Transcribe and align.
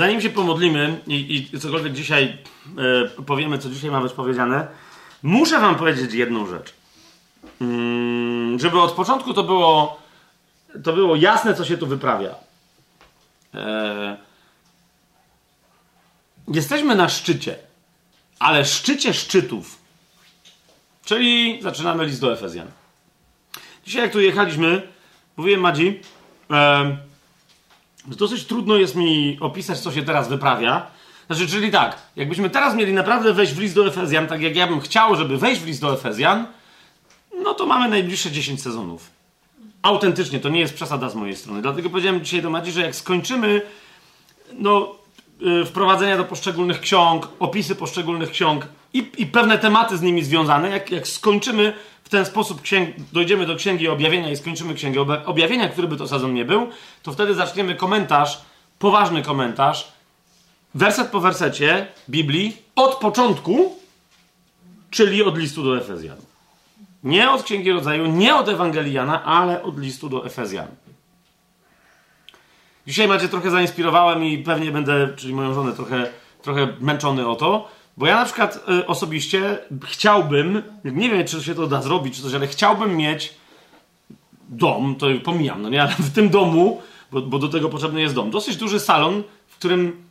Zanim 0.00 0.20
się 0.20 0.30
pomodlimy 0.30 1.00
i, 1.06 1.48
i 1.52 1.60
cokolwiek 1.60 1.92
dzisiaj 1.92 2.38
e, 3.16 3.22
powiemy, 3.22 3.58
co 3.58 3.70
dzisiaj 3.70 3.90
ma 3.90 4.00
być 4.00 4.12
powiedziane, 4.12 4.66
muszę 5.22 5.60
wam 5.60 5.74
powiedzieć 5.74 6.12
jedną 6.12 6.46
rzecz. 6.46 6.74
Mm, 7.60 8.58
żeby 8.58 8.80
od 8.80 8.92
początku 8.92 9.34
to 9.34 9.42
było, 9.42 10.00
to 10.84 10.92
było 10.92 11.16
jasne, 11.16 11.54
co 11.54 11.64
się 11.64 11.76
tu 11.76 11.86
wyprawia. 11.86 12.34
E, 13.54 14.16
jesteśmy 16.48 16.94
na 16.94 17.08
szczycie, 17.08 17.56
ale 18.38 18.64
szczycie 18.64 19.14
szczytów. 19.14 19.78
Czyli 21.04 21.62
zaczynamy 21.62 22.04
list 22.04 22.20
do 22.20 22.32
Efezjan. 22.32 22.70
Dzisiaj, 23.84 24.02
jak 24.02 24.12
tu 24.12 24.20
jechaliśmy, 24.20 24.88
mówiłem 25.36 25.60
Madzi, 25.60 26.00
e, 26.50 27.09
dosyć 28.16 28.44
trudno 28.44 28.76
jest 28.76 28.96
mi 28.96 29.38
opisać, 29.40 29.80
co 29.80 29.92
się 29.92 30.02
teraz 30.02 30.28
wyprawia. 30.28 30.86
Znaczy, 31.26 31.46
czyli 31.46 31.70
tak, 31.70 31.98
jakbyśmy 32.16 32.50
teraz 32.50 32.74
mieli 32.74 32.92
naprawdę 32.92 33.32
wejść 33.32 33.52
w 33.52 33.60
list 33.60 33.74
do 33.74 33.86
Efezjan, 33.86 34.26
tak 34.26 34.42
jak 34.42 34.56
ja 34.56 34.66
bym 34.66 34.80
chciał, 34.80 35.16
żeby 35.16 35.38
wejść 35.38 35.60
w 35.60 35.66
list 35.66 35.80
do 35.80 35.92
Efezjan, 35.92 36.46
no 37.42 37.54
to 37.54 37.66
mamy 37.66 37.88
najbliższe 37.88 38.30
10 38.30 38.62
sezonów. 38.62 39.10
Autentycznie, 39.82 40.40
to 40.40 40.48
nie 40.48 40.60
jest 40.60 40.74
przesada 40.74 41.08
z 41.08 41.14
mojej 41.14 41.36
strony. 41.36 41.62
Dlatego 41.62 41.90
powiedziałem 41.90 42.24
dzisiaj 42.24 42.42
do 42.42 42.50
Madzi, 42.50 42.72
że 42.72 42.80
jak 42.82 42.96
skończymy 42.96 43.62
no, 44.52 44.94
yy, 45.40 45.64
wprowadzenia 45.64 46.16
do 46.16 46.24
poszczególnych 46.24 46.80
ksiąg, 46.80 47.28
opisy 47.38 47.74
poszczególnych 47.74 48.30
ksiąg 48.30 48.66
i, 48.94 49.10
i 49.18 49.26
pewne 49.26 49.58
tematy 49.58 49.98
z 49.98 50.02
nimi 50.02 50.24
związane, 50.24 50.70
jak, 50.70 50.90
jak 50.90 51.08
skończymy 51.08 51.72
ten 52.10 52.24
sposób, 52.24 52.62
księg, 52.62 52.96
dojdziemy 53.12 53.46
do 53.46 53.56
Księgi 53.56 53.88
Objawienia 53.88 54.30
i 54.30 54.36
skończymy 54.36 54.74
Księgę 54.74 55.00
Objawienia, 55.26 55.68
który 55.68 55.88
by 55.88 55.96
to 55.96 56.08
sezon 56.08 56.34
nie 56.34 56.44
był, 56.44 56.68
to 57.02 57.12
wtedy 57.12 57.34
zaczniemy 57.34 57.74
komentarz, 57.74 58.40
poważny 58.78 59.22
komentarz, 59.22 59.92
werset 60.74 61.08
po 61.08 61.20
wersecie 61.20 61.86
Biblii 62.08 62.56
od 62.76 62.94
początku, 62.94 63.76
czyli 64.90 65.22
od 65.22 65.38
listu 65.38 65.62
do 65.62 65.78
Efezjan. 65.78 66.16
Nie 67.04 67.30
od 67.30 67.42
Księgi 67.42 67.72
Rodzaju, 67.72 68.06
nie 68.06 68.36
od 68.36 68.48
Ewangeliana, 68.48 69.24
ale 69.24 69.62
od 69.62 69.78
listu 69.78 70.08
do 70.08 70.26
Efezjan. 70.26 70.68
Dzisiaj 72.86 73.08
macie 73.08 73.28
trochę 73.28 73.50
zainspirowałem 73.50 74.24
i 74.24 74.38
pewnie 74.38 74.70
będę, 74.70 75.08
czyli 75.16 75.34
moją 75.34 75.54
żonę, 75.54 75.72
trochę, 75.72 76.10
trochę 76.42 76.68
męczony 76.80 77.28
o 77.28 77.36
to, 77.36 77.68
bo 77.96 78.06
ja 78.06 78.16
na 78.16 78.24
przykład 78.24 78.64
y, 78.68 78.86
osobiście 78.86 79.58
chciałbym, 79.84 80.62
nie 80.84 81.10
wiem 81.10 81.26
czy 81.26 81.42
się 81.42 81.54
to 81.54 81.66
da 81.66 81.82
zrobić 81.82 82.16
czy 82.16 82.22
coś, 82.22 82.34
ale 82.34 82.46
chciałbym 82.46 82.96
mieć 82.96 83.34
dom, 84.48 84.96
to 84.96 85.06
pomijam, 85.24 85.62
no 85.62 85.68
nie, 85.68 85.82
ale 85.82 85.94
w 85.98 86.12
tym 86.12 86.28
domu, 86.28 86.82
bo, 87.12 87.22
bo 87.22 87.38
do 87.38 87.48
tego 87.48 87.68
potrzebny 87.68 88.00
jest 88.00 88.14
dom, 88.14 88.30
dosyć 88.30 88.56
duży 88.56 88.80
salon, 88.80 89.22
w 89.48 89.56
którym 89.56 90.04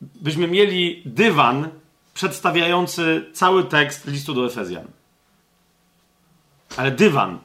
byśmy 0.00 0.48
mieli 0.48 1.02
dywan 1.04 1.68
przedstawiający 2.14 3.30
cały 3.32 3.64
tekst 3.64 4.06
listu 4.06 4.34
do 4.34 4.46
Efezjan. 4.46 4.84
Ale 6.76 6.90
dywan. 6.90 7.38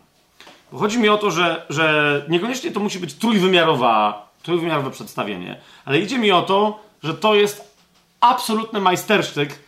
Bo 0.71 0.77
chodzi 0.77 0.99
mi 0.99 1.09
o 1.09 1.17
to, 1.17 1.31
że, 1.31 1.66
że 1.69 2.25
niekoniecznie 2.29 2.71
to 2.71 2.79
musi 2.79 2.99
być 2.99 3.13
trójwymiarowa, 3.13 4.27
trójwymiarowe 4.43 4.91
przedstawienie, 4.91 5.61
ale 5.85 5.99
idzie 5.99 6.19
mi 6.19 6.31
o 6.31 6.41
to, 6.41 6.83
że 7.03 7.13
to 7.13 7.35
jest 7.35 7.75
absolutny 8.21 8.81
majstersztyk, 8.81 9.59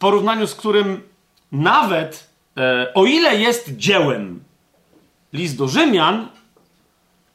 porównaniu 0.00 0.46
z 0.46 0.54
którym 0.54 1.02
nawet 1.52 2.30
e, 2.56 2.94
o 2.94 3.04
ile 3.04 3.36
jest 3.36 3.76
dziełem 3.76 4.44
list 5.32 5.56
do 5.56 5.68
Rzymian, 5.68 6.28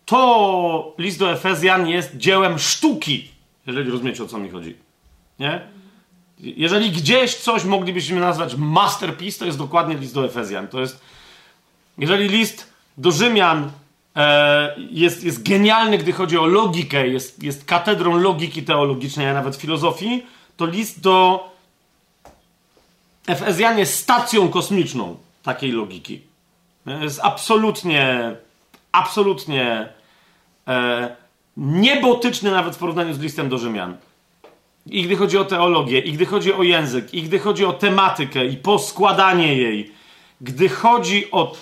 to 0.06 0.94
list 0.98 1.20
do 1.20 1.32
Efezjan 1.32 1.88
jest 1.88 2.18
dziełem 2.18 2.60
sztuki, 2.60 3.32
jeżeli 3.68 3.92
rozumiecie 3.92 4.24
o 4.24 4.28
co 4.28 4.38
mi 4.38 4.50
chodzi. 4.50 4.76
Nie? 5.40 5.62
Jeżeli 6.40 6.92
gdzieś 6.92 7.36
coś 7.36 7.64
moglibyśmy 7.64 8.20
nazwać 8.20 8.56
masterpiece, 8.56 9.40
to 9.40 9.46
jest 9.46 9.58
dokładnie 9.58 9.96
list 9.96 10.14
do 10.14 10.26
Efezjan. 10.26 10.68
To 10.68 10.80
jest 10.80 11.02
jeżeli 11.98 12.30
list 12.30 12.74
do 12.98 13.12
Rzymian 13.12 13.72
e, 14.16 14.76
jest, 14.92 15.24
jest 15.24 15.50
genialny, 15.50 15.98
gdy 15.98 16.12
chodzi 16.12 16.38
o 16.38 16.46
logikę, 16.46 17.08
jest, 17.08 17.44
jest 17.44 17.66
katedrą 17.66 18.18
logiki 18.18 18.64
teologicznej, 18.64 19.28
a 19.28 19.34
nawet 19.34 19.56
filozofii, 19.56 20.26
to 20.58 20.66
list 20.66 21.02
do 21.02 21.55
Efezjan 23.28 23.78
jest 23.80 24.00
stacją 24.00 24.50
kosmiczną 24.50 25.18
takiej 25.44 25.72
logiki. 25.72 26.22
Jest 27.02 27.20
absolutnie, 27.24 28.36
absolutnie 28.92 29.90
e, 30.68 31.16
niebotyczny 31.58 32.52
nawet 32.52 32.76
w 32.76 32.80
porównaniu 32.80 33.14
z 33.14 33.20
listem 33.20 33.50
do 33.50 33.58
Rzymian. 33.58 33.98
I 34.86 35.04
gdy 35.04 35.16
chodzi 35.16 35.38
o 35.38 35.46
teologię, 35.46 36.00
i 36.00 36.14
gdy 36.14 36.26
chodzi 36.26 36.54
o 36.54 36.64
język, 36.64 37.14
i 37.14 37.24
gdy 37.24 37.40
chodzi 37.40 37.66
o 37.66 37.74
tematykę 37.74 38.46
i 38.46 38.58
poskładanie 38.58 39.56
jej, 39.56 39.92
gdy 40.42 40.70
chodzi 40.70 41.32
o 41.32 41.56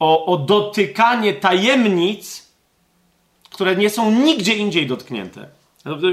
o, 0.00 0.26
o 0.26 0.36
dotykanie 0.36 1.34
tajemnic, 1.34 2.50
które 3.50 3.76
nie 3.76 3.90
są 3.90 4.10
nigdzie 4.10 4.54
indziej 4.54 4.86
dotknięte. 4.86 5.48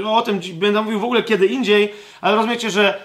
O 0.04 0.22
tym 0.22 0.40
będę 0.54 0.82
mówił 0.82 1.00
w 1.00 1.04
ogóle 1.04 1.22
kiedy 1.22 1.46
indziej, 1.46 1.92
ale 2.20 2.36
rozumiecie, 2.36 2.70
że 2.70 3.00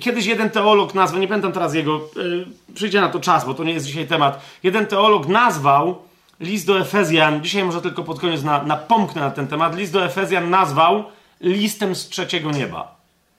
kiedyś 0.00 0.26
jeden 0.26 0.50
teolog 0.50 0.94
nazwał, 0.94 1.20
nie 1.20 1.28
pamiętam 1.28 1.52
teraz 1.52 1.74
jego, 1.74 2.00
yy, 2.16 2.46
przyjdzie 2.74 3.00
na 3.00 3.08
to 3.08 3.20
czas, 3.20 3.44
bo 3.44 3.54
to 3.54 3.64
nie 3.64 3.72
jest 3.72 3.86
dzisiaj 3.86 4.06
temat. 4.06 4.44
Jeden 4.62 4.86
teolog 4.86 5.28
nazwał 5.28 6.02
list 6.40 6.66
do 6.66 6.80
Efezjan, 6.80 7.42
dzisiaj 7.42 7.64
może 7.64 7.82
tylko 7.82 8.04
pod 8.04 8.20
koniec 8.20 8.42
na, 8.42 8.62
napomknę 8.62 9.20
na 9.20 9.30
ten 9.30 9.48
temat, 9.48 9.76
list 9.76 9.92
do 9.92 10.04
Efezjan 10.04 10.50
nazwał 10.50 11.04
listem 11.40 11.94
z 11.94 12.08
trzeciego 12.08 12.50
nieba. 12.50 12.98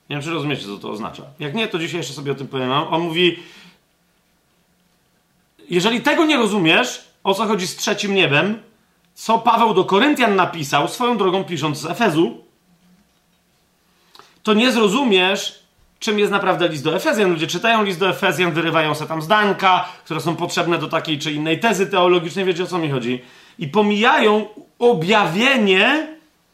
Nie 0.09 0.15
wiem, 0.15 0.23
czy 0.23 0.31
rozumiecie, 0.31 0.65
co 0.65 0.77
to 0.77 0.89
oznacza. 0.89 1.23
Jak 1.39 1.53
nie, 1.53 1.67
to 1.67 1.79
dzisiaj 1.79 1.97
jeszcze 1.97 2.13
sobie 2.13 2.31
o 2.31 2.35
tym 2.35 2.47
powiem. 2.47 2.71
On 2.71 3.01
mówi, 3.01 3.39
jeżeli 5.69 6.01
tego 6.01 6.25
nie 6.25 6.37
rozumiesz, 6.37 7.01
o 7.23 7.33
co 7.33 7.45
chodzi 7.45 7.67
z 7.67 7.75
trzecim 7.75 8.15
niebem, 8.15 8.61
co 9.13 9.39
Paweł 9.39 9.73
do 9.73 9.85
Koryntian 9.85 10.35
napisał, 10.35 10.87
swoją 10.87 11.17
drogą 11.17 11.43
pisząc 11.43 11.77
z 11.77 11.85
Efezu, 11.85 12.43
to 14.43 14.53
nie 14.53 14.71
zrozumiesz, 14.71 15.59
czym 15.99 16.19
jest 16.19 16.31
naprawdę 16.31 16.67
list 16.67 16.83
do 16.83 16.95
Efezjan. 16.95 17.31
Ludzie 17.31 17.47
czytają 17.47 17.83
list 17.83 17.99
do 17.99 18.09
Efezjan, 18.09 18.51
wyrywają 18.51 18.95
sobie 18.95 19.09
tam 19.09 19.21
zdanka, 19.21 19.85
które 20.05 20.21
są 20.21 20.35
potrzebne 20.35 20.77
do 20.77 20.87
takiej 20.87 21.19
czy 21.19 21.31
innej 21.31 21.59
tezy 21.59 21.87
teologicznej, 21.87 22.45
wiecie 22.45 22.63
o 22.63 22.67
co 22.67 22.77
mi 22.77 22.89
chodzi. 22.89 23.21
I 23.59 23.67
pomijają 23.67 24.45
objawienie, 24.79 26.07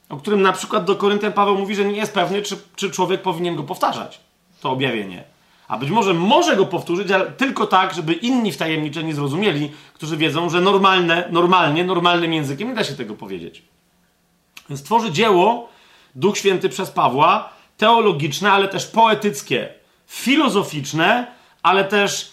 o 0.10 0.18
którym 0.18 0.42
na 0.42 0.54
przykład 0.54 0.86
do 0.86 0.96
Koryntian 0.96 1.34
Paweł 1.34 1.58
mówi, 1.58 1.76
że 1.76 1.86
nie 1.86 1.98
jest 1.98 2.14
pewny, 2.14 2.42
czy, 2.42 2.58
czy 2.76 2.92
człowiek 2.92 3.22
powinien 3.22 3.56
go 3.56 3.64
powtarzać. 3.64 4.20
To 4.62 4.72
objawienie. 4.72 5.24
A 5.68 5.78
być 5.78 5.90
może 5.90 6.14
może 6.14 6.56
go 6.56 6.66
powtórzyć, 6.66 7.12
ale 7.12 7.26
tylko 7.26 7.68
tak, 7.68 7.94
żeby 7.94 8.14
inni 8.14 8.52
wtajemniczeni 8.52 9.14
zrozumieli, 9.14 9.72
którzy 9.94 10.18
wiedzą, 10.18 10.50
że 10.50 10.62
normalne, 10.62 11.28
normalnie, 11.32 11.84
normalnym 11.84 12.34
językiem 12.34 12.68
nie 12.68 12.76
da 12.76 12.84
się 12.84 12.94
tego 12.94 13.16
powiedzieć. 13.16 13.62
Więc 14.70 14.84
tworzy 14.84 15.12
dzieło 15.12 15.70
Duch 16.16 16.38
Święty 16.38 16.70
przez 16.70 16.92
Pawła, 16.92 17.55
teologiczne, 17.78 18.52
ale 18.52 18.68
też 18.68 18.86
poetyckie, 18.88 19.70
filozoficzne, 20.08 21.28
ale 21.64 21.84
też 21.84 22.32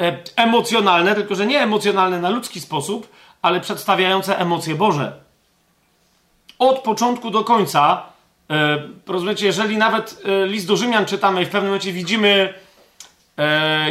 e, 0.00 0.18
emocjonalne, 0.36 1.14
tylko 1.14 1.34
że 1.34 1.46
nie 1.46 1.60
emocjonalne 1.60 2.20
na 2.20 2.30
ludzki 2.30 2.60
sposób, 2.60 3.08
ale 3.42 3.60
przedstawiające 3.60 4.38
emocje 4.38 4.74
Boże. 4.74 5.12
Od 6.58 6.78
początku 6.78 7.30
do 7.30 7.44
końca, 7.44 8.02
e, 8.50 8.82
rozumiecie, 9.06 9.46
jeżeli 9.46 9.76
nawet 9.76 10.22
e, 10.24 10.46
list 10.46 10.66
do 10.66 10.76
Rzymian 10.76 11.06
czytamy 11.06 11.42
i 11.42 11.44
w 11.44 11.48
pewnym 11.48 11.70
momencie 11.70 11.92
widzimy 11.92 12.54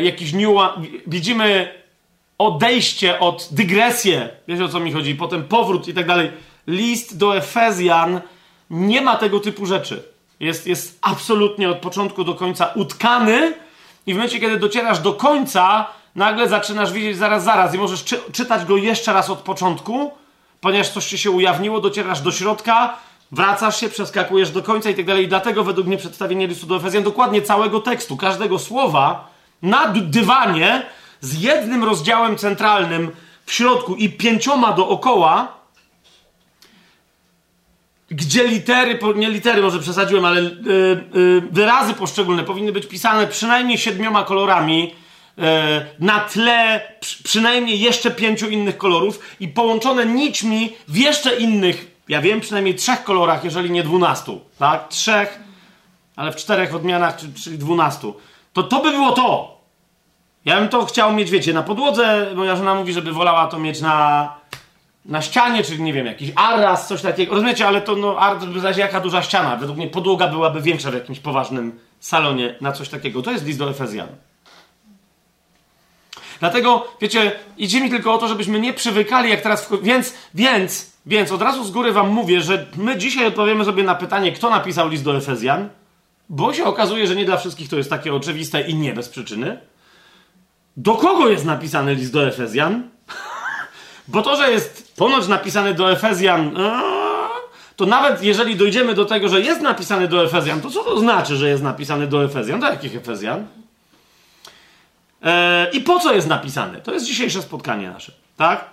jakiś 0.02 0.34
niuans, 0.34 0.74
widzimy 1.08 1.74
odejście 2.38 3.20
od 3.20 3.48
dygresję, 3.52 4.30
wiecie 4.48 4.66
o 4.66 4.68
co 4.68 4.80
mi 4.80 4.92
chodzi, 4.92 5.16
potem 5.16 5.44
powrót 5.44 5.88
i 5.88 5.94
tak 5.94 6.08
dalej. 6.08 6.32
List 6.68 7.18
do 7.18 7.38
Efezjan 7.38 8.22
nie 8.70 9.02
ma 9.02 9.16
tego 9.16 9.40
typu 9.40 9.66
rzeczy. 9.66 10.11
Jest, 10.42 10.68
jest 10.68 11.00
absolutnie 11.02 11.70
od 11.70 11.78
początku 11.78 12.24
do 12.24 12.36
końca 12.36 12.66
utkany 12.76 13.54
i 14.08 14.14
w 14.14 14.16
momencie, 14.16 14.40
kiedy 14.40 14.58
docierasz 14.58 15.00
do 15.00 15.14
końca, 15.14 15.88
nagle 16.16 16.50
zaczynasz 16.50 16.94
widzieć 16.94 17.18
zaraz, 17.18 17.44
zaraz 17.44 17.76
i 17.76 17.78
możesz 17.78 18.04
czy, 18.04 18.20
czytać 18.32 18.66
go 18.66 18.78
jeszcze 18.78 19.14
raz 19.14 19.30
od 19.30 19.40
początku, 19.40 20.12
ponieważ 20.62 20.90
coś 20.90 21.06
ci 21.06 21.18
się 21.18 21.32
ujawniło, 21.32 21.80
docierasz 21.80 22.22
do 22.22 22.32
środka, 22.32 22.98
wracasz 23.32 23.80
się, 23.80 23.90
przeskakujesz 23.90 24.52
do 24.52 24.64
końca 24.64 24.90
i 24.90 24.96
tak 24.96 25.06
dalej. 25.06 25.26
I 25.26 25.28
dlatego 25.28 25.64
według 25.64 25.88
mnie 25.88 25.98
przedstawienie 25.98 26.48
listu 26.48 26.68
do 26.68 26.76
Efezjan 26.76 27.04
dokładnie 27.04 27.42
całego 27.42 27.80
tekstu, 27.80 28.18
każdego 28.18 28.60
słowa 28.60 29.28
na 29.62 29.88
dywanie 29.88 30.86
z 31.20 31.42
jednym 31.42 31.84
rozdziałem 31.84 32.38
centralnym 32.38 33.12
w 33.46 33.52
środku 33.54 33.96
i 33.96 34.10
pięcioma 34.10 34.74
dookoła, 34.74 35.61
gdzie 38.12 38.48
litery, 38.48 39.00
nie 39.16 39.30
litery 39.30 39.62
może 39.62 39.80
przesadziłem, 39.80 40.26
ale 40.26 40.42
yy, 40.42 40.52
yy, 41.14 41.42
wyrazy 41.52 41.94
poszczególne 41.94 42.44
powinny 42.44 42.72
być 42.72 42.88
pisane 42.88 43.28
przynajmniej 43.28 43.78
siedmioma 43.78 44.24
kolorami, 44.24 44.94
yy, 45.38 45.44
na 46.00 46.20
tle 46.20 46.82
przy, 47.00 47.24
przynajmniej 47.24 47.80
jeszcze 47.80 48.12
pięciu 48.12 48.50
innych 48.50 48.78
kolorów 48.78 49.20
i 49.40 49.48
połączone 49.48 50.06
nićmi 50.06 50.74
w 50.88 50.98
jeszcze 50.98 51.36
innych 51.36 51.92
ja 52.12 52.22
wiem, 52.22 52.40
przynajmniej 52.40 52.76
trzech 52.76 53.04
kolorach, 53.04 53.44
jeżeli 53.44 53.72
nie 53.72 53.84
dwunastu, 53.84 54.42
tak? 54.60 54.88
Trzech, 54.88 55.40
ale 56.16 56.32
w 56.32 56.36
czterech 56.36 56.76
odmianach, 56.76 57.18
czyli 57.44 57.58
dwunastu. 57.58 58.16
To 58.54 58.64
to 58.64 58.82
by 58.82 58.92
było 58.92 59.12
to. 59.12 59.58
Ja 60.46 60.60
bym 60.60 60.70
to 60.70 60.86
chciał 60.86 61.14
mieć, 61.14 61.32
wiecie, 61.32 61.54
na 61.54 61.64
podłodze. 61.64 62.32
Moja 62.36 62.56
żona 62.56 62.76
mówi, 62.76 62.94
żeby 62.94 63.12
wolała 63.12 63.48
to 63.48 63.60
mieć 63.60 63.82
na, 63.82 64.36
na 65.06 65.22
ścianie, 65.22 65.64
czyli 65.64 65.84
nie 65.84 65.94
wiem, 65.94 66.06
jakiś 66.06 66.32
arras, 66.36 66.88
coś 66.88 67.02
takiego. 67.02 67.34
Rozumiecie, 67.34 67.68
ale 67.68 67.82
to 67.82 67.96
no, 67.96 68.20
ar, 68.20 68.38
jaka 68.78 69.00
duża 69.00 69.22
ściana. 69.22 69.56
Według 69.56 69.78
mnie 69.78 69.88
podłoga 69.88 70.28
byłaby 70.28 70.62
większa 70.62 70.92
w 70.92 70.94
jakimś 70.94 71.20
poważnym 71.20 71.80
salonie 72.00 72.56
na 72.62 72.72
coś 72.72 72.90
takiego. 72.90 73.22
To 73.22 73.32
jest 73.32 73.46
list 73.46 73.60
do 73.60 73.70
Efezjan. 73.70 74.08
Dlatego, 76.40 76.88
wiecie, 77.02 77.32
idzie 77.58 77.82
mi 77.82 77.90
tylko 77.90 78.14
o 78.14 78.18
to, 78.18 78.28
żebyśmy 78.28 78.60
nie 78.60 78.74
przywykali, 78.74 79.30
jak 79.30 79.42
teraz. 79.42 79.66
W... 79.66 79.84
Więc, 79.84 80.14
więc, 80.34 80.92
więc 81.06 81.32
od 81.32 81.42
razu 81.42 81.64
z 81.64 81.72
góry 81.72 81.94
Wam 81.94 82.10
mówię, 82.10 82.42
że 82.42 82.68
my 82.78 82.98
dzisiaj 82.98 83.26
odpowiemy 83.26 83.66
sobie 83.66 83.84
na 83.84 83.96
pytanie, 83.96 84.32
kto 84.32 84.50
napisał 84.50 84.90
list 84.90 85.04
do 85.04 85.18
Efezjan, 85.18 85.70
bo 86.30 86.54
się 86.54 86.64
okazuje, 86.64 87.08
że 87.08 87.16
nie 87.16 87.26
dla 87.26 87.38
wszystkich 87.38 87.70
to 87.70 87.78
jest 87.78 87.90
takie 87.90 88.14
oczywiste 88.14 88.62
i 88.62 88.76
nie 88.76 88.94
bez 88.94 89.10
przyczyny. 89.10 89.60
Do 90.78 90.96
kogo 90.96 91.30
jest 91.30 91.46
napisany 91.46 91.96
list 91.96 92.14
do 92.14 92.28
Efezjan? 92.28 92.90
bo 94.08 94.22
to, 94.22 94.36
że 94.36 94.52
jest 94.52 94.91
ponoć 95.02 95.28
napisany 95.28 95.74
do 95.74 95.92
Efezjan, 95.92 96.56
to 97.76 97.86
nawet 97.86 98.24
jeżeli 98.24 98.56
dojdziemy 98.56 98.94
do 98.94 99.06
tego, 99.06 99.30
że 99.30 99.42
jest 99.42 99.62
napisany 99.62 100.08
do 100.08 100.24
Efezjan, 100.24 100.62
to 100.62 100.70
co 100.70 100.84
to 100.84 101.00
znaczy, 101.00 101.36
że 101.36 101.50
jest 101.50 101.64
napisany 101.64 102.08
do 102.08 102.24
Efezjan? 102.24 102.60
Do 102.60 102.68
jakich 102.68 102.96
Efezjan? 102.96 103.48
Eee, 105.24 105.78
I 105.78 105.82
po 105.82 106.00
co 106.00 106.14
jest 106.14 106.28
napisane? 106.28 106.82
To 106.82 106.94
jest 106.94 107.06
dzisiejsze 107.06 107.42
spotkanie 107.42 107.90
nasze, 107.90 108.12
tak? 108.38 108.66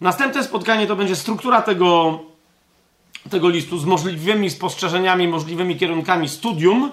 Następne 0.00 0.44
spotkanie 0.44 0.86
to 0.86 0.96
będzie 0.96 1.16
struktura 1.16 1.62
tego, 1.62 2.20
tego 3.30 3.48
listu 3.48 3.78
z 3.78 3.84
możliwymi 3.84 4.50
spostrzeżeniami, 4.50 5.28
możliwymi 5.28 5.76
kierunkami 5.76 6.28
studium. 6.28 6.92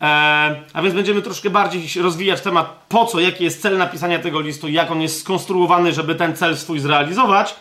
Eee, 0.00 0.56
a 0.72 0.82
więc 0.82 0.94
będziemy 0.94 1.22
troszkę 1.22 1.50
bardziej 1.50 2.02
rozwijać 2.02 2.40
temat, 2.40 2.84
po 2.88 3.06
co, 3.06 3.20
jaki 3.20 3.44
jest 3.44 3.62
cel 3.62 3.78
napisania 3.78 4.18
tego 4.18 4.40
listu 4.40 4.68
jak 4.68 4.90
on 4.90 5.02
jest 5.02 5.20
skonstruowany, 5.20 5.92
żeby 5.92 6.14
ten 6.14 6.36
cel 6.36 6.56
swój 6.56 6.80
zrealizować. 6.80 7.54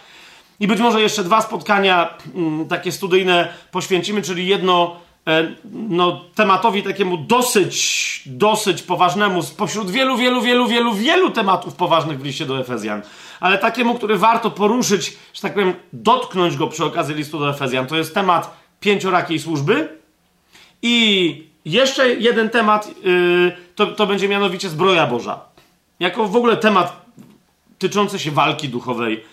I 0.59 0.67
być 0.67 0.79
może 0.79 1.01
jeszcze 1.01 1.23
dwa 1.23 1.41
spotkania 1.41 2.17
mm, 2.35 2.67
takie 2.67 2.91
studyjne 2.91 3.53
poświęcimy, 3.71 4.21
czyli 4.21 4.47
jedno 4.47 4.95
E, 5.29 5.55
no, 5.71 6.21
tematowi 6.35 6.83
takiemu 6.83 7.17
dosyć, 7.17 8.21
dosyć 8.25 8.81
poważnemu, 8.81 9.43
spośród 9.43 9.91
wielu, 9.91 10.17
wielu, 10.17 10.41
wielu, 10.41 10.67
wielu, 10.67 10.93
wielu 10.93 11.31
tematów 11.31 11.75
poważnych 11.75 12.19
w 12.19 12.25
liście 12.25 12.45
do 12.45 12.59
Efezjan, 12.59 13.01
ale 13.39 13.57
takiemu, 13.57 13.95
który 13.95 14.17
warto 14.17 14.51
poruszyć, 14.51 15.17
że 15.33 15.41
tak 15.41 15.53
powiem, 15.53 15.73
dotknąć 15.93 16.57
go 16.57 16.67
przy 16.67 16.85
okazji 16.85 17.15
listu 17.15 17.39
do 17.39 17.49
Efezjan. 17.49 17.87
To 17.87 17.97
jest 17.97 18.13
temat 18.13 18.57
pięciorakiej 18.79 19.39
służby 19.39 19.97
i 20.81 21.43
jeszcze 21.65 22.13
jeden 22.13 22.49
temat, 22.49 22.87
yy, 23.03 23.57
to, 23.75 23.87
to 23.87 24.07
będzie 24.07 24.27
mianowicie 24.29 24.69
zbroja 24.69 25.07
Boża. 25.07 25.39
Jako 25.99 26.27
w 26.27 26.35
ogóle 26.35 26.57
temat 26.57 27.01
tyczący 27.79 28.19
się 28.19 28.31
walki 28.31 28.69
duchowej 28.69 29.23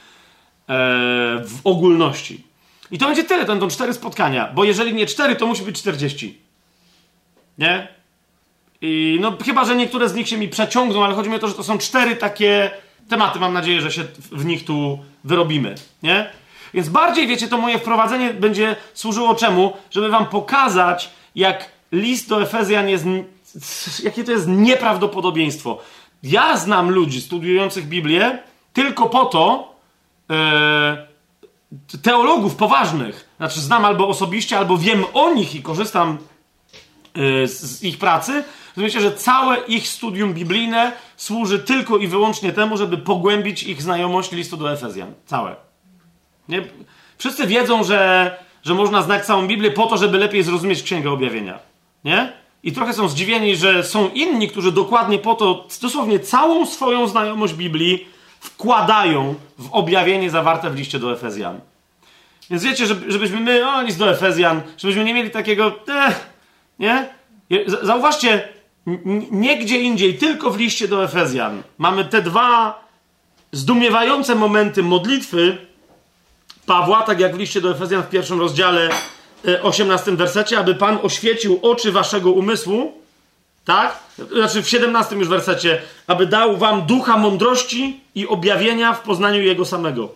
w 0.68 1.60
ogólności. 1.64 2.42
I 2.90 2.98
to 2.98 3.06
będzie 3.06 3.24
tyle, 3.24 3.44
to 3.44 3.52
będą 3.52 3.68
cztery 3.68 3.94
spotkania, 3.94 4.52
bo 4.54 4.64
jeżeli 4.64 4.94
nie 4.94 5.06
cztery, 5.06 5.36
to 5.36 5.46
musi 5.46 5.62
być 5.62 5.78
czterdzieści. 5.78 6.38
Nie? 7.58 7.88
I 8.80 9.18
no 9.20 9.36
chyba, 9.44 9.64
że 9.64 9.76
niektóre 9.76 10.08
z 10.08 10.14
nich 10.14 10.28
się 10.28 10.38
mi 10.38 10.48
przeciągną, 10.48 11.04
ale 11.04 11.14
chodzi 11.14 11.30
mi 11.30 11.36
o 11.36 11.38
to, 11.38 11.48
że 11.48 11.54
to 11.54 11.62
są 11.62 11.78
cztery 11.78 12.16
takie 12.16 12.70
tematy, 13.08 13.38
mam 13.38 13.52
nadzieję, 13.52 13.80
że 13.80 13.92
się 13.92 14.04
w 14.32 14.44
nich 14.44 14.64
tu 14.64 14.98
wyrobimy. 15.24 15.74
Nie? 16.02 16.30
Więc 16.74 16.88
bardziej, 16.88 17.26
wiecie, 17.26 17.48
to 17.48 17.58
moje 17.58 17.78
wprowadzenie 17.78 18.34
będzie 18.34 18.76
służyło 18.94 19.34
czemu? 19.34 19.72
Żeby 19.90 20.08
wam 20.08 20.26
pokazać, 20.26 21.10
jak 21.34 21.70
list 21.92 22.28
do 22.28 22.42
Efezjan 22.42 22.88
jest, 22.88 23.04
jakie 24.04 24.24
to 24.24 24.32
jest 24.32 24.48
nieprawdopodobieństwo. 24.48 25.78
Ja 26.22 26.56
znam 26.56 26.90
ludzi 26.90 27.20
studiujących 27.20 27.88
Biblię 27.88 28.38
tylko 28.72 29.08
po 29.08 29.24
to, 29.24 29.75
teologów 32.02 32.56
poważnych, 32.56 33.28
znaczy 33.37 33.61
znam 33.61 33.84
albo 33.84 34.08
osobiście, 34.08 34.58
albo 34.58 34.78
wiem 34.78 35.05
o 35.14 35.34
nich 35.34 35.55
i 35.55 35.62
korzystam 35.62 36.19
z, 37.14 37.50
z, 37.50 37.82
ich 37.82 37.99
pracy, 37.99 38.44
rozumiecie, 38.76 39.00
że 39.00 39.12
całe 39.12 39.56
ich 39.56 39.88
studium 39.88 40.34
biblijne 40.34 40.93
służy 41.17 41.58
tylko 41.58 41.99
i 41.99 42.08
wyłącznie 42.08 42.52
temu, 42.52 42.76
żeby 42.76 42.99
pogłębić 42.99 43.62
ich 43.62 43.82
znajomość 43.82 44.32
listu 44.32 44.56
do 44.56 44.73
Efezjan. 44.73 45.14
Całe. 45.26 45.56
Nie? 46.49 46.62
Wszyscy 47.19 47.46
wiedzą, 47.46 47.84
że, 47.84 48.31
że 48.62 48.75
można 48.75 49.02
znać 49.02 49.26
całą 49.26 49.46
Biblię 49.46 49.70
po 49.70 49.87
to, 49.87 49.96
żeby 49.96 50.19
lepiej 50.19 50.43
zrozumieć 50.43 50.82
Księgę 50.82 51.11
Objawienia. 51.11 51.58
Nie? 52.05 52.32
I 52.62 52.72
trochę 52.72 52.93
są 52.93 53.08
zdziwieni, 53.08 53.56
że 53.56 53.84
są 53.84 54.08
inni, 54.08 54.49
którzy 54.49 54.72
dokładnie 54.72 55.19
po 55.19 55.34
to, 55.34 55.67
dosłownie 55.82 56.20
całą 56.20 56.67
swoją 56.67 57.08
znajomość 57.08 57.55
Biblii 57.55 58.06
wkładają 58.46 59.34
w 59.58 59.72
objawienie 59.72 60.31
zawarte 60.31 60.70
w 60.70 60.76
liście 60.76 60.98
do 60.98 61.12
Efezjan. 61.12 61.60
Więc 62.50 62.62
wiecie, 62.62 62.87
żebyśmy 62.87 63.40
my, 63.40 63.70
o, 63.70 63.82
list 63.82 63.98
do 63.98 64.10
Efezjan, 64.10 64.62
żebyśmy 64.78 65.04
nie 65.04 65.14
mieli 65.14 65.31
takiego, 65.31 65.72
eh, 65.88 66.26
nie? 66.78 67.08
Zauważcie, 67.82 68.48
nie 69.31 69.58
gdzie 69.58 69.81
indziej, 69.81 70.19
tylko 70.19 70.50
w 70.50 70.58
liście 70.58 70.88
do 70.88 71.04
Efezjan 71.04 71.62
mamy 71.78 72.04
te 72.04 72.22
dwa 72.22 72.84
zdumiewające 73.52 74.34
momenty 74.34 74.82
modlitwy 74.82 75.58
Pawła, 76.67 77.03
tak 77.03 77.20
jak 77.20 77.36
w 77.36 77.38
liście 77.38 77.60
do 77.60 77.70
Efezjan 77.70 78.03
w 78.03 78.08
pierwszym 78.08 78.41
rozdziale, 78.41 78.91
18 79.62 80.10
e, 80.10 80.17
wersecie, 80.17 80.58
aby 80.58 80.74
Pan 80.74 80.98
oświecił 81.03 81.58
oczy 81.62 81.93
waszego 81.93 82.31
umysłu, 82.31 82.93
tak? 83.67 83.99
Znaczy 84.32 84.63
w 84.63 84.69
17 84.69 85.17
już 85.17 85.29
wersecie, 85.29 85.82
aby 86.06 86.27
dał 86.27 86.56
wam 86.56 86.87
ducha 86.87 87.17
mądrości 87.17 88.01
i 88.15 88.27
objawienia 88.27 88.93
w 88.93 89.01
poznaniu 89.01 89.43
Jego 89.43 89.65
samego. 89.65 90.08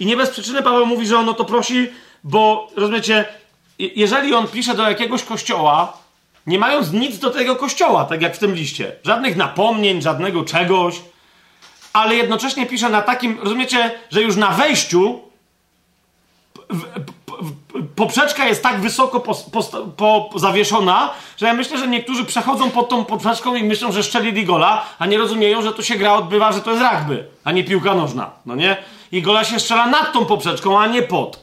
I 0.00 0.06
nie 0.06 0.16
bez 0.16 0.30
przyczyny 0.30 0.62
Paweł 0.62 0.86
mówi, 0.86 1.06
że 1.06 1.18
on 1.18 1.28
o 1.28 1.34
to 1.34 1.44
prosi, 1.44 1.90
bo 2.24 2.70
rozumiecie, 2.76 3.24
jeżeli 3.78 4.34
on 4.34 4.48
pisze 4.48 4.74
do 4.74 4.88
jakiegoś 4.88 5.24
kościoła, 5.24 5.96
nie 6.46 6.58
mając 6.58 6.92
nic 6.92 7.18
do 7.18 7.30
tego 7.30 7.56
kościoła, 7.56 8.04
tak 8.04 8.22
jak 8.22 8.36
w 8.36 8.38
tym 8.38 8.54
liście, 8.54 8.96
żadnych 9.04 9.36
napomnień, 9.36 10.02
żadnego 10.02 10.44
czegoś, 10.44 11.00
ale 11.92 12.14
jednocześnie 12.14 12.66
pisze 12.66 12.88
na 12.88 13.02
takim, 13.02 13.38
rozumiecie, 13.40 13.90
że 14.10 14.22
już 14.22 14.36
na 14.36 14.50
wejściu 14.50 15.20
poprzeczka 17.96 18.46
jest 18.46 18.62
tak 18.62 18.80
wysoko 18.80 19.20
po, 19.20 19.34
po, 19.96 20.30
zawieszona, 20.38 21.10
że 21.36 21.46
ja 21.46 21.54
myślę, 21.54 21.78
że 21.78 21.88
niektórzy 21.88 22.24
przechodzą 22.24 22.70
pod 22.70 22.88
tą 22.88 23.04
poprzeczką 23.04 23.54
i 23.54 23.64
myślą, 23.64 23.92
że 23.92 24.02
szczelili 24.02 24.44
gola, 24.44 24.84
a 24.98 25.06
nie 25.06 25.18
rozumieją, 25.18 25.62
że 25.62 25.72
tu 25.72 25.82
się 25.82 25.94
gra 25.94 26.14
odbywa, 26.14 26.52
że 26.52 26.60
to 26.60 26.70
jest 26.70 26.82
rugby, 26.92 27.26
a 27.44 27.52
nie 27.52 27.64
piłka 27.64 27.94
nożna, 27.94 28.30
no 28.46 28.54
nie? 28.54 28.76
I 29.12 29.22
gola 29.22 29.44
się 29.44 29.60
strzela 29.60 29.86
nad 29.86 30.12
tą 30.12 30.26
poprzeczką, 30.26 30.80
a 30.80 30.86
nie 30.86 31.02
pod. 31.02 31.42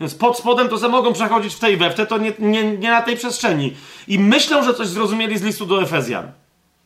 Więc 0.00 0.14
pod 0.14 0.38
spodem 0.38 0.68
to 0.68 0.78
se 0.78 0.88
mogą 0.88 1.12
przechodzić 1.12 1.54
w 1.54 1.58
tej 1.58 1.76
we 1.76 1.90
to 1.90 2.18
nie, 2.18 2.32
nie, 2.38 2.64
nie 2.64 2.90
na 2.90 3.02
tej 3.02 3.16
przestrzeni. 3.16 3.76
I 4.08 4.18
myślą, 4.18 4.64
że 4.64 4.74
coś 4.74 4.86
zrozumieli 4.86 5.38
z 5.38 5.42
listu 5.42 5.66
do 5.66 5.82
Efezjan. 5.82 6.32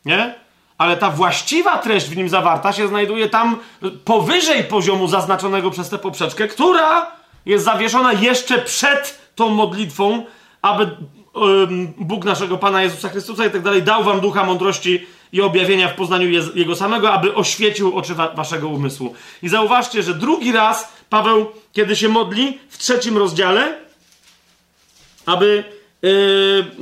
Nie? 0.05 0.35
Ale 0.79 0.97
ta 0.97 1.11
właściwa 1.11 1.79
treść 1.79 2.07
w 2.07 2.17
nim 2.17 2.29
zawarta 2.29 2.73
się 2.73 2.89
znajduje 2.89 3.29
tam 3.29 3.59
powyżej 4.05 4.65
poziomu 4.65 5.09
zaznaczonego 5.09 5.71
przez 5.71 5.89
tę 5.89 5.99
poprzeczkę, 5.99 6.49
która 6.49 7.18
jest 7.49 7.65
zawieszona 7.65 8.13
jeszcze 8.13 8.59
przed 8.59 9.19
tą 9.35 9.49
modlitwą, 9.49 10.25
aby 10.63 10.91
Bóg 11.99 12.25
naszego 12.25 12.59
Pana 12.59 12.83
Jezusa 12.83 13.09
Chrystusa 13.09 13.47
i 13.47 13.51
tak 13.51 13.63
dalej 13.63 13.83
dał 13.83 14.05
wam 14.05 14.21
ducha 14.21 14.45
mądrości 14.45 15.07
i 15.33 15.41
objawienia 15.41 15.89
w 15.89 15.95
poznaniu 15.95 16.29
Jego 16.55 16.77
samego, 16.77 17.13
aby 17.13 17.35
oświecił 17.35 17.97
oczy 17.97 18.15
wa 18.15 18.29
waszego 18.29 18.69
umysłu. 18.69 19.15
I 19.43 19.49
zauważcie, 19.49 20.03
że 20.03 20.15
drugi 20.15 20.53
raz 20.53 20.93
Paweł, 21.11 21.47
kiedy 21.73 21.97
się 21.97 22.09
modli, 22.09 22.59
w 22.69 22.79
trzecim 22.79 23.19
rozdziale, 23.19 23.79
aby 25.27 25.65
yy, 26.03 26.11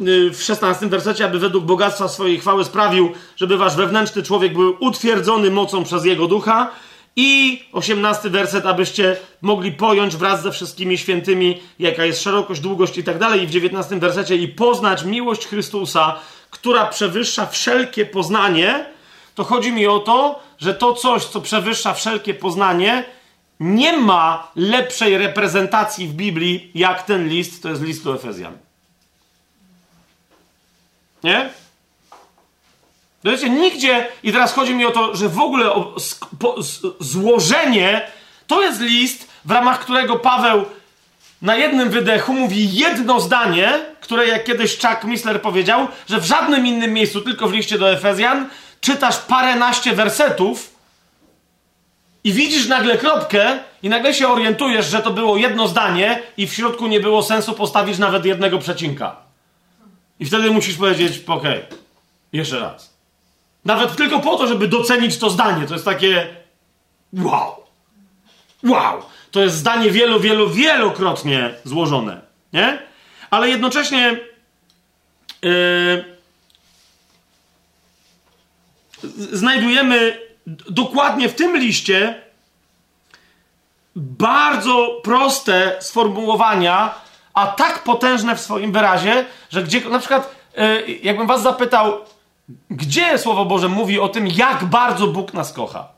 yy, 0.03 0.31
w 0.31 0.43
szesnastym 0.43 0.89
wersecie, 0.89 1.25
aby 1.25 1.39
według 1.39 1.65
bogactwa 1.65 2.09
swojej 2.09 2.41
chwały 2.41 2.65
sprawił, 2.65 3.13
żeby 3.37 3.57
wasz 3.57 3.77
wewnętrzny 3.77 4.23
człowiek 4.23 4.53
był 4.53 4.77
utwierdzony 4.81 5.51
mocą 5.51 5.85
przez 5.85 6.05
Jego 6.05 6.27
ducha, 6.27 6.71
i 7.17 7.63
osiemnasty 7.73 8.31
werset, 8.31 8.67
abyście 8.67 9.17
mogli 9.43 9.73
pojąć 9.73 10.17
wraz 10.17 10.43
ze 10.43 10.53
wszystkimi 10.53 10.99
świętymi, 10.99 11.63
jaka 11.79 12.05
jest 12.05 12.23
szerokość, 12.23 12.61
długość 12.61 12.99
i 12.99 13.05
tak 13.05 13.19
dalej. 13.19 13.43
I 13.43 13.47
w 13.47 13.51
dziewiętnastym 13.51 14.01
wersecie 14.01 14.37
i 14.37 14.49
poznać 14.49 15.05
miłość 15.05 15.47
Chrystusa, 15.47 16.19
która 16.51 16.87
przewyższa 16.87 17.47
wszelkie 17.47 18.07
poznanie. 18.07 18.87
To 19.35 19.45
chodzi 19.45 19.73
mi 19.73 19.87
o 19.87 19.99
to, 19.99 20.43
że 20.59 20.75
to 20.75 20.93
coś, 20.93 21.25
co 21.25 21.41
przewyższa 21.41 21.95
wszelkie 21.95 22.35
poznanie, 22.35 23.05
nie 23.61 23.99
ma 23.99 24.51
lepszej 24.57 25.19
reprezentacji 25.19 26.09
w 26.09 26.13
Biblii, 26.13 26.71
jak 26.75 27.03
ten 27.03 27.29
list, 27.29 27.63
to 27.63 27.69
jest 27.69 27.83
list 27.83 28.05
do 28.05 28.15
Efezjan. 28.15 28.59
Nie? 31.25 31.51
Wiecie, 33.25 33.51
nigdzie, 33.51 34.09
i 34.23 34.33
teraz 34.33 34.53
chodzi 34.53 34.75
mi 34.75 34.85
o 34.85 34.91
to, 34.91 35.17
że 35.17 35.29
w 35.29 35.41
ogóle 35.41 35.73
o, 35.73 35.97
po, 36.39 36.57
złożenie 37.01 38.07
to 38.47 38.63
jest 38.63 38.81
list, 38.81 39.29
w 39.45 39.51
ramach 39.51 39.81
którego 39.81 40.17
Paweł 40.19 40.65
na 41.43 41.57
jednym 41.57 41.91
wydechu 41.91 42.33
mówi 42.33 42.75
jedno 42.75 43.21
zdanie, 43.21 43.79
które 44.01 44.27
jak 44.27 44.45
kiedyś 44.45 44.79
Chuck 44.79 45.05
Missler 45.05 45.43
powiedział, 45.43 45.89
że 46.09 46.21
w 46.21 46.25
żadnym 46.25 46.67
innym 46.67 46.93
miejscu, 46.93 47.21
tylko 47.21 47.49
w 47.49 47.53
liście 47.53 47.79
do 47.79 47.93
Efezjan, 47.93 48.49
czytasz 48.81 49.19
paręnaście 49.19 49.93
wersetów 49.93 50.77
i 52.25 52.33
widzisz 52.33 52.69
nagle 52.69 52.99
kropkę 52.99 53.59
i 53.83 53.89
nagle 53.89 54.15
się 54.15 54.29
orientujesz, 54.29 54.87
że 54.87 55.03
to 55.03 55.11
było 55.11 55.37
jedno 55.37 55.69
zdanie 55.69 56.23
i 56.37 56.47
w 56.47 56.55
środku 56.55 56.87
nie 56.87 57.01
było 57.01 57.23
sensu 57.23 57.53
postawić 57.53 57.99
nawet 57.99 58.25
jednego 58.25 58.59
przecinka. 58.59 59.17
I 60.21 60.25
wtedy 60.25 60.51
musisz 60.51 60.77
powiedzieć, 60.77 61.23
okay, 61.27 61.67
jeszcze 62.33 62.61
raz. 62.61 62.96
Nawet 63.67 63.97
tylko 63.97 64.21
po 64.21 64.37
to, 64.37 64.47
żeby 64.47 64.69
docenić 64.69 65.19
to 65.19 65.31
zdanie. 65.31 65.67
To 65.67 65.75
jest 65.75 65.85
takie 65.85 66.37
wow. 67.13 67.57
Wow. 68.65 69.03
To 69.31 69.41
jest 69.43 69.57
zdanie 69.57 69.91
wielu, 69.91 70.21
wielu, 70.21 70.51
wielokrotnie 70.51 71.55
złożone. 71.65 72.21
Nie? 72.53 72.79
Ale 73.31 73.49
jednocześnie 73.49 74.21
yy, 75.43 76.17
znajdujemy 79.33 80.19
dokładnie 80.71 81.29
w 81.29 81.35
tym 81.35 81.57
liście 81.57 82.23
bardzo 83.97 85.01
proste 85.05 85.77
sformułowania, 85.81 86.95
a 87.35 87.47
tak 87.47 87.83
potężne 87.83 88.37
w 88.37 88.41
swoim 88.41 88.73
wyrazie, 88.73 89.25
że 89.51 89.63
gdzie 89.63 89.81
na 89.81 89.99
przykład, 89.99 90.35
yy, 90.57 90.99
jakbym 91.03 91.27
was 91.27 91.43
zapytał, 91.43 92.05
gdzie 92.71 93.19
Słowo 93.19 93.45
Boże 93.45 93.69
mówi 93.69 94.00
o 94.00 94.09
tym, 94.09 94.26
jak 94.26 94.65
bardzo 94.65 95.07
Bóg 95.07 95.35
nas 95.35 95.53
kocha? 95.53 95.88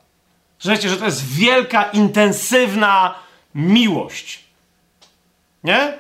Wiecie, 0.65 0.89
że 0.89 0.97
to 0.97 1.05
jest 1.05 1.35
wielka, 1.35 1.83
intensywna 1.83 3.15
miłość. 3.55 4.45
Nie? 5.65 5.99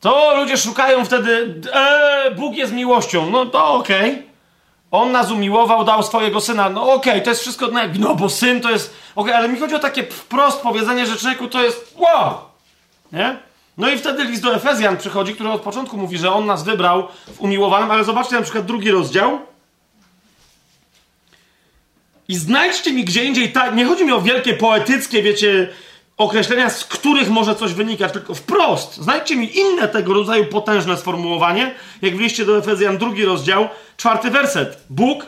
To 0.00 0.36
ludzie 0.36 0.56
szukają 0.56 1.04
wtedy, 1.04 1.60
e, 1.72 2.30
Bóg 2.30 2.54
jest 2.56 2.72
miłością. 2.72 3.30
No 3.30 3.46
to 3.46 3.74
okej. 3.74 4.12
Okay. 4.12 4.32
On 4.90 5.12
nas 5.12 5.30
umiłował, 5.30 5.84
dał 5.84 6.02
swojego 6.02 6.40
syna. 6.40 6.70
No 6.70 6.82
okej, 6.82 7.12
okay, 7.12 7.20
to 7.22 7.30
jest 7.30 7.42
wszystko, 7.42 7.68
no 7.98 8.14
bo 8.14 8.28
syn 8.28 8.60
to 8.60 8.70
jest, 8.70 8.94
okej, 9.14 9.32
okay, 9.32 9.36
ale 9.36 9.48
mi 9.48 9.58
chodzi 9.58 9.74
o 9.74 9.78
takie 9.78 10.02
wprost 10.02 10.60
powiedzenie, 10.60 11.06
że 11.06 11.16
człowieku 11.16 11.48
to 11.48 11.62
jest 11.62 11.94
wow. 11.98 12.34
Nie? 13.12 13.36
No 13.78 13.90
i 13.90 13.98
wtedy 13.98 14.24
list 14.24 14.42
do 14.42 14.54
Efezjan 14.54 14.96
przychodzi, 14.96 15.34
który 15.34 15.50
od 15.50 15.62
początku 15.62 15.96
mówi, 15.96 16.18
że 16.18 16.32
on 16.32 16.46
nas 16.46 16.64
wybrał 16.64 17.08
w 17.26 17.40
umiłowanym, 17.40 17.90
ale 17.90 18.04
zobaczcie 18.04 18.36
na 18.36 18.42
przykład 18.42 18.66
drugi 18.66 18.90
rozdział. 18.90 19.38
I 22.28 22.34
znajdźcie 22.34 22.92
mi 22.92 23.04
gdzie 23.04 23.24
indziej, 23.24 23.52
ta, 23.52 23.70
nie 23.70 23.84
chodzi 23.84 24.04
mi 24.04 24.12
o 24.12 24.20
wielkie 24.20 24.54
poetyckie, 24.54 25.22
wiecie, 25.22 25.68
określenia, 26.16 26.70
z 26.70 26.84
których 26.84 27.30
może 27.30 27.54
coś 27.54 27.72
wynikać, 27.72 28.12
tylko 28.12 28.34
wprost. 28.34 28.96
Znajdźcie 28.96 29.36
mi 29.36 29.58
inne 29.58 29.88
tego 29.88 30.14
rodzaju 30.14 30.44
potężne 30.44 30.96
sformułowanie, 30.96 31.74
jak 32.02 32.16
w 32.16 32.44
do 32.44 32.58
Efezjan 32.58 32.98
drugi 32.98 33.24
rozdział, 33.24 33.68
czwarty 33.96 34.30
werset. 34.30 34.84
Bóg, 34.90 35.26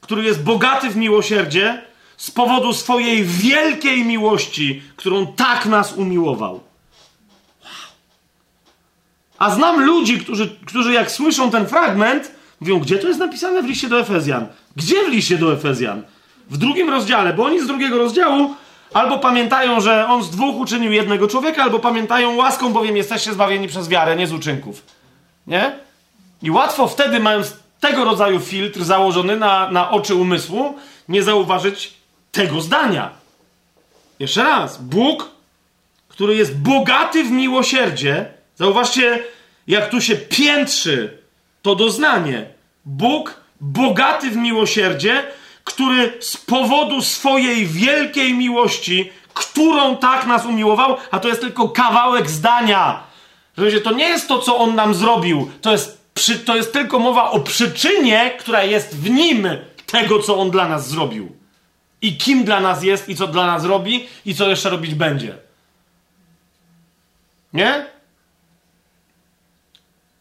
który 0.00 0.24
jest 0.24 0.42
bogaty 0.42 0.90
w 0.90 0.96
miłosierdzie, 0.96 1.82
z 2.16 2.30
powodu 2.30 2.72
swojej 2.72 3.24
wielkiej 3.24 4.04
miłości, 4.04 4.82
którą 4.96 5.26
tak 5.26 5.66
nas 5.66 5.92
umiłował. 5.92 6.60
A 9.44 9.50
znam 9.50 9.84
ludzi, 9.84 10.18
którzy, 10.18 10.56
którzy 10.66 10.92
jak 10.92 11.10
słyszą 11.10 11.50
ten 11.50 11.66
fragment, 11.66 12.30
mówią, 12.60 12.78
gdzie 12.78 12.98
to 12.98 13.08
jest 13.08 13.20
napisane 13.20 13.62
w 13.62 13.66
liście 13.66 13.88
do 13.88 14.00
Efezjan? 14.00 14.46
Gdzie 14.76 15.04
w 15.04 15.08
liście 15.08 15.38
do 15.38 15.52
Efezjan? 15.52 16.02
W 16.50 16.56
drugim 16.56 16.90
rozdziale, 16.90 17.32
bo 17.32 17.44
oni 17.44 17.60
z 17.60 17.66
drugiego 17.66 17.98
rozdziału 17.98 18.54
albo 18.94 19.18
pamiętają, 19.18 19.80
że 19.80 20.06
on 20.06 20.22
z 20.22 20.30
dwóch 20.30 20.56
uczynił 20.56 20.92
jednego 20.92 21.28
człowieka, 21.28 21.62
albo 21.62 21.78
pamiętają 21.78 22.36
łaską, 22.36 22.72
bowiem 22.72 22.96
jesteście 22.96 23.32
zbawieni 23.32 23.68
przez 23.68 23.88
wiarę, 23.88 24.16
nie 24.16 24.26
z 24.26 24.32
uczynków. 24.32 24.82
Nie? 25.46 25.72
I 26.42 26.50
łatwo 26.50 26.88
wtedy, 26.88 27.20
mając 27.20 27.56
tego 27.80 28.04
rodzaju 28.04 28.40
filtr 28.40 28.84
założony 28.84 29.36
na, 29.36 29.70
na 29.70 29.90
oczy 29.90 30.14
umysłu, 30.14 30.74
nie 31.08 31.22
zauważyć 31.22 31.94
tego 32.32 32.60
zdania. 32.60 33.10
Jeszcze 34.18 34.42
raz. 34.42 34.82
Bóg, 34.82 35.30
który 36.08 36.34
jest 36.36 36.58
bogaty 36.58 37.24
w 37.24 37.30
miłosierdzie, 37.30 38.26
zauważcie, 38.56 39.24
jak 39.66 39.90
tu 39.90 40.00
się 40.00 40.16
piętrzy 40.16 41.18
to 41.62 41.74
doznanie. 41.74 42.46
Bóg 42.84 43.40
bogaty 43.60 44.30
w 44.30 44.36
miłosierdzie, 44.36 45.24
który 45.64 46.16
z 46.20 46.36
powodu 46.36 47.02
swojej 47.02 47.66
wielkiej 47.66 48.34
miłości, 48.34 49.12
którą 49.34 49.96
tak 49.96 50.26
nas 50.26 50.46
umiłował, 50.46 50.96
a 51.10 51.20
to 51.20 51.28
jest 51.28 51.40
tylko 51.40 51.68
kawałek 51.68 52.30
zdania. 52.30 53.02
Że 53.56 53.80
to 53.80 53.92
nie 53.92 54.08
jest 54.08 54.28
to, 54.28 54.38
co 54.38 54.56
on 54.56 54.74
nam 54.74 54.94
zrobił, 54.94 55.50
to 55.60 55.72
jest, 55.72 56.04
przy, 56.14 56.38
to 56.38 56.56
jest 56.56 56.72
tylko 56.72 56.98
mowa 56.98 57.30
o 57.30 57.40
przyczynie, 57.40 58.34
która 58.38 58.64
jest 58.64 58.96
w 58.96 59.10
nim 59.10 59.48
tego, 59.86 60.18
co 60.18 60.38
on 60.38 60.50
dla 60.50 60.68
nas 60.68 60.88
zrobił. 60.88 61.36
I 62.02 62.16
kim 62.16 62.44
dla 62.44 62.60
nas 62.60 62.82
jest, 62.82 63.08
i 63.08 63.16
co 63.16 63.26
dla 63.26 63.46
nas 63.46 63.64
robi, 63.64 64.08
i 64.24 64.34
co 64.34 64.48
jeszcze 64.48 64.70
robić 64.70 64.94
będzie. 64.94 65.36
Nie? 67.52 67.93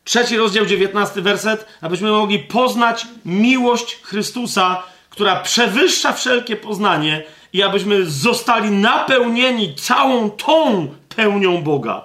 Trzeci 0.04 0.38
rozdział, 0.38 0.66
dziewiętnasty 0.66 1.22
werset, 1.22 1.66
abyśmy 1.82 2.12
mogli 2.12 2.40
poznać 2.40 3.08
miłość 3.26 4.02
Chrystusa, 4.02 4.84
która 5.10 5.36
przewyższa 5.36 6.14
wszelkie 6.14 6.56
poznanie 6.56 7.24
i 7.54 7.64
abyśmy 7.64 8.06
zostali 8.06 8.72
napełnieni 8.72 9.76
całą 9.76 10.32
tą 10.32 10.88
pełnią 11.16 11.64
Boga. 11.64 12.02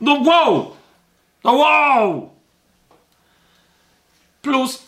No 0.00 0.12
wow! 0.12 0.76
No 1.44 1.52
wow! 1.52 2.30
Plus, 4.42 4.82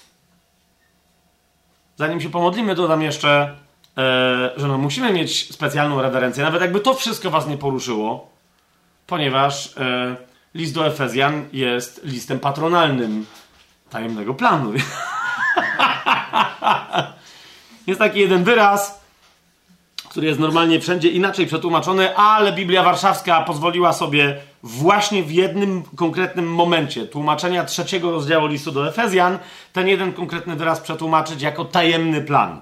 zanim 1.97 2.21
się 2.21 2.31
pomodlimy, 2.31 2.75
dodam 2.75 3.03
jeszcze, 3.03 3.57
e, 3.99 4.51
że 4.57 4.69
no 4.69 4.79
musimy 4.79 5.13
mieć 5.13 5.55
specjalną 5.55 6.03
rewerencję, 6.03 6.45
nawet 6.45 6.61
jakby 6.61 6.81
to 6.81 6.95
wszystko 6.95 7.31
was 7.31 7.47
nie 7.47 7.59
poruszyło, 7.59 8.31
ponieważ 9.07 9.77
e, 9.77 10.17
list 10.55 10.75
do 10.75 10.87
Efezjan 10.87 11.49
jest 11.53 12.01
listem 12.05 12.41
patronalnym 12.41 13.27
tajemnego 13.91 14.35
planu. 14.35 14.73
jest 17.87 18.01
taki 18.01 18.21
jeden 18.21 18.45
wyraz, 18.45 19.03
który 20.09 20.27
jest 20.27 20.41
normalnie 20.41 20.81
wszędzie 20.81 21.09
inaczej 21.09 21.47
przetłumaczony, 21.47 22.17
ale 22.17 22.53
Biblia 22.53 22.83
Warszawska 22.83 23.43
pozwoliła 23.43 23.93
sobie 23.93 24.37
właśnie 24.63 25.23
w 25.23 25.31
jednym 25.31 25.83
konkretnym 25.97 26.55
momencie 26.55 27.07
tłumaczenia 27.07 27.65
trzeciego 27.65 28.11
rozdziału 28.11 28.47
listu 28.47 28.73
do 28.73 28.89
Efezjan 28.89 29.39
ten 29.73 29.89
jeden 29.89 30.13
konkretny 30.13 30.57
wyraz 30.57 30.81
przetłumaczyć 30.81 31.43
jako 31.43 31.65
tajemny 31.65 32.21
plan. 32.21 32.61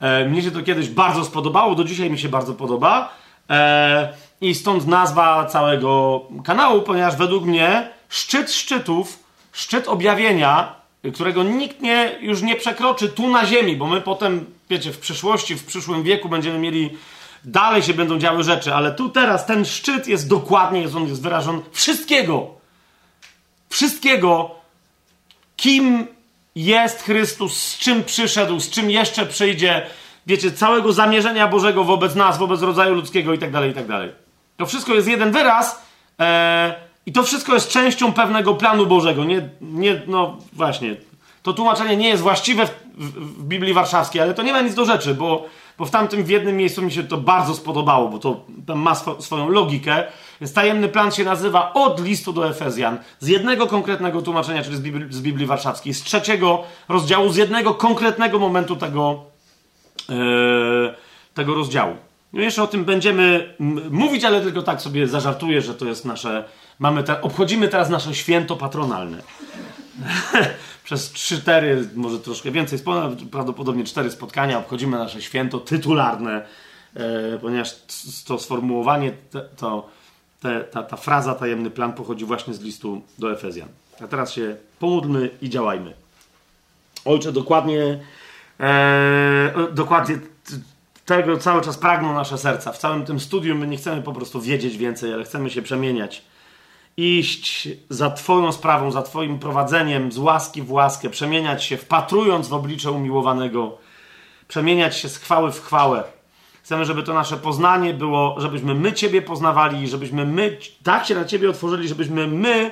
E, 0.00 0.28
mnie 0.28 0.42
się 0.42 0.50
to 0.50 0.62
kiedyś 0.62 0.88
bardzo 0.88 1.24
spodobało, 1.24 1.74
do 1.74 1.84
dzisiaj 1.84 2.10
mi 2.10 2.18
się 2.18 2.28
bardzo 2.28 2.54
podoba. 2.54 3.14
E, 3.50 4.14
I 4.40 4.54
stąd 4.54 4.86
nazwa 4.86 5.46
całego 5.46 6.20
kanału, 6.44 6.82
ponieważ 6.82 7.16
według 7.16 7.44
mnie 7.44 7.88
szczyt 8.08 8.52
szczytów, 8.52 9.18
szczyt 9.52 9.88
objawienia 9.88 10.76
którego 11.12 11.42
nikt 11.42 11.80
nie, 11.80 12.18
już 12.20 12.42
nie 12.42 12.56
przekroczy 12.56 13.08
tu 13.08 13.28
na 13.28 13.46
ziemi, 13.46 13.76
bo 13.76 13.86
my 13.86 14.00
potem, 14.00 14.46
wiecie, 14.70 14.92
w 14.92 14.98
przyszłości, 14.98 15.54
w 15.54 15.64
przyszłym 15.64 16.02
wieku 16.02 16.28
będziemy 16.28 16.58
mieli, 16.58 16.90
dalej 17.44 17.82
się 17.82 17.94
będą 17.94 18.18
działy 18.18 18.44
rzeczy, 18.44 18.74
ale 18.74 18.92
tu 18.92 19.08
teraz 19.08 19.46
ten 19.46 19.64
szczyt 19.64 20.08
jest 20.08 20.28
dokładnie, 20.28 20.80
jest 20.80 20.94
on 20.94 21.08
jest 21.08 21.22
wyrażony 21.22 21.62
wszystkiego. 21.72 22.46
Wszystkiego, 23.68 24.50
kim 25.56 26.06
jest 26.56 27.02
Chrystus, 27.02 27.56
z 27.56 27.78
czym 27.78 28.04
przyszedł, 28.04 28.60
z 28.60 28.70
czym 28.70 28.90
jeszcze 28.90 29.26
przyjdzie, 29.26 29.86
wiecie, 30.26 30.52
całego 30.52 30.92
zamierzenia 30.92 31.48
Bożego 31.48 31.84
wobec 31.84 32.14
nas, 32.14 32.38
wobec 32.38 32.62
rodzaju 32.62 32.94
ludzkiego 32.94 33.34
i 33.34 33.38
tak 33.38 34.25
To 34.56 34.66
wszystko 34.66 34.94
jest 34.94 35.08
jeden 35.08 35.32
wyraz, 35.32 35.82
e, 36.20 36.86
i 37.06 37.12
to 37.12 37.22
wszystko 37.22 37.54
jest 37.54 37.68
częścią 37.68 38.12
pewnego 38.12 38.54
planu 38.54 38.86
Bożego. 38.86 39.24
Nie, 39.24 39.48
nie, 39.60 40.02
no 40.06 40.36
właśnie. 40.52 40.96
To 41.42 41.52
tłumaczenie 41.52 41.96
nie 41.96 42.08
jest 42.08 42.22
właściwe 42.22 42.66
w, 42.66 42.70
w, 42.96 43.40
w 43.40 43.44
Biblii 43.44 43.74
Warszawskiej, 43.74 44.22
ale 44.22 44.34
to 44.34 44.42
nie 44.42 44.52
ma 44.52 44.60
nic 44.60 44.74
do 44.74 44.84
rzeczy, 44.84 45.14
bo, 45.14 45.46
bo 45.78 45.84
w 45.84 45.90
tamtym 45.90 46.24
w 46.24 46.28
jednym 46.28 46.56
miejscu 46.56 46.82
mi 46.82 46.92
się 46.92 47.02
to 47.02 47.16
bardzo 47.16 47.54
spodobało, 47.54 48.08
bo 48.08 48.18
to 48.18 48.44
ma 48.74 48.94
swo, 48.94 49.22
swoją 49.22 49.48
logikę. 49.48 50.04
Więc 50.40 50.52
tajemny 50.52 50.88
plan 50.88 51.12
się 51.12 51.24
nazywa 51.24 51.72
od 51.72 52.04
listu 52.04 52.32
do 52.32 52.48
Efezjan, 52.48 52.98
z 53.20 53.28
jednego 53.28 53.66
konkretnego 53.66 54.22
tłumaczenia, 54.22 54.62
czyli 54.62 54.76
z 54.76 54.80
Biblii, 54.80 55.06
z 55.10 55.20
Biblii 55.20 55.46
Warszawskiej, 55.46 55.94
z 55.94 56.02
trzeciego 56.02 56.62
rozdziału, 56.88 57.28
z 57.28 57.36
jednego 57.36 57.74
konkretnego 57.74 58.38
momentu 58.38 58.76
tego, 58.76 59.24
yy, 60.08 60.94
tego 61.34 61.54
rozdziału. 61.54 62.05
No 62.36 62.42
jeszcze 62.42 62.62
o 62.62 62.66
tym 62.66 62.84
będziemy 62.84 63.54
mówić, 63.90 64.24
ale 64.24 64.40
tylko 64.40 64.62
tak 64.62 64.82
sobie 64.82 65.08
zażartuję, 65.08 65.62
że 65.62 65.74
to 65.74 65.84
jest 65.84 66.04
nasze 66.04 66.44
Mamy 66.78 67.02
te, 67.02 67.22
obchodzimy 67.22 67.68
teraz 67.68 67.90
nasze 67.90 68.14
święto 68.14 68.56
patronalne. 68.56 69.22
Przez 70.84 71.12
3-4, 71.12 71.84
może 71.94 72.18
troszkę 72.18 72.50
więcej, 72.50 72.78
prawdopodobnie 73.30 73.84
4 73.84 74.10
spotkania 74.10 74.58
obchodzimy 74.58 74.98
nasze 74.98 75.22
święto 75.22 75.60
tytularne 75.60 76.46
e, 76.94 77.38
ponieważ 77.38 77.76
to 78.26 78.38
sformułowanie, 78.38 79.12
to, 79.56 79.88
te, 80.40 80.64
ta, 80.64 80.82
ta 80.82 80.96
fraza 80.96 81.34
tajemny 81.34 81.70
plan 81.70 81.92
pochodzi 81.92 82.24
właśnie 82.24 82.54
z 82.54 82.60
listu 82.60 83.02
do 83.18 83.32
Efezjan. 83.32 83.68
A 84.04 84.06
teraz 84.06 84.32
się 84.32 84.56
pomódlmy 84.78 85.30
i 85.42 85.50
działajmy. 85.50 85.94
Ojcze, 87.04 87.32
dokładnie, 87.32 88.00
e, 88.60 89.52
dokładnie 89.72 90.18
tego 91.06 91.38
cały 91.38 91.62
czas 91.62 91.78
pragną 91.78 92.14
nasze 92.14 92.38
serca. 92.38 92.72
W 92.72 92.78
całym 92.78 93.04
tym 93.04 93.20
studium 93.20 93.58
my 93.58 93.66
nie 93.66 93.76
chcemy 93.76 94.02
po 94.02 94.12
prostu 94.12 94.40
wiedzieć 94.40 94.76
więcej, 94.76 95.12
ale 95.12 95.24
chcemy 95.24 95.50
się 95.50 95.62
przemieniać. 95.62 96.22
Iść 96.96 97.68
za 97.90 98.10
Twoją 98.10 98.52
sprawą, 98.52 98.90
za 98.90 99.02
Twoim 99.02 99.38
prowadzeniem, 99.38 100.12
z 100.12 100.18
łaski 100.18 100.62
w 100.62 100.72
łaskę, 100.72 101.10
przemieniać 101.10 101.64
się, 101.64 101.76
wpatrując 101.76 102.48
w 102.48 102.54
oblicze 102.54 102.90
umiłowanego, 102.90 103.78
przemieniać 104.48 104.96
się 104.96 105.08
z 105.08 105.16
chwały 105.16 105.52
w 105.52 105.60
chwałę. 105.60 106.04
Chcemy, 106.62 106.84
żeby 106.84 107.02
to 107.02 107.14
nasze 107.14 107.36
poznanie 107.36 107.94
było, 107.94 108.36
żebyśmy 108.38 108.74
my 108.74 108.92
Ciebie 108.92 109.22
poznawali, 109.22 109.88
żebyśmy 109.88 110.26
my 110.26 110.58
tak 110.82 111.06
się 111.06 111.14
na 111.14 111.24
Ciebie 111.24 111.50
otworzyli, 111.50 111.88
żebyśmy 111.88 112.26
my 112.26 112.70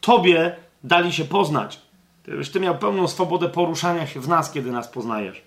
Tobie 0.00 0.56
dali 0.84 1.12
się 1.12 1.24
poznać. 1.24 1.80
Żebyś 2.28 2.50
Ty 2.50 2.60
miał 2.60 2.78
pełną 2.78 3.08
swobodę 3.08 3.48
poruszania 3.48 4.06
się 4.06 4.20
w 4.20 4.28
nas, 4.28 4.52
kiedy 4.52 4.70
nas 4.70 4.88
poznajesz. 4.88 5.42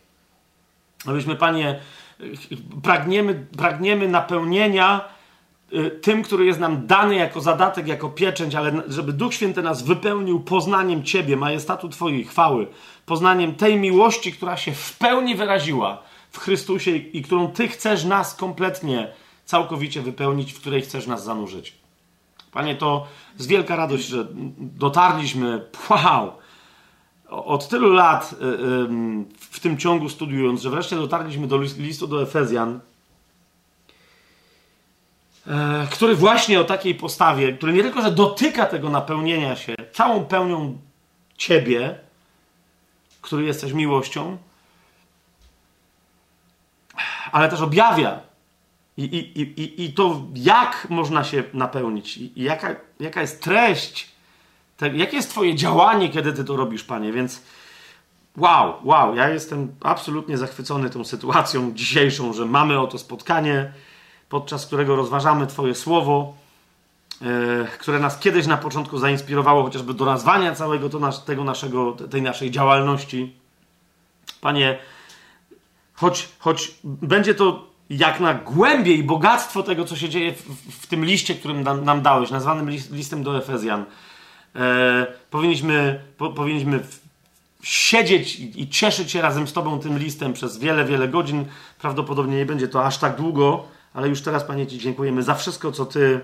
Abyśmy, 1.06 1.36
Panie, 1.36 1.80
pragniemy, 2.84 3.48
pragniemy 3.58 4.08
napełnienia 4.08 5.10
y, 5.74 5.90
tym, 5.90 6.24
który 6.24 6.46
jest 6.46 6.60
nam 6.60 6.88
dany 6.88 7.16
jako 7.16 7.42
zadatek, 7.42 7.88
jako 7.88 8.10
pieczęć, 8.10 8.56
ale 8.56 8.82
żeby 8.88 9.14
Duch 9.14 9.34
Święty 9.34 9.62
nas 9.62 9.84
wypełnił 9.84 10.40
poznaniem 10.40 11.04
Ciebie, 11.04 11.38
majestatu 11.38 11.90
Twojej 11.90 12.24
chwały, 12.24 12.68
poznaniem 13.06 13.56
tej 13.56 13.80
miłości, 13.80 14.34
która 14.34 14.58
się 14.58 14.72
w 14.72 14.98
pełni 14.98 15.36
wyraziła 15.36 16.02
w 16.32 16.38
Chrystusie 16.38 16.92
i 16.92 17.22
którą 17.22 17.48
Ty 17.48 17.68
chcesz 17.68 18.06
nas 18.06 18.36
kompletnie, 18.36 19.08
całkowicie 19.46 20.02
wypełnić, 20.02 20.54
w 20.54 20.60
której 20.60 20.82
chcesz 20.82 21.08
nas 21.08 21.24
zanurzyć. 21.24 21.74
Panie, 22.52 22.76
to 22.76 23.08
z 23.38 23.48
wielka 23.48 23.76
radość, 23.76 24.08
że 24.08 24.28
dotarliśmy, 24.58 25.66
wow, 25.90 26.32
od 27.30 27.68
tylu 27.68 27.94
lat 27.94 28.34
y, 28.34 28.38
w 29.40 29.60
tym 29.60 29.78
ciągu 29.78 30.10
studiując, 30.10 30.62
że 30.62 30.70
wreszcie 30.70 30.96
dotarliśmy 30.96 31.48
do 31.48 31.58
listu 31.58 32.08
do 32.08 32.22
Efezjan, 32.22 32.80
e, 35.48 35.88
który 35.92 36.16
właśnie 36.16 36.62
o 36.62 36.64
takiej 36.64 36.96
postawie, 36.96 37.54
który 37.54 37.74
nie 37.74 37.84
tylko, 37.84 38.02
że 38.02 38.12
dotyka 38.12 38.66
tego 38.66 38.90
napełnienia 38.90 39.56
się 39.56 39.76
całą 39.92 40.26
pełnią 40.26 40.78
Ciebie, 41.38 42.00
który 43.22 43.44
jesteś 43.44 43.74
miłością, 43.74 44.38
ale 47.32 47.50
też 47.50 47.62
objawia 47.62 48.20
i, 48.98 49.04
i, 49.04 49.42
i, 49.42 49.86
i 49.86 49.94
to, 49.94 50.22
jak 50.36 50.88
można 50.90 51.24
się 51.24 51.44
napełnić, 51.54 52.18
i 52.18 52.32
jaka, 52.36 52.76
jaka 53.00 53.22
jest 53.22 53.44
treść 53.44 54.12
tak, 54.80 54.96
jakie 54.96 55.18
jest 55.18 55.30
Twoje 55.30 55.56
działanie, 55.56 56.10
kiedy 56.10 56.34
Ty 56.34 56.44
to 56.44 56.56
robisz, 56.56 56.84
Panie? 56.84 57.12
Więc 57.12 57.42
wow, 58.38 58.74
wow, 58.84 59.16
ja 59.16 59.30
jestem 59.30 59.76
absolutnie 59.82 60.38
zachwycony 60.38 60.90
tą 60.90 61.04
sytuacją 61.04 61.72
dzisiejszą, 61.74 62.34
że 62.34 62.46
mamy 62.46 62.80
oto 62.80 62.98
spotkanie, 62.98 63.74
podczas 64.30 64.66
którego 64.66 64.96
rozważamy 64.96 65.48
Twoje 65.48 65.76
słowo, 65.76 66.34
yy, 67.22 67.28
które 67.80 68.00
nas 68.00 68.20
kiedyś 68.20 68.48
na 68.48 68.58
początku 68.58 68.98
zainspirowało 68.98 69.64
chociażby 69.64 69.94
do 69.94 70.06
nazwania 70.06 70.56
całego 70.56 70.90
to 70.90 71.00
nas, 71.00 71.26
tego 71.26 71.44
naszego, 71.44 71.92
tej 71.92 72.22
naszej 72.22 72.52
działalności. 72.52 73.34
Panie, 74.42 74.78
choć, 75.94 76.30
choć 76.40 76.76
będzie 76.84 77.36
to 77.36 77.70
jak 77.90 78.20
na 78.20 78.34
głębie 78.34 78.94
i 78.96 79.04
bogactwo 79.04 79.64
tego, 79.64 79.86
co 79.86 79.96
się 79.96 80.10
dzieje 80.10 80.34
w, 80.34 80.42
w 80.84 80.88
tym 80.88 81.06
liście, 81.06 81.36
którym 81.36 81.64
nam, 81.64 81.84
nam 81.84 82.02
dałeś, 82.02 82.30
nazwanym 82.30 82.70
listem 82.70 83.24
do 83.24 83.38
Efezjan, 83.38 83.86
E, 84.56 85.08
powinniśmy, 85.30 86.04
po, 86.18 86.30
powinniśmy 86.30 86.80
siedzieć 87.64 88.40
i, 88.40 88.70
cieszyć 88.70 89.12
się 89.12 89.22
razem 89.22 89.48
z 89.48 89.54
Tobą 89.54 89.80
tym 89.80 90.00
listem 90.00 90.34
przez 90.34 90.58
wiele, 90.58 90.86
wiele 90.86 91.08
godzin. 91.08 91.46
Prawdopodobnie 91.82 92.38
nie 92.38 92.46
będzie 92.46 92.68
to 92.68 92.86
aż 92.86 92.98
tak 92.98 93.16
długo, 93.16 93.68
ale 93.94 94.08
już 94.08 94.22
teraz, 94.22 94.44
Panie, 94.44 94.68
Ci 94.68 94.80
dziękujemy 94.80 95.24
za 95.24 95.36
wszystko, 95.36 95.72
co 95.72 95.86
Ty 95.86 96.22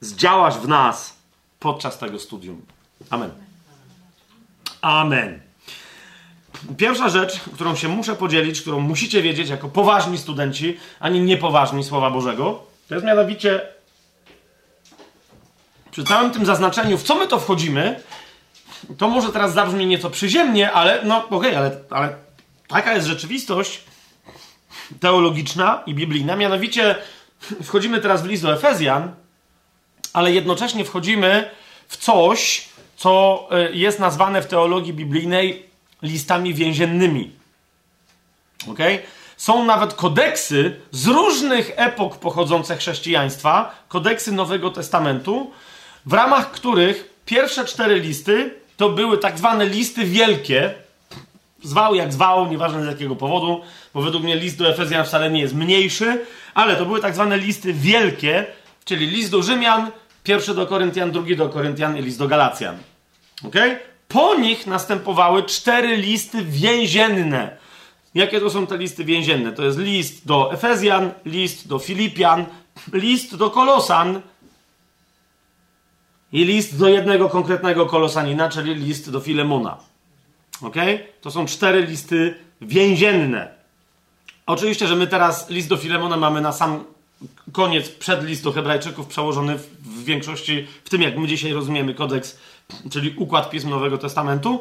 zdziałasz 0.00 0.54
w 0.54 0.68
nas 0.68 1.16
podczas 1.60 1.98
tego 1.98 2.18
studium. 2.18 2.62
Amen. 3.10 3.30
Amen. 4.80 5.40
Pierwsza 6.76 7.08
rzecz, 7.08 7.40
którą 7.54 7.76
się 7.76 7.88
muszę 7.88 8.14
podzielić, 8.14 8.60
którą 8.60 8.80
musicie 8.80 9.22
wiedzieć 9.22 9.48
jako 9.48 9.68
poważni 9.68 10.18
studenci, 10.18 10.76
ani 11.00 11.20
niepoważni 11.20 11.84
Słowa 11.84 12.10
Bożego, 12.10 12.62
to 12.88 12.94
jest 12.94 13.06
mianowicie 13.06 13.73
przy 15.94 16.04
całym 16.04 16.30
tym 16.30 16.46
zaznaczeniu, 16.46 16.98
w 16.98 17.02
co 17.02 17.14
my 17.14 17.26
to 17.26 17.40
wchodzimy, 17.40 18.00
to 18.98 19.08
może 19.08 19.32
teraz 19.32 19.54
zabrzmi 19.54 19.86
nieco 19.86 20.10
przyziemnie, 20.10 20.72
ale 20.72 21.00
no 21.04 21.16
okej, 21.16 21.36
okay, 21.36 21.58
ale, 21.58 21.76
ale 21.90 22.16
taka 22.68 22.94
jest 22.94 23.06
rzeczywistość 23.06 23.80
teologiczna 25.00 25.82
i 25.86 25.94
biblijna. 25.94 26.36
Mianowicie 26.36 26.94
wchodzimy 27.62 28.00
teraz 28.00 28.22
w 28.22 28.26
list 28.26 28.42
do 28.42 28.52
Efezjan, 28.52 29.14
ale 30.12 30.32
jednocześnie 30.32 30.84
wchodzimy 30.84 31.50
w 31.88 31.96
coś, 31.96 32.68
co 32.96 33.46
e, 33.50 33.72
jest 33.72 33.98
nazwane 33.98 34.42
w 34.42 34.46
teologii 34.46 34.92
biblijnej 34.92 35.66
listami 36.02 36.54
więziennymi. 36.54 37.30
Okay? 38.70 38.98
Są 39.36 39.64
nawet 39.64 39.94
kodeksy 39.94 40.80
z 40.90 41.06
różnych 41.06 41.72
epok 41.76 42.18
pochodzące 42.18 42.76
chrześcijaństwa, 42.76 43.74
kodeksy 43.88 44.32
Nowego 44.32 44.70
Testamentu, 44.70 45.52
w 46.06 46.12
ramach 46.12 46.50
których 46.50 47.14
pierwsze 47.26 47.64
cztery 47.64 48.00
listy 48.00 48.54
to 48.76 48.90
były 48.90 49.18
tak 49.18 49.38
zwane 49.38 49.66
listy 49.66 50.04
wielkie. 50.04 50.74
Zwał 51.62 51.94
jak 51.94 52.12
zwał, 52.12 52.50
nieważne 52.50 52.84
z 52.84 52.86
jakiego 52.86 53.16
powodu, 53.16 53.60
bo 53.94 54.02
według 54.02 54.24
mnie 54.24 54.36
list 54.36 54.58
do 54.58 54.68
Efezjan 54.68 55.04
wcale 55.04 55.30
nie 55.30 55.40
jest 55.40 55.54
mniejszy, 55.54 56.20
ale 56.54 56.76
to 56.76 56.86
były 56.86 57.00
tak 57.00 57.14
zwane 57.14 57.38
listy 57.38 57.72
wielkie, 57.72 58.46
czyli 58.84 59.06
list 59.06 59.30
do 59.30 59.42
Rzymian, 59.42 59.90
pierwszy 60.24 60.54
do 60.54 60.66
Koryntian, 60.66 61.10
drugi 61.10 61.36
do 61.36 61.48
Koryntian 61.48 61.98
i 61.98 62.02
list 62.02 62.18
do 62.18 62.28
Galacjan. 62.28 62.78
Ok? 63.44 63.54
Po 64.08 64.34
nich 64.34 64.66
następowały 64.66 65.42
cztery 65.42 65.96
listy 65.96 66.44
więzienne. 66.44 67.56
Jakie 68.14 68.40
to 68.40 68.50
są 68.50 68.66
te 68.66 68.78
listy 68.78 69.04
więzienne? 69.04 69.52
To 69.52 69.64
jest 69.64 69.78
list 69.78 70.26
do 70.26 70.52
Efezjan, 70.52 71.10
list 71.24 71.68
do 71.68 71.78
Filipian, 71.78 72.44
list 72.92 73.36
do 73.36 73.50
Kolosan, 73.50 74.20
i 76.34 76.44
list 76.44 76.78
do 76.78 76.88
jednego 76.88 77.28
konkretnego 77.28 77.86
kolosanina, 77.86 78.48
czyli 78.48 78.74
list 78.74 79.10
do 79.10 79.20
Filemona. 79.20 79.76
Ok? 80.62 80.76
To 81.20 81.30
są 81.30 81.46
cztery 81.46 81.82
listy 81.82 82.34
więzienne. 82.60 83.48
Oczywiście, 84.46 84.86
że 84.86 84.96
my 84.96 85.06
teraz 85.06 85.50
list 85.50 85.68
do 85.68 85.76
Filemona 85.76 86.16
mamy 86.16 86.40
na 86.40 86.52
sam 86.52 86.84
koniec 87.52 87.88
przed 87.88 88.24
list 88.24 88.44
do 88.44 88.52
Hebrajczyków 88.52 89.06
przełożony 89.06 89.58
w, 89.58 90.04
większości, 90.04 90.66
w 90.84 90.90
tym 90.90 91.02
jak 91.02 91.18
my 91.18 91.26
dzisiaj 91.26 91.52
rozumiemy 91.52 91.94
kodeks, 91.94 92.38
czyli 92.90 93.14
układ 93.16 93.50
pism 93.50 93.70
Nowego 93.70 93.98
Testamentu. 93.98 94.60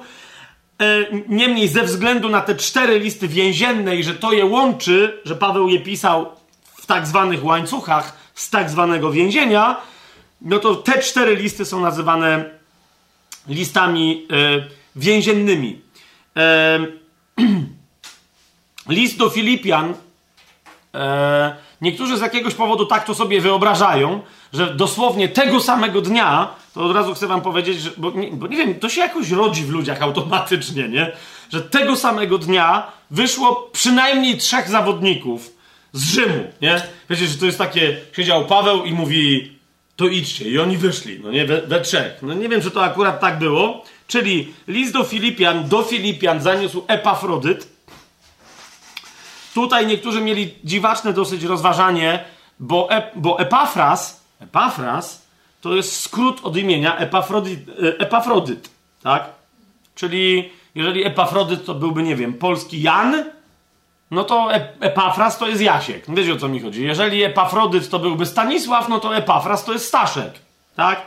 E, 0.81 1.05
niemniej, 1.27 1.67
ze 1.67 1.83
względu 1.83 2.29
na 2.29 2.41
te 2.41 2.55
cztery 2.55 2.99
listy 2.99 3.27
więzienne 3.27 3.95
i 3.95 4.03
że 4.03 4.13
to 4.13 4.33
je 4.33 4.45
łączy, 4.45 5.21
że 5.25 5.35
Paweł 5.35 5.69
je 5.69 5.79
pisał 5.79 6.25
w 6.63 6.85
tak 6.85 7.07
zwanych 7.07 7.45
łańcuchach 7.45 8.17
z 8.33 8.49
tak 8.49 8.69
zwanego 8.69 9.11
więzienia, 9.11 9.77
no 10.43 10.59
to 10.59 10.75
te 10.75 11.01
cztery 11.01 11.35
listy 11.35 11.65
są 11.65 11.81
nazywane 11.81 12.45
listami 13.47 14.27
e, 14.31 14.63
więziennymi. 14.95 15.81
E, 16.37 16.79
list 18.89 19.17
do 19.17 19.29
Filipian. 19.29 19.93
E, 20.93 21.55
niektórzy 21.81 22.17
z 22.17 22.21
jakiegoś 22.21 22.53
powodu 22.53 22.85
tak 22.85 23.05
to 23.05 23.15
sobie 23.15 23.41
wyobrażają, 23.41 24.21
że 24.53 24.75
dosłownie 24.75 25.29
tego 25.29 25.59
samego 25.59 26.01
dnia, 26.01 26.55
to 26.73 26.81
od 26.81 26.95
razu 26.95 27.13
chcę 27.13 27.27
wam 27.27 27.41
powiedzieć, 27.41 27.81
że, 27.81 27.91
bo, 27.97 28.11
nie, 28.11 28.31
bo 28.31 28.47
nie 28.47 28.57
wiem, 28.57 28.79
to 28.79 28.89
się 28.89 29.01
jakoś 29.01 29.31
rodzi 29.31 29.63
w 29.63 29.69
ludziach 29.69 30.01
automatycznie, 30.01 30.89
nie? 30.89 31.11
Że 31.51 31.61
tego 31.61 31.95
samego 31.95 32.37
dnia 32.37 32.91
wyszło 33.11 33.69
przynajmniej 33.71 34.37
trzech 34.37 34.69
zawodników 34.69 35.53
z 35.93 36.03
Rzymu, 36.03 36.43
nie? 36.61 36.81
Wiecie, 37.09 37.27
że 37.27 37.37
to 37.37 37.45
jest 37.45 37.57
takie, 37.57 37.97
siedział 38.15 38.45
Paweł 38.45 38.83
i 38.83 38.93
mówi, 38.93 39.52
to 39.95 40.07
idźcie. 40.07 40.49
I 40.49 40.59
oni 40.59 40.77
wyszli, 40.77 41.19
no 41.19 41.31
nie, 41.31 41.45
we, 41.45 41.61
we, 41.61 41.81
trzech. 41.81 42.21
No 42.21 42.33
nie 42.33 42.49
wiem, 42.49 42.61
czy 42.61 42.71
to 42.71 42.83
akurat 42.83 43.19
tak 43.19 43.39
było. 43.39 43.85
Czyli 44.07 44.53
list 44.67 44.93
do 44.93 45.03
Filipian, 45.03 45.69
do 45.69 45.83
Filipian 45.83 46.41
zaniósł 46.41 46.83
Epafrodyt. 46.87 47.67
Tutaj 49.53 49.87
niektórzy 49.87 50.21
mieli 50.21 50.55
dziwaczne 50.63 51.13
dosyć 51.13 51.43
rozważanie, 51.43 52.23
bo, 52.59 52.91
e, 52.91 53.11
bo 53.15 53.39
Epafras, 53.39 54.23
Epafras 54.39 55.27
to 55.61 55.75
jest 55.75 56.01
skrót 56.01 56.39
od 56.43 56.57
imienia 56.57 56.97
Epafrodyt, 56.97 57.59
e, 57.69 57.99
Epafrodyt, 57.99 58.69
tak? 59.03 59.29
Czyli 59.95 60.49
jeżeli 60.75 61.05
Epafrodyt 61.05 61.65
to 61.65 61.75
byłby, 61.75 62.03
nie 62.03 62.15
wiem, 62.15 62.33
polski 62.33 62.81
Jan, 62.81 63.23
no 64.13 64.23
to 64.23 64.49
Epafras 64.79 65.37
to 65.37 65.47
jest 65.47 65.61
Jasiek. 65.61 66.05
Wiecie 66.07 66.33
o 66.33 66.37
co 66.37 66.47
mi 66.47 66.59
chodzi. 66.59 66.83
Jeżeli 66.83 67.23
Epafrodyt 67.23 67.89
to 67.89 67.99
byłby 67.99 68.25
Stanisław, 68.25 68.89
no 68.89 68.99
to 68.99 69.17
Epafras 69.17 69.65
to 69.65 69.73
jest 69.73 69.85
Staszek. 69.85 70.33
Tak? 70.75 71.01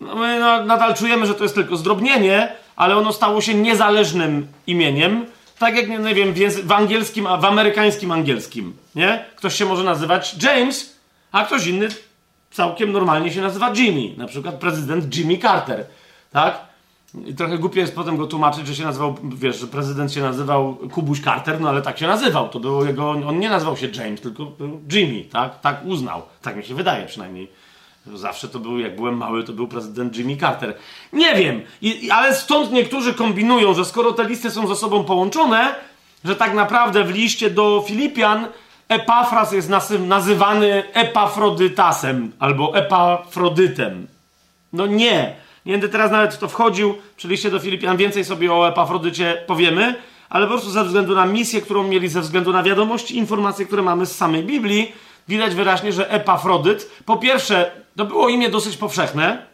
No 0.00 0.14
my 0.14 0.40
nadal 0.64 0.94
czujemy, 0.94 1.26
że 1.26 1.34
to 1.34 1.42
jest 1.42 1.54
tylko 1.54 1.76
zdrobnienie, 1.76 2.52
ale 2.76 2.96
ono 2.96 3.12
stało 3.12 3.40
się 3.40 3.54
niezależnym 3.54 4.48
imieniem. 4.66 5.26
Tak 5.58 5.76
jak, 5.76 5.88
nie, 5.88 6.14
wiem, 6.14 6.34
w 6.64 6.72
angielskim, 6.72 7.26
a 7.26 7.36
w 7.36 7.44
amerykańskim 7.44 8.12
angielskim. 8.12 8.76
Nie? 8.94 9.24
Ktoś 9.36 9.54
się 9.54 9.64
może 9.64 9.84
nazywać 9.84 10.42
James, 10.42 10.96
a 11.32 11.44
ktoś 11.44 11.66
inny 11.66 11.88
całkiem 12.50 12.92
normalnie 12.92 13.32
się 13.32 13.40
nazywa 13.40 13.72
Jimmy. 13.76 14.16
Na 14.16 14.26
przykład 14.26 14.54
prezydent 14.54 15.16
Jimmy 15.16 15.38
Carter. 15.38 15.84
Tak? 16.32 16.65
I 17.24 17.34
trochę 17.34 17.58
głupie 17.58 17.80
jest 17.80 17.94
potem 17.94 18.16
go 18.16 18.26
tłumaczyć, 18.26 18.66
że 18.66 18.74
się 18.74 18.84
nazywał, 18.84 19.14
wiesz, 19.24 19.60
że 19.60 19.66
prezydent 19.66 20.12
się 20.12 20.20
nazywał 20.20 20.74
Kubuś 20.74 21.20
Carter, 21.20 21.60
no 21.60 21.68
ale 21.68 21.82
tak 21.82 21.98
się 21.98 22.06
nazywał. 22.06 22.48
To 22.48 22.60
było 22.60 22.84
jego, 22.84 23.10
on 23.10 23.38
nie 23.38 23.48
nazywał 23.48 23.76
się 23.76 23.86
James, 23.86 24.20
tylko 24.20 24.52
Jimmy, 24.92 25.24
tak? 25.24 25.60
Tak 25.60 25.84
uznał. 25.84 26.22
Tak 26.42 26.56
mi 26.56 26.64
się 26.64 26.74
wydaje 26.74 27.06
przynajmniej. 27.06 27.48
Zawsze 28.14 28.48
to 28.48 28.58
był, 28.58 28.78
jak 28.78 28.96
byłem 28.96 29.16
mały, 29.16 29.44
to 29.44 29.52
był 29.52 29.68
prezydent 29.68 30.16
Jimmy 30.16 30.36
Carter. 30.36 30.74
Nie 31.12 31.34
wiem, 31.34 31.62
I, 31.82 32.10
ale 32.10 32.34
stąd 32.34 32.72
niektórzy 32.72 33.14
kombinują, 33.14 33.74
że 33.74 33.84
skoro 33.84 34.12
te 34.12 34.24
listy 34.24 34.50
są 34.50 34.66
ze 34.66 34.76
sobą 34.76 35.04
połączone, 35.04 35.74
że 36.24 36.36
tak 36.36 36.54
naprawdę 36.54 37.04
w 37.04 37.10
liście 37.10 37.50
do 37.50 37.84
Filipian 37.86 38.46
Epafras 38.88 39.52
jest 39.52 39.70
nazywany 39.98 40.92
Epafrodytasem 40.92 42.32
albo 42.38 42.76
Epafrodytem. 42.76 44.06
No 44.72 44.86
nie. 44.86 45.45
Nie 45.66 45.72
będę 45.72 45.88
teraz 45.88 46.10
nawet 46.10 46.34
w 46.34 46.38
to 46.38 46.48
wchodził. 46.48 46.94
Przy 47.16 47.28
liście 47.28 47.50
do 47.50 47.58
Filipian 47.58 47.96
więcej 47.96 48.24
sobie 48.24 48.52
o 48.52 48.68
Epafrodycie 48.68 49.42
powiemy, 49.46 49.94
ale 50.28 50.46
po 50.46 50.52
prostu 50.52 50.70
ze 50.70 50.84
względu 50.84 51.14
na 51.14 51.26
misję, 51.26 51.60
którą 51.60 51.88
mieli, 51.88 52.08
ze 52.08 52.20
względu 52.20 52.52
na 52.52 52.62
wiadomości, 52.62 53.16
informacje, 53.16 53.66
które 53.66 53.82
mamy 53.82 54.06
z 54.06 54.16
samej 54.16 54.44
Biblii, 54.44 54.92
widać 55.28 55.54
wyraźnie, 55.54 55.92
że 55.92 56.10
Epafrodyt, 56.10 56.90
po 57.04 57.16
pierwsze, 57.16 57.70
to 57.96 58.04
było 58.04 58.28
imię 58.28 58.50
dosyć 58.50 58.76
powszechne, 58.76 59.46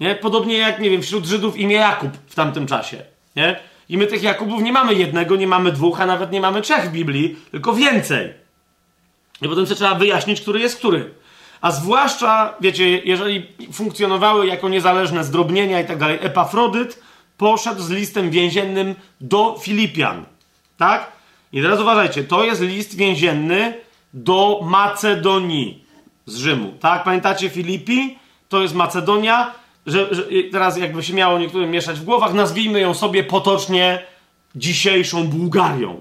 nie? 0.00 0.14
Podobnie 0.14 0.58
jak, 0.58 0.80
nie 0.80 0.90
wiem, 0.90 1.02
wśród 1.02 1.26
Żydów 1.26 1.56
imię 1.56 1.76
Jakub 1.76 2.10
w 2.26 2.34
tamtym 2.34 2.66
czasie, 2.66 3.02
nie? 3.36 3.60
I 3.88 3.98
my 3.98 4.06
tych 4.06 4.22
Jakubów 4.22 4.62
nie 4.62 4.72
mamy 4.72 4.94
jednego, 4.94 5.36
nie 5.36 5.46
mamy 5.46 5.72
dwóch, 5.72 6.00
a 6.00 6.06
nawet 6.06 6.32
nie 6.32 6.40
mamy 6.40 6.62
trzech 6.62 6.84
w 6.84 6.92
Biblii, 6.92 7.36
tylko 7.50 7.72
więcej. 7.72 8.34
I 9.42 9.48
potem 9.48 9.66
trzeba 9.66 9.94
wyjaśnić, 9.94 10.40
który 10.40 10.60
jest 10.60 10.78
który. 10.78 11.10
A 11.60 11.70
zwłaszcza, 11.70 12.54
wiecie, 12.60 12.98
jeżeli 12.98 13.46
funkcjonowały 13.72 14.46
jako 14.46 14.68
niezależne 14.68 15.24
zdrobnienia 15.24 15.80
i 15.80 15.86
tak 15.86 15.98
dalej, 15.98 16.18
Epafrodyt 16.20 17.02
poszedł 17.38 17.80
z 17.80 17.90
listem 17.90 18.30
więziennym 18.30 18.94
do 19.20 19.58
Filipian. 19.62 20.24
Tak? 20.76 21.12
I 21.52 21.62
teraz 21.62 21.80
uważajcie, 21.80 22.24
to 22.24 22.44
jest 22.44 22.60
list 22.62 22.96
więzienny 22.96 23.74
do 24.14 24.60
Macedonii 24.62 25.84
z 26.26 26.36
Rzymu. 26.36 26.72
Tak? 26.80 27.04
Pamiętacie 27.04 27.50
Filipi? 27.50 28.18
To 28.48 28.62
jest 28.62 28.74
Macedonia. 28.74 29.54
Że, 29.86 30.14
że, 30.14 30.22
teraz 30.52 30.78
jakby 30.78 31.02
się 31.02 31.14
miało 31.14 31.38
niektórym 31.38 31.70
mieszać 31.70 32.00
w 32.00 32.04
głowach, 32.04 32.34
nazwijmy 32.34 32.80
ją 32.80 32.94
sobie 32.94 33.24
potocznie 33.24 34.02
dzisiejszą 34.54 35.24
Bułgarią. 35.24 36.00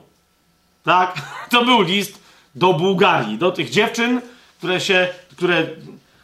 Tak? 0.83 1.13
To 1.51 1.65
był 1.65 1.81
list 1.81 2.23
do 2.55 2.73
Bułgarii, 2.73 3.37
do 3.37 3.51
tych 3.51 3.69
dziewczyn, 3.69 4.21
które 4.57 4.81
się, 4.81 5.07
które, 5.37 5.67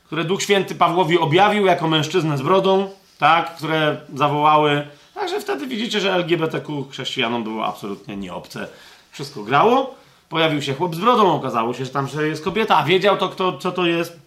które 0.06 0.24
Duch 0.24 0.42
Święty 0.42 0.76
Pawłowi 0.76 1.20
objawił 1.20 1.66
jako 1.66 1.88
mężczyznę 1.88 2.38
z 2.38 2.42
brodą, 2.42 2.90
tak? 3.20 3.56
Które 3.56 3.98
zawołały. 4.14 4.88
Także 5.14 5.42
wtedy 5.42 5.68
widzicie, 5.68 6.00
że 6.00 6.14
LGBTQ 6.14 6.86
chrześcijanom 6.92 7.44
było 7.44 7.66
absolutnie 7.66 8.18
nieobce. 8.18 8.68
Wszystko 9.12 9.44
grało. 9.44 9.96
Pojawił 10.30 10.62
się 10.62 10.74
chłop 10.74 10.96
z 10.96 11.00
brodą, 11.00 11.34
okazało 11.34 11.74
się, 11.74 11.86
że 11.86 11.92
tam 11.92 12.08
jest 12.30 12.44
kobieta. 12.44 12.78
A 12.78 12.84
wiedział 12.84 13.18
to, 13.18 13.30
kto, 13.30 13.58
co 13.58 13.72
to 13.72 13.86
jest? 13.86 14.20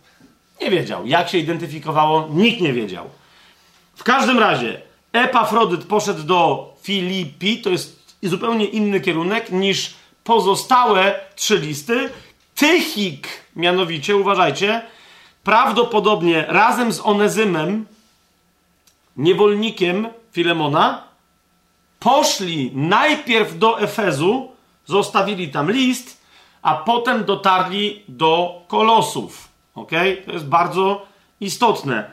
Nie 0.61 0.71
wiedział. 0.71 1.07
Jak 1.07 1.29
się 1.29 1.39
identyfikowało? 1.39 2.29
Nikt 2.31 2.61
nie 2.61 2.73
wiedział. 2.73 3.11
W 3.95 4.05
każdym 4.05 4.39
razie 4.39 4.81
Epafrodyt 5.13 5.85
poszedł 5.85 6.23
do 6.23 6.73
Filipi, 6.83 7.63
to 7.63 7.71
jest 7.71 8.17
zupełnie 8.23 8.65
inny 8.65 9.01
kierunek 9.01 9.53
niż 9.53 9.95
pozostałe 10.25 11.15
trzy 11.37 11.59
listy. 11.59 12.11
Tychik, 12.57 13.29
mianowicie, 13.57 14.17
uważajcie, 14.17 14.83
prawdopodobnie 15.45 16.45
razem 16.49 16.93
z 16.93 17.01
Onezymem, 17.01 17.87
niewolnikiem 19.17 20.09
Filemona, 20.33 21.03
poszli 22.01 22.71
najpierw 22.75 23.59
do 23.59 23.81
Efezu, 23.81 24.49
zostawili 24.87 25.49
tam 25.49 25.71
list, 25.71 26.21
a 26.63 26.75
potem 26.75 27.25
dotarli 27.25 28.03
do 28.09 28.63
Kolosów. 28.69 29.49
Ok? 29.75 29.91
To 30.27 30.33
jest 30.33 30.47
bardzo 30.47 31.07
istotne. 31.41 32.11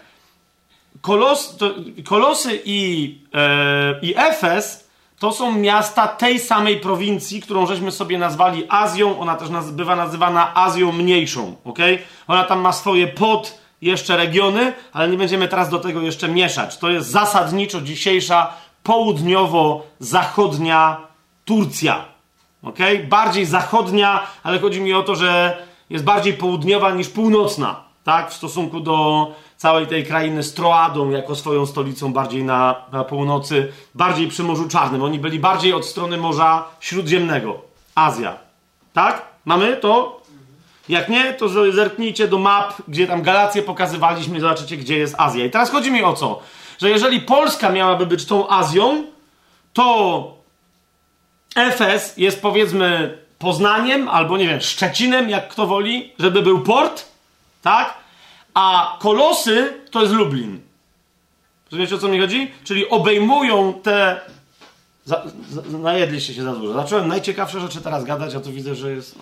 Kolos, 1.01 1.57
to, 1.57 1.73
kolosy 2.03 2.61
i, 2.65 3.17
e, 3.33 3.99
i 4.01 4.13
Efes 4.17 4.82
to 5.23 5.31
są 5.31 5.51
miasta 5.51 6.07
tej 6.07 6.39
samej 6.39 6.79
prowincji, 6.79 7.41
którą 7.41 7.65
żeśmy 7.65 7.91
sobie 7.91 8.17
nazwali 8.17 8.63
Azją. 8.69 9.19
Ona 9.19 9.35
też 9.35 9.49
naz 9.49 9.71
bywa 9.71 9.95
nazywana 9.95 10.55
Azją 10.55 10.91
Mniejszą. 10.91 11.55
ok? 11.63 11.79
Ona 12.27 12.43
tam 12.43 12.59
ma 12.59 12.73
swoje 12.73 13.07
pod 13.07 13.59
jeszcze 13.81 14.17
regiony, 14.17 14.73
ale 14.93 15.07
nie 15.07 15.17
będziemy 15.17 15.47
teraz 15.47 15.69
do 15.69 15.79
tego 15.79 16.01
jeszcze 16.01 16.27
mieszać. 16.27 16.77
To 16.77 16.89
jest 16.89 17.09
zasadniczo 17.09 17.81
dzisiejsza 17.81 18.53
południowo-zachodnia 18.83 20.97
Turcja. 21.45 22.05
ok? 22.63 22.79
Bardziej 23.09 23.45
zachodnia, 23.45 24.27
ale 24.43 24.59
chodzi 24.59 24.81
mi 24.81 24.93
o 24.93 25.03
to, 25.03 25.15
że 25.15 25.57
jest 25.89 26.03
bardziej 26.03 26.33
południowa 26.33 26.91
niż 26.91 27.09
północna, 27.09 27.83
tak? 28.03 28.31
W 28.31 28.33
stosunku 28.33 28.79
do 28.79 29.27
całej 29.63 29.87
tej 29.87 30.05
krainy 30.05 30.43
z 30.43 30.53
Troadą 30.53 31.09
jako 31.09 31.35
swoją 31.35 31.65
stolicą 31.65 32.13
bardziej 32.13 32.43
na, 32.43 32.75
na 32.91 33.03
północy, 33.03 33.71
bardziej 33.95 34.27
przy 34.27 34.43
Morzu 34.43 34.67
Czarnym. 34.67 35.03
Oni 35.03 35.19
byli 35.19 35.39
bardziej 35.39 35.73
od 35.73 35.85
strony 35.85 36.17
Morza 36.17 36.65
Śródziemnego. 36.79 37.61
Azja. 37.95 38.37
Tak? 38.93 39.21
Mamy 39.45 39.77
to? 39.77 40.21
Jak 40.89 41.09
nie, 41.09 41.33
to 41.33 41.49
zerknijcie 41.71 42.27
do 42.27 42.37
map, 42.37 42.73
gdzie 42.87 43.07
tam 43.07 43.21
Galację 43.21 43.61
pokazywaliśmy, 43.61 44.39
zobaczycie, 44.39 44.77
gdzie 44.77 44.97
jest 44.97 45.15
Azja. 45.17 45.45
I 45.45 45.49
teraz 45.49 45.71
chodzi 45.71 45.91
mi 45.91 46.03
o 46.03 46.13
co? 46.13 46.39
Że 46.81 46.89
jeżeli 46.89 47.21
Polska 47.21 47.69
miałaby 47.69 48.05
być 48.05 48.25
tą 48.25 48.49
Azją, 48.49 49.03
to 49.73 50.37
Efes 51.55 52.17
jest 52.17 52.41
powiedzmy 52.41 53.17
Poznaniem, 53.39 54.09
albo 54.09 54.37
nie 54.37 54.47
wiem, 54.47 54.61
Szczecinem, 54.61 55.29
jak 55.29 55.47
kto 55.47 55.67
woli, 55.67 56.13
żeby 56.19 56.41
był 56.41 56.61
port, 56.61 57.05
tak? 57.61 58.02
A 58.53 58.97
Kolosy 58.99 59.73
to 59.91 60.01
jest 60.01 60.13
Lublin. 60.13 60.59
Rozumiecie 61.71 61.95
o 61.95 61.97
co 61.97 62.07
mi 62.07 62.19
chodzi? 62.19 62.51
Czyli 62.63 62.89
obejmują 62.89 63.73
te. 63.73 64.21
Za, 65.05 65.23
za, 65.49 65.61
najedliście 65.77 66.33
się 66.33 66.43
za 66.43 66.53
dużo. 66.53 66.73
Zacząłem 66.73 67.07
najciekawsze 67.07 67.59
rzeczy 67.59 67.81
teraz 67.81 68.03
gadać, 68.03 68.35
a 68.35 68.39
tu 68.39 68.51
widzę, 68.51 68.75
że 68.75 68.91
jest. 68.91 69.15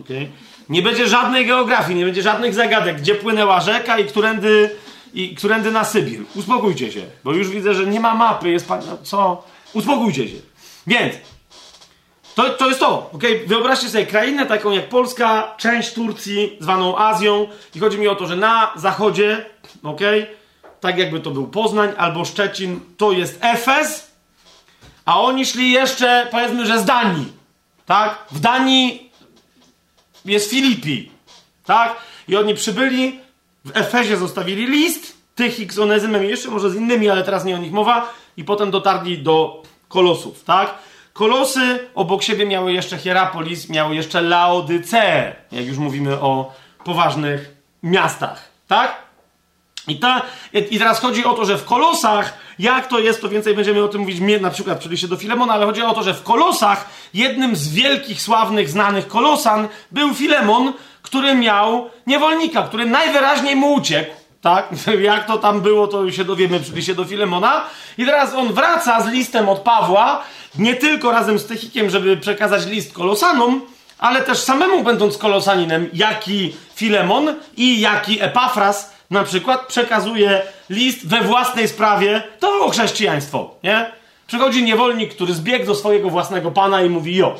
Okay. 0.00 0.28
Nie 0.68 0.82
będzie 0.82 1.08
żadnej 1.08 1.46
geografii, 1.46 1.98
nie 1.98 2.04
będzie 2.04 2.22
żadnych 2.22 2.54
zagadek, 2.54 3.00
gdzie 3.00 3.14
płynęła 3.14 3.60
rzeka 3.60 3.98
i 3.98 4.04
którędy, 4.04 4.70
i 5.14 5.34
którędy 5.34 5.70
na 5.70 5.84
Sybir. 5.84 6.20
Uspokójcie 6.34 6.92
się, 6.92 7.02
bo 7.24 7.32
już 7.32 7.48
widzę, 7.48 7.74
że 7.74 7.86
nie 7.86 8.00
ma 8.00 8.14
mapy, 8.14 8.50
jest 8.50 8.68
pan. 8.68 8.82
Co? 9.02 9.44
Uspokójcie 9.72 10.28
się. 10.28 10.36
Więc 10.86 11.14
to, 12.36 12.50
to 12.50 12.68
jest 12.68 12.80
to, 12.80 13.10
ok? 13.12 13.22
Wyobraźcie 13.46 13.88
sobie 13.88 14.06
krainę 14.06 14.46
taką 14.46 14.70
jak 14.70 14.88
Polska, 14.88 15.54
część 15.58 15.92
Turcji, 15.92 16.56
zwaną 16.60 16.98
Azją 16.98 17.48
i 17.74 17.80
chodzi 17.80 17.98
mi 17.98 18.08
o 18.08 18.14
to, 18.14 18.26
że 18.26 18.36
na 18.36 18.72
zachodzie, 18.76 19.46
ok? 19.82 20.00
Tak 20.80 20.98
jakby 20.98 21.20
to 21.20 21.30
był 21.30 21.46
Poznań 21.46 21.92
albo 21.96 22.24
Szczecin, 22.24 22.80
to 22.96 23.12
jest 23.12 23.38
Efes, 23.40 24.10
a 25.04 25.20
oni 25.20 25.46
szli 25.46 25.70
jeszcze, 25.70 26.28
powiedzmy, 26.30 26.66
że 26.66 26.80
z 26.80 26.84
Danii, 26.84 27.32
tak? 27.86 28.18
W 28.30 28.40
Danii 28.40 29.10
jest 30.24 30.50
Filipi, 30.50 31.10
tak? 31.64 31.96
I 32.28 32.36
oni 32.36 32.54
przybyli, 32.54 33.20
w 33.64 33.76
Efezie 33.76 34.16
zostawili 34.16 34.66
list, 34.66 35.16
tych 35.34 35.60
ich 35.60 35.72
z 35.72 35.78
Onezymem 35.78 36.24
jeszcze, 36.24 36.50
może 36.50 36.70
z 36.70 36.74
innymi, 36.74 37.08
ale 37.08 37.24
teraz 37.24 37.44
nie 37.44 37.54
o 37.54 37.58
nich 37.58 37.72
mowa, 37.72 38.14
i 38.36 38.44
potem 38.44 38.70
dotarli 38.70 39.18
do 39.18 39.62
Kolosów, 39.88 40.44
tak? 40.44 40.74
Kolosy 41.16 41.88
obok 41.94 42.22
siebie 42.22 42.46
miały 42.46 42.72
jeszcze 42.72 42.98
Hierapolis, 42.98 43.68
miały 43.68 43.94
jeszcze 43.94 44.22
Laodyceę, 44.22 45.36
jak 45.52 45.66
już 45.66 45.78
mówimy 45.78 46.20
o 46.20 46.54
poważnych 46.84 47.50
miastach, 47.82 48.48
tak? 48.68 48.96
I, 49.88 49.98
ta, 49.98 50.22
I 50.70 50.78
teraz 50.78 51.00
chodzi 51.00 51.24
o 51.24 51.34
to, 51.34 51.44
że 51.44 51.58
w 51.58 51.64
Kolosach, 51.64 52.38
jak 52.58 52.86
to 52.86 52.98
jest, 52.98 53.20
to 53.20 53.28
więcej 53.28 53.54
będziemy 53.54 53.84
o 53.84 53.88
tym 53.88 54.00
mówić 54.00 54.40
na 54.40 54.50
przykład 54.50 54.78
przy 54.78 54.96
się 54.96 55.08
do 55.08 55.16
Filemona, 55.16 55.54
ale 55.54 55.66
chodzi 55.66 55.82
o 55.82 55.94
to, 55.94 56.02
że 56.02 56.14
w 56.14 56.22
Kolosach 56.22 56.88
jednym 57.14 57.56
z 57.56 57.68
wielkich, 57.68 58.22
sławnych, 58.22 58.68
znanych 58.68 59.08
Kolosan 59.08 59.68
był 59.92 60.14
Filemon, 60.14 60.72
który 61.02 61.34
miał 61.34 61.90
niewolnika, 62.06 62.62
który 62.62 62.86
najwyraźniej 62.86 63.56
mu 63.56 63.72
uciekł, 63.72 64.12
tak? 64.46 64.68
Jak 65.00 65.26
to 65.26 65.38
tam 65.38 65.60
było, 65.60 65.86
to 65.86 66.10
się 66.10 66.24
dowiemy 66.24 66.60
przy 66.60 66.72
liście 66.72 66.94
do 66.94 67.04
Filemona. 67.04 67.64
I 67.98 68.04
teraz 68.04 68.34
on 68.34 68.52
wraca 68.52 69.00
z 69.00 69.06
listem 69.06 69.48
od 69.48 69.58
Pawła, 69.58 70.22
nie 70.58 70.74
tylko 70.74 71.10
razem 71.10 71.38
z 71.38 71.46
Tychikiem, 71.46 71.90
żeby 71.90 72.16
przekazać 72.16 72.66
list 72.66 72.92
Kolosanom, 72.92 73.60
ale 73.98 74.22
też 74.22 74.38
samemu 74.38 74.82
będąc 74.82 75.18
Kolosaninem, 75.18 75.88
jaki 75.92 76.54
Filemon 76.74 77.34
i 77.56 77.80
jaki 77.80 78.22
Epafras 78.22 78.92
na 79.10 79.24
przykład 79.24 79.66
przekazuje 79.66 80.42
list 80.70 81.08
we 81.08 81.22
własnej 81.22 81.68
sprawie, 81.68 82.22
to 82.40 82.70
chrześcijaństwo, 82.70 83.54
nie? 83.62 83.92
Przychodzi 84.26 84.62
niewolnik, 84.62 85.14
który 85.14 85.34
zbiegł 85.34 85.66
do 85.66 85.74
swojego 85.74 86.10
własnego 86.10 86.50
pana 86.50 86.82
i 86.82 86.88
mówi: 86.88 87.16
Jo, 87.16 87.34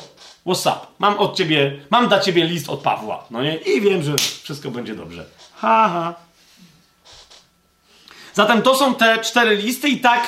what's 0.45 0.69
up? 0.69 0.79
Mam 0.99 1.19
od 1.19 1.37
ciebie, 1.37 1.79
mam 1.89 2.07
dla 2.07 2.19
ciebie 2.19 2.43
list 2.43 2.69
od 2.69 2.79
Pawła. 2.79 3.23
No 3.31 3.43
nie? 3.43 3.55
I 3.55 3.81
wiem, 3.81 4.03
że 4.03 4.15
wszystko 4.43 4.71
będzie 4.71 4.95
dobrze. 4.95 5.25
Ha, 5.55 5.89
ha. 5.93 6.26
Zatem 8.37 8.61
to 8.61 8.75
są 8.75 8.95
te 8.95 9.17
cztery 9.17 9.55
listy, 9.55 9.89
i 9.89 9.99
tak. 9.99 10.27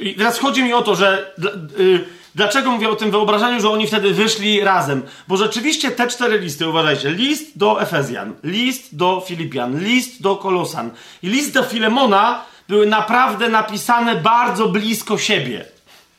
Yy, 0.00 0.14
teraz 0.14 0.38
chodzi 0.38 0.62
mi 0.62 0.72
o 0.72 0.82
to, 0.82 0.94
że. 0.94 1.34
Yy, 1.78 2.04
dlaczego 2.34 2.70
mówię 2.70 2.88
o 2.88 2.96
tym 2.96 3.10
wyobrażeniu, 3.10 3.60
że 3.60 3.70
oni 3.70 3.86
wtedy 3.86 4.14
wyszli 4.14 4.60
razem? 4.60 5.02
Bo 5.28 5.36
rzeczywiście 5.36 5.90
te 5.90 6.08
cztery 6.08 6.38
listy, 6.38 6.68
uważajcie, 6.68 7.10
list 7.10 7.58
do 7.58 7.82
Efezjan, 7.82 8.34
list 8.44 8.96
do 8.96 9.22
Filipian, 9.26 9.78
list 9.78 10.22
do 10.22 10.36
Kolosan 10.36 10.90
i 11.22 11.28
list 11.28 11.54
do 11.54 11.62
Filemona 11.62 12.44
były 12.68 12.86
naprawdę 12.86 13.48
napisane 13.48 14.16
bardzo 14.16 14.68
blisko 14.68 15.18
siebie. 15.18 15.64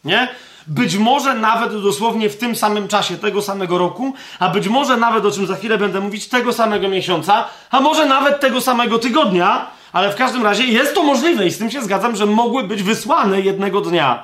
Nie? 0.05 0.27
Być 0.67 0.97
może 0.97 1.33
nawet 1.33 1.81
dosłownie 1.81 2.29
w 2.29 2.37
tym 2.37 2.55
samym 2.55 2.87
czasie, 2.87 3.17
tego 3.17 3.41
samego 3.41 3.77
roku, 3.77 4.13
a 4.39 4.49
być 4.49 4.67
może 4.67 4.97
nawet, 4.97 5.25
o 5.25 5.31
czym 5.31 5.47
za 5.47 5.55
chwilę 5.55 5.77
będę 5.77 5.99
mówić, 5.99 6.27
tego 6.27 6.53
samego 6.53 6.89
miesiąca, 6.89 7.45
a 7.71 7.79
może 7.79 8.05
nawet 8.05 8.39
tego 8.39 8.61
samego 8.61 8.99
tygodnia, 8.99 9.67
ale 9.93 10.11
w 10.11 10.15
każdym 10.15 10.43
razie 10.43 10.63
jest 10.63 10.95
to 10.95 11.03
możliwe 11.03 11.47
i 11.47 11.51
z 11.51 11.57
tym 11.57 11.71
się 11.71 11.81
zgadzam, 11.81 12.15
że 12.15 12.25
mogły 12.25 12.63
być 12.63 12.83
wysłane 12.83 13.41
jednego 13.41 13.81
dnia 13.81 14.23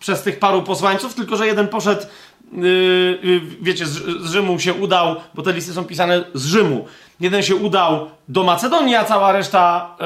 przez 0.00 0.22
tych 0.22 0.38
paru 0.38 0.62
posłańców, 0.62 1.14
tylko 1.14 1.36
że 1.36 1.46
jeden 1.46 1.68
poszedł, 1.68 2.02
yy, 2.52 3.18
yy, 3.22 3.40
wiecie, 3.62 3.86
z, 3.86 4.22
z 4.22 4.32
Rzymu 4.32 4.58
się 4.58 4.74
udał, 4.74 5.16
bo 5.34 5.42
te 5.42 5.52
listy 5.52 5.72
są 5.72 5.84
pisane 5.84 6.24
z 6.34 6.46
Rzymu. 6.46 6.86
Jeden 7.20 7.42
się 7.42 7.56
udał 7.56 8.10
do 8.28 8.42
Macedonii, 8.42 8.94
a 8.94 9.04
cała 9.04 9.32
reszta 9.32 9.96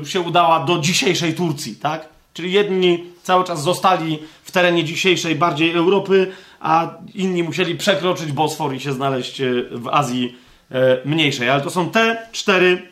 yy, 0.00 0.06
się 0.06 0.20
udała 0.20 0.60
do 0.60 0.78
dzisiejszej 0.78 1.34
Turcji, 1.34 1.76
tak? 1.76 2.08
Czyli 2.34 2.52
jedni 2.52 3.04
cały 3.22 3.44
czas 3.44 3.62
zostali 3.62 4.18
w 4.42 4.50
terenie 4.50 4.84
dzisiejszej 4.84 5.34
bardziej 5.34 5.72
Europy, 5.72 6.32
a 6.60 6.90
inni 7.14 7.42
musieli 7.42 7.74
przekroczyć 7.74 8.32
Bosfor 8.32 8.74
i 8.74 8.80
się 8.80 8.92
znaleźć 8.92 9.40
yy, 9.40 9.68
w 9.72 9.88
Azji 9.88 10.36
yy, 10.70 10.78
mniejszej. 11.04 11.50
Ale 11.50 11.60
to 11.60 11.70
są 11.70 11.90
te 11.90 12.26
cztery 12.32 12.91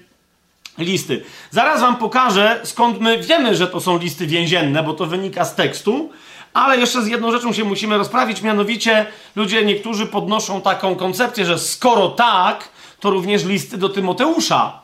listy. 0.80 1.22
Zaraz 1.50 1.80
wam 1.80 1.96
pokażę, 1.96 2.60
skąd 2.64 3.00
my 3.00 3.18
wiemy, 3.18 3.54
że 3.54 3.66
to 3.66 3.80
są 3.80 3.98
listy 3.98 4.26
więzienne, 4.26 4.82
bo 4.82 4.94
to 4.94 5.06
wynika 5.06 5.44
z 5.44 5.54
tekstu. 5.54 6.10
Ale 6.54 6.78
jeszcze 6.78 7.02
z 7.02 7.06
jedną 7.06 7.32
rzeczą 7.32 7.52
się 7.52 7.64
musimy 7.64 7.98
rozprawić, 7.98 8.42
mianowicie 8.42 9.06
ludzie 9.36 9.64
niektórzy 9.64 10.06
podnoszą 10.06 10.60
taką 10.60 10.96
koncepcję, 10.96 11.46
że 11.46 11.58
skoro 11.58 12.08
tak, 12.08 12.68
to 13.00 13.10
również 13.10 13.44
listy 13.44 13.78
do 13.78 13.88
Tymoteusza 13.88 14.80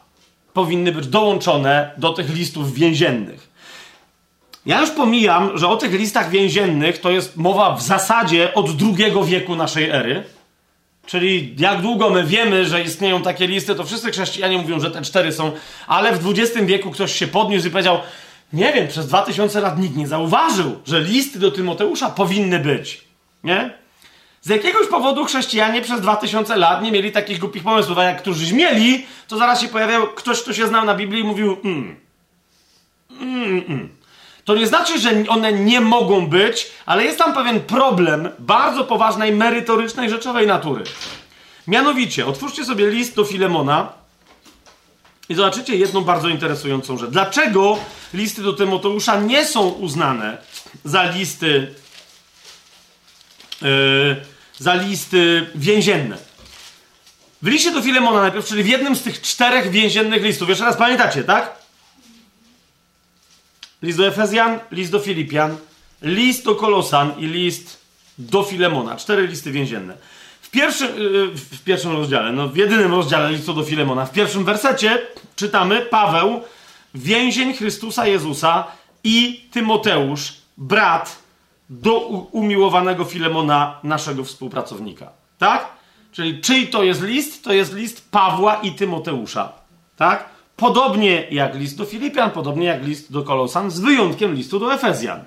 powinny 0.53 0.93
być 0.93 1.07
dołączone 1.07 1.91
do 1.99 2.13
tych 2.13 2.35
listów 2.35 2.75
więziennych. 2.75 3.49
Ja 4.67 4.81
już 4.81 4.91
pomijam, 4.91 5.59
że 5.59 5.69
o 5.69 5.77
tych 5.77 5.93
listach 5.93 6.31
więziennych 6.31 6.99
to 6.99 7.11
jest 7.11 7.37
mowa 7.37 7.77
w 7.77 7.83
zasadzie 7.83 8.55
od 8.55 8.77
drugiego 8.77 9.25
wieku 9.25 9.57
naszej 9.57 9.91
ery. 9.91 10.25
Czyli 11.07 11.55
jak 11.59 11.83
długo 11.83 12.11
my 12.11 12.25
wiemy, 12.25 12.67
że 12.67 12.83
istnieją 12.83 13.23
takie 13.23 13.47
listy, 13.47 13.75
to 13.75 13.85
wszyscy 13.85 14.11
chrześcijanie 14.11 14.59
mówią, 14.59 14.81
że 14.81 14.91
te 14.91 15.03
cztery 15.03 15.33
są, 15.33 15.53
ale 15.87 16.13
w 16.13 16.31
XX 16.31 16.67
wieku 16.67 16.91
ktoś 16.91 17.13
się 17.13 17.27
podniósł 17.27 17.67
i 17.67 17.71
powiedział, 17.71 17.99
nie 18.53 18.73
wiem, 18.73 18.89
przez 18.89 19.07
2000 19.07 19.61
lat 19.61 19.79
nikt 19.79 19.97
nie 19.97 20.07
zauważył, 20.07 20.81
że 20.87 21.01
listy 21.01 21.39
do 21.39 21.51
Tymoteusza 21.51 22.11
powinny 22.11 22.59
być. 22.59 23.05
Nie? 23.45 23.71
Z 24.41 24.49
jakiegoś 24.49 24.87
powodu 24.87 25.25
chrześcijanie 25.25 25.83
przez 25.83 26.01
2000 26.01 26.57
lat 26.57 26.83
nie 26.83 26.93
mieli 26.93 27.13
takich 27.13 27.39
głupich 27.39 27.63
pomysłów, 27.63 27.99
a 27.99 28.05
jak 28.05 28.19
którzyś 28.19 28.53
mieli, 28.53 29.07
to 29.29 29.37
zaraz 29.39 29.61
się 29.61 29.69
pojawiał 29.69 30.07
ktoś, 30.07 30.43
kto 30.43 30.53
się 30.53 30.67
znał 30.67 30.85
na 30.85 30.95
Biblii 30.95 31.21
i 31.21 31.25
mówił 31.25 31.57
mm, 31.65 31.97
mm, 33.21 33.65
mm. 33.69 33.96
To 34.47 34.55
nie 34.55 34.67
znaczy, 34.67 34.99
że 35.01 35.25
one 35.29 35.53
nie 35.53 35.81
mogą 35.81 36.27
być, 36.27 36.67
ale 36.87 37.05
jest 37.05 37.19
tam 37.19 37.35
pewien 37.35 37.61
problem 37.61 38.29
bardzo 38.39 38.85
poważnej, 38.85 39.33
merytorycznej, 39.33 40.11
rzeczowej 40.11 40.47
natury. 40.47 40.85
Mianowicie, 41.67 42.27
otwórzcie 42.27 42.65
sobie 42.65 42.91
list 42.91 43.17
do 43.17 43.25
Filemona 43.25 43.93
i 45.29 45.35
zobaczycie 45.35 45.77
jedną 45.77 46.01
bardzo 46.01 46.29
interesującą 46.29 46.99
rzecz. 46.99 47.11
Dlaczego 47.11 47.79
listy 48.15 48.43
do 48.43 48.53
Tymoteusza 48.53 49.21
nie 49.21 49.45
są 49.45 49.69
uznane 49.69 50.39
za 50.85 51.11
listy 51.11 51.75
yy, 53.63 54.17
za 54.59 54.75
listy 54.75 55.51
więzienne? 55.55 56.17
W 57.43 57.49
liście 57.49 57.73
do 57.73 57.83
Filemona 57.83 58.21
najpierw, 58.21 58.47
czyli 58.47 58.63
w 58.63 58.69
jednym 58.69 58.97
z 58.97 59.03
tych 59.03 59.21
czterech 59.21 59.71
więziennych 59.71 60.23
listów. 60.23 60.49
Jeszcze 60.49 60.65
raz 60.65 60.77
pamiętacie, 60.77 61.25
tak? 61.25 61.56
List 63.83 63.99
do 63.99 64.07
Efezjan, 64.07 64.59
list 64.71 64.93
do 64.93 65.01
Filipian, 65.01 65.57
list 66.03 66.45
do 66.45 66.55
Kolosan 66.55 67.13
i 67.19 67.27
list 67.27 67.81
do 68.19 68.43
Filemona. 68.43 68.97
Cztery 68.97 69.27
listy 69.27 69.53
więzienne. 69.53 69.95
W 70.41 70.51
pierwszym, 70.51 70.97
yy, 70.99 71.29
w 71.35 71.65
pierwszym 71.65 71.93
rozdziale, 71.93 72.33
no 72.33 72.49
w 72.49 72.57
jedynym 72.57 72.91
rozdziale 72.91 73.31
listu 73.31 73.55
do 73.55 73.63
Filemona, 73.63 74.07
w 74.07 74.13
pierwszym 74.13 74.45
wersecie 74.45 74.99
czytamy 75.37 75.81
Paweł, 75.81 76.41
więzień 76.95 77.55
Chrystusa 77.55 78.07
Jezusa 78.07 78.67
i 79.05 79.47
Tymoteusz, 79.53 80.33
brat 80.57 81.19
do 81.71 81.99
umiłowanego 82.33 83.05
Filemona, 83.05 83.81
naszego 83.83 84.25
współpracownika. 84.25 85.11
Tak? 85.39 85.69
Czyli 86.13 86.41
czyj 86.41 86.69
to 86.69 86.83
jest 86.83 87.03
list? 87.03 87.45
To 87.45 87.53
jest 87.53 87.75
list 87.75 88.11
Pawła 88.11 88.55
i 88.55 88.73
Tymoteusza. 88.73 89.53
Tak? 89.97 90.36
Podobnie 90.57 91.27
jak 91.31 91.55
list 91.55 91.77
do 91.77 91.85
Filipian, 91.85 92.31
podobnie 92.31 92.67
jak 92.67 92.85
list 92.85 93.13
do 93.13 93.23
Kolosan, 93.23 93.71
z 93.71 93.81
wyjątkiem 93.81 94.35
listu 94.35 94.59
do 94.59 94.75
Efezjan. 94.75 95.25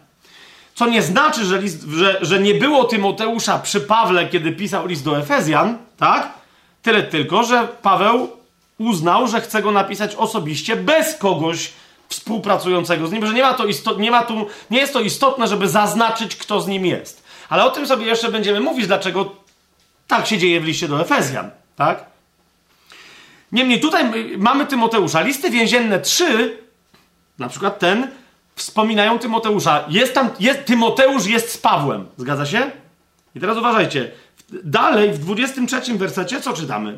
Co 0.76 0.86
nie 0.86 1.02
znaczy, 1.02 1.46
że, 1.46 1.62
list, 1.62 1.84
że, 1.84 2.20
że 2.22 2.40
nie 2.40 2.54
było 2.54 2.84
Tymoteusza 2.84 3.60
przy 3.60 3.82
Pawle, 3.82 4.28
kiedy 4.28 4.52
pisał 4.52 4.88
list 4.88 5.06
do 5.06 5.18
Efezjan, 5.18 5.78
tak? 5.98 6.34
Tyle 6.82 7.04
tylko, 7.04 7.44
że 7.44 7.68
Paweł 7.82 8.30
uznał, 8.78 9.28
że 9.28 9.42
chce 9.42 9.62
go 9.62 9.72
napisać 9.72 10.16
osobiście, 10.16 10.76
bez 10.76 11.16
kogoś 11.16 11.72
współpracującego 12.10 13.08
z 13.08 13.12
nim, 13.12 13.28
że 13.28 13.34
nie 13.34 13.42
ma 13.42 13.54
to 13.54 13.66
nie, 13.98 14.12
ma 14.12 14.24
tu, 14.24 14.48
nie 14.72 14.80
jest 14.80 14.94
to 14.94 15.02
istotne, 15.02 15.48
żeby 15.48 15.68
zaznaczyć, 15.68 16.36
kto 16.36 16.62
z 16.62 16.68
nim 16.68 16.86
jest. 16.86 17.24
Ale 17.50 17.66
o 17.66 17.72
tym 17.72 17.88
sobie 17.88 18.06
jeszcze 18.06 18.32
będziemy 18.32 18.60
mówić, 18.60 18.88
dlaczego 18.88 19.36
tak 20.08 20.28
się 20.28 20.38
dzieje 20.38 20.62
w 20.62 20.64
liście 20.64 20.88
do 20.88 21.02
Efezjan, 21.02 21.50
tak? 21.76 22.09
Niemniej 23.52 23.80
tutaj 23.80 24.12
mamy 24.38 24.66
Tymoteusza. 24.66 25.22
Listy 25.22 25.50
więzienne 25.50 26.00
3, 26.00 26.58
na 27.40 27.50
przykład 27.50 27.80
ten, 27.80 28.08
wspominają 28.56 29.20
Tymoteusza. 29.20 29.86
Jest 29.90 30.14
tam, 30.14 30.30
jest, 30.40 30.66
Tymoteusz 30.66 31.26
jest 31.26 31.52
z 31.52 31.58
Pawłem. 31.58 32.06
Zgadza 32.18 32.46
się? 32.46 32.72
I 33.36 33.40
teraz 33.40 33.58
uważajcie. 33.58 34.12
Dalej, 34.64 35.12
w 35.12 35.18
23 35.18 35.94
wersecie, 35.94 36.42
co 36.42 36.54
czytamy? 36.54 36.98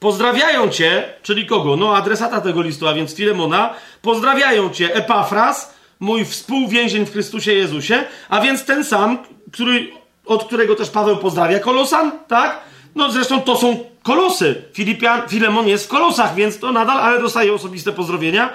Pozdrawiają 0.00 0.68
cię, 0.68 1.04
czyli 1.22 1.46
kogo? 1.46 1.76
No, 1.76 1.96
adresata 1.96 2.40
tego 2.40 2.62
listu, 2.62 2.88
a 2.88 2.94
więc 2.94 3.14
Filemona. 3.14 3.74
Pozdrawiają 4.02 4.70
cię 4.70 4.94
Epafras, 4.94 5.74
mój 6.00 6.24
współwięzień 6.24 7.06
w 7.06 7.12
Chrystusie 7.12 7.52
Jezusie, 7.52 8.04
a 8.28 8.40
więc 8.40 8.64
ten 8.64 8.84
sam, 8.84 9.18
który, 9.52 9.90
od 10.26 10.44
którego 10.44 10.74
też 10.74 10.90
Paweł 10.90 11.16
pozdrawia 11.16 11.60
Kolosan, 11.60 12.12
tak? 12.28 12.60
No 12.94 13.10
zresztą 13.10 13.40
to 13.40 13.56
są 13.56 13.91
kolosy. 14.02 14.64
Filipian, 14.72 15.28
Filemon 15.28 15.68
jest 15.68 15.84
w 15.84 15.88
kolosach, 15.88 16.34
więc 16.34 16.58
to 16.58 16.72
nadal, 16.72 16.98
ale 16.98 17.20
dostaje 17.20 17.54
osobiste 17.54 17.92
pozdrowienia. 17.92 18.52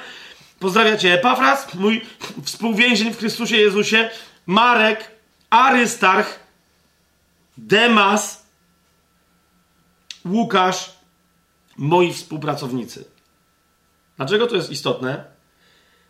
Pozdrawiacie 0.60 1.14
Epafras, 1.14 1.74
mój 1.74 2.06
współwięzień 2.44 3.14
w 3.14 3.18
Chrystusie 3.18 3.58
Jezusie, 3.58 4.10
Marek, 4.46 5.12
Arystarch, 5.50 6.40
Demas, 7.58 8.46
Łukasz, 10.26 10.92
moi 11.78 12.14
współpracownicy. 12.14 13.06
Dlaczego 14.18 14.48
to 14.48 14.56
jest 14.56 14.72
istotne? 14.72 15.24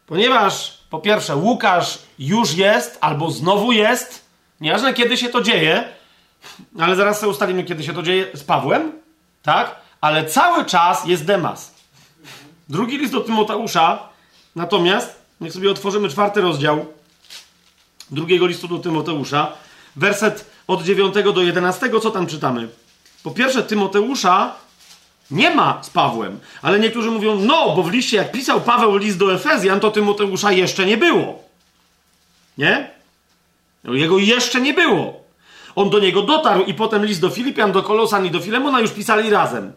Ponieważ 0.06 0.78
po 0.90 1.00
pierwsze, 1.00 1.36
Łukasz 1.36 2.00
już 2.20 2.54
jest 2.54 2.98
albo 3.02 3.32
znowu 3.32 3.72
jest, 3.72 4.26
nieważne 4.62 4.94
kiedy 4.94 5.18
się 5.18 5.30
to 5.30 5.42
dzieje, 5.42 5.84
ale 6.80 6.96
zaraz 6.96 7.20
sobie 7.20 7.32
ustalimy, 7.32 7.64
kiedy 7.64 7.84
się 7.84 7.94
to 7.94 8.04
dzieje 8.04 8.28
z 8.34 8.44
Pawłem, 8.44 8.92
tak? 9.48 9.76
Ale 10.02 10.26
cały 10.26 10.66
czas 10.66 11.06
jest 11.06 11.26
Demas. 11.26 11.72
Drugi 12.70 12.98
list 12.98 13.14
do 13.14 13.22
Tymoteusza, 13.22 14.10
natomiast, 14.56 15.22
niech 15.42 15.54
sobie 15.54 15.72
otworzymy 15.72 16.10
czwarty 16.10 16.42
rozdział 16.42 16.86
drugiego 18.12 18.48
listu 18.48 18.68
do 18.68 18.78
Tymoteusza, 18.78 19.52
werset 19.96 20.46
od 20.68 20.84
9 20.84 21.16
do 21.34 21.42
11, 21.42 21.90
co 22.02 22.12
tam 22.12 22.28
czytamy? 22.28 22.68
Po 23.24 23.32
pierwsze, 23.32 23.64
Tymoteusza 23.64 24.56
Nie 25.32 25.56
ma 25.56 25.84
z 25.84 25.90
Pawłem. 25.90 26.40
Ale 26.62 26.80
niektórzy 26.80 27.12
mówią, 27.12 27.40
no, 27.40 27.76
bo 27.76 27.84
w 27.84 27.92
liście, 27.92 28.18
jak 28.18 28.32
pisał 28.32 28.62
Paweł 28.62 28.98
list 28.98 29.18
do 29.18 29.34
Efezjan, 29.34 29.80
to 29.80 29.92
Tymoteusza 29.92 30.52
jeszcze 30.52 30.86
nie 30.86 30.98
było. 30.98 31.44
Nie? 32.58 32.92
No, 33.84 33.94
jego 33.94 34.18
jeszcze 34.18 34.62
nie 34.62 34.74
było. 34.74 35.27
On 35.78 35.90
do 35.90 36.00
niego 36.00 36.22
dotarł 36.22 36.64
i 36.64 36.74
potem 36.74 37.06
list 37.06 37.22
do 37.22 37.30
Filipian, 37.30 37.72
do 37.72 37.84
Kolosan 37.84 38.26
i 38.26 38.32
do 38.32 38.40
Filemona 38.40 38.80
już 38.80 38.92
pisali 38.92 39.30
razem. 39.30 39.74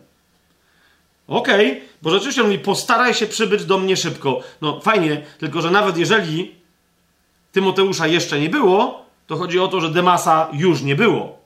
Okej, 1.28 1.70
okay, 1.70 1.82
bo 2.02 2.10
rzeczywiście 2.10 2.42
on 2.42 2.46
mówi, 2.46 2.58
postaraj 2.58 3.14
się 3.14 3.26
przybyć 3.26 3.64
do 3.64 3.78
mnie 3.78 3.96
szybko. 3.96 4.40
No 4.60 4.80
fajnie, 4.80 5.22
tylko 5.38 5.62
że 5.62 5.70
nawet 5.70 5.96
jeżeli 5.96 6.54
Tymoteusza 7.52 8.06
jeszcze 8.06 8.40
nie 8.40 8.48
było, 8.48 9.04
to 9.26 9.36
chodzi 9.36 9.58
o 9.58 9.68
to, 9.68 9.80
że 9.80 9.88
Demasa 9.88 10.48
już 10.52 10.82
nie 10.82 10.96
było. 10.96 11.38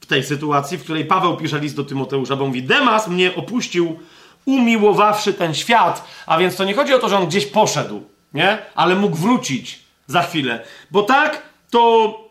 W 0.00 0.06
tej 0.06 0.24
sytuacji, 0.24 0.78
w 0.78 0.84
której 0.84 1.04
Paweł 1.04 1.36
pisze 1.36 1.58
list 1.58 1.76
do 1.76 1.84
Tymoteusza, 1.84 2.36
bo 2.36 2.46
mówi, 2.46 2.62
Demas 2.62 3.08
mnie 3.08 3.34
opuścił, 3.34 3.98
umiłowawszy 4.44 5.34
ten 5.34 5.54
świat, 5.54 6.08
a 6.26 6.38
więc 6.38 6.56
to 6.56 6.64
nie 6.64 6.74
chodzi 6.74 6.94
o 6.94 6.98
to, 6.98 7.08
że 7.08 7.16
on 7.18 7.26
gdzieś 7.26 7.46
poszedł, 7.46 8.02
nie? 8.34 8.58
Ale 8.74 8.94
mógł 8.94 9.16
wrócić 9.16 9.78
za 10.06 10.22
chwilę. 10.22 10.64
Bo 10.90 11.02
tak, 11.02 11.42
to 11.70 12.29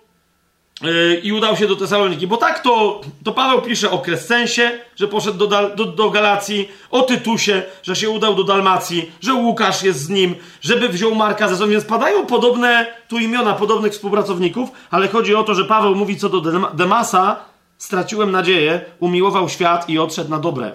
i 1.23 1.33
udał 1.33 1.57
się 1.57 1.67
do 1.67 1.75
Tesaloniki. 1.75 2.27
Bo 2.27 2.37
tak 2.37 2.59
to, 2.63 3.01
to 3.23 3.31
Paweł 3.31 3.61
pisze 3.61 3.91
o 3.91 3.99
Krescensie, 3.99 4.71
że 4.95 5.07
poszedł 5.07 5.37
do, 5.37 5.69
do, 5.75 5.85
do 5.85 6.09
Galacji, 6.09 6.69
o 6.91 7.01
Tytusie, 7.01 7.63
że 7.83 7.95
się 7.95 8.09
udał 8.09 8.35
do 8.35 8.43
Dalmacji, 8.43 9.11
że 9.21 9.33
Łukasz 9.33 9.83
jest 9.83 9.99
z 9.99 10.09
nim, 10.09 10.35
żeby 10.61 10.89
wziął 10.89 11.15
Marka 11.15 11.47
ze 11.47 11.57
sobą. 11.57 11.71
Więc 11.71 11.85
padają 11.85 12.25
podobne 12.25 12.87
tu 13.07 13.19
imiona 13.19 13.53
podobnych 13.53 13.93
współpracowników, 13.93 14.69
ale 14.91 15.07
chodzi 15.07 15.35
o 15.35 15.43
to, 15.43 15.55
że 15.55 15.65
Paweł 15.65 15.95
mówi 15.95 16.17
co 16.17 16.29
do 16.29 16.41
Demasa, 16.73 17.35
straciłem 17.77 18.31
nadzieję, 18.31 18.81
umiłował 18.99 19.49
świat 19.49 19.89
i 19.89 19.99
odszedł 19.99 20.29
na 20.29 20.39
dobre. 20.39 20.71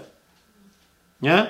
Nie? 1.23 1.47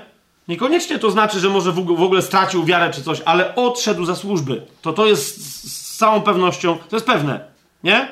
Niekoniecznie 0.48 0.98
to 0.98 1.10
znaczy, 1.10 1.40
że 1.40 1.48
może 1.48 1.72
w 1.72 2.02
ogóle 2.02 2.22
stracił 2.22 2.64
wiarę 2.64 2.90
czy 2.90 3.02
coś, 3.02 3.22
ale 3.24 3.54
odszedł 3.54 4.04
ze 4.04 4.16
służby. 4.16 4.62
To 4.82 4.92
to 4.92 5.06
jest 5.06 5.36
z 5.72 5.96
całą 5.96 6.20
pewnością, 6.20 6.78
to 6.88 6.96
jest 6.96 7.06
pewne. 7.06 7.40
Nie? 7.84 8.08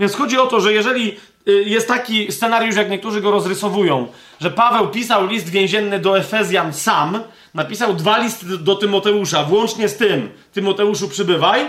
Więc 0.00 0.14
chodzi 0.14 0.38
o 0.38 0.46
to, 0.46 0.60
że 0.60 0.72
jeżeli 0.72 1.16
y, 1.48 1.64
jest 1.66 1.88
taki 1.88 2.32
scenariusz, 2.32 2.76
jak 2.76 2.90
niektórzy 2.90 3.20
go 3.20 3.30
rozrysowują, 3.30 4.06
że 4.40 4.50
Paweł 4.50 4.88
pisał 4.88 5.26
list 5.26 5.48
więzienny 5.48 5.98
do 5.98 6.18
Efezjan 6.18 6.72
sam, 6.72 7.20
napisał 7.54 7.94
dwa 7.94 8.18
listy 8.18 8.58
do 8.58 8.74
Tymoteusza, 8.74 9.44
włącznie 9.44 9.88
z 9.88 9.96
tym, 9.96 10.30
Tymoteuszu 10.52 11.08
przybywaj, 11.08 11.66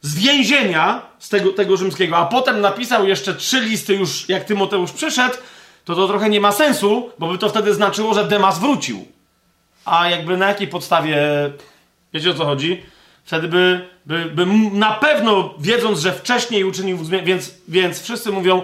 z 0.00 0.14
więzienia, 0.14 1.02
z 1.18 1.28
tego, 1.28 1.52
tego 1.52 1.76
rzymskiego, 1.76 2.16
a 2.16 2.26
potem 2.26 2.60
napisał 2.60 3.08
jeszcze 3.08 3.34
trzy 3.34 3.60
listy 3.60 3.94
już, 3.94 4.28
jak 4.28 4.44
Tymoteusz 4.44 4.92
przyszedł, 4.92 5.34
to 5.84 5.94
to 5.94 6.08
trochę 6.08 6.30
nie 6.30 6.40
ma 6.40 6.52
sensu, 6.52 7.10
bo 7.18 7.28
by 7.28 7.38
to 7.38 7.48
wtedy 7.48 7.74
znaczyło, 7.74 8.14
że 8.14 8.24
Demas 8.24 8.58
wrócił. 8.58 9.06
A 9.84 10.10
jakby 10.10 10.36
na 10.36 10.48
jakiej 10.48 10.68
podstawie, 10.68 11.16
wiecie 12.14 12.30
o 12.30 12.34
co 12.34 12.44
chodzi? 12.44 12.82
Wtedy 13.28 13.48
by, 13.48 13.88
by, 14.06 14.24
by 14.24 14.46
na 14.72 14.92
pewno, 14.92 15.54
wiedząc, 15.58 16.00
że 16.00 16.12
wcześniej 16.12 16.64
uczynił 16.64 17.04
zmianę, 17.04 17.24
więc, 17.24 17.54
więc 17.68 18.02
wszyscy 18.02 18.32
mówią, 18.32 18.62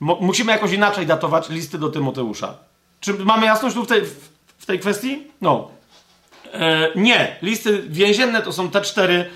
musimy 0.00 0.52
jakoś 0.52 0.72
inaczej 0.72 1.06
datować 1.06 1.48
listy 1.48 1.78
do 1.78 1.88
Tymoteusza. 1.88 2.54
Czy 3.00 3.14
mamy 3.14 3.46
jasność 3.46 3.76
tu 3.76 3.84
w 3.84 3.86
tej, 3.86 4.02
w 4.58 4.66
tej 4.66 4.78
kwestii? 4.78 5.22
No. 5.40 5.70
E, 6.52 6.88
nie. 6.94 7.36
Listy 7.42 7.82
więzienne 7.88 8.42
to 8.42 8.52
są 8.52 8.70
te 8.70 8.80
cztery. 8.80 9.30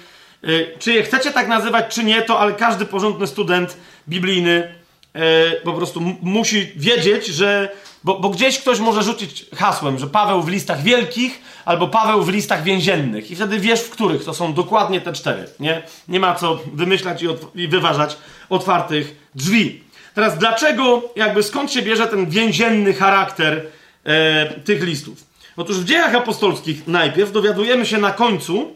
E, 0.44 0.78
czy 0.78 0.92
je 0.92 1.02
chcecie 1.02 1.30
tak 1.30 1.48
nazywać, 1.48 1.94
czy 1.94 2.04
nie, 2.04 2.22
to 2.22 2.40
ale 2.40 2.52
każdy 2.52 2.86
porządny 2.86 3.26
student 3.26 3.76
biblijny 4.08 4.74
e, 5.14 5.50
po 5.50 5.72
prostu 5.72 6.00
musi 6.22 6.72
wiedzieć, 6.76 7.26
że 7.26 7.68
bo, 8.04 8.20
bo, 8.20 8.28
gdzieś 8.28 8.58
ktoś 8.58 8.78
może 8.78 9.02
rzucić 9.02 9.46
hasłem, 9.54 9.98
że 9.98 10.06
Paweł 10.06 10.42
w 10.42 10.48
listach 10.48 10.82
wielkich 10.82 11.40
albo 11.64 11.88
Paweł 11.88 12.22
w 12.22 12.28
listach 12.28 12.62
więziennych. 12.62 13.30
I 13.30 13.36
wtedy 13.36 13.58
wiesz, 13.58 13.80
w 13.80 13.90
których 13.90 14.24
to 14.24 14.34
są 14.34 14.54
dokładnie 14.54 15.00
te 15.00 15.12
cztery. 15.12 15.44
Nie, 15.60 15.82
nie 16.08 16.20
ma 16.20 16.34
co 16.34 16.58
wymyślać 16.72 17.22
i, 17.22 17.26
i 17.54 17.68
wyważać 17.68 18.16
otwartych 18.48 19.30
drzwi. 19.34 19.82
Teraz 20.14 20.38
dlaczego, 20.38 21.02
jakby 21.16 21.42
skąd 21.42 21.72
się 21.72 21.82
bierze 21.82 22.06
ten 22.06 22.30
więzienny 22.30 22.94
charakter 22.94 23.66
e, 24.04 24.46
tych 24.60 24.82
listów? 24.82 25.24
Otóż 25.56 25.80
w 25.80 25.84
dziejach 25.84 26.14
apostolskich 26.14 26.86
najpierw 26.86 27.32
dowiadujemy 27.32 27.86
się 27.86 27.98
na 27.98 28.10
końcu, 28.10 28.74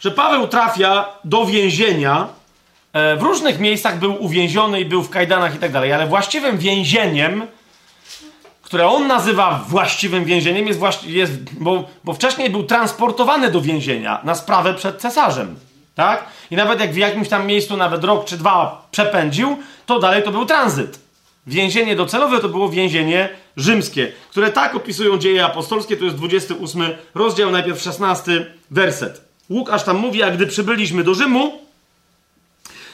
że 0.00 0.10
Paweł 0.10 0.48
trafia 0.48 1.08
do 1.24 1.46
więzienia. 1.46 2.28
E, 2.92 3.16
w 3.16 3.22
różnych 3.22 3.58
miejscach 3.58 3.98
był 3.98 4.24
uwięziony 4.24 4.80
i 4.80 4.84
był 4.84 5.02
w 5.02 5.10
kajdanach 5.10 5.54
i 5.54 5.58
tak 5.58 5.72
dalej, 5.72 5.92
ale 5.92 6.06
właściwym 6.06 6.58
więzieniem 6.58 7.46
które 8.70 8.88
on 8.88 9.06
nazywa 9.06 9.64
właściwym 9.68 10.24
więzieniem, 10.24 10.66
jest, 10.66 10.80
właści- 10.80 11.08
jest 11.08 11.32
bo, 11.52 11.88
bo 12.04 12.14
wcześniej 12.14 12.50
był 12.50 12.62
transportowany 12.62 13.50
do 13.50 13.60
więzienia 13.60 14.20
na 14.24 14.34
sprawę 14.34 14.74
przed 14.74 15.00
cesarzem. 15.00 15.56
Tak? 15.94 16.24
I 16.50 16.56
nawet 16.56 16.80
jak 16.80 16.92
w 16.92 16.96
jakimś 16.96 17.28
tam 17.28 17.46
miejscu 17.46 17.76
nawet 17.76 18.04
rok 18.04 18.24
czy 18.24 18.36
dwa 18.36 18.88
przepędził, 18.90 19.58
to 19.86 19.98
dalej 19.98 20.22
to 20.22 20.32
był 20.32 20.46
tranzyt. 20.46 20.98
Więzienie 21.46 21.96
docelowe 21.96 22.40
to 22.40 22.48
było 22.48 22.68
więzienie 22.68 23.28
rzymskie, 23.56 24.12
które 24.30 24.52
tak 24.52 24.74
opisują 24.74 25.18
dzieje 25.18 25.44
apostolskie, 25.44 25.96
to 25.96 26.04
jest 26.04 26.16
28 26.16 26.82
rozdział, 27.14 27.50
najpierw 27.50 27.82
16 27.82 28.46
werset. 28.70 29.20
Łukasz 29.48 29.82
tam 29.82 29.96
mówi, 29.96 30.22
a 30.22 30.30
gdy 30.30 30.46
przybyliśmy 30.46 31.04
do 31.04 31.14
Rzymu, 31.14 31.58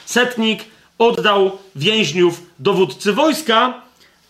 setnik 0.06 0.64
oddał 0.98 1.58
więźniów 1.74 2.42
dowódcy 2.58 3.12
wojska, 3.12 3.86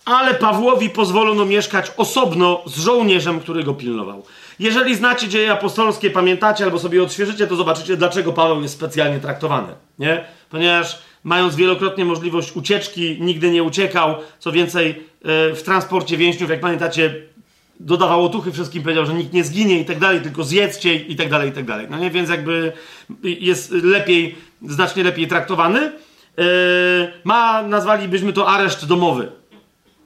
ale 0.07 0.35
Pawłowi 0.35 0.90
pozwolono 0.90 1.45
mieszkać 1.45 1.92
osobno 1.97 2.62
z 2.66 2.79
żołnierzem, 2.79 3.40
który 3.40 3.64
go 3.64 3.75
pilnował. 3.75 4.23
Jeżeli 4.59 4.95
znacie 4.95 5.29
dzieje 5.29 5.53
apostolskie, 5.53 6.11
pamiętacie 6.11 6.64
albo 6.64 6.79
sobie 6.79 7.03
odświeżycie, 7.03 7.47
to 7.47 7.57
zobaczycie, 7.57 7.97
dlaczego 7.97 8.33
Paweł 8.33 8.62
jest 8.62 8.75
specjalnie 8.75 9.21
traktowany. 9.21 9.69
Nie? 9.99 10.25
Ponieważ 10.51 10.99
mając 11.25 11.57
wielokrotnie 11.57 12.05
możliwość 12.05 12.57
ucieczki, 12.57 13.16
nigdy 13.21 13.51
nie 13.51 13.62
uciekał. 13.62 14.14
Co 14.38 14.53
więcej, 14.53 14.90
e, 14.90 15.55
w 15.55 15.62
transporcie 15.62 16.16
więźniów, 16.16 16.51
jak 16.51 16.61
pamiętacie, 16.61 17.14
dodawał 17.81 18.25
otuchy 18.25 18.53
wszystkim, 18.53 18.83
powiedział, 18.83 19.07
że 19.07 19.14
nikt 19.14 19.33
nie 19.33 19.45
zginie 19.45 19.81
i 19.81 19.85
tak 19.85 19.99
dalej, 19.99 20.21
tylko 20.21 20.45
zjedzcie 20.45 20.95
i 20.95 21.16
tak 21.16 21.31
dalej, 21.31 21.49
i 21.49 21.53
tak 21.53 21.64
dalej. 21.64 21.87
No 21.90 21.99
nie? 21.99 22.11
Więc 22.11 22.31
jakby 22.31 22.73
jest 23.25 23.71
lepiej, 23.71 24.37
znacznie 24.62 25.05
lepiej 25.05 25.29
traktowany. 25.29 25.81
E, 25.81 25.92
ma, 27.25 27.62
nazwalibyśmy 27.62 28.33
to 28.33 28.49
areszt 28.49 28.87
domowy 28.87 29.29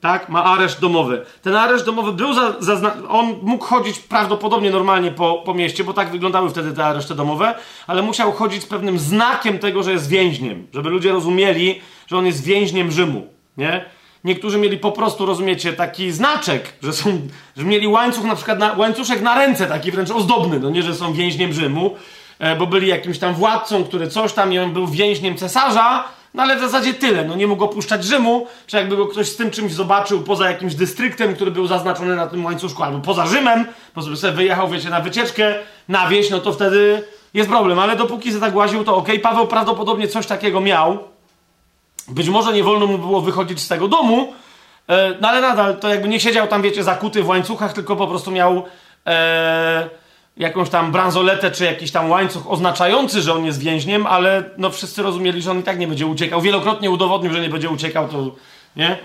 tak? 0.00 0.28
Ma 0.28 0.44
areszt 0.44 0.80
domowy. 0.80 1.24
Ten 1.42 1.56
areszt 1.56 1.86
domowy 1.86 2.12
był 2.12 2.34
za, 2.34 2.54
za, 2.60 2.96
on 3.08 3.34
mógł 3.42 3.64
chodzić 3.64 3.98
prawdopodobnie 3.98 4.70
normalnie 4.70 5.10
po, 5.10 5.42
po 5.44 5.54
mieście, 5.54 5.84
bo 5.84 5.92
tak 5.92 6.10
wyglądały 6.10 6.50
wtedy 6.50 6.72
te 6.72 6.84
areszty 6.84 7.14
domowe, 7.14 7.54
ale 7.86 8.02
musiał 8.02 8.32
chodzić 8.32 8.62
z 8.62 8.66
pewnym 8.66 8.98
znakiem 8.98 9.58
tego, 9.58 9.82
że 9.82 9.92
jest 9.92 10.08
więźniem, 10.08 10.66
żeby 10.74 10.90
ludzie 10.90 11.12
rozumieli, 11.12 11.80
że 12.06 12.18
on 12.18 12.26
jest 12.26 12.44
więźniem 12.44 12.90
Rzymu, 12.90 13.26
nie? 13.56 13.84
Niektórzy 14.24 14.58
mieli 14.58 14.78
po 14.78 14.92
prostu, 14.92 15.26
rozumiecie, 15.26 15.72
taki 15.72 16.12
znaczek, 16.12 16.72
że 16.82 16.92
są, 16.92 17.20
że 17.56 17.64
mieli 17.64 17.88
łańcuch, 17.88 18.24
na 18.24 18.36
przykład 18.36 18.58
na, 18.58 18.72
łańcuszek 18.72 19.22
na 19.22 19.34
ręce, 19.34 19.66
taki 19.66 19.90
wręcz 19.90 20.10
ozdobny, 20.10 20.60
no 20.60 20.70
nie, 20.70 20.82
że 20.82 20.94
są 20.94 21.12
więźniem 21.12 21.52
Rzymu, 21.52 21.96
e, 22.38 22.56
bo 22.56 22.66
byli 22.66 22.88
jakimś 22.88 23.18
tam 23.18 23.34
władcą, 23.34 23.84
który 23.84 24.08
coś 24.08 24.32
tam, 24.32 24.52
i 24.52 24.58
on 24.58 24.72
był 24.72 24.86
więźniem 24.86 25.36
cesarza, 25.36 26.04
no 26.34 26.42
ale 26.42 26.56
w 26.56 26.60
zasadzie 26.60 26.94
tyle. 26.94 27.24
No 27.24 27.36
nie 27.36 27.46
mógł 27.46 27.64
opuszczać 27.64 28.04
Rzymu, 28.04 28.46
czy 28.66 28.76
jakby 28.76 28.96
go 28.96 29.06
ktoś 29.06 29.28
z 29.28 29.36
tym 29.36 29.50
czymś 29.50 29.72
zobaczył 29.72 30.22
poza 30.22 30.50
jakimś 30.50 30.74
dystryktem, 30.74 31.34
który 31.34 31.50
był 31.50 31.66
zaznaczony 31.66 32.16
na 32.16 32.26
tym 32.26 32.44
łańcuszku, 32.44 32.82
albo 32.82 32.98
poza 32.98 33.26
Rzymem, 33.26 33.66
bo 33.94 34.16
sobie 34.16 34.32
wyjechał, 34.32 34.68
wiecie, 34.68 34.90
na 34.90 35.00
wycieczkę, 35.00 35.54
na 35.88 36.08
wieś, 36.08 36.30
no 36.30 36.40
to 36.40 36.52
wtedy 36.52 37.02
jest 37.34 37.50
problem. 37.50 37.78
Ale 37.78 37.96
dopóki 37.96 38.32
się 38.32 38.40
tak 38.40 38.56
łaził, 38.56 38.84
to 38.84 38.96
ok. 38.96 39.08
Paweł 39.22 39.46
prawdopodobnie 39.46 40.08
coś 40.08 40.26
takiego 40.26 40.60
miał. 40.60 40.98
Być 42.08 42.28
może 42.28 42.52
nie 42.52 42.62
wolno 42.62 42.86
mu 42.86 42.98
było 42.98 43.20
wychodzić 43.20 43.60
z 43.60 43.68
tego 43.68 43.88
domu, 43.88 44.32
e, 44.88 45.14
no 45.20 45.28
ale 45.28 45.40
nadal 45.40 45.76
to 45.76 45.88
jakby 45.88 46.08
nie 46.08 46.20
siedział 46.20 46.46
tam, 46.46 46.62
wiecie, 46.62 46.84
zakuty 46.84 47.22
w 47.22 47.28
łańcuchach, 47.28 47.72
tylko 47.72 47.96
po 47.96 48.06
prostu 48.06 48.30
miał... 48.30 48.64
E, 49.06 49.99
jakąś 50.40 50.70
tam 50.70 50.92
bransoletę 50.92 51.50
czy 51.50 51.64
jakiś 51.64 51.90
tam 51.90 52.10
łańcuch 52.10 52.50
oznaczający, 52.50 53.22
że 53.22 53.34
on 53.34 53.44
jest 53.44 53.60
więźniem, 53.60 54.06
ale 54.06 54.44
no 54.58 54.70
wszyscy 54.70 55.02
rozumieli, 55.02 55.42
że 55.42 55.50
on 55.50 55.60
i 55.60 55.62
tak 55.62 55.78
nie 55.78 55.88
będzie 55.88 56.06
uciekał. 56.06 56.40
Wielokrotnie 56.40 56.90
udowodnił, 56.90 57.32
że 57.32 57.40
nie 57.40 57.48
będzie 57.48 57.70
uciekał, 57.70 58.08
to 58.08 58.34
nie? 58.76 58.98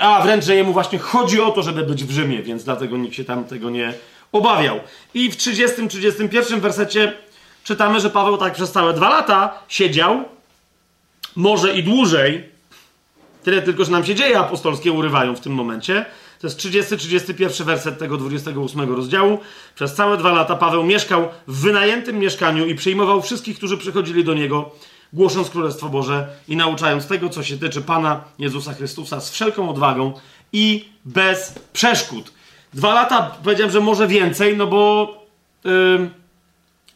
A 0.00 0.22
wręcz, 0.22 0.44
że 0.44 0.56
jemu 0.56 0.72
właśnie 0.72 0.98
chodzi 0.98 1.40
o 1.40 1.50
to, 1.50 1.62
żeby 1.62 1.82
być 1.82 2.04
w 2.04 2.10
Rzymie, 2.10 2.42
więc 2.42 2.64
dlatego 2.64 2.96
nikt 2.96 3.14
się 3.14 3.24
tam 3.24 3.44
tego 3.44 3.70
nie 3.70 3.94
obawiał. 4.32 4.80
I 5.14 5.30
w 5.30 5.36
30-31 5.36 6.60
wersecie 6.60 7.12
czytamy, 7.64 8.00
że 8.00 8.10
Paweł 8.10 8.36
tak 8.36 8.54
przez 8.54 8.72
całe 8.72 8.92
dwa 8.92 9.08
lata 9.08 9.58
siedział, 9.68 10.24
może 11.36 11.76
i 11.76 11.82
dłużej, 11.82 12.48
tyle 13.42 13.62
tylko, 13.62 13.84
że 13.84 13.92
nam 13.92 14.04
się 14.04 14.14
dzieje 14.14 14.38
apostolskie 14.38 14.92
urywają 14.92 15.36
w 15.36 15.40
tym 15.40 15.52
momencie, 15.52 16.04
to 16.44 16.48
jest 16.48 16.58
30-31 16.92 17.64
werset 17.64 17.98
tego 17.98 18.16
28 18.16 18.94
rozdziału. 18.94 19.38
Przez 19.74 19.94
całe 19.94 20.16
dwa 20.16 20.32
lata 20.32 20.56
Paweł 20.56 20.82
mieszkał 20.82 21.28
w 21.46 21.60
wynajętym 21.60 22.18
mieszkaniu 22.18 22.66
i 22.66 22.74
przyjmował 22.74 23.22
wszystkich, 23.22 23.56
którzy 23.56 23.78
przychodzili 23.78 24.24
do 24.24 24.34
niego, 24.34 24.70
głosząc 25.12 25.50
Królestwo 25.50 25.88
Boże 25.88 26.28
i 26.48 26.56
nauczając 26.56 27.06
tego, 27.06 27.28
co 27.28 27.42
się 27.42 27.58
tyczy 27.58 27.82
Pana 27.82 28.24
Jezusa 28.38 28.74
Chrystusa 28.74 29.20
z 29.20 29.30
wszelką 29.30 29.70
odwagą 29.70 30.12
i 30.52 30.88
bez 31.04 31.54
przeszkód. 31.72 32.32
Dwa 32.74 32.94
lata 32.94 33.36
powiedziałem, 33.44 33.72
że 33.72 33.80
może 33.80 34.06
więcej, 34.06 34.56
no 34.56 34.66
bo 34.66 35.08
yy, 35.64 36.10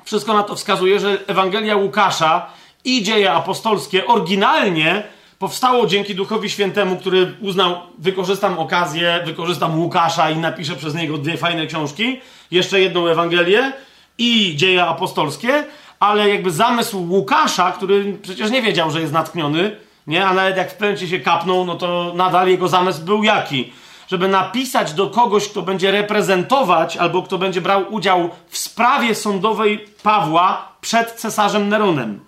wszystko 0.05 0.35
na 0.35 0.43
to 0.43 0.57
wskazuje, 0.57 1.01
że 1.01 1.19
Ewangelia 1.27 1.77
Łukasza 1.77 2.47
i 2.85 3.03
dzieje 3.03 3.33
apostolskie 3.33 4.07
oryginalnie 4.07 5.03
powstało 5.39 5.87
dzięki 5.87 6.15
Duchowi 6.15 6.51
Świętemu, 6.51 6.97
który 6.97 7.35
uznał, 7.41 7.77
wykorzystam 7.99 8.59
okazję, 8.59 9.23
wykorzystam 9.27 9.79
Łukasza 9.81 10.31
i 10.31 10.37
napiszę 10.37 10.77
przez 10.77 10.95
niego 10.95 11.19
dwie 11.19 11.37
fajne 11.37 11.67
książki, 11.67 12.21
jeszcze 12.51 12.81
jedną 12.81 13.07
Ewangelię 13.07 13.73
i 14.19 14.57
dzieje 14.57 14.85
apostolskie, 14.85 15.65
ale 16.01 16.29
jakby 16.29 16.51
zamysł 16.51 17.07
Łukasza, 17.09 17.73
który 17.73 18.19
przecież 18.23 18.51
nie 18.51 18.63
wiedział, 18.63 18.91
że 18.91 19.01
jest 19.01 19.13
natchniony, 19.13 19.77
nie? 20.07 20.27
a 20.27 20.35
nawet 20.35 20.57
jak 20.57 20.73
w 20.73 20.77
pęcie 20.77 21.09
się 21.09 21.21
kapnął, 21.21 21.65
no 21.65 21.75
to 21.75 22.13
nadal 22.17 22.49
jego 22.49 22.69
zamysł 22.69 23.03
był 23.03 23.25
jaki? 23.25 23.73
Żeby 24.09 24.29
napisać 24.29 24.93
do 24.93 25.07
kogoś, 25.07 25.49
kto 25.49 25.63
będzie 25.63 25.91
reprezentować 25.91 26.97
albo 26.97 27.23
kto 27.23 27.39
będzie 27.39 27.61
brał 27.61 27.95
udział 27.95 28.31
w 28.49 28.59
sprawie 28.59 29.15
sądowej 29.15 29.85
Pawła 30.03 30.69
przed 30.81 31.13
cesarzem 31.13 31.69
Neronem. 31.69 32.21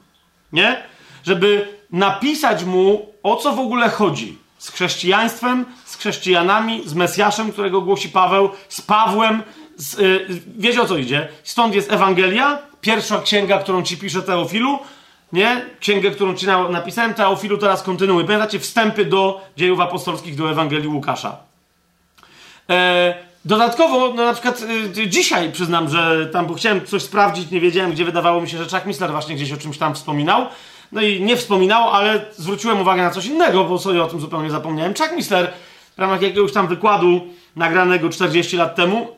Nie? 0.53 0.83
Żeby 1.25 1.80
napisać 1.93 2.65
mu, 2.65 3.07
o 3.23 3.37
co 3.37 3.53
w 3.53 3.59
ogóle 3.59 3.89
chodzi. 3.89 4.39
Z 4.59 4.71
chrześcijaństwem, 4.71 5.65
z 5.85 5.97
chrześcijanami, 5.97 6.83
z 6.87 6.95
Mesjaszem, 6.95 7.53
którego 7.53 7.81
głosi 7.81 8.09
Paweł, 8.09 8.51
z 8.69 8.81
Pawłem. 8.81 9.43
Z, 9.77 9.99
yy, 9.99 10.27
wiecie 10.57 10.83
o 10.83 10.87
co 10.87 10.97
idzie? 10.97 11.29
Stąd 11.45 11.75
jest 11.75 11.93
Ewangelia, 11.93 12.59
pierwsza 12.81 13.21
księga, 13.21 13.59
którą 13.59 13.83
ci 13.83 13.97
pisze 13.97 14.23
Teofilu, 14.23 14.79
nie? 15.33 15.67
Księgę, 15.81 16.11
którą 16.11 16.35
ci 16.35 16.47
napisałem, 16.71 17.15
Teofilu 17.15 17.59
teraz 17.59 17.83
kontynuuję. 17.83 18.27
Pamiętacie 18.27 18.59
wstępy 18.59 19.05
do 19.05 19.41
dziejów 19.57 19.81
apostolskich, 19.81 20.37
do 20.37 20.51
Ewangelii 20.51 20.89
Łukasza. 20.89 21.37
E, 22.71 23.15
dodatkowo, 23.45 24.13
no 24.15 24.25
na 24.25 24.33
przykład 24.33 24.65
y, 24.97 25.09
dzisiaj 25.09 25.53
przyznam, 25.53 25.89
że 25.89 26.27
tam, 26.27 26.47
bo 26.47 26.55
chciałem 26.55 26.87
coś 26.87 27.03
sprawdzić, 27.03 27.51
nie 27.51 27.61
wiedziałem, 27.61 27.93
gdzie 27.93 28.05
wydawało 28.05 28.41
mi 28.41 28.51
się, 28.51 28.59
że 28.59 28.65
Chuck 28.65 28.87
Missler 28.87 29.11
właśnie 29.11 29.35
gdzieś 29.35 29.53
o 29.53 29.57
czymś 29.57 29.79
tam 29.79 29.95
wspominał. 29.95 30.47
No 30.93 31.01
i 31.01 31.23
nie 31.23 31.37
wspominał, 31.37 31.91
ale 31.91 32.25
zwróciłem 32.33 32.81
uwagę 32.81 33.03
na 33.03 33.11
coś 33.11 33.27
innego, 33.27 33.65
bo 33.65 33.79
sobie 33.79 34.03
o 34.03 34.07
tym 34.07 34.21
zupełnie 34.21 34.51
zapomniałem. 34.51 34.95
Chuck 34.95 35.13
Missler 35.17 35.53
w 35.97 35.99
ramach 35.99 36.23
jakiegoś 36.23 36.53
tam 36.53 36.69
wykładu 36.69 37.21
nagranego 37.57 38.09
40 38.09 38.57
lat 38.57 38.75
temu 38.75 39.09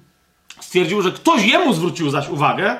stwierdził, 0.60 1.02
że 1.02 1.12
ktoś 1.12 1.44
jemu 1.44 1.74
zwrócił 1.74 2.10
zaś 2.10 2.28
uwagę, 2.28 2.76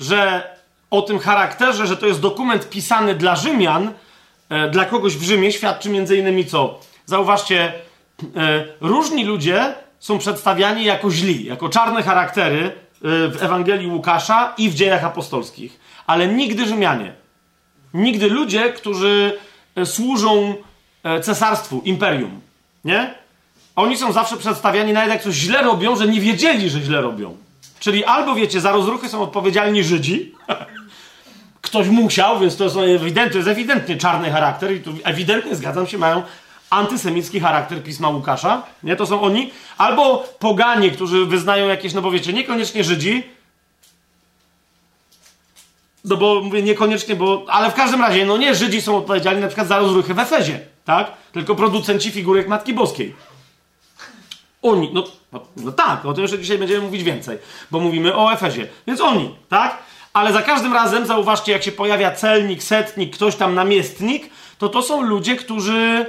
że 0.00 0.50
o 0.90 1.02
tym 1.02 1.18
charakterze, 1.18 1.86
że 1.86 1.96
to 1.96 2.06
jest 2.06 2.20
dokument 2.20 2.70
pisany 2.70 3.14
dla 3.14 3.36
Rzymian, 3.36 3.92
e, 4.48 4.70
dla 4.70 4.84
kogoś 4.84 5.16
w 5.16 5.22
Rzymie, 5.22 5.52
świadczy 5.52 5.90
między 5.90 6.16
innymi 6.16 6.46
co? 6.46 6.80
Zauważcie, 7.06 7.72
e, 8.36 8.64
różni 8.80 9.24
ludzie 9.24 9.74
są 9.98 10.18
przedstawiani 10.18 10.84
jako 10.84 11.10
źli, 11.10 11.44
jako 11.44 11.68
czarne 11.68 12.02
charaktery 12.02 12.60
e, 12.64 12.70
w 13.28 13.42
Ewangelii 13.42 13.86
Łukasza 13.86 14.54
i 14.58 14.70
w 14.70 14.74
dziejach 14.74 15.04
apostolskich, 15.04 15.80
ale 16.06 16.28
nigdy 16.28 16.66
Rzymianie. 16.66 17.17
Nigdy 17.94 18.30
ludzie, 18.30 18.72
którzy 18.72 19.38
e, 19.76 19.86
służą 19.86 20.54
e, 21.04 21.20
cesarstwu, 21.20 21.82
imperium. 21.84 22.40
Nie? 22.84 23.14
Oni 23.76 23.96
są 23.96 24.12
zawsze 24.12 24.36
przedstawiani, 24.36 24.92
nawet 24.92 25.10
jak 25.10 25.22
coś 25.22 25.34
źle 25.34 25.62
robią, 25.62 25.96
że 25.96 26.08
nie 26.08 26.20
wiedzieli, 26.20 26.70
że 26.70 26.80
źle 26.80 27.00
robią. 27.00 27.36
Czyli 27.80 28.04
albo 28.04 28.34
wiecie, 28.34 28.60
za 28.60 28.72
rozruchy 28.72 29.08
są 29.08 29.22
odpowiedzialni 29.22 29.84
Żydzi, 29.84 30.34
ktoś 31.62 31.88
musiał, 31.88 32.40
więc 32.40 32.56
to 32.56 32.64
jest 32.64 32.76
ewidentny, 32.76 33.30
to 33.30 33.38
jest 33.38 33.48
ewidentnie 33.48 33.96
czarny 33.96 34.30
charakter 34.30 34.74
i 34.74 34.80
tu 34.80 34.94
ewidentnie, 35.04 35.56
zgadzam 35.56 35.86
się, 35.86 35.98
mają 35.98 36.22
antysemicki 36.70 37.40
charakter 37.40 37.82
pisma 37.82 38.08
Łukasza, 38.08 38.62
nie? 38.82 38.96
To 38.96 39.06
są 39.06 39.20
oni. 39.20 39.50
Albo 39.78 40.24
poganie, 40.38 40.90
którzy 40.90 41.26
wyznają 41.26 41.68
jakieś, 41.68 41.94
no 41.94 42.02
bo 42.02 42.10
wiecie, 42.10 42.32
niekoniecznie 42.32 42.84
Żydzi, 42.84 43.22
no 46.08 46.16
bo 46.16 46.40
mówię 46.40 46.62
niekoniecznie, 46.62 47.16
bo. 47.16 47.44
Ale 47.48 47.70
w 47.70 47.74
każdym 47.74 48.00
razie, 48.00 48.26
no 48.26 48.36
nie 48.36 48.54
Żydzi 48.54 48.82
są 48.82 48.96
odpowiedzialni 48.96 49.40
na 49.40 49.46
przykład 49.46 49.68
za 49.68 49.78
rozruchy 49.78 50.14
w 50.14 50.18
Efezie, 50.18 50.60
tak? 50.84 51.12
Tylko 51.32 51.54
producenci 51.54 52.10
figurek 52.10 52.48
Matki 52.48 52.74
Boskiej. 52.74 53.14
Oni, 54.62 54.90
no, 54.92 55.04
no, 55.32 55.40
no 55.56 55.72
tak, 55.72 56.04
o 56.04 56.12
tym 56.12 56.22
jeszcze 56.22 56.38
dzisiaj 56.38 56.58
będziemy 56.58 56.80
mówić 56.80 57.02
więcej, 57.02 57.38
bo 57.70 57.80
mówimy 57.80 58.16
o 58.16 58.32
Efezie. 58.32 58.68
Więc 58.86 59.00
oni, 59.00 59.34
tak? 59.48 59.78
Ale 60.12 60.32
za 60.32 60.42
każdym 60.42 60.72
razem, 60.72 61.06
zauważcie, 61.06 61.52
jak 61.52 61.62
się 61.62 61.72
pojawia 61.72 62.10
celnik, 62.10 62.62
setnik, 62.62 63.14
ktoś 63.14 63.36
tam 63.36 63.54
namiestnik, 63.54 64.30
to 64.58 64.68
to 64.68 64.82
są 64.82 65.02
ludzie, 65.02 65.36
którzy, 65.36 66.06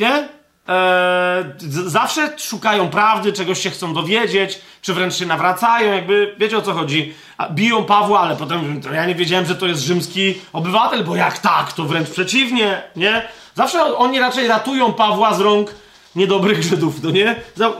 nie? 0.00 0.28
Eee, 0.70 1.44
zawsze 1.86 2.38
szukają 2.38 2.90
prawdy, 2.90 3.32
czegoś 3.32 3.60
się 3.60 3.70
chcą 3.70 3.94
dowiedzieć, 3.94 4.58
czy 4.82 4.94
wręcz 4.94 5.14
się 5.14 5.26
nawracają, 5.26 5.92
jakby, 5.92 6.34
wiecie 6.38 6.58
o 6.58 6.62
co 6.62 6.72
chodzi. 6.72 7.14
Biją 7.50 7.84
Pawła, 7.84 8.20
ale 8.20 8.36
potem 8.36 8.80
ja 8.94 9.06
nie 9.06 9.14
wiedziałem, 9.14 9.46
że 9.46 9.54
to 9.54 9.66
jest 9.66 9.82
rzymski 9.82 10.34
obywatel, 10.52 11.04
bo 11.04 11.16
jak 11.16 11.38
tak, 11.38 11.72
to 11.72 11.84
wręcz 11.84 12.10
przeciwnie, 12.10 12.82
nie? 12.96 13.28
Zawsze 13.54 13.96
oni 13.96 14.20
raczej 14.20 14.48
ratują 14.48 14.92
Pawła 14.92 15.34
z 15.34 15.40
rąk 15.40 15.74
niedobrych 16.16 16.62
Żydów, 16.62 17.02
no 17.02 17.10
nie? 17.10 17.36
Ja, 17.56 17.72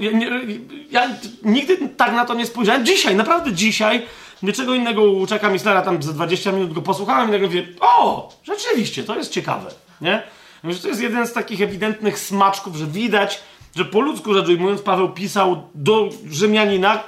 ja 0.91 1.09
nigdy 1.43 1.89
tak 1.97 2.13
na 2.13 2.25
to 2.25 2.35
nie 2.35 2.47
spojrzałem. 2.47 2.87
Dzisiaj, 2.87 3.17
naprawdę 3.17 3.53
dzisiaj, 3.53 4.07
niczego 4.43 4.75
innego 4.75 5.03
u 5.03 5.27
Czeka 5.27 5.49
Mislera 5.49 5.83
tam 5.83 6.03
za 6.03 6.13
20 6.13 6.53
minut 6.53 6.73
go 6.73 6.83
posłuchałem 6.83 7.29
i 7.29 7.33
nagle 7.33 7.47
mówię, 7.47 7.67
o, 7.81 8.29
rzeczywiście, 8.45 9.05
to 9.05 9.17
jest 9.17 9.33
ciekawe, 9.33 9.71
nie? 10.01 10.23
Myślę, 10.63 10.77
że 10.77 10.83
to 10.83 10.89
jest 10.89 11.01
jeden 11.01 11.27
z 11.27 11.33
takich 11.33 11.63
ewidentnych 11.63 12.19
smaczków, 12.19 12.77
że 12.77 12.87
widać, 12.87 13.41
że 13.77 13.85
po 13.85 14.01
ludzku 14.01 14.35
rzecz 14.35 14.49
ujmując, 14.49 14.83
Paweł 14.83 15.09
pisał 15.09 15.63
do 15.75 16.09
Rzymianina, 16.31 17.03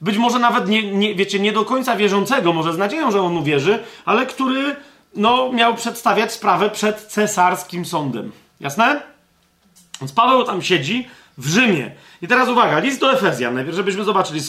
być 0.00 0.16
może 0.16 0.38
nawet 0.38 0.68
nie, 0.68 0.92
nie, 0.92 1.14
wiecie, 1.14 1.38
nie 1.38 1.52
do 1.52 1.64
końca 1.64 1.96
wierzącego, 1.96 2.52
może 2.52 2.72
z 2.72 2.78
nadzieją, 2.78 3.10
że 3.10 3.22
on 3.22 3.36
uwierzy, 3.36 3.78
ale 4.04 4.26
który 4.26 4.76
no, 5.16 5.52
miał 5.52 5.74
przedstawiać 5.74 6.32
sprawę 6.32 6.70
przed 6.70 7.00
cesarskim 7.00 7.84
sądem. 7.84 8.32
Jasne? 8.60 9.02
Więc 10.00 10.12
Paweł 10.12 10.44
tam 10.44 10.62
siedzi 10.62 11.08
w 11.38 11.48
Rzymie. 11.48 11.90
I 12.22 12.28
teraz 12.28 12.48
uwaga, 12.48 12.78
list 12.78 13.00
do 13.00 13.12
Efezjan, 13.12 13.54
najpierw 13.54 13.76
żebyśmy 13.76 14.04
zobaczyli, 14.04 14.40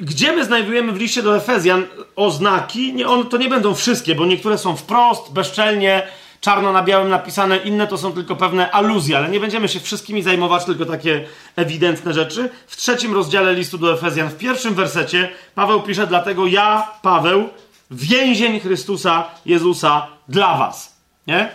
gdzie 0.00 0.32
my 0.32 0.44
znajdujemy 0.44 0.92
w 0.92 0.96
liście 0.96 1.22
do 1.22 1.36
Efezjan 1.36 1.86
oznaki, 2.16 2.94
nie, 2.94 3.08
on, 3.08 3.26
to 3.26 3.36
nie 3.36 3.48
będą 3.48 3.74
wszystkie, 3.74 4.14
bo 4.14 4.26
niektóre 4.26 4.58
są 4.58 4.76
wprost, 4.76 5.32
bezczelnie, 5.32 6.02
czarno 6.40 6.72
na 6.72 6.82
białym 6.82 7.08
napisane, 7.08 7.56
inne 7.56 7.86
to 7.86 7.98
są 7.98 8.12
tylko 8.12 8.36
pewne 8.36 8.70
aluzje, 8.70 9.16
ale 9.16 9.28
nie 9.28 9.40
będziemy 9.40 9.68
się 9.68 9.80
wszystkimi 9.80 10.22
zajmować, 10.22 10.64
tylko 10.64 10.86
takie 10.86 11.24
ewidentne 11.56 12.14
rzeczy. 12.14 12.50
W 12.66 12.76
trzecim 12.76 13.14
rozdziale 13.14 13.54
listu 13.54 13.78
do 13.78 13.92
Efezjan, 13.92 14.28
w 14.28 14.36
pierwszym 14.36 14.74
wersecie, 14.74 15.28
Paweł 15.54 15.82
pisze: 15.82 16.06
Dlatego 16.06 16.46
ja, 16.46 16.90
Paweł, 17.02 17.48
więzień 17.90 18.60
Chrystusa 18.60 19.24
Jezusa 19.46 20.06
dla 20.28 20.58
Was. 20.58 20.98
Nie? 21.26 21.50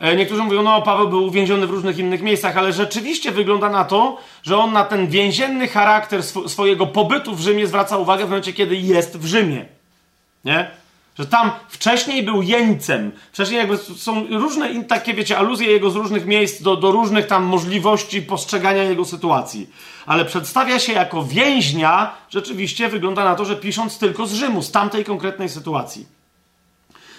E, 0.00 0.16
niektórzy 0.16 0.42
mówią, 0.42 0.62
no 0.62 0.82
Paweł 0.82 1.08
był 1.08 1.24
uwięziony 1.24 1.66
w 1.66 1.70
różnych 1.70 1.98
innych 1.98 2.22
miejscach, 2.22 2.56
ale 2.56 2.72
rzeczywiście 2.72 3.32
wygląda 3.32 3.70
na 3.70 3.84
to, 3.84 4.18
że 4.42 4.58
on 4.58 4.72
na 4.72 4.84
ten 4.84 5.06
więzienny 5.06 5.68
charakter 5.68 6.20
sw 6.20 6.48
swojego 6.48 6.86
pobytu 6.86 7.34
w 7.34 7.40
Rzymie 7.40 7.66
zwraca 7.66 7.96
uwagę 7.96 8.24
w 8.24 8.28
momencie, 8.28 8.52
kiedy 8.52 8.76
jest 8.76 9.18
w 9.18 9.26
Rzymie. 9.26 9.64
Nie? 10.44 10.70
Że 11.18 11.26
tam 11.26 11.50
wcześniej 11.68 12.22
był 12.22 12.42
jeńcem. 12.42 13.12
Wcześniej 13.32 13.58
jakby 13.58 13.78
są 13.78 14.26
różne 14.30 14.84
takie, 14.84 15.14
wiecie, 15.14 15.38
aluzje 15.38 15.70
jego 15.70 15.90
z 15.90 15.96
różnych 15.96 16.26
miejsc 16.26 16.62
do, 16.62 16.76
do 16.76 16.90
różnych 16.90 17.26
tam 17.26 17.44
możliwości 17.44 18.22
postrzegania 18.22 18.82
jego 18.82 19.04
sytuacji. 19.04 19.70
Ale 20.06 20.24
przedstawia 20.24 20.78
się 20.78 20.92
jako 20.92 21.24
więźnia, 21.24 22.14
rzeczywiście 22.30 22.88
wygląda 22.88 23.24
na 23.24 23.34
to, 23.34 23.44
że 23.44 23.56
pisząc 23.56 23.98
tylko 23.98 24.26
z 24.26 24.32
Rzymu, 24.32 24.62
z 24.62 24.70
tamtej 24.70 25.04
konkretnej 25.04 25.48
sytuacji. 25.48 26.06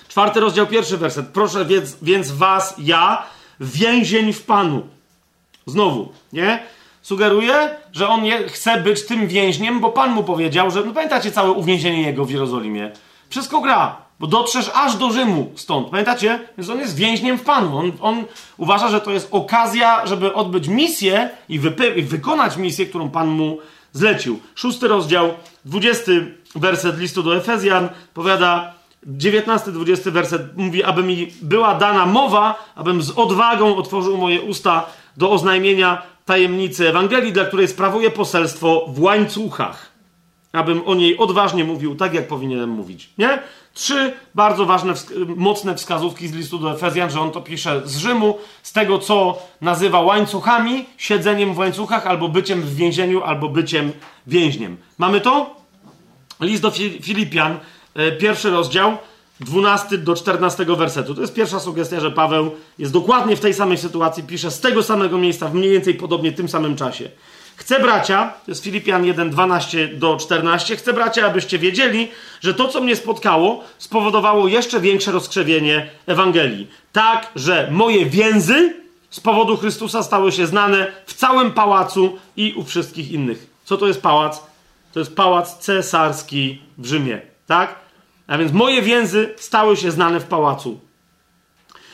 Czwarty 0.08 0.40
rozdział, 0.40 0.68
pierwszy 0.68 0.98
werset. 0.98 1.28
Proszę 1.28 1.66
więc, 1.66 1.98
więc 2.02 2.32
was, 2.32 2.76
ja, 2.78 3.24
więzień 3.60 4.34
w 4.34 4.44
Panu. 4.44 4.88
Znowu, 5.66 6.14
nie? 6.34 6.64
Sugeruje, 7.02 7.70
że 7.92 8.08
on 8.08 8.26
je, 8.26 8.48
chce 8.48 8.82
być 8.82 9.06
tym 9.06 9.28
więźniem, 9.28 9.80
bo 9.80 9.90
Pan 9.90 10.12
mu 10.12 10.24
powiedział, 10.24 10.72
że, 10.72 10.84
no 10.86 10.94
pamiętacie 10.94 11.32
całe 11.32 11.52
uwięzienie 11.52 12.02
jego 12.02 12.26
w 12.26 12.32
Jerozolimie? 12.32 12.92
Wszystko 13.30 13.62
gra, 13.62 13.96
bo 14.20 14.28
dotrzesz 14.28 14.72
aż 14.74 14.96
do 14.96 15.12
Rzymu 15.12 15.52
stąd. 15.56 15.90
Pamiętacie? 15.90 16.40
Więc 16.58 16.70
on 16.70 16.80
jest 16.80 16.96
więźniem 16.96 17.38
w 17.38 17.44
Panu. 17.44 17.78
On, 17.78 17.92
on 18.02 18.24
uważa, 18.58 18.90
że 18.90 19.02
to 19.02 19.12
jest 19.12 19.28
okazja, 19.32 20.08
żeby 20.08 20.34
odbyć 20.34 20.68
misję 20.68 21.30
i, 21.50 21.60
i 21.96 22.02
wykonać 22.02 22.58
misję, 22.58 22.86
którą 22.86 23.10
Pan 23.10 23.28
mu 23.28 23.58
zlecił. 23.94 24.40
Szósty 24.56 24.88
rozdział, 24.88 25.34
dwudziesty 25.66 26.36
werset 26.56 27.00
listu 27.00 27.24
do 27.24 27.36
Efezjan 27.36 27.90
powiada, 28.14 28.74
19-20 29.08 30.12
werset 30.12 30.58
mówi, 30.58 30.84
aby 30.84 31.04
mi 31.04 31.32
była 31.42 31.76
dana 31.76 32.06
mowa, 32.06 32.74
abym 32.76 33.02
z 33.02 33.12
odwagą 33.12 33.76
otworzył 33.76 34.18
moje 34.18 34.42
usta 34.42 34.86
do 35.18 35.32
oznajmienia 35.32 36.02
tajemnicy 36.26 36.90
Ewangelii, 36.90 37.34
dla 37.34 37.46
której 37.46 37.68
sprawuję 37.68 38.12
poselstwo 38.12 38.86
w 38.88 39.02
łańcuchach. 39.02 39.89
Abym 40.52 40.88
o 40.88 40.96
niej 40.96 41.18
odważnie 41.18 41.64
mówił, 41.64 41.96
tak 41.96 42.14
jak 42.14 42.28
powinienem 42.28 42.70
mówić. 42.70 43.10
Nie? 43.18 43.40
Trzy 43.74 44.14
bardzo 44.36 44.66
ważne, 44.66 44.94
mocne 45.36 45.76
wskazówki 45.76 46.28
z 46.28 46.34
listu 46.34 46.58
do 46.58 46.72
Efezjan, 46.72 47.10
że 47.10 47.22
on 47.22 47.32
to 47.32 47.42
pisze 47.42 47.82
z 47.86 47.98
Rzymu, 47.98 48.38
z 48.64 48.74
tego, 48.74 49.00
co 49.00 49.38
nazywa 49.62 50.02
łańcuchami, 50.02 50.86
siedzeniem 50.98 51.54
w 51.54 51.58
łańcuchach, 51.58 52.08
albo 52.08 52.30
byciem 52.30 52.62
w 52.62 52.76
więzieniu, 52.76 53.24
albo 53.24 53.50
byciem 53.50 53.92
więźniem. 54.28 54.78
Mamy 54.98 55.22
to? 55.22 55.56
List 56.40 56.62
do 56.62 56.72
Filipian, 57.02 57.60
e, 57.96 58.12
pierwszy 58.12 58.50
rozdział, 58.50 58.98
12 59.40 59.98
do 59.98 60.16
14 60.16 60.76
wersetu. 60.76 61.16
To 61.16 61.22
jest 61.22 61.34
pierwsza 61.34 61.60
sugestia, 61.60 62.00
że 62.00 62.12
Paweł 62.12 62.52
jest 62.78 62.94
dokładnie 62.94 63.36
w 63.36 63.40
tej 63.40 63.54
samej 63.54 63.78
sytuacji, 63.78 64.24
pisze 64.24 64.52
z 64.52 64.60
tego 64.60 64.84
samego 64.84 65.18
miejsca, 65.18 65.48
w 65.48 65.54
mniej 65.54 65.72
więcej 65.72 65.94
podobnie 65.94 66.32
tym 66.32 66.50
samym 66.50 66.76
czasie. 66.76 67.10
Chcę 67.60 67.80
bracia, 67.80 68.34
to 68.46 68.52
jest 68.52 68.64
Filipian 68.64 69.06
1, 69.06 69.30
12 69.30 69.88
do 69.88 70.18
14, 70.18 70.76
chcę 70.76 70.94
bracia, 70.94 71.26
abyście 71.26 71.60
wiedzieli, 71.60 72.12
że 72.42 72.54
to, 72.54 72.68
co 72.68 72.82
mnie 72.82 72.96
spotkało, 72.96 73.64
spowodowało 73.78 74.48
jeszcze 74.48 74.80
większe 74.80 75.12
rozkrzewienie 75.12 75.90
Ewangelii. 76.06 76.68
Tak, 76.92 77.32
że 77.36 77.68
moje 77.72 78.06
więzy 78.06 78.74
z 79.10 79.20
powodu 79.20 79.58
Chrystusa 79.58 80.04
stały 80.04 80.32
się 80.32 80.48
znane 80.48 80.88
w 81.06 81.14
całym 81.14 81.52
pałacu 81.52 82.18
i 82.38 82.54
u 82.58 82.64
wszystkich 82.64 83.12
innych. 83.12 83.48
Co 83.66 83.78
to 83.78 83.88
jest 83.88 84.02
pałac? 84.02 84.44
To 84.94 85.00
jest 85.00 85.16
pałac 85.16 85.58
cesarski 85.58 86.62
w 86.78 86.86
Rzymie, 86.86 87.22
tak? 87.48 87.76
A 88.28 88.38
więc 88.38 88.52
moje 88.52 88.82
więzy 88.82 89.34
stały 89.38 89.78
się 89.78 89.92
znane 89.92 90.20
w 90.20 90.26
pałacu. 90.26 90.80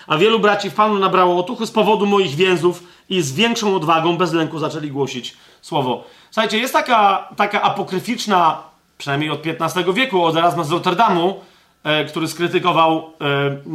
A 0.08 0.18
wielu 0.18 0.40
braci 0.40 0.70
w 0.70 0.74
Panu 0.74 1.00
nabrało 1.00 1.40
otuchy 1.40 1.66
z 1.66 1.72
powodu 1.72 2.06
moich 2.06 2.36
więzów 2.36 2.84
i 3.10 3.22
z 3.22 3.34
większą 3.34 3.76
odwagą, 3.76 4.18
bez 4.18 4.34
lęku 4.34 4.60
zaczęli 4.60 4.92
głosić 4.92 5.36
słowo. 5.66 6.04
Słuchajcie, 6.32 6.58
jest 6.58 6.74
taka, 6.74 7.30
taka 7.36 7.62
apokryficzna, 7.62 8.62
przynajmniej 8.98 9.30
od 9.30 9.42
XV 9.48 9.94
wieku, 9.94 10.24
od 10.24 10.36
Erasma 10.36 10.64
z 10.64 10.72
Rotterdamu, 10.72 11.42
e, 11.84 12.06
który 12.06 12.28
skrytykował 12.28 13.14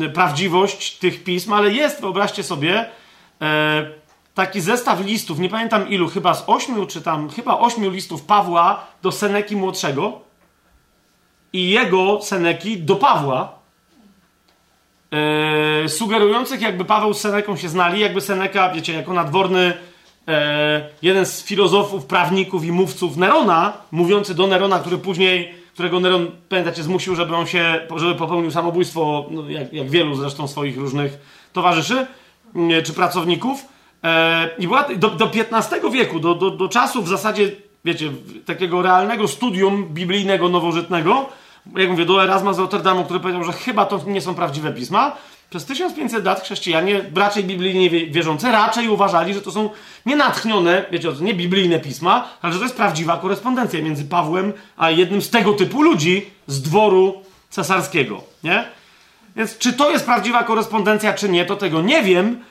e, 0.02 0.08
prawdziwość 0.08 0.98
tych 0.98 1.24
pism, 1.24 1.52
ale 1.52 1.72
jest, 1.72 2.00
wyobraźcie 2.00 2.42
sobie, 2.42 2.86
e, 3.42 3.90
taki 4.34 4.60
zestaw 4.60 5.00
listów, 5.00 5.38
nie 5.38 5.48
pamiętam 5.48 5.88
ilu, 5.88 6.08
chyba 6.08 6.34
z 6.34 6.44
ośmiu, 6.46 6.86
czy 6.86 7.02
tam, 7.02 7.30
chyba 7.30 7.58
ośmiu 7.58 7.90
listów 7.90 8.22
Pawła 8.22 8.86
do 9.02 9.12
Seneki 9.12 9.56
Młodszego 9.56 10.20
i 11.52 11.70
jego 11.70 12.22
Seneki 12.22 12.78
do 12.78 12.96
Pawła, 12.96 13.52
e, 15.84 15.88
sugerujących 15.88 16.60
jakby 16.60 16.84
Paweł 16.84 17.14
z 17.14 17.20
Seneką 17.20 17.56
się 17.56 17.68
znali, 17.68 18.00
jakby 18.00 18.20
Seneka, 18.20 18.68
wiecie, 18.72 18.92
jako 18.92 19.12
nadworny 19.12 19.89
e, 20.28 20.88
jeden 21.02 21.26
z 21.26 21.44
filozofów, 21.44 22.06
prawników 22.06 22.64
i 22.64 22.72
mówców 22.72 23.16
Nerona, 23.16 23.72
mówiący 23.90 24.34
do 24.34 24.46
Nerona, 24.46 24.78
który 24.78 24.98
później, 24.98 25.54
którego 25.72 26.00
Neron, 26.00 26.30
pamiętacie, 26.48 26.82
zmusił, 26.82 27.14
żeby 27.14 27.36
on 27.36 27.46
się, 27.46 27.80
żeby 27.96 28.14
popełnił 28.14 28.50
samobójstwo, 28.50 29.26
no, 29.30 29.50
jak, 29.50 29.72
jak 29.72 29.90
wielu 29.90 30.14
zresztą 30.14 30.48
swoich 30.48 30.78
różnych 30.78 31.18
towarzyszy 31.52 32.06
e, 32.70 32.82
czy 32.82 32.92
pracowników. 32.92 33.64
E, 34.04 34.50
I 34.58 34.66
była 34.66 34.88
do, 34.96 35.10
do 35.10 35.30
XV 35.34 35.90
wieku, 35.92 36.20
do, 36.20 36.34
do, 36.34 36.50
do 36.50 36.68
czasu 36.68 37.02
w 37.02 37.08
zasadzie, 37.08 37.50
wiecie, 37.84 38.12
takiego 38.46 38.82
realnego 38.82 39.28
studium 39.28 39.88
biblijnego, 39.88 40.48
nowożytnego, 40.48 41.26
jak 41.76 41.90
mówię, 41.90 42.04
do 42.04 42.24
Erasma 42.24 42.52
z 42.52 42.58
Rotterdamu, 42.58 43.04
który 43.04 43.20
powiedział, 43.20 43.44
że 43.44 43.52
chyba 43.52 43.86
to 43.86 44.00
nie 44.06 44.20
są 44.20 44.34
prawdziwe 44.34 44.72
pisma, 44.72 45.16
przez 45.50 45.64
1500 45.64 46.24
lat 46.24 46.42
chrześcijanie, 46.42 47.10
raczej 47.14 47.44
biblijnie 47.44 47.90
wierzące, 47.90 48.52
raczej 48.52 48.88
uważali, 48.88 49.34
że 49.34 49.42
to 49.42 49.52
są 49.52 49.70
nie 50.06 50.16
natchnione, 50.16 50.84
wiecie, 50.90 51.12
nie 51.20 51.34
biblijne 51.34 51.80
pisma, 51.80 52.28
ale 52.42 52.52
że 52.52 52.58
to 52.58 52.64
jest 52.64 52.76
prawdziwa 52.76 53.16
korespondencja 53.16 53.82
między 53.82 54.04
Pawłem 54.04 54.52
a 54.76 54.90
jednym 54.90 55.22
z 55.22 55.30
tego 55.30 55.52
typu 55.52 55.82
ludzi 55.82 56.30
z 56.46 56.62
dworu 56.62 57.22
cesarskiego, 57.50 58.24
nie? 58.44 58.64
Więc 59.36 59.58
czy 59.58 59.72
to 59.72 59.90
jest 59.90 60.04
prawdziwa 60.04 60.44
korespondencja, 60.44 61.12
czy 61.12 61.28
nie, 61.28 61.44
to 61.44 61.56
tego 61.56 61.82
nie 61.82 62.02
wiem. 62.02 62.44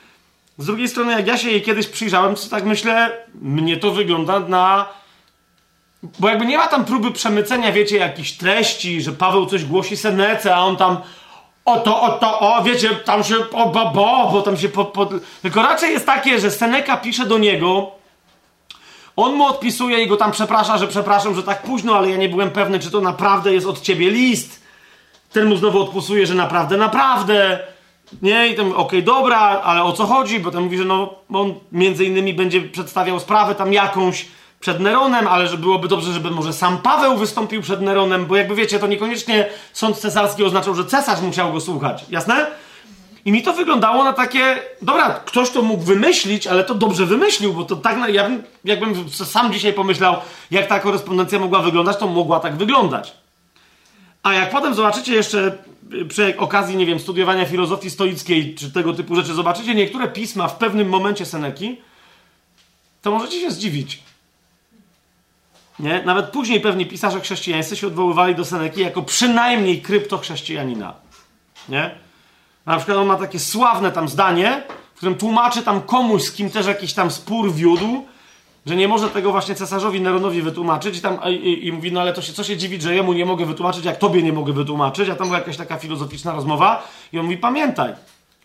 Z 0.58 0.66
drugiej 0.66 0.88
strony, 0.88 1.12
jak 1.12 1.26
ja 1.26 1.38
się 1.38 1.50
jej 1.50 1.62
kiedyś 1.62 1.86
przyjrzałem, 1.86 2.34
to 2.34 2.48
tak 2.50 2.64
myślę, 2.64 3.10
mnie 3.34 3.76
to 3.76 3.90
wygląda 3.90 4.40
na 4.40 4.86
bo 6.18 6.28
jakby 6.28 6.46
nie 6.46 6.58
ma 6.58 6.66
tam 6.66 6.84
próby 6.84 7.10
przemycenia, 7.10 7.72
wiecie, 7.72 7.96
jakichś 7.96 8.32
treści, 8.32 9.02
że 9.02 9.12
Paweł 9.12 9.46
coś 9.46 9.64
głosi 9.64 9.96
Senece, 9.96 10.56
a 10.56 10.60
on 10.60 10.76
tam 10.76 10.96
oto, 11.64 12.02
oto, 12.02 12.40
o, 12.40 12.62
wiecie, 12.62 12.88
tam 12.88 13.24
się, 13.24 13.36
o, 13.52 13.68
bo, 13.68 13.90
bo, 13.90 14.28
bo 14.32 14.42
tam 14.42 14.56
się, 14.56 14.68
po, 14.68 14.84
po... 14.84 15.08
tylko 15.42 15.62
raczej 15.62 15.92
jest 15.92 16.06
takie, 16.06 16.40
że 16.40 16.50
Seneca 16.50 16.96
pisze 16.96 17.26
do 17.26 17.38
niego, 17.38 17.90
on 19.16 19.34
mu 19.34 19.44
odpisuje 19.44 20.02
i 20.02 20.06
go 20.06 20.16
tam 20.16 20.32
przeprasza, 20.32 20.78
że 20.78 20.88
przepraszam, 20.88 21.34
że 21.34 21.42
tak 21.42 21.62
późno, 21.62 21.96
ale 21.96 22.10
ja 22.10 22.16
nie 22.16 22.28
byłem 22.28 22.50
pewny, 22.50 22.78
czy 22.78 22.90
to 22.90 23.00
naprawdę 23.00 23.52
jest 23.52 23.66
od 23.66 23.80
ciebie 23.80 24.10
list. 24.10 24.60
Ten 25.32 25.48
mu 25.48 25.56
znowu 25.56 25.80
odpisuje, 25.80 26.26
że 26.26 26.34
naprawdę, 26.34 26.76
naprawdę. 26.76 27.58
Nie, 28.22 28.48
i 28.48 28.54
tam, 28.54 28.66
okej, 28.66 28.80
okay, 28.80 29.02
dobra, 29.02 29.38
ale 29.38 29.82
o 29.82 29.92
co 29.92 30.06
chodzi? 30.06 30.40
Bo 30.40 30.50
ten 30.50 30.62
mówi, 30.62 30.78
że 30.78 30.84
no, 30.84 31.14
on 31.32 31.54
między 31.72 32.04
innymi 32.04 32.34
będzie 32.34 32.60
przedstawiał 32.60 33.20
sprawę 33.20 33.54
tam 33.54 33.72
jakąś, 33.72 34.26
przed 34.60 34.80
Neronem, 34.80 35.28
ale 35.28 35.48
że 35.48 35.58
byłoby 35.58 35.88
dobrze, 35.88 36.12
żeby 36.12 36.30
może 36.30 36.52
sam 36.52 36.78
Paweł 36.78 37.16
wystąpił 37.16 37.62
przed 37.62 37.80
Neronem, 37.80 38.26
bo 38.26 38.36
jakby 38.36 38.54
wiecie, 38.54 38.78
to 38.78 38.86
niekoniecznie 38.86 39.48
sąd 39.72 39.96
cesarski 39.96 40.44
oznaczał, 40.44 40.74
że 40.74 40.84
cesarz 40.84 41.20
musiał 41.20 41.52
go 41.52 41.60
słuchać. 41.60 42.04
Jasne? 42.10 42.46
I 43.24 43.32
mi 43.32 43.42
to 43.42 43.52
wyglądało 43.52 44.04
na 44.04 44.12
takie, 44.12 44.58
dobra, 44.82 45.20
ktoś 45.24 45.50
to 45.50 45.62
mógł 45.62 45.82
wymyślić, 45.82 46.46
ale 46.46 46.64
to 46.64 46.74
dobrze 46.74 47.06
wymyślił, 47.06 47.54
bo 47.54 47.64
to 47.64 47.76
tak, 47.76 48.14
ja 48.14 48.28
bym, 48.28 48.42
jakbym 48.64 49.10
sam 49.10 49.52
dzisiaj 49.52 49.72
pomyślał, 49.72 50.16
jak 50.50 50.66
ta 50.66 50.80
korespondencja 50.80 51.38
mogła 51.38 51.62
wyglądać, 51.62 51.96
to 51.96 52.06
mogła 52.06 52.40
tak 52.40 52.56
wyglądać. 52.56 53.12
A 54.22 54.34
jak 54.34 54.50
potem 54.50 54.74
zobaczycie 54.74 55.14
jeszcze 55.14 55.58
przy 56.08 56.36
okazji, 56.38 56.76
nie 56.76 56.86
wiem, 56.86 57.00
studiowania 57.00 57.46
filozofii 57.46 57.90
stoickiej 57.90 58.54
czy 58.54 58.70
tego 58.70 58.92
typu 58.92 59.16
rzeczy, 59.16 59.34
zobaczycie 59.34 59.74
niektóre 59.74 60.08
pisma 60.08 60.48
w 60.48 60.56
pewnym 60.56 60.88
momencie 60.88 61.26
Seneki, 61.26 61.76
to 63.02 63.10
możecie 63.10 63.40
się 63.40 63.50
zdziwić. 63.50 64.09
Nie? 65.80 66.02
Nawet 66.02 66.26
później 66.26 66.60
pewnie 66.60 66.86
pisarze 66.86 67.20
chrześcijańscy 67.20 67.76
się 67.76 67.86
odwoływali 67.86 68.34
do 68.34 68.44
Seneki 68.44 68.80
jako 68.80 69.02
przynajmniej 69.02 69.82
kryptochrześcijanina. 69.82 70.94
Nie? 71.68 71.90
Na 72.66 72.76
przykład 72.76 72.98
on 72.98 73.06
ma 73.06 73.16
takie 73.16 73.38
sławne 73.38 73.92
tam 73.92 74.08
zdanie, 74.08 74.62
w 74.94 74.96
którym 74.96 75.14
tłumaczy 75.14 75.62
tam 75.62 75.82
komuś, 75.82 76.22
z 76.22 76.32
kim 76.32 76.50
też 76.50 76.66
jakiś 76.66 76.92
tam 76.92 77.10
spór 77.10 77.52
wiódł, 77.52 78.04
że 78.66 78.76
nie 78.76 78.88
może 78.88 79.10
tego 79.10 79.32
właśnie 79.32 79.54
cesarzowi 79.54 80.00
Neronowi 80.00 80.42
wytłumaczyć 80.42 80.98
i, 80.98 81.00
tam, 81.00 81.18
i, 81.28 81.66
i 81.66 81.72
mówi, 81.72 81.92
no 81.92 82.00
ale 82.00 82.12
to 82.12 82.22
się, 82.22 82.32
co 82.32 82.44
się 82.44 82.56
dziwić, 82.56 82.82
że 82.82 82.94
jemu 82.94 83.12
nie 83.12 83.26
mogę 83.26 83.46
wytłumaczyć, 83.46 83.84
jak 83.84 83.98
tobie 83.98 84.22
nie 84.22 84.32
mogę 84.32 84.52
wytłumaczyć, 84.52 85.08
a 85.08 85.14
tam 85.14 85.26
była 85.26 85.38
jakaś 85.38 85.56
taka 85.56 85.78
filozoficzna 85.78 86.32
rozmowa 86.32 86.88
i 87.12 87.18
on 87.18 87.24
mówi, 87.24 87.38
pamiętaj, 87.38 87.94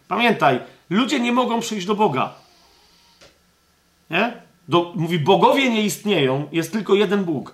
pamiętaj, 0.08 0.60
ludzie 0.90 1.20
nie 1.20 1.32
mogą 1.32 1.60
przyjść 1.60 1.88
do 1.88 1.96
Boga. 1.96 2.34
Nie? 4.10 4.45
Do, 4.70 4.94
mówi, 4.96 5.20
bogowie 5.20 5.70
nie 5.70 5.82
istnieją, 5.82 6.48
jest 6.52 6.72
tylko 6.72 6.96
jeden 6.96 7.24
Bóg. 7.24 7.54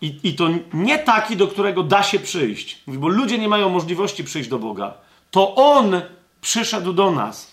I, 0.00 0.20
I 0.22 0.34
to 0.34 0.48
nie 0.72 0.98
taki, 0.98 1.36
do 1.36 1.48
którego 1.48 1.82
da 1.82 2.02
się 2.02 2.18
przyjść. 2.18 2.82
Mówi, 2.86 2.98
bo 2.98 3.08
ludzie 3.08 3.38
nie 3.38 3.48
mają 3.48 3.68
możliwości 3.68 4.24
przyjść 4.24 4.48
do 4.48 4.58
Boga. 4.58 4.94
To 5.30 5.54
On 5.54 6.02
przyszedł 6.40 6.92
do 6.92 7.10
nas. 7.10 7.52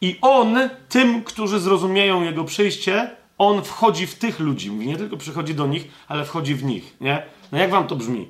I 0.00 0.18
On, 0.20 0.58
tym, 0.88 1.24
którzy 1.24 1.60
zrozumieją 1.60 2.22
Jego 2.22 2.44
przyjście, 2.44 3.10
On 3.38 3.64
wchodzi 3.64 4.06
w 4.06 4.14
tych 4.14 4.40
ludzi. 4.40 4.70
Mówi, 4.70 4.86
nie 4.86 4.96
tylko 4.96 5.16
przychodzi 5.16 5.54
do 5.54 5.66
nich, 5.66 5.88
ale 6.08 6.24
wchodzi 6.24 6.54
w 6.54 6.64
nich. 6.64 6.96
Nie? 7.00 7.22
No 7.52 7.58
jak 7.58 7.70
wam 7.70 7.86
to 7.86 7.96
brzmi? 7.96 8.28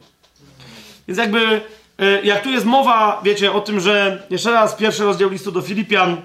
Więc 1.09 1.19
jakby, 1.19 1.61
e, 1.99 2.23
jak 2.23 2.43
tu 2.43 2.51
jest 2.51 2.67
mowa, 2.67 3.21
wiecie, 3.25 3.53
o 3.53 3.61
tym, 3.61 3.81
że 3.81 4.27
jeszcze 4.31 4.51
raz 4.51 4.75
pierwszy 4.75 5.05
rozdział 5.05 5.31
listu 5.31 5.53
do 5.53 5.63
Filipian, 5.63 6.17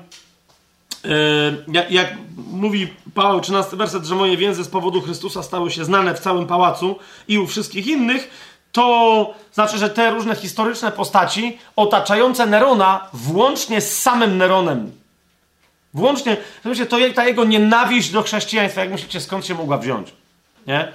jak, 1.68 1.92
jak, 1.92 2.14
mówi 2.38 2.94
Paweł, 3.14 3.40
13 3.40 3.78
werset, 3.78 4.06
że 4.06 4.16
moje 4.16 4.38
więzy 4.38 4.64
z 4.64 4.68
powodu 4.68 5.02
Chrystusa 5.02 5.44
stały 5.44 5.72
się 5.72 5.86
znane 5.86 6.16
w 6.16 6.20
całym 6.20 6.48
pałacu 6.48 7.00
i 7.28 7.38
u 7.38 7.48
wszystkich 7.48 7.88
innych, 7.88 8.30
to 8.72 9.34
znaczy, 9.54 9.78
że 9.78 9.90
te 9.90 10.12
różne 10.12 10.36
historyczne 10.36 10.92
postaci 10.92 11.58
otaczające 11.76 12.46
Nerona, 12.46 13.08
włącznie 13.14 13.82
z 13.82 14.02
samym 14.02 14.38
Neronem, 14.38 14.92
włącznie, 15.94 16.38
to 16.90 16.98
ta 17.16 17.28
jego 17.28 17.46
nienawiść 17.46 18.12
do 18.12 18.24
chrześcijaństwa, 18.24 18.82
jak 18.82 18.92
myślicie, 18.92 19.22
skąd 19.22 19.46
się 19.46 19.56
mogła 19.56 19.78
wziąć? 19.78 20.14
Nie? 20.68 20.88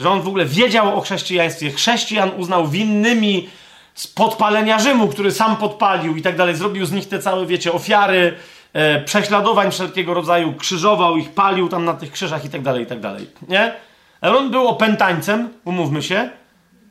Że 0.00 0.10
on 0.10 0.22
w 0.22 0.28
ogóle 0.28 0.44
wiedział 0.44 0.98
o 0.98 1.00
chrześcijaństwie, 1.00 1.70
chrześcijan 1.70 2.30
uznał 2.36 2.68
winnymi 2.68 3.48
z 3.94 4.06
podpalenia 4.06 4.78
Rzymu, 4.78 5.08
który 5.08 5.32
sam 5.32 5.56
podpalił 5.56 6.16
i 6.16 6.22
tak 6.22 6.36
dalej, 6.36 6.56
zrobił 6.56 6.86
z 6.86 6.92
nich 6.92 7.08
te 7.08 7.18
całe, 7.18 7.46
wiecie, 7.46 7.72
ofiary, 7.72 8.34
e, 8.76 9.00
prześladowań 9.00 9.70
wszelkiego 9.70 10.14
rodzaju, 10.14 10.54
krzyżował 10.54 11.16
ich, 11.16 11.30
palił 11.30 11.68
tam 11.68 11.84
na 11.84 11.94
tych 11.94 12.12
krzyżach 12.12 12.44
i 12.44 12.48
tak 12.48 12.62
dalej, 12.62 12.82
i 12.82 12.86
tak 12.86 13.00
dalej. 13.00 13.26
Nie? 13.48 13.72
Ale 14.20 14.38
on 14.38 14.50
był 14.50 14.68
opętańcem, 14.68 15.48
umówmy 15.64 16.02
się, 16.02 16.30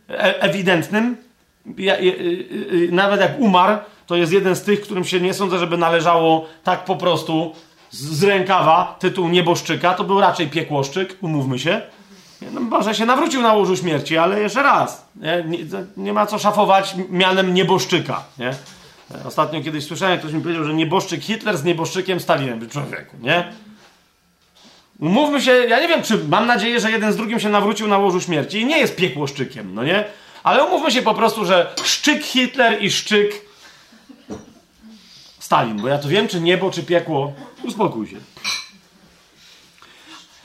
e, 0.10 0.42
ewidentnym. 0.42 1.18
Ja, 1.78 1.96
e, 1.96 2.00
e, 2.00 2.02
nawet 2.92 3.22
jak 3.22 3.40
umarł, 3.40 3.78
to 4.08 4.16
jest 4.16 4.32
jeden 4.32 4.56
z 4.56 4.62
tych, 4.62 4.82
którym 4.82 5.06
się 5.06 5.22
nie 5.22 5.34
sądzę, 5.34 5.60
żeby 5.60 5.78
należało 5.78 6.46
tak 6.64 6.86
po 6.86 6.96
prostu 6.96 7.54
z, 7.92 7.98
z 7.98 8.24
rękawa 8.24 8.96
tytuł 9.00 9.28
nieboszczyka. 9.28 9.94
To 9.94 10.04
był 10.04 10.22
raczej 10.22 10.48
piekłoszczyk, 10.48 11.18
umówmy 11.22 11.60
się. 11.60 11.82
No, 12.54 12.62
może 12.62 12.96
się 12.96 13.06
nawrócił 13.06 13.42
na 13.42 13.54
łożu 13.54 13.78
śmierci, 13.78 14.18
ale 14.18 14.42
jeszcze 14.42 14.64
raz. 14.64 15.06
Nie, 15.16 15.44
nie, 15.48 15.60
nie 15.98 16.14
ma 16.14 16.26
co 16.26 16.40
szafować 16.40 16.96
mianem 17.10 17.54
nieboszczyka. 17.54 18.24
Nie? 18.38 18.54
Ostatnio 19.26 19.62
kiedyś 19.62 19.86
słyszałem, 19.86 20.20
ktoś 20.20 20.34
mi 20.34 20.42
powiedział, 20.42 20.64
że 20.64 20.74
nieboszczyk 20.74 21.24
Hitler 21.24 21.58
z 21.58 21.64
nieboszczykiem 21.64 22.20
Stalinem. 22.20 22.70
Człowieku, 22.70 23.18
nie? 23.22 23.54
Umówmy 25.00 25.42
się, 25.42 25.52
ja 25.52 25.80
nie 25.80 25.88
wiem, 25.88 26.04
czy 26.04 26.18
mam 26.18 26.48
nadzieję, 26.48 26.80
że 26.80 26.92
jeden 26.92 27.14
z 27.14 27.16
drugim 27.16 27.40
się 27.40 27.50
nawrócił 27.50 27.88
na 27.88 27.98
łożu 27.98 28.22
śmierci 28.22 28.60
i 28.60 28.66
nie 28.66 28.78
jest 28.78 28.96
piekłoszczykiem, 28.96 29.76
no 29.76 29.84
nie? 29.84 30.04
Ale 30.44 30.64
umówmy 30.64 30.92
się 30.92 31.02
po 31.02 31.14
prostu, 31.14 31.46
że 31.46 31.74
szczyk 31.84 32.24
Hitler 32.24 32.84
i 32.84 32.92
szczyk 32.92 33.46
Stalin, 35.40 35.82
bo 35.82 35.88
ja 35.88 35.98
to 35.98 36.08
wiem, 36.08 36.28
czy 36.28 36.42
niebo, 36.42 36.72
czy 36.72 36.84
piekło. 36.84 37.34
Uspokój 37.64 38.08
się. 38.08 38.18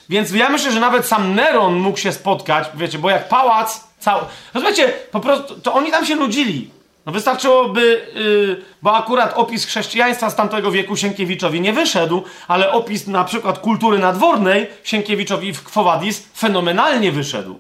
Więc 0.09 0.31
ja 0.31 0.49
myślę, 0.49 0.73
że 0.73 0.81
nawet 0.81 1.07
sam 1.07 1.35
Neron 1.35 1.75
mógł 1.75 1.99
się 1.99 2.13
spotkać, 2.13 2.69
wiecie, 2.75 2.99
bo 2.99 3.11
jak 3.11 3.29
pałac 3.29 3.85
cały... 3.99 4.23
Rozumiecie, 4.55 4.89
po 4.89 5.21
prostu, 5.21 5.61
to 5.61 5.73
oni 5.73 5.91
tam 5.91 6.07
się 6.07 6.17
nudzili. 6.17 6.71
No 7.07 7.13
wystarczyłoby, 7.13 8.07
yy, 8.15 8.65
bo 8.83 8.97
akurat 8.97 9.33
opis 9.37 9.67
chrześcijaństwa 9.67 10.31
z 10.31 10.37
tamtego 10.37 10.71
wieku 10.71 10.97
Sienkiewiczowi 10.97 11.61
nie 11.61 11.73
wyszedł, 11.73 12.23
ale 12.49 12.73
opis 12.73 13.07
na 13.07 13.25
przykład 13.25 13.59
kultury 13.59 13.99
nadwornej 13.99 14.67
Sienkiewiczowi 14.85 15.53
w 15.53 15.63
Quo 15.65 15.85
Vadis 15.85 16.29
fenomenalnie 16.35 17.13
wyszedł. 17.13 17.59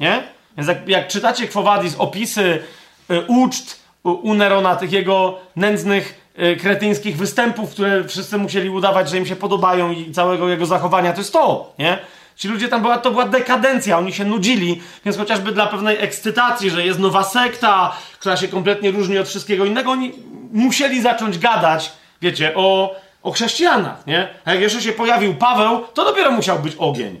Nie? 0.00 0.22
Więc 0.56 0.68
jak, 0.68 0.88
jak 0.88 1.08
czytacie 1.08 1.48
Quo 1.48 1.62
Vadis 1.62 1.94
opisy 1.98 2.62
y, 3.10 3.20
uczt 3.26 3.82
u, 4.02 4.34
Nerona, 4.34 4.76
tych 4.76 4.92
jego 4.92 5.38
nędznych 5.56 6.32
y, 6.38 6.56
kretyńskich 6.56 7.16
występów, 7.16 7.70
które 7.70 8.04
wszyscy 8.04 8.38
musieli 8.38 8.70
udawać, 8.70 9.10
że 9.10 9.18
im 9.18 9.26
się 9.26 9.36
podobają 9.36 9.92
i 9.92 10.12
całego 10.12 10.48
jego 10.48 10.66
zachowania, 10.66 11.12
to 11.12 11.18
jest 11.18 11.32
to, 11.32 11.72
nie? 11.78 11.98
Ci 12.36 12.48
ludzie 12.48 12.68
tam 12.68 12.82
była, 12.82 12.98
to 12.98 13.10
była 13.10 13.24
dekadencja, 13.24 13.98
oni 13.98 14.12
się 14.12 14.24
nudzili, 14.24 14.82
więc 15.04 15.16
chociażby 15.16 15.52
dla 15.52 15.66
pewnej 15.66 15.96
ekscytacji, 16.00 16.70
że 16.70 16.86
jest 16.86 16.98
nowa 16.98 17.24
sekta, 17.24 17.96
która 18.18 18.36
się 18.36 18.48
kompletnie 18.48 18.90
różni 18.90 19.18
od 19.18 19.28
wszystkiego 19.28 19.64
innego, 19.64 19.90
oni 19.90 20.12
musieli 20.52 21.02
zacząć 21.02 21.38
gadać, 21.38 21.92
wiecie, 22.22 22.52
o, 22.54 22.96
o 23.22 23.32
chrześcijanach, 23.32 24.06
nie? 24.06 24.28
A 24.44 24.52
jak 24.52 24.62
jeszcze 24.62 24.82
się 24.82 24.92
pojawił 24.92 25.34
Paweł, 25.34 25.84
to 25.94 26.04
dopiero 26.04 26.30
musiał 26.30 26.58
być 26.58 26.74
ogień. 26.78 27.20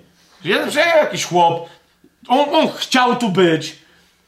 Przyjechał 0.68 0.98
jakiś 0.98 1.24
chłop, 1.24 1.68
on, 2.28 2.54
on 2.54 2.68
chciał 2.76 3.16
tu 3.16 3.28
być, 3.28 3.76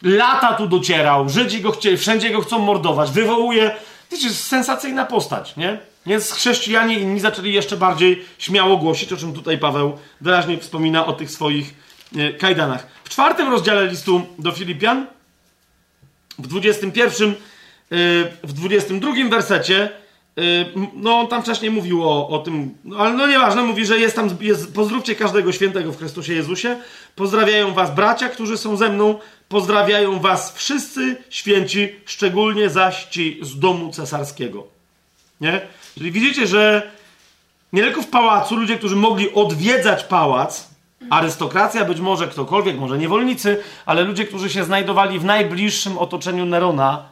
lata 0.02 0.52
tu 0.52 0.66
docierał, 0.66 1.28
Żydzi 1.28 1.60
go 1.60 1.72
chcieli, 1.72 1.96
wszędzie 1.96 2.30
go 2.30 2.40
chcą 2.40 2.58
mordować, 2.58 3.10
wywołuje, 3.10 3.70
wiecie, 4.12 4.30
sensacyjna 4.30 5.04
postać, 5.04 5.56
nie? 5.56 5.78
Więc 6.06 6.32
chrześcijanie 6.32 6.98
inni 6.98 7.20
zaczęli 7.20 7.52
jeszcze 7.52 7.76
bardziej 7.76 8.24
śmiało 8.38 8.76
głosić, 8.76 9.12
o 9.12 9.16
czym 9.16 9.32
tutaj 9.32 9.58
Paweł 9.58 9.98
wyraźnie 10.20 10.58
wspomina 10.58 11.06
o 11.06 11.12
tych 11.12 11.30
swoich 11.30 11.74
e, 12.16 12.32
kajdanach. 12.32 12.86
W 13.04 13.08
czwartym 13.08 13.48
rozdziale 13.48 13.86
listu 13.86 14.26
do 14.38 14.52
Filipian, 14.52 15.06
w 16.38 16.46
21, 16.46 17.30
e, 17.30 17.34
w 18.42 18.52
22 18.52 19.12
wersecie, 19.30 19.82
e, 20.38 20.42
no 20.94 21.20
on 21.20 21.28
tam 21.28 21.42
wcześniej 21.42 21.70
mówił 21.70 22.02
o, 22.02 22.28
o 22.28 22.38
tym, 22.38 22.74
no, 22.84 22.96
ale 22.96 23.14
no 23.14 23.26
nieważne, 23.26 23.62
mówi, 23.62 23.86
że 23.86 23.98
jest 23.98 24.16
tam, 24.16 24.36
jest, 24.40 24.74
pozdrówcie 24.74 25.14
każdego 25.14 25.52
świętego 25.52 25.92
w 25.92 25.98
Chrystusie 25.98 26.34
Jezusie, 26.34 26.76
pozdrawiają 27.16 27.74
was 27.74 27.94
bracia, 27.94 28.28
którzy 28.28 28.58
są 28.58 28.76
ze 28.76 28.88
mną, 28.88 29.18
pozdrawiają 29.48 30.20
was 30.20 30.54
wszyscy 30.54 31.16
święci, 31.30 31.88
szczególnie 32.04 32.70
zaś 32.70 33.04
ci 33.04 33.38
z 33.42 33.58
domu 33.58 33.92
cesarskiego. 33.92 34.66
Nie? 35.40 35.60
Czyli 35.94 36.12
widzicie, 36.12 36.46
że 36.46 36.90
nie 37.72 37.82
tylko 37.82 38.02
w 38.02 38.06
pałacu 38.06 38.56
ludzie, 38.56 38.78
którzy 38.78 38.96
mogli 38.96 39.34
odwiedzać 39.34 40.04
pałac, 40.04 40.74
arystokracja, 41.10 41.84
być 41.84 42.00
może 42.00 42.28
ktokolwiek, 42.28 42.78
może 42.78 42.98
niewolnicy, 42.98 43.62
ale 43.86 44.02
ludzie, 44.02 44.24
którzy 44.24 44.50
się 44.50 44.64
znajdowali 44.64 45.18
w 45.18 45.24
najbliższym 45.24 45.98
otoczeniu 45.98 46.46
Nerona, 46.46 47.04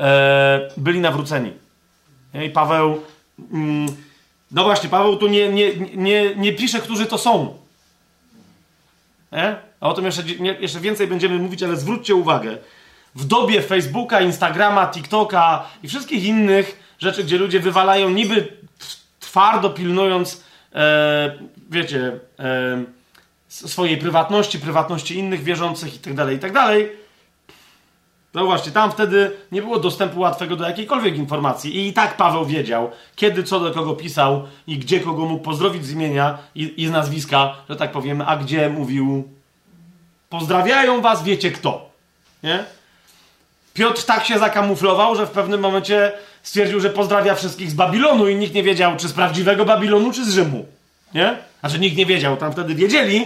e, 0.00 0.70
byli 0.76 1.00
nawróceni. 1.00 1.52
I 2.46 2.50
Paweł, 2.50 3.02
mm, 3.52 3.88
no 4.50 4.64
właśnie, 4.64 4.88
Paweł 4.88 5.16
tu 5.16 5.26
nie, 5.26 5.48
nie, 5.48 5.72
nie, 5.94 6.34
nie 6.36 6.52
pisze, 6.52 6.78
którzy 6.78 7.06
to 7.06 7.18
są. 7.18 7.58
Nie? 9.32 9.56
A 9.80 9.88
o 9.88 9.94
tym 9.94 10.04
jeszcze, 10.04 10.22
nie, 10.22 10.52
jeszcze 10.52 10.80
więcej 10.80 11.06
będziemy 11.06 11.38
mówić, 11.38 11.62
ale 11.62 11.76
zwróćcie 11.76 12.14
uwagę. 12.14 12.58
W 13.14 13.24
dobie 13.24 13.62
Facebooka, 13.62 14.20
Instagrama, 14.20 14.86
TikToka 14.86 15.64
i 15.82 15.88
wszystkich 15.88 16.24
innych 16.24 16.87
rzeczy, 16.98 17.24
gdzie 17.24 17.38
ludzie 17.38 17.60
wywalają 17.60 18.10
niby 18.10 18.48
twardo 19.20 19.70
pilnując, 19.70 20.44
e, 20.74 21.38
wiecie, 21.70 22.20
e, 22.38 22.84
swojej 23.48 23.98
prywatności, 23.98 24.58
prywatności 24.58 25.18
innych 25.18 25.42
wierzących 25.42 25.94
itd., 25.94 26.16
tak 26.16 26.32
itd. 26.32 26.52
Tak 26.52 26.98
no 28.34 28.44
właśnie, 28.44 28.72
tam 28.72 28.92
wtedy 28.92 29.30
nie 29.52 29.62
było 29.62 29.78
dostępu 29.78 30.20
łatwego 30.20 30.56
do 30.56 30.64
jakiejkolwiek 30.64 31.16
informacji. 31.16 31.76
I 31.76 31.88
i 31.88 31.92
tak 31.92 32.16
Paweł 32.16 32.46
wiedział, 32.46 32.90
kiedy 33.16 33.42
co 33.42 33.60
do 33.60 33.70
kogo 33.70 33.94
pisał 33.94 34.48
i 34.66 34.78
gdzie 34.78 35.00
kogo 35.00 35.24
mógł 35.24 35.44
pozdrowić 35.44 35.86
z 35.86 35.92
imienia 35.92 36.38
i, 36.54 36.82
i 36.82 36.86
z 36.86 36.90
nazwiska, 36.90 37.54
że 37.68 37.76
tak 37.76 37.92
powiem, 37.92 38.22
a 38.26 38.36
gdzie 38.36 38.68
mówił 38.68 39.28
pozdrawiają 40.28 41.00
was, 41.00 41.22
wiecie 41.22 41.50
kto. 41.50 41.90
Nie? 42.42 42.64
Piotr 43.74 44.04
tak 44.04 44.24
się 44.24 44.38
zakamuflował, 44.38 45.16
że 45.16 45.26
w 45.26 45.30
pewnym 45.30 45.60
momencie 45.60 46.12
stwierdził, 46.48 46.80
że 46.80 46.90
pozdrawia 46.90 47.34
wszystkich 47.34 47.70
z 47.70 47.74
Babilonu 47.74 48.28
i 48.28 48.34
nikt 48.34 48.54
nie 48.54 48.62
wiedział, 48.62 48.96
czy 48.96 49.08
z 49.08 49.12
prawdziwego 49.12 49.64
Babilonu, 49.64 50.12
czy 50.12 50.24
z 50.24 50.34
Rzymu. 50.34 50.66
Nie? 51.14 51.36
Znaczy 51.60 51.78
nikt 51.78 51.96
nie 51.96 52.06
wiedział, 52.06 52.36
tam 52.36 52.52
wtedy 52.52 52.74
wiedzieli, 52.74 53.24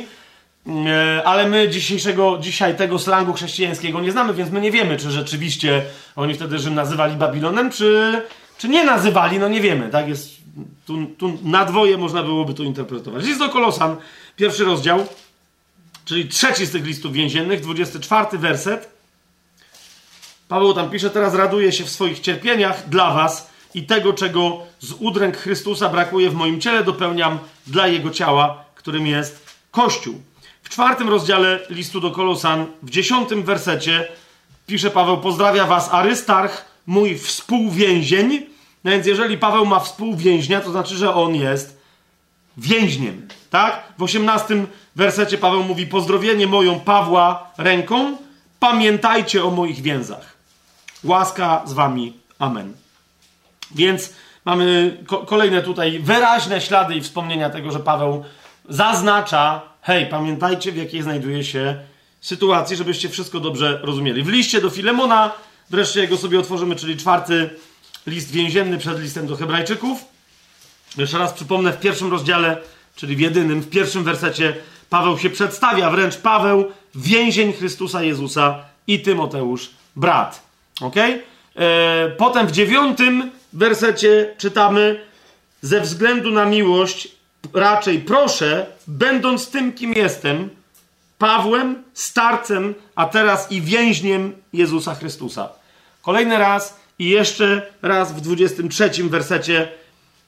e, 0.66 1.22
ale 1.24 1.48
my 1.48 1.68
dzisiejszego, 1.68 2.38
dzisiaj 2.40 2.76
tego 2.76 2.98
slangu 2.98 3.32
chrześcijańskiego 3.32 4.00
nie 4.00 4.12
znamy, 4.12 4.34
więc 4.34 4.50
my 4.50 4.60
nie 4.60 4.70
wiemy, 4.70 4.96
czy 4.96 5.10
rzeczywiście 5.10 5.82
oni 6.16 6.34
wtedy 6.34 6.58
Rzym 6.58 6.74
nazywali 6.74 7.16
Babilonem, 7.16 7.70
czy, 7.70 8.22
czy 8.58 8.68
nie 8.68 8.84
nazywali, 8.84 9.38
no 9.38 9.48
nie 9.48 9.60
wiemy, 9.60 9.88
tak? 9.88 10.08
Jest, 10.08 10.30
tu, 10.86 11.06
tu 11.06 11.38
na 11.42 11.64
dwoje 11.64 11.98
można 11.98 12.22
byłoby 12.22 12.54
to 12.54 12.62
interpretować. 12.62 13.24
List 13.24 13.38
do 13.38 13.48
Kolosan, 13.48 13.96
pierwszy 14.36 14.64
rozdział, 14.64 15.06
czyli 16.04 16.28
trzeci 16.28 16.66
z 16.66 16.70
tych 16.70 16.86
listów 16.86 17.12
więziennych, 17.12 17.60
24 17.60 18.38
werset. 18.38 19.01
Paweł 20.52 20.74
tam 20.74 20.90
pisze, 20.90 21.10
teraz 21.10 21.34
raduje 21.34 21.72
się 21.72 21.84
w 21.84 21.90
swoich 21.90 22.20
cierpieniach 22.20 22.88
dla 22.88 23.14
was 23.14 23.50
i 23.74 23.82
tego, 23.82 24.12
czego 24.12 24.58
z 24.80 24.92
udręk 24.92 25.36
Chrystusa 25.36 25.88
brakuje 25.88 26.30
w 26.30 26.34
moim 26.34 26.60
ciele, 26.60 26.84
dopełniam 26.84 27.38
dla 27.66 27.86
Jego 27.88 28.10
ciała, 28.10 28.64
którym 28.74 29.06
jest 29.06 29.46
Kościół. 29.70 30.22
W 30.62 30.68
czwartym 30.68 31.08
rozdziale 31.08 31.60
listu 31.70 32.00
do 32.00 32.10
Kolosan, 32.10 32.66
w 32.82 32.90
dziesiątym 32.90 33.42
wersecie 33.42 34.08
pisze 34.66 34.90
Paweł, 34.90 35.18
pozdrawia 35.18 35.66
was 35.66 35.88
Arystarch, 35.92 36.64
mój 36.86 37.18
współwięzień. 37.18 38.46
No 38.84 38.90
więc 38.90 39.06
jeżeli 39.06 39.38
Paweł 39.38 39.66
ma 39.66 39.80
współwięźnia, 39.80 40.60
to 40.60 40.70
znaczy, 40.70 40.96
że 40.96 41.14
on 41.14 41.34
jest 41.34 41.80
więźniem, 42.56 43.28
tak? 43.50 43.82
W 43.98 44.02
osiemnastym 44.02 44.66
wersecie 44.96 45.38
Paweł 45.38 45.62
mówi, 45.62 45.86
pozdrowienie 45.86 46.46
moją 46.46 46.80
Pawła 46.80 47.50
ręką, 47.58 48.16
pamiętajcie 48.60 49.44
o 49.44 49.50
moich 49.50 49.82
więzach. 49.82 50.31
Łaska 51.04 51.62
z 51.66 51.72
wami. 51.72 52.12
Amen. 52.38 52.72
Więc 53.74 54.12
mamy 54.44 54.96
ko 55.06 55.18
kolejne 55.18 55.62
tutaj 55.62 55.98
wyraźne 55.98 56.60
ślady 56.60 56.94
i 56.94 57.00
wspomnienia 57.00 57.50
tego, 57.50 57.72
że 57.72 57.80
Paweł 57.80 58.24
zaznacza, 58.68 59.60
hej, 59.82 60.06
pamiętajcie 60.06 60.72
w 60.72 60.76
jakiej 60.76 61.02
znajduje 61.02 61.44
się 61.44 61.76
sytuacji, 62.20 62.76
żebyście 62.76 63.08
wszystko 63.08 63.40
dobrze 63.40 63.80
rozumieli. 63.82 64.22
W 64.22 64.28
liście 64.28 64.60
do 64.60 64.70
Filemona, 64.70 65.32
wreszcie 65.70 66.00
jego 66.00 66.16
sobie 66.16 66.40
otworzymy, 66.40 66.76
czyli 66.76 66.96
czwarty 66.96 67.50
list 68.06 68.30
więzienny 68.30 68.78
przed 68.78 69.00
listem 69.00 69.26
do 69.26 69.36
Hebrajczyków. 69.36 70.04
Jeszcze 70.96 71.18
raz 71.18 71.32
przypomnę, 71.32 71.72
w 71.72 71.80
pierwszym 71.80 72.10
rozdziale, 72.10 72.56
czyli 72.96 73.16
w 73.16 73.20
jedynym, 73.20 73.60
w 73.60 73.70
pierwszym 73.70 74.04
wersecie 74.04 74.56
Paweł 74.90 75.18
się 75.18 75.30
przedstawia, 75.30 75.90
wręcz 75.90 76.16
Paweł, 76.16 76.64
więzień 76.94 77.52
Chrystusa 77.52 78.02
Jezusa 78.02 78.64
i 78.86 79.00
Tymoteusz, 79.00 79.70
brat. 79.96 80.51
Ok? 80.82 80.96
E, 80.96 82.08
potem 82.16 82.46
w 82.46 82.52
dziewiątym 82.52 83.30
wersecie 83.52 84.34
czytamy: 84.38 85.00
Ze 85.62 85.80
względu 85.80 86.30
na 86.30 86.46
miłość, 86.46 87.08
raczej 87.54 87.98
proszę, 87.98 88.66
będąc 88.86 89.50
tym, 89.50 89.72
kim 89.72 89.92
jestem, 89.92 90.50
Pawłem, 91.18 91.82
starcem, 91.94 92.74
a 92.94 93.06
teraz 93.06 93.52
i 93.52 93.60
więźniem 93.60 94.32
Jezusa 94.52 94.94
Chrystusa. 94.94 95.48
Kolejny 96.02 96.38
raz 96.38 96.80
i 96.98 97.08
jeszcze 97.08 97.66
raz 97.82 98.12
w 98.12 98.20
23 98.20 98.90
wersecie 99.04 99.68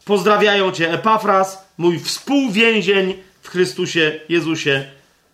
pozdrawiają 0.04 0.72
cię 0.72 0.92
Epafras, 0.92 1.64
mój 1.78 1.98
współwięzień 1.98 3.14
w 3.42 3.48
Chrystusie 3.48 4.20
Jezusie. 4.28 4.84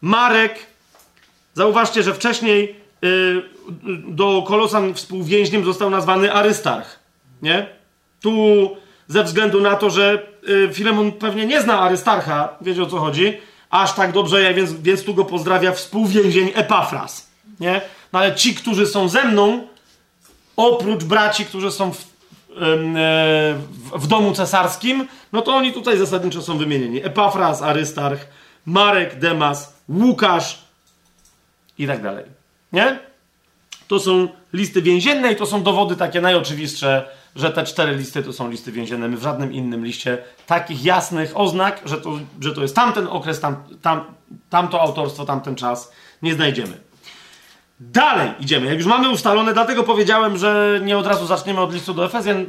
Marek. 0.01 0.67
Zauważcie, 1.55 2.03
że 2.03 2.15
wcześniej 2.15 2.81
Y, 3.05 3.43
do 4.09 4.43
Kolosan 4.47 4.95
współwięźniem 4.95 5.65
został 5.65 5.91
nazwany 5.91 6.33
Arystarch. 6.33 6.99
Nie? 7.43 7.67
Tu 8.21 8.31
ze 9.09 9.25
względu 9.25 9.61
na 9.61 9.77
to, 9.77 9.91
że 9.91 10.27
y, 10.49 10.71
Filemon 10.73 11.13
pewnie 11.13 11.47
nie 11.47 11.63
zna 11.63 11.81
Arystarcha, 11.81 12.57
wiecie 12.61 12.83
o 12.83 12.87
co 12.87 12.99
chodzi, 12.99 13.39
aż 13.71 13.93
tak 13.93 14.13
dobrze, 14.13 14.55
więc, 14.55 14.73
więc 14.73 15.05
tu 15.05 15.15
go 15.15 15.25
pozdrawia 15.25 15.73
współwięzień 15.73 16.51
Epafras. 16.55 17.31
Nie? 17.61 17.81
No 18.13 18.19
ale 18.19 18.35
ci, 18.35 18.55
którzy 18.55 18.87
są 18.87 19.09
ze 19.09 19.25
mną, 19.25 19.69
oprócz 20.57 21.05
braci, 21.05 21.45
którzy 21.45 21.71
są 21.71 21.93
w, 21.93 22.05
w, 22.49 23.99
w 23.99 24.07
domu 24.07 24.33
cesarskim, 24.33 25.09
no 25.33 25.43
to 25.43 25.57
oni 25.57 25.73
tutaj 25.73 25.99
zasadniczo 25.99 26.43
są 26.43 26.59
wymienieni. 26.59 27.05
Epafras, 27.05 27.63
Arystarch, 27.63 28.21
Marek, 28.67 29.19
Demas, 29.19 29.75
Łukasz 29.89 30.59
i 31.79 31.87
tak 31.87 32.03
dalej. 32.03 32.25
Nie? 32.73 33.10
To 33.91 34.01
są 34.01 34.29
listy 34.53 34.83
więzienne 34.83 35.33
i 35.33 35.37
to 35.37 35.47
są 35.47 35.63
dowody 35.63 35.97
takie 35.97 36.21
najoczywistsze, 36.21 37.09
że 37.37 37.51
te 37.51 37.65
cztery 37.65 37.97
listy 37.97 38.23
to 38.23 38.33
są 38.33 38.51
listy 38.51 38.73
więzienne. 38.73 39.09
My 39.09 39.17
w 39.17 39.23
żadnym 39.23 39.53
innym 39.53 39.85
liście 39.85 40.19
takich 40.47 40.85
jasnych 40.85 41.33
oznak, 41.35 41.83
że 41.85 41.97
to, 41.97 42.19
że 42.41 42.55
to 42.55 42.63
jest 42.63 42.77
tamten 42.77 43.07
okres, 43.07 43.41
tam, 43.41 43.57
tam, 43.83 44.05
tamto 44.51 44.81
autorstwo, 44.81 45.25
tamten 45.25 45.57
czas, 45.57 45.93
nie 46.23 46.35
znajdziemy. 46.35 46.81
Dalej 47.81 48.31
idziemy. 48.41 48.67
Jak 48.67 48.77
już 48.77 48.87
mamy 48.87 49.11
ustalone, 49.11 49.53
dlatego 49.53 49.83
powiedziałem, 49.83 50.39
że 50.39 50.81
nie 50.85 50.99
od 50.99 51.07
razu 51.07 51.27
zaczniemy 51.27 51.61
od 51.61 51.75
listu 51.75 51.95
do 51.95 52.05
Efezjan, 52.05 52.47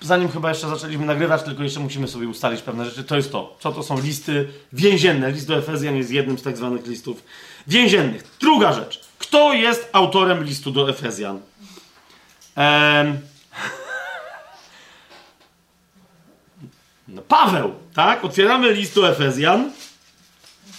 zanim 0.00 0.28
chyba 0.28 0.48
jeszcze 0.48 0.68
zaczęliśmy 0.68 1.06
nagrywać, 1.06 1.42
tylko 1.42 1.62
jeszcze 1.62 1.80
musimy 1.80 2.08
sobie 2.08 2.28
ustalić 2.28 2.62
pewne 2.62 2.84
rzeczy. 2.84 3.04
To 3.04 3.16
jest 3.16 3.32
to. 3.32 3.56
Co 3.60 3.72
to 3.72 3.82
są 3.82 4.00
listy 4.00 4.48
więzienne? 4.72 5.32
List 5.32 5.48
do 5.48 5.56
Efezjan 5.56 5.96
jest 5.96 6.10
jednym 6.10 6.38
z 6.38 6.42
tak 6.42 6.56
zwanych 6.56 6.86
listów 6.86 7.22
więziennych. 7.66 8.24
Druga 8.40 8.72
rzecz. 8.72 9.03
Kto 9.34 9.52
jest 9.52 9.88
autorem 9.92 10.44
listu 10.44 10.70
do 10.70 10.90
Efezjan? 10.90 11.40
Ehm... 12.56 13.18
No, 17.08 17.22
Paweł, 17.22 17.74
tak? 17.94 18.24
Otwieramy 18.24 18.72
list 18.72 18.94
do 18.94 19.08
Efezjan 19.08 19.72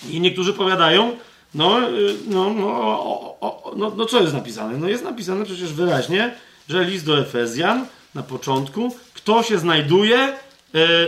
i 0.09 0.21
niektórzy 0.21 0.53
powiadają, 0.53 1.17
no, 1.53 1.89
y, 1.89 2.15
no, 2.27 2.53
no, 2.53 2.67
o, 2.67 3.37
o, 3.41 3.73
no, 3.75 3.91
no 3.95 4.05
co 4.05 4.21
jest 4.21 4.33
napisane? 4.33 4.77
No 4.77 4.87
jest 4.87 5.03
napisane 5.03 5.45
przecież 5.45 5.73
wyraźnie, 5.73 6.35
że 6.69 6.83
list 6.83 7.05
do 7.05 7.19
Efezjan 7.19 7.85
na 8.13 8.23
początku, 8.23 8.95
kto 9.13 9.43
się 9.43 9.57
znajduje 9.57 10.17
e, 10.17 10.37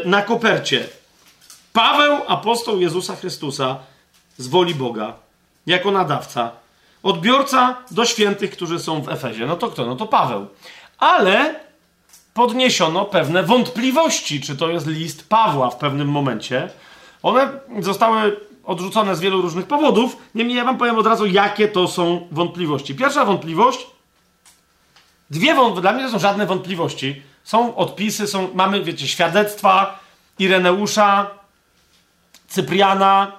na 0.06 0.22
kopercie. 0.22 0.88
Paweł, 1.74 2.18
apostoł 2.28 2.82
Jezusa 2.82 3.16
Chrystusa 3.16 3.78
z 4.38 4.48
woli 4.48 4.76
Boga, 4.76 5.14
jako 5.68 5.92
nadawca. 5.92 6.67
Odbiorca 7.08 7.76
do 7.92 8.06
świętych, 8.06 8.52
którzy 8.52 8.80
są 8.80 9.02
w 9.02 9.10
Efezie. 9.10 9.46
No 9.46 9.56
to 9.56 9.68
kto? 9.68 9.86
No 9.86 9.96
to 9.96 10.06
Paweł. 10.06 10.48
Ale 10.98 11.56
podniesiono 12.34 13.06
pewne 13.06 13.44
wątpliwości, 13.44 14.42
czy 14.42 14.56
to 14.56 14.70
jest 14.70 14.88
list 14.88 15.30
Pawła 15.30 15.70
w 15.70 15.78
pewnym 15.78 16.08
momencie. 16.08 16.70
One 17.24 17.50
zostały 17.80 18.40
odrzucone 18.64 19.16
z 19.16 19.20
wielu 19.20 19.42
różnych 19.42 19.66
powodów. 19.66 20.18
Niemniej 20.36 20.58
ja 20.58 20.66
wam 20.66 20.78
powiem 20.78 20.98
od 20.98 21.08
razu, 21.08 21.26
jakie 21.26 21.68
to 21.68 21.88
są 21.88 22.28
wątpliwości. 22.32 22.96
Pierwsza 22.96 23.26
wątpliwość 23.26 23.88
Dwie 25.30 25.56
wątpliwości, 25.56 25.82
dla 25.82 25.94
mnie 25.94 26.04
to 26.04 26.12
są 26.12 26.20
żadne 26.20 26.46
wątpliwości. 26.46 27.22
Są 27.44 27.76
odpisy, 27.76 28.28
są, 28.28 28.50
mamy, 28.54 28.84
wiecie, 28.84 29.08
świadectwa 29.08 30.00
Ireneusza, 30.40 31.28
Cypriana, 32.48 33.32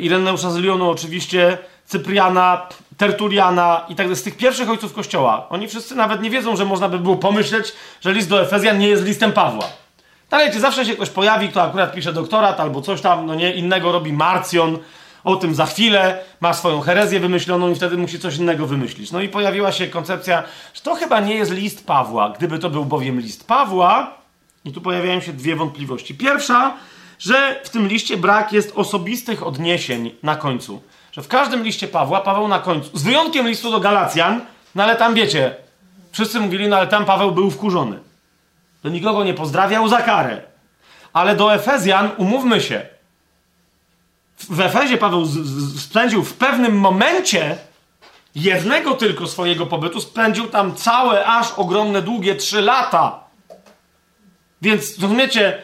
Ireneusza 0.00 0.50
z 0.50 0.56
Lyonu 0.56 0.90
oczywiście, 0.90 1.58
Cypriana, 1.86 2.66
Tertuliana 2.96 3.84
i 3.88 3.94
tak 3.94 4.16
z 4.16 4.22
tych 4.22 4.36
pierwszych 4.36 4.70
ojców 4.70 4.92
Kościoła. 4.92 5.46
Oni 5.48 5.68
wszyscy 5.68 5.94
nawet 5.94 6.22
nie 6.22 6.30
wiedzą, 6.30 6.56
że 6.56 6.64
można 6.64 6.88
by 6.88 6.98
było 6.98 7.16
pomyśleć, 7.16 7.72
że 8.00 8.12
list 8.12 8.28
do 8.28 8.42
Efezjan 8.42 8.78
nie 8.78 8.88
jest 8.88 9.04
listem 9.04 9.32
Pawła. 9.32 9.64
Dalej, 10.30 10.52
czy 10.52 10.60
zawsze 10.60 10.84
się 10.84 10.94
ktoś 10.94 11.10
pojawi, 11.10 11.48
kto 11.48 11.62
akurat 11.62 11.94
pisze 11.94 12.12
doktorat 12.12 12.60
albo 12.60 12.82
coś 12.82 13.00
tam, 13.00 13.26
no 13.26 13.34
nie, 13.34 13.54
innego 13.54 13.92
robi 13.92 14.12
Marcjon, 14.12 14.78
o 15.24 15.36
tym 15.36 15.54
za 15.54 15.66
chwilę, 15.66 16.18
ma 16.40 16.54
swoją 16.54 16.80
herezję 16.80 17.20
wymyśloną 17.20 17.70
i 17.70 17.74
wtedy 17.74 17.96
musi 17.96 18.20
coś 18.20 18.36
innego 18.36 18.66
wymyślić. 18.66 19.12
No 19.12 19.20
i 19.20 19.28
pojawiła 19.28 19.72
się 19.72 19.86
koncepcja, 19.86 20.42
że 20.74 20.80
to 20.80 20.94
chyba 20.94 21.20
nie 21.20 21.34
jest 21.34 21.52
list 21.52 21.86
Pawła. 21.86 22.30
Gdyby 22.38 22.58
to 22.58 22.70
był 22.70 22.84
bowiem 22.84 23.20
list 23.20 23.46
Pawła, 23.46 24.16
i 24.66 24.72
tu 24.72 24.80
pojawiają 24.80 25.20
się 25.20 25.32
dwie 25.32 25.56
wątpliwości. 25.56 26.14
Pierwsza, 26.14 26.76
że 27.18 27.60
w 27.64 27.70
tym 27.70 27.88
liście 27.88 28.16
brak 28.16 28.52
jest 28.52 28.72
osobistych 28.74 29.46
odniesień 29.46 30.10
na 30.22 30.36
końcu. 30.36 30.82
Że 31.16 31.22
w 31.22 31.28
każdym 31.28 31.62
liście 31.62 31.88
Pawła, 31.88 32.20
Paweł 32.20 32.48
na 32.48 32.58
końcu, 32.58 32.98
z 32.98 33.02
wyjątkiem 33.02 33.48
listu 33.48 33.70
do 33.70 33.80
Galacjan, 33.80 34.40
no 34.74 34.82
ale 34.82 34.96
tam 34.96 35.14
wiecie, 35.14 35.56
wszyscy 36.12 36.40
mówili, 36.40 36.68
no 36.68 36.76
ale 36.76 36.86
tam 36.86 37.04
Paweł 37.04 37.32
był 37.32 37.50
wkurzony. 37.50 37.98
Do 38.82 38.88
nikogo 38.88 39.24
nie 39.24 39.34
pozdrawiał 39.34 39.88
za 39.88 40.02
karę. 40.02 40.42
Ale 41.12 41.36
do 41.36 41.54
Efezjan, 41.54 42.10
umówmy 42.16 42.60
się, 42.60 42.86
w 44.50 44.60
Efezie 44.60 44.98
Paweł 44.98 45.26
spędził 45.78 46.24
w 46.24 46.34
pewnym 46.34 46.78
momencie 46.78 47.58
jednego 48.34 48.94
tylko 48.94 49.26
swojego 49.26 49.66
pobytu, 49.66 50.00
spędził 50.00 50.48
tam 50.48 50.74
całe, 50.74 51.26
aż 51.26 51.52
ogromne, 51.52 52.02
długie 52.02 52.34
trzy 52.34 52.60
lata. 52.60 53.24
Więc 54.62 54.98
rozumiecie, 54.98 55.62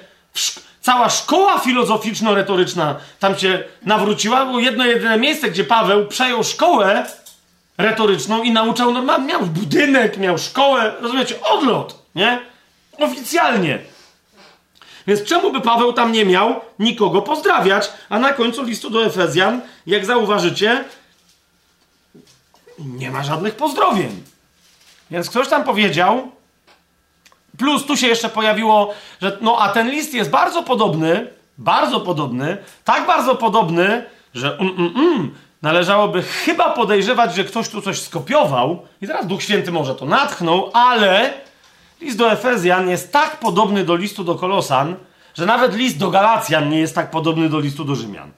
cała 0.83 1.11
szkoła 1.11 1.59
filozoficzno-retoryczna 1.59 2.95
tam 3.19 3.39
się 3.39 3.65
nawróciła. 3.83 4.47
Było 4.47 4.61
jedno 4.61 4.85
jedyne 4.85 5.19
miejsce, 5.19 5.51
gdzie 5.51 5.65
Paweł 5.65 6.07
przejął 6.07 6.45
szkołę 6.45 7.07
retoryczną 7.79 8.43
i 8.43 8.53
nauczał 8.53 8.93
normalnie. 8.93 9.27
Miał 9.27 9.47
budynek, 9.47 10.19
miał 10.19 10.39
szkołę, 10.39 10.95
rozumiecie, 11.01 11.35
odlot, 11.43 12.03
nie? 12.15 12.41
Oficjalnie. 12.99 13.79
Więc 15.07 15.25
czemu 15.25 15.53
by 15.53 15.61
Paweł 15.61 15.93
tam 15.93 16.13
nie 16.13 16.25
miał 16.25 16.61
nikogo 16.79 17.23
pozdrawiać? 17.23 17.91
A 18.09 18.19
na 18.19 18.33
końcu 18.33 18.63
listu 18.63 18.91
do 18.91 19.07
Efezjan, 19.07 19.61
jak 19.87 20.07
zauważycie, 20.07 20.85
nie 22.79 23.11
ma 23.11 23.25
żadnych 23.25 23.55
pozdrowień. 23.55 24.23
Więc 25.11 25.31
ktoś 25.31 25.49
tam 25.49 25.65
powiedział, 25.65 26.33
plus 27.59 27.87
tu 27.87 27.97
się 27.97 28.07
jeszcze 28.07 28.29
pojawiło, 28.29 28.95
że 29.23 29.39
no 29.41 29.59
a 29.59 29.69
ten 29.69 29.91
list 29.91 30.15
jest 30.15 30.31
bardzo 30.31 30.63
podobny, 30.63 31.31
bardzo 31.59 32.01
podobny, 32.01 32.57
tak 32.85 33.07
bardzo 33.07 33.35
podobny, 33.35 34.05
że 34.35 34.57
um, 34.57 34.71
um, 34.71 34.97
um, 34.97 35.35
należałoby 35.63 36.23
chyba 36.23 36.71
podejrzewać, 36.71 37.35
że 37.35 37.45
ktoś 37.45 37.69
tu 37.69 37.83
coś 37.83 38.01
skopiował 38.01 38.87
i 39.01 39.07
teraz 39.07 39.27
Duch 39.27 39.43
Święty 39.43 39.73
może 39.73 39.95
to 39.95 40.07
natchnął, 40.07 40.71
ale 40.75 41.33
List 42.03 42.19
do 42.19 42.33
Efezjan 42.33 42.89
jest 42.89 43.13
tak 43.13 43.41
podobny 43.41 43.85
do 43.85 43.97
listu 43.97 44.25
do 44.25 44.35
Kolosan, 44.35 44.97
że 45.35 45.47
nawet 45.47 45.75
list 45.75 45.99
do 45.99 46.11
Galacjan 46.11 46.69
nie 46.69 46.79
jest 46.79 46.95
tak 46.95 47.11
podobny 47.11 47.49
do 47.49 47.61
listu 47.61 47.85
do 47.85 47.95
Rzymian. 47.95 48.31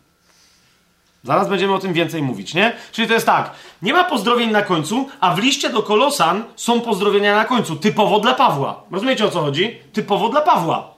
Zaraz 1.25 1.49
będziemy 1.49 1.75
o 1.75 1.79
tym 1.79 1.93
więcej 1.93 2.23
mówić, 2.23 2.55
nie? 2.55 2.77
Czyli 2.93 3.09
to 3.09 3.15
jest 3.15 3.27
tak, 3.27 3.51
nie 3.83 3.93
ma 3.93 4.05
pozdrowień 4.05 4.51
na 4.51 4.63
końcu, 4.63 5.09
a 5.21 5.35
w 5.35 5.39
liście 5.39 5.71
do 5.71 5.83
Kolosan 5.83 6.45
są 6.57 6.81
pozdrowienia 6.81 7.35
na 7.35 7.45
końcu, 7.45 7.77
typowo 7.77 8.21
dla 8.21 8.35
Pawła. 8.35 8.83
Rozumiecie 8.91 9.25
o 9.25 9.31
co 9.31 9.41
chodzi? 9.41 9.79
Typowo 9.93 10.29
dla 10.29 10.41
Pawła. 10.41 10.95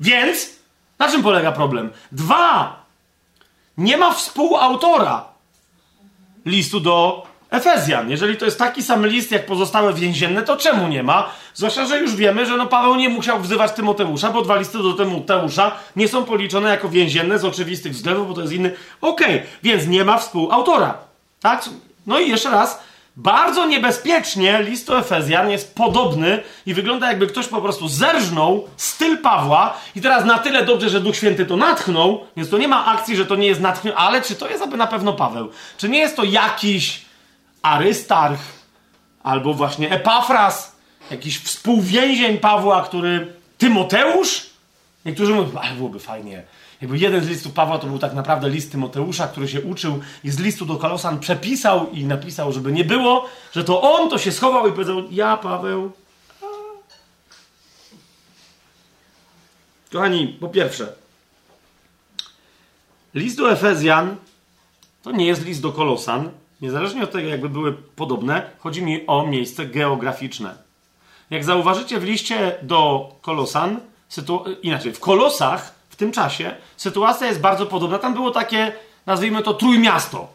Więc, 0.00 0.50
na 0.98 1.10
czym 1.10 1.22
polega 1.22 1.52
problem? 1.52 1.90
Dwa, 2.12 2.76
nie 3.78 3.96
ma 3.96 4.12
współautora 4.12 5.24
listu 6.46 6.80
do 6.80 7.26
Efezjan. 7.50 8.10
Jeżeli 8.10 8.36
to 8.36 8.44
jest 8.44 8.58
taki 8.58 8.82
sam 8.82 9.06
list 9.06 9.32
jak 9.32 9.46
pozostałe 9.46 9.94
więzienne, 9.94 10.42
to 10.42 10.56
czemu 10.56 10.88
nie 10.88 11.02
ma? 11.02 11.30
Zwłaszcza, 11.54 11.86
że 11.86 11.98
już 11.98 12.16
wiemy, 12.16 12.46
że 12.46 12.56
no 12.56 12.66
Paweł 12.66 12.96
nie 12.96 13.08
musiał 13.08 13.40
wzywać 13.40 13.72
Tymoteusza, 13.72 14.30
bo 14.30 14.42
dwa 14.42 14.56
listy 14.56 14.78
do 14.78 14.92
Tymoteusza 14.92 15.72
nie 15.96 16.08
są 16.08 16.24
policzone 16.24 16.70
jako 16.70 16.88
więzienne 16.88 17.38
z 17.38 17.44
oczywistych 17.44 17.92
względów, 17.92 18.28
bo 18.28 18.34
to 18.34 18.40
jest 18.40 18.52
inny. 18.52 18.74
Okej, 19.00 19.36
okay, 19.36 19.46
więc 19.62 19.86
nie 19.86 20.04
ma 20.04 20.18
współautora. 20.18 20.98
Tak? 21.40 21.64
No 22.06 22.20
i 22.20 22.28
jeszcze 22.28 22.50
raz, 22.50 22.80
bardzo 23.16 23.66
niebezpiecznie 23.66 24.62
list 24.62 24.86
do 24.86 24.98
Efezjan 24.98 25.50
jest 25.50 25.74
podobny 25.74 26.42
i 26.66 26.74
wygląda 26.74 27.08
jakby 27.08 27.26
ktoś 27.26 27.46
po 27.46 27.60
prostu 27.60 27.88
zerżnął 27.88 28.68
styl 28.76 29.18
Pawła 29.18 29.76
i 29.96 30.00
teraz 30.00 30.24
na 30.24 30.38
tyle 30.38 30.64
dobrze, 30.64 30.88
że 30.88 31.00
Duch 31.00 31.16
Święty 31.16 31.46
to 31.46 31.56
natchnął, 31.56 32.26
więc 32.36 32.50
to 32.50 32.58
nie 32.58 32.68
ma 32.68 32.86
akcji, 32.86 33.16
że 33.16 33.26
to 33.26 33.36
nie 33.36 33.46
jest 33.46 33.60
natchnione, 33.60 33.96
ale 33.96 34.22
czy 34.22 34.34
to 34.34 34.48
jest 34.48 34.62
aby 34.62 34.76
na 34.76 34.86
pewno 34.86 35.12
Paweł? 35.12 35.50
Czy 35.76 35.88
nie 35.88 35.98
jest 35.98 36.16
to 36.16 36.24
jakiś 36.24 37.09
Arystarch, 37.62 38.40
albo 39.22 39.54
właśnie 39.54 39.90
Epafras, 39.90 40.76
jakiś 41.10 41.38
współwięzień 41.38 42.38
Pawła, 42.38 42.82
który 42.82 43.32
Tymoteusz? 43.58 44.50
Niektórzy 45.04 45.34
mówią, 45.34 45.60
ale 45.60 45.74
byłoby 45.74 45.98
fajnie. 45.98 46.42
Jakby 46.80 46.98
jeden 46.98 47.24
z 47.24 47.28
listów 47.28 47.52
Pawła 47.52 47.78
to 47.78 47.86
był 47.86 47.98
tak 47.98 48.14
naprawdę 48.14 48.48
list 48.48 48.72
Tymoteusza, 48.72 49.28
który 49.28 49.48
się 49.48 49.60
uczył 49.60 50.00
i 50.24 50.30
z 50.30 50.38
listu 50.38 50.66
do 50.66 50.76
Kolosan 50.76 51.20
przepisał 51.20 51.90
i 51.90 52.04
napisał, 52.04 52.52
żeby 52.52 52.72
nie 52.72 52.84
było, 52.84 53.28
że 53.52 53.64
to 53.64 53.82
on 53.82 54.10
to 54.10 54.18
się 54.18 54.32
schował 54.32 54.68
i 54.68 54.72
powiedział, 54.72 55.02
ja 55.10 55.36
Paweł. 55.36 55.92
Kochani, 59.92 60.28
po 60.28 60.48
pierwsze, 60.48 60.92
list 63.14 63.36
do 63.36 63.52
Efezjan 63.52 64.16
to 65.02 65.10
nie 65.10 65.26
jest 65.26 65.44
list 65.44 65.62
do 65.62 65.72
Kolosan, 65.72 66.30
Niezależnie 66.62 67.04
od 67.04 67.12
tego, 67.12 67.28
jakby 67.28 67.48
były 67.48 67.72
podobne, 67.72 68.42
chodzi 68.58 68.82
mi 68.82 69.06
o 69.06 69.26
miejsce 69.26 69.66
geograficzne. 69.66 70.54
Jak 71.30 71.44
zauważycie 71.44 72.00
w 72.00 72.04
liście 72.04 72.54
do 72.62 73.08
Kolosan, 73.22 73.80
inaczej, 74.62 74.92
w 74.92 75.00
Kolosach, 75.00 75.74
w 75.88 75.96
tym 75.96 76.12
czasie 76.12 76.54
sytuacja 76.76 77.26
jest 77.26 77.40
bardzo 77.40 77.66
podobna. 77.66 77.98
Tam 77.98 78.14
było 78.14 78.30
takie, 78.30 78.72
nazwijmy 79.06 79.42
to, 79.42 79.54
trójmiasto. 79.54 80.28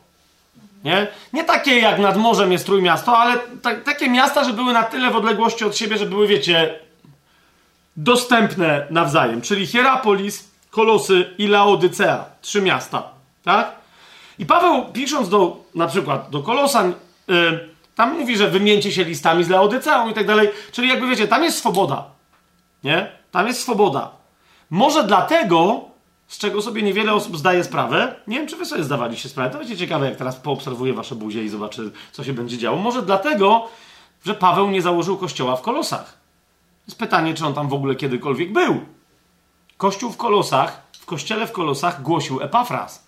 Nie? 0.83 1.07
Nie 1.33 1.43
takie 1.43 1.79
jak 1.79 1.99
nad 1.99 2.17
morzem 2.17 2.51
jest 2.51 2.65
trójmiasto, 2.65 3.17
ale 3.17 3.37
ta, 3.61 3.75
takie 3.75 4.09
miasta, 4.09 4.43
że 4.43 4.53
były 4.53 4.73
na 4.73 4.83
tyle 4.83 5.11
w 5.11 5.15
odległości 5.15 5.65
od 5.65 5.77
siebie, 5.77 5.97
że 5.97 6.05
były, 6.05 6.27
wiecie, 6.27 6.79
dostępne 7.97 8.87
nawzajem. 8.89 9.41
Czyli 9.41 9.67
Hierapolis, 9.67 10.47
Kolosy 10.69 11.33
i 11.37 11.47
Laodycea. 11.47 12.25
Trzy 12.41 12.61
miasta. 12.61 13.03
Tak? 13.43 13.75
I 14.39 14.45
Paweł 14.45 14.85
pisząc 14.93 15.29
do, 15.29 15.57
na 15.75 15.87
przykład 15.87 16.29
do 16.29 16.43
Kolosan, 16.43 16.93
yy, 17.27 17.69
tam 17.95 18.19
mówi, 18.19 18.37
że 18.37 18.49
wymieńcie 18.49 18.91
się 18.91 19.03
listami 19.03 19.43
z 19.43 19.49
Laodyceą 19.49 20.09
i 20.09 20.13
tak 20.13 20.27
dalej. 20.27 20.49
Czyli 20.71 20.89
jakby 20.89 21.07
wiecie, 21.07 21.27
tam 21.27 21.43
jest 21.43 21.57
swoboda. 21.57 22.05
Nie? 22.83 23.11
Tam 23.31 23.47
jest 23.47 23.61
swoboda. 23.61 24.11
Może 24.69 25.03
dlatego, 25.03 25.81
z 26.27 26.37
czego 26.37 26.61
sobie 26.61 26.81
niewiele 26.81 27.13
osób 27.13 27.37
zdaje 27.37 27.63
sprawę, 27.63 28.15
nie 28.27 28.37
wiem, 28.37 28.47
czy 28.47 28.55
wy 28.55 28.65
sobie 28.65 28.83
zdawaliście 28.83 29.29
sprawę, 29.29 29.49
to 29.49 29.57
będzie 29.57 29.77
ciekawe, 29.77 30.05
jak 30.05 30.15
teraz 30.15 30.35
poobserwuję 30.35 30.93
wasze 30.93 31.15
buzie 31.15 31.43
i 31.43 31.49
zobaczę, 31.49 31.81
co 32.11 32.23
się 32.23 32.33
będzie 32.33 32.57
działo. 32.57 32.77
Może 32.77 33.01
dlatego, 33.01 33.67
że 34.25 34.33
Paweł 34.33 34.69
nie 34.69 34.81
założył 34.81 35.17
kościoła 35.17 35.55
w 35.55 35.61
Kolosach. 35.61 36.17
Jest 36.87 36.99
pytanie, 36.99 37.33
czy 37.33 37.45
on 37.45 37.53
tam 37.53 37.69
w 37.69 37.73
ogóle 37.73 37.95
kiedykolwiek 37.95 38.53
był. 38.53 38.81
Kościół 39.77 40.11
w 40.11 40.17
Kolosach, 40.17 40.81
w 40.99 41.05
kościele 41.05 41.47
w 41.47 41.51
Kolosach 41.51 42.01
głosił 42.01 42.41
Epafras. 42.41 43.04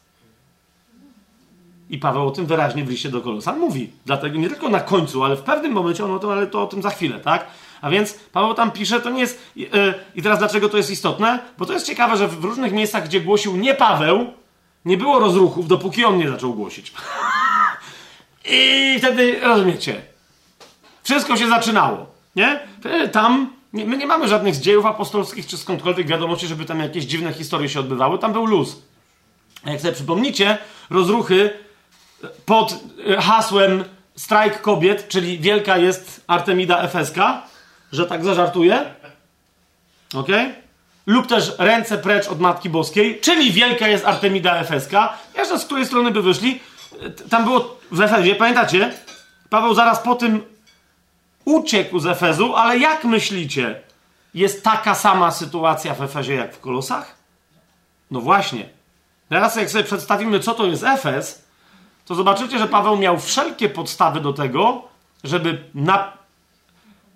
I 1.90 1.98
Paweł 1.98 2.28
o 2.28 2.32
tym 2.32 2.46
wyraźnie 2.46 2.84
w 2.84 2.90
liście 2.90 3.10
do 3.10 3.22
Kolosan 3.22 3.60
mówi. 3.60 3.90
Dlatego 4.06 4.38
nie 4.38 4.50
tylko 4.50 4.70
na 4.70 4.80
końcu, 4.80 5.24
ale 5.24 5.36
w 5.36 5.42
pewnym 5.42 5.72
momencie 5.72 6.06
on 6.06 6.12
o 6.26 6.32
ale 6.32 6.48
to 6.48 6.64
o 6.64 6.68
tym 6.68 6.82
za 6.82 6.90
chwilę, 6.90 7.20
tak? 7.20 7.48
A 7.82 7.90
więc 7.90 8.14
Paweł 8.14 8.54
tam 8.54 8.72
pisze, 8.72 9.02
to 9.02 9.10
nie 9.10 9.20
jest. 9.20 9.52
Yy, 9.56 9.70
I 10.16 10.22
teraz 10.22 10.40
dlaczego 10.40 10.70
to 10.70 10.78
jest 10.78 10.90
istotne? 10.90 11.40
Bo 11.58 11.66
to 11.66 11.74
jest 11.74 11.86
ciekawe, 11.86 12.18
że 12.18 12.28
w 12.28 12.44
różnych 12.44 12.74
miejscach, 12.74 13.06
gdzie 13.06 13.22
głosił 13.22 13.58
nie 13.58 13.74
Paweł, 13.74 14.34
nie 14.86 14.98
było 14.98 15.20
rozruchów, 15.20 15.68
dopóki 15.68 16.06
on 16.06 16.18
nie 16.18 16.30
zaczął 16.30 16.54
głosić. 16.54 16.94
I 18.52 18.96
wtedy 19.00 19.40
rozumiecie. 19.40 20.02
Wszystko 21.04 21.38
się 21.38 21.48
zaczynało. 21.48 22.06
Nie? 22.36 22.60
Tam 23.12 23.54
nie, 23.74 23.86
my 23.86 23.98
nie 23.98 24.08
mamy 24.08 24.28
żadnych 24.28 24.56
dziejów 24.56 24.86
apostolskich 24.86 25.48
czy 25.48 25.58
skądkolwiek 25.58 26.08
wiadomości, 26.08 26.48
żeby 26.48 26.66
tam 26.66 26.80
jakieś 26.80 27.06
dziwne 27.06 27.34
historie 27.34 27.70
się 27.70 27.80
odbywały. 27.80 28.20
Tam 28.20 28.34
był 28.34 28.46
luz. 28.46 28.82
A 29.66 29.72
jak 29.72 29.82
sobie 29.82 29.94
przypomnicie, 29.94 30.58
rozruchy 30.90 31.67
pod 32.46 32.80
e, 33.08 33.22
hasłem 33.22 33.84
strajk 34.16 34.62
kobiet, 34.62 35.08
czyli 35.08 35.40
wielka 35.40 35.78
jest 35.78 36.24
Artemida 36.28 36.82
Efeska, 36.82 37.42
że 37.92 38.06
tak 38.06 38.26
zażartuję. 38.26 38.86
Ok? 40.16 40.28
Lub 41.06 41.28
też 41.28 41.56
ręce 41.58 41.98
precz 41.98 42.28
od 42.28 42.40
Matki 42.40 42.70
Boskiej, 42.70 43.20
czyli 43.22 43.52
wielka 43.52 43.88
jest 43.88 44.06
Artemida 44.06 44.58
Efeska. 44.58 45.18
Jeszcze 45.36 45.60
z 45.60 45.66
której 45.66 45.86
strony 45.86 46.12
by 46.12 46.22
wyszli? 46.22 46.60
Tam 47.30 47.44
było 47.44 47.78
w 47.92 48.02
Efezie, 48.02 48.36
pamiętacie? 48.36 48.94
Paweł 49.50 49.74
zaraz 49.74 50.00
po 50.00 50.16
tym 50.16 50.44
uciekł 51.46 52.00
z 52.00 52.06
Efezu, 52.06 52.56
ale 52.56 52.78
jak 52.78 53.04
myślicie? 53.04 53.82
Jest 54.34 54.64
taka 54.64 54.96
sama 54.96 55.32
sytuacja 55.32 55.94
w 55.94 56.02
Efezie 56.02 56.36
jak 56.36 56.56
w 56.56 56.60
Kolosach? 56.60 57.16
No 58.12 58.22
właśnie. 58.22 58.70
Teraz 59.30 59.56
jak 59.56 59.70
sobie 59.70 59.84
przedstawimy, 59.84 60.40
co 60.40 60.54
to 60.54 60.66
jest 60.66 60.84
Efez, 60.84 61.47
to 62.08 62.16
zobaczycie, 62.16 62.60
że 62.60 62.68
Paweł 62.68 62.98
miał 62.98 63.20
wszelkie 63.20 63.70
podstawy 63.70 64.22
do 64.22 64.34
tego, 64.34 64.82
żeby 65.24 65.64
na... 65.76 66.14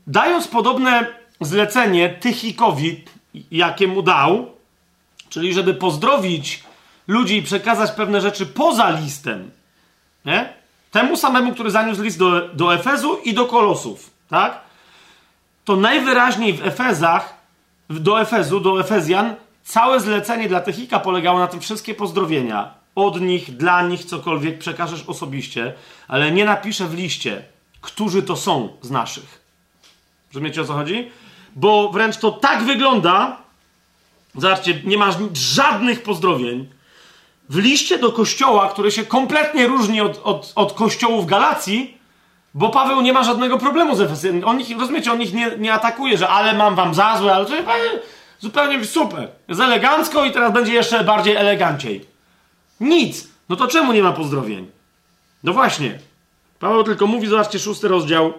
dając 0.08 0.48
podobne 0.48 1.06
zlecenie 1.42 2.10
Tychikowi, 2.10 3.06
jakie 3.52 3.88
mu 3.88 4.02
dał, 4.02 4.52
czyli 5.30 5.54
żeby 5.54 5.74
pozdrowić 5.74 6.64
ludzi 7.08 7.38
i 7.38 7.44
przekazać 7.44 7.92
pewne 7.92 8.22
rzeczy 8.22 8.46
poza 8.46 8.90
listem, 8.90 9.52
nie? 10.26 10.54
temu 10.92 11.18
samemu, 11.18 11.54
który 11.54 11.72
zaniósł 11.72 12.02
list 12.02 12.20
do, 12.20 12.48
do 12.48 12.74
Efezu 12.74 13.18
i 13.24 13.34
do 13.34 13.46
Kolosów, 13.46 14.10
tak? 14.30 14.62
To 15.66 15.76
najwyraźniej 15.76 16.54
w 16.54 16.66
Efezach, 16.66 17.34
do 17.90 18.22
Efezu, 18.22 18.60
do 18.60 18.80
Efezjan, 18.80 19.36
całe 19.64 20.00
zlecenie 20.00 20.50
dla 20.50 20.62
Techika 20.62 21.00
polegało 21.00 21.40
na 21.40 21.48
tym 21.48 21.60
wszystkie 21.60 21.96
pozdrowienia 21.96 22.81
od 22.96 23.22
nich, 23.22 23.58
dla 23.58 23.82
nich 23.82 24.06
cokolwiek 24.06 24.60
przekażesz 24.60 25.04
osobiście, 25.08 25.74
ale 26.08 26.32
nie 26.32 26.46
napiszę 26.46 26.88
w 26.88 26.94
liście, 26.94 27.44
którzy 27.82 28.24
to 28.24 28.36
są 28.36 28.70
z 28.82 28.92
naszych. 28.92 29.42
Rozumiecie 30.34 30.62
o 30.62 30.66
co 30.66 30.74
chodzi? 30.74 31.12
Bo 31.56 31.90
wręcz 31.90 32.18
to 32.18 32.32
tak 32.32 32.64
wygląda, 32.64 33.38
zobaczcie, 34.36 34.82
nie 34.84 34.98
masz 34.98 35.16
żadnych 35.34 36.04
pozdrowień. 36.04 36.70
W 37.50 37.58
liście 37.58 37.98
do 37.98 38.12
kościoła, 38.12 38.70
który 38.70 38.92
się 38.92 39.06
kompletnie 39.06 39.68
różni 39.68 40.02
od, 40.02 40.22
od, 40.24 40.52
od 40.56 40.74
kościołów 40.74 41.26
Galacji, 41.26 41.98
bo 42.54 42.70
Paweł 42.70 43.02
nie 43.02 43.14
ma 43.14 43.24
żadnego 43.24 43.58
problemu 43.58 43.96
z 43.96 44.02
Efesem. 44.02 44.42
On 44.46 44.60
rozumiecie, 44.80 45.12
on 45.12 45.22
ich 45.22 45.34
nie, 45.34 45.52
nie 45.58 45.74
atakuje, 45.74 46.18
że 46.18 46.30
ale 46.30 46.54
mam 46.54 46.76
wam 46.76 46.94
za 46.94 47.18
złe, 47.18 47.34
ale 47.34 47.46
zupełnie 48.40 48.86
super. 48.86 49.28
Jest 49.48 49.62
elegancko 49.62 50.26
i 50.26 50.32
teraz 50.32 50.54
będzie 50.54 50.74
jeszcze 50.74 51.04
bardziej 51.04 51.36
eleganciej. 51.36 52.11
Nic. 52.82 53.28
No 53.50 53.56
to 53.56 53.68
czemu 53.68 53.94
nie 53.94 54.04
ma 54.04 54.14
pozdrowień? 54.14 54.72
No 55.44 55.54
właśnie. 55.54 56.00
Paweł 56.60 56.84
tylko 56.84 57.08
mówi, 57.08 57.28
zobaczcie, 57.28 57.60
szósty 57.60 57.88
rozdział, 57.88 58.34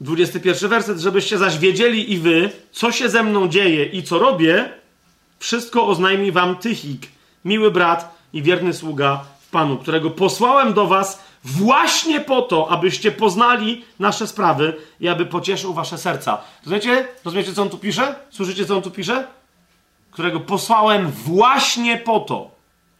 21 0.00 0.70
werset, 0.70 0.98
żebyście 0.98 1.38
zaś 1.38 1.58
wiedzieli 1.58 2.12
i 2.12 2.18
wy, 2.18 2.50
co 2.72 2.92
się 2.92 3.08
ze 3.08 3.22
mną 3.22 3.48
dzieje 3.48 3.84
i 3.84 4.02
co 4.02 4.18
robię, 4.18 4.72
wszystko 5.38 5.86
oznajmi 5.86 6.32
wam 6.32 6.56
Tychik, 6.56 7.06
miły 7.44 7.70
brat 7.70 8.18
i 8.32 8.42
wierny 8.42 8.74
sługa 8.74 9.24
w 9.40 9.50
Panu, 9.50 9.78
którego 9.78 10.10
posłałem 10.10 10.72
do 10.72 10.86
was 10.86 11.22
właśnie 11.44 12.20
po 12.20 12.42
to, 12.42 12.70
abyście 12.70 13.12
poznali 13.12 13.84
nasze 13.98 14.26
sprawy 14.26 14.76
i 15.00 15.08
aby 15.08 15.26
pocieszył 15.26 15.74
wasze 15.74 15.98
serca. 15.98 16.38
Rozumiecie? 16.64 17.08
Rozumiecie, 17.24 17.52
co 17.52 17.62
on 17.62 17.70
tu 17.70 17.78
pisze? 17.78 18.14
Słyszycie, 18.30 18.66
co 18.66 18.76
on 18.76 18.82
tu 18.82 18.90
pisze? 18.90 19.26
Którego 20.18 20.40
posłałem 20.40 21.10
właśnie 21.10 21.98
po 21.98 22.20
to. 22.20 22.50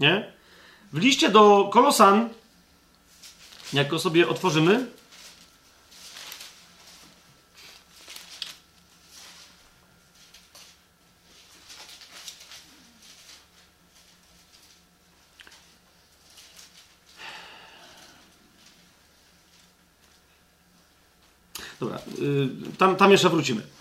Nie? 0.00 0.32
W 0.92 0.98
liście 0.98 1.28
do 1.28 1.70
Kolosan, 1.72 2.28
jak 3.72 3.88
go 3.88 3.98
sobie 3.98 4.28
otworzymy, 4.28 4.86
Dobra, 21.80 21.98
yy, 22.18 22.48
tam, 22.78 22.96
tam 22.96 23.10
jeszcze 23.10 23.28
wrócimy. 23.28 23.77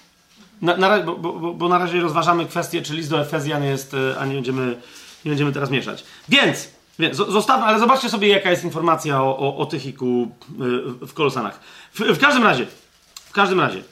Na, 0.61 0.77
na, 0.77 0.99
bo, 0.99 1.15
bo, 1.15 1.53
bo, 1.53 1.69
na 1.69 1.77
razie 1.77 2.01
rozważamy 2.01 2.45
kwestię, 2.45 2.81
czy 2.81 2.93
list 2.93 3.09
do 3.09 3.21
Efezjan 3.21 3.63
jest, 3.63 3.93
e, 3.93 4.19
a 4.19 4.25
nie 4.25 4.35
będziemy, 4.35 4.77
nie 5.25 5.29
będziemy 5.29 5.51
teraz 5.51 5.69
mieszać. 5.69 6.03
Więc, 6.29 6.69
więc 6.99 7.17
zostawmy, 7.17 7.65
ale 7.65 7.79
zobaczcie 7.79 8.09
sobie, 8.09 8.27
jaka 8.27 8.51
jest 8.51 8.63
informacja 8.63 9.23
o, 9.23 9.37
o, 9.37 9.57
o 9.57 9.65
Tychiku 9.65 10.31
e, 11.01 11.05
w 11.07 11.13
Kolosanach. 11.13 11.59
W, 11.93 11.99
w, 11.99 12.19
każdym 12.19 12.43
razie, 12.43 12.65
w 13.15 13.31
każdym 13.31 13.59
razie, 13.59 13.83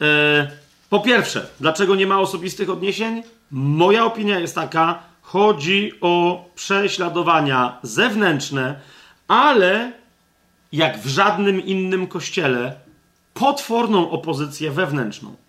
e, 0.00 0.50
po 0.90 1.00
pierwsze, 1.00 1.46
dlaczego 1.60 1.94
nie 1.94 2.06
ma 2.06 2.20
osobistych 2.20 2.70
odniesień? 2.70 3.22
Moja 3.50 4.04
opinia 4.04 4.38
jest 4.38 4.54
taka, 4.54 5.02
chodzi 5.22 5.92
o 6.00 6.44
prześladowania 6.54 7.78
zewnętrzne, 7.82 8.80
ale 9.28 9.92
jak 10.72 10.98
w 10.98 11.06
żadnym 11.06 11.66
innym 11.66 12.06
kościele, 12.06 12.74
potworną 13.34 14.10
opozycję 14.10 14.70
wewnętrzną. 14.70 15.41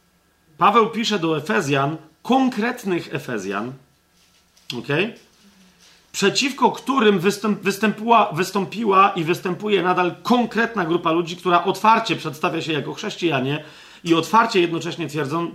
Paweł 0.58 0.90
pisze 0.90 1.20
do 1.20 1.38
Efezjan, 1.38 1.98
konkretnych 2.24 3.16
Efezjan, 3.16 3.74
okay? 4.78 5.14
przeciwko 6.12 6.72
którym 6.72 7.20
występ, 7.20 7.60
wystąpiła 8.34 9.14
i 9.16 9.24
występuje 9.24 9.84
nadal 9.84 10.16
konkretna 10.24 10.86
grupa 10.86 11.12
ludzi, 11.12 11.38
która 11.38 11.64
otwarcie 11.64 12.16
przedstawia 12.16 12.62
się 12.62 12.74
jako 12.74 12.94
chrześcijanie 12.94 13.64
i 14.04 14.14
otwarcie 14.14 14.62
jednocześnie 14.62 15.08
twierdzą, 15.08 15.52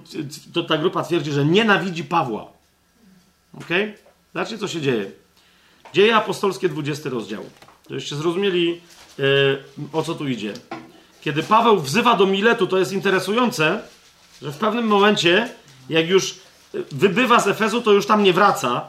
to 0.52 0.62
ta 0.62 0.78
grupa 0.78 1.02
twierdzi, 1.02 1.32
że 1.32 1.44
nienawidzi 1.44 2.04
Pawła. 2.04 2.46
Ok? 3.54 3.68
Zobaczcie, 4.34 4.58
co 4.58 4.68
się 4.68 4.80
dzieje. 4.80 5.10
Dzieje 5.92 6.16
apostolskie, 6.16 6.68
20 6.68 7.10
rozdział. 7.10 7.44
Żebyście 7.90 8.16
zrozumieli, 8.16 8.80
yy, 9.18 9.62
o 9.92 10.02
co 10.02 10.14
tu 10.14 10.28
idzie. 10.28 10.54
Kiedy 11.20 11.42
Paweł 11.42 11.80
wzywa 11.80 12.16
do 12.16 12.26
Miletu, 12.26 12.66
to 12.66 12.78
jest 12.78 12.92
interesujące, 12.92 13.82
że 14.42 14.52
w 14.52 14.56
pewnym 14.56 14.86
momencie, 14.86 15.48
jak 15.88 16.08
już 16.08 16.34
wybywa 16.92 17.40
z 17.40 17.48
Efezu, 17.48 17.82
to 17.82 17.92
już 17.92 18.06
tam 18.06 18.22
nie 18.22 18.32
wraca. 18.32 18.88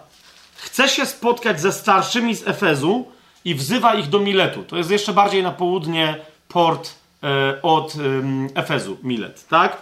Chce 0.56 0.90
się 0.90 1.06
spotkać 1.06 1.62
ze 1.62 1.72
starszymi 1.72 2.36
z 2.36 2.48
Efezu 2.48 3.08
i 3.46 3.56
wzywa 3.56 3.96
ich 3.96 4.10
do 4.10 4.20
Miletu. 4.20 4.64
To 4.64 4.78
jest 4.78 4.92
jeszcze 4.92 5.14
bardziej 5.14 5.44
na 5.44 5.52
południe 5.52 6.18
port 6.48 6.96
e, 7.24 7.62
od 7.62 7.96
e, 7.96 8.60
Efezu, 8.60 8.98
Milet, 9.04 9.48
tak? 9.48 9.78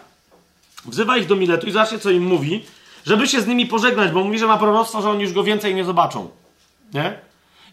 Wzywa 0.86 1.18
ich 1.18 1.28
do 1.28 1.36
Miletu 1.36 1.68
i 1.68 1.72
zobaczcie, 1.72 2.00
co 2.00 2.10
im 2.12 2.26
mówi, 2.26 2.66
żeby 3.06 3.28
się 3.28 3.42
z 3.42 3.48
nimi 3.48 3.66
pożegnać, 3.66 4.12
bo 4.12 4.24
mówi, 4.24 4.40
że 4.40 4.48
ma 4.48 4.58
proroctwo, 4.58 5.02
że 5.02 5.10
oni 5.10 5.24
już 5.24 5.34
go 5.34 5.44
więcej 5.44 5.76
nie 5.76 5.86
zobaczą. 5.86 6.30
Nie? 6.94 7.20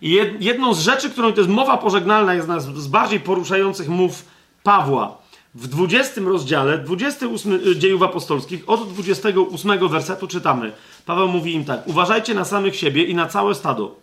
I 0.02 0.20
jedną 0.40 0.74
z 0.74 0.80
rzeczy, 0.80 1.10
którą 1.10 1.32
to 1.32 1.40
jest 1.40 1.50
mowa 1.50 1.78
pożegnalna, 1.78 2.34
jest 2.34 2.48
z 2.76 2.86
bardziej 2.86 3.20
poruszających 3.20 3.88
mów 3.88 4.24
Pawła. 4.62 5.18
W 5.54 5.68
20 5.68 6.20
rozdziale, 6.20 6.78
28 6.78 7.52
y, 7.52 7.76
dziejów 7.76 8.02
apostolskich, 8.02 8.62
od 8.66 8.92
28 8.92 9.88
wersetu 9.88 10.26
czytamy. 10.26 10.72
Paweł 11.06 11.28
mówi 11.28 11.54
im 11.54 11.64
tak: 11.64 11.88
Uważajcie 11.88 12.34
na 12.34 12.44
samych 12.44 12.76
siebie 12.76 13.04
i 13.04 13.14
na 13.14 13.26
całe 13.26 13.54
stado, 13.54 13.96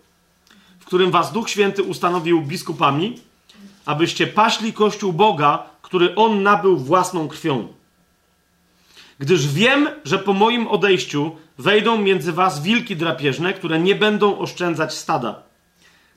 w 0.79 0.85
którym 0.85 1.11
was 1.11 1.33
Duch 1.33 1.49
Święty 1.49 1.83
ustanowił 1.83 2.41
biskupami, 2.41 3.19
abyście 3.85 4.27
paśli 4.27 4.73
kościół 4.73 5.13
Boga, 5.13 5.63
który 5.81 6.15
on 6.15 6.43
nabył 6.43 6.77
własną 6.77 7.27
krwią. 7.27 7.67
Gdyż 9.19 9.47
wiem, 9.47 9.89
że 10.03 10.19
po 10.19 10.33
moim 10.33 10.67
odejściu 10.67 11.35
wejdą 11.57 11.97
między 11.97 12.31
was 12.31 12.61
wilki 12.61 12.95
drapieżne, 12.95 13.53
które 13.53 13.79
nie 13.79 13.95
będą 13.95 14.37
oszczędzać 14.37 14.93
stada. 14.93 15.50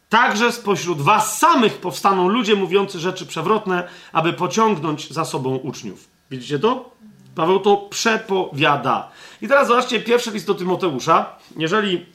Także 0.08 0.52
spośród 0.52 1.02
was 1.02 1.38
samych 1.38 1.76
powstaną 1.78 2.28
ludzie 2.28 2.54
mówiący 2.54 2.98
rzeczy 2.98 3.26
przewrotne, 3.26 3.88
aby 4.12 4.32
pociągnąć 4.32 5.10
za 5.10 5.24
sobą 5.24 5.56
uczniów. 5.56 6.08
Widzicie 6.30 6.58
to? 6.58 6.90
Paweł 7.34 7.60
to 7.60 7.76
przepowiada. 7.76 9.08
I 9.42 9.48
teraz 9.48 9.68
zobaczcie 9.68 10.00
pierwszy 10.00 10.30
list 10.30 10.46
do 10.46 10.54
Tymoteusza. 10.54 11.36
Jeżeli 11.56 12.06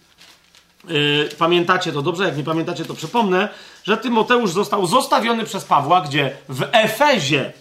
yy, 0.87 1.29
pamiętacie 1.37 1.91
to 1.91 2.01
dobrze, 2.01 2.23
jak 2.23 2.37
nie 2.37 2.43
pamiętacie, 2.43 2.85
to 2.85 2.93
przypomnę, 2.93 3.49
że 3.83 3.97
Tymoteusz 3.97 4.51
został 4.51 4.87
zostawiony 4.87 5.43
przez 5.43 5.65
Pawła, 5.65 6.01
gdzie 6.01 6.31
w 6.49 6.67
Efezie, 6.71 7.53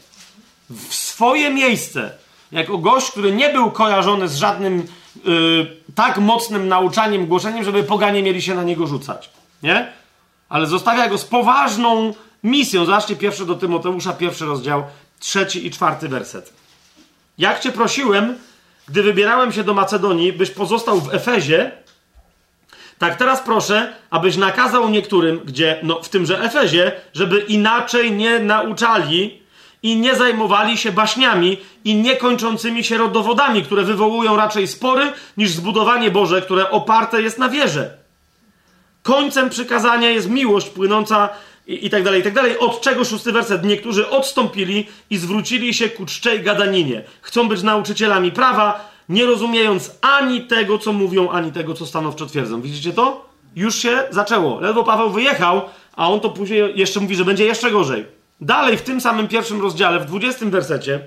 w 0.70 0.94
swoje 0.94 1.50
miejsce, 1.50 2.10
jako 2.52 2.78
gość, 2.78 3.10
który 3.10 3.32
nie 3.32 3.48
był 3.52 3.70
kojarzony 3.70 4.28
z 4.28 4.36
żadnym 4.36 4.86
yy, 5.24 5.76
tak 5.94 6.18
mocnym 6.18 6.68
nauczaniem, 6.68 7.26
głoszeniem, 7.26 7.64
żeby 7.64 7.82
poganie 7.82 8.22
mieli 8.22 8.42
się 8.42 8.54
na 8.54 8.62
niego 8.62 8.86
rzucać. 8.86 9.30
Nie? 9.62 9.92
Ale 10.48 10.66
zostawia 10.66 11.08
go 11.08 11.18
z 11.18 11.24
poważną 11.24 12.14
misją. 12.42 12.84
Zobaczcie 12.84 13.16
pierwszy 13.16 13.46
do 13.46 13.54
Tymoteusza, 13.54 14.12
pierwszy 14.12 14.44
rozdział, 14.44 14.84
trzeci 15.18 15.66
i 15.66 15.70
czwarty 15.70 16.08
werset. 16.08 16.52
Jak 17.38 17.60
cię 17.60 17.72
prosiłem, 17.72 18.38
gdy 18.88 19.02
wybierałem 19.02 19.52
się 19.52 19.64
do 19.64 19.74
Macedonii, 19.74 20.32
byś 20.32 20.50
pozostał 20.50 21.00
w 21.00 21.14
Efezie, 21.14 21.72
tak 22.98 23.16
teraz 23.16 23.40
proszę, 23.40 23.92
abyś 24.10 24.36
nakazał 24.36 24.88
niektórym, 24.88 25.40
gdzie, 25.44 25.80
no 25.82 26.02
w 26.02 26.08
tymże 26.08 26.40
Efezie, 26.42 26.92
żeby 27.12 27.38
inaczej 27.40 28.12
nie 28.12 28.38
nauczali 28.38 29.42
i 29.82 29.96
nie 29.96 30.14
zajmowali 30.14 30.76
się 30.76 30.92
baśniami 30.92 31.58
i 31.84 31.94
niekończącymi 31.94 32.84
się 32.84 32.98
rodowodami, 32.98 33.62
które 33.62 33.82
wywołują 33.82 34.36
raczej 34.36 34.68
spory 34.68 35.12
niż 35.36 35.50
zbudowanie 35.50 36.10
Boże, 36.10 36.42
które 36.42 36.70
oparte 36.70 37.22
jest 37.22 37.38
na 37.38 37.48
wierze. 37.48 37.97
Końcem 39.08 39.50
przykazania 39.50 40.10
jest 40.10 40.30
miłość 40.30 40.68
płynąca 40.68 41.28
i, 41.66 41.86
i 41.86 41.90
tak 41.90 42.02
dalej, 42.02 42.20
i 42.20 42.24
tak 42.24 42.34
dalej. 42.34 42.58
Od 42.58 42.80
czego 42.80 43.04
szósty 43.04 43.32
werset? 43.32 43.64
Niektórzy 43.64 44.10
odstąpili 44.10 44.86
i 45.10 45.18
zwrócili 45.18 45.74
się 45.74 45.88
ku 45.88 46.06
czczej 46.06 46.42
gadaninie. 46.42 47.02
Chcą 47.20 47.48
być 47.48 47.62
nauczycielami 47.62 48.32
prawa, 48.32 48.90
nie 49.08 49.26
rozumiejąc 49.26 49.90
ani 50.00 50.40
tego, 50.40 50.78
co 50.78 50.92
mówią, 50.92 51.30
ani 51.30 51.52
tego, 51.52 51.74
co 51.74 51.86
stanowczo 51.86 52.26
twierdzą. 52.26 52.60
Widzicie 52.60 52.92
to? 52.92 53.28
Już 53.56 53.74
się 53.76 54.02
zaczęło. 54.10 54.60
Ledwo 54.60 54.84
Paweł 54.84 55.10
wyjechał, 55.10 55.60
a 55.96 56.08
on 56.08 56.20
to 56.20 56.30
później 56.30 56.72
jeszcze 56.74 57.00
mówi, 57.00 57.16
że 57.16 57.24
będzie 57.24 57.44
jeszcze 57.44 57.70
gorzej. 57.70 58.04
Dalej, 58.40 58.76
w 58.76 58.82
tym 58.82 59.00
samym 59.00 59.28
pierwszym 59.28 59.62
rozdziale, 59.62 60.00
w 60.00 60.06
dwudziestym 60.06 60.50
wersecie, 60.50 61.00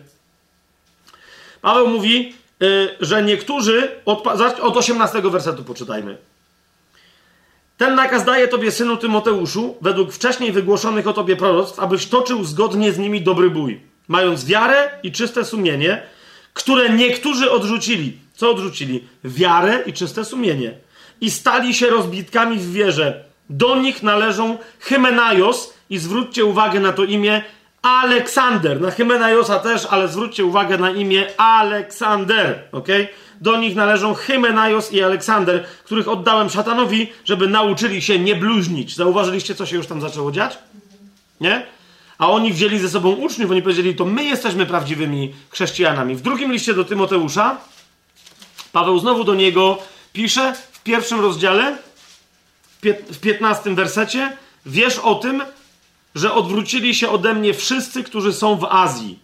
Paweł 1.62 1.88
mówi, 1.88 2.34
yy, 2.60 2.96
że 3.00 3.24
niektórzy, 3.24 3.92
od, 4.06 4.28
od 4.62 4.78
18 4.78 5.22
wersetu 5.22 5.64
poczytajmy. 5.64 6.31
Ten 7.82 7.96
nakaz 7.96 8.26
daje 8.26 8.48
tobie, 8.48 8.72
synu 8.72 8.98
Tymoteuszu, 8.98 9.76
według 9.82 10.14
wcześniej 10.14 10.52
wygłoszonych 10.52 11.08
o 11.08 11.14
tobie 11.14 11.36
proroctw, 11.36 11.80
abyś 11.80 12.06
toczył 12.06 12.44
zgodnie 12.44 12.92
z 12.92 12.98
nimi 12.98 13.22
dobry 13.22 13.50
bój, 13.50 13.82
mając 14.08 14.46
wiarę 14.46 14.90
i 15.04 15.12
czyste 15.12 15.46
sumienie, 15.46 16.02
które 16.54 16.90
niektórzy 16.90 17.52
odrzucili. 17.52 18.18
Co 18.34 18.52
odrzucili? 18.52 19.08
Wiarę 19.24 19.84
i 19.86 19.94
czyste 19.94 20.26
sumienie. 20.26 20.74
I 21.22 21.32
stali 21.32 21.74
się 21.74 21.90
rozbitkami 21.90 22.58
w 22.58 22.72
wierze. 22.72 23.24
Do 23.50 23.76
nich 23.76 24.04
należą 24.04 24.58
Hymenaios 24.80 25.74
i 25.90 25.98
zwróćcie 25.98 26.46
uwagę 26.46 26.80
na 26.80 26.94
to 26.94 27.04
imię 27.04 27.44
Aleksander. 27.82 28.82
Na 28.82 28.92
Hymenaiosa 28.92 29.60
też, 29.60 29.88
ale 29.90 30.08
zwróćcie 30.08 30.46
uwagę 30.46 30.78
na 30.78 30.92
imię 30.92 31.28
Aleksander. 31.38 32.60
Okay? 32.72 33.08
Do 33.42 33.58
nich 33.58 33.76
należą 33.76 34.14
Hymenaios 34.14 34.92
i 34.92 35.04
Aleksander, 35.04 35.66
których 35.84 36.08
oddałem 36.08 36.50
szatanowi, 36.50 37.12
żeby 37.26 37.48
nauczyli 37.48 38.02
się 38.02 38.20
nie 38.20 38.36
bluźnić. 38.36 38.96
Zauważyliście, 38.96 39.56
co 39.56 39.66
się 39.66 39.76
już 39.76 39.88
tam 39.88 40.02
zaczęło 40.02 40.32
dziać? 40.32 40.58
Nie? 41.42 41.66
A 42.18 42.30
oni 42.30 42.54
wzięli 42.54 42.80
ze 42.80 42.90
sobą 42.90 43.12
uczniów, 43.12 43.52
oni 43.52 43.62
powiedzieli, 43.62 43.96
to 43.96 44.06
my 44.06 44.24
jesteśmy 44.24 44.66
prawdziwymi 44.66 45.34
chrześcijanami. 45.50 46.16
W 46.16 46.22
drugim 46.22 46.52
liście 46.52 46.74
do 46.74 46.86
Tymoteusza 46.86 47.58
Paweł 48.72 49.00
znowu 49.00 49.24
do 49.24 49.36
niego 49.36 49.78
pisze 50.14 50.54
w 50.72 50.84
pierwszym 50.84 51.20
rozdziale, 51.20 51.78
w 53.12 53.20
piętnastym 53.20 53.76
wersecie, 53.76 54.38
wiesz 54.66 54.98
o 54.98 55.16
tym, 55.16 55.44
że 56.16 56.34
odwrócili 56.34 56.96
się 56.96 57.10
ode 57.10 57.34
mnie 57.34 57.54
wszyscy, 57.54 58.04
którzy 58.04 58.34
są 58.34 58.56
w 58.56 58.66
Azji, 58.66 59.20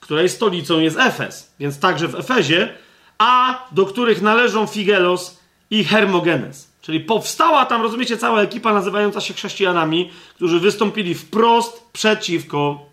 której 0.00 0.28
stolicą 0.28 0.80
jest 0.80 0.98
Efes. 0.98 1.52
Więc 1.60 1.78
także 1.78 2.08
w 2.08 2.14
Efezie 2.14 2.74
a 3.22 3.68
do 3.72 3.86
których 3.86 4.22
należą 4.22 4.66
Figelos 4.66 5.40
i 5.70 5.84
Hermogenes. 5.84 6.72
Czyli 6.80 7.00
powstała 7.00 7.66
tam, 7.66 7.82
rozumiecie, 7.82 8.16
cała 8.16 8.42
ekipa 8.42 8.72
nazywająca 8.72 9.20
się 9.20 9.34
chrześcijanami, 9.34 10.10
którzy 10.34 10.60
wystąpili 10.60 11.14
wprost 11.14 11.86
przeciwko 11.92 12.86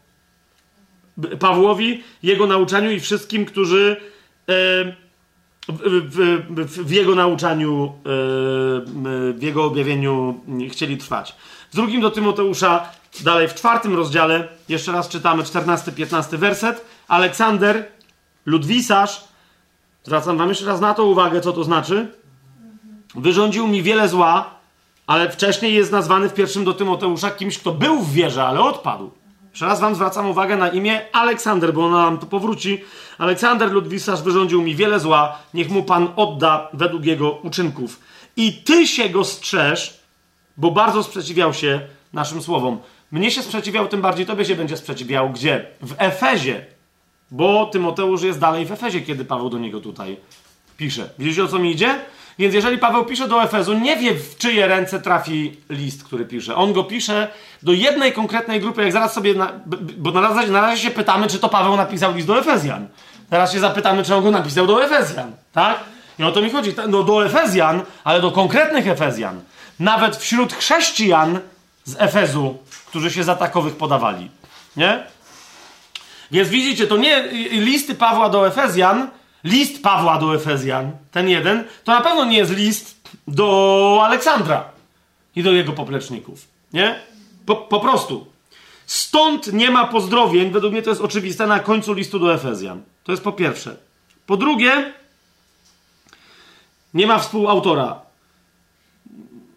Pawłowi, 1.40 2.04
jego 2.24 2.48
nauczaniu 2.48 2.92
i 2.92 3.00
wszystkim, 3.00 3.46
którzy 3.46 3.98
e, 4.50 4.54
w, 5.68 6.92
jego 6.92 7.16
nauczaniu, 7.16 7.86
e, 7.86 7.92
w 9.34 9.40
jego 9.42 9.64
objawieniu 9.66 10.42
chcieli 10.72 10.98
trwać. 10.98 11.36
W 11.72 11.76
drugim 11.76 12.02
do 12.02 12.12
Tymoteusza, 12.12 12.90
dalej 13.22 13.48
w 13.48 13.54
czwartym 13.54 13.96
rozdziale, 13.96 14.48
jeszcze 14.70 14.92
raz 14.92 15.10
czytamy 15.10 15.44
14-15 15.44 16.38
werset. 16.38 16.86
Aleksander, 17.08 17.86
Ludwisarz, 18.46 19.29
Zwracam 20.10 20.38
wam 20.38 20.50
jeszcze 20.50 20.66
raz 20.66 20.82
na 20.82 20.94
to 20.94 21.06
uwagę, 21.06 21.42
co 21.42 21.54
to 21.54 21.64
znaczy. 21.64 22.12
Wyrządził 23.16 23.68
mi 23.68 23.84
wiele 23.84 24.10
zła, 24.10 24.50
ale 25.08 25.30
wcześniej 25.30 25.74
jest 25.74 25.92
nazwany 25.92 26.30
w 26.30 26.34
pierwszym 26.34 26.64
do 26.64 26.74
Tymoteusza 26.74 27.32
kimś, 27.32 27.58
kto 27.58 27.72
był 27.72 28.00
w 28.00 28.14
wierze, 28.14 28.44
ale 28.44 28.62
odpadł. 28.62 29.12
Jeszcze 29.50 29.66
raz 29.66 29.80
wam 29.80 29.96
zwracam 29.96 30.30
uwagę 30.30 30.58
na 30.58 30.70
imię 30.70 31.02
Aleksander, 31.14 31.74
bo 31.74 31.86
ona 31.86 31.98
nam 31.98 32.18
tu 32.18 32.26
powróci. 32.26 32.82
Aleksander 33.18 33.72
Ludwisarz 33.72 34.22
wyrządził 34.22 34.62
mi 34.62 34.76
wiele 34.76 35.00
zła, 35.00 35.38
niech 35.54 35.70
mu 35.70 35.84
Pan 35.84 36.08
odda 36.16 36.70
według 36.74 37.06
jego 37.06 37.32
uczynków. 37.32 38.00
I 38.38 38.54
ty 38.54 38.88
się 38.88 39.10
go 39.10 39.24
strzeż, 39.24 40.00
bo 40.58 40.72
bardzo 40.72 41.04
sprzeciwiał 41.04 41.54
się 41.54 41.82
naszym 42.14 42.42
słowom. 42.42 42.80
Mnie 43.12 43.32
się 43.32 43.42
sprzeciwiał, 43.42 43.88
tym 43.88 44.02
bardziej 44.02 44.26
tobie 44.26 44.46
się 44.46 44.56
będzie 44.56 44.78
sprzeciwiał. 44.78 45.30
Gdzie? 45.30 45.66
W 45.82 45.96
Efezie. 45.98 46.79
Bo 47.32 47.66
Tymoteusz 47.66 48.22
jest 48.22 48.40
dalej 48.40 48.66
w 48.66 48.72
Efezie, 48.72 49.02
kiedy 49.02 49.26
Paweł 49.26 49.50
do 49.50 49.58
niego 49.58 49.82
tutaj 49.82 50.18
pisze. 50.78 51.10
Widzicie 51.20 51.44
o 51.44 51.48
co 51.48 51.60
mi 51.60 51.72
idzie? 51.72 52.00
Więc 52.40 52.54
jeżeli 52.54 52.78
Paweł 52.78 53.06
pisze 53.06 53.28
do 53.28 53.44
Efezu, 53.44 53.74
nie 53.74 53.98
wie 53.98 54.16
w 54.16 54.38
czyje 54.38 54.68
ręce 54.68 55.00
trafi 55.00 55.58
list, 55.70 56.04
który 56.04 56.26
pisze. 56.26 56.56
On 56.56 56.74
go 56.74 56.84
pisze 56.84 57.28
do 57.64 57.74
jednej 57.74 58.14
konkretnej 58.14 58.62
grupy, 58.62 58.82
jak 58.82 58.92
zaraz 58.92 59.14
sobie, 59.14 59.34
na, 59.34 59.52
bo 59.98 60.12
na 60.12 60.22
razie, 60.22 60.52
na 60.52 60.62
razie 60.62 60.84
się 60.84 60.92
pytamy, 60.92 61.28
czy 61.28 61.40
to 61.40 61.50
Paweł 61.50 61.78
napisał 61.78 62.14
list 62.16 62.28
do 62.28 62.40
Efezjan. 62.40 62.88
Teraz 63.30 63.54
się 63.54 63.60
zapytamy, 63.60 64.04
czy 64.04 64.16
on 64.16 64.24
go 64.24 64.32
napisał 64.32 64.68
do 64.68 64.84
Efezjan, 64.84 65.32
tak? 65.54 65.80
I 66.20 66.24
o 66.24 66.32
to 66.32 66.42
mi 66.42 66.50
chodzi. 66.50 66.74
No 66.88 67.04
do 67.04 67.26
Efezjan, 67.26 67.82
ale 68.04 68.22
do 68.22 68.32
konkretnych 68.32 68.88
Efezjan. 68.88 69.42
Nawet 69.80 70.18
wśród 70.18 70.54
chrześcijan 70.54 71.40
z 71.84 71.96
Efezu, 72.00 72.58
którzy 72.86 73.12
się 73.12 73.24
za 73.24 73.36
takowych 73.36 73.76
podawali. 73.76 74.30
Nie? 74.78 75.04
Więc 76.32 76.50
widzicie, 76.50 76.88
to 76.88 76.98
nie 76.98 77.28
listy 77.52 77.96
Pawła 77.96 78.30
do 78.30 78.48
Efezjan, 78.48 79.10
list 79.44 79.84
Pawła 79.84 80.18
do 80.18 80.36
Efezjan, 80.36 80.92
ten 81.12 81.30
jeden, 81.30 81.64
to 81.84 81.92
na 81.92 82.02
pewno 82.02 82.26
nie 82.26 82.38
jest 82.38 82.52
list 82.52 83.10
do 83.28 84.02
Aleksandra 84.04 84.64
i 85.36 85.44
do 85.44 85.52
jego 85.52 85.74
popleczników. 85.74 86.48
Nie? 86.74 87.00
Po, 87.46 87.56
po 87.56 87.80
prostu. 87.80 88.28
Stąd 88.86 89.54
nie 89.54 89.72
ma 89.72 89.88
pozdrowień, 89.88 90.52
według 90.52 90.74
mnie 90.74 90.82
to 90.82 90.90
jest 90.90 91.02
oczywiste, 91.02 91.48
na 91.48 91.60
końcu 91.60 91.94
listu 91.94 92.20
do 92.20 92.34
Efezjan. 92.34 92.82
To 93.04 93.12
jest 93.12 93.24
po 93.24 93.32
pierwsze. 93.32 93.78
Po 94.26 94.38
drugie, 94.38 94.94
nie 96.94 97.08
ma 97.08 97.20
współautora. 97.20 98.02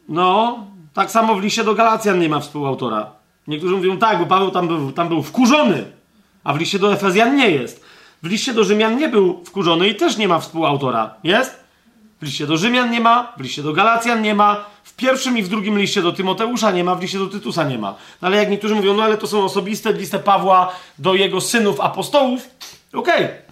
No, 0.08 0.58
tak 0.94 1.10
samo 1.10 1.34
w 1.34 1.42
liście 1.42 1.64
do 1.64 1.74
Galacjan 1.74 2.18
nie 2.18 2.28
ma 2.28 2.40
współautora. 2.40 3.10
Niektórzy 3.46 3.76
mówią 3.76 3.98
tak, 3.98 4.18
bo 4.18 4.26
Paweł 4.26 4.50
tam 4.50 4.68
był, 4.68 4.92
tam 4.92 5.08
był 5.08 5.22
wkurzony 5.22 5.84
a 6.44 6.52
w 6.52 6.58
liście 6.58 6.78
do 6.78 6.92
Efezjan 6.92 7.36
nie 7.36 7.50
jest. 7.50 7.84
W 8.22 8.26
liście 8.26 8.54
do 8.54 8.64
Rzymian 8.64 8.96
nie 8.96 9.08
był 9.08 9.44
wkurzony 9.44 9.88
i 9.88 9.94
też 9.94 10.16
nie 10.16 10.28
ma 10.28 10.38
współautora. 10.38 11.14
Jest? 11.24 11.62
w 12.22 12.24
liście 12.24 12.46
do 12.46 12.56
Rzymian 12.56 12.90
nie 12.90 13.00
ma, 13.00 13.32
w 13.36 13.40
liście 13.40 13.62
do 13.62 13.72
Galacjan 13.72 14.22
nie 14.22 14.34
ma, 14.34 14.64
w 14.84 14.92
pierwszym 14.92 15.38
i 15.38 15.42
w 15.42 15.48
drugim 15.48 15.78
liście 15.78 16.02
do 16.02 16.12
Tymoteusza 16.12 16.70
nie 16.70 16.84
ma, 16.84 16.94
w 16.94 17.02
liście 17.02 17.18
do 17.18 17.26
Tytusa 17.26 17.64
nie 17.64 17.78
ma. 17.78 17.94
No 18.22 18.28
ale 18.28 18.36
jak 18.36 18.50
niektórzy 18.50 18.74
mówią, 18.74 18.94
no 18.94 19.02
ale 19.02 19.18
to 19.18 19.26
są 19.26 19.44
osobiste 19.44 19.92
listy 19.92 20.18
Pawła 20.18 20.72
do 20.98 21.14
jego 21.14 21.40
synów 21.40 21.80
apostołów, 21.80 22.50
okej. 22.92 23.24
Okay. 23.24 23.42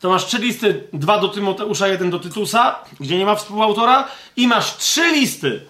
To 0.00 0.08
masz 0.08 0.26
trzy 0.26 0.38
listy, 0.38 0.88
dwa 0.92 1.18
do 1.18 1.28
Tymoteusza, 1.28 1.88
jeden 1.88 2.10
do 2.10 2.18
Tytusa, 2.18 2.74
gdzie 3.00 3.18
nie 3.18 3.26
ma 3.26 3.34
współautora 3.34 4.08
i 4.36 4.48
masz 4.48 4.76
trzy 4.76 5.12
listy 5.12 5.60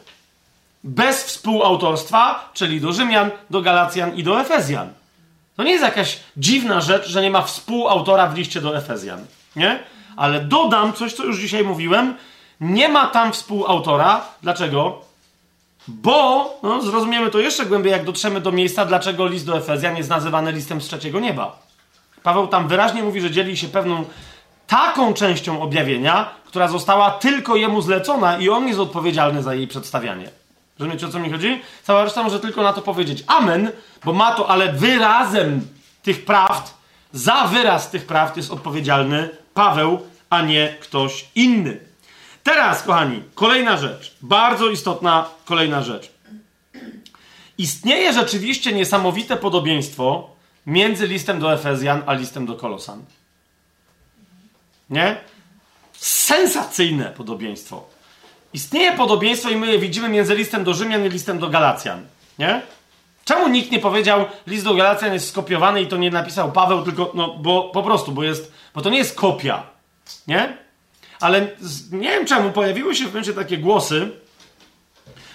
bez 0.85 1.25
współautorstwa, 1.25 2.51
czyli 2.55 2.81
do 2.81 2.93
Rzymian, 2.93 3.31
do 3.51 3.63
Galacjan 3.63 4.17
i 4.17 4.23
do 4.23 4.41
Efezjan. 4.41 4.89
To 5.57 5.63
nie 5.63 5.71
jest 5.71 5.85
jakaś 5.85 6.21
dziwna 6.37 6.81
rzecz, 6.81 7.09
że 7.09 7.23
nie 7.23 7.31
ma 7.31 7.43
współautora 7.43 8.27
w 8.27 8.37
liście 8.37 8.61
do 8.61 8.77
Efezjan, 8.77 9.27
nie? 9.57 9.79
Ale 10.17 10.41
dodam 10.41 10.93
coś, 10.93 11.13
co 11.13 11.25
już 11.25 11.39
dzisiaj 11.39 11.65
mówiłem. 11.65 12.17
Nie 12.61 12.89
ma 12.89 13.07
tam 13.07 13.33
współautora. 13.33 14.21
Dlaczego? 14.43 15.01
Bo, 15.89 16.51
no, 16.63 16.83
zrozumiemy 16.83 17.31
to 17.31 17.39
jeszcze 17.39 17.67
głębiej, 17.67 17.93
jak 17.93 18.05
dotrzemy 18.05 18.41
do 18.41 18.53
miejsca, 18.53 18.87
dlaczego 18.87 19.27
list 19.27 19.47
do 19.47 19.57
Efezjan 19.57 19.97
jest 19.97 20.11
nazywany 20.11 20.53
listem 20.53 20.81
z 20.81 20.87
trzeciego 20.87 21.21
nieba. 21.21 21.59
Paweł 22.23 22.47
tam 22.47 22.69
wyraźnie 22.69 23.03
mówi, 23.03 23.21
że 23.21 23.31
dzieli 23.31 23.57
się 23.57 23.69
pewną 23.69 24.05
taką 24.67 25.15
częścią 25.15 25.63
objawienia, 25.63 26.31
która 26.47 26.69
została 26.69 27.11
tylko 27.11 27.57
jemu 27.57 27.83
zlecona 27.83 28.39
i 28.39 28.49
on 28.49 28.69
jest 28.69 28.81
odpowiedzialny 28.81 29.43
za 29.43 29.55
jej 29.55 29.69
przedstawianie. 29.69 30.31
Rozumiecie, 30.79 31.07
o 31.07 31.11
co 31.11 31.19
mi 31.19 31.31
chodzi? 31.31 31.63
Cała 31.83 32.05
reszta 32.05 32.23
może 32.23 32.41
tylko 32.41 32.63
na 32.63 32.73
to 32.73 32.83
powiedzieć 32.83 33.25
amen, 33.27 33.73
bo 34.05 34.13
ma 34.13 34.33
to, 34.33 34.51
ale 34.51 34.73
wyrazem 34.73 35.69
tych 36.03 36.25
prawd, 36.25 36.75
za 37.13 37.47
wyraz 37.47 37.91
tych 37.91 38.07
prawd 38.07 38.37
jest 38.37 38.51
odpowiedzialny 38.51 39.29
Paweł, 39.55 40.01
a 40.31 40.43
nie 40.43 40.77
ktoś 40.81 41.29
inny. 41.35 41.81
Teraz, 42.43 42.83
kochani, 42.83 43.23
kolejna 43.35 43.77
rzecz. 43.77 44.17
Bardzo 44.23 44.69
istotna 44.69 45.29
kolejna 45.45 45.83
rzecz. 45.83 46.11
Istnieje 47.59 48.13
rzeczywiście 48.13 48.73
niesamowite 48.73 49.37
podobieństwo 49.37 50.31
między 50.67 51.07
listem 51.07 51.41
do 51.41 51.53
Efezjan 51.53 52.03
a 52.07 52.13
listem 52.13 52.47
do 52.47 52.55
Kolosan. 52.55 53.05
Nie? 54.91 55.17
Sensacyjne 55.93 57.05
podobieństwo. 57.05 57.94
Istnieje 58.55 58.93
podobieństwo 58.93 59.51
i 59.51 59.57
my 59.57 59.73
je 59.73 59.79
widzimy 59.79 60.09
między 60.09 60.35
listem 60.35 60.65
do 60.65 60.75
Rzymian 60.75 61.07
i 61.07 61.09
listem 61.09 61.39
do 61.39 61.49
Galacjan. 61.49 62.07
Nie? 62.39 62.63
Czemu 63.25 63.49
nikt 63.49 63.71
nie 63.71 63.79
powiedział, 63.79 64.25
list 64.47 64.65
do 64.65 64.75
Galacjan 64.75 65.13
jest 65.13 65.29
skopiowany 65.29 65.83
i 65.83 65.87
to 65.87 65.97
nie 65.97 66.11
napisał 66.11 66.53
Paweł, 66.53 66.83
tylko, 66.83 67.13
no, 67.15 67.29
bo 67.29 67.71
po 67.75 67.83
prostu, 67.83 68.13
bo 68.13 68.25
jest, 68.25 68.53
bo 68.75 68.83
to 68.83 68.91
nie 68.91 68.99
jest 68.99 69.17
kopia. 69.17 69.63
Nie? 70.27 70.57
Ale 71.21 71.49
nie 71.93 72.11
wiem 72.11 72.27
czemu 72.27 72.51
pojawiły 72.51 72.95
się 72.95 73.05
w 73.05 73.07
momencie 73.07 73.33
takie 73.33 73.59
głosy, 73.59 74.11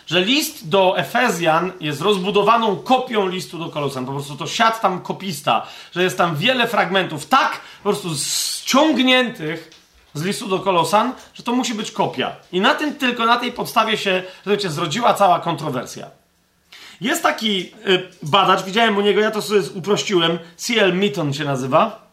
że 0.08 0.22
list 0.22 0.70
do 0.70 0.98
Efezjan 0.98 1.72
jest 1.80 2.02
rozbudowaną 2.02 2.76
kopią 2.76 3.28
listu 3.28 3.60
do 3.60 3.70
Kolosan. 3.70 4.06
Po 4.06 4.12
prostu 4.12 4.36
to 4.36 4.48
siat 4.48 4.82
tam 4.82 5.02
kopista, 5.02 5.68
że 5.92 6.04
jest 6.04 6.18
tam 6.18 6.36
wiele 6.36 6.68
fragmentów 6.68 7.26
tak 7.26 7.60
po 7.84 7.90
prostu 7.90 8.10
ściągniętych 8.16 9.79
z 10.14 10.24
listu 10.24 10.48
do 10.48 10.60
Kolosan, 10.60 11.14
że 11.34 11.44
to 11.44 11.52
musi 11.52 11.74
być 11.74 11.92
kopia. 11.92 12.36
I 12.52 12.62
na 12.62 12.76
tym 12.76 12.96
tylko 12.96 13.26
na 13.26 13.38
tej 13.38 13.52
podstawie 13.52 13.98
się, 13.98 14.24
że 14.46 14.70
zrodziła 14.70 15.14
cała 15.14 15.40
kontrowersja. 15.40 16.08
Jest 17.02 17.24
taki 17.24 17.72
y, 17.88 18.08
badacz, 18.24 18.64
widziałem 18.64 18.98
u 18.98 19.02
niego, 19.02 19.22
ja 19.22 19.32
to 19.32 19.42
sobie 19.42 19.62
uprościłem, 19.76 20.40
C.L. 20.58 20.94
Mitton 20.94 21.34
się 21.34 21.46
nazywa. 21.46 22.10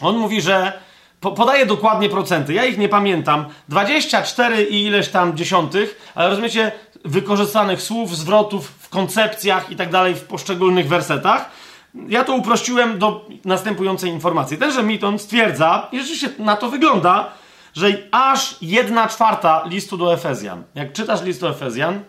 On 0.00 0.16
mówi, 0.16 0.42
że 0.42 0.72
po, 1.20 1.32
podaje 1.32 1.66
dokładnie 1.66 2.08
procenty. 2.08 2.54
Ja 2.54 2.64
ich 2.64 2.78
nie 2.78 2.88
pamiętam. 2.88 3.44
24 3.68 4.64
i 4.64 4.84
ileś 4.84 5.08
tam 5.08 5.36
dziesiątych, 5.36 6.10
ale 6.14 6.28
rozumiecie, 6.28 6.72
wykorzystanych 7.04 7.82
słów, 7.82 8.16
zwrotów 8.16 8.68
w 8.80 8.88
koncepcjach 8.88 9.70
i 9.70 9.76
tak 9.76 9.90
dalej 9.90 10.14
w 10.14 10.24
poszczególnych 10.24 10.88
wersetach. 10.88 11.50
Ja 11.94 12.24
to 12.24 12.34
uprościłem 12.34 12.98
do 12.98 13.28
następującej 13.44 14.10
informacji. 14.10 14.58
Tenże 14.58 14.82
Mitton 14.82 15.18
stwierdza, 15.18 15.88
i 15.92 15.98
rzeczywiście 15.98 16.30
na 16.38 16.56
to 16.56 16.70
wygląda, 16.70 17.32
że 17.74 17.88
aż 18.10 18.56
jedna 18.62 19.08
czwarta 19.08 19.64
listu 19.66 19.96
do 19.96 20.14
Efezjan, 20.14 20.64
jak 20.74 20.92
czytasz 20.92 21.22
list 21.22 21.40
do 21.40 21.50
Efezjan, 21.50 22.00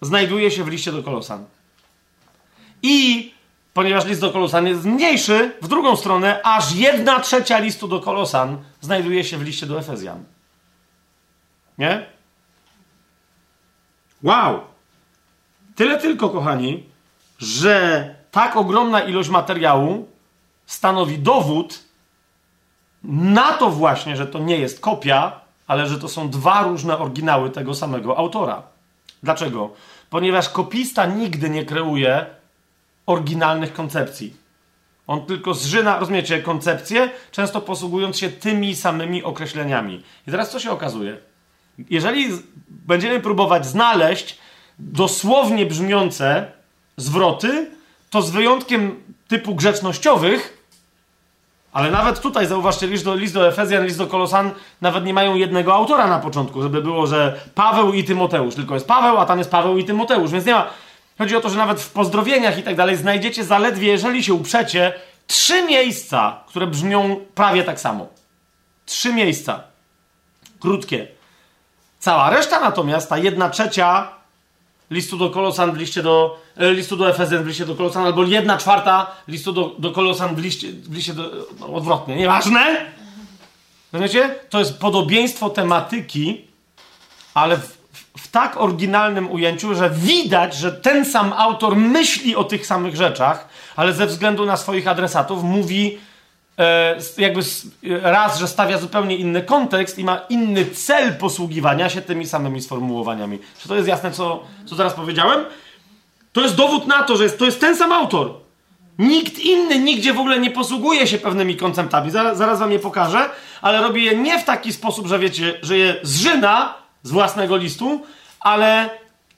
znajduje 0.00 0.50
się 0.50 0.64
w 0.64 0.68
liście 0.68 0.92
do 0.92 1.02
Kolosan. 1.02 1.44
I 2.82 3.32
ponieważ 3.74 4.04
list 4.04 4.20
do 4.20 4.30
Kolosan 4.30 4.66
jest 4.66 4.84
mniejszy, 4.84 5.52
w 5.62 5.68
drugą 5.68 5.96
stronę, 5.96 6.40
aż 6.44 6.72
jedna 6.72 7.20
trzecia 7.20 7.58
listu 7.58 7.88
do 7.88 8.00
Kolosan 8.00 8.58
znajduje 8.80 9.24
się 9.24 9.38
w 9.38 9.42
liście 9.42 9.66
do 9.66 9.78
Efezjan. 9.78 10.24
Nie? 11.78 12.06
Wow! 14.22 14.60
Tyle 15.76 15.98
tylko, 15.98 16.28
kochani, 16.28 16.84
że 17.38 18.14
tak 18.30 18.56
ogromna 18.56 19.00
ilość 19.00 19.28
materiału 19.28 20.08
stanowi 20.66 21.18
dowód 21.18 21.84
na 23.04 23.52
to 23.52 23.70
właśnie, 23.70 24.16
że 24.16 24.26
to 24.26 24.38
nie 24.38 24.58
jest 24.58 24.80
kopia, 24.80 25.40
ale 25.66 25.86
że 25.86 25.98
to 25.98 26.08
są 26.08 26.30
dwa 26.30 26.62
różne 26.62 26.98
oryginały 26.98 27.50
tego 27.50 27.74
samego 27.74 28.18
autora. 28.18 28.62
Dlaczego? 29.22 29.70
Ponieważ 30.10 30.48
kopista 30.48 31.06
nigdy 31.06 31.50
nie 31.50 31.64
kreuje 31.64 32.26
oryginalnych 33.06 33.72
koncepcji. 33.72 34.36
On 35.06 35.26
tylko 35.26 35.54
zżyna, 35.54 35.98
rozumiecie, 35.98 36.42
koncepcje, 36.42 37.10
często 37.30 37.60
posługując 37.60 38.18
się 38.18 38.30
tymi 38.30 38.76
samymi 38.76 39.24
określeniami. 39.24 40.02
I 40.26 40.30
teraz 40.30 40.50
co 40.50 40.60
się 40.60 40.70
okazuje? 40.70 41.18
Jeżeli 41.90 42.28
będziemy 42.68 43.20
próbować 43.20 43.66
znaleźć 43.66 44.38
dosłownie 44.78 45.66
brzmiące 45.66 46.52
zwroty, 46.96 47.70
to 48.10 48.22
z 48.22 48.30
wyjątkiem 48.30 49.02
typu 49.28 49.54
grzecznościowych, 49.54 50.60
ale 51.72 51.90
nawet 51.90 52.20
tutaj, 52.20 52.46
zauważcie, 52.46 52.86
list 52.86 53.04
do, 53.04 53.14
list 53.14 53.34
do 53.34 53.48
Efezjan, 53.48 53.84
list 53.84 53.98
do 53.98 54.06
Kolosan 54.06 54.50
nawet 54.80 55.04
nie 55.04 55.14
mają 55.14 55.34
jednego 55.34 55.74
autora 55.74 56.06
na 56.06 56.18
początku, 56.18 56.62
żeby 56.62 56.82
było, 56.82 57.06
że 57.06 57.40
Paweł 57.54 57.92
i 57.92 58.04
Tymoteusz, 58.04 58.54
tylko 58.54 58.74
jest 58.74 58.86
Paweł, 58.86 59.18
a 59.18 59.26
tam 59.26 59.38
jest 59.38 59.50
Paweł 59.50 59.78
i 59.78 59.84
Tymoteusz, 59.84 60.30
więc 60.30 60.46
nie 60.46 60.52
ma... 60.52 60.66
Chodzi 61.18 61.36
o 61.36 61.40
to, 61.40 61.50
że 61.50 61.56
nawet 61.56 61.80
w 61.80 61.92
pozdrowieniach 61.92 62.58
i 62.58 62.62
tak 62.62 62.76
dalej 62.76 62.96
znajdziecie 62.96 63.44
zaledwie, 63.44 63.88
jeżeli 63.88 64.24
się 64.24 64.34
uprzecie, 64.34 64.92
trzy 65.26 65.62
miejsca, 65.62 66.40
które 66.46 66.66
brzmią 66.66 67.16
prawie 67.34 67.64
tak 67.64 67.80
samo. 67.80 68.08
Trzy 68.86 69.14
miejsca. 69.14 69.60
Krótkie. 70.60 71.08
Cała 71.98 72.30
reszta 72.30 72.60
natomiast, 72.60 73.08
ta 73.08 73.18
jedna 73.18 73.50
trzecia 73.50 74.19
listu 74.90 75.16
do 75.16 75.30
Kolosan 75.30 75.72
w 75.72 75.76
liście 75.76 76.02
do, 76.02 76.40
e, 76.56 76.72
listu 76.72 76.96
do 76.96 77.10
Efezjan 77.10 77.44
w 77.44 77.46
liście 77.46 77.66
do 77.66 77.74
Kolosan, 77.74 78.06
albo 78.06 78.24
jedna 78.24 78.58
czwarta 78.58 79.10
listu 79.28 79.52
do, 79.52 79.74
do 79.78 79.90
Kolosan 79.90 80.34
w 80.34 80.38
liście, 80.38 80.68
w 80.72 80.94
liście 80.94 81.14
do, 81.14 81.30
no, 81.60 81.66
odwrotnie, 81.66 82.16
nieważne. 82.16 82.86
Rozumiecie? 83.92 84.34
To 84.50 84.58
jest 84.58 84.78
podobieństwo 84.78 85.50
tematyki, 85.50 86.44
ale 87.34 87.56
w, 87.56 87.78
w, 88.18 88.28
tak 88.28 88.56
oryginalnym 88.56 89.30
ujęciu, 89.30 89.74
że 89.74 89.90
widać, 89.90 90.54
że 90.54 90.72
ten 90.72 91.04
sam 91.04 91.32
autor 91.32 91.76
myśli 91.76 92.36
o 92.36 92.44
tych 92.44 92.66
samych 92.66 92.96
rzeczach, 92.96 93.48
ale 93.76 93.92
ze 93.92 94.06
względu 94.06 94.46
na 94.46 94.56
swoich 94.56 94.88
adresatów 94.88 95.42
mówi 95.42 95.98
jakby 97.18 97.40
raz, 98.02 98.38
że 98.38 98.48
stawia 98.48 98.78
zupełnie 98.78 99.16
inny 99.16 99.42
kontekst 99.42 99.98
i 99.98 100.04
ma 100.04 100.20
inny 100.28 100.66
cel 100.66 101.16
posługiwania 101.16 101.88
się 101.88 102.02
tymi 102.02 102.26
samymi 102.26 102.62
sformułowaniami. 102.62 103.38
Czy 103.58 103.68
to 103.68 103.76
jest 103.76 103.88
jasne, 103.88 104.10
co, 104.12 104.44
co 104.66 104.76
zaraz 104.76 104.94
powiedziałem? 104.94 105.44
To 106.32 106.40
jest 106.40 106.54
dowód 106.54 106.86
na 106.86 107.02
to, 107.02 107.16
że 107.16 107.24
jest, 107.24 107.38
to 107.38 107.44
jest 107.44 107.60
ten 107.60 107.76
sam 107.76 107.92
autor. 107.92 108.34
Nikt 108.98 109.38
inny 109.38 109.78
nigdzie 109.78 110.12
w 110.12 110.18
ogóle 110.18 110.40
nie 110.40 110.50
posługuje 110.50 111.06
się 111.06 111.18
pewnymi 111.18 111.56
konceptami. 111.56 112.10
Zaraz, 112.10 112.38
zaraz 112.38 112.58
wam 112.58 112.72
je 112.72 112.78
pokażę, 112.78 113.30
ale 113.62 113.80
robi 113.80 114.04
je 114.04 114.16
nie 114.16 114.38
w 114.38 114.44
taki 114.44 114.72
sposób, 114.72 115.06
że 115.06 115.18
wiecie, 115.18 115.58
że 115.62 115.78
je 115.78 115.96
zżyna 116.02 116.74
z 117.02 117.10
własnego 117.10 117.56
listu, 117.56 118.02
ale 118.40 118.90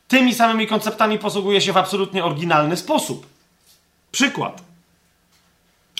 tymi 0.08 0.34
samymi 0.34 0.66
konceptami 0.66 1.18
posługuje 1.18 1.60
się 1.60 1.72
w 1.72 1.76
absolutnie 1.76 2.24
oryginalny 2.24 2.76
sposób. 2.76 3.26
Przykład. 4.12 4.62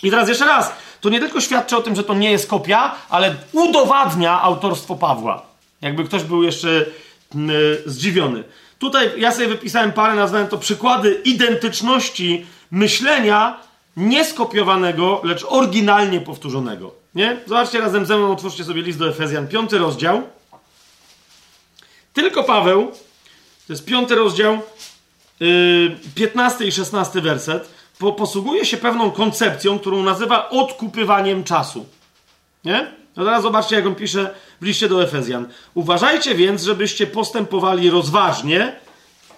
I 0.02 0.10
teraz 0.10 0.28
jeszcze 0.28 0.46
raz, 0.46 0.72
to 1.02 1.08
nie 1.08 1.20
tylko 1.20 1.40
świadczy 1.40 1.76
o 1.76 1.82
tym, 1.82 1.96
że 1.96 2.04
to 2.04 2.14
nie 2.14 2.30
jest 2.30 2.48
kopia, 2.48 2.94
ale 3.08 3.36
udowadnia 3.52 4.42
autorstwo 4.42 4.96
Pawła. 4.96 5.42
Jakby 5.80 6.04
ktoś 6.04 6.22
był 6.22 6.42
jeszcze 6.42 6.86
yy, 7.34 7.82
zdziwiony. 7.86 8.44
Tutaj 8.78 9.10
ja 9.16 9.32
sobie 9.32 9.48
wypisałem 9.48 9.92
parę, 9.92 10.14
nazwałem 10.14 10.48
to 10.48 10.58
przykłady 10.58 11.20
identyczności 11.24 12.46
myślenia 12.70 13.60
nieskopiowanego, 13.96 15.20
lecz 15.24 15.44
oryginalnie 15.48 16.20
powtórzonego. 16.20 16.94
Nie? 17.14 17.36
Zobaczcie 17.46 17.80
razem 17.80 18.06
ze 18.06 18.16
mną, 18.16 18.32
otwórzcie 18.32 18.64
sobie 18.64 18.82
list 18.82 18.98
do 18.98 19.08
Efezjan, 19.08 19.48
piąty 19.48 19.78
rozdział. 19.78 20.22
Tylko 22.12 22.44
Paweł, 22.44 22.92
to 23.66 23.72
jest 23.72 23.84
piąty 23.84 24.14
rozdział, 24.14 24.58
yy, 25.40 25.96
15 26.14 26.64
i 26.64 26.72
16 26.72 27.20
werset 27.20 27.81
posługuje 28.10 28.66
się 28.66 28.76
pewną 28.76 29.10
koncepcją, 29.10 29.78
którą 29.78 30.02
nazywa 30.02 30.48
odkupywaniem 30.48 31.44
czasu. 31.44 31.86
Nie? 32.64 32.86
No 33.16 33.24
teraz 33.24 33.42
zobaczcie, 33.42 33.76
jak 33.76 33.86
on 33.86 33.94
pisze 33.94 34.34
w 34.60 34.64
liście 34.64 34.88
do 34.88 35.02
Efezjan. 35.02 35.48
Uważajcie 35.74 36.34
więc, 36.34 36.62
żebyście 36.62 37.06
postępowali 37.06 37.90
rozważnie, 37.90 38.72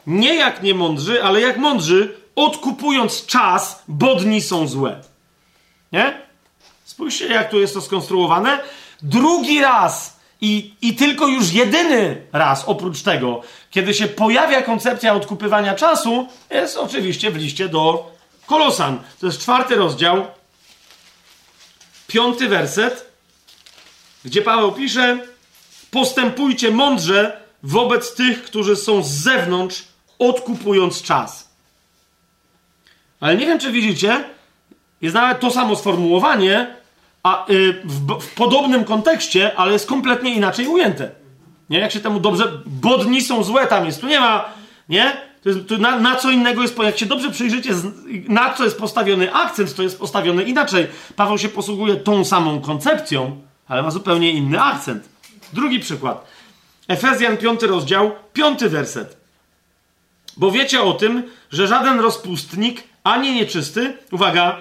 nie 0.07 0.35
jak 0.35 0.63
niemądrzy, 0.63 1.25
ale 1.25 1.41
jak 1.41 1.57
mądrzy, 1.57 2.17
odkupując 2.37 3.27
czas, 3.27 3.83
bo 3.89 4.15
dni 4.15 4.41
są 4.41 4.69
złe. 4.69 5.01
Nie? 5.93 6.23
Spójrzcie, 6.85 7.27
jak 7.27 7.51
tu 7.51 7.61
jest 7.61 7.75
to 7.75 7.81
skonstruowane. 7.81 8.59
Drugi 9.03 9.61
raz 9.61 10.21
i, 10.41 10.75
i 10.83 10.95
tylko 10.95 11.27
już 11.27 11.53
jedyny 11.53 12.27
raz 12.33 12.65
oprócz 12.67 13.03
tego, 13.03 13.41
kiedy 13.71 13.95
się 13.95 14.07
pojawia 14.07 14.63
koncepcja 14.63 15.15
odkupywania 15.15 15.75
czasu, 15.75 16.29
jest 16.51 16.77
oczywiście 16.77 17.31
w 17.31 17.37
liście 17.37 17.69
do 17.69 18.14
Kolosan. 18.47 18.99
To 19.21 19.27
jest 19.27 19.41
czwarty 19.41 19.75
rozdział, 19.75 20.27
piąty 22.07 22.49
werset, 22.49 23.13
gdzie 24.25 24.43
Paweł 24.43 24.73
pisze: 24.73 25.19
Postępujcie 25.91 26.71
mądrze 26.71 27.41
wobec 27.63 28.15
tych, 28.15 28.45
którzy 28.45 28.77
są 28.77 29.03
z 29.03 29.11
zewnątrz, 29.11 29.85
odkupując 30.19 31.03
czas. 31.03 31.49
Ale 33.21 33.37
nie 33.37 33.47
wiem, 33.47 33.59
czy 33.59 33.73
widzicie, 33.73 34.25
jest 35.01 35.15
nawet 35.15 35.41
to 35.41 35.51
samo 35.51 35.77
sformułowanie, 35.77 36.77
a 37.23 37.51
y, 37.51 37.83
w, 37.85 38.21
w, 38.21 38.35
podobnym 38.35 38.85
kontekście, 38.85 39.57
ale 39.57 39.73
jest 39.73 39.87
kompletnie 39.87 40.35
inaczej 40.35 40.67
ujęte. 40.67 41.11
Nie, 41.71 41.79
jak 41.79 41.93
się 41.93 42.01
temu 42.01 42.21
dobrze. 42.21 42.53
Bo 42.67 42.99
dni 42.99 43.23
są 43.23 43.43
złe, 43.43 43.67
tam 43.67 43.87
jest. 43.87 44.01
Tu 44.01 44.07
nie 44.07 44.21
ma. 44.21 44.45
Nie? 44.89 45.17
To 45.45 45.49
jest, 45.49 45.69
to 45.69 45.79
na, 45.79 45.99
na, 45.99 46.17
co 46.17 46.31
innego 46.31 46.63
jest. 46.63 46.79
Jak 46.79 46.99
się 46.99 47.07
dobrze 47.07 47.31
przyjrzycie, 47.31 47.75
na 48.29 48.55
co 48.55 48.65
jest 48.65 48.79
postawiony 48.79 49.35
akcent, 49.35 49.75
to 49.75 49.83
jest 49.83 49.99
postawiony 49.99 50.43
inaczej. 50.43 50.87
Paweł 51.17 51.39
się 51.39 51.49
posługuje 51.49 51.97
tą 51.97 52.25
samą 52.25 52.61
koncepcją, 52.61 53.41
ale 53.69 53.83
ma 53.83 53.91
zupełnie 53.91 54.31
inny 54.31 54.63
akcent. 54.63 55.09
Drugi 55.53 55.81
przykład. 55.81 56.27
Efezjan 56.89 57.37
5 57.37 57.63
rozdział, 57.63 58.13
5 58.33 58.65
werset. 58.65 59.17
Bo 60.37 60.51
wiecie 60.51 60.83
o 60.83 60.93
tym, 60.93 61.23
że 61.51 61.67
żaden 61.67 62.01
rozpustnik, 62.01 62.83
ani 63.05 63.35
nieczysty, 63.35 63.97
uwaga, 64.13 64.57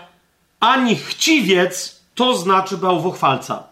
ani 0.60 0.96
chciwiec, 0.96 2.02
to 2.16 2.38
znaczy 2.38 2.78
bałwochwalca. 2.78 3.64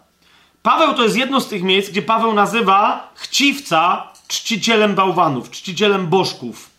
Paweł 0.62 0.94
to 0.94 1.02
jest 1.02 1.16
jedno 1.16 1.40
z 1.40 1.48
tych 1.48 1.62
miejsc, 1.62 1.90
gdzie 1.90 2.02
Paweł 2.02 2.34
nazywa 2.34 3.10
chciwca 3.14 4.12
czcicielem 4.28 4.94
bałwanów, 4.94 5.50
czcicielem 5.50 6.06
bożków. 6.06 6.71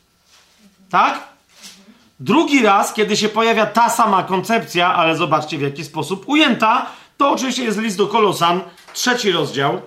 Tak? 0.94 1.28
Drugi 2.20 2.62
raz, 2.62 2.94
kiedy 2.94 3.18
się 3.18 3.30
pojawia 3.30 3.66
ta 3.66 3.90
sama 3.90 4.24
koncepcja, 4.24 4.96
ale 4.96 5.18
zobaczcie 5.18 5.58
w 5.58 5.62
jaki 5.62 5.84
sposób 5.84 6.30
ujęta, 6.30 6.86
to 7.18 7.32
oczywiście 7.32 7.64
jest 7.64 7.80
list 7.80 7.98
do 7.98 8.08
Kolosan, 8.08 8.62
trzeci 8.94 9.32
rozdział, 9.32 9.82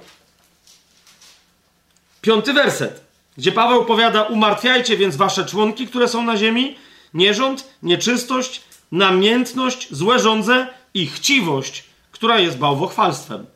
piąty 2.20 2.52
werset, 2.52 3.04
gdzie 3.38 3.52
Paweł 3.52 3.84
powiada: 3.84 4.22
Umartwiajcie 4.22 4.96
więc 4.96 5.16
wasze 5.16 5.44
członki, 5.44 5.86
które 5.86 6.08
są 6.08 6.22
na 6.22 6.36
ziemi, 6.36 6.76
nierząd, 7.14 7.68
nieczystość, 7.82 8.62
namiętność, 8.92 9.88
złe 9.90 10.18
żądze 10.18 10.66
i 10.94 11.06
chciwość, 11.06 11.84
która 12.12 12.38
jest 12.38 12.58
bałwochwalstwem. 12.58 13.46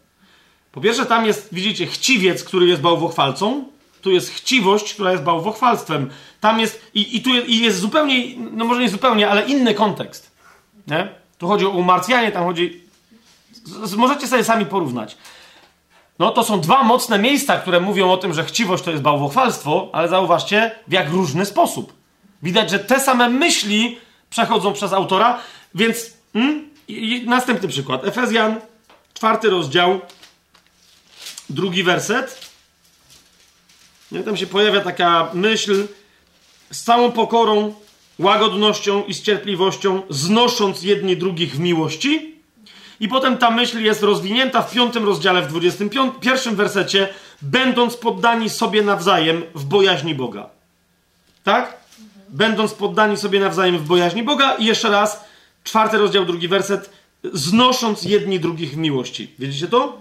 Po 0.73 0.81
pierwsze, 0.81 1.07
tam 1.07 1.27
jest, 1.27 1.49
widzicie, 1.53 1.87
chciwiec, 1.87 2.45
który 2.45 2.67
jest 2.67 2.83
bałwochwalcą. 2.83 3.65
Tu 4.03 4.11
jest 4.11 4.31
chciwość, 4.31 4.95
która 4.95 5.13
jest 5.13 5.23
bałwochwalstwem. 5.23 6.11
Tam 6.41 6.61
jest, 6.61 6.91
i, 6.95 7.17
i 7.17 7.23
tu 7.23 7.31
jest, 7.31 7.49
i 7.49 7.59
jest 7.59 7.79
zupełnie, 7.79 8.37
no 8.37 8.65
może 8.65 8.81
nie 8.81 8.89
zupełnie, 8.89 9.29
ale 9.29 9.43
inny 9.43 9.75
kontekst. 9.75 10.31
Nie? 10.87 11.09
Tu 11.39 11.49
chodzi 11.49 11.67
o 11.67 11.71
umarcjanie, 11.71 12.33
tam 12.33 12.45
chodzi. 12.45 12.83
Z, 13.65 13.95
możecie 13.95 14.27
sobie 14.27 14.45
sami 14.45 14.67
porównać. 14.67 15.17
No 16.19 16.31
to 16.31 16.45
są 16.45 16.61
dwa 16.61 16.83
mocne 16.83 17.19
miejsca, 17.19 17.59
które 17.59 17.81
mówią 17.81 18.11
o 18.11 18.17
tym, 18.17 18.35
że 18.35 18.45
chciwość 18.45 18.85
to 18.85 18.91
jest 18.91 19.03
bałwochwalstwo, 19.03 19.89
ale 19.93 20.09
zauważcie, 20.09 20.71
w 20.89 20.93
jak 20.93 21.11
różny 21.11 21.47
sposób. 21.47 21.93
Widać, 22.43 22.71
że 22.71 22.79
te 22.79 23.01
same 23.01 23.29
myśli 23.29 23.99
przechodzą 24.31 24.73
przez 24.73 24.93
autora, 24.93 25.39
więc 25.75 26.11
hmm? 26.33 26.71
I, 26.89 27.13
i 27.13 27.29
następny 27.29 27.69
przykład. 27.69 28.05
Efezjan, 28.05 28.61
czwarty 29.15 29.51
rozdział, 29.51 30.01
drugi 31.51 31.83
werset. 31.83 32.50
Nie, 34.13 34.23
tam 34.23 34.37
się 34.37 34.47
pojawia 34.47 34.81
taka 34.81 35.31
myśl 35.35 35.87
z 36.71 36.83
całą 36.83 37.13
pokorą, 37.13 37.75
łagodnością 38.19 39.05
i 39.05 39.15
z 39.15 39.23
cierpliwością, 39.23 40.03
znosząc 40.11 40.83
jedni 40.83 41.17
drugich 41.17 41.55
w 41.55 41.59
miłości. 41.59 42.35
I 43.01 43.09
potem 43.09 43.39
ta 43.39 43.51
myśl 43.51 43.81
jest 43.81 44.03
rozwinięta 44.03 44.63
w 44.63 44.73
piątym 44.73 45.05
rozdziale, 45.05 45.43
w 45.43 45.49
dwudziestym 45.49 45.91
pierwszym 46.21 46.57
wersecie, 46.57 47.09
będąc 47.43 47.97
poddani 47.97 48.51
sobie 48.51 48.83
nawzajem 48.83 49.43
w 49.55 49.65
bojaźni 49.65 50.15
Boga. 50.15 50.51
Tak? 51.45 51.77
Będąc 52.29 52.75
poddani 52.75 53.17
sobie 53.17 53.41
nawzajem 53.41 53.79
w 53.79 53.87
bojaźni 53.87 54.23
Boga. 54.23 54.55
I 54.55 54.65
jeszcze 54.65 54.91
raz, 54.91 55.25
czwarty 55.65 55.99
rozdział, 55.99 56.25
drugi 56.25 56.49
werset, 56.49 56.91
znosząc 57.33 58.03
jedni 58.03 58.41
drugich 58.41 58.71
w 58.71 58.77
miłości. 58.77 59.35
Widzicie 59.39 59.69
to? 59.69 59.99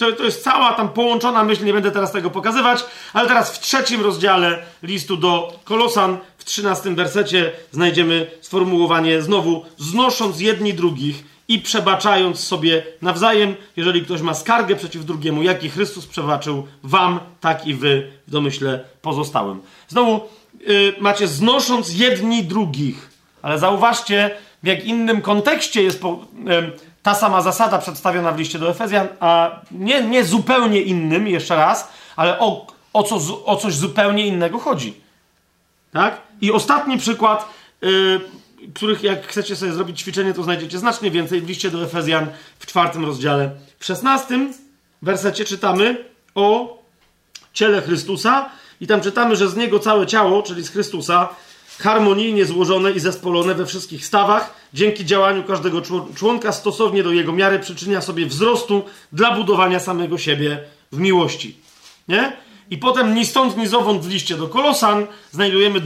To? 0.00 0.12
To 0.12 0.24
jest 0.24 0.44
cała 0.44 0.72
tam 0.72 0.88
połączona 0.88 1.44
myśl, 1.44 1.64
nie 1.64 1.72
będę 1.72 1.90
teraz 1.90 2.12
tego 2.12 2.30
pokazywać, 2.30 2.84
ale 3.12 3.28
teraz 3.28 3.56
w 3.56 3.60
trzecim 3.60 4.00
rozdziale 4.00 4.62
listu 4.82 5.16
do 5.16 5.52
Kolosan, 5.64 6.18
w 6.38 6.44
trzynastym 6.44 6.94
wersecie 6.94 7.52
znajdziemy 7.72 8.30
sformułowanie 8.40 9.22
znowu 9.22 9.64
znosząc 9.78 10.40
jedni 10.40 10.74
drugich 10.74 11.24
i 11.48 11.58
przebaczając 11.58 12.40
sobie 12.40 12.82
nawzajem, 13.02 13.54
jeżeli 13.76 14.02
ktoś 14.02 14.20
ma 14.20 14.34
skargę 14.34 14.76
przeciw 14.76 15.04
drugiemu, 15.04 15.42
jaki 15.42 15.70
Chrystus 15.70 16.06
przebaczył 16.06 16.66
wam, 16.82 17.20
tak 17.40 17.66
i 17.66 17.74
wy 17.74 18.10
w 18.26 18.30
domyśle 18.30 18.84
pozostałym. 19.02 19.60
Znowu 19.88 20.20
yy, 20.60 20.94
macie 21.00 21.28
znosząc 21.28 21.94
jedni 21.94 22.44
drugich, 22.44 23.10
ale 23.42 23.58
zauważcie, 23.58 24.30
w 24.62 24.66
jak 24.66 24.84
innym 24.84 25.22
kontekście 25.22 25.82
jest 25.82 26.00
po, 26.00 26.26
ta 27.02 27.14
sama 27.14 27.42
zasada 27.42 27.78
przedstawiona 27.78 28.32
w 28.32 28.38
liście 28.38 28.58
do 28.58 28.70
Efezjan, 28.70 29.08
a 29.20 29.60
nie, 29.70 30.02
nie 30.02 30.24
zupełnie 30.24 30.80
innym, 30.82 31.28
jeszcze 31.28 31.56
raz, 31.56 31.88
ale 32.16 32.38
o, 32.38 32.66
o, 32.92 33.02
co, 33.02 33.44
o 33.44 33.56
coś 33.56 33.74
zupełnie 33.74 34.26
innego 34.26 34.58
chodzi. 34.58 35.00
Tak? 35.92 36.20
I 36.40 36.52
ostatni 36.52 36.98
przykład, 36.98 37.48
yy, 37.82 38.20
których 38.74 39.02
jak 39.02 39.26
chcecie 39.26 39.56
sobie 39.56 39.72
zrobić 39.72 40.00
ćwiczenie, 40.00 40.34
to 40.34 40.42
znajdziecie 40.42 40.78
znacznie 40.78 41.10
więcej 41.10 41.40
w 41.40 41.48
liście 41.48 41.70
do 41.70 41.84
Efezjan 41.84 42.26
w 42.58 42.66
czwartym 42.66 43.04
rozdziale. 43.04 43.50
W 43.78 43.84
szesnastym 43.84 44.52
wersecie 45.02 45.44
czytamy 45.44 46.04
o 46.34 46.78
ciele 47.52 47.82
Chrystusa 47.82 48.50
i 48.80 48.86
tam 48.86 49.00
czytamy, 49.00 49.36
że 49.36 49.48
z 49.48 49.56
niego 49.56 49.78
całe 49.78 50.06
ciało, 50.06 50.42
czyli 50.42 50.62
z 50.62 50.70
Chrystusa, 50.70 51.28
harmonijnie 51.80 52.44
złożone 52.44 52.92
i 52.92 53.00
zespolone 53.00 53.54
we 53.54 53.66
wszystkich 53.66 54.06
stawach, 54.06 54.54
dzięki 54.74 55.04
działaniu 55.04 55.44
każdego 55.44 55.82
członka 56.16 56.52
stosownie 56.52 57.02
do 57.02 57.12
jego 57.12 57.32
miary 57.32 57.58
przyczynia 57.58 58.00
sobie 58.00 58.26
wzrostu 58.26 58.82
dla 59.12 59.34
budowania 59.34 59.80
samego 59.80 60.18
siebie 60.18 60.58
w 60.92 60.98
miłości. 60.98 61.56
Nie? 62.08 62.32
I 62.70 62.78
potem 62.78 63.14
ni 63.14 63.26
stąd, 63.26 63.56
ni 63.56 63.66
zowąd 63.66 64.02
w 64.02 64.10
liście 64.10 64.36
do 64.36 64.48
Kolosan 64.48 65.06
znajdujemy 65.30 65.80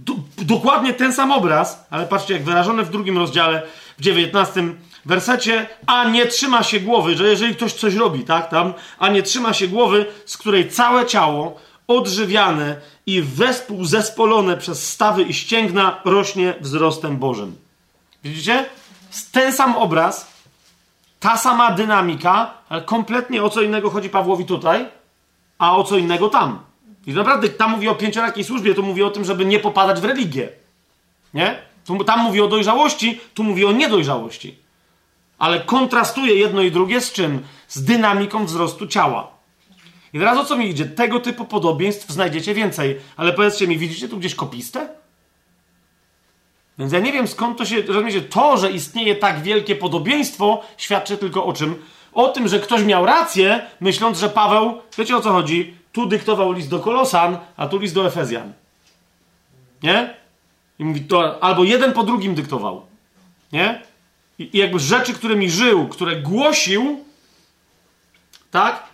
do, 0.00 0.14
dokładnie 0.38 0.94
ten 0.94 1.12
sam 1.12 1.32
obraz, 1.32 1.86
ale 1.90 2.06
patrzcie, 2.06 2.34
jak 2.34 2.44
wyrażone 2.44 2.84
w 2.84 2.90
drugim 2.90 3.18
rozdziale, 3.18 3.62
w 3.98 4.02
dziewiętnastym 4.02 4.78
wersecie, 5.06 5.66
a 5.86 6.04
nie 6.04 6.26
trzyma 6.26 6.62
się 6.62 6.80
głowy, 6.80 7.16
że 7.16 7.28
jeżeli 7.28 7.54
ktoś 7.54 7.72
coś 7.72 7.94
robi, 7.94 8.24
tak, 8.24 8.50
tam, 8.50 8.74
a 8.98 9.08
nie 9.08 9.22
trzyma 9.22 9.52
się 9.52 9.68
głowy, 9.68 10.06
z 10.26 10.36
której 10.36 10.70
całe 10.70 11.06
ciało 11.06 11.60
odżywiane 11.88 12.76
i 13.06 13.22
wespół 13.22 13.84
zespolone 13.84 14.56
przez 14.56 14.88
stawy 14.88 15.22
i 15.22 15.34
ścięgna 15.34 16.00
rośnie 16.04 16.54
wzrostem 16.60 17.16
Bożym. 17.16 17.56
Widzicie? 18.24 18.66
Ten 19.32 19.52
sam 19.52 19.76
obraz, 19.76 20.32
ta 21.20 21.36
sama 21.36 21.70
dynamika, 21.70 22.54
ale 22.68 22.82
kompletnie 22.82 23.42
o 23.42 23.50
co 23.50 23.62
innego 23.62 23.90
chodzi 23.90 24.10
Pawłowi 24.10 24.44
tutaj, 24.44 24.86
a 25.58 25.76
o 25.76 25.84
co 25.84 25.98
innego 25.98 26.28
tam. 26.28 26.58
I 27.06 27.12
naprawdę 27.12 27.48
tam 27.48 27.70
mówi 27.70 27.88
o 27.88 27.94
pięciorakiej 27.94 28.44
służbie, 28.44 28.74
to 28.74 28.82
mówi 28.82 29.02
o 29.02 29.10
tym, 29.10 29.24
żeby 29.24 29.44
nie 29.44 29.58
popadać 29.58 30.00
w 30.00 30.04
religię. 30.04 30.48
Nie? 31.34 31.58
Tam 32.06 32.20
mówi 32.20 32.40
o 32.40 32.48
dojrzałości, 32.48 33.20
tu 33.34 33.44
mówi 33.44 33.64
o 33.64 33.72
niedojrzałości. 33.72 34.58
Ale 35.38 35.60
kontrastuje 35.60 36.34
jedno 36.34 36.62
i 36.62 36.70
drugie 36.70 37.00
z 37.00 37.12
czym? 37.12 37.42
Z 37.68 37.84
dynamiką 37.84 38.44
wzrostu 38.44 38.86
ciała. 38.86 39.37
I 40.12 40.18
teraz 40.18 40.38
o 40.38 40.44
co 40.44 40.56
mi 40.56 40.68
idzie? 40.68 40.86
Tego 40.86 41.20
typu 41.20 41.44
podobieństw 41.44 42.10
znajdziecie 42.10 42.54
więcej. 42.54 43.00
Ale 43.16 43.32
powiedzcie 43.32 43.68
mi, 43.68 43.78
widzicie 43.78 44.08
tu 44.08 44.18
gdzieś 44.18 44.34
kopistę? 44.34 44.88
Więc 46.78 46.92
ja 46.92 47.00
nie 47.00 47.12
wiem 47.12 47.28
skąd 47.28 47.58
to 47.58 47.64
się. 47.64 47.82
Rozumiecie, 47.82 48.22
to, 48.22 48.56
że 48.56 48.70
istnieje 48.70 49.16
tak 49.16 49.42
wielkie 49.42 49.76
podobieństwo, 49.76 50.62
świadczy 50.76 51.16
tylko 51.16 51.44
o 51.44 51.52
czym? 51.52 51.82
O 52.12 52.28
tym, 52.28 52.48
że 52.48 52.60
ktoś 52.60 52.82
miał 52.82 53.06
rację, 53.06 53.66
myśląc, 53.80 54.18
że 54.18 54.28
Paweł, 54.28 54.80
wiecie 54.98 55.16
o 55.16 55.20
co 55.20 55.32
chodzi? 55.32 55.74
Tu 55.92 56.06
dyktował 56.06 56.52
list 56.52 56.70
do 56.70 56.80
Kolosan, 56.80 57.38
a 57.56 57.66
tu 57.68 57.78
list 57.78 57.94
do 57.94 58.06
Efezjan. 58.06 58.52
Nie? 59.82 60.14
I 60.78 60.84
mówi 60.84 61.00
to, 61.00 61.42
albo 61.42 61.64
jeden 61.64 61.92
po 61.92 62.02
drugim 62.02 62.34
dyktował. 62.34 62.86
Nie? 63.52 63.82
I, 64.38 64.56
I 64.56 64.58
jakby 64.58 64.78
rzeczy, 64.78 65.14
którymi 65.14 65.50
żył, 65.50 65.88
które 65.88 66.16
głosił, 66.16 67.04
tak? 68.50 68.87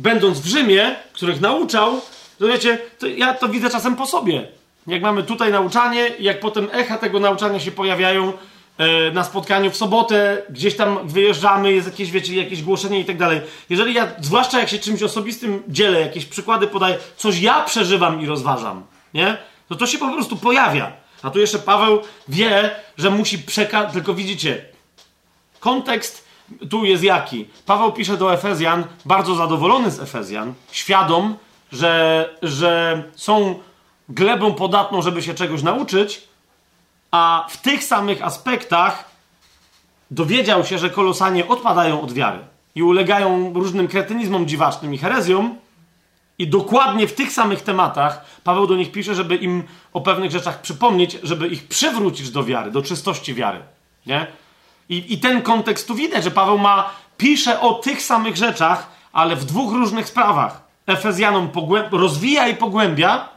Będąc 0.00 0.40
w 0.40 0.46
Rzymie, 0.46 0.96
których 1.12 1.40
nauczał, 1.40 2.00
to 2.38 2.46
wiecie, 2.46 2.78
to 2.98 3.06
ja 3.06 3.34
to 3.34 3.48
widzę 3.48 3.70
czasem 3.70 3.96
po 3.96 4.06
sobie. 4.06 4.48
Jak 4.86 5.02
mamy 5.02 5.22
tutaj 5.22 5.52
nauczanie, 5.52 6.10
jak 6.20 6.40
potem 6.40 6.68
echa 6.72 6.98
tego 6.98 7.20
nauczania 7.20 7.60
się 7.60 7.70
pojawiają 7.70 8.32
e, 8.78 9.10
na 9.10 9.24
spotkaniu 9.24 9.70
w 9.70 9.76
sobotę, 9.76 10.42
gdzieś 10.50 10.76
tam 10.76 11.08
wyjeżdżamy, 11.08 11.72
jest 11.72 11.86
jakieś, 11.86 12.10
wiecie, 12.10 12.36
jakieś 12.36 12.62
głoszenie 12.62 13.00
i 13.00 13.04
tak 13.04 13.18
dalej. 13.18 13.40
Jeżeli 13.70 13.94
ja, 13.94 14.08
zwłaszcza 14.20 14.60
jak 14.60 14.68
się 14.68 14.78
czymś 14.78 15.02
osobistym 15.02 15.62
dzielę, 15.68 16.00
jakieś 16.00 16.24
przykłady 16.24 16.66
podaję, 16.66 16.98
coś 17.16 17.40
ja 17.40 17.62
przeżywam 17.64 18.22
i 18.22 18.26
rozważam, 18.26 18.82
nie? 19.14 19.36
To 19.68 19.74
to 19.76 19.86
się 19.86 19.98
po 19.98 20.12
prostu 20.12 20.36
pojawia. 20.36 20.92
A 21.22 21.30
tu 21.30 21.38
jeszcze 21.40 21.58
Paweł 21.58 22.02
wie, 22.28 22.70
że 22.98 23.10
musi 23.10 23.38
przekazać, 23.38 23.92
tylko 23.92 24.14
widzicie, 24.14 24.64
kontekst 25.60 26.29
tu 26.70 26.84
jest 26.84 27.02
jaki? 27.02 27.46
Paweł 27.66 27.92
pisze 27.92 28.16
do 28.16 28.34
Efezjan, 28.34 28.84
bardzo 29.04 29.34
zadowolony 29.34 29.90
z 29.90 30.00
Efezjan, 30.00 30.54
świadom, 30.72 31.36
że, 31.72 32.34
że 32.42 33.02
są 33.16 33.58
glebą 34.08 34.54
podatną, 34.54 35.02
żeby 35.02 35.22
się 35.22 35.34
czegoś 35.34 35.62
nauczyć, 35.62 36.22
a 37.10 37.46
w 37.50 37.56
tych 37.56 37.84
samych 37.84 38.24
aspektach 38.24 39.10
dowiedział 40.10 40.64
się, 40.64 40.78
że 40.78 40.90
kolosanie 40.90 41.48
odpadają 41.48 42.00
od 42.00 42.12
wiary 42.12 42.38
i 42.74 42.82
ulegają 42.82 43.52
różnym 43.54 43.88
kretynizmom 43.88 44.46
dziwacznym 44.46 44.94
i 44.94 44.98
herezjom. 44.98 45.56
I 46.38 46.48
dokładnie 46.48 47.08
w 47.08 47.14
tych 47.14 47.32
samych 47.32 47.62
tematach 47.62 48.24
Paweł 48.44 48.66
do 48.66 48.76
nich 48.76 48.92
pisze, 48.92 49.14
żeby 49.14 49.36
im 49.36 49.62
o 49.92 50.00
pewnych 50.00 50.30
rzeczach 50.30 50.60
przypomnieć, 50.60 51.18
żeby 51.22 51.48
ich 51.48 51.68
przywrócić 51.68 52.30
do 52.30 52.44
wiary, 52.44 52.70
do 52.70 52.82
czystości 52.82 53.34
wiary. 53.34 53.60
Nie? 54.06 54.26
I, 54.90 55.14
I 55.14 55.18
ten 55.18 55.42
kontekst 55.42 55.88
tu 55.88 55.94
widać, 55.94 56.24
że 56.24 56.30
Paweł 56.30 56.58
ma, 56.58 56.90
pisze 57.16 57.60
o 57.60 57.74
tych 57.74 58.02
samych 58.02 58.36
rzeczach, 58.36 58.90
ale 59.12 59.36
w 59.36 59.44
dwóch 59.44 59.72
różnych 59.72 60.08
sprawach. 60.08 60.62
Efezjanom 60.86 61.48
rozwija 61.92 62.48
i 62.48 62.56
pogłębia 62.56 63.28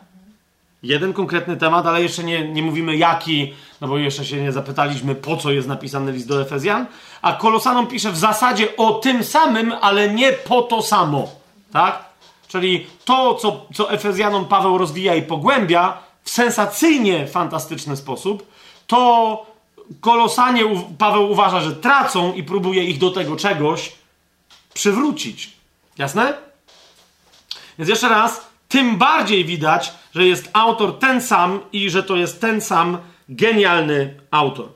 jeden 0.83 1.13
konkretny 1.13 1.57
temat, 1.57 1.85
ale 1.85 2.01
jeszcze 2.01 2.23
nie, 2.23 2.49
nie 2.49 2.63
mówimy 2.63 2.97
jaki, 2.97 3.53
no 3.81 3.87
bo 3.87 3.97
jeszcze 3.97 4.25
się 4.25 4.41
nie 4.41 4.51
zapytaliśmy, 4.51 5.15
po 5.15 5.37
co 5.37 5.51
jest 5.51 5.67
napisany 5.67 6.11
list 6.11 6.27
do 6.27 6.41
Efezjan. 6.41 6.85
A 7.21 7.33
Kolosanom 7.33 7.87
pisze 7.87 8.11
w 8.11 8.17
zasadzie 8.17 8.75
o 8.77 8.93
tym 8.93 9.23
samym, 9.23 9.73
ale 9.81 10.13
nie 10.13 10.33
po 10.33 10.61
to 10.61 10.81
samo. 10.81 11.29
Tak? 11.71 12.05
Czyli 12.47 12.87
to, 13.05 13.35
co, 13.35 13.65
co 13.73 13.91
Efezjanom 13.91 14.45
Paweł 14.45 14.77
rozwija 14.77 15.15
i 15.15 15.21
pogłębia 15.21 15.97
w 16.23 16.29
sensacyjnie 16.29 17.27
fantastyczny 17.27 17.97
sposób, 17.97 18.47
to 18.87 19.52
kolosanie 20.01 20.63
Paweł 20.97 21.31
uważa, 21.31 21.59
że 21.59 21.75
tracą 21.75 22.33
i 22.33 22.43
próbuje 22.43 22.83
ich 22.83 22.97
do 22.97 23.11
tego 23.11 23.35
czegoś 23.35 23.91
przywrócić. 24.73 25.51
Jasne? 25.97 26.33
Więc 27.77 27.89
jeszcze 27.89 28.09
raz, 28.09 28.47
tym 28.69 28.97
bardziej 28.97 29.45
widać, 29.45 29.93
że 30.15 30.25
jest 30.25 30.49
autor 30.53 30.99
ten 30.99 31.21
sam 31.21 31.59
i 31.73 31.89
że 31.89 32.03
to 32.03 32.15
jest 32.15 32.41
ten 32.41 32.61
sam 32.61 32.97
genialny 33.29 34.15
autor. 34.31 34.69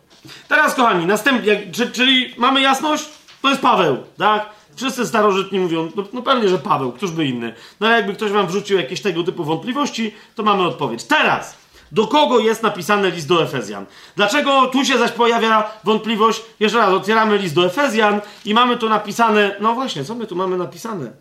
Teraz, 0.48 0.76
kochani, 0.76 1.06
następnie, 1.06 1.62
czyli 1.94 2.34
mamy 2.38 2.62
jasność? 2.62 3.06
To 3.42 3.50
jest 3.50 3.62
Paweł, 3.62 3.98
tak? 4.18 4.50
Wszyscy 4.76 5.08
starożytni 5.08 5.60
mówią, 5.60 5.92
no, 5.96 6.04
no 6.14 6.22
pewnie, 6.22 6.50
że 6.50 6.58
Paweł, 6.58 6.92
któż 6.92 7.12
by 7.12 7.26
inny. 7.26 7.54
No 7.80 7.88
ale 7.88 7.96
jakby 7.96 8.14
ktoś 8.14 8.32
wam 8.32 8.48
wrzucił 8.48 8.78
jakieś 8.78 9.02
tego 9.02 9.24
typu 9.24 9.44
wątpliwości, 9.44 10.14
to 10.36 10.44
mamy 10.44 10.64
odpowiedź. 10.64 11.04
Teraz, 11.04 11.58
do 11.92 12.08
kogo 12.08 12.40
jest 12.40 12.64
napisany 12.64 13.12
list 13.12 13.28
do 13.28 13.44
Efezjan? 13.44 13.86
Dlaczego 14.16 14.68
tu 14.68 14.86
się 14.86 14.98
zaś 14.98 15.12
pojawia 15.12 15.72
wątpliwość? 15.84 16.42
Jeszcze 16.60 16.78
raz, 16.78 16.94
otwieramy 16.94 17.38
list 17.38 17.56
do 17.56 17.66
Efezjan 17.66 18.22
i 18.46 18.54
mamy 18.54 18.78
tu 18.78 18.90
napisane, 18.90 19.56
no 19.60 19.74
właśnie, 19.74 20.06
co 20.06 20.16
my 20.16 20.28
tu 20.28 20.36
mamy 20.36 20.58
napisane? 20.58 21.12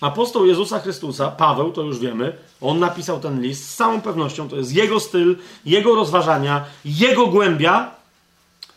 Apostoł 0.00 0.46
Jezusa 0.46 0.80
Chrystusa, 0.80 1.30
Paweł, 1.30 1.72
to 1.72 1.82
już 1.82 1.98
wiemy, 1.98 2.36
on 2.60 2.78
napisał 2.78 3.20
ten 3.20 3.42
list 3.42 3.68
z 3.68 3.76
całą 3.76 4.00
pewnością, 4.00 4.48
to 4.48 4.56
jest 4.56 4.72
jego 4.72 5.00
styl, 5.00 5.36
jego 5.64 5.94
rozważania, 5.94 6.64
jego 6.84 7.26
głębia 7.26 7.90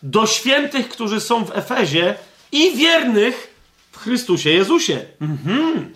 do 0.04 0.26
świętych, 0.26 0.90
którzy 0.90 1.22
są 1.22 1.46
w 1.46 1.58
Efezie 1.58 2.16
i 2.52 2.76
wiernych 2.76 3.54
w 3.92 3.98
Chrystusie 3.98 4.50
Jezusie. 4.50 5.06
Mhm. 5.22 5.94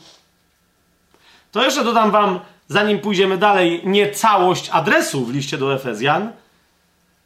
To 1.51 1.63
jeszcze 1.63 1.83
dodam 1.83 2.11
wam, 2.11 2.39
zanim 2.67 2.99
pójdziemy 2.99 3.37
dalej, 3.37 3.81
nie 3.83 4.11
całość 4.11 4.69
adresu 4.69 5.25
w 5.25 5.33
liście 5.33 5.57
do 5.57 5.73
Efezjan, 5.73 6.31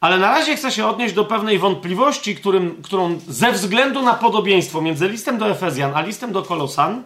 ale 0.00 0.18
na 0.18 0.30
razie 0.30 0.56
chcę 0.56 0.72
się 0.72 0.86
odnieść 0.86 1.14
do 1.14 1.24
pewnej 1.24 1.58
wątpliwości, 1.58 2.36
którym, 2.36 2.82
którą 2.82 3.18
ze 3.28 3.52
względu 3.52 4.02
na 4.02 4.14
podobieństwo 4.14 4.80
między 4.80 5.08
listem 5.08 5.38
do 5.38 5.50
Efezjan 5.50 5.92
a 5.94 6.00
listem 6.00 6.32
do 6.32 6.42
Kolosan 6.42 7.02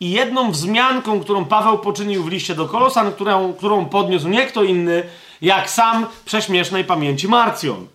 i 0.00 0.10
jedną 0.10 0.50
wzmianką, 0.50 1.20
którą 1.20 1.44
Paweł 1.44 1.78
poczynił 1.78 2.24
w 2.24 2.28
liście 2.28 2.54
do 2.54 2.68
Kolosan, 2.68 3.12
którą, 3.12 3.52
którą 3.52 3.84
podniósł 3.84 4.28
nie 4.28 4.46
kto 4.46 4.62
inny, 4.62 5.02
jak 5.42 5.70
sam 5.70 6.06
prześmiesznej 6.24 6.84
pamięci 6.84 7.28
Marcjon. 7.28 7.86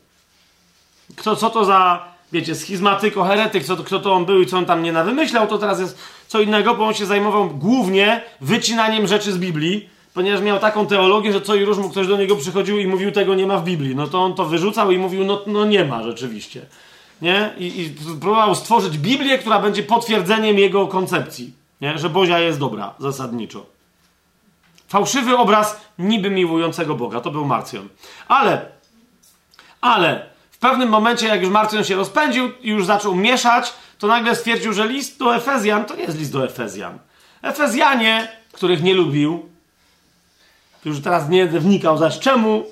Kto, 1.15 1.36
co 1.36 1.49
to 1.49 1.65
za, 1.65 2.06
wiecie, 2.32 2.56
schizmatyko, 2.56 3.24
heretyk, 3.24 3.65
co, 3.65 3.78
kto 3.78 3.99
to 3.99 4.14
on 4.14 4.26
był 4.26 4.41
i 4.41 4.45
co 4.45 4.57
on 4.57 4.65
tam 4.65 4.84
nie 4.84 4.91
nawymyślał, 4.91 5.48
to 5.48 5.57
teraz 5.57 5.80
jest 5.80 5.98
co 6.34 6.42
innego, 6.42 6.76
bo 6.76 6.86
on 6.86 6.94
się 6.94 7.06
zajmował 7.06 7.50
głównie 7.50 8.22
wycinaniem 8.42 9.08
rzeczy 9.08 9.32
z 9.32 9.38
Biblii, 9.38 9.90
ponieważ 10.14 10.42
miał 10.42 10.60
taką 10.60 10.88
teologię, 10.88 11.34
że 11.34 11.42
co 11.42 11.56
i 11.56 11.66
róż 11.66 11.78
mu 11.78 11.90
ktoś 11.90 12.08
do 12.08 12.18
niego 12.18 12.36
przychodził 12.36 12.80
i 12.80 12.88
mówił, 12.88 13.12
tego 13.12 13.36
nie 13.36 13.48
ma 13.48 13.58
w 13.58 13.64
Biblii. 13.64 13.96
No 13.96 14.08
to 14.08 14.24
on 14.24 14.36
to 14.36 14.46
wyrzucał 14.46 14.92
i 14.92 14.98
mówił, 14.98 15.26
no, 15.26 15.42
no 15.48 15.66
nie 15.66 15.86
ma 15.86 16.04
rzeczywiście. 16.04 16.66
Nie? 17.22 17.54
I, 17.58 17.82
I 17.82 17.90
próbował 18.20 18.56
stworzyć 18.56 18.98
Biblię, 18.98 19.38
która 19.38 19.60
będzie 19.60 19.84
potwierdzeniem 19.84 20.60
jego 20.60 20.88
koncepcji. 20.88 21.54
Nie? 21.82 21.98
Że 21.98 22.10
Bozia 22.10 22.40
jest 22.40 22.60
dobra, 22.60 22.94
zasadniczo. 23.00 23.66
Fałszywy 24.88 25.38
obraz 25.38 25.82
niby 26.00 26.30
miłującego 26.30 26.96
Boga. 26.96 27.22
To 27.22 27.32
był 27.32 27.46
Marcjon. 27.46 27.88
Ale, 28.28 28.66
ale 29.82 30.26
w 30.52 30.58
pewnym 30.58 30.90
momencie, 30.90 31.28
jak 31.28 31.42
już 31.42 31.50
Marcjon 31.50 31.84
się 31.84 31.96
rozpędził 31.96 32.52
i 32.62 32.70
już 32.70 32.86
zaczął 32.86 33.16
mieszać, 33.16 33.74
to 34.04 34.08
nagle 34.08 34.36
stwierdził, 34.36 34.74
że 34.74 34.88
list 34.88 35.20
do 35.20 35.36
Efezjan 35.36 35.86
to 35.86 35.96
nie 35.96 36.04
jest 36.04 36.20
list 36.20 36.32
do 36.32 36.46
Efezjan. 36.46 37.00
Efezjanie, 37.42 38.28
których 38.52 38.84
nie 38.84 38.94
lubił, 38.94 39.50
już 40.86 41.02
teraz 41.02 41.30
nie 41.30 41.46
wnikał 41.46 41.98
zaś 41.98 42.20
czemu, 42.20 42.66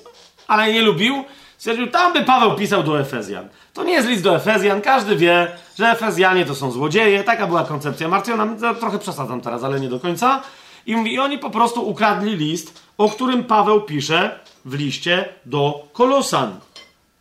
ale 0.48 0.72
nie 0.72 0.82
lubił, 0.82 1.24
stwierdził, 1.58 1.86
tam 1.86 2.12
by 2.12 2.24
Paweł 2.24 2.56
pisał 2.56 2.82
do 2.82 3.00
Efezjan. 3.00 3.48
To 3.74 3.84
nie 3.84 3.92
jest 3.92 4.08
list 4.08 4.22
do 4.22 4.36
Efezjan, 4.36 4.80
każdy 4.80 5.16
wie, 5.16 5.52
że 5.78 5.90
Efezjanie 5.90 6.46
to 6.46 6.54
są 6.54 6.70
złodzieje, 6.70 7.24
taka 7.24 7.46
była 7.46 7.64
koncepcja 7.64 8.08
Marcjona, 8.08 8.74
trochę 8.80 8.98
przesadzam 8.98 9.40
teraz, 9.40 9.64
ale 9.64 9.80
nie 9.80 9.88
do 9.88 10.00
końca. 10.00 10.42
I, 10.86 10.96
mówi, 10.96 11.12
I 11.12 11.18
oni 11.18 11.38
po 11.38 11.50
prostu 11.50 11.88
ukradli 11.88 12.36
list, 12.36 12.82
o 12.98 13.08
którym 13.08 13.44
Paweł 13.44 13.80
pisze 13.80 14.40
w 14.64 14.74
liście 14.74 15.28
do 15.46 15.88
Kolosan. 15.92 16.60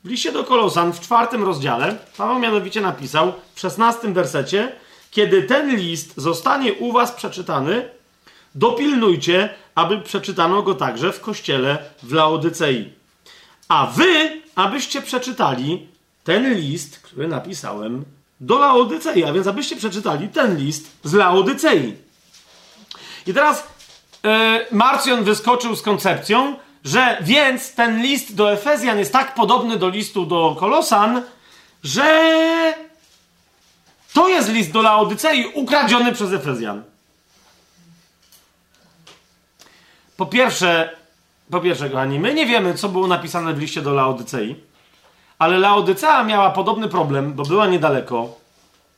W 0.04 0.10
liście 0.10 0.32
do 0.32 0.44
Kolosan 0.44 0.94
w 0.94 1.00
czwartym 1.00 1.44
rozdziale 1.44 1.98
Paweł 2.18 2.40
mianowicie 2.40 2.82
napisał 2.82 3.34
w 3.56 3.60
szesnastym 3.60 4.14
wersecie 4.14 4.72
kiedy 5.12 5.44
ten 5.44 5.76
list 5.76 6.14
zostanie 6.18 6.74
u 6.74 6.92
was 6.92 7.12
przeczytany, 7.12 7.90
dopilnujcie, 8.56 9.50
aby 9.76 10.02
przeczytano 10.02 10.64
go 10.64 10.76
także 10.76 11.12
w 11.12 11.22
kościele 11.22 11.78
w 12.04 12.14
Laodycei. 12.14 12.94
A 13.68 13.86
wy, 13.86 14.42
abyście 14.56 15.02
przeczytali 15.02 15.88
ten 16.24 16.54
list, 16.54 17.00
który 17.00 17.28
napisałem 17.28 18.06
do 18.40 18.60
Laodycei, 18.60 19.24
a 19.24 19.34
więc 19.34 19.48
abyście 19.48 19.76
przeczytali 19.76 20.30
ten 20.30 20.58
list 20.58 20.92
z 21.04 21.14
Laodycei. 21.14 21.96
I 23.28 23.34
teraz 23.34 23.68
yy, 24.24 24.30
Marcjon 24.72 25.24
wyskoczył 25.24 25.76
z 25.76 25.82
koncepcją, 25.82 26.56
że 26.84 27.18
więc 27.22 27.74
ten 27.74 28.02
list 28.02 28.36
do 28.36 28.54
Efezjan 28.54 29.00
jest 29.00 29.14
tak 29.14 29.36
podobny 29.36 29.78
do 29.78 29.90
listu 29.90 30.26
do 30.26 30.56
Kolosan, 30.60 31.22
że 31.84 32.34
to 34.14 34.30
jest 34.30 34.50
list 34.50 34.72
do 34.72 34.82
Laodycei 34.82 35.46
ukradziony 35.54 36.12
przez 36.12 36.34
Efezjan. 36.34 36.84
Po 40.18 40.26
pierwsze, 40.26 40.98
po 41.52 41.60
pierwsze, 41.60 41.90
kochani, 41.90 42.20
my 42.20 42.34
nie 42.34 42.46
wiemy, 42.46 42.74
co 42.74 42.90
było 42.90 43.08
napisane 43.08 43.54
w 43.54 43.60
liście 43.60 43.82
do 43.82 43.94
Laodycei, 43.94 44.56
ale 45.40 45.60
Laodycea 45.60 46.24
miała 46.24 46.50
podobny 46.50 46.88
problem, 46.88 47.34
bo 47.34 47.44
była 47.44 47.68
niedaleko, 47.68 48.36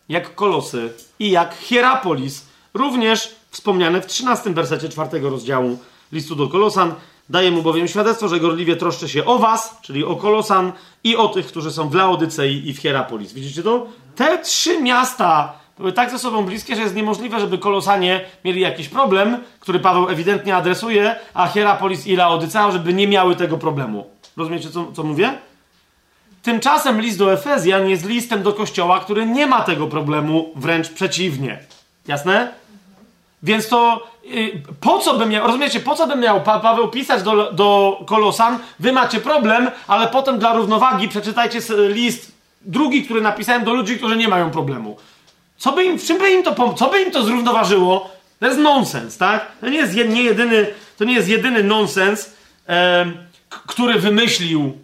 jak 0.10 0.36
Kolosy 0.36 0.94
i 1.20 1.32
jak 1.32 1.56
Hierapolis, 1.56 2.46
również 2.74 3.36
wspomniane 3.52 4.02
w 4.02 4.06
13 4.06 4.50
wersecie 4.50 4.90
czwartego 4.90 5.30
rozdziału 5.30 5.80
listu 6.12 6.36
do 6.36 6.48
Kolosan. 6.48 6.94
Daje 7.30 7.52
mu 7.52 7.62
bowiem 7.62 7.88
świadectwo, 7.88 8.28
że 8.28 8.40
gorliwie 8.40 8.76
troszczy 8.76 9.10
się 9.10 9.26
o 9.26 9.40
was, 9.40 9.78
czyli 9.82 10.04
o 10.04 10.16
Kolosan 10.16 10.72
i 11.04 11.16
o 11.16 11.28
tych, 11.28 11.48
którzy 11.48 11.72
są 11.72 11.90
w 11.90 11.96
Laodycei 11.96 12.70
i 12.70 12.74
w 12.74 12.80
Hierapolis. 12.80 13.34
Widzicie 13.34 13.64
to? 13.64 13.88
Te 14.16 14.38
trzy 14.38 14.82
miasta 14.82 15.54
były 15.78 15.94
tak 15.94 16.12
ze 16.12 16.20
sobą 16.20 16.46
bliskie, 16.46 16.76
że 16.76 16.82
jest 16.82 16.96
niemożliwe, 16.96 17.40
żeby 17.40 17.58
Kolosanie 17.58 18.26
mieli 18.46 18.62
jakiś 18.62 18.90
problem, 18.90 19.38
który 19.60 19.80
Paweł 19.80 20.10
ewidentnie 20.10 20.56
adresuje, 20.56 21.16
a 21.34 21.48
Hierapolis 21.48 22.08
i 22.08 22.16
Laodycea, 22.16 22.72
żeby 22.72 22.94
nie 22.94 23.08
miały 23.08 23.36
tego 23.36 23.58
problemu. 23.58 24.08
Rozumiecie, 24.38 24.70
co, 24.70 24.92
co 24.92 25.04
mówię? 25.04 25.34
Tymczasem 26.44 27.02
list 27.02 27.18
do 27.18 27.34
Efezjan 27.34 27.90
jest 27.90 28.06
listem 28.06 28.44
do 28.44 28.54
kościoła, 28.54 29.00
który 29.00 29.26
nie 29.26 29.48
ma 29.48 29.62
tego 29.62 29.88
problemu, 29.88 30.52
wręcz 30.56 30.90
przeciwnie. 30.90 31.60
Jasne? 32.08 32.52
Więc 33.44 33.68
to 33.68 34.08
yy, 34.24 34.62
po 34.80 35.00
co 35.00 35.18
by 35.18 35.26
miał, 35.26 35.48
rozumiecie, 35.48 35.80
po 35.80 35.96
co 35.96 36.08
by 36.08 36.16
miał 36.16 36.42
pa 36.42 36.60
Paweł 36.60 36.88
pisać 36.88 37.24
do, 37.24 37.52
do 37.52 38.00
Kolosan? 38.06 38.60
Wy 38.80 38.92
macie 38.92 39.20
problem, 39.20 39.72
ale 39.88 40.08
potem 40.08 40.40
dla 40.40 40.54
równowagi 40.54 41.08
przeczytajcie 41.08 41.60
list 41.88 42.32
drugi, 42.62 43.04
który 43.04 43.22
napisałem 43.22 43.64
do 43.64 43.74
ludzi, 43.74 43.98
którzy 43.98 44.18
nie 44.18 44.28
mają 44.28 44.52
problemu. 44.52 44.98
Co 45.58 45.72
by 45.72 45.84
im, 45.84 46.00
czym 46.00 46.18
by 46.18 46.32
im 46.32 46.44
to, 46.44 46.74
co 46.74 46.90
by 46.90 47.02
im 47.02 47.12
to 47.12 47.24
zrównoważyło? 47.24 48.10
To 48.40 48.46
jest 48.46 48.60
nonsens, 48.60 49.18
tak? 49.18 49.52
To 49.62 49.70
nie 49.70 49.78
jest 49.78 49.96
nie 49.96 50.24
jedyny, 50.24 50.68
to 50.98 51.04
nie 51.04 51.14
jest 51.14 51.30
jedyny 51.30 51.64
nonsens, 51.64 52.34
e, 52.70 53.06
który 53.50 54.00
wymyślił, 54.00 54.78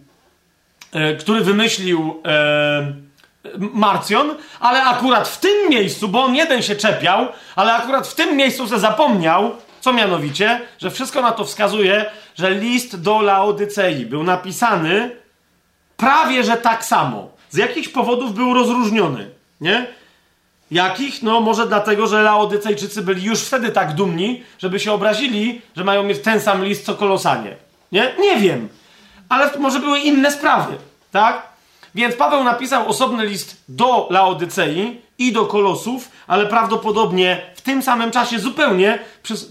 e, 0.92 1.16
który 1.16 1.42
wymyślił 1.42 2.22
e, 2.26 2.94
Marcjon, 3.58 4.36
ale 4.60 4.84
akurat 4.84 5.28
w 5.28 5.40
tym 5.40 5.70
miejscu, 5.70 6.08
bo 6.08 6.24
on 6.24 6.36
jeden 6.36 6.62
się 6.62 6.76
czepiał, 6.76 7.28
ale 7.56 7.74
akurat 7.74 8.08
w 8.08 8.16
tym 8.16 8.38
miejscu 8.38 8.68
se 8.68 8.80
zapomniał, 8.80 9.52
co 9.82 9.94
mianowicie, 9.94 10.62
że 10.80 10.92
wszystko 10.92 11.22
na 11.22 11.32
to 11.32 11.46
wskazuje, 11.46 12.06
że 12.36 12.52
list 12.52 13.02
do 13.02 13.22
Laodycei 13.22 14.06
był 14.06 14.24
napisany 14.24 15.20
prawie 15.98 16.44
że 16.44 16.58
tak 16.58 16.86
samo. 16.86 17.30
Z 17.50 17.58
jakichś 17.58 17.88
powodów 17.88 18.34
był 18.34 18.54
rozróżniony, 18.54 19.30
nie? 19.62 19.88
Jakich? 20.72 21.24
No 21.24 21.42
może 21.42 21.68
dlatego, 21.68 22.08
że 22.08 22.24
Laodycejczycy 22.24 23.02
byli 23.02 23.24
już 23.24 23.40
wtedy 23.40 23.72
tak 23.72 23.96
dumni, 23.96 24.44
żeby 24.60 24.80
się 24.80 24.92
obrazili, 24.92 25.62
że 25.76 25.84
mają 25.84 26.04
mieć 26.04 26.20
ten 26.20 26.42
sam 26.42 26.66
list 26.66 26.86
co 26.86 26.96
Kolosanie. 26.96 27.56
Nie? 27.92 28.14
Nie 28.20 28.38
wiem. 28.38 28.70
Ale 29.30 29.52
może 29.58 29.80
były 29.80 30.00
inne 30.00 30.32
sprawy, 30.32 30.78
tak? 31.12 31.49
Więc 31.96 32.16
Paweł 32.16 32.44
napisał 32.44 32.88
osobny 32.88 33.26
list 33.26 33.64
do 33.70 34.08
Laodycei 34.10 35.02
i 35.18 35.32
do 35.32 35.46
Kolosów, 35.46 36.12
ale 36.28 36.46
prawdopodobnie 36.46 37.42
w 37.56 37.62
tym 37.62 37.82
samym 37.82 38.12
czasie 38.12 38.40
zupełnie 38.40 39.00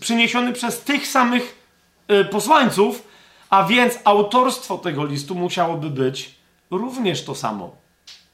przyniesiony 0.01 0.53
przez 0.53 0.81
tych 0.81 1.07
samych 1.07 1.65
y, 2.11 2.25
posłańców, 2.25 3.09
a 3.51 3.65
więc 3.65 3.99
autorstwo 4.05 4.79
tego 4.79 5.05
listu 5.05 5.35
musiałoby 5.35 5.91
być 5.91 6.35
również 6.71 7.25
to 7.25 7.35
samo. 7.35 7.71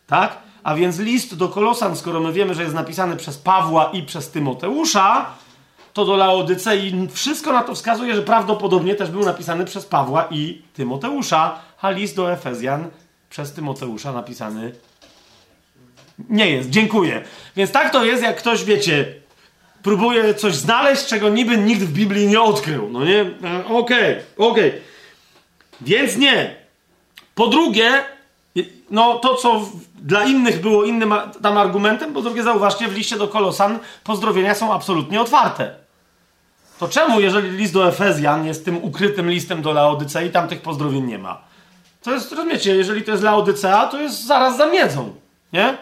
Tak? 0.07 0.39
A 0.63 0.75
więc 0.75 0.99
list 0.99 1.37
do 1.37 1.49
Kolosan, 1.49 1.97
skoro 1.97 2.21
my 2.21 2.33
wiemy, 2.33 2.55
że 2.55 2.63
jest 2.63 2.75
napisany 2.75 3.17
przez 3.17 3.39
Pawła 3.39 3.91
i 3.93 4.03
przez 4.03 4.31
Tymoteusza, 4.31 5.27
to 5.93 6.05
do 6.05 6.17
Laodycei 6.17 7.09
wszystko 7.13 7.53
na 7.53 7.63
to 7.63 7.75
wskazuje, 7.75 8.15
że 8.15 8.23
prawdopodobnie 8.23 8.95
też 8.95 9.11
był 9.11 9.25
napisany 9.25 9.65
przez 9.65 9.87
Pawła 9.87 10.25
i 10.31 10.63
Tymoteusza, 10.75 11.59
a 11.81 11.91
list 11.91 12.17
do 12.17 12.33
Efezjan 12.33 12.91
przez 13.35 13.53
Tymoteusza 13.53 14.13
napisany 14.13 14.73
nie 16.29 16.51
jest. 16.51 16.71
Dziękuję. 16.71 17.25
Więc 17.57 17.71
tak 17.71 17.93
to 17.93 18.05
jest, 18.05 18.23
jak 18.23 18.37
ktoś, 18.37 18.65
wiecie, 18.65 19.15
próbuje 19.83 20.35
coś 20.35 20.55
znaleźć, 20.55 21.07
czego 21.07 21.29
niby 21.29 21.59
nikt 21.59 21.81
w 21.81 21.93
Biblii 21.93 22.27
nie 22.27 22.41
odkrył. 22.41 22.91
No 22.91 23.05
nie? 23.05 23.21
Okej, 23.21 23.65
okay, 23.69 24.23
okej. 24.37 24.69
Okay. 24.69 24.81
Więc 25.81 26.17
nie. 26.17 26.57
Po 27.35 27.47
drugie, 27.47 28.05
no 28.91 29.19
to, 29.19 29.35
co 29.35 29.69
dla 29.95 30.25
innych 30.25 30.61
było 30.61 30.85
innym 30.85 31.15
tam 31.43 31.59
argumentem, 31.59 32.13
po 32.13 32.23
drugie 32.23 32.43
zauważcie, 32.43 32.89
w 32.89 32.97
liście 32.97 33.19
do 33.19 33.29
Kolosan 33.29 33.79
pozdrowienia 34.05 34.55
są 34.55 34.73
absolutnie 34.73 35.21
otwarte. 35.21 35.75
To 36.79 36.89
czemu, 36.89 37.21
jeżeli 37.21 37.51
list 37.51 37.73
do 37.73 37.89
Efezjan 37.89 38.47
jest 38.47 38.65
tym 38.65 38.85
ukrytym 38.85 39.31
listem 39.31 39.63
do 39.63 39.73
Laodycei, 39.73 40.31
tam 40.31 40.49
tych 40.49 40.63
pozdrowień 40.63 41.05
nie 41.05 41.19
ma? 41.19 41.54
To 42.05 42.13
jest, 42.13 42.33
rozumiecie, 42.33 42.77
jeżeli 42.77 43.03
to 43.03 43.11
jest 43.11 43.23
Laodycea, 43.23 43.87
to 43.87 44.01
jest 44.01 44.27
zaraz 44.27 44.57
za 44.57 44.67
miedzą, 44.67 45.15
nie? 45.53 45.77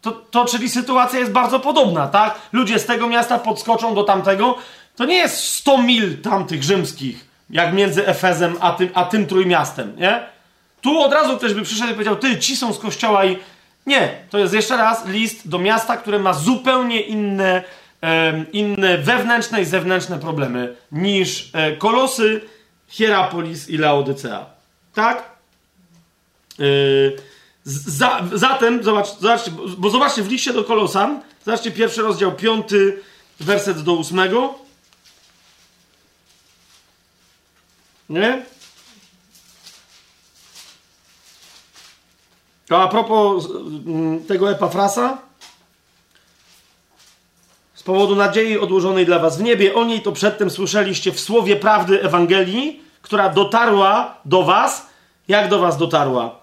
To, 0.00 0.12
to 0.12 0.44
czyli 0.44 0.68
sytuacja 0.68 1.18
jest 1.18 1.32
bardzo 1.32 1.60
podobna, 1.60 2.08
tak? 2.08 2.34
Ludzie 2.52 2.78
z 2.78 2.86
tego 2.86 3.08
miasta 3.08 3.38
podskoczą 3.38 3.94
do 3.94 4.04
tamtego. 4.04 4.58
To 4.96 5.04
nie 5.04 5.16
jest 5.16 5.44
100 5.44 5.78
mil 5.78 6.22
tamtych 6.22 6.62
rzymskich, 6.62 7.24
jak 7.50 7.74
między 7.74 8.06
Efezem 8.06 8.56
a 8.60 8.72
tym, 8.72 8.90
a 8.94 9.04
tym 9.04 9.26
trójmiastem, 9.26 9.96
nie? 9.96 10.22
Tu 10.80 10.98
od 10.98 11.12
razu 11.12 11.36
ktoś 11.36 11.54
by 11.54 11.62
przyszedł 11.62 11.90
i 11.90 11.92
powiedział, 11.92 12.16
ty, 12.16 12.38
ci 12.38 12.56
są 12.56 12.72
z 12.72 12.78
kościoła 12.78 13.24
i... 13.24 13.38
Nie, 13.86 14.10
to 14.30 14.38
jest 14.38 14.54
jeszcze 14.54 14.76
raz 14.76 15.06
list 15.06 15.48
do 15.48 15.58
miasta, 15.58 15.96
które 15.96 16.18
ma 16.18 16.32
zupełnie 16.32 17.00
inne, 17.00 17.62
inne 18.52 18.98
wewnętrzne 18.98 19.62
i 19.62 19.64
zewnętrzne 19.64 20.18
problemy 20.18 20.76
niż 20.92 21.50
e, 21.52 21.76
Kolosy, 21.76 22.40
Hierapolis 22.88 23.68
i 23.68 23.78
Laodycea. 23.78 24.46
Tak? 24.94 25.39
E, 26.60 26.64
za, 27.64 28.20
zatem, 28.32 28.82
zobacz, 28.82 29.06
zobaczcie, 29.20 29.50
bo 29.78 29.90
zobaczcie, 29.90 30.22
w 30.22 30.28
liście 30.28 30.52
do 30.52 30.64
Kolosan, 30.64 31.22
zobaczcie 31.44 31.70
pierwszy 31.70 32.02
rozdział, 32.02 32.32
piąty 32.32 33.02
werset 33.40 33.82
do 33.82 33.92
ósmego. 33.92 34.54
Nie? 38.08 38.42
A 42.70 42.88
propos 42.88 43.48
mm, 43.86 44.24
tego 44.24 44.50
Epafrasa, 44.50 45.18
z 47.74 47.82
powodu 47.82 48.16
nadziei 48.16 48.58
odłożonej 48.58 49.06
dla 49.06 49.18
was 49.18 49.38
w 49.38 49.42
niebie, 49.42 49.74
o 49.74 49.84
niej 49.84 50.02
to 50.02 50.12
przedtem 50.12 50.50
słyszeliście 50.50 51.12
w 51.12 51.20
słowie 51.20 51.56
prawdy 51.56 52.02
Ewangelii, 52.02 52.82
która 53.02 53.28
dotarła 53.28 54.14
do 54.24 54.42
was. 54.42 54.86
Jak 55.28 55.48
do 55.48 55.58
was 55.58 55.76
dotarła? 55.76 56.39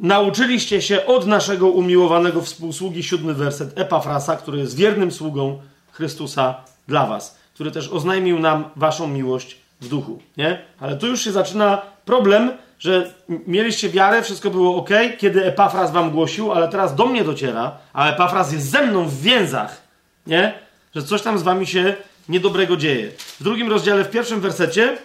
Nauczyliście 0.00 0.82
się 0.82 1.06
od 1.06 1.26
naszego 1.26 1.68
umiłowanego 1.68 2.42
współsługi, 2.42 3.02
siódmy 3.02 3.34
werset 3.34 3.78
Epafrasa, 3.78 4.36
który 4.36 4.58
jest 4.58 4.76
wiernym 4.76 5.12
sługą 5.12 5.60
Chrystusa 5.92 6.54
dla 6.88 7.06
was, 7.06 7.38
który 7.54 7.70
też 7.70 7.88
oznajmił 7.88 8.38
nam 8.38 8.64
waszą 8.76 9.08
miłość 9.08 9.56
w 9.80 9.88
duchu, 9.88 10.18
nie? 10.36 10.62
Ale 10.80 10.96
tu 10.96 11.06
już 11.06 11.24
się 11.24 11.32
zaczyna 11.32 11.82
problem, 12.04 12.52
że 12.78 13.14
mieliście 13.28 13.88
wiarę, 13.88 14.22
wszystko 14.22 14.50
było 14.50 14.76
ok, 14.76 14.90
kiedy 15.18 15.44
Epafras 15.44 15.92
wam 15.92 16.10
głosił, 16.10 16.52
ale 16.52 16.68
teraz 16.68 16.94
do 16.94 17.06
mnie 17.06 17.24
dociera, 17.24 17.78
a 17.92 18.10
Epafras 18.10 18.52
jest 18.52 18.70
ze 18.70 18.86
mną 18.86 19.08
w 19.08 19.20
więzach, 19.20 19.82
nie? 20.26 20.54
Że 20.94 21.02
coś 21.02 21.22
tam 21.22 21.38
z 21.38 21.42
wami 21.42 21.66
się 21.66 21.94
niedobrego 22.28 22.76
dzieje. 22.76 23.10
W 23.40 23.42
drugim 23.44 23.70
rozdziale, 23.70 24.04
w 24.04 24.10
pierwszym 24.10 24.40
wersecie, 24.40 24.98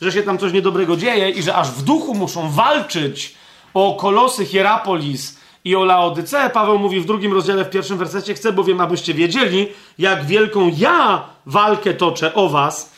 że 0.00 0.12
się 0.12 0.22
tam 0.22 0.38
coś 0.38 0.52
niedobrego 0.52 0.96
dzieje 0.96 1.30
i 1.30 1.42
że 1.42 1.54
aż 1.54 1.70
w 1.70 1.82
duchu 1.82 2.14
muszą 2.14 2.50
walczyć 2.50 3.34
o 3.76 3.94
kolosy 3.94 4.46
Hierapolis 4.46 5.36
i 5.64 5.76
o 5.76 5.84
Laodyce. 5.84 6.50
Paweł 6.50 6.78
mówi 6.78 7.00
w 7.00 7.04
drugim 7.04 7.32
rozdziale, 7.32 7.64
w 7.64 7.70
pierwszym 7.70 7.98
wersecie, 7.98 8.34
chcę 8.34 8.52
bowiem, 8.52 8.80
abyście 8.80 9.14
wiedzieli, 9.14 9.68
jak 9.98 10.26
wielką 10.26 10.70
ja 10.76 11.24
walkę 11.46 11.94
toczę 11.94 12.34
o 12.34 12.48
was, 12.48 12.92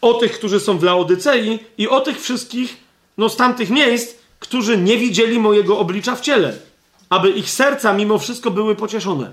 o 0.00 0.14
tych, 0.14 0.32
którzy 0.32 0.60
są 0.60 0.78
w 0.78 0.82
Laodycei 0.82 1.58
i 1.78 1.88
o 1.88 2.00
tych 2.00 2.20
wszystkich, 2.20 2.76
no 3.18 3.28
z 3.28 3.36
tamtych 3.36 3.70
miejsc, 3.70 4.14
którzy 4.38 4.78
nie 4.78 4.98
widzieli 4.98 5.38
mojego 5.38 5.78
oblicza 5.78 6.16
w 6.16 6.20
ciele, 6.20 6.56
aby 7.10 7.30
ich 7.30 7.50
serca 7.50 7.92
mimo 7.92 8.18
wszystko 8.18 8.50
były 8.50 8.74
pocieszone. 8.74 9.32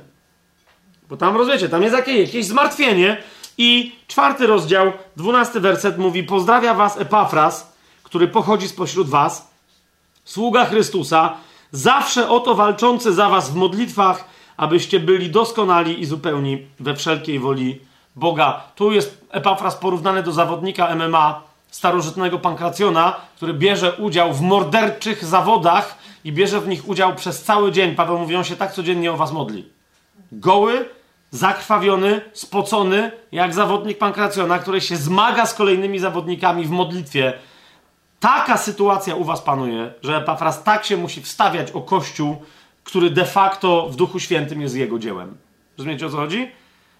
Bo 1.09 1.17
tam, 1.17 1.37
rozumiecie, 1.37 1.69
tam 1.69 1.81
jest 1.83 1.95
jakieś, 1.95 2.19
jakieś 2.19 2.45
zmartwienie 2.45 3.23
i 3.57 3.95
czwarty 4.07 4.47
rozdział, 4.47 4.91
dwunasty 5.15 5.59
werset 5.59 5.97
mówi, 5.97 6.23
pozdrawia 6.23 6.73
was 6.73 6.97
Epafras, 6.97 7.73
który 8.03 8.27
pochodzi 8.27 8.67
spośród 8.67 9.09
was, 9.09 9.52
sługa 10.25 10.65
Chrystusa, 10.65 11.33
zawsze 11.71 12.29
oto 12.29 12.55
walczący 12.55 13.13
za 13.13 13.29
was 13.29 13.51
w 13.51 13.55
modlitwach, 13.55 14.25
abyście 14.57 14.99
byli 14.99 15.29
doskonali 15.29 16.01
i 16.01 16.05
zupełni 16.05 16.67
we 16.79 16.95
wszelkiej 16.95 17.39
woli 17.39 17.79
Boga. 18.15 18.61
Tu 18.75 18.91
jest 18.91 19.25
Epafras 19.31 19.75
porównany 19.75 20.23
do 20.23 20.31
zawodnika 20.31 20.95
MMA, 20.95 21.41
starożytnego 21.71 22.39
Pankracjona, 22.39 23.15
który 23.35 23.53
bierze 23.53 23.93
udział 23.93 24.33
w 24.33 24.41
morderczych 24.41 25.25
zawodach 25.25 25.97
i 26.23 26.31
bierze 26.31 26.61
w 26.61 26.67
nich 26.67 26.87
udział 26.87 27.15
przez 27.15 27.43
cały 27.43 27.71
dzień. 27.71 27.95
Paweł 27.95 28.19
mówi, 28.19 28.35
on 28.35 28.43
się 28.43 28.55
tak 28.55 28.73
codziennie 28.73 29.11
o 29.11 29.17
was 29.17 29.31
modli. 29.31 29.65
Goły, 30.31 30.89
zakrwawiony, 31.31 32.21
spocony, 32.33 33.11
jak 33.31 33.53
zawodnik 33.53 33.97
Pankracjona, 33.97 34.59
który 34.59 34.81
się 34.81 34.95
zmaga 34.95 35.45
z 35.45 35.53
kolejnymi 35.53 35.99
zawodnikami 35.99 36.65
w 36.65 36.69
modlitwie. 36.69 37.33
Taka 38.23 38.57
sytuacja 38.57 39.15
u 39.15 39.23
was 39.23 39.41
panuje, 39.41 39.93
że 40.03 40.17
Epafras 40.17 40.63
tak 40.63 40.85
się 40.85 40.97
musi 40.97 41.21
wstawiać 41.21 41.71
o 41.71 41.81
Kościół, 41.81 42.41
który 42.83 43.09
de 43.09 43.25
facto 43.25 43.89
w 43.89 43.95
Duchu 43.95 44.19
Świętym 44.19 44.61
jest 44.61 44.75
jego 44.75 44.99
dziełem. 44.99 45.37
Rozumiecie 45.77 46.05
o 46.05 46.09
co 46.09 46.17
chodzi? 46.17 46.51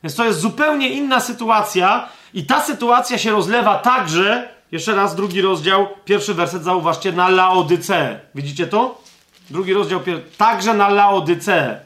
Więc 0.03 0.15
to 0.15 0.25
jest 0.25 0.39
zupełnie 0.39 0.89
inna 0.89 1.19
sytuacja 1.19 2.09
i 2.33 2.45
ta 2.45 2.61
sytuacja 2.61 3.17
się 3.17 3.31
rozlewa 3.31 3.75
także 3.77 4.49
jeszcze 4.71 4.95
raz 4.95 5.15
drugi 5.15 5.41
rozdział, 5.41 5.87
pierwszy 6.05 6.33
werset, 6.33 6.63
zauważcie, 6.63 7.11
na 7.11 7.29
Laodyce. 7.29 8.19
Widzicie 8.35 8.67
to? 8.67 9.01
Drugi 9.49 9.73
rozdział, 9.73 9.99
także 10.37 10.73
na 10.73 10.89
Laodyce. 10.89 11.79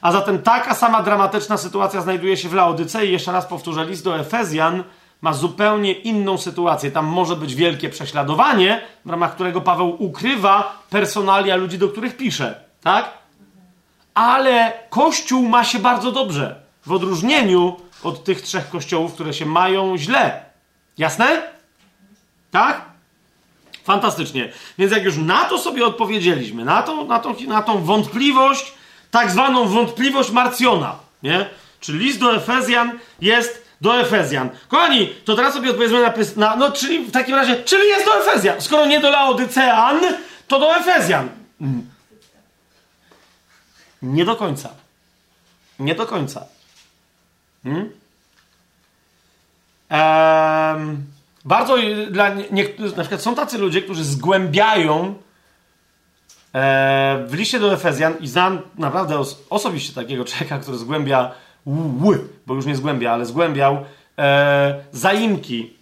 A 0.00 0.12
zatem 0.12 0.42
taka 0.42 0.74
sama 0.74 1.02
dramatyczna 1.02 1.56
sytuacja 1.56 2.00
znajduje 2.00 2.36
się 2.36 2.48
w 2.48 2.54
Laodyce 2.54 3.06
i 3.06 3.12
jeszcze 3.12 3.32
raz 3.32 3.46
powtórzę, 3.46 3.84
list 3.84 4.04
do 4.04 4.18
Efezjan 4.18 4.84
ma 5.22 5.32
zupełnie 5.32 5.92
inną 5.92 6.38
sytuację. 6.38 6.90
Tam 6.90 7.06
może 7.06 7.36
być 7.36 7.54
wielkie 7.54 7.88
prześladowanie, 7.88 8.80
w 9.04 9.10
ramach 9.10 9.34
którego 9.34 9.60
Paweł 9.60 9.96
ukrywa 9.98 10.82
personalia 10.90 11.56
ludzi, 11.56 11.78
do 11.78 11.88
których 11.88 12.16
pisze. 12.16 12.60
Tak? 12.82 13.10
Ale 14.14 14.72
Kościół 14.90 15.48
ma 15.48 15.64
się 15.64 15.78
bardzo 15.78 16.12
dobrze. 16.12 16.60
W 16.86 16.92
odróżnieniu 16.92 17.76
od 18.02 18.24
tych 18.24 18.42
trzech 18.42 18.70
kościołów, 18.70 19.14
które 19.14 19.34
się 19.34 19.46
mają 19.46 19.98
źle. 19.98 20.44
Jasne? 20.98 21.42
Tak? 22.50 22.82
Fantastycznie. 23.84 24.52
Więc 24.78 24.92
jak 24.92 25.04
już 25.04 25.16
na 25.16 25.44
to 25.44 25.58
sobie 25.58 25.86
odpowiedzieliśmy, 25.86 26.64
na 26.64 26.82
tą, 26.82 27.06
na 27.06 27.18
tą, 27.18 27.34
na 27.46 27.62
tą 27.62 27.84
wątpliwość, 27.84 28.72
tak 29.10 29.30
zwaną 29.30 29.68
wątpliwość 29.68 30.30
Marcjona, 30.30 30.96
nie? 31.22 31.46
Czy 31.80 31.92
list 31.92 32.20
do 32.20 32.36
Efezjan 32.36 32.98
jest 33.20 33.69
do 33.80 34.00
Efezjan. 34.00 34.50
Kochani, 34.68 35.14
to 35.24 35.36
teraz 35.36 35.54
sobie 35.54 35.70
odpowiedzmy 35.70 36.02
na, 36.02 36.12
na 36.36 36.56
no 36.56 36.72
czyli 36.72 36.98
w 36.98 37.10
takim 37.10 37.34
razie, 37.34 37.56
czyli 37.56 37.88
jest 37.88 38.06
do 38.06 38.20
Efezjan. 38.20 38.60
Skoro 38.60 38.86
nie 38.86 39.00
do 39.00 39.10
Laodycean, 39.10 40.00
to 40.48 40.60
do 40.60 40.76
Efezjan. 40.76 41.28
Mm. 41.60 41.90
Nie 44.02 44.24
do 44.24 44.36
końca. 44.36 44.68
Nie 45.78 45.94
do 45.94 46.06
końca. 46.06 46.46
Hmm? 47.64 47.90
Bardzo 51.44 51.76
dla 52.10 52.34
niektórych, 52.50 52.96
na 52.96 53.02
przykład 53.02 53.22
są 53.22 53.34
tacy 53.34 53.58
ludzie, 53.58 53.82
którzy 53.82 54.04
zgłębiają 54.04 55.14
e, 56.54 57.24
w 57.28 57.34
liście 57.34 57.60
do 57.60 57.72
Efezjan 57.72 58.14
i 58.20 58.28
znam 58.28 58.60
naprawdę 58.78 59.18
os 59.18 59.42
osobiście 59.50 59.92
takiego 59.92 60.24
człowieka, 60.24 60.58
który 60.58 60.78
zgłębia 60.78 61.32
ł, 61.66 62.18
bo 62.46 62.54
już 62.54 62.66
nie 62.66 62.76
zgłębia, 62.76 63.12
ale 63.12 63.26
zgłębiał 63.26 63.84
e, 64.18 64.84
zaimki 64.92 65.76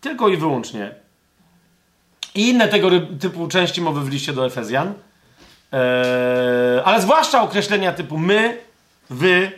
tylko 0.00 0.28
i 0.28 0.36
wyłącznie. 0.36 0.94
I 2.34 2.48
inne 2.48 2.68
tego 2.68 2.90
typu 3.20 3.48
części 3.48 3.80
mowy 3.80 4.00
w 4.00 4.08
liście 4.08 4.32
do 4.32 4.46
Efezjan. 4.46 4.94
E, 5.72 6.82
ale 6.84 7.02
zwłaszcza 7.02 7.42
określenia 7.42 7.92
typu 7.92 8.18
my, 8.18 8.58
wy, 9.10 9.52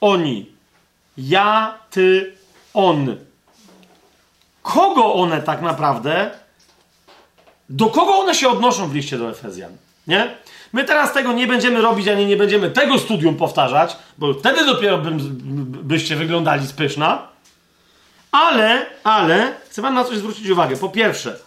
oni. 0.00 0.50
Ja, 1.18 1.78
ty, 1.90 2.34
on. 2.74 3.16
Kogo 4.62 5.14
one 5.14 5.42
tak 5.42 5.62
naprawdę, 5.62 6.30
do 7.68 7.86
kogo 7.86 8.14
one 8.18 8.34
się 8.34 8.48
odnoszą 8.48 8.88
w 8.88 8.94
liście 8.94 9.18
do 9.18 9.30
Efezjan? 9.30 9.72
Nie? 10.06 10.36
My 10.72 10.84
teraz 10.84 11.12
tego 11.12 11.32
nie 11.32 11.46
będziemy 11.46 11.80
robić, 11.82 12.08
ani 12.08 12.26
nie 12.26 12.36
będziemy 12.36 12.70
tego 12.70 12.98
studium 12.98 13.36
powtarzać, 13.36 13.96
bo 14.18 14.34
wtedy 14.34 14.66
dopiero 14.66 14.98
by, 14.98 15.10
byście 15.82 16.16
wyglądali 16.16 16.66
spyszna. 16.66 17.28
Ale, 18.32 18.86
ale, 19.04 19.54
chcę 19.70 19.82
wam 19.82 19.94
na 19.94 20.04
coś 20.04 20.16
zwrócić 20.18 20.48
uwagę. 20.48 20.76
Po 20.76 20.88
pierwsze, 20.88 21.38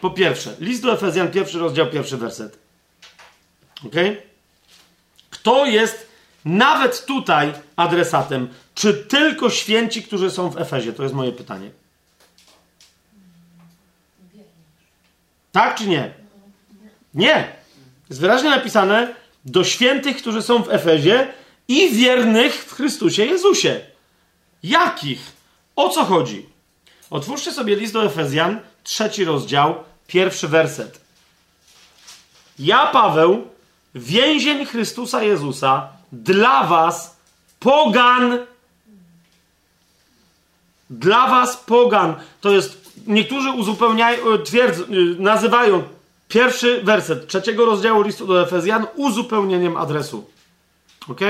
po 0.00 0.10
pierwsze, 0.10 0.54
list 0.60 0.82
do 0.82 0.92
Efezjan, 0.92 1.30
pierwszy 1.30 1.58
rozdział, 1.58 1.86
pierwszy 1.86 2.16
werset. 2.16 2.58
Ok? 3.86 3.94
Kto 5.30 5.66
jest 5.66 6.08
nawet 6.44 7.06
tutaj 7.06 7.52
adresatem? 7.76 8.48
Czy 8.74 8.94
tylko 8.94 9.50
święci, 9.50 10.02
którzy 10.02 10.30
są 10.30 10.50
w 10.50 10.58
Efezie? 10.58 10.92
To 10.92 11.02
jest 11.02 11.14
moje 11.14 11.32
pytanie. 11.32 11.70
Tak 15.52 15.78
czy 15.78 15.86
nie? 15.86 16.14
Nie. 17.14 17.61
Jest 18.12 18.20
wyraźnie 18.20 18.50
napisane 18.50 19.14
do 19.44 19.64
świętych, 19.64 20.16
którzy 20.16 20.42
są 20.42 20.62
w 20.62 20.70
Efezie 20.70 21.28
i 21.68 21.90
wiernych 21.90 22.64
w 22.64 22.72
Chrystusie 22.72 23.24
Jezusie. 23.24 23.80
Jakich? 24.62 25.32
O 25.76 25.88
co 25.88 26.04
chodzi? 26.04 26.46
Otwórzcie 27.10 27.52
sobie 27.52 27.76
list 27.76 27.92
do 27.92 28.04
Efezjan, 28.04 28.60
trzeci 28.84 29.24
rozdział, 29.24 29.74
pierwszy 30.06 30.48
werset. 30.48 31.00
Ja, 32.58 32.86
Paweł, 32.86 33.48
więzień 33.94 34.66
Chrystusa 34.66 35.22
Jezusa, 35.22 35.88
dla 36.12 36.64
was, 36.64 37.16
pogan, 37.60 38.38
dla 40.90 41.28
was, 41.28 41.56
pogan, 41.56 42.14
to 42.40 42.50
jest, 42.50 42.92
niektórzy 43.06 43.50
uzupełniają, 43.50 44.38
twierdzą, 44.38 44.84
nazywają 45.18 45.82
Pierwszy 46.32 46.82
werset 46.82 47.26
trzeciego 47.26 47.66
rozdziału 47.66 48.02
listu 48.02 48.26
do 48.26 48.42
Efezjan 48.42 48.86
uzupełnieniem 48.96 49.76
adresu. 49.76 50.30
Ok? 51.08 51.20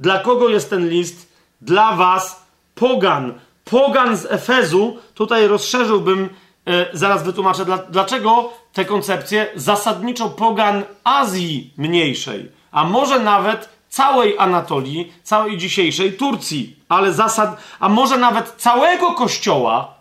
Dla 0.00 0.18
kogo 0.18 0.48
jest 0.48 0.70
ten 0.70 0.88
list? 0.88 1.32
Dla 1.60 1.92
was, 1.92 2.46
pogan. 2.74 3.34
Pogan 3.64 4.16
z 4.16 4.26
Efezu. 4.30 4.96
Tutaj 5.14 5.46
rozszerzyłbym, 5.46 6.28
e, 6.66 6.86
zaraz 6.92 7.22
wytłumaczę, 7.22 7.64
dla, 7.64 7.78
dlaczego 7.78 8.52
te 8.72 8.84
koncepcje 8.84 9.46
zasadniczo 9.54 10.28
pogan 10.28 10.82
Azji 11.04 11.74
mniejszej, 11.76 12.52
a 12.70 12.84
może 12.84 13.20
nawet 13.20 13.68
całej 13.88 14.38
Anatolii, 14.38 15.12
całej 15.22 15.58
dzisiejszej 15.58 16.12
Turcji, 16.12 16.76
ale 16.88 17.12
zasad, 17.12 17.60
a 17.80 17.88
może 17.88 18.18
nawet 18.18 18.54
całego 18.56 19.12
kościoła 19.12 19.94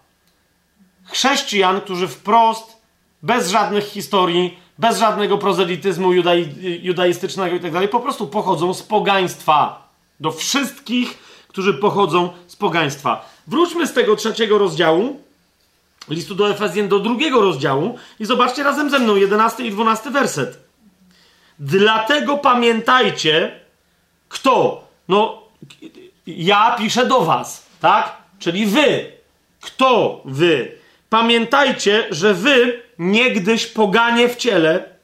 chrześcijan, 1.03 1.81
którzy 1.81 2.07
wprost 2.07 2.74
bez 3.25 3.49
żadnych 3.49 3.83
historii, 3.83 4.59
bez 4.77 4.99
żadnego 4.99 5.37
prozelityzmu 5.37 6.13
judai, 6.13 6.55
judaistycznego 6.81 7.55
itd., 7.55 7.81
tak 7.81 7.89
po 7.89 7.99
prostu 7.99 8.27
pochodzą 8.27 8.73
z 8.73 8.83
pogaństwa. 8.83 9.89
Do 10.19 10.31
wszystkich, 10.31 11.17
którzy 11.47 11.73
pochodzą 11.73 12.29
z 12.47 12.55
pogaństwa. 12.55 13.29
Wróćmy 13.47 13.87
z 13.87 13.93
tego 13.93 14.15
trzeciego 14.15 14.57
rozdziału, 14.57 15.19
listu 16.09 16.35
do 16.35 16.49
Efezjan, 16.49 16.87
do 16.87 16.99
drugiego 16.99 17.41
rozdziału 17.41 17.97
i 18.19 18.25
zobaczcie 18.25 18.63
razem 18.63 18.89
ze 18.89 18.99
mną, 18.99 19.15
jedenasty 19.15 19.65
i 19.65 19.71
dwunasty 19.71 20.11
werset. 20.11 20.59
Dlatego 21.59 22.37
pamiętajcie, 22.37 23.59
kto? 24.29 24.83
No, 25.07 25.41
ja 26.27 26.75
piszę 26.79 27.05
do 27.05 27.21
was, 27.21 27.65
tak? 27.81 28.17
Czyli 28.39 28.65
wy. 28.65 29.11
Kto 29.61 30.21
wy? 30.25 30.77
Pamiętajcie, 31.09 32.07
że 32.09 32.33
wy 32.33 32.84
niegdyś 32.99 33.65
poganie 33.65 34.29
w 34.29 34.35
ciele, 34.35 34.95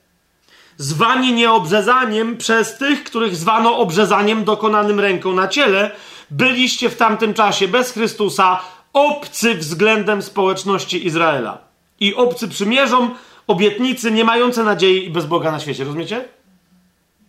zwani 0.77 1.33
nieobrzezaniem 1.33 2.37
przez 2.37 2.77
tych, 2.77 3.03
których 3.03 3.35
zwano 3.35 3.77
obrzezaniem 3.77 4.43
dokonanym 4.43 4.99
ręką 4.99 5.33
na 5.33 5.47
ciele, 5.47 5.91
byliście 6.31 6.89
w 6.89 6.97
tamtym 6.97 7.33
czasie 7.33 7.67
bez 7.67 7.91
Chrystusa 7.91 8.59
obcy 8.93 9.55
względem 9.55 10.21
społeczności 10.21 11.07
Izraela. 11.07 11.57
I 11.99 12.15
obcy 12.15 12.47
przymierzom, 12.47 13.15
obietnicy, 13.47 14.11
nie 14.11 14.25
mające 14.25 14.63
nadziei 14.63 15.05
i 15.05 15.09
bez 15.09 15.25
Boga 15.25 15.51
na 15.51 15.59
świecie. 15.59 15.83
Rozumiecie? 15.83 16.25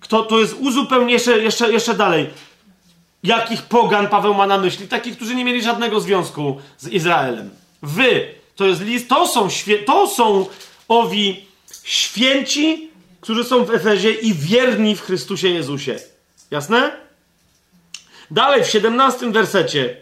Kto 0.00 0.22
to 0.22 0.38
jest 0.38 0.56
uzupełniejsze 0.60 1.38
jeszcze, 1.38 1.72
jeszcze 1.72 1.94
dalej. 1.94 2.30
Jakich 3.22 3.62
pogan 3.62 4.08
Paweł 4.08 4.34
ma 4.34 4.46
na 4.46 4.58
myśli? 4.58 4.88
Takich, 4.88 5.16
którzy 5.16 5.34
nie 5.34 5.44
mieli 5.44 5.62
żadnego 5.62 6.00
związku 6.00 6.60
z 6.78 6.88
Izraelem. 6.88 7.50
Wy 7.82 8.41
to 8.56 8.66
jest 8.66 8.80
list, 8.82 9.08
to 9.08 9.26
są, 9.26 9.48
to 9.86 10.06
są 10.06 10.46
owi 10.88 11.44
święci, 11.84 12.90
którzy 13.20 13.44
są 13.44 13.64
w 13.64 13.70
Efezie 13.70 14.12
i 14.12 14.34
wierni 14.34 14.96
w 14.96 15.02
Chrystusie 15.02 15.48
Jezusie. 15.48 15.98
Jasne? 16.50 16.92
Dalej 18.30 18.64
w 18.64 18.70
17 18.70 19.30
wersecie. 19.30 19.96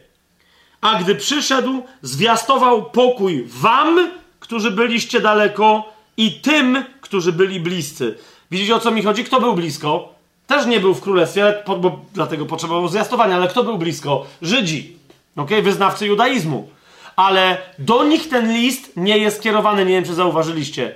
A 0.81 1.03
gdy 1.03 1.15
przyszedł, 1.15 1.83
zwiastował 2.03 2.91
pokój 2.91 3.45
wam, 3.47 4.11
którzy 4.41 4.71
byliście 4.71 5.21
daleko, 5.21 5.93
i 6.17 6.33
tym, 6.33 6.85
którzy 7.01 7.33
byli 7.33 7.61
bliscy. 7.61 8.19
Widzicie 8.51 8.75
o 8.75 8.81
co 8.81 8.91
mi 8.91 9.03
chodzi? 9.03 9.25
Kto 9.25 9.41
był 9.41 9.55
blisko? 9.55 10.15
Też 10.47 10.67
nie 10.67 10.81
był 10.81 10.95
w 10.95 11.01
królestwie, 11.01 11.63
bo 11.67 12.01
dlatego 12.15 12.47
potrzebował 12.47 12.89
zwiastowania, 12.89 13.37
ale 13.37 13.49
kto 13.49 13.65
był 13.65 13.79
blisko? 13.79 14.27
Żydzi, 14.43 14.97
okay? 15.37 15.63
wyznawcy 15.63 16.07
judaizmu 16.07 16.69
ale 17.17 17.59
do 17.79 18.05
nich 18.05 18.29
ten 18.29 18.53
list 18.53 18.93
nie 18.97 19.19
jest 19.19 19.37
skierowany, 19.37 19.85
nie 19.85 19.93
wiem 19.93 20.05
czy 20.05 20.15
zauważyliście. 20.15 20.95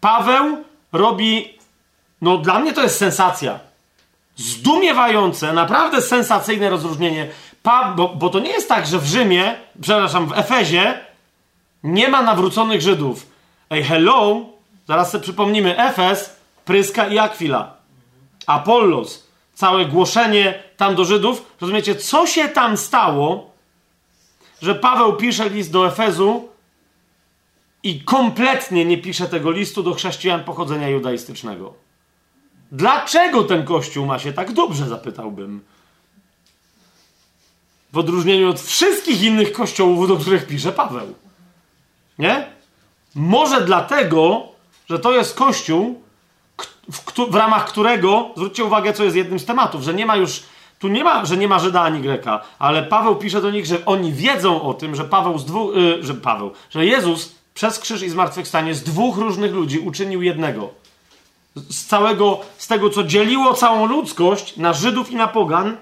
Paweł 0.00 0.64
robi, 0.92 1.58
no 2.20 2.38
dla 2.38 2.58
mnie 2.58 2.72
to 2.72 2.82
jest 2.82 2.98
sensacja. 2.98 3.58
Zdumiewające, 4.36 5.52
naprawdę 5.52 6.02
sensacyjne 6.02 6.70
rozróżnienie. 6.70 7.28
Pa, 7.62 7.92
bo, 7.96 8.08
bo 8.08 8.28
to 8.30 8.38
nie 8.38 8.50
jest 8.50 8.68
tak, 8.68 8.86
że 8.86 8.98
w 8.98 9.06
Rzymie, 9.06 9.54
przepraszam, 9.80 10.26
w 10.26 10.38
Efezie 10.38 11.00
nie 11.82 12.08
ma 12.08 12.22
nawróconych 12.22 12.80
Żydów. 12.80 13.26
Ej, 13.70 13.84
hello, 13.84 14.40
zaraz 14.88 15.10
sobie 15.10 15.22
przypomnimy, 15.22 15.78
Efes, 15.78 16.36
Pryska 16.64 17.08
i 17.08 17.18
Akwila. 17.18 17.76
Apollos, 18.46 19.26
całe 19.54 19.84
głoszenie 19.84 20.62
tam 20.76 20.94
do 20.94 21.04
Żydów. 21.04 21.56
Rozumiecie, 21.60 21.94
co 21.94 22.26
się 22.26 22.48
tam 22.48 22.76
stało, 22.76 23.47
że 24.62 24.74
Paweł 24.74 25.16
pisze 25.16 25.48
list 25.48 25.72
do 25.72 25.86
Efezu 25.86 26.48
i 27.82 28.00
kompletnie 28.00 28.84
nie 28.84 28.98
pisze 28.98 29.28
tego 29.28 29.50
listu 29.50 29.82
do 29.82 29.94
chrześcijan 29.94 30.44
pochodzenia 30.44 30.88
judaistycznego. 30.88 31.74
Dlaczego 32.72 33.44
ten 33.44 33.64
kościół 33.64 34.06
ma 34.06 34.18
się 34.18 34.32
tak 34.32 34.52
dobrze, 34.52 34.88
zapytałbym. 34.88 35.64
W 37.92 37.98
odróżnieniu 37.98 38.50
od 38.50 38.60
wszystkich 38.60 39.22
innych 39.22 39.52
kościołów, 39.52 40.08
do 40.08 40.16
których 40.16 40.46
pisze 40.46 40.72
Paweł. 40.72 41.14
Nie? 42.18 42.46
Może 43.14 43.60
dlatego, 43.60 44.48
że 44.90 44.98
to 44.98 45.12
jest 45.12 45.34
kościół, 45.34 46.02
w, 46.92 47.30
w, 47.30 47.34
ramach 47.34 47.66
którego, 47.66 48.30
zwróćcie 48.36 48.64
uwagę, 48.64 48.92
co 48.92 49.04
jest 49.04 49.16
jednym 49.16 49.38
z 49.38 49.44
tematów, 49.44 49.82
że 49.82 49.94
nie 49.94 50.06
ma 50.06 50.16
już, 50.16 50.42
tu 50.78 50.88
nie 50.88 51.04
ma, 51.04 51.24
że 51.24 51.36
nie 51.36 51.48
ma 51.48 51.58
Żyda 51.58 51.82
ani 51.82 52.00
Greka, 52.00 52.40
ale 52.58 52.82
Paweł 52.82 53.16
pisze 53.16 53.40
do 53.40 53.50
nich, 53.50 53.66
że 53.66 53.84
oni 53.86 54.12
wiedzą 54.12 54.62
o 54.62 54.74
tym, 54.74 54.94
że 54.94 55.04
Paweł 55.04 55.38
z 55.38 55.44
dwóch, 55.44 55.76
yy, 55.76 56.02
że 56.02 56.14
Paweł, 56.14 56.50
że 56.70 56.86
Jezus 56.86 57.34
przez 57.54 57.78
krzyż 57.78 58.02
i 58.02 58.10
zmartwychwstanie 58.10 58.74
z 58.74 58.82
dwóch 58.82 59.16
różnych 59.16 59.54
ludzi 59.54 59.78
uczynił 59.78 60.22
jednego. 60.22 60.70
Z 61.56 61.84
całego, 61.84 62.40
z 62.58 62.66
tego, 62.66 62.90
co 62.90 63.04
dzieliło 63.04 63.54
całą 63.54 63.86
ludzkość 63.86 64.56
na 64.56 64.72
Żydów 64.72 65.10
i 65.10 65.16
na 65.16 65.28
pogan, 65.28 65.76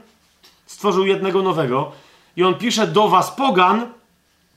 stworzył 0.66 1.06
jednego 1.06 1.42
nowego. 1.42 1.92
I 2.36 2.44
on 2.44 2.54
pisze 2.54 2.86
do 2.86 3.08
was 3.08 3.30
pogan, 3.30 3.86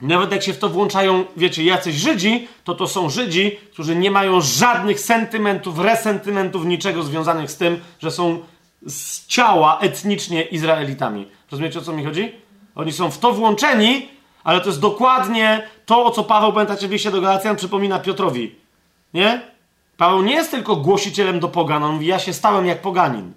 nawet 0.00 0.32
jak 0.32 0.42
się 0.42 0.52
w 0.52 0.58
to 0.58 0.68
włączają, 0.68 1.24
wiecie, 1.36 1.64
jacyś 1.64 1.94
Żydzi, 1.94 2.48
to 2.64 2.74
to 2.74 2.86
są 2.86 3.10
Żydzi, 3.10 3.58
którzy 3.72 3.96
nie 3.96 4.10
mają 4.10 4.40
żadnych 4.40 5.00
sentymentów, 5.00 5.78
resentymentów, 5.78 6.64
niczego 6.64 7.02
związanych 7.02 7.50
z 7.50 7.56
tym, 7.56 7.80
że 7.98 8.10
są 8.10 8.40
z 8.86 9.26
ciała 9.26 9.78
etnicznie 9.80 10.42
Izraelitami. 10.42 11.26
Rozumiecie, 11.50 11.78
o 11.78 11.82
co 11.82 11.92
mi 11.92 12.04
chodzi? 12.04 12.32
Oni 12.74 12.92
są 12.92 13.10
w 13.10 13.18
to 13.18 13.32
włączeni, 13.32 14.08
ale 14.44 14.60
to 14.60 14.66
jest 14.66 14.80
dokładnie 14.80 15.68
to, 15.86 16.04
o 16.04 16.10
co 16.10 16.24
Paweł, 16.24 16.52
pamiętacie 16.52 16.88
w 16.88 16.90
liście 16.90 17.10
do 17.10 17.20
Galacjan, 17.20 17.56
przypomina 17.56 17.98
Piotrowi. 17.98 18.54
Nie? 19.14 19.40
Paweł 19.96 20.22
nie 20.22 20.34
jest 20.34 20.50
tylko 20.50 20.76
głosicielem 20.76 21.40
do 21.40 21.48
pogan, 21.48 21.84
on 21.84 21.92
mówi, 21.92 22.06
ja 22.06 22.18
się 22.18 22.32
stałem 22.32 22.66
jak 22.66 22.82
poganin. 22.82 23.32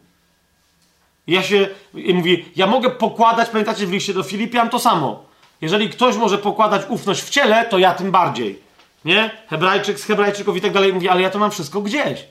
Ja 1.28 1.44
się, 1.44 1.68
i 1.94 2.14
mówi, 2.14 2.46
ja 2.56 2.68
mogę 2.68 2.90
pokładać, 2.90 3.50
pamiętacie 3.50 3.88
w 3.88 3.92
liście 3.92 4.14
do 4.14 4.24
Filipian, 4.24 4.70
to 4.70 4.80
samo. 4.80 5.24
Jeżeli 5.62 5.90
ktoś 5.90 6.16
może 6.16 6.38
pokładać 6.38 6.82
ufność 6.90 7.22
w 7.22 7.30
ciele, 7.30 7.66
to 7.66 7.78
ja 7.78 7.94
tym 7.94 8.12
bardziej. 8.12 8.60
Nie? 9.06 9.32
Hebrajczyk 9.50 10.00
z 10.00 10.04
Hebrajczyków 10.04 10.58
i 10.58 10.62
tak 10.62 10.72
dalej 10.72 10.94
mówi, 10.94 11.10
ale 11.10 11.22
ja 11.22 11.30
to 11.30 11.40
mam 11.40 11.52
wszystko 11.52 11.82
gdzieś. 11.82 12.26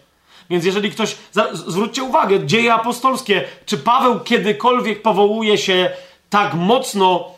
Więc 0.51 0.65
jeżeli 0.65 0.91
ktoś. 0.91 1.17
Zwróćcie 1.53 2.03
uwagę, 2.03 2.47
dzieje 2.47 2.75
apostolskie. 2.75 3.45
Czy 3.67 3.79
Paweł 3.79 4.21
kiedykolwiek 4.21 5.03
powołuje 5.03 5.59
się 5.59 5.91
tak 6.31 6.55
mocno 6.55 7.29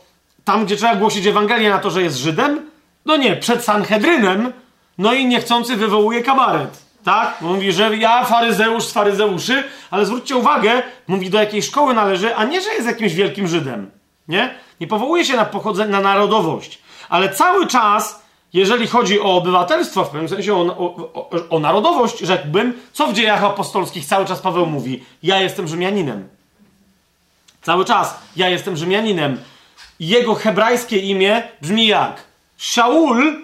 tam, 0.45 0.65
gdzie 0.65 0.77
trzeba 0.77 0.97
głosić 0.97 1.27
Ewangelię 1.27 1.71
na 1.71 1.79
to, 1.79 1.91
że 1.91 2.03
jest 2.03 2.17
Żydem? 2.17 2.71
No 3.07 3.17
nie, 3.17 3.37
przed 3.37 3.65
Sanhedrynem. 3.65 4.53
No 4.99 5.13
i 5.13 5.27
niechcący 5.27 5.77
wywołuje 5.77 6.23
kabaret. 6.23 6.85
Tak? 7.05 7.41
Mówi, 7.41 7.73
że 7.73 7.97
ja 7.97 8.25
faryzeusz 8.25 8.85
z 8.85 8.93
faryzeuszy, 8.93 9.65
ale 9.91 10.07
zwróćcie 10.07 10.37
uwagę, 10.37 10.83
mówi 11.07 11.31
do 11.31 11.39
jakiej 11.39 11.63
szkoły 11.63 11.95
należy, 11.95 12.37
a 12.37 12.45
nie, 12.45 12.61
że 12.61 12.75
jest 12.75 12.87
jakimś 12.87 13.15
wielkim 13.15 13.49
Żydem. 13.49 13.91
Nie? 14.29 14.55
Nie 14.81 14.87
powołuje 14.87 15.25
się 15.25 15.37
na 15.37 15.45
pochodzenie, 15.45 15.93
na 15.93 16.01
narodowość, 16.01 16.79
ale 17.09 17.29
cały 17.29 17.67
czas, 17.67 18.24
jeżeli 18.55 18.87
chodzi 18.87 19.21
o 19.21 19.37
obywatelstwo, 19.37 20.05
w 20.05 20.11
pewnym 20.11 20.29
sensie 20.29 20.55
o, 20.55 20.61
o, 20.61 21.49
o, 21.51 21.59
narodowość, 21.59 22.19
rzekłbym, 22.19 22.75
co 22.93 23.07
w 23.07 23.13
dziejach 23.13 23.45
apostolskich 23.45 24.07
cały 24.07 24.27
czas 24.27 24.41
Paweł 24.41 24.67
mówi? 24.67 25.05
Ja 25.23 25.41
jestem 25.41 25.69
Rzymianinem. 25.69 26.29
Cały 27.63 27.85
czas, 27.85 28.19
ja 28.37 28.49
jestem 28.49 28.77
Rzymianinem. 28.77 29.41
Jego 30.01 30.35
hebrajskie 30.35 30.99
imię 30.99 31.43
brzmi 31.63 31.87
jak? 31.87 32.23
Shaul, 32.59 33.43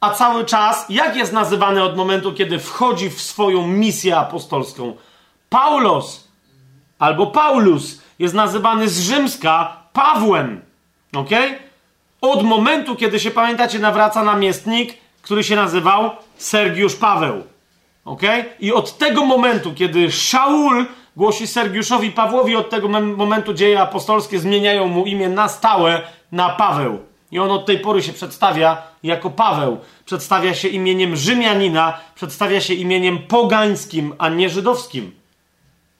a 0.00 0.10
cały 0.10 0.44
czas, 0.44 0.86
jak 0.88 1.16
jest 1.16 1.32
nazywany 1.32 1.82
od 1.82 1.96
momentu, 1.96 2.32
kiedy 2.32 2.58
wchodzi 2.58 3.10
w 3.10 3.22
swoją 3.22 3.66
misję 3.66 4.16
apostolską? 4.16 4.96
Paulos 5.48 6.28
albo 6.98 7.26
Paulus 7.26 8.00
jest 8.18 8.34
nazywany 8.34 8.88
z 8.88 9.00
rzymska 9.00 9.76
Pawłem. 9.92 10.62
Ok? 11.16 11.30
Od 12.20 12.42
momentu, 12.42 12.96
kiedy 12.96 13.20
się 13.20 13.30
pamiętacie, 13.30 13.78
nawraca 13.78 14.24
namiestnik, 14.24 14.94
który 15.22 15.44
się 15.44 15.56
nazywał 15.56 16.10
Sergiusz 16.36 16.96
Paweł. 16.96 17.42
Ok? 18.04 18.22
I 18.60 18.72
od 18.72 18.98
tego 18.98 19.24
momentu, 19.24 19.74
kiedy 19.74 20.12
Szaul 20.12 20.86
głosi 21.16 21.46
Sergiuszowi 21.46 22.10
Pawłowi, 22.10 22.56
od 22.56 22.70
tego 22.70 22.88
momentu 23.00 23.54
dzieje 23.54 23.80
apostolskie 23.80 24.38
zmieniają 24.38 24.88
mu 24.88 25.04
imię 25.04 25.28
na 25.28 25.48
stałe 25.48 26.02
na 26.32 26.48
Paweł. 26.48 26.98
I 27.30 27.38
on 27.38 27.50
od 27.50 27.66
tej 27.66 27.78
pory 27.78 28.02
się 28.02 28.12
przedstawia 28.12 28.82
jako 29.02 29.30
Paweł. 29.30 29.78
Przedstawia 30.04 30.54
się 30.54 30.68
imieniem 30.68 31.16
Rzymianina, 31.16 31.98
przedstawia 32.14 32.60
się 32.60 32.74
imieniem 32.74 33.18
pogańskim, 33.18 34.14
a 34.18 34.28
nie 34.28 34.48
żydowskim. 34.48 35.12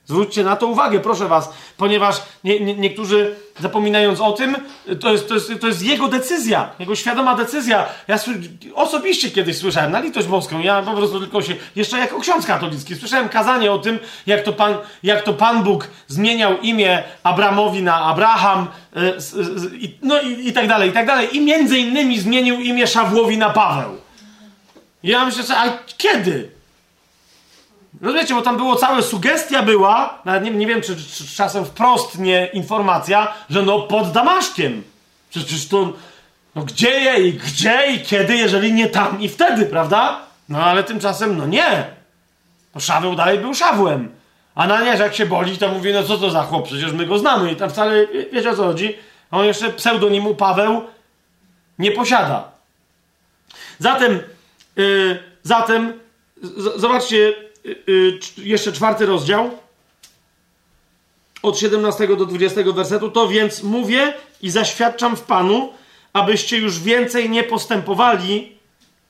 Zwróćcie 0.07 0.43
na 0.43 0.55
to 0.55 0.67
uwagę, 0.67 0.99
proszę 0.99 1.27
was, 1.27 1.53
ponieważ 1.77 2.21
nie, 2.43 2.59
nie, 2.59 2.75
niektórzy 2.75 3.35
zapominając 3.59 4.21
o 4.21 4.31
tym, 4.31 4.55
to 4.99 5.11
jest, 5.11 5.27
to, 5.27 5.33
jest, 5.33 5.51
to 5.61 5.67
jest 5.67 5.81
jego 5.81 6.07
decyzja, 6.07 6.69
jego 6.79 6.95
świadoma 6.95 7.35
decyzja. 7.35 7.85
Ja 8.07 8.19
osobiście 8.75 9.31
kiedyś 9.31 9.57
słyszałem 9.57 9.91
na 9.91 9.99
litość 9.99 10.27
boską, 10.27 10.59
ja 10.59 10.81
po 10.81 10.93
prostu 10.93 11.19
tylko 11.19 11.41
się, 11.41 11.55
jeszcze 11.75 11.97
jako 11.97 12.19
ksiądz 12.19 12.45
katolicki, 12.45 12.95
słyszałem 12.95 13.29
kazanie 13.29 13.71
o 13.71 13.79
tym, 13.79 13.99
jak 14.27 14.43
to 14.43 14.53
Pan, 14.53 14.75
jak 15.03 15.23
to 15.23 15.33
Pan 15.33 15.63
Bóg 15.63 15.87
zmieniał 16.07 16.57
imię 16.61 17.03
Abramowi 17.23 17.83
na 17.83 18.01
Abraham, 18.01 18.67
yy, 18.95 19.17
no 20.01 20.21
i, 20.21 20.47
i 20.47 20.53
tak 20.53 20.67
dalej, 20.67 20.89
i 20.89 20.93
tak 20.93 21.07
dalej. 21.07 21.37
I 21.37 21.41
między 21.41 21.77
innymi 21.77 22.19
zmienił 22.19 22.59
imię 22.59 22.87
Szawłowi 22.87 23.37
na 23.37 23.49
Paweł. 23.49 23.97
Ja 25.03 25.25
myślę, 25.25 25.43
że 25.43 25.57
a 25.57 25.77
kiedy? 25.97 26.56
Rozumiecie, 28.01 28.35
bo 28.35 28.41
tam 28.41 28.57
było 28.57 28.75
całe 28.75 29.03
sugestia 29.03 29.63
była, 29.63 30.21
nawet 30.25 30.43
nie, 30.43 30.51
nie 30.51 30.67
wiem, 30.67 30.81
czy, 30.81 30.95
czy, 30.95 31.27
czasem 31.35 31.65
wprost 31.65 32.19
nie 32.19 32.49
informacja, 32.53 33.33
że 33.49 33.61
no 33.61 33.79
pod 33.79 34.11
Damaszkiem. 34.11 34.83
Przecież 35.29 35.67
to, 35.67 35.93
no 36.55 36.63
gdzie 36.63 36.89
je 36.89 37.27
i 37.27 37.33
gdzie 37.33 37.91
i 37.91 38.01
kiedy, 38.01 38.35
jeżeli 38.35 38.73
nie 38.73 38.87
tam 38.87 39.21
i 39.21 39.29
wtedy, 39.29 39.65
prawda? 39.65 40.19
No 40.49 40.63
ale 40.63 40.83
tymczasem, 40.83 41.37
no 41.37 41.47
nie. 41.47 41.85
No 42.75 42.81
Szaweł 42.81 43.15
dalej 43.15 43.39
był 43.39 43.53
Szawłem. 43.53 44.11
A 44.55 44.67
na 44.67 44.81
nie, 44.81 44.87
jak 44.87 45.15
się 45.15 45.25
boli, 45.25 45.57
to 45.57 45.69
mówi, 45.69 45.93
no 45.93 46.03
co 46.03 46.17
to 46.17 46.31
za 46.31 46.43
chłop, 46.43 46.67
przecież 46.67 46.91
my 46.91 47.05
go 47.05 47.19
znamy. 47.19 47.51
I 47.51 47.55
tam 47.55 47.69
wcale, 47.69 48.07
wiecie 48.33 48.49
o 48.49 48.55
co 48.55 48.63
chodzi? 48.63 48.95
On 49.31 49.45
jeszcze 49.45 49.69
pseudonimu 49.69 50.35
Paweł 50.35 50.81
nie 51.79 51.91
posiada. 51.91 52.51
Zatem, 53.79 54.19
yy, 54.75 55.19
zatem, 55.43 55.99
zobaczcie, 56.75 57.33
Y, 57.67 57.75
y, 57.89 58.19
jeszcze 58.37 58.71
czwarty 58.71 59.05
rozdział, 59.05 59.49
od 61.43 61.59
17 61.59 62.07
do 62.07 62.25
20 62.25 62.73
wersetu. 62.73 63.11
To 63.11 63.27
więc 63.27 63.63
mówię 63.63 64.13
i 64.41 64.49
zaświadczam 64.49 65.15
w 65.15 65.21
Panu, 65.21 65.73
abyście 66.13 66.57
już 66.57 66.79
więcej 66.79 67.29
nie 67.29 67.43
postępowali 67.43 68.57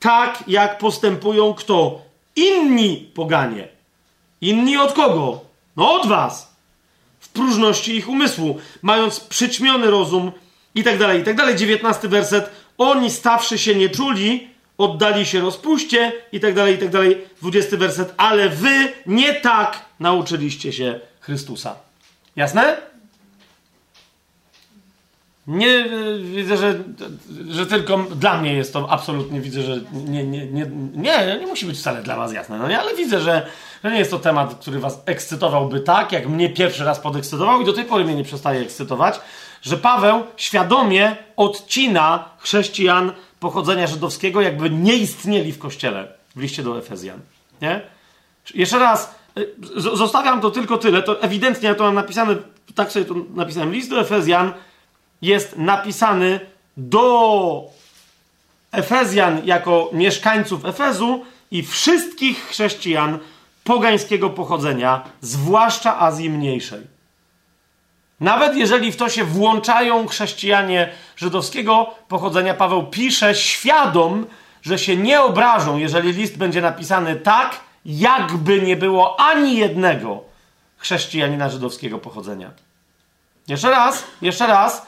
tak, 0.00 0.44
jak 0.46 0.78
postępują 0.78 1.54
kto? 1.54 2.02
Inni 2.36 3.10
poganie. 3.14 3.68
Inni 4.40 4.76
od 4.76 4.92
kogo? 4.92 5.40
No 5.76 5.92
od 5.92 6.06
was. 6.06 6.54
W 7.20 7.28
próżności 7.28 7.96
ich 7.96 8.08
umysłu, 8.08 8.58
mając 8.82 9.20
przyćmiony 9.20 9.90
rozum 9.90 10.32
i 10.74 10.84
tak 10.84 10.98
dalej, 10.98 11.20
i 11.20 11.24
tak 11.24 11.36
dalej. 11.36 11.56
19 11.56 12.08
werset. 12.08 12.50
Oni 12.78 13.10
stawszy 13.10 13.58
się 13.58 13.74
nie 13.74 13.88
czuli, 13.88 14.48
oddali 14.78 15.26
się 15.26 15.40
rozpuście 15.40 16.12
i 16.32 16.40
tak 16.40 16.54
dalej, 16.54 16.74
i 16.74 16.78
tak 16.78 16.90
dalej. 16.90 17.24
20 17.42 17.76
werset. 17.76 18.14
Ale 18.16 18.48
wy 18.48 18.92
nie 19.06 19.34
tak 19.34 19.84
nauczyliście 20.00 20.72
się 20.72 21.00
Chrystusa. 21.20 21.74
Jasne? 22.36 22.76
Nie 25.46 25.84
widzę, 26.34 26.56
że, 26.56 26.74
że 27.48 27.66
tylko 27.66 27.98
dla 27.98 28.40
mnie 28.40 28.54
jest 28.54 28.72
to 28.72 28.90
absolutnie, 28.90 29.40
widzę, 29.40 29.62
że 29.62 29.80
nie, 29.92 30.24
nie, 30.24 30.46
nie, 30.46 30.66
nie, 30.94 31.38
nie 31.40 31.46
musi 31.46 31.66
być 31.66 31.78
wcale 31.78 32.02
dla 32.02 32.16
was 32.16 32.32
jasne, 32.32 32.58
no 32.58 32.68
nie, 32.68 32.80
ale 32.80 32.94
widzę, 32.94 33.20
że, 33.20 33.46
że 33.84 33.90
nie 33.90 33.98
jest 33.98 34.10
to 34.10 34.18
temat, 34.18 34.54
który 34.54 34.78
was 34.78 35.02
ekscytowałby 35.06 35.80
tak, 35.80 36.12
jak 36.12 36.28
mnie 36.28 36.50
pierwszy 36.50 36.84
raz 36.84 37.00
podekscytował 37.00 37.60
i 37.60 37.64
do 37.64 37.72
tej 37.72 37.84
pory 37.84 38.04
mnie 38.04 38.14
nie 38.14 38.24
przestaje 38.24 38.60
ekscytować, 38.60 39.20
że 39.62 39.76
Paweł 39.76 40.22
świadomie 40.36 41.16
odcina 41.36 42.24
chrześcijan 42.38 43.12
pochodzenia 43.40 43.86
żydowskiego 43.86 44.40
jakby 44.40 44.70
nie 44.70 44.96
istnieli 44.96 45.52
w 45.52 45.58
kościele 45.58 46.08
w 46.36 46.40
liście 46.40 46.62
do 46.62 46.78
Efezjan. 46.78 47.20
Nie? 47.62 47.80
Jeszcze 48.54 48.78
raz, 48.78 49.14
y, 49.38 49.54
zostawiam 49.76 50.40
to 50.40 50.50
tylko 50.50 50.78
tyle, 50.78 51.02
to 51.02 51.22
ewidentnie 51.22 51.68
ja 51.68 51.74
to 51.74 51.84
mam 51.84 51.94
napisane, 51.94 52.36
tak 52.74 52.92
sobie 52.92 53.04
to 53.04 53.14
napisałem, 53.34 53.72
list 53.72 53.90
do 53.90 54.00
Efezjan 54.00 54.52
jest 55.22 55.58
napisany 55.58 56.40
do 56.76 57.62
Efezjan 58.72 59.46
jako 59.46 59.90
mieszkańców 59.92 60.64
Efezu 60.64 61.24
i 61.50 61.62
wszystkich 61.62 62.46
chrześcijan 62.46 63.18
pogańskiego 63.64 64.30
pochodzenia, 64.30 65.04
zwłaszcza 65.20 66.00
Azji 66.00 66.30
Mniejszej. 66.30 66.97
Nawet 68.20 68.56
jeżeli 68.56 68.92
w 68.92 68.96
to 68.96 69.08
się 69.08 69.24
włączają 69.24 70.06
chrześcijanie 70.06 70.92
żydowskiego 71.16 71.94
pochodzenia, 72.08 72.54
Paweł 72.54 72.86
pisze 72.86 73.34
świadom, 73.34 74.26
że 74.62 74.78
się 74.78 74.96
nie 74.96 75.22
obrażą, 75.22 75.78
jeżeli 75.78 76.12
list 76.12 76.36
będzie 76.36 76.60
napisany 76.60 77.16
tak, 77.16 77.60
jakby 77.84 78.62
nie 78.62 78.76
było 78.76 79.20
ani 79.20 79.56
jednego 79.56 80.22
chrześcijanina 80.76 81.48
żydowskiego 81.50 81.98
pochodzenia. 81.98 82.50
Jeszcze 83.48 83.70
raz, 83.70 84.04
jeszcze 84.22 84.46
raz. 84.46 84.86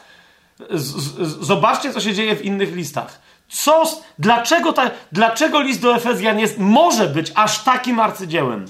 zobaczcie, 1.40 1.93
co 1.93 2.01
się 2.01 2.15
dzieje 2.15 2.36
w 2.36 2.44
innych 2.44 2.74
listach. 2.74 3.20
Co, 3.48 4.01
dlaczego, 4.19 4.73
ta, 4.73 4.90
dlaczego 5.12 5.61
list 5.61 5.81
do 5.81 5.97
Efezjan 5.97 6.39
jest, 6.39 6.59
może 6.59 7.07
być 7.07 7.32
aż 7.35 7.59
takim 7.65 8.01
arcydziełem? 8.01 8.66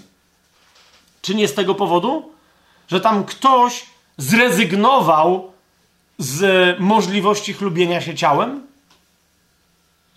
Czy 1.23 1.35
nie 1.35 1.49
z 1.49 1.55
tego 1.55 1.75
powodu, 1.75 2.33
że 2.89 3.01
tam 3.01 3.25
ktoś 3.25 3.87
zrezygnował 4.21 5.53
z 6.19 6.77
możliwości 6.81 7.53
chlubienia 7.53 8.01
się 8.01 8.15
ciałem? 8.15 8.67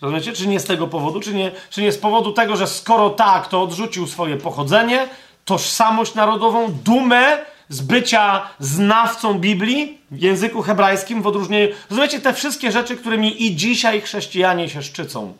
Rozumiecie? 0.00 0.32
Czy 0.32 0.46
nie 0.46 0.60
z 0.60 0.64
tego 0.64 0.86
powodu? 0.86 1.20
Czy 1.20 1.34
nie, 1.34 1.50
czy 1.70 1.82
nie 1.82 1.92
z 1.92 1.98
powodu 1.98 2.32
tego, 2.32 2.56
że 2.56 2.66
skoro 2.66 3.10
tak, 3.10 3.48
to 3.48 3.62
odrzucił 3.62 4.06
swoje 4.06 4.36
pochodzenie, 4.36 5.08
tożsamość 5.44 6.14
narodową, 6.14 6.72
dumę 6.84 7.38
z 7.68 7.80
bycia 7.80 8.46
znawcą 8.58 9.38
Biblii 9.38 9.98
w 10.10 10.18
języku 10.18 10.62
hebrajskim 10.62 11.22
w 11.22 11.26
odróżnieniu. 11.26 11.68
Rozumiecie 11.90 12.20
te 12.20 12.34
wszystkie 12.34 12.72
rzeczy, 12.72 12.96
którymi 12.96 13.44
i 13.44 13.56
dzisiaj 13.56 14.00
chrześcijanie 14.00 14.68
się 14.68 14.82
szczycą. 14.82 15.32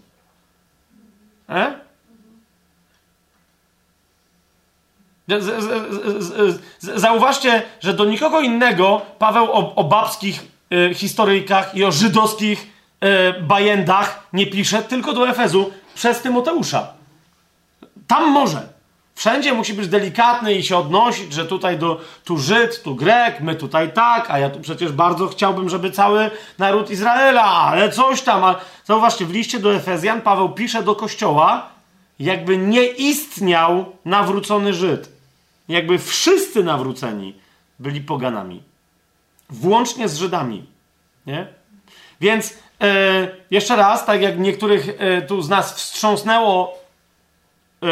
E? 1.48 1.74
Zauważcie, 6.78 7.62
że 7.80 7.94
do 7.94 8.04
nikogo 8.04 8.40
innego 8.40 9.02
Paweł 9.18 9.44
o, 9.52 9.74
o 9.74 9.84
babskich 9.84 10.44
y, 10.72 10.94
historyjkach 10.94 11.74
i 11.74 11.84
o 11.84 11.92
żydowskich 11.92 12.66
y, 13.04 13.42
bajendach 13.42 14.28
nie 14.32 14.46
pisze, 14.46 14.82
tylko 14.82 15.12
do 15.12 15.28
Efezu 15.28 15.70
przez 15.94 16.20
Tymoteusza. 16.20 16.86
Tam 18.06 18.30
może. 18.30 18.74
Wszędzie 19.14 19.54
musi 19.54 19.74
być 19.74 19.88
delikatny 19.88 20.54
i 20.54 20.62
się 20.62 20.76
odnosić, 20.76 21.32
że 21.32 21.46
tutaj 21.46 21.78
do, 21.78 22.00
tu 22.24 22.38
Żyd, 22.38 22.82
tu 22.82 22.94
Grek, 22.94 23.40
my 23.40 23.54
tutaj 23.54 23.92
tak, 23.92 24.30
a 24.30 24.38
ja 24.38 24.50
tu 24.50 24.60
przecież 24.60 24.92
bardzo 24.92 25.28
chciałbym, 25.28 25.68
żeby 25.68 25.90
cały 25.90 26.30
naród 26.58 26.90
Izraela, 26.90 27.44
ale 27.44 27.90
coś 27.90 28.22
tam. 28.22 28.44
A... 28.44 28.54
Zauważcie, 28.84 29.26
w 29.26 29.32
liście 29.32 29.58
do 29.58 29.74
Efezjan 29.74 30.20
Paweł 30.20 30.48
pisze 30.48 30.82
do 30.82 30.94
kościoła, 30.94 31.68
jakby 32.18 32.58
nie 32.58 32.86
istniał 32.86 33.84
nawrócony 34.04 34.74
Żyd. 34.74 35.13
Jakby 35.68 35.98
wszyscy 35.98 36.64
nawróceni 36.64 37.34
byli 37.78 38.00
poganami. 38.00 38.62
Włącznie 39.50 40.08
z 40.08 40.16
Żydami. 40.16 40.66
Nie? 41.26 41.46
Więc 42.20 42.54
e, 42.80 43.28
jeszcze 43.50 43.76
raz, 43.76 44.06
tak 44.06 44.22
jak 44.22 44.38
niektórych 44.38 44.88
e, 44.98 45.22
tu 45.22 45.42
z 45.42 45.48
nas 45.48 45.74
wstrząsnęło 45.74 46.78
e, 47.82 47.86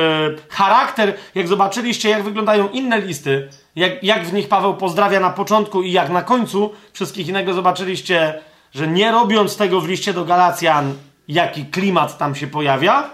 charakter, 0.48 1.14
jak 1.34 1.48
zobaczyliście, 1.48 2.08
jak 2.08 2.22
wyglądają 2.22 2.68
inne 2.68 3.00
listy, 3.00 3.48
jak, 3.76 4.04
jak 4.04 4.24
w 4.24 4.32
nich 4.32 4.48
Paweł 4.48 4.74
pozdrawia 4.74 5.20
na 5.20 5.30
początku 5.30 5.82
i 5.82 5.92
jak 5.92 6.10
na 6.10 6.22
końcu, 6.22 6.72
wszystkich 6.92 7.28
innego 7.28 7.54
zobaczyliście, 7.54 8.40
że 8.74 8.88
nie 8.88 9.12
robiąc 9.12 9.56
tego 9.56 9.80
w 9.80 9.88
liście 9.88 10.12
do 10.12 10.24
Galacjan, 10.24 10.94
jaki 11.28 11.64
klimat 11.66 12.18
tam 12.18 12.34
się 12.34 12.46
pojawia, 12.46 13.10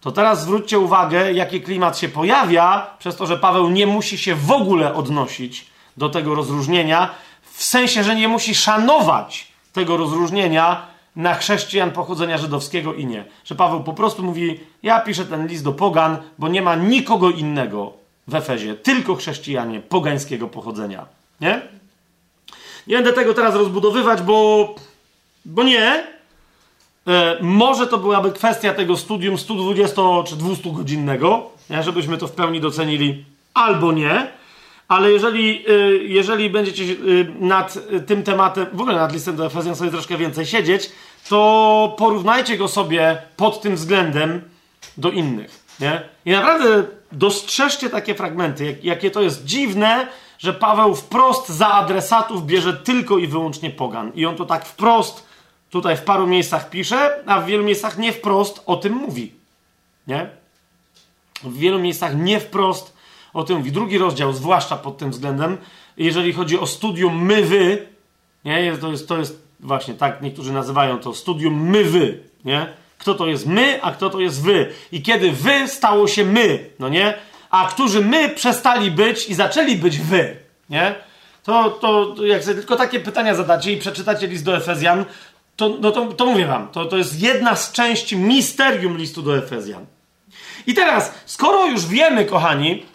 to 0.00 0.12
teraz 0.12 0.42
zwróćcie 0.42 0.78
uwagę, 0.78 1.32
jaki 1.32 1.60
klimat 1.60 1.98
się 1.98 2.08
pojawia, 2.08 2.86
przez 2.98 3.16
to, 3.16 3.26
że 3.26 3.38
Paweł 3.38 3.70
nie 3.70 3.86
musi 3.86 4.18
się 4.18 4.34
w 4.34 4.50
ogóle 4.50 4.94
odnosić 4.94 5.66
do 5.96 6.08
tego 6.08 6.34
rozróżnienia, 6.34 7.10
w 7.52 7.62
sensie, 7.62 8.04
że 8.04 8.16
nie 8.16 8.28
musi 8.28 8.54
szanować 8.54 9.48
tego 9.72 9.96
rozróżnienia 9.96 10.86
na 11.16 11.34
chrześcijan 11.34 11.90
pochodzenia 11.90 12.38
żydowskiego 12.38 12.94
i 12.94 13.06
nie. 13.06 13.24
Że 13.44 13.54
Paweł 13.54 13.82
po 13.82 13.92
prostu 13.92 14.22
mówi: 14.22 14.60
Ja 14.82 15.00
piszę 15.00 15.24
ten 15.24 15.46
list 15.46 15.64
do 15.64 15.72
Pogan, 15.72 16.16
bo 16.38 16.48
nie 16.48 16.62
ma 16.62 16.74
nikogo 16.74 17.30
innego 17.30 17.92
w 18.28 18.34
Efezie, 18.34 18.74
tylko 18.74 19.14
chrześcijanie 19.14 19.80
pogańskiego 19.80 20.48
pochodzenia. 20.48 21.06
Nie? 21.40 21.62
Nie 22.86 22.96
będę 22.96 23.12
tego 23.12 23.34
teraz 23.34 23.54
rozbudowywać, 23.54 24.22
bo, 24.22 24.68
bo 25.44 25.62
nie, 25.62 26.06
może 27.40 27.86
to 27.86 27.98
byłaby 27.98 28.32
kwestia 28.32 28.74
tego 28.74 28.96
studium 28.96 29.38
120 29.38 30.02
czy 30.26 30.36
200 30.36 30.72
godzinnego, 30.72 31.50
żebyśmy 31.80 32.18
to 32.18 32.26
w 32.26 32.32
pełni 32.32 32.60
docenili, 32.60 33.24
albo 33.54 33.92
nie. 33.92 34.26
Ale 34.88 35.12
jeżeli, 35.12 35.64
e, 35.68 35.72
jeżeli 35.96 36.50
będziecie 36.50 36.84
e, 36.84 36.96
nad 37.40 37.78
tym 38.06 38.22
tematem, 38.22 38.66
w 38.72 38.80
ogóle 38.80 38.96
nad 38.96 39.12
listem 39.12 39.36
do 39.36 39.46
Efezjan 39.46 39.76
sobie 39.76 39.90
troszkę 39.90 40.16
więcej 40.16 40.46
siedzieć, 40.46 40.90
to 41.28 41.94
porównajcie 41.98 42.56
go 42.56 42.68
sobie 42.68 43.22
pod 43.36 43.60
tym 43.60 43.76
względem 43.76 44.42
do 44.96 45.10
innych. 45.10 45.64
Nie? 45.80 46.02
I 46.24 46.30
naprawdę 46.30 46.84
dostrzeżcie 47.12 47.90
takie 47.90 48.14
fragmenty, 48.14 48.64
jak, 48.64 48.84
jakie 48.84 49.10
to 49.10 49.22
jest 49.22 49.44
dziwne, 49.44 50.06
że 50.38 50.52
Paweł 50.52 50.94
wprost 50.94 51.48
za 51.48 51.68
adresatów 51.68 52.46
bierze 52.46 52.72
tylko 52.72 53.18
i 53.18 53.26
wyłącznie 53.26 53.70
pogan. 53.70 54.12
I 54.14 54.26
on 54.26 54.36
to 54.36 54.44
tak 54.44 54.64
wprost 54.64 55.29
tutaj 55.70 55.96
w 55.96 56.02
paru 56.02 56.26
miejscach 56.26 56.70
pisze, 56.70 57.22
a 57.26 57.40
w 57.40 57.46
wielu 57.46 57.64
miejscach 57.64 57.98
nie 57.98 58.12
wprost 58.12 58.62
o 58.66 58.76
tym 58.76 58.92
mówi. 58.92 59.32
Nie? 60.06 60.30
W 61.42 61.58
wielu 61.58 61.78
miejscach 61.78 62.16
nie 62.16 62.40
wprost 62.40 62.96
o 63.34 63.44
tym 63.44 63.58
mówi. 63.58 63.72
Drugi 63.72 63.98
rozdział, 63.98 64.32
zwłaszcza 64.32 64.76
pod 64.76 64.98
tym 64.98 65.10
względem, 65.10 65.58
jeżeli 65.96 66.32
chodzi 66.32 66.58
o 66.58 66.66
studium 66.66 67.24
my-wy, 67.24 67.86
nie? 68.44 68.76
To, 68.80 68.90
jest, 68.90 69.08
to 69.08 69.18
jest 69.18 69.42
właśnie 69.60 69.94
tak, 69.94 70.22
niektórzy 70.22 70.52
nazywają 70.52 70.98
to 70.98 71.14
studium 71.14 71.70
my-wy, 71.70 72.22
nie? 72.44 72.66
Kto 72.98 73.14
to 73.14 73.26
jest 73.26 73.46
my, 73.46 73.82
a 73.82 73.92
kto 73.92 74.10
to 74.10 74.20
jest 74.20 74.42
wy. 74.42 74.72
I 74.92 75.02
kiedy 75.02 75.32
wy 75.32 75.68
stało 75.68 76.08
się 76.08 76.24
my, 76.24 76.70
no 76.78 76.88
nie? 76.88 77.14
A 77.50 77.68
którzy 77.68 78.00
my 78.04 78.28
przestali 78.28 78.90
być 78.90 79.28
i 79.28 79.34
zaczęli 79.34 79.76
być 79.76 79.98
wy, 79.98 80.36
nie? 80.70 80.94
To, 81.42 81.70
to 81.70 82.14
jak 82.24 82.44
sobie 82.44 82.56
tylko 82.56 82.76
takie 82.76 83.00
pytania 83.00 83.34
zadacie 83.34 83.72
i 83.72 83.76
przeczytacie 83.76 84.26
list 84.26 84.44
do 84.44 84.56
Efezjan, 84.56 85.04
to, 85.60 85.68
no 85.80 85.90
to, 85.90 86.06
to 86.06 86.26
mówię 86.26 86.46
wam, 86.46 86.68
to, 86.68 86.84
to 86.84 86.96
jest 86.96 87.20
jedna 87.22 87.56
z 87.56 87.72
części 87.72 88.16
misterium 88.16 88.96
listu 88.96 89.22
do 89.22 89.38
Efezjan. 89.38 89.86
I 90.66 90.74
teraz, 90.74 91.14
skoro 91.26 91.66
już 91.66 91.86
wiemy, 91.86 92.24
kochani, 92.24 92.86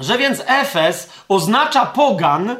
że 0.00 0.18
więc 0.18 0.42
Efes 0.46 1.10
oznacza 1.28 1.86
pogan, 1.86 2.56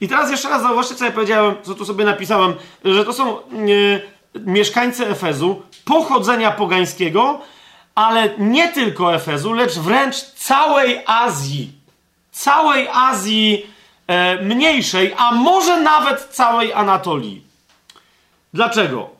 i 0.00 0.08
teraz 0.08 0.30
jeszcze 0.30 0.48
raz 0.48 0.62
zauważcie, 0.62 0.94
co 0.94 1.04
ja 1.04 1.10
powiedziałem, 1.10 1.54
co 1.62 1.74
tu 1.74 1.84
sobie 1.84 2.04
napisałem, 2.04 2.54
że 2.84 3.04
to 3.04 3.12
są 3.12 3.38
yy, 3.66 4.02
mieszkańcy 4.34 5.06
Efezu 5.06 5.62
pochodzenia 5.84 6.50
pogańskiego, 6.50 7.40
ale 7.94 8.28
nie 8.38 8.68
tylko 8.68 9.14
Efezu, 9.14 9.52
lecz 9.52 9.78
wręcz 9.78 10.16
całej 10.16 11.00
Azji. 11.06 11.72
Całej 12.32 12.88
Azji 12.92 13.66
e, 14.06 14.42
mniejszej, 14.42 15.14
a 15.16 15.32
może 15.32 15.80
nawet 15.80 16.20
całej 16.20 16.72
Anatolii. 16.72 17.51
Dlaczego? 18.54 19.10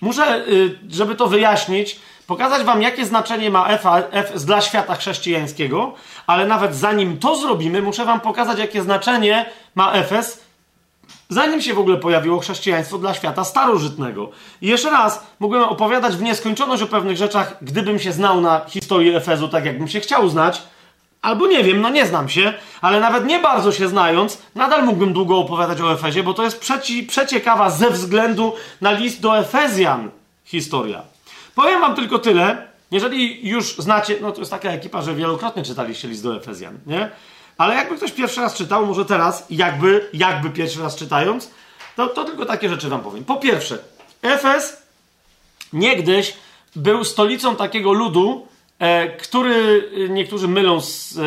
Muszę, 0.00 0.44
y, 0.48 0.78
żeby 0.90 1.14
to 1.14 1.26
wyjaśnić, 1.26 2.00
pokazać 2.26 2.62
Wam, 2.62 2.82
jakie 2.82 3.06
znaczenie 3.06 3.50
ma 3.50 3.68
F 3.68 3.84
dla 4.44 4.60
świata 4.60 4.94
chrześcijańskiego, 4.94 5.94
ale 6.26 6.46
nawet 6.46 6.76
zanim 6.76 7.18
to 7.18 7.36
zrobimy, 7.36 7.82
muszę 7.82 8.04
Wam 8.04 8.20
pokazać, 8.20 8.58
jakie 8.58 8.82
znaczenie 8.82 9.46
ma 9.74 9.92
Efes, 9.92 10.44
zanim 11.28 11.62
się 11.62 11.74
w 11.74 11.78
ogóle 11.78 11.96
pojawiło 11.96 12.38
chrześcijaństwo 12.38 12.98
dla 12.98 13.14
świata 13.14 13.44
starożytnego. 13.44 14.30
I 14.62 14.66
jeszcze 14.66 14.90
raz, 14.90 15.26
mógłbym 15.40 15.62
opowiadać 15.62 16.16
w 16.16 16.22
nieskończoność 16.22 16.82
o 16.82 16.86
pewnych 16.86 17.16
rzeczach, 17.16 17.56
gdybym 17.62 17.98
się 17.98 18.12
znał 18.12 18.40
na 18.40 18.60
historii 18.68 19.14
Efezu, 19.14 19.48
tak 19.48 19.64
jakbym 19.64 19.88
się 19.88 20.00
chciał 20.00 20.28
znać, 20.28 20.62
Albo 21.22 21.46
nie 21.46 21.64
wiem, 21.64 21.80
no 21.80 21.88
nie 21.88 22.06
znam 22.06 22.28
się, 22.28 22.54
ale 22.80 23.00
nawet 23.00 23.26
nie 23.26 23.38
bardzo 23.38 23.72
się 23.72 23.88
znając, 23.88 24.38
nadal 24.54 24.84
mógłbym 24.84 25.12
długo 25.12 25.38
opowiadać 25.38 25.80
o 25.80 25.92
Efezie, 25.92 26.22
bo 26.22 26.34
to 26.34 26.44
jest 26.44 26.60
przeci, 26.60 27.02
przeciekawa 27.02 27.70
ze 27.70 27.90
względu 27.90 28.52
na 28.80 28.92
list 28.92 29.20
do 29.20 29.38
Efezjan 29.38 30.10
historia. 30.44 31.02
Powiem 31.54 31.80
wam 31.80 31.94
tylko 31.94 32.18
tyle, 32.18 32.66
jeżeli 32.90 33.48
już 33.48 33.76
znacie, 33.76 34.16
no 34.20 34.32
to 34.32 34.38
jest 34.38 34.50
taka 34.50 34.70
ekipa, 34.70 35.02
że 35.02 35.14
wielokrotnie 35.14 35.62
czytaliście 35.62 36.08
list 36.08 36.22
do 36.22 36.36
Efezjan, 36.36 36.78
nie? 36.86 37.10
Ale 37.58 37.74
jakby 37.74 37.96
ktoś 37.96 38.12
pierwszy 38.12 38.40
raz 38.40 38.54
czytał, 38.54 38.86
może 38.86 39.04
teraz, 39.04 39.46
jakby, 39.50 40.08
jakby 40.12 40.50
pierwszy 40.50 40.82
raz 40.82 40.96
czytając, 40.96 41.50
to, 41.96 42.06
to 42.06 42.24
tylko 42.24 42.46
takie 42.46 42.68
rzeczy 42.68 42.88
wam 42.88 43.00
powiem. 43.00 43.24
Po 43.24 43.36
pierwsze, 43.36 43.78
Efes 44.22 44.82
niegdyś 45.72 46.34
był 46.76 47.04
stolicą 47.04 47.56
takiego 47.56 47.92
ludu, 47.92 48.46
który 49.18 49.88
e, 49.94 50.08
niektórzy 50.08 50.48
mylą 50.48 50.80
z, 50.80 51.12
e, 51.12 51.20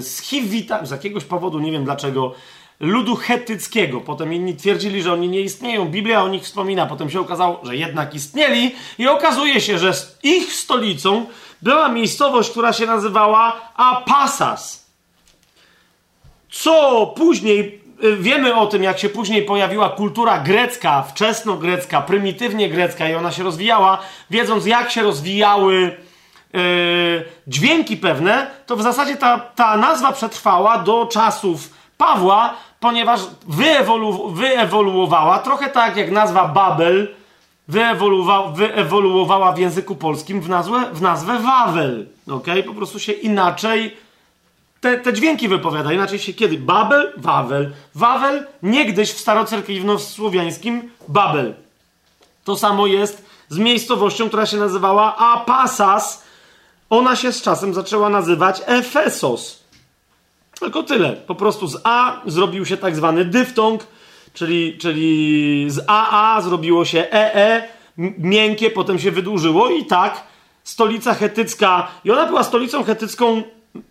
z 0.00 0.20
Hivita, 0.22 0.86
z 0.86 0.90
jakiegoś 0.90 1.24
powodu, 1.24 1.58
nie 1.58 1.72
wiem 1.72 1.84
dlaczego, 1.84 2.34
ludu 2.80 3.16
chetyckiego. 3.16 4.00
Potem 4.00 4.32
inni 4.32 4.56
twierdzili, 4.56 5.02
że 5.02 5.12
oni 5.12 5.28
nie 5.28 5.40
istnieją. 5.40 5.88
Biblia 5.88 6.22
o 6.22 6.28
nich 6.28 6.42
wspomina. 6.42 6.86
Potem 6.86 7.10
się 7.10 7.20
okazało, 7.20 7.60
że 7.62 7.76
jednak 7.76 8.14
istnieli 8.14 8.74
i 8.98 9.08
okazuje 9.08 9.60
się, 9.60 9.78
że 9.78 9.92
ich 10.22 10.52
stolicą 10.52 11.26
była 11.62 11.88
miejscowość, 11.88 12.50
która 12.50 12.72
się 12.72 12.86
nazywała 12.86 13.70
Apasas. 13.76 14.86
Co 16.50 17.06
później 17.16 17.82
wiemy 18.18 18.54
o 18.54 18.66
tym, 18.66 18.82
jak 18.82 18.98
się 18.98 19.08
później 19.08 19.42
pojawiła 19.42 19.88
kultura 19.88 20.38
grecka, 20.38 21.02
wczesnogrecka, 21.02 22.00
prymitywnie 22.00 22.68
grecka 22.68 23.08
i 23.08 23.14
ona 23.14 23.32
się 23.32 23.42
rozwijała, 23.42 23.98
wiedząc 24.30 24.66
jak 24.66 24.90
się 24.90 25.02
rozwijały 25.02 25.96
dźwięki 27.46 27.96
pewne, 27.96 28.46
to 28.66 28.76
w 28.76 28.82
zasadzie 28.82 29.16
ta, 29.16 29.38
ta 29.38 29.76
nazwa 29.76 30.12
przetrwała 30.12 30.78
do 30.78 31.06
czasów 31.06 31.70
Pawła, 31.98 32.54
ponieważ 32.80 33.20
wyewolu, 33.48 34.28
wyewoluowała, 34.28 35.38
trochę 35.38 35.70
tak 35.70 35.96
jak 35.96 36.10
nazwa 36.10 36.48
Babel 36.48 37.08
wyewoluowa, 37.68 38.42
wyewoluowała 38.42 39.52
w 39.52 39.58
języku 39.58 39.94
polskim 39.96 40.40
w 40.40 40.48
nazwę, 40.48 40.90
w 40.92 41.02
nazwę 41.02 41.38
Wawel. 41.38 42.06
Okay? 42.30 42.62
Po 42.62 42.74
prostu 42.74 42.98
się 42.98 43.12
inaczej 43.12 43.96
te, 44.80 44.98
te 44.98 45.12
dźwięki 45.12 45.48
wypowiada. 45.48 45.92
Inaczej 45.92 46.18
się 46.18 46.32
kiedy? 46.32 46.58
Babel, 46.58 47.12
Wawel. 47.16 47.72
Wawel 47.94 48.46
niegdyś 48.62 49.12
w 49.12 49.20
starocerkiewno-słowiańskim 49.20 50.80
Babel. 51.08 51.54
To 52.44 52.56
samo 52.56 52.86
jest 52.86 53.24
z 53.48 53.58
miejscowością, 53.58 54.28
która 54.28 54.46
się 54.46 54.56
nazywała 54.56 55.16
Apasas. 55.16 56.24
Ona 56.92 57.16
się 57.16 57.32
z 57.32 57.42
czasem 57.42 57.74
zaczęła 57.74 58.08
nazywać 58.08 58.62
Efesos. 58.66 59.64
Tylko 60.60 60.82
tyle. 60.82 61.12
Po 61.12 61.34
prostu 61.34 61.66
z 61.66 61.80
A 61.84 62.20
zrobił 62.26 62.66
się 62.66 62.76
tak 62.76 62.96
zwany 62.96 63.24
dyftong, 63.24 63.86
czyli, 64.32 64.78
czyli 64.78 65.64
z 65.68 65.80
AA 65.86 66.40
zrobiło 66.40 66.84
się 66.84 67.06
EE, 67.10 67.68
miękkie, 68.18 68.70
potem 68.70 68.98
się 68.98 69.10
wydłużyło 69.10 69.70
i 69.70 69.86
tak 69.86 70.22
stolica 70.64 71.14
hetycka, 71.14 71.88
i 72.04 72.10
ona 72.10 72.26
była 72.26 72.44
stolicą 72.44 72.84
hetycką 72.84 73.42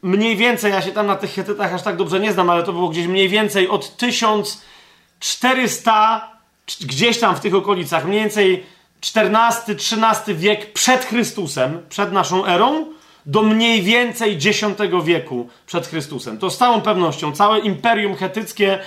mniej 0.02 0.36
więcej, 0.36 0.72
ja 0.72 0.82
się 0.82 0.92
tam 0.92 1.08
na 1.08 1.16
tych 1.16 1.34
Hetytach 1.34 1.74
aż 1.74 1.82
tak 1.82 1.96
dobrze 1.96 2.20
nie 2.20 2.34
znam, 2.34 2.50
ale 2.50 2.64
to 2.64 2.74
było 2.74 2.90
gdzieś 2.90 3.08
mniej 3.08 3.30
więcej 3.30 3.70
od 3.70 3.98
1400, 3.98 6.32
gdzieś 6.82 7.20
tam 7.20 7.36
w 7.36 7.40
tych 7.40 7.56
okolicach, 7.56 8.06
mniej 8.06 8.20
więcej 8.20 8.66
XIV-XIII 9.02 10.36
wiek 10.36 10.74
przed 10.74 11.06
Chrystusem, 11.06 11.82
przed 11.90 12.12
naszą 12.12 12.46
erą, 12.46 12.86
do 13.26 13.42
mniej 13.42 13.82
więcej 13.82 14.34
X 14.34 14.62
wieku 15.04 15.50
przed 15.66 15.88
Chrystusem. 15.88 16.38
To 16.38 16.50
z 16.50 16.58
całą 16.58 16.82
pewnością 16.82 17.32
całe 17.32 17.60
imperium 17.60 18.16
hetyckie 18.16 18.80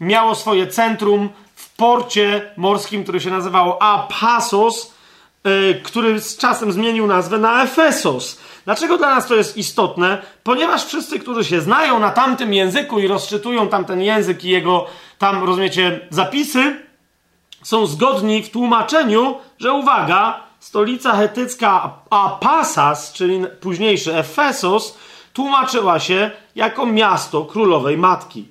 miało 0.00 0.34
swoje 0.34 0.66
centrum 0.66 1.28
w 1.54 1.76
porcie 1.76 2.50
morskim, 2.56 3.02
który 3.02 3.20
się 3.20 3.30
nazywał 3.30 3.76
Apasos, 3.80 4.92
yy, 5.44 5.80
który 5.82 6.20
z 6.20 6.36
czasem 6.36 6.72
zmienił 6.72 7.06
nazwę 7.06 7.38
na 7.38 7.62
Efesos. 7.62 8.40
Dlaczego 8.64 8.98
dla 8.98 9.14
nas 9.14 9.26
to 9.26 9.34
jest 9.34 9.56
istotne? 9.56 10.22
Ponieważ 10.42 10.84
wszyscy, 10.84 11.18
którzy 11.18 11.44
się 11.44 11.60
znają 11.60 11.98
na 11.98 12.10
tamtym 12.10 12.54
języku 12.54 12.98
i 12.98 13.06
rozczytują 13.06 13.68
tamten 13.68 14.02
język 14.02 14.44
i 14.44 14.48
jego 14.48 14.86
tam, 15.18 15.44
rozumiecie, 15.44 16.00
zapisy, 16.10 16.85
są 17.66 17.86
zgodni 17.86 18.42
w 18.42 18.50
tłumaczeniu, 18.50 19.38
że 19.58 19.72
uwaga, 19.72 20.40
stolica 20.60 21.12
hetycka 21.12 21.92
Apasas, 22.10 23.12
czyli 23.12 23.44
późniejszy 23.60 24.16
Efesos, 24.16 24.98
tłumaczyła 25.32 26.00
się 26.00 26.30
jako 26.54 26.86
miasto 26.86 27.44
królowej 27.44 27.98
matki. 27.98 28.48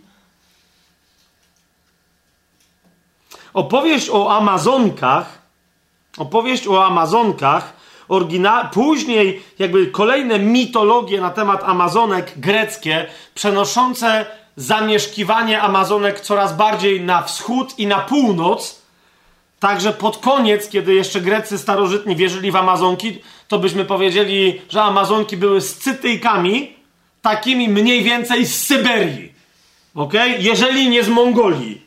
Opowieść 3.53 4.09
o 4.09 4.37
Amazonkach, 4.37 5.41
opowieść 6.17 6.67
o 6.67 6.85
Amazonkach. 6.85 7.73
Później 8.71 9.43
jakby 9.59 9.87
kolejne 9.87 10.39
mitologie 10.39 11.21
na 11.21 11.29
temat 11.29 11.63
Amazonek 11.63 12.33
greckie, 12.37 13.07
przenoszące 13.35 14.25
zamieszkiwanie 14.55 15.61
Amazonek 15.61 16.19
coraz 16.19 16.55
bardziej 16.55 17.01
na 17.01 17.21
wschód 17.21 17.79
i 17.79 17.87
na 17.87 17.99
północ. 17.99 18.84
Także 19.59 19.93
pod 19.93 20.17
koniec, 20.17 20.69
kiedy 20.69 20.93
jeszcze 20.93 21.21
Grecy 21.21 21.57
starożytni 21.57 22.15
wierzyli 22.15 22.51
w 22.51 22.55
Amazonki, 22.55 23.19
to 23.47 23.59
byśmy 23.59 23.85
powiedzieli, 23.85 24.61
że 24.69 24.83
Amazonki 24.83 25.37
były 25.37 25.61
scytyjkami, 25.61 26.75
takimi 27.21 27.69
mniej 27.69 28.03
więcej 28.03 28.45
z 28.45 28.63
Syberii. 28.63 29.33
Ok? 29.95 30.13
Jeżeli 30.39 30.89
nie 30.89 31.03
z 31.03 31.09
Mongolii. 31.09 31.81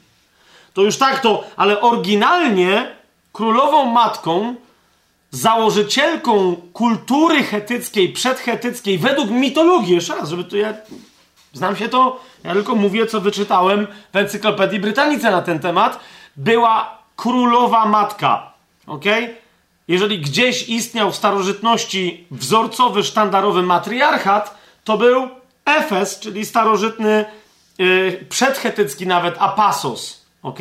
To 0.74 0.82
już 0.82 0.96
tak 0.96 1.20
to, 1.20 1.44
ale 1.56 1.80
oryginalnie 1.80 2.96
królową 3.32 3.84
matką 3.84 4.54
założycielką 5.30 6.56
kultury 6.72 7.42
chetyckiej, 7.42 8.08
przedchetyckiej, 8.08 8.98
według 8.98 9.30
mitologii, 9.30 9.94
jeszcze 9.94 10.16
raz, 10.16 10.28
żeby 10.28 10.44
tu 10.44 10.56
ja 10.56 10.74
znam 11.52 11.76
się 11.76 11.88
to, 11.88 12.20
ja 12.44 12.52
tylko 12.52 12.74
mówię, 12.74 13.06
co 13.06 13.20
wyczytałem 13.20 13.86
w 14.12 14.16
Encyklopedii 14.16 14.80
Brytanice 14.80 15.30
na 15.30 15.42
ten 15.42 15.58
temat, 15.58 16.00
była 16.36 16.97
królowa 17.18 17.86
matka. 17.86 18.52
Ok? 18.86 19.04
Jeżeli 19.88 20.18
gdzieś 20.20 20.68
istniał 20.68 21.12
w 21.12 21.16
starożytności 21.16 22.26
wzorcowy, 22.30 23.04
sztandarowy 23.04 23.62
matriarchat, 23.62 24.58
to 24.84 24.98
był 24.98 25.28
Efes, 25.64 26.20
czyli 26.20 26.46
starożytny, 26.46 27.24
yy, 27.78 28.26
przedchetycki 28.28 29.06
nawet 29.06 29.34
Apasos. 29.38 30.26
Ok? 30.42 30.58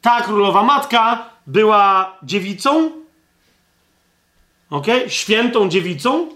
Ta 0.00 0.20
królowa 0.20 0.62
matka 0.62 1.30
była 1.46 2.16
dziewicą, 2.22 2.90
ok? 4.70 4.86
Świętą 5.08 5.68
dziewicą, 5.68 6.28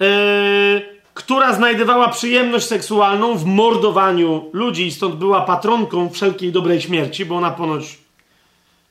yy, 0.00 1.00
która 1.14 1.52
znajdowała 1.52 2.08
przyjemność 2.08 2.66
seksualną 2.66 3.36
w 3.36 3.44
mordowaniu 3.44 4.50
ludzi 4.52 4.90
stąd 4.90 5.14
była 5.14 5.40
patronką 5.40 6.10
wszelkiej 6.10 6.52
dobrej 6.52 6.80
śmierci, 6.80 7.24
bo 7.24 7.36
ona 7.36 7.50
ponoć 7.50 7.99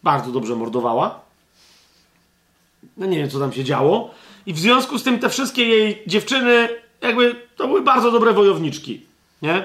bardzo 0.04 0.32
dobrze 0.32 0.56
mordowała. 0.56 1.20
No 2.98 3.06
nie 3.06 3.18
wiem, 3.18 3.30
co 3.30 3.40
tam 3.40 3.54
się 3.54 3.64
działo. 3.64 4.10
I 4.46 4.54
w 4.54 4.60
związku 4.60 4.98
z 4.98 5.04
tym 5.04 5.20
te 5.20 5.30
wszystkie 5.30 5.66
jej 5.66 6.04
dziewczyny, 6.08 6.70
jakby 7.02 7.36
to 7.56 7.68
były 7.68 7.82
bardzo 7.82 8.12
dobre 8.12 8.34
wojowniczki, 8.34 9.02
nie? 9.42 9.64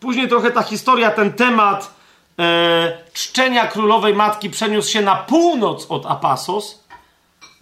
Później 0.00 0.28
trochę 0.28 0.50
ta 0.50 0.62
historia, 0.62 1.10
ten 1.10 1.32
temat 1.32 1.94
e, 2.38 2.98
czczenia 3.12 3.66
królowej 3.66 4.14
matki 4.14 4.50
przeniósł 4.50 4.90
się 4.90 5.02
na 5.02 5.16
północ 5.16 5.86
od 5.88 6.06
Apasos, 6.06 6.84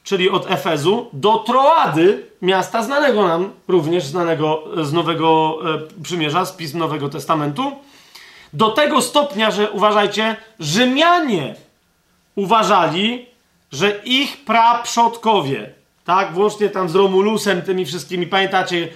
czyli 0.05 0.31
od 0.31 0.51
Efezu, 0.51 1.07
do 1.13 1.39
Troady, 1.39 2.27
miasta 2.43 2.83
znanego 2.83 3.29
nam, 3.29 3.51
również 3.69 4.05
znanego 4.05 4.65
z 4.83 4.93
Nowego 4.93 5.59
e, 5.75 6.03
Przymierza, 6.03 6.45
z 6.45 6.53
pism 6.53 6.79
Nowego 6.79 7.09
Testamentu, 7.09 7.73
do 8.53 8.69
tego 8.71 9.03
stopnia, 9.03 9.51
że 9.51 9.71
uważajcie, 9.71 10.37
Rzymianie 10.61 11.55
uważali, 12.37 13.27
że 13.73 14.01
ich 14.05 14.45
praprzodkowie, 14.45 15.71
tak, 16.05 16.33
włącznie 16.33 16.69
tam 16.69 16.89
z 16.89 16.95
Romulusem, 16.95 17.63
tymi 17.63 17.87
wszystkimi, 17.87 18.27
pamiętacie, 18.27 18.89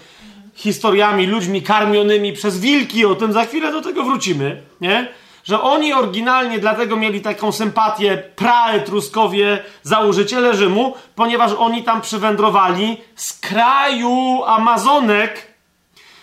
historiami, 0.54 1.26
ludźmi 1.26 1.62
karmionymi 1.62 2.32
przez 2.32 2.60
wilki, 2.60 3.04
o 3.04 3.14
tym 3.14 3.32
za 3.32 3.44
chwilę 3.44 3.72
do 3.72 3.82
tego 3.82 4.04
wrócimy, 4.04 4.62
nie? 4.80 5.08
że 5.44 5.60
oni 5.60 5.92
oryginalnie 5.92 6.58
dlatego 6.58 6.96
mieli 6.96 7.20
taką 7.20 7.52
sympatię 7.52 8.22
praetruskowie, 8.36 9.64
założyciele 9.82 10.54
Rzymu, 10.54 10.94
ponieważ 11.14 11.52
oni 11.52 11.82
tam 11.82 12.00
przywędrowali 12.00 12.96
z 13.16 13.32
kraju 13.40 14.44
Amazonek 14.46 15.46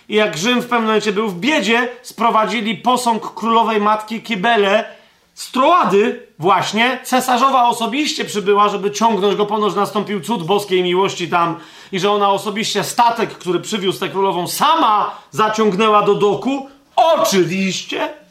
i 0.09 0.15
jak 0.15 0.37
Rzym 0.37 0.61
w 0.61 0.65
pewnym 0.65 0.85
momencie 0.85 1.11
był 1.11 1.29
w 1.29 1.39
biedzie, 1.39 1.87
sprowadzili 2.01 2.75
posąg 2.75 3.33
królowej 3.33 3.81
matki 3.81 4.21
Kibele 4.21 4.85
z 5.33 5.51
Troady 5.51 6.27
właśnie. 6.39 6.99
Cesarzowa 7.03 7.69
osobiście 7.69 8.25
przybyła, 8.25 8.69
żeby 8.69 8.91
ciągnąć 8.91 9.35
go, 9.35 9.45
ponoć 9.45 9.75
nastąpił 9.75 10.21
cud 10.21 10.43
boskiej 10.43 10.83
miłości 10.83 11.29
tam 11.29 11.55
i 11.91 11.99
że 11.99 12.11
ona 12.11 12.29
osobiście 12.29 12.83
statek, 12.83 13.29
który 13.29 13.59
przywiózł 13.59 13.99
tę 13.99 14.09
królową, 14.09 14.47
sama 14.47 15.11
zaciągnęła 15.31 16.01
do 16.01 16.15
doku. 16.15 16.69
Oczywiście 16.95 18.23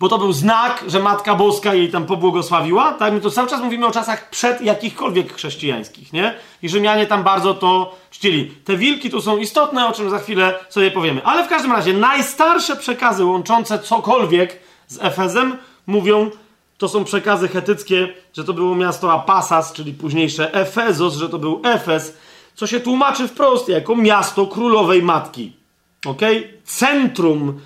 bo 0.00 0.08
to 0.08 0.18
był 0.18 0.32
znak, 0.32 0.84
że 0.86 1.00
Matka 1.00 1.34
Boska 1.34 1.74
jej 1.74 1.90
tam 1.90 2.06
pobłogosławiła, 2.06 2.92
tak? 2.92 3.12
My 3.12 3.20
to 3.20 3.30
cały 3.30 3.48
czas 3.48 3.60
mówimy 3.60 3.86
o 3.86 3.90
czasach 3.90 4.30
przed 4.30 4.60
jakichkolwiek 4.60 5.34
chrześcijańskich, 5.34 6.12
nie? 6.12 6.34
I 6.62 6.68
Rzymianie 6.68 7.06
tam 7.06 7.22
bardzo 7.22 7.54
to 7.54 7.96
czcili. 8.10 8.50
Te 8.64 8.76
wilki 8.76 9.10
tu 9.10 9.20
są 9.20 9.36
istotne, 9.36 9.86
o 9.86 9.92
czym 9.92 10.10
za 10.10 10.18
chwilę 10.18 10.58
sobie 10.68 10.90
powiemy. 10.90 11.24
Ale 11.24 11.44
w 11.44 11.48
każdym 11.48 11.72
razie 11.72 11.92
najstarsze 11.92 12.76
przekazy 12.76 13.24
łączące 13.24 13.78
cokolwiek 13.78 14.60
z 14.90 14.98
Efezem 15.00 15.56
mówią, 15.86 16.30
to 16.78 16.88
są 16.88 17.04
przekazy 17.04 17.48
chetyckie, 17.48 18.08
że 18.32 18.44
to 18.44 18.52
było 18.52 18.74
miasto 18.74 19.12
Apasas, 19.12 19.72
czyli 19.72 19.92
późniejsze 19.92 20.54
Efezos, 20.54 21.16
że 21.16 21.28
to 21.28 21.38
był 21.38 21.60
Efes, 21.64 22.16
co 22.54 22.66
się 22.66 22.80
tłumaczy 22.80 23.28
wprost 23.28 23.68
jako 23.68 23.96
miasto 23.96 24.46
królowej 24.46 25.02
matki. 25.02 25.52
Ok? 26.06 26.20
Centrum 26.64 27.60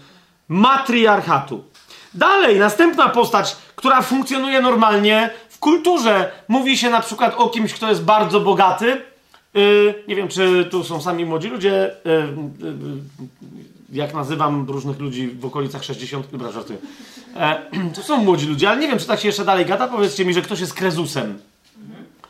matriarchatu. 0.49 1.65
Dalej, 2.15 2.59
następna 2.59 3.09
postać, 3.09 3.57
która 3.77 4.03
funkcjonuje 4.03 4.61
normalnie 4.61 5.31
w 5.49 5.59
kulturze. 5.59 6.33
Mówi 6.49 6.79
się 6.79 6.91
na 6.91 7.01
przykład 7.01 7.35
o 7.37 7.49
kimś, 7.49 7.75
kto 7.75 7.89
jest 7.89 8.05
bardzo 8.05 8.41
bogaty. 8.41 9.01
Yy, 9.55 10.05
nie 10.09 10.17
wiem, 10.17 10.29
czy 10.29 10.69
tu 10.71 10.85
są 10.85 11.01
sami 11.01 11.25
młodzi 11.27 11.49
ludzie. 11.49 11.95
Yy, 12.05 12.13
yy, 12.61 13.74
jak 13.93 14.15
nazywam 14.15 14.66
różnych 14.69 15.01
ludzi 15.01 15.28
w 15.28 15.47
okolicach 15.47 15.85
60. 15.85 16.27
Dobra, 16.32 16.52
żartuję. 16.52 16.78
E, 17.36 17.70
to 17.94 18.02
są 18.02 18.16
młodzi 18.16 18.47
ludzie, 18.47 18.70
ale 18.70 18.81
nie 18.81 18.89
wiem, 18.89 18.98
czy 18.98 19.06
tak 19.06 19.20
się 19.20 19.28
jeszcze 19.28 19.44
dalej 19.44 19.66
gada. 19.66 19.89
Powiedzcie 19.89 20.24
mi, 20.24 20.35
że 20.35 20.43
ktoś 20.43 20.61
jest 20.61 20.74
krezusem. 20.74 21.39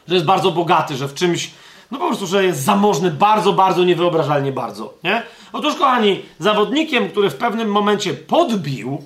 Że 0.09 0.15
jest 0.15 0.27
bardzo 0.27 0.51
bogaty, 0.51 0.97
że 0.97 1.09
w 1.09 1.15
czymś 1.15 1.51
no 1.91 1.99
po 1.99 2.07
prostu, 2.07 2.27
że 2.27 2.45
jest 2.45 2.63
zamożny 2.63 3.11
bardzo, 3.11 3.53
bardzo, 3.53 3.85
niewyobrażalnie 3.85 4.53
bardzo, 4.53 4.95
nie? 5.05 5.23
Otóż, 5.53 5.75
kochani, 5.75 6.23
zawodnikiem, 6.39 7.09
który 7.09 7.31
w 7.31 7.37
pewnym 7.37 7.69
momencie 7.69 8.15
podbił 8.15 9.03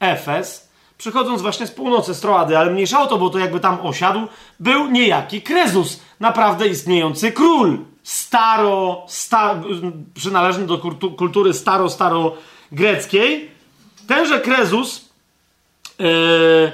Efes, 0.00 0.68
przychodząc 0.98 1.42
właśnie 1.42 1.66
z 1.66 1.70
północy, 1.70 2.14
z 2.14 2.20
Troady, 2.20 2.58
ale 2.58 2.70
mniejsza 2.70 3.02
o 3.02 3.06
to, 3.06 3.18
bo 3.18 3.30
to 3.30 3.38
jakby 3.38 3.60
tam 3.60 3.78
osiadł, 3.86 4.20
był 4.60 4.90
niejaki 4.90 5.42
Krezus, 5.42 6.00
naprawdę 6.20 6.68
istniejący 6.68 7.32
król. 7.32 7.78
Staro, 8.04 9.02
sta, 9.08 9.60
przynależny 10.14 10.66
do 10.66 10.78
kultury 11.16 11.54
staro, 11.54 11.90
staro 11.90 12.36
greckiej. 12.72 13.50
Tenże 14.08 14.40
Krezus 14.40 15.08
yy, 15.98 16.72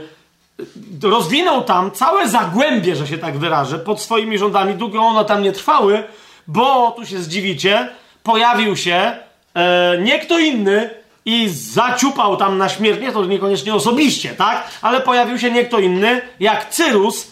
rozwinął 1.02 1.64
tam 1.64 1.90
całe 1.90 2.28
zagłębie, 2.28 2.96
że 2.96 3.06
się 3.06 3.18
tak 3.18 3.38
wyrażę, 3.38 3.78
pod 3.78 4.00
swoimi 4.00 4.38
rządami. 4.38 4.74
Długo 4.74 5.00
one 5.00 5.24
tam 5.24 5.42
nie 5.42 5.52
trwały, 5.52 6.04
bo, 6.46 6.90
tu 6.90 7.06
się 7.06 7.18
zdziwicie, 7.18 7.88
pojawił 8.22 8.76
się 8.76 9.16
yy, 9.54 9.62
nie 10.02 10.18
kto 10.18 10.38
inny, 10.38 11.00
i 11.24 11.48
zaciupał 11.48 12.36
tam 12.36 12.58
na 12.58 12.68
śmierć, 12.68 13.00
nie 13.00 13.12
to 13.12 13.24
niekoniecznie 13.24 13.74
osobiście, 13.74 14.28
tak? 14.28 14.68
Ale 14.82 15.00
pojawił 15.00 15.38
się 15.38 15.50
nie 15.50 15.64
kto 15.64 15.78
inny, 15.78 16.22
jak 16.40 16.70
Cyrus, 16.70 17.30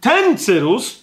ten 0.00 0.38
Cyrus, 0.38 0.99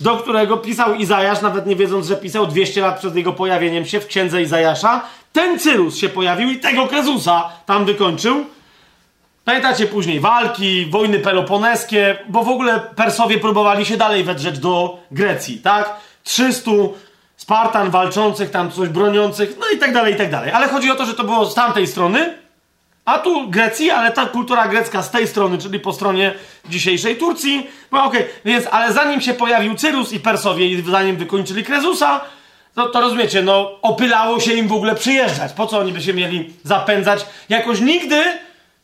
do 0.00 0.16
którego 0.16 0.56
pisał 0.56 0.94
Izajasz, 0.94 1.40
nawet 1.40 1.66
nie 1.66 1.76
wiedząc, 1.76 2.06
że 2.06 2.16
pisał 2.16 2.46
200 2.46 2.80
lat 2.80 2.98
przed 2.98 3.16
jego 3.16 3.32
pojawieniem 3.32 3.86
się 3.86 4.00
w 4.00 4.06
księdze 4.06 4.42
Izajasza. 4.42 5.02
Ten 5.32 5.58
Cyrus 5.58 5.96
się 5.96 6.08
pojawił 6.08 6.50
i 6.50 6.56
tego 6.58 6.86
Krezusa 6.86 7.48
tam 7.66 7.84
wykończył. 7.84 8.44
Pamiętacie 9.44 9.86
później 9.86 10.20
walki, 10.20 10.86
wojny 10.86 11.18
peloponeskie, 11.18 12.18
bo 12.28 12.44
w 12.44 12.48
ogóle 12.48 12.80
Persowie 12.80 13.38
próbowali 13.38 13.86
się 13.86 13.96
dalej 13.96 14.24
wedrzeć 14.24 14.58
do 14.58 14.98
Grecji, 15.10 15.58
tak? 15.58 15.94
300 16.24 16.70
Spartan 17.36 17.90
walczących, 17.90 18.50
tam 18.50 18.70
coś 18.70 18.88
broniących, 18.88 19.56
no 19.60 19.66
i 19.74 19.78
tak 19.78 19.92
dalej, 19.92 20.14
i 20.14 20.16
tak 20.16 20.30
dalej. 20.30 20.50
Ale 20.52 20.68
chodzi 20.68 20.90
o 20.90 20.94
to, 20.94 21.06
że 21.06 21.14
to 21.14 21.24
było 21.24 21.46
z 21.46 21.54
tamtej 21.54 21.86
strony, 21.86 22.38
a 23.10 23.18
tu 23.18 23.50
Grecji, 23.50 23.90
ale 23.90 24.10
ta 24.10 24.26
kultura 24.26 24.68
grecka 24.68 25.02
z 25.02 25.10
tej 25.10 25.28
strony, 25.28 25.58
czyli 25.58 25.80
po 25.80 25.92
stronie 25.92 26.34
dzisiejszej 26.68 27.16
Turcji. 27.16 27.70
No 27.92 28.04
okej, 28.04 28.20
okay. 28.20 28.32
więc, 28.44 28.66
ale 28.70 28.92
zanim 28.92 29.20
się 29.20 29.34
pojawił 29.34 29.74
Cyrus 29.74 30.12
i 30.12 30.20
Persowie 30.20 30.66
i 30.66 30.82
zanim 30.82 31.16
wykończyli 31.16 31.64
Krezusa, 31.64 32.20
to, 32.74 32.88
to 32.88 33.00
rozumiecie, 33.00 33.42
no 33.42 33.80
opylało 33.82 34.40
się 34.40 34.52
im 34.52 34.68
w 34.68 34.72
ogóle 34.72 34.94
przyjeżdżać. 34.94 35.52
Po 35.52 35.66
co 35.66 35.78
oni 35.78 35.92
by 35.92 36.02
się 36.02 36.14
mieli 36.14 36.52
zapędzać? 36.64 37.26
Jakoś 37.48 37.80
nigdy 37.80 38.24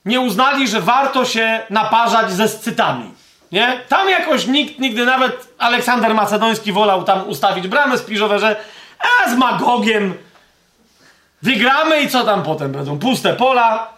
nie 0.04 0.20
uznali, 0.20 0.68
że 0.68 0.80
warto 0.80 1.24
się 1.24 1.60
naparzać 1.70 2.32
ze 2.32 2.48
scytami. 2.48 3.10
Nie? 3.52 3.80
Tam 3.88 4.08
jakoś 4.10 4.46
nikt, 4.46 4.78
nigdy 4.78 5.06
nawet 5.06 5.48
Aleksander 5.58 6.14
Macedoński 6.14 6.72
wolał 6.72 7.04
tam 7.04 7.28
ustawić 7.28 7.68
bramę 7.68 7.98
spiżowe, 7.98 8.38
że 8.38 8.56
a 8.98 9.30
z 9.30 9.36
Magogiem 9.36 10.14
wygramy 11.42 12.00
i 12.00 12.08
co 12.08 12.24
tam 12.24 12.42
potem 12.42 12.72
będą? 12.72 12.98
Puste 12.98 13.34
pola. 13.34 13.95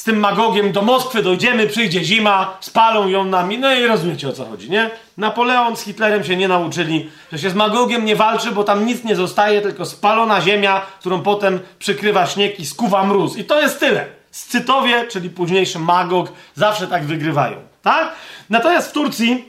Z 0.00 0.02
tym 0.02 0.18
Magogiem 0.18 0.72
do 0.72 0.82
Moskwy 0.82 1.22
dojdziemy, 1.22 1.66
przyjdzie 1.66 2.04
zima, 2.04 2.58
spalą 2.60 3.08
ją 3.08 3.24
nami. 3.24 3.58
No 3.58 3.74
i 3.74 3.86
rozumiecie 3.86 4.28
o 4.28 4.32
co 4.32 4.44
chodzi, 4.44 4.70
nie? 4.70 4.90
Napoleon 5.16 5.76
z 5.76 5.82
Hitlerem 5.82 6.24
się 6.24 6.36
nie 6.36 6.48
nauczyli, 6.48 7.10
że 7.32 7.38
się 7.38 7.50
z 7.50 7.54
Magogiem 7.54 8.04
nie 8.04 8.16
walczy, 8.16 8.50
bo 8.50 8.64
tam 8.64 8.86
nic 8.86 9.04
nie 9.04 9.16
zostaje, 9.16 9.60
tylko 9.60 9.86
spalona 9.86 10.40
ziemia, 10.40 10.80
którą 11.00 11.22
potem 11.22 11.60
przykrywa 11.78 12.26
śnieg 12.26 12.60
i 12.60 12.66
skuwa 12.66 13.04
mróz. 13.04 13.36
I 13.36 13.44
to 13.44 13.60
jest 13.60 13.80
tyle. 13.80 14.06
Scytowie, 14.30 15.06
czyli 15.06 15.30
późniejszy 15.30 15.78
Magog, 15.78 16.32
zawsze 16.54 16.86
tak 16.86 17.04
wygrywają. 17.04 17.56
Tak? 17.82 18.12
Natomiast 18.50 18.90
w 18.90 18.92
Turcji 18.92 19.44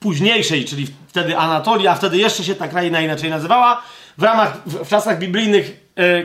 późniejszej, 0.00 0.64
czyli 0.64 0.86
wtedy 1.08 1.38
Anatolia, 1.38 1.90
a 1.90 1.94
wtedy 1.94 2.16
jeszcze 2.16 2.44
się 2.44 2.54
ta 2.54 2.68
kraina 2.68 3.00
inaczej 3.00 3.30
nazywała, 3.30 3.82
w 4.18 4.22
ramach, 4.22 4.62
w, 4.66 4.84
w 4.84 4.88
czasach 4.88 5.18
biblijnych, 5.18 5.80
e, 5.96 6.02
e, 6.02 6.24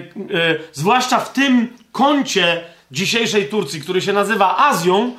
zwłaszcza 0.74 1.20
w 1.20 1.34
tym 1.34 1.78
kącie 1.92 2.64
dzisiejszej 2.92 3.50
Turcji, 3.50 3.82
który 3.82 4.02
się 4.02 4.14
nazywa 4.14 4.58
Azją, 4.58 5.12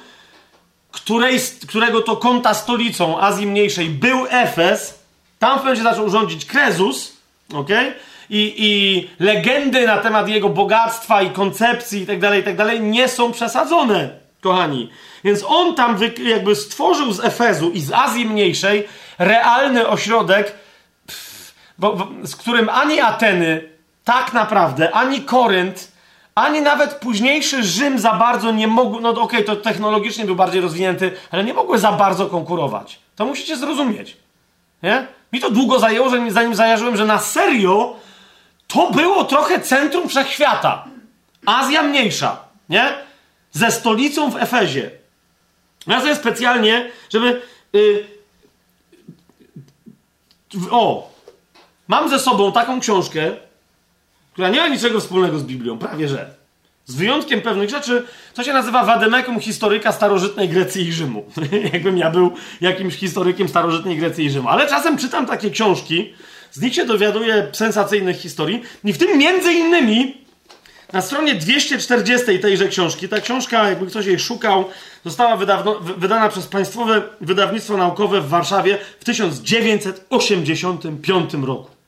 której, 0.91 1.41
którego 1.69 2.01
to 2.01 2.17
kąta 2.17 2.55
stolicą 2.55 3.21
Azji 3.21 3.47
Mniejszej 3.47 3.89
był 3.89 4.27
Efes, 4.31 4.99
tam 5.39 5.59
w 5.59 5.63
pewnym 5.63 5.85
zaczął 5.85 6.11
rządzić 6.11 6.45
Krezus, 6.45 7.17
okay? 7.55 7.95
I, 8.31 8.55
I 8.57 9.11
legendy 9.25 9.87
na 9.87 9.99
temat 9.99 10.29
jego 10.29 10.49
bogactwa 10.49 11.23
i 11.23 11.31
koncepcji 11.31 12.03
i 12.03 12.07
tak 12.07 12.21
dalej, 12.21 12.41
i 12.41 12.45
tak 12.45 12.57
dalej 12.57 12.81
nie 12.81 13.09
są 13.09 13.33
przesadzone, 13.33 14.11
kochani. 14.41 14.91
Więc 15.25 15.45
on 15.47 15.75
tam 15.75 15.99
jakby 16.23 16.57
stworzył 16.57 17.13
z 17.13 17.21
Efezu 17.21 17.71
i 17.71 17.81
z 17.81 17.93
Azji 17.93 18.27
Mniejszej 18.27 18.89
realny 19.19 19.89
ośrodek, 19.89 20.55
pff, 21.07 21.55
bo, 21.79 21.93
bo, 21.97 22.09
z 22.27 22.37
którym 22.37 22.69
ani 22.69 23.01
Ateny 23.01 23.69
tak 24.05 24.33
naprawdę, 24.33 24.93
ani 24.93 25.23
Korynt, 25.23 25.93
ani 26.35 26.61
nawet 26.61 26.95
późniejszy 26.95 27.63
Rzym 27.63 27.99
za 27.99 28.13
bardzo 28.13 28.53
nie 28.53 28.69
mogły, 28.69 29.01
no 29.01 29.09
okej, 29.11 29.23
okay, 29.23 29.43
to 29.43 29.57
technologicznie 29.57 30.25
był 30.25 30.37
bardziej 30.37 30.61
rozwinięty, 30.61 31.13
ale 31.31 31.45
nie 31.45 31.55
mogły 31.55 31.79
za 31.79 31.93
bardzo 31.93 32.27
konkurować. 32.27 32.99
To 33.17 33.25
musicie 33.25 33.57
zrozumieć. 33.57 34.17
Nie? 34.83 35.07
Mi 35.33 35.41
to 35.41 35.51
długo 35.51 35.79
zajęło, 35.79 36.11
zanim 36.29 36.55
zajarzyłem, 36.55 36.97
że 36.97 37.07
na 37.07 37.19
serio 37.19 37.97
to 38.67 38.91
było 38.91 39.25
trochę 39.25 39.61
centrum 39.61 40.09
wszechświata. 40.09 40.85
Azja 41.47 41.83
mniejsza, 41.83 42.45
nie? 42.69 42.93
Ze 43.53 43.71
stolicą 43.71 44.31
w 44.31 44.37
Efezie. 44.37 44.91
Ja 45.87 46.01
sobie 46.01 46.17
specjalnie, 46.17 46.91
żeby. 47.11 47.43
Yy, 47.73 48.07
o! 50.71 51.11
Mam 51.89 52.09
ze 52.09 52.19
sobą 52.19 52.53
taką 52.53 52.81
książkę, 52.81 53.37
która 54.33 54.49
nie 54.49 54.61
ma 54.61 54.69
niczego 54.69 55.01
wspólnego 55.01 55.39
z 55.39 55.43
Biblią, 55.43 55.79
prawie 55.79 56.09
że. 56.09 56.41
Z 56.87 56.95
wyjątkiem 56.95 57.41
pewnych 57.41 57.71
rzeczy, 57.71 58.07
co 58.33 58.45
się 58.45 58.53
nazywa 58.53 58.85
Wademekum 58.85 59.41
historyka 59.41 59.93
starożytnej 59.93 60.49
Grecji 60.49 60.89
i 60.89 60.93
Rzymu. 60.93 61.25
Jakbym 61.73 61.99
ja 61.99 62.11
był 62.11 62.33
jakimś 62.61 62.95
historykiem 62.95 63.49
starożytnej 63.49 63.97
Grecji 63.97 64.25
i 64.25 64.31
Rzymu. 64.31 64.49
Ale 64.49 64.69
czasem 64.69 64.99
czytam 64.99 65.27
takie 65.27 65.51
książki, 65.51 66.15
z 66.53 66.61
nich 66.61 66.75
się 66.75 66.87
dowiaduję 66.87 67.49
sensacyjnych 67.53 68.17
historii 68.17 68.63
i 68.85 68.93
w 68.93 68.99
tym 68.99 69.19
między 69.19 69.53
innymi 69.53 70.21
na 70.93 71.03
stronie 71.03 71.35
240 71.35 72.39
tejże 72.39 72.69
książki, 72.69 73.09
ta 73.09 73.21
książka, 73.21 73.69
jakby 73.69 73.87
ktoś 73.87 74.07
jej 74.07 74.19
szukał, 74.19 74.65
została 75.05 75.37
wydawno, 75.37 75.81
wydana 75.81 76.29
przez 76.29 76.47
Państwowe 76.47 77.03
Wydawnictwo 77.21 77.77
Naukowe 77.77 78.21
w 78.21 78.29
Warszawie 78.29 78.79
w 79.01 79.05
1985 79.05 81.35
roku. 81.35 81.80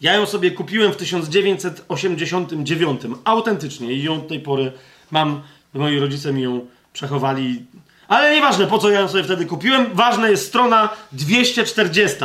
Ja 0.00 0.14
ją 0.14 0.26
sobie 0.26 0.50
kupiłem 0.50 0.92
w 0.92 0.96
1989, 0.96 3.00
autentycznie, 3.24 3.92
i 3.92 4.02
ją 4.02 4.14
od 4.14 4.28
tej 4.28 4.40
pory 4.40 4.72
mam, 5.10 5.42
moi 5.74 5.98
rodzice 5.98 6.32
mi 6.32 6.42
ją 6.42 6.66
przechowali. 6.92 7.64
Ale 8.08 8.34
nieważne, 8.34 8.66
po 8.66 8.78
co 8.78 8.90
ja 8.90 9.00
ją 9.00 9.08
sobie 9.08 9.24
wtedy 9.24 9.46
kupiłem, 9.46 9.86
ważna 9.94 10.28
jest 10.28 10.46
strona 10.46 10.88
240. 11.12 12.16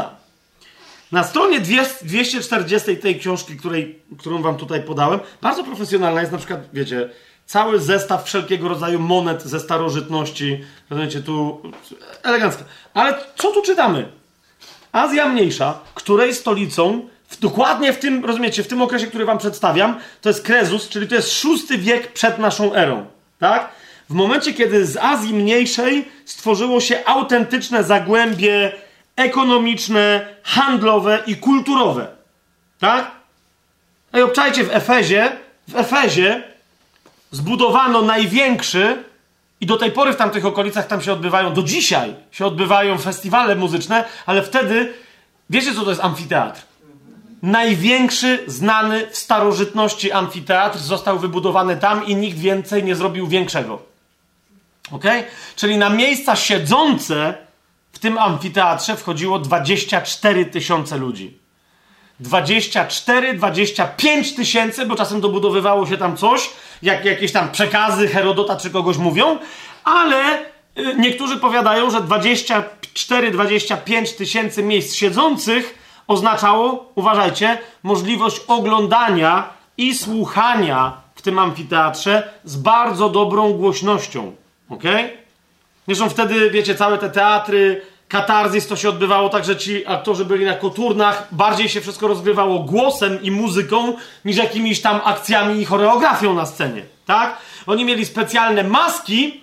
Na 1.12 1.24
stronie 1.24 1.60
240 1.60 2.98
tej 2.98 3.20
książki, 3.20 3.58
której, 3.58 4.00
którą 4.20 4.42
wam 4.42 4.58
tutaj 4.58 4.84
podałem, 4.84 5.20
bardzo 5.42 5.64
profesjonalna 5.64 6.22
jest 6.22 6.32
na 6.32 6.38
przykład, 6.38 6.70
wiecie, 6.74 7.10
cały 7.46 7.80
zestaw 7.80 8.26
wszelkiego 8.26 8.68
rodzaju 8.68 9.00
monet 9.00 9.44
ze 9.44 9.60
starożytności. 9.60 10.64
Rozumiecie, 10.90 11.22
tu 11.22 11.62
elegancko. 12.24 12.64
Ale 12.94 13.18
co 13.36 13.52
tu 13.52 13.62
czytamy? 13.62 14.12
Azja 14.92 15.28
Mniejsza, 15.28 15.80
której 15.94 16.36
stolicą 16.36 17.08
w, 17.28 17.40
dokładnie 17.40 17.94
w 17.94 18.00
tym, 18.00 18.26
rozumiecie, 18.26 18.64
w 18.64 18.68
tym 18.68 18.82
okresie, 18.82 19.08
który 19.08 19.26
wam 19.26 19.38
przedstawiam, 19.38 20.00
to 20.22 20.30
jest 20.30 20.44
Krezus, 20.44 20.90
czyli 20.90 21.08
to 21.08 21.16
jest 21.16 21.44
VI 21.44 21.78
wiek 21.78 22.14
przed 22.14 22.40
naszą 22.40 22.74
erą. 22.74 23.06
Tak? 23.40 23.70
W 24.10 24.14
momencie, 24.14 24.54
kiedy 24.54 24.86
z 24.86 24.98
Azji 24.98 25.34
Mniejszej 25.34 26.08
stworzyło 26.26 26.82
się 26.82 27.06
autentyczne 27.06 27.84
zagłębie 27.84 28.72
ekonomiczne, 29.16 30.28
handlowe 30.44 31.24
i 31.28 31.36
kulturowe. 31.36 32.08
Tak? 32.80 33.12
No 34.14 34.20
i 34.20 34.22
obczajcie 34.22 34.64
w 34.64 34.72
Efezie, 34.72 35.32
w 35.68 35.76
Efezie 35.76 36.44
zbudowano 37.32 38.02
największy 38.02 39.04
i 39.62 39.66
do 39.66 39.78
tej 39.78 39.92
pory 39.92 40.14
w 40.14 40.16
tamtych 40.16 40.46
okolicach 40.46 40.88
tam 40.88 41.02
się 41.02 41.14
odbywają, 41.14 41.54
do 41.54 41.64
dzisiaj 41.64 42.16
się 42.32 42.46
odbywają 42.46 42.98
festiwale 42.98 43.56
muzyczne, 43.56 44.06
ale 44.26 44.44
wtedy, 44.44 44.94
wiecie 45.50 45.74
co 45.74 45.84
to 45.84 45.90
jest 45.90 46.04
amfiteatr? 46.04 46.62
Największy 47.42 48.44
znany 48.48 49.08
w 49.12 49.18
starożytności 49.18 50.12
amfiteatr 50.12 50.80
został 50.80 51.20
wybudowany 51.20 51.78
tam 51.78 52.06
i 52.06 52.16
nikt 52.16 52.38
więcej 52.38 52.84
nie 52.84 52.96
zrobił 52.96 53.28
większego. 53.28 53.82
Ok? 54.92 55.04
Czyli 55.56 55.78
na 55.78 55.90
miejsca 55.90 56.36
siedzące 56.36 57.34
w 57.92 58.00
tym 58.00 58.18
amfiteatrze 58.18 58.96
wchodziło 58.96 59.40
24 59.40 60.46
tysiące 60.46 60.98
ludzi. 60.98 61.38
24, 62.20 63.34
25 63.34 64.36
tysięcy, 64.36 64.86
bo 64.86 64.96
czasem 64.96 65.22
dobudowywało 65.22 65.88
się 65.88 65.98
tam 65.98 66.18
coś, 66.18 66.50
jak 66.82 67.06
jakieś 67.06 67.32
tam 67.32 67.52
przekazy 67.52 68.08
Herodota 68.08 68.56
czy 68.56 68.70
kogoś 68.70 68.98
mówią, 68.98 69.38
ale 69.84 70.46
Y, 70.78 70.96
niektórzy 70.98 71.38
powiadają, 71.38 71.92
że 71.92 72.02
24-25 72.02 74.18
tysięcy 74.18 74.64
miejsc 74.64 74.96
siedzących 74.96 75.85
oznaczało, 76.08 76.92
uważajcie, 76.96 77.58
możliwość 77.84 78.42
oglądania 78.48 79.50
i 79.78 79.96
słuchania 79.96 80.98
w 81.16 81.22
tym 81.22 81.40
amfiteatrze 81.40 82.30
z 82.44 82.56
bardzo 82.56 83.10
dobrą 83.10 83.54
głośnością. 83.54 84.36
Ok? 84.70 84.84
Zresztą 85.88 86.10
wtedy, 86.10 86.50
wiecie, 86.50 86.76
całe 86.76 86.98
te 86.98 87.10
teatry, 87.10 87.82
katarzys 88.08 88.68
to 88.68 88.76
się 88.76 88.90
odbywało 88.90 89.30
tak, 89.30 89.46
że 89.46 89.58
ci 89.58 89.88
aktorzy 89.88 90.26
byli 90.26 90.46
na 90.46 90.54
koturnach, 90.54 91.28
bardziej 91.32 91.70
się 91.70 91.82
wszystko 91.82 92.08
rozgrywało 92.08 92.60
głosem 92.60 93.22
i 93.22 93.32
muzyką 93.32 93.94
niż 94.26 94.38
jakimiś 94.38 94.82
tam 94.82 95.02
akcjami 95.04 95.62
i 95.62 95.66
choreografią 95.66 96.34
na 96.34 96.46
scenie. 96.46 96.82
Tak? 97.06 97.38
Oni 97.68 97.86
mieli 97.86 98.06
specjalne 98.06 98.64
maski, 98.64 99.42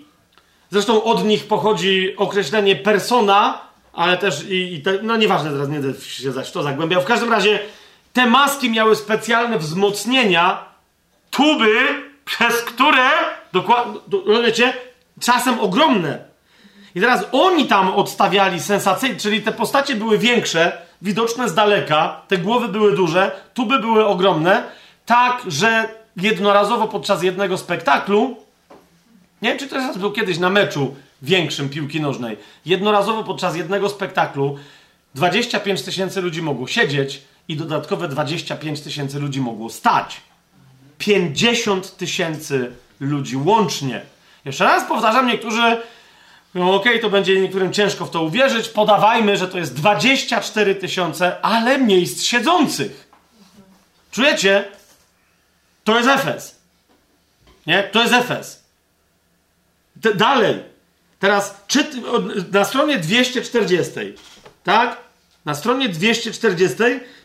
zresztą 0.71 1.05
od 1.05 1.25
nich 1.25 1.47
pochodzi 1.49 2.17
określenie 2.17 2.77
persona, 2.77 3.61
ale 3.93 4.17
też 4.17 4.45
i, 4.45 4.75
i 4.75 4.83
te, 4.83 4.99
no 5.03 5.17
nieważne 5.17 5.51
teraz, 5.51 5.69
nie 5.69 5.81
będę 5.81 6.01
się 6.01 6.33
zaś 6.33 6.51
to 6.51 6.63
zagłębiał. 6.63 7.03
W 7.03 7.05
każdym 7.05 7.33
razie 7.33 7.59
te 8.13 8.27
maski 8.27 8.71
miały 8.71 8.97
specjalne 8.97 9.59
wzmocnienia, 9.59 10.65
tuby, 11.31 11.79
przez 12.25 12.63
które, 12.63 13.09
dokładnie, 13.53 14.01
wiecie, 14.45 14.73
czasem 15.21 15.61
ogromne. 15.61 16.33
I 16.95 17.01
teraz 17.01 17.25
oni 17.33 17.67
tam 17.67 17.95
odstawiali 17.95 18.61
sensacyjnie, 18.61 19.17
czyli 19.17 19.43
te 19.43 19.53
postacie 19.53 19.95
były 19.95 20.19
większe, 20.19 20.79
widoczne 21.03 21.49
z 21.49 21.55
daleka, 21.55 22.21
te 22.29 22.39
głowy 22.39 22.69
były 22.69 22.97
duże, 22.97 23.31
tuby 23.55 23.79
były 23.79 24.07
ogromne, 24.07 24.63
tak, 25.07 25.43
że 25.47 25.89
jednorazowo 26.17 26.89
podczas 26.89 27.23
jednego 27.23 27.59
spektaklu, 27.59 28.37
nie 29.43 29.49
wiem, 29.49 29.59
czy 29.59 29.67
to 29.69 29.79
jest 29.79 29.99
był 29.99 30.13
kiedyś 30.13 30.39
na 30.39 30.51
meczu 30.51 30.97
większym 31.23 31.69
piłki 31.69 32.01
nożnej, 32.01 32.37
jednorazowo 32.67 33.25
podczas 33.25 33.57
jednego 33.57 33.89
spektaklu 33.89 34.59
25 35.15 35.83
tysięcy 35.83 36.21
ludzi 36.21 36.43
mogło 36.43 36.67
siedzieć 36.67 37.23
i 37.49 37.57
dodatkowe 37.57 38.09
25 38.09 38.81
tysięcy 38.81 39.19
ludzi 39.19 39.41
mogło 39.41 39.71
stać. 39.71 40.21
50 40.99 41.97
tysięcy 41.97 42.73
ludzi 43.01 43.37
łącznie. 43.37 44.03
Jeszcze 44.45 44.65
raz 44.65 44.89
powtarzam, 44.89 45.27
niektórzy 45.27 45.83
no 46.55 46.75
okej, 46.75 46.93
okay, 46.93 47.03
to 47.03 47.11
będzie 47.11 47.41
niektórym 47.41 47.73
ciężko 47.73 48.07
w 48.07 48.11
to 48.11 48.23
uwierzyć. 48.23 48.69
Podawajmy, 48.69 49.37
że 49.37 49.49
to 49.49 49.59
jest 49.59 49.75
24 49.75 50.75
tysiące, 50.75 51.41
ale 51.43 51.79
miejsc 51.79 52.23
siedzących. 52.23 53.09
Czujecie? 54.11 54.65
To 55.85 55.97
jest 55.97 56.09
Efes. 56.09 56.61
Nie? 57.67 57.83
To 57.83 58.03
jest 58.03 58.15
Efes. 58.15 58.65
D 59.97 60.15
dalej. 60.15 60.72
Teraz, 61.23 61.55
czy, 61.67 61.87
na 62.53 62.65
stronie 62.65 62.99
240, 62.99 63.93
tak? 64.65 64.97
Na 65.45 65.55
stronie 65.55 65.89
240 65.89 66.77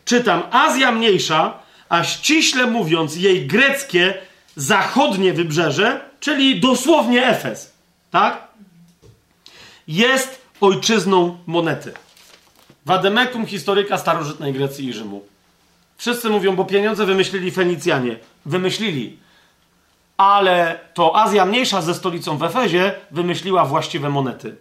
czytam 0.04 0.42
Azja 0.50 0.92
Mniejsza, 0.92 1.58
a 1.88 2.04
ściśle 2.04 2.66
mówiąc 2.66 3.16
jej 3.16 3.46
greckie 3.46 4.14
zachodnie 4.56 5.32
wybrzeże, 5.32 6.00
czyli 6.20 6.60
dosłownie 6.60 7.26
Efes. 7.26 7.72
Tak? 8.10 8.48
Jest 9.88 10.42
ojczyzną 10.60 11.38
monety. 11.46 11.92
Wademekum 12.86 13.46
historyka 13.46 13.98
starożytnej 13.98 14.52
Grecji 14.52 14.86
i 14.88 14.92
Rzymu. 14.92 15.26
Wszyscy 15.96 16.30
mówią, 16.30 16.56
bo 16.56 16.64
pieniądze 16.64 17.06
wymyślili 17.06 17.50
Fenicjanie. 17.50 18.16
Wymyślili. 18.46 19.18
Ale 20.18 20.80
to 20.94 21.16
Azja 21.16 21.44
Mniejsza 21.44 21.82
ze 21.82 21.94
stolicą 21.94 22.38
w 22.38 22.42
Efezie 22.42 22.94
wymyśliła 23.10 23.64
właściwe 23.64 24.10
monety. 24.10 24.56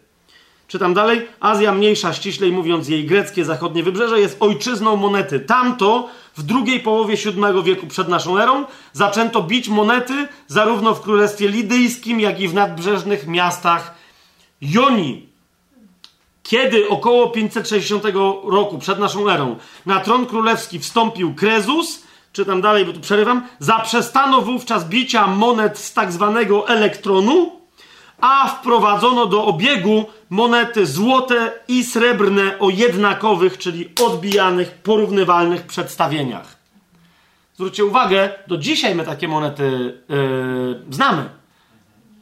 Czytam 0.68 0.94
dalej. 0.94 1.28
Azja 1.40 1.72
Mniejsza, 1.72 2.14
ściślej 2.14 2.52
mówiąc 2.52 2.90
jej 2.90 3.06
greckie 3.06 3.46
zachodnie 3.46 3.84
wybrzeże, 3.84 4.20
jest 4.20 4.38
ojczyzną 4.40 4.96
monety. 4.96 5.40
Tamto 5.40 6.10
w 6.38 6.44
drugiej 6.44 6.80
połowie 6.80 7.16
VII 7.16 7.64
wieku 7.64 7.88
przed 7.88 8.08
naszą 8.08 8.38
erą 8.38 8.66
zaczęto 8.94 9.44
bić 9.44 9.70
monety 9.70 10.28
zarówno 10.48 10.96
w 10.96 11.02
królestwie 11.02 11.48
lidyjskim, 11.48 12.20
jak 12.20 12.40
i 12.40 12.48
w 12.48 12.54
nadbrzeżnych 12.54 13.28
miastach 13.28 13.94
Joni. 14.62 15.30
Kiedy 16.44 16.90
około 16.90 17.30
560 17.30 18.04
roku 18.44 18.80
przed 18.80 19.00
naszą 19.00 19.30
erą 19.30 19.56
na 19.86 20.00
tron 20.00 20.26
królewski 20.26 20.80
wstąpił 20.80 21.36
Krezus, 21.36 22.07
czytam 22.32 22.62
dalej, 22.62 22.86
bo 22.86 22.94
tu 22.94 23.00
przerywam, 23.00 23.48
zaprzestano 23.60 24.42
wówczas 24.42 24.90
bicia 24.90 25.28
monet 25.28 25.80
z 25.80 25.94
tak 25.94 26.12
zwanego 26.12 26.68
elektronu, 26.68 27.52
a 28.22 28.48
wprowadzono 28.48 29.26
do 29.26 29.46
obiegu 29.46 30.06
monety 30.30 30.86
złote 30.86 31.52
i 31.68 31.84
srebrne 31.84 32.60
o 32.60 32.70
jednakowych, 32.70 33.58
czyli 33.58 33.90
odbijanych, 34.06 34.72
porównywalnych 34.72 35.66
przedstawieniach. 35.66 36.58
Zwróćcie 37.56 37.86
uwagę, 37.86 38.30
do 38.48 38.58
dzisiaj 38.58 38.96
my 38.96 39.04
takie 39.04 39.28
monety 39.28 39.98
yy, 40.10 40.84
znamy. 40.90 41.30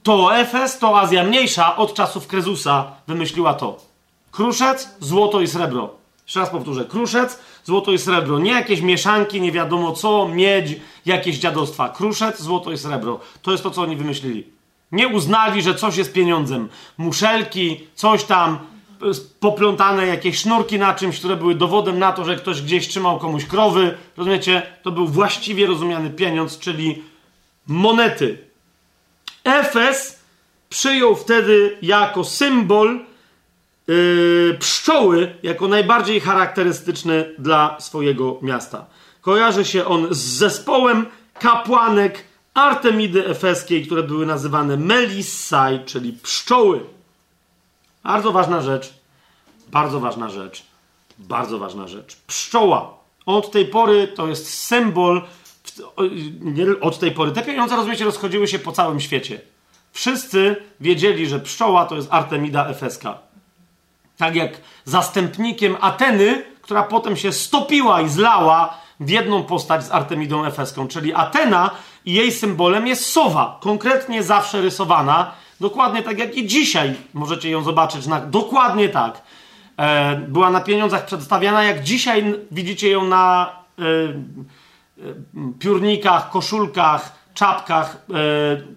To 0.04 0.36
Efes, 0.36 0.80
to 0.80 1.00
Azja 1.00 1.24
Mniejsza 1.24 1.76
od 1.78 1.94
czasów 1.94 2.28
Krezusa 2.28 2.92
wymyśliła 3.08 3.54
to. 3.54 3.78
Kruszec, 4.32 4.96
złoto 5.00 5.42
i 5.42 5.48
srebro. 5.48 5.90
Jeszcze 6.26 6.40
raz 6.40 6.50
powtórzę. 6.50 6.86
Kruszec, 6.86 7.40
złoto 7.66 7.92
i 7.92 7.98
srebro. 7.98 8.40
Nie 8.40 8.52
jakieś 8.52 8.82
mieszanki, 8.82 9.42
nie 9.42 9.52
wiadomo 9.52 9.92
co, 9.92 10.30
miedź, 10.30 10.76
jakieś 11.06 11.38
dziadostwa. 11.38 11.90
Kruszec, 11.90 12.42
złoto 12.42 12.72
i 12.72 12.78
srebro. 12.78 13.20
To 13.42 13.52
jest 13.52 13.64
to, 13.64 13.72
co 13.72 13.82
oni 13.82 13.96
wymyślili. 13.96 14.44
Nie 14.92 15.08
uznali, 15.08 15.62
że 15.62 15.76
coś 15.76 15.98
jest 15.98 16.14
pieniądzem. 16.14 16.70
Muszelki, 16.98 17.80
coś 17.96 18.24
tam, 18.24 18.60
poplątane 19.40 20.08
jakieś 20.08 20.38
sznurki 20.38 20.80
na 20.80 20.94
czymś, 20.94 21.20
które 21.20 21.36
były 21.36 21.56
dowodem 21.56 22.00
na 22.00 22.12
to, 22.12 22.26
że 22.26 22.36
ktoś 22.36 22.62
gdzieś 22.62 22.88
trzymał 22.88 23.20
komuś 23.20 23.46
krowy. 23.46 23.98
Rozumiecie? 24.18 24.62
To 24.84 24.92
był 24.92 25.08
właściwie 25.08 25.66
rozumiany 25.66 26.10
pieniądz, 26.10 26.60
czyli 26.60 27.04
monety. 27.68 28.38
Efes 29.44 30.20
przyjął 30.70 31.16
wtedy 31.16 31.78
jako 31.82 32.24
symbol 32.24 33.00
yy, 33.88 34.58
pszczoły, 34.60 35.36
jako 35.44 35.68
najbardziej 35.68 36.20
charakterystyczny 36.20 37.36
dla 37.38 37.80
swojego 37.80 38.40
miasta. 38.42 38.86
Kojarzy 39.22 39.66
się 39.66 39.86
on 39.86 40.08
z 40.12 40.18
zespołem 40.18 41.06
kapłanek 41.40 42.24
Artemidy 42.54 43.28
Efeskiej, 43.28 43.86
które 43.86 44.04
były 44.04 44.26
nazywane 44.26 44.78
Melissai, 44.78 45.80
czyli 45.86 46.14
pszczoły. 46.14 46.80
Bardzo 48.04 48.32
ważna 48.32 48.62
rzecz, 48.62 48.94
bardzo 49.68 50.00
ważna 50.00 50.30
rzecz, 50.30 50.64
bardzo 51.18 51.60
ważna 51.60 51.88
rzecz. 51.88 52.16
Pszczoła. 52.28 52.98
Od 53.26 53.52
tej 53.52 53.66
pory 53.66 54.08
to 54.08 54.28
jest 54.28 54.54
symbol 54.54 55.22
od 56.82 57.00
tej 57.00 57.12
pory. 57.12 57.32
Te 57.32 57.42
pieniądze, 57.42 57.76
rozumiecie, 57.76 58.06
rozchodziły 58.06 58.48
się 58.48 58.60
po 58.60 58.72
całym 58.72 59.00
świecie. 59.00 59.42
Wszyscy 59.92 60.56
wiedzieli, 60.80 61.28
że 61.28 61.40
pszczoła 61.40 61.86
to 61.86 61.96
jest 61.96 62.08
Artemida 62.12 62.68
Efeska. 62.68 63.25
Tak 64.18 64.36
jak 64.36 64.52
zastępnikiem 64.86 65.78
Ateny, 65.82 66.44
która 66.62 66.84
potem 66.84 67.18
się 67.18 67.32
stopiła 67.34 68.02
i 68.02 68.10
zlała 68.10 68.78
w 69.00 69.10
jedną 69.10 69.44
postać 69.44 69.86
z 69.86 69.92
Artemidą 69.92 70.46
Efeską, 70.46 70.88
czyli 70.88 71.14
Atena 71.14 71.72
i 72.06 72.14
jej 72.14 72.32
symbolem 72.32 72.88
jest 72.88 73.06
sowa, 73.06 73.60
konkretnie 73.62 74.24
zawsze 74.24 74.62
rysowana, 74.62 75.32
dokładnie 75.60 76.04
tak 76.04 76.20
jak 76.20 76.38
i 76.38 76.48
dzisiaj 76.48 76.96
możecie 77.14 77.50
ją 77.50 77.64
zobaczyć, 77.64 78.08
na, 78.08 78.22
dokładnie 78.22 78.90
tak. 78.90 79.22
E, 79.78 80.16
była 80.16 80.50
na 80.50 80.62
pieniądzach 80.62 81.06
przedstawiana, 81.06 81.64
jak 81.64 81.84
dzisiaj 81.84 82.36
widzicie 82.52 82.90
ją 82.90 83.06
na 83.06 83.56
e, 83.80 83.84
piórnikach, 85.60 86.30
koszulkach, 86.30 87.12
czapkach. 87.34 87.98
E, 88.10 88.14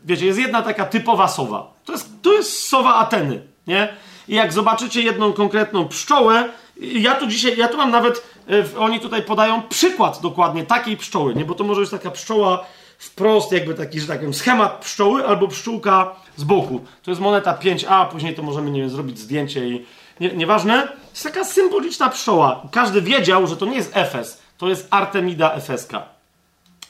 wiecie, 0.04 0.26
jest 0.26 0.38
jedna 0.38 0.62
taka 0.62 0.84
typowa 0.84 1.28
sowa. 1.28 1.72
To 1.84 1.92
jest, 1.92 2.22
to 2.22 2.32
jest 2.32 2.68
sowa 2.68 2.94
Ateny, 2.94 3.42
nie? 3.66 3.88
I 4.28 4.34
jak 4.34 4.52
zobaczycie 4.52 5.02
jedną 5.02 5.32
konkretną 5.32 5.88
pszczołę, 5.88 6.48
ja 6.80 7.14
tu 7.14 7.26
dzisiaj, 7.26 7.56
ja 7.56 7.68
tu 7.68 7.76
mam 7.76 7.90
nawet, 7.90 8.22
e, 8.50 8.78
oni 8.78 9.00
tutaj 9.00 9.22
podają 9.22 9.62
przykład 9.62 10.20
dokładnie 10.22 10.66
takiej 10.66 10.96
pszczoły, 10.96 11.34
nie? 11.34 11.44
Bo 11.44 11.54
to 11.54 11.64
może 11.64 11.80
być 11.80 11.90
taka 11.90 12.10
pszczoła 12.10 12.64
wprost, 12.98 13.52
jakby 13.52 13.74
taki, 13.74 14.00
że 14.00 14.06
tak 14.06 14.18
powiem, 14.18 14.34
schemat 14.34 14.80
pszczoły 14.84 15.26
albo 15.26 15.48
pszczółka 15.48 16.16
z 16.36 16.44
boku. 16.44 16.80
To 17.02 17.10
jest 17.10 17.20
moneta 17.20 17.58
5A, 17.62 18.08
później 18.08 18.34
to 18.34 18.42
możemy, 18.42 18.70
nie 18.70 18.80
wiem, 18.80 18.90
zrobić 18.90 19.18
zdjęcie 19.18 19.68
i 19.68 19.86
nie, 20.20 20.32
nieważne. 20.32 20.88
Jest 21.10 21.24
taka 21.24 21.44
symboliczna 21.44 22.08
pszczoła. 22.08 22.62
Każdy 22.72 23.02
wiedział, 23.02 23.46
że 23.46 23.56
to 23.56 23.66
nie 23.66 23.76
jest 23.76 23.96
Efes, 23.96 24.42
to 24.58 24.68
jest 24.68 24.88
Artemida 24.90 25.52
Efeska. 25.52 26.02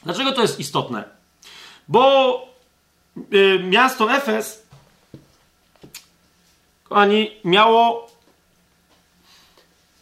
Dlaczego 0.03 0.33
to 0.33 0.43
jest 0.43 0.61
istotne? 0.61 1.05
Bo 1.89 2.47
y, 3.33 3.61
miasto 3.65 4.13
Efes, 4.13 4.68
kochani, 6.89 7.31
miało 7.45 8.11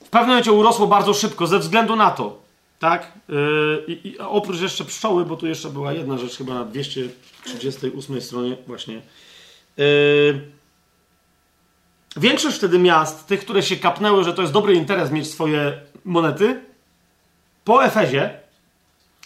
w 0.04 0.08
pewnym 0.08 0.28
momencie 0.28 0.52
urosło 0.52 0.86
bardzo 0.86 1.14
szybko 1.14 1.46
ze 1.46 1.58
względu 1.58 1.96
na 1.96 2.10
to, 2.10 2.38
tak? 2.78 3.12
Yy, 3.28 4.28
oprócz 4.28 4.60
jeszcze 4.60 4.84
pszczoły, 4.84 5.24
bo 5.24 5.36
tu 5.36 5.46
jeszcze 5.46 5.70
była 5.70 5.92
jedna 5.92 6.18
rzecz 6.18 6.36
chyba 6.36 6.54
na 6.54 6.64
238 6.64 8.20
stronie 8.20 8.56
właśnie. 8.66 9.02
Yy, 9.76 10.40
większość 12.16 12.56
wtedy 12.56 12.78
miast, 12.78 13.26
tych, 13.26 13.40
które 13.40 13.62
się 13.62 13.76
kapnęły, 13.76 14.24
że 14.24 14.32
to 14.34 14.42
jest 14.42 14.54
dobry 14.54 14.74
interes 14.74 15.10
mieć 15.10 15.30
swoje 15.30 15.80
monety, 16.04 16.60
po 17.64 17.84
Efezie 17.84 18.38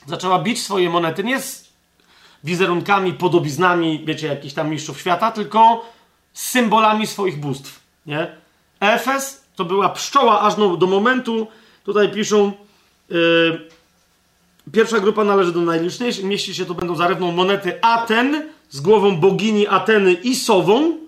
zaczęła 0.07 0.39
bić 0.39 0.63
swoje 0.63 0.91
monety 0.91 1.25
nie 1.25 1.41
z 1.41 1.71
wizerunkami, 2.45 3.13
podobiznami, 3.13 4.03
wiecie, 4.05 4.27
jakichś 4.27 4.55
tam 4.55 4.71
mistrzów 4.71 5.01
świata, 5.01 5.31
tylko 5.31 5.85
symbolami 6.41 7.07
swoich 7.07 7.41
bóstw, 7.41 7.81
nie? 8.07 8.37
Efes 8.81 9.45
to 9.57 9.65
była 9.65 9.89
pszczoła 9.89 10.41
aż 10.41 10.55
do 10.57 10.87
momentu, 10.87 11.47
tutaj 11.85 12.13
piszą, 12.13 12.53
yy, 13.11 13.61
pierwsza 14.73 15.01
grupa 15.01 15.25
należy 15.25 15.53
do 15.53 15.61
najliczniejszych, 15.61 16.25
mieści 16.25 16.55
się 16.55 16.65
to 16.67 16.75
będą 16.75 16.97
zarówno 16.97 17.33
monety 17.33 17.83
Aten 17.83 18.43
z 18.71 18.81
głową 18.81 19.17
bogini 19.17 19.67
Ateny 19.67 20.13
i 20.13 20.37
sową, 20.37 20.99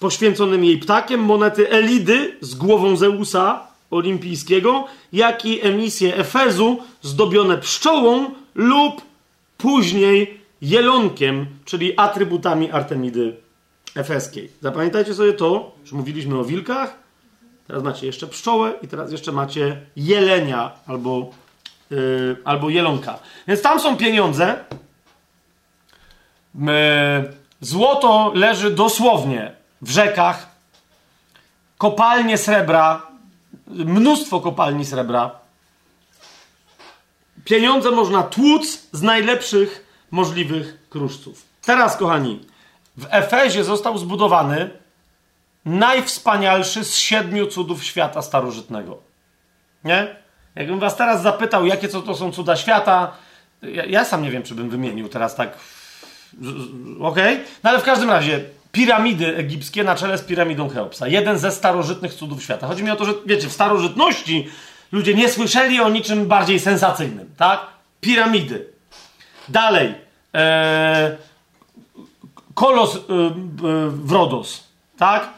poświęconym 0.00 0.64
jej 0.64 0.78
ptakiem, 0.78 1.20
monety 1.20 1.70
Elidy 1.70 2.36
z 2.40 2.54
głową 2.54 2.96
Zeusa 2.96 3.66
olimpijskiego, 3.90 4.84
jak 5.12 5.44
i 5.44 5.66
emisje 5.66 6.16
Efezu 6.16 6.78
zdobione 7.02 7.58
pszczołą 7.58 8.30
lub 8.54 9.02
później 9.58 10.40
jelonkiem, 10.62 11.46
czyli 11.64 11.98
atrybutami 11.98 12.70
Artemidy 12.70 13.43
Efeskiej. 13.94 14.52
Zapamiętajcie 14.60 15.14
sobie 15.14 15.32
to, 15.32 15.72
że 15.84 15.96
mówiliśmy 15.96 16.38
o 16.38 16.44
wilkach, 16.44 16.94
teraz 17.66 17.82
macie 17.82 18.06
jeszcze 18.06 18.26
pszczołę 18.26 18.72
i 18.82 18.88
teraz 18.88 19.12
jeszcze 19.12 19.32
macie 19.32 19.80
jelenia 19.96 20.72
albo, 20.86 21.30
yy, 21.90 22.36
albo 22.44 22.70
jelonka. 22.70 23.18
Więc 23.48 23.62
tam 23.62 23.80
są 23.80 23.96
pieniądze. 23.96 24.64
Złoto 27.60 28.32
leży 28.34 28.70
dosłownie 28.70 29.52
w 29.82 29.90
rzekach, 29.90 30.48
kopalnie 31.78 32.38
srebra, 32.38 33.06
mnóstwo 33.66 34.40
kopalni 34.40 34.84
srebra. 34.84 35.30
Pieniądze 37.44 37.90
można 37.90 38.22
tłuc 38.22 38.86
z 38.92 39.02
najlepszych 39.02 39.86
możliwych 40.10 40.88
kruszców. 40.90 41.42
Teraz, 41.62 41.96
kochani, 41.96 42.40
w 42.96 43.06
Efezie 43.10 43.64
został 43.64 43.98
zbudowany 43.98 44.70
najwspanialszy 45.64 46.84
z 46.84 46.96
siedmiu 46.96 47.46
cudów 47.46 47.84
świata 47.84 48.22
starożytnego. 48.22 48.98
Nie? 49.84 50.16
Jakbym 50.54 50.78
was 50.78 50.96
teraz 50.96 51.22
zapytał, 51.22 51.66
jakie 51.66 51.88
to 51.88 52.14
są 52.14 52.32
cuda 52.32 52.56
świata, 52.56 53.16
ja, 53.62 53.84
ja 53.84 54.04
sam 54.04 54.22
nie 54.22 54.30
wiem, 54.30 54.42
czy 54.42 54.54
bym 54.54 54.70
wymienił 54.70 55.08
teraz 55.08 55.34
tak. 55.34 55.58
Okej? 57.00 57.34
Okay? 57.34 57.44
No 57.62 57.70
ale 57.70 57.78
w 57.78 57.84
każdym 57.84 58.10
razie, 58.10 58.40
piramidy 58.72 59.36
egipskie 59.36 59.84
na 59.84 59.94
czele 59.94 60.18
z 60.18 60.22
piramidą 60.22 60.68
Cheopsa. 60.68 61.08
Jeden 61.08 61.38
ze 61.38 61.50
starożytnych 61.50 62.14
cudów 62.14 62.42
świata. 62.42 62.66
Chodzi 62.66 62.84
mi 62.84 62.90
o 62.90 62.96
to, 62.96 63.04
że 63.04 63.12
wiecie, 63.26 63.48
w 63.48 63.52
starożytności 63.52 64.48
ludzie 64.92 65.14
nie 65.14 65.28
słyszeli 65.28 65.80
o 65.80 65.88
niczym 65.88 66.26
bardziej 66.26 66.60
sensacyjnym, 66.60 67.34
tak? 67.36 67.60
Piramidy. 68.00 68.66
Dalej. 69.48 69.94
E, 70.34 71.16
kolos 72.54 72.96
e, 72.96 73.00
w 73.88 74.12
Rodos, 74.12 74.64
tak? 74.98 75.28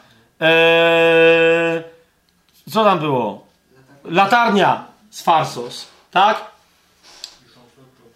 E, 0.41 1.83
co 2.71 2.85
tam 2.85 2.99
było? 2.99 3.47
Latarnia 4.05 4.85
z 5.11 5.23
Farsos, 5.23 5.87
tak? 6.11 6.45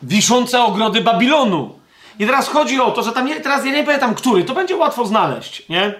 Wiszące 0.03 0.63
ogrody 0.63 1.01
Babilonu. 1.01 1.81
I 2.19 2.27
teraz 2.27 2.49
chodzi 2.49 2.81
o 2.81 2.91
to, 2.91 3.03
że 3.03 3.13
tam 3.13 3.27
nie, 3.27 3.41
teraz 3.41 3.65
ja 3.65 3.73
nie 3.73 3.85
pamiętam 3.85 4.15
który, 4.15 4.45
to 4.45 4.55
będzie 4.55 4.77
łatwo 4.77 5.07
znaleźć, 5.07 5.69
nie? 5.69 5.95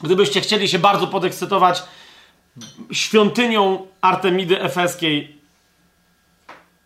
Gdybyście 0.00 0.40
chcieli 0.40 0.68
się 0.68 0.78
bardzo 0.78 1.06
podekscytować 1.06 1.82
świątynią 2.92 3.86
Artemidy 4.00 4.62
Efeskiej. 4.62 5.40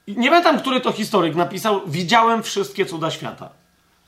Nie 0.08 0.28
pamiętam, 0.28 0.58
który 0.58 0.80
to 0.80 0.92
historyk 0.92 1.34
napisał, 1.34 1.80
widziałem 1.86 2.42
wszystkie 2.42 2.86
cuda 2.86 3.10
świata. 3.10 3.50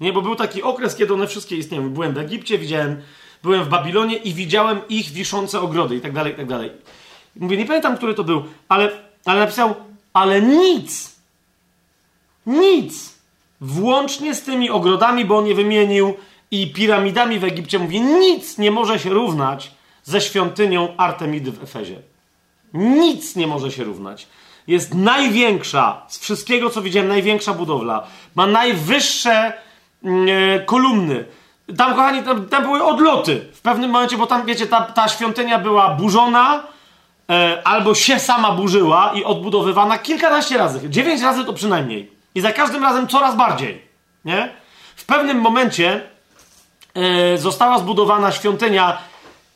Nie, 0.00 0.12
bo 0.12 0.22
był 0.22 0.36
taki 0.36 0.62
okres, 0.62 0.96
kiedy 0.96 1.14
one 1.14 1.26
wszystkie 1.26 1.56
istniały. 1.56 1.90
Byłem 1.90 2.14
w 2.14 2.18
Egipcie, 2.18 2.58
widziałem, 2.58 3.02
byłem 3.42 3.64
w 3.64 3.68
Babilonie 3.68 4.16
i 4.16 4.34
widziałem 4.34 4.80
ich 4.88 5.10
wiszące 5.10 5.60
ogrody 5.60 5.96
i 5.96 6.00
tak 6.00 6.12
dalej, 6.12 6.32
i 6.32 6.36
tak 6.36 6.46
dalej. 6.46 6.70
Mówię, 7.36 7.56
nie 7.56 7.66
pamiętam, 7.66 7.96
który 7.96 8.14
to 8.14 8.24
był, 8.24 8.44
ale, 8.68 8.90
ale 9.24 9.40
napisał, 9.40 9.74
ale 10.12 10.42
nic, 10.42 11.16
nic 12.46 13.18
włącznie 13.60 14.34
z 14.34 14.42
tymi 14.42 14.70
ogrodami, 14.70 15.24
bo 15.24 15.38
on 15.38 15.46
je 15.46 15.54
wymienił, 15.54 16.14
i 16.50 16.72
piramidami 16.72 17.38
w 17.38 17.44
Egipcie, 17.44 17.78
mówi, 17.78 18.00
nic 18.00 18.58
nie 18.58 18.70
może 18.70 18.98
się 18.98 19.10
równać 19.10 19.70
ze 20.04 20.20
świątynią 20.20 20.96
Artemidy 20.96 21.52
w 21.52 21.62
Efezie. 21.62 21.96
Nic 22.74 23.36
nie 23.36 23.46
może 23.46 23.72
się 23.72 23.84
równać. 23.84 24.26
Jest 24.66 24.94
największa, 24.94 26.02
z 26.08 26.18
wszystkiego 26.18 26.70
co 26.70 26.82
widziałem, 26.82 27.08
największa 27.08 27.54
budowla. 27.54 28.06
Ma 28.34 28.46
najwyższe 28.46 29.52
kolumny. 30.66 31.24
Tam, 31.76 31.94
kochani, 31.94 32.22
tam, 32.22 32.46
tam, 32.46 32.62
były 32.62 32.84
odloty 32.84 33.46
w 33.52 33.60
pewnym 33.60 33.90
momencie, 33.90 34.16
bo 34.16 34.26
tam, 34.26 34.46
wiecie, 34.46 34.66
ta, 34.66 34.80
ta 34.80 35.08
świątynia 35.08 35.58
była 35.58 35.94
burzona, 35.94 36.62
e, 37.30 37.62
albo 37.64 37.94
się 37.94 38.18
sama 38.18 38.52
burzyła 38.52 39.12
i 39.14 39.24
odbudowywana 39.24 39.98
kilkanaście 39.98 40.58
razy. 40.58 40.90
Dziewięć 40.90 41.22
razy 41.22 41.44
to 41.44 41.52
przynajmniej. 41.52 42.10
I 42.34 42.40
za 42.40 42.52
każdym 42.52 42.82
razem 42.82 43.08
coraz 43.08 43.36
bardziej. 43.36 43.82
Nie? 44.24 44.48
W 44.96 45.04
pewnym 45.04 45.40
momencie 45.40 46.00
e, 46.94 47.38
została 47.38 47.78
zbudowana 47.78 48.32
świątynia, 48.32 48.98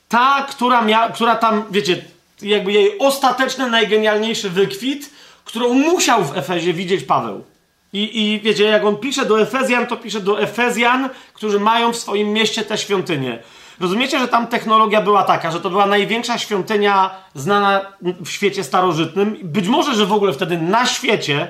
ta, 0.09 0.47
która, 0.51 0.83
mia, 0.83 1.11
która 1.11 1.37
tam, 1.37 1.65
wiecie, 1.71 2.05
jakby 2.43 2.73
jej 2.73 2.99
ostateczny, 2.99 3.71
najgenialniejszy 3.71 4.51
wykwit, 4.51 5.11
którą 5.45 5.75
musiał 5.75 6.25
w 6.25 6.37
Efezie 6.37 6.73
widzieć 6.73 7.05
Paweł. 7.05 7.45
I, 7.93 8.21
I 8.23 8.41
wiecie, 8.41 8.65
jak 8.65 8.85
on 8.85 8.97
pisze 8.97 9.27
do 9.27 9.41
Efezjan, 9.41 9.87
to 9.87 9.97
pisze 9.97 10.21
do 10.21 10.41
Efezjan, 10.41 11.09
którzy 11.33 11.61
mają 11.61 11.93
w 11.93 11.97
swoim 11.97 12.33
mieście 12.33 12.63
tę 12.63 12.79
świątynię. 12.79 13.39
Rozumiecie, 13.81 14.19
że 14.19 14.29
tam 14.29 14.47
technologia 14.47 15.03
była 15.03 15.23
taka, 15.23 15.51
że 15.51 15.61
to 15.61 15.71
była 15.71 15.87
największa 15.87 16.39
świątynia 16.39 17.11
znana 17.35 17.81
w 18.25 18.29
świecie 18.29 18.65
starożytnym. 18.65 19.39
Być 19.43 19.69
może, 19.69 19.95
że 19.95 20.07
w 20.07 20.13
ogóle 20.13 20.33
wtedy 20.33 20.59
na 20.59 20.87
świecie 20.87 21.49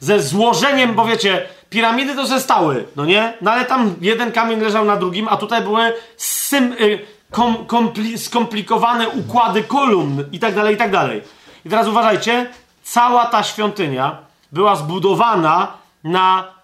ze 0.00 0.22
złożeniem, 0.22 0.94
bo 0.94 1.04
wiecie, 1.04 1.46
piramidy 1.70 2.14
to 2.14 2.26
zostały, 2.26 2.84
no 2.96 3.04
nie? 3.04 3.32
No 3.40 3.50
ale 3.50 3.64
tam 3.64 3.94
jeden 4.00 4.32
kamień 4.32 4.60
leżał 4.60 4.84
na 4.84 4.96
drugim, 4.96 5.28
a 5.28 5.36
tutaj 5.36 5.62
były 5.62 5.92
sym, 6.16 6.72
y, 6.72 6.98
kom, 7.30 7.66
kompli, 7.66 8.18
skomplikowane 8.18 9.08
układy 9.08 9.62
kolumn 9.62 10.24
i 10.32 10.38
tak 10.38 10.54
dalej, 10.54 10.74
i 10.74 10.78
tak 10.78 10.90
dalej. 10.90 11.22
I 11.64 11.70
teraz 11.70 11.88
uważajcie, 11.88 12.46
cała 12.82 13.26
ta 13.26 13.42
świątynia 13.42 14.23
była 14.54 14.76
zbudowana 14.76 15.72
na 16.04 16.54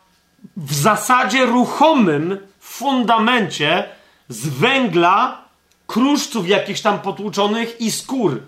w 0.57 0.75
zasadzie 0.75 1.47
ruchomym 1.47 2.39
fundamencie 2.61 3.85
z 4.29 4.49
węgla, 4.49 5.45
kruszców 5.87 6.49
jakichś 6.49 6.81
tam 6.81 6.99
potłuczonych 6.99 7.81
i 7.81 7.91
skór, 7.91 8.41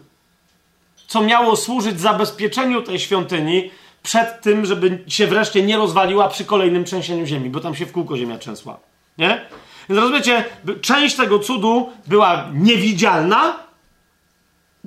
co 1.07 1.23
miało 1.23 1.57
służyć 1.57 2.01
zabezpieczeniu 2.01 2.83
tej 2.83 2.99
świątyni 2.99 3.71
przed 4.03 4.41
tym, 4.41 4.67
żeby 4.67 5.05
się 5.09 5.27
wreszcie 5.27 5.63
nie 5.63 5.77
rozwaliła 5.77 6.29
przy 6.29 6.45
kolejnym 6.45 6.85
trzęsieniu 6.85 7.27
ziemi, 7.27 7.51
bo 7.51 7.61
tam 7.61 7.75
się 7.75 7.87
w 7.87 7.93
kółko 7.93 8.17
ziemia 8.17 8.39
trzęsła. 8.39 8.79
Nie? 9.19 9.47
Więc 9.89 10.01
rozumiecie, 10.01 10.45
część 10.81 11.17
tego 11.17 11.39
cudu 11.39 11.93
była 12.07 12.49
niewidzialna, 12.55 13.57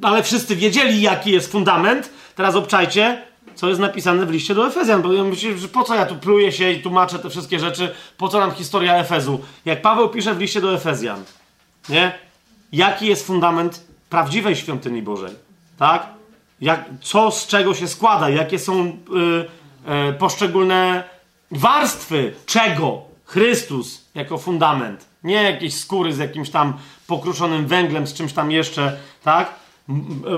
ale 0.01 0.23
wszyscy 0.23 0.55
wiedzieli, 0.55 1.01
jaki 1.01 1.31
jest 1.31 1.51
fundament. 1.51 2.09
Teraz 2.35 2.55
obczajcie, 2.55 3.21
co 3.55 3.69
jest 3.69 3.81
napisane 3.81 4.25
w 4.25 4.31
liście 4.31 4.55
do 4.55 4.67
Efezjan, 4.67 5.01
bo 5.01 5.13
ja 5.13 5.23
myślę, 5.23 5.57
że 5.57 5.67
po 5.67 5.83
co 5.83 5.95
ja 5.95 6.05
tu 6.05 6.15
pluję 6.15 6.51
się 6.51 6.71
i 6.71 6.81
tłumaczę 6.81 7.19
te 7.19 7.29
wszystkie 7.29 7.59
rzeczy, 7.59 7.95
po 8.17 8.27
co 8.27 8.39
nam 8.39 8.51
historia 8.51 8.97
Efezu. 8.97 9.39
Jak 9.65 9.81
Paweł 9.81 10.09
pisze 10.09 10.35
w 10.35 10.39
liście 10.39 10.61
do 10.61 10.73
Efezjan, 10.73 11.23
nie? 11.89 12.11
Jaki 12.71 13.07
jest 13.07 13.27
fundament 13.27 13.87
prawdziwej 14.09 14.55
świątyni 14.55 15.01
Bożej, 15.01 15.31
tak? 15.77 16.15
jak, 16.61 16.85
co 17.01 17.31
z 17.31 17.47
czego 17.47 17.73
się 17.73 17.87
składa, 17.87 18.29
jakie 18.29 18.59
są 18.59 18.85
y, 18.85 18.91
y, 20.09 20.13
poszczególne 20.13 21.03
warstwy 21.51 22.33
czego 22.45 23.01
Chrystus 23.25 24.05
jako 24.15 24.37
fundament. 24.37 25.05
Nie 25.23 25.43
jakieś 25.43 25.75
skóry 25.77 26.13
z 26.13 26.17
jakimś 26.17 26.49
tam 26.49 26.73
pokruszonym 27.07 27.67
węglem, 27.67 28.07
z 28.07 28.13
czymś 28.13 28.33
tam 28.33 28.51
jeszcze, 28.51 28.97
tak? 29.23 29.53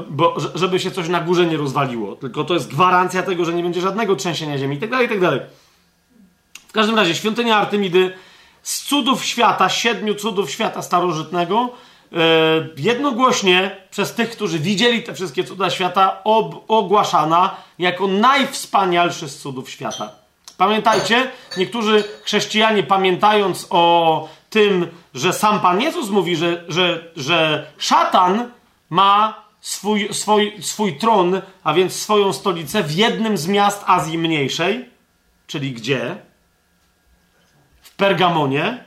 Bo, 0.10 0.36
żeby 0.56 0.80
się 0.80 0.91
coś 0.91 1.10
na 1.10 1.22
górze 1.22 1.45
nie 1.45 1.57
rozwaliło. 1.57 2.15
Tylko 2.15 2.44
to 2.44 2.53
jest 2.53 2.69
gwarancja 2.69 3.24
tego, 3.24 3.45
że 3.45 3.53
nie 3.53 3.64
będzie 3.64 3.82
żadnego 3.82 4.15
trzęsienia 4.15 4.57
ziemi, 4.57 4.76
i 4.76 4.80
tak 4.80 4.90
dalej, 4.90 5.07
i 5.18 5.22
tak. 5.22 5.41
W 6.68 6.72
każdym 6.72 6.95
razie, 6.95 7.15
świątynia 7.15 7.57
Artemidy 7.57 8.14
z 8.64 8.84
cudów 8.84 9.26
świata, 9.26 9.69
siedmiu 9.69 10.15
cudów 10.15 10.52
świata 10.52 10.82
starożytnego, 10.82 11.69
E, 12.14 12.68
jednogłośnie 12.78 13.78
przez 13.91 14.14
tych, 14.14 14.30
którzy 14.30 14.60
widzieli 14.60 15.03
te 15.03 15.14
wszystkie 15.14 15.44
cuda 15.44 15.69
świata, 15.69 16.24
ogłaszana 16.68 17.56
jako 17.80 18.07
najwspanialszy 18.07 19.30
z 19.30 19.40
cudów 19.40 19.69
świata. 19.69 20.10
Pamiętajcie, 20.57 21.32
niektórzy 21.57 22.03
chrześcijanie, 22.24 22.84
pamiętając 22.84 23.68
o 23.69 24.30
tym, 24.49 24.88
że 25.14 25.34
sam 25.34 25.60
Pan 25.60 25.82
Jezus 25.82 26.10
mówi, 26.10 26.36
że, 26.36 26.64
że, 26.68 27.11
że 27.15 27.68
szatan 27.78 28.52
ma 28.89 29.47
swój, 29.61 30.14
swój, 30.14 30.53
swój 30.61 30.97
tron, 30.97 31.41
a 31.64 31.73
więc 31.73 31.93
swoją 31.93 32.34
stolicę 32.34 32.84
w 32.84 32.91
jednym 32.91 33.38
z 33.38 33.47
miast 33.47 33.84
Azji 33.85 34.18
Mniejszej, 34.18 34.89
czyli 35.47 35.72
gdzie? 35.72 36.15
W 37.81 37.95
Pergamonie. 37.95 38.84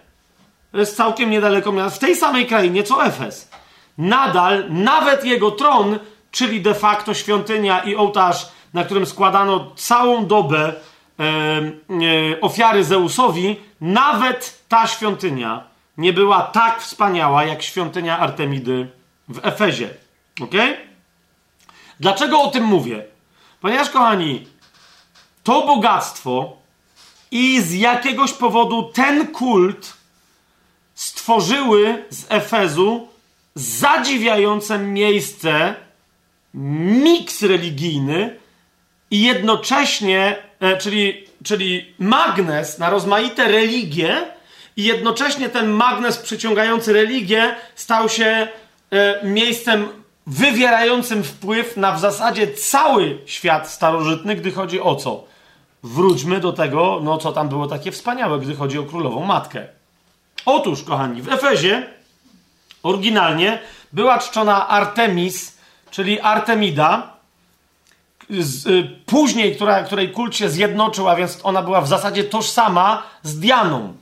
To 0.73 0.79
jest 0.79 0.97
całkiem 0.97 1.31
niedaleko 1.31 1.73
miasta, 1.73 1.97
w 1.97 1.99
tej 1.99 2.17
samej 2.17 2.47
krainie 2.47 2.83
co 2.83 3.05
Efes. 3.05 3.51
Nadal, 3.99 4.65
nawet 4.71 5.25
jego 5.25 5.51
tron, 5.51 5.99
czyli 6.31 6.61
de 6.61 6.75
facto 6.75 7.15
świątynia 7.15 7.81
i 7.81 7.97
ołtarz, 7.97 8.49
na 8.75 8.85
którym 8.85 9.07
składano 9.07 9.71
całą 9.77 10.27
dobę 10.27 10.59
e, 10.69 11.23
e, 11.23 12.41
ofiary 12.41 12.85
Zeusowi, 12.85 13.57
nawet 13.81 14.65
ta 14.69 14.87
świątynia 14.87 15.65
nie 15.97 16.13
była 16.13 16.43
tak 16.43 16.81
wspaniała 16.81 17.45
jak 17.45 17.63
świątynia 17.63 18.19
Artemidy 18.19 19.00
w 19.31 19.47
Efezie. 19.47 19.89
Ok? 20.41 20.55
Dlaczego 22.01 22.43
o 22.43 22.51
tym 22.51 22.65
mówię? 22.65 23.05
Ponieważ, 23.61 23.91
kochani, 23.91 24.47
to 25.43 25.67
bogactwo 25.67 26.57
i 27.31 27.61
z 27.61 27.75
jakiegoś 27.75 28.33
powodu 28.33 28.91
ten 28.95 29.27
kult 29.27 29.95
stworzyły 30.95 32.05
z 32.11 32.27
Efezu 32.29 33.09
zadziwiające 33.55 34.79
miejsce, 34.79 35.75
miks 36.55 37.43
religijny 37.43 38.37
i 39.11 39.23
jednocześnie, 39.23 40.37
e, 40.61 40.77
czyli, 40.77 41.27
czyli 41.45 41.95
magnes 41.99 42.79
na 42.79 42.91
rozmaite 42.91 43.49
religie, 43.49 44.27
i 44.77 44.85
jednocześnie 44.85 45.49
ten 45.49 45.71
magnes 45.71 46.19
przyciągający 46.19 46.93
religię 46.93 47.55
stał 47.75 48.09
się 48.09 48.49
miejscem 49.23 49.89
wywierającym 50.27 51.25
wpływ 51.25 51.77
na 51.77 51.93
w 51.93 52.01
zasadzie 52.01 52.55
cały 52.55 53.19
świat 53.27 53.71
starożytny, 53.71 54.37
gdy 54.37 54.53
chodzi 54.53 54.81
o 54.81 54.95
co? 54.95 55.25
Wróćmy 55.83 56.41
do 56.41 56.53
tego, 56.53 57.01
no 57.03 57.19
co 57.19 57.33
tam 57.33 57.49
było 57.49 57.67
takie 57.67 57.93
wspaniałe, 57.93 58.39
gdy 58.39 58.55
chodzi 58.55 58.79
o 58.79 58.83
królową 58.83 59.25
matkę. 59.25 59.67
Otóż, 60.47 60.83
kochani, 60.83 61.23
w 61.23 61.33
Efezie 61.33 61.87
oryginalnie 62.83 63.59
była 63.93 64.19
czczona 64.19 64.69
Artemis, 64.69 65.59
czyli 65.91 66.21
Artemida, 66.21 67.13
z, 68.31 68.67
y, 68.67 68.91
później, 69.07 69.57
która, 69.57 69.83
której 69.83 70.13
kult 70.13 70.37
się 70.37 70.49
zjednoczył, 70.49 71.09
a 71.09 71.17
więc 71.17 71.39
ona 71.43 71.63
była 71.63 71.81
w 71.81 71.89
zasadzie 71.89 72.25
tożsama 72.25 73.03
z 73.23 73.39
Dianą. 73.39 73.95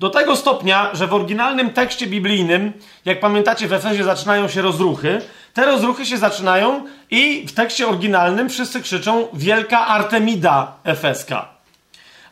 Do 0.00 0.10
tego 0.10 0.36
stopnia, 0.36 0.90
że 0.92 1.06
w 1.06 1.14
oryginalnym 1.14 1.70
tekście 1.70 2.06
biblijnym, 2.06 2.72
jak 3.04 3.20
pamiętacie, 3.20 3.68
w 3.68 3.72
Efezie 3.72 4.04
zaczynają 4.04 4.48
się 4.48 4.62
rozruchy. 4.62 5.22
Te 5.54 5.66
rozruchy 5.66 6.06
się 6.06 6.18
zaczynają 6.18 6.84
i 7.10 7.46
w 7.48 7.52
tekście 7.52 7.88
oryginalnym 7.88 8.48
wszyscy 8.48 8.80
krzyczą 8.80 9.28
Wielka 9.32 9.86
Artemida 9.86 10.72
Efeska. 10.84 11.48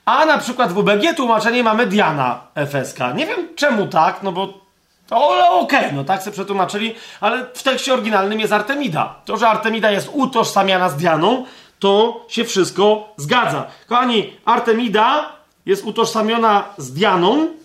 A 0.04 0.26
na 0.26 0.38
przykład 0.38 0.72
w 0.72 0.78
UBG 0.78 1.14
tłumaczenie 1.16 1.62
mamy 1.62 1.86
Diana 1.86 2.40
Efeska. 2.54 3.12
Nie 3.12 3.26
wiem 3.26 3.48
czemu 3.56 3.86
tak, 3.86 4.22
no 4.22 4.32
bo 4.32 4.60
to 5.06 5.58
okej, 5.60 5.78
okay, 5.78 5.92
no 5.92 6.04
tak 6.04 6.22
sobie 6.22 6.34
przetłumaczyli, 6.34 6.94
ale 7.20 7.46
w 7.54 7.62
tekście 7.62 7.94
oryginalnym 7.94 8.40
jest 8.40 8.52
Artemida. 8.52 9.14
To, 9.24 9.36
że 9.36 9.48
Artemida 9.48 9.90
jest 9.90 10.10
utożsamiana 10.12 10.88
z 10.88 10.96
Dianą, 10.96 11.44
to 11.78 12.24
się 12.28 12.44
wszystko 12.44 13.14
zgadza. 13.16 13.66
Kochani, 13.86 14.32
Artemida 14.44 15.32
jest 15.66 15.84
utożsamiona 15.84 16.64
z 16.78 16.92
Dianą. 16.92 17.57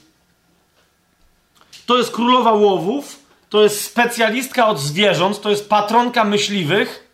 To 1.85 1.97
jest 1.97 2.11
królowa 2.11 2.51
łowów, 2.51 3.19
to 3.49 3.63
jest 3.63 3.85
specjalistka 3.85 4.67
od 4.67 4.79
zwierząt, 4.79 5.41
to 5.41 5.49
jest 5.49 5.69
patronka 5.69 6.23
myśliwych, 6.23 7.09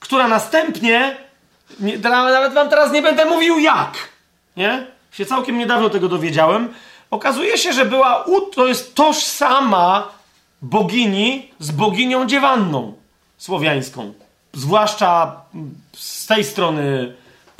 która 0.00 0.28
następnie, 0.28 1.16
nie, 1.80 1.98
nawet 1.98 2.54
wam 2.54 2.68
teraz 2.68 2.92
nie 2.92 3.02
będę 3.02 3.24
mówił 3.24 3.58
jak, 3.58 4.08
nie? 4.56 4.86
Się 5.12 5.26
całkiem 5.26 5.58
niedawno 5.58 5.90
tego 5.90 6.08
dowiedziałem. 6.08 6.74
Okazuje 7.10 7.58
się, 7.58 7.72
że 7.72 7.84
była, 7.84 8.24
to 8.54 8.66
jest 8.66 8.94
tożsama 8.94 10.08
bogini 10.62 11.50
z 11.58 11.70
boginią 11.70 12.26
dziewanną 12.26 12.94
słowiańską 13.38 14.14
zwłaszcza 14.54 15.40
z 15.92 16.26
tej 16.26 16.44
strony 16.44 17.14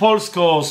polsko, 0.04 0.62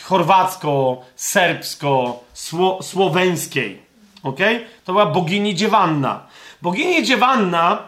y, 0.00 0.02
chorwacko, 0.04 1.02
serbsko, 1.16 2.20
sło, 2.32 2.82
słoweńskiej. 2.82 3.82
ok? 4.22 4.38
To 4.84 4.92
była 4.92 5.06
bogini 5.06 5.54
Dziewanna. 5.54 6.26
Bogini 6.62 7.02
Dziewanna 7.02 7.78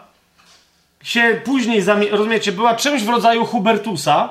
się 1.03 1.41
później, 1.45 1.83
rozumiecie, 2.11 2.51
była 2.51 2.75
czymś 2.75 3.03
w 3.03 3.09
rodzaju 3.09 3.45
Hubertusa, 3.45 4.29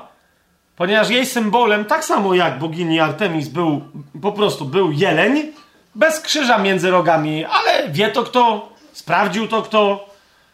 ponieważ 0.77 1.11
jej 1.11 1.27
symbolem, 1.27 1.85
tak 1.85 2.05
samo 2.05 2.35
jak 2.35 2.59
bogini 2.59 3.01
Artemis 3.01 3.49
był, 3.49 3.81
po 4.23 4.33
prostu 4.33 4.65
był 4.65 4.93
jeleń, 4.93 5.53
bez 5.95 6.21
krzyża 6.21 6.59
między 6.59 6.91
rogami, 6.91 7.45
ale 7.45 7.89
wie 7.89 8.09
to 8.09 8.23
kto, 8.23 8.69
sprawdził 8.93 9.49
to 9.49 9.63
kto, 9.63 10.09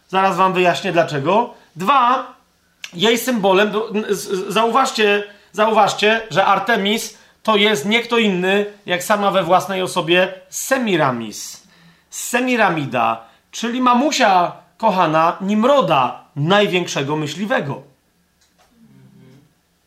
zaraz 0.09 0.36
wam 0.36 0.52
wyjaśnię 0.52 0.93
dlaczego. 0.93 1.55
Dwa, 1.77 2.32
jej 2.94 3.19
symbolem, 3.19 3.73
zauważcie, 4.48 5.24
zauważcie, 5.52 6.20
że 6.30 6.44
Artemis 6.44 7.18
to 7.42 7.56
jest 7.56 7.86
nie 7.86 8.02
kto 8.02 8.18
inny, 8.18 8.66
jak 8.86 9.02
sama 9.02 9.30
we 9.30 9.42
własnej 9.42 9.82
osobie, 9.82 10.32
Semiramis. 10.48 11.62
Semiramida, 12.10 13.24
czyli 13.50 13.80
mamusia 13.80 14.52
kochana 14.78 15.36
Nimroda, 15.40 16.24
największego 16.36 17.16
myśliwego. 17.16 17.82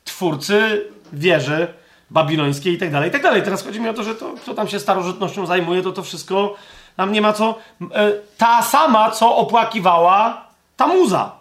Twórcy 0.06 0.86
wieży 1.14 1.68
babilońskiej 2.10 2.74
i 2.74 2.78
tak 2.78 2.92
dalej, 2.92 3.10
i 3.10 3.12
tak 3.12 3.24
dalej. 3.24 3.44
Teraz 3.44 3.64
chodzi 3.64 3.80
mi 3.80 3.90
o 3.90 3.94
to, 3.94 4.04
że 4.04 4.16
to, 4.16 4.34
kto 4.42 4.54
tam 4.54 4.68
się 4.68 4.80
starożytnością 4.80 5.46
zajmuje, 5.46 5.82
to 5.82 5.92
to 5.92 6.04
wszystko 6.04 6.56
nam 6.98 7.12
nie 7.12 7.22
ma 7.22 7.34
co... 7.34 7.60
E, 7.92 8.12
ta 8.38 8.62
sama, 8.62 9.12
co 9.12 9.36
opłakiwała 9.36 10.48
ta 10.78 10.88
muza. 10.88 11.32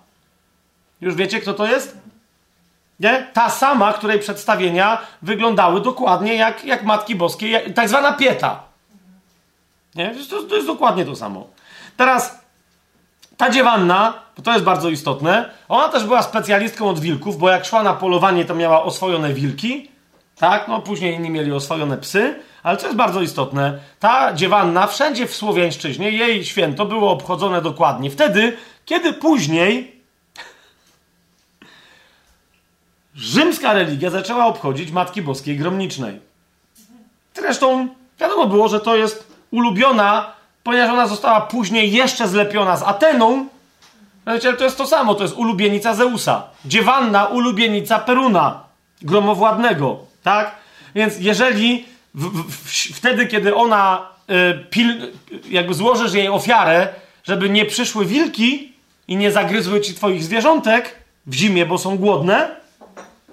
Już 1.01 1.15
wiecie, 1.15 1.41
kto 1.41 1.55
to 1.55 1.67
jest? 1.67 2.04
Nie? 3.01 3.27
Ta 3.33 3.51
sama, 3.51 3.93
której 3.93 4.19
przedstawienia 4.19 4.99
wyglądały 5.23 5.81
dokładnie 5.81 6.35
jak, 6.35 6.65
jak 6.65 6.85
Matki 6.85 7.15
Boskiej, 7.15 7.51
jak, 7.51 7.73
tak 7.73 7.89
zwana 7.89 8.13
pieta. 8.13 8.63
Nie? 9.95 10.15
To, 10.31 10.43
to 10.43 10.55
jest 10.55 10.67
dokładnie 10.67 11.05
to 11.05 11.17
samo. 11.17 11.47
Teraz 11.97 12.45
ta 13.37 13.51
dziewanna, 13.51 14.15
bo 14.37 14.43
to 14.43 14.53
jest 14.53 14.65
bardzo 14.65 14.89
istotne, 14.91 15.51
ona 15.69 15.89
też 15.89 16.05
była 16.05 16.23
specjalistką 16.23 16.89
od 16.89 17.01
wilków, 17.01 17.39
bo 17.39 17.51
jak 17.51 17.65
szła 17.65 17.83
na 17.83 17.95
polowanie, 17.95 18.45
to 18.45 18.55
miała 18.55 18.83
oswojone 18.83 19.33
wilki, 19.33 19.91
tak? 20.39 20.69
No 20.69 20.81
później 20.81 21.15
inni 21.15 21.31
mieli 21.31 21.53
oswojone 21.53 21.99
psy, 21.99 22.35
ale 22.63 22.77
co 22.77 22.87
jest 22.87 22.97
bardzo 22.97 23.21
istotne, 23.21 23.79
ta 24.01 24.33
dziewanna 24.33 24.87
wszędzie 24.87 25.27
w 25.27 25.35
Słowiańszczyźnie, 25.35 26.11
jej 26.11 26.45
święto 26.45 26.85
było 26.85 27.11
obchodzone 27.11 27.63
dokładnie 27.63 28.11
wtedy, 28.11 28.57
kiedy 28.85 29.13
później 29.13 29.94
rzymska 33.17 33.73
religia 33.73 34.11
zaczęła 34.11 34.47
obchodzić 34.47 34.91
Matki 34.91 35.23
Boskiej 35.23 35.57
Gromnicznej. 35.57 36.21
Zresztą 37.35 37.89
wiadomo 38.21 38.47
było, 38.47 38.69
że 38.69 38.81
to 38.81 38.97
jest 38.97 39.33
ulubiona, 39.51 40.33
ponieważ 40.63 40.91
ona 40.91 41.07
została 41.07 41.41
później 41.41 41.93
jeszcze 41.93 42.29
zlepiona 42.29 42.77
z 42.77 42.83
Ateną. 42.83 43.49
Wiecie, 44.27 44.53
to 44.53 44.65
jest 44.65 44.79
to 44.79 44.87
samo, 44.87 45.15
to 45.15 45.23
jest 45.23 45.37
ulubienica 45.37 45.95
Zeusa. 45.95 46.43
Dziewanna 46.65 47.25
ulubienica 47.27 47.99
Peruna, 47.99 48.61
gromowładnego, 49.03 49.99
tak? 50.23 50.55
Więc 50.95 51.15
jeżeli 51.19 51.85
w, 52.15 52.25
w, 52.25 52.53
w, 52.53 52.97
wtedy, 52.97 53.27
kiedy 53.27 53.55
ona 53.55 54.09
y, 54.31 54.65
pil, 54.71 55.13
jakby 55.51 55.75
złożysz 55.75 56.15
jej 56.15 56.29
ofiarę, 56.29 56.89
żeby 57.25 57.51
nie 57.51 57.65
przyszły 57.65 58.07
wilki 58.07 58.73
i 59.09 59.17
nie 59.17 59.33
zagryzły 59.33 59.81
ci 59.81 59.95
twoich 59.95 60.25
zwierzątek 60.25 60.95
w 61.27 61.35
zimie, 61.35 61.67
bo 61.67 61.79
są 61.79 61.97
głodne, 61.97 62.57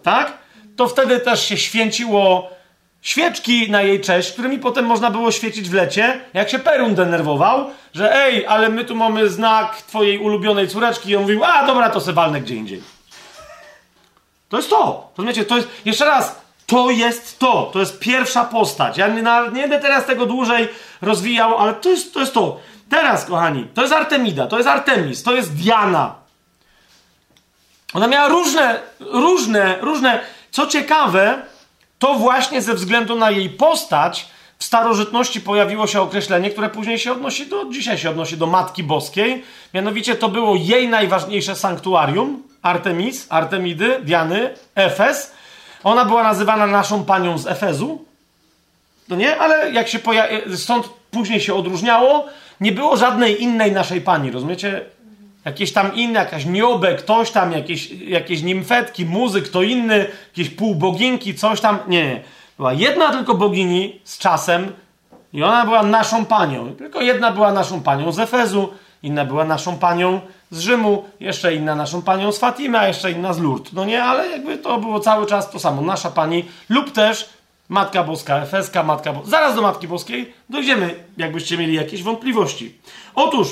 tak? 0.03 0.37
To 0.75 0.87
wtedy 0.87 1.19
też 1.19 1.45
się 1.45 1.57
święciło 1.57 2.49
świeczki 3.01 3.71
na 3.71 3.81
jej 3.81 4.01
cześć, 4.01 4.31
którymi 4.31 4.59
potem 4.59 4.85
można 4.85 5.11
było 5.11 5.31
świecić 5.31 5.69
w 5.69 5.73
lecie, 5.73 6.21
jak 6.33 6.49
się 6.49 6.59
Perun 6.59 6.95
denerwował, 6.95 7.69
że 7.93 8.15
ej, 8.25 8.45
ale 8.45 8.69
my 8.69 8.85
tu 8.85 8.95
mamy 8.95 9.29
znak 9.29 9.81
twojej 9.81 10.19
ulubionej 10.19 10.67
córeczki 10.67 11.09
i 11.09 11.15
on 11.15 11.21
mówił, 11.21 11.43
a 11.43 11.65
dobra, 11.67 11.89
to 11.89 12.01
se 12.01 12.13
walnę 12.13 12.41
gdzie 12.41 12.55
indziej. 12.55 12.81
To 14.49 14.57
jest 14.57 14.69
to. 14.69 15.11
Rozumiecie, 15.17 15.45
to 15.45 15.55
jest, 15.55 15.67
jeszcze 15.85 16.05
raz, 16.05 16.41
to 16.65 16.89
jest 16.89 17.39
to. 17.39 17.69
To 17.73 17.79
jest 17.79 17.99
pierwsza 17.99 18.45
postać. 18.45 18.97
Ja 18.97 19.07
nie, 19.07 19.21
nie 19.53 19.61
będę 19.61 19.79
teraz 19.79 20.05
tego 20.05 20.25
dłużej 20.25 20.69
rozwijał, 21.01 21.57
ale 21.57 21.73
to 21.73 21.89
jest, 21.89 22.13
to 22.13 22.19
jest 22.19 22.33
to. 22.33 22.59
Teraz, 22.89 23.25
kochani, 23.25 23.67
to 23.73 23.81
jest 23.81 23.93
Artemida, 23.93 24.47
to 24.47 24.57
jest 24.57 24.69
Artemis, 24.69 25.23
to 25.23 25.35
jest 25.35 25.55
Diana. 25.55 26.20
Ona 27.93 28.07
miała 28.07 28.27
różne, 28.27 28.79
różne, 28.99 29.77
różne. 29.81 30.19
Co 30.51 30.67
ciekawe, 30.67 31.41
to 31.99 32.13
właśnie 32.13 32.61
ze 32.61 32.73
względu 32.73 33.15
na 33.15 33.31
jej 33.31 33.49
postać 33.49 34.27
w 34.57 34.63
starożytności 34.63 35.41
pojawiło 35.41 35.87
się 35.87 36.01
określenie, 36.01 36.49
które 36.49 36.69
później 36.69 36.99
się 36.99 37.11
odnosi 37.11 37.47
do, 37.47 37.65
dzisiaj 37.65 37.97
się 37.97 38.09
odnosi 38.09 38.37
do 38.37 38.47
Matki 38.47 38.83
Boskiej. 38.83 39.43
Mianowicie 39.73 40.15
to 40.15 40.29
było 40.29 40.55
jej 40.55 40.87
najważniejsze 40.87 41.55
sanktuarium, 41.55 42.43
Artemis, 42.61 43.27
Artemidy, 43.29 43.99
Diany, 44.03 44.53
Efes. 44.75 45.33
Ona 45.83 46.05
była 46.05 46.23
nazywana 46.23 46.67
naszą 46.67 47.05
panią 47.05 47.37
z 47.37 47.47
Efezu. 47.47 48.05
No 49.09 49.15
nie, 49.15 49.37
ale 49.37 49.71
jak 49.71 49.87
się 49.87 49.99
pojawi... 49.99 50.57
stąd 50.57 50.89
później 51.11 51.41
się 51.41 51.53
odróżniało, 51.53 52.25
nie 52.61 52.71
było 52.71 52.97
żadnej 52.97 53.43
innej 53.43 53.71
naszej 53.71 54.01
pani, 54.01 54.31
rozumiecie? 54.31 54.85
Jakieś 55.45 55.73
tam 55.73 55.95
inne, 55.95 56.19
jakaś 56.19 56.45
niobę, 56.45 56.95
ktoś 56.95 57.31
tam, 57.31 57.51
jakieś, 57.51 57.91
jakieś 57.91 58.43
nimfetki, 58.43 59.05
muzyk, 59.05 59.45
kto 59.45 59.63
inny, 59.63 60.07
jakieś 60.27 60.49
półboginki, 60.49 61.35
coś 61.35 61.61
tam. 61.61 61.79
Nie, 61.87 62.05
nie. 62.05 62.21
Była 62.57 62.73
jedna 62.73 63.11
tylko 63.11 63.35
bogini 63.35 63.99
z 64.03 64.17
czasem 64.17 64.71
i 65.33 65.43
ona 65.43 65.65
była 65.65 65.83
naszą 65.83 66.25
panią. 66.25 66.75
Tylko 66.75 67.01
jedna 67.01 67.31
była 67.31 67.53
naszą 67.53 67.81
panią 67.81 68.11
z 68.11 68.19
Efezu, 68.19 68.73
inna 69.03 69.25
była 69.25 69.45
naszą 69.45 69.77
panią 69.77 70.21
z 70.51 70.59
Rzymu, 70.59 71.05
jeszcze 71.19 71.55
inna 71.55 71.75
naszą 71.75 72.01
panią 72.01 72.31
z 72.31 72.39
Fatimy, 72.39 72.79
a 72.79 72.87
jeszcze 72.87 73.11
inna 73.11 73.33
z 73.33 73.39
Lourdes. 73.39 73.73
No 73.73 73.85
nie, 73.85 74.03
ale 74.03 74.29
jakby 74.29 74.57
to 74.57 74.77
było 74.77 74.99
cały 74.99 75.25
czas 75.25 75.51
to 75.51 75.59
samo. 75.59 75.81
Nasza 75.81 76.11
pani 76.11 76.45
lub 76.69 76.91
też 76.91 77.29
Matka 77.69 78.03
Boska, 78.03 78.37
Efeska, 78.37 78.83
Matka 78.83 79.13
Boska. 79.13 79.29
Zaraz 79.29 79.55
do 79.55 79.61
Matki 79.61 79.87
Boskiej 79.87 80.33
dojdziemy, 80.49 80.95
jakbyście 81.17 81.57
mieli 81.57 81.73
jakieś 81.73 82.03
wątpliwości. 82.03 82.75
Otóż, 83.15 83.47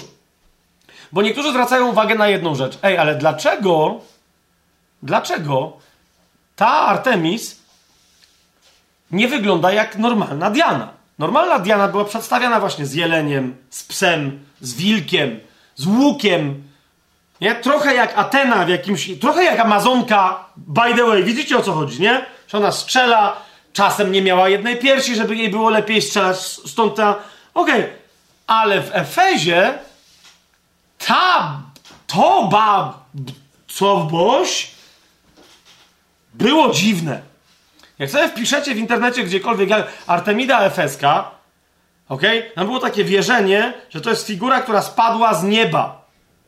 bo 1.12 1.22
niektórzy 1.22 1.50
zwracają 1.50 1.88
uwagę 1.88 2.16
na 2.16 2.28
jedną 2.28 2.56
rzecz. 2.56 2.80
Ej, 2.84 2.98
ale 2.98 3.16
dlaczego, 3.16 4.02
dlaczego 5.04 5.78
ta 6.56 6.68
Artemis 6.68 7.60
nie 9.12 9.28
wygląda 9.28 9.72
jak 9.72 9.98
normalna 9.98 10.50
Diana? 10.50 10.90
Normalna 11.20 11.60
Diana 11.60 11.88
była 11.88 12.06
przedstawiana 12.06 12.60
właśnie 12.60 12.86
z 12.86 12.94
jeleniem, 12.94 13.58
z 13.70 13.84
psem, 13.84 14.46
z 14.62 14.74
wilkiem, 14.74 15.40
z 15.76 15.86
łukiem. 15.86 16.64
Nie? 17.42 17.56
Trochę 17.56 17.96
jak 17.96 18.18
Atena 18.18 18.66
w 18.66 18.70
jakimś. 18.70 19.12
Trochę 19.22 19.44
jak 19.44 19.60
Amazonka. 19.60 20.46
By 20.58 20.96
the 20.96 21.06
way, 21.06 21.24
widzicie 21.24 21.58
o 21.58 21.62
co 21.62 21.74
chodzi, 21.74 22.02
nie? 22.02 22.26
Że 22.48 22.58
ona 22.58 22.72
strzela, 22.72 23.36
czasem 23.74 24.12
nie 24.12 24.22
miała 24.22 24.50
jednej 24.50 24.78
piersi, 24.78 25.16
żeby 25.16 25.36
jej 25.36 25.50
było 25.50 25.70
lepiej 25.70 26.02
strzelać, 26.02 26.38
stąd 26.42 26.96
ta. 26.96 27.16
Okej, 27.54 27.80
okay. 27.80 27.94
ale 28.48 28.82
w 28.82 28.90
Efezie 28.94 29.74
ta. 31.08 31.62
To 32.08 32.48
bab. 32.52 32.94
Co 33.68 33.98
w 33.98 34.12
boś? 34.12 34.72
Było 36.34 36.74
dziwne. 36.74 37.22
Jak 38.00 38.10
sobie 38.10 38.30
wpiszecie 38.30 38.76
w 38.76 38.78
internecie 38.78 39.24
gdziekolwiek 39.24 39.70
Artemida 40.08 40.62
Efeska, 40.62 41.32
ok? 42.10 42.22
Tam 42.56 42.66
było 42.66 42.80
takie 42.80 43.04
wierzenie, 43.04 43.74
że 43.90 44.02
to 44.02 44.10
jest 44.10 44.28
figura, 44.28 44.62
która 44.62 44.82
spadła 44.82 45.34
z 45.34 45.44
nieba. 45.44 46.06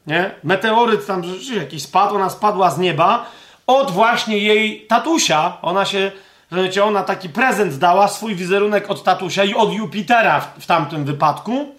Nie? 0.07 0.31
Meteoryt 0.43 1.05
tam 1.07 1.23
rzeczywiście 1.23 1.55
jakiś 1.55 1.83
spadł, 1.83 2.15
ona 2.15 2.29
spadła 2.29 2.71
z 2.71 2.77
nieba 2.77 3.25
od 3.67 3.91
właśnie 3.91 4.37
jej 4.37 4.87
tatusia. 4.87 5.57
Ona 5.61 5.85
się, 5.85 6.11
że 6.71 6.83
ona 6.83 7.03
taki 7.03 7.29
prezent 7.29 7.75
dała, 7.75 8.07
swój 8.07 8.35
wizerunek 8.35 8.91
od 8.91 9.03
tatusia 9.03 9.43
i 9.43 9.53
od 9.53 9.73
Jupitera 9.73 10.39
w, 10.39 10.59
w 10.59 10.65
tamtym 10.65 11.05
wypadku 11.05 11.75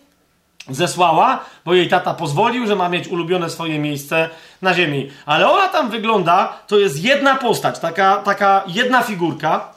zesłała, 0.70 1.44
bo 1.64 1.74
jej 1.74 1.88
tata 1.88 2.14
pozwolił, 2.14 2.66
że 2.66 2.76
ma 2.76 2.88
mieć 2.88 3.08
ulubione 3.08 3.50
swoje 3.50 3.78
miejsce 3.78 4.28
na 4.62 4.74
ziemi. 4.74 5.10
Ale 5.26 5.50
ona 5.50 5.68
tam 5.68 5.90
wygląda, 5.90 6.52
to 6.66 6.78
jest 6.78 7.04
jedna 7.04 7.34
postać, 7.34 7.78
taka, 7.78 8.16
taka 8.16 8.64
jedna 8.66 9.02
figurka, 9.02 9.68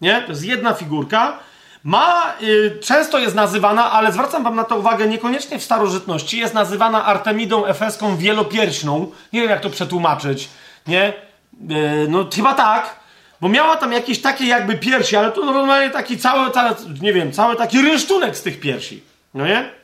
nie? 0.00 0.22
To 0.22 0.28
jest 0.32 0.44
jedna 0.44 0.74
figurka. 0.74 1.38
Ma, 1.84 2.34
y, 2.42 2.78
często 2.82 3.18
jest 3.18 3.34
nazywana, 3.34 3.92
ale 3.92 4.12
zwracam 4.12 4.44
wam 4.44 4.56
na 4.56 4.64
to 4.64 4.78
uwagę, 4.78 5.08
niekoniecznie 5.08 5.58
w 5.58 5.64
starożytności, 5.64 6.38
jest 6.38 6.54
nazywana 6.54 7.04
Artemidą 7.04 7.66
Efeską 7.66 8.16
wielopierśną. 8.16 9.10
Nie 9.32 9.40
wiem, 9.40 9.50
jak 9.50 9.60
to 9.60 9.70
przetłumaczyć, 9.70 10.48
nie? 10.86 11.12
Y, 11.70 12.06
no 12.08 12.26
chyba 12.34 12.54
tak, 12.54 13.00
bo 13.40 13.48
miała 13.48 13.76
tam 13.76 13.92
jakieś 13.92 14.20
takie 14.20 14.46
jakby 14.46 14.78
piersi, 14.78 15.16
ale 15.16 15.32
to 15.32 15.44
normalnie 15.44 15.90
taki 15.90 16.18
cały, 16.18 16.50
cały 16.50 16.74
nie 17.00 17.12
wiem, 17.12 17.32
cały 17.32 17.56
taki 17.56 17.82
rynsztunek 17.82 18.36
z 18.36 18.42
tych 18.42 18.60
piersi, 18.60 19.02
no 19.34 19.46
nie? 19.46 19.79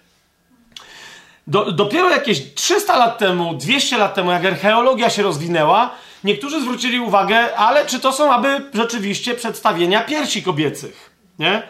Do, 1.46 1.72
dopiero 1.72 2.10
jakieś 2.10 2.54
300 2.54 2.96
lat 2.96 3.18
temu, 3.18 3.54
200 3.54 3.98
lat 3.98 4.14
temu, 4.14 4.30
jak 4.30 4.44
archeologia 4.44 5.10
się 5.10 5.22
rozwinęła, 5.22 5.90
niektórzy 6.24 6.60
zwrócili 6.60 7.00
uwagę, 7.00 7.56
ale 7.56 7.86
czy 7.86 8.00
to 8.00 8.12
są 8.12 8.32
aby 8.32 8.70
rzeczywiście 8.74 9.34
przedstawienia 9.34 10.00
piersi 10.00 10.42
kobiecych, 10.42 11.10
nie? 11.38 11.62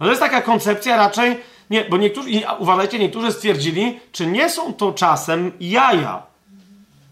No 0.00 0.06
to 0.06 0.10
jest 0.10 0.22
taka 0.22 0.42
koncepcja 0.42 0.96
raczej, 0.96 1.40
nie, 1.70 1.84
bo 1.84 1.96
niektórzy, 1.96 2.28
uważajcie, 2.58 2.98
niektórzy 2.98 3.32
stwierdzili, 3.32 4.00
czy 4.12 4.26
nie 4.26 4.50
są 4.50 4.74
to 4.74 4.92
czasem 4.92 5.52
jaja. 5.60 6.22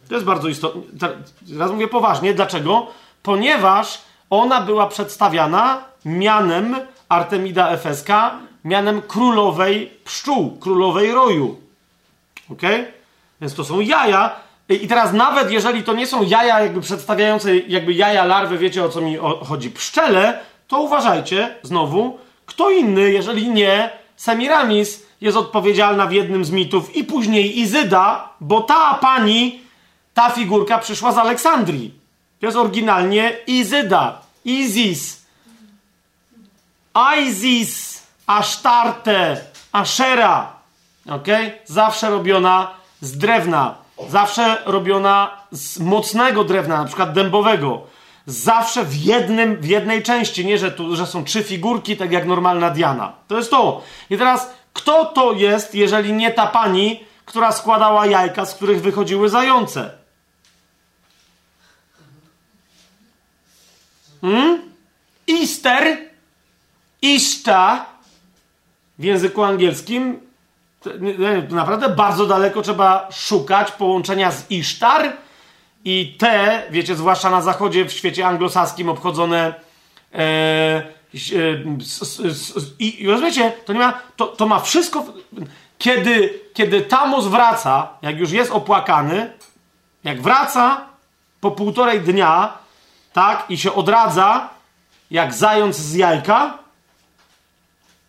To 0.08 0.14
jest 0.14 0.26
bardzo 0.26 0.48
istotne. 0.48 1.08
Teraz 1.48 1.70
mówię 1.70 1.88
poważnie. 1.88 2.34
Dlaczego? 2.34 2.86
Ponieważ 3.22 3.98
ona 4.30 4.60
była 4.60 4.86
przedstawiana 4.86 5.84
mianem 6.04 6.76
Artemida 7.08 7.70
Efeska, 7.70 8.38
mianem 8.64 9.02
królowej 9.02 9.90
pszczół, 10.04 10.58
królowej 10.58 11.12
roju. 11.12 11.60
Ok? 12.52 12.62
Więc 13.40 13.54
to 13.54 13.64
są 13.64 13.80
jaja. 13.80 14.36
I 14.68 14.88
teraz 14.88 15.12
nawet 15.12 15.50
jeżeli 15.50 15.82
to 15.82 15.92
nie 15.92 16.06
są 16.06 16.22
jaja 16.22 16.60
jakby 16.60 16.80
przedstawiające 16.80 17.56
jakby 17.56 17.92
jaja 17.92 18.24
larwy, 18.24 18.58
wiecie 18.58 18.84
o 18.84 18.88
co 18.88 19.00
mi 19.00 19.16
chodzi, 19.48 19.70
pszczele, 19.70 20.38
to 20.68 20.80
uważajcie, 20.80 21.54
znowu, 21.62 22.18
kto 22.46 22.70
inny, 22.70 23.10
jeżeli 23.10 23.50
nie 23.50 23.90
Semiramis, 24.16 25.06
jest 25.20 25.36
odpowiedzialna 25.36 26.06
w 26.06 26.12
jednym 26.12 26.44
z 26.44 26.50
mitów 26.50 26.96
i 26.96 27.04
później 27.04 27.58
Izyda, 27.58 28.28
bo 28.40 28.60
ta 28.60 28.94
pani, 28.94 29.60
ta 30.14 30.30
figurka 30.30 30.78
przyszła 30.78 31.12
z 31.12 31.18
Aleksandrii. 31.18 31.94
To 32.40 32.46
jest 32.46 32.58
oryginalnie 32.58 33.36
Izyda, 33.46 34.20
Izis, 34.44 35.26
Isis, 37.18 38.02
Asztarte, 38.26 39.40
Ashera. 39.72 40.51
Ok? 41.08 41.26
Zawsze 41.64 42.10
robiona 42.10 42.70
z 43.00 43.18
drewna. 43.18 43.74
Zawsze 44.08 44.62
robiona 44.64 45.30
z 45.50 45.78
mocnego 45.78 46.44
drewna, 46.44 46.78
na 46.78 46.84
przykład 46.84 47.12
dębowego. 47.12 47.82
Zawsze 48.26 48.84
w, 48.84 48.96
jednym, 48.96 49.56
w 49.56 49.64
jednej 49.64 50.02
części, 50.02 50.46
nie 50.46 50.58
że, 50.58 50.70
tu, 50.70 50.96
że 50.96 51.06
są 51.06 51.24
trzy 51.24 51.42
figurki, 51.42 51.96
tak 51.96 52.12
jak 52.12 52.26
normalna 52.26 52.70
Diana. 52.70 53.12
To 53.28 53.36
jest 53.36 53.50
to. 53.50 53.82
I 54.10 54.18
teraz, 54.18 54.50
kto 54.72 55.04
to 55.04 55.32
jest, 55.32 55.74
jeżeli 55.74 56.12
nie 56.12 56.30
ta 56.30 56.46
pani, 56.46 57.04
która 57.24 57.52
składała 57.52 58.06
jajka, 58.06 58.46
z 58.46 58.54
których 58.54 58.82
wychodziły 58.82 59.28
zające? 59.28 59.90
Hmm? 64.20 64.62
Easter, 65.30 65.98
Ishta 67.02 67.86
w 68.98 69.04
języku 69.04 69.42
angielskim 69.42 70.20
naprawdę 71.50 71.88
bardzo 71.88 72.26
daleko 72.26 72.62
trzeba 72.62 73.08
szukać 73.12 73.72
połączenia 73.72 74.30
z 74.30 74.50
Isztar 74.50 75.12
i 75.84 76.16
te, 76.18 76.62
wiecie, 76.70 76.96
zwłaszcza 76.96 77.30
na 77.30 77.42
zachodzie, 77.42 77.84
w 77.84 77.92
świecie 77.92 78.26
anglosaskim 78.26 78.88
obchodzone 78.88 79.54
e, 80.14 80.18
e, 80.18 80.82
i 82.78 83.06
rozumiecie, 83.06 83.52
to 83.64 83.72
nie 83.72 83.78
ma, 83.78 84.00
to, 84.16 84.26
to 84.26 84.46
ma 84.46 84.60
wszystko, 84.60 85.04
kiedy, 85.78 86.40
kiedy 86.54 86.80
Tamus 86.80 87.26
wraca, 87.26 87.88
jak 88.02 88.18
już 88.18 88.30
jest 88.30 88.50
opłakany, 88.50 89.32
jak 90.04 90.22
wraca 90.22 90.86
po 91.40 91.50
półtorej 91.50 92.00
dnia, 92.00 92.58
tak, 93.12 93.44
i 93.48 93.58
się 93.58 93.74
odradza, 93.74 94.48
jak 95.10 95.34
zając 95.34 95.76
z 95.76 95.94
jajka, 95.94 96.58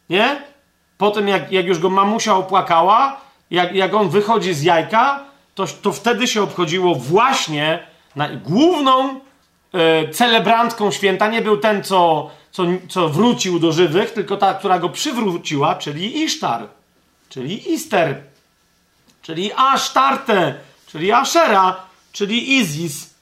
nie? 0.09 0.52
Potem, 0.97 1.27
jak, 1.27 1.51
jak 1.51 1.65
już 1.65 1.79
go 1.79 1.89
mamusia 1.89 2.35
opłakała, 2.35 3.21
jak, 3.51 3.75
jak 3.75 3.93
on 3.93 4.09
wychodzi 4.09 4.53
z 4.53 4.63
jajka, 4.63 5.23
to, 5.55 5.65
to 5.67 5.91
wtedy 5.91 6.27
się 6.27 6.41
obchodziło 6.41 6.95
właśnie 6.95 7.87
na, 8.15 8.29
główną 8.29 9.19
e, 9.73 10.09
celebrantką 10.09 10.91
święta. 10.91 11.27
Nie 11.27 11.41
był 11.41 11.57
ten, 11.57 11.83
co, 11.83 12.31
co, 12.51 12.63
co 12.89 13.09
wrócił 13.09 13.59
do 13.59 13.71
żywych, 13.71 14.11
tylko 14.11 14.37
ta, 14.37 14.53
która 14.53 14.79
go 14.79 14.89
przywróciła, 14.89 15.75
czyli 15.75 16.23
Isztar, 16.23 16.67
czyli 17.29 17.73
Ister, 17.73 18.21
czyli 19.21 19.51
Asztarte, 19.55 20.55
czyli 20.87 21.11
Ashera, 21.11 21.75
czyli 22.11 22.53
Izis, 22.53 23.13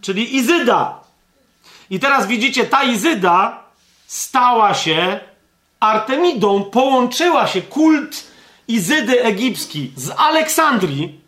czyli 0.00 0.36
Izyda. 0.36 1.00
I 1.90 2.00
teraz 2.00 2.26
widzicie, 2.26 2.64
ta 2.64 2.84
Izyda 2.84 3.62
stała 4.06 4.74
się 4.74 5.20
Artemidą 5.80 6.64
połączyła 6.64 7.46
się 7.46 7.62
kult 7.62 8.34
Izydy 8.68 9.22
egipski 9.22 9.92
z 9.96 10.10
Aleksandrii, 10.16 11.20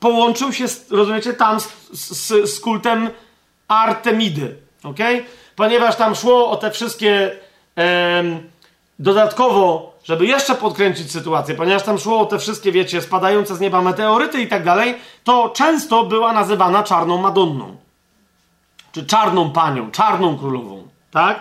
połączył 0.00 0.52
się, 0.52 0.64
rozumiecie, 0.90 1.32
tam 1.32 1.60
z, 1.60 1.68
z, 1.92 2.54
z 2.54 2.60
kultem 2.60 3.10
Artemidy. 3.68 4.56
ok? 4.82 4.98
ponieważ 5.56 5.96
tam 5.96 6.14
szło 6.14 6.50
o 6.50 6.56
te 6.56 6.70
wszystkie 6.70 7.36
dodatkowo, 8.98 9.94
żeby 10.04 10.26
jeszcze 10.26 10.54
podkręcić 10.54 11.12
sytuację, 11.12 11.54
ponieważ 11.54 11.82
tam 11.82 11.98
szło 11.98 12.20
o 12.20 12.26
te 12.26 12.38
wszystkie, 12.38 12.72
wiecie, 12.72 13.02
spadające 13.02 13.56
z 13.56 13.60
nieba 13.60 13.82
meteoryty 13.82 14.40
i 14.40 14.48
tak 14.48 14.64
dalej, 14.64 14.94
to 15.24 15.48
często 15.48 16.04
była 16.04 16.32
nazywana 16.32 16.82
czarną 16.82 17.18
Madonną. 17.18 17.76
Czy 18.92 19.06
czarną 19.06 19.50
panią, 19.50 19.90
czarną 19.90 20.38
królową, 20.38 20.88
tak? 21.10 21.40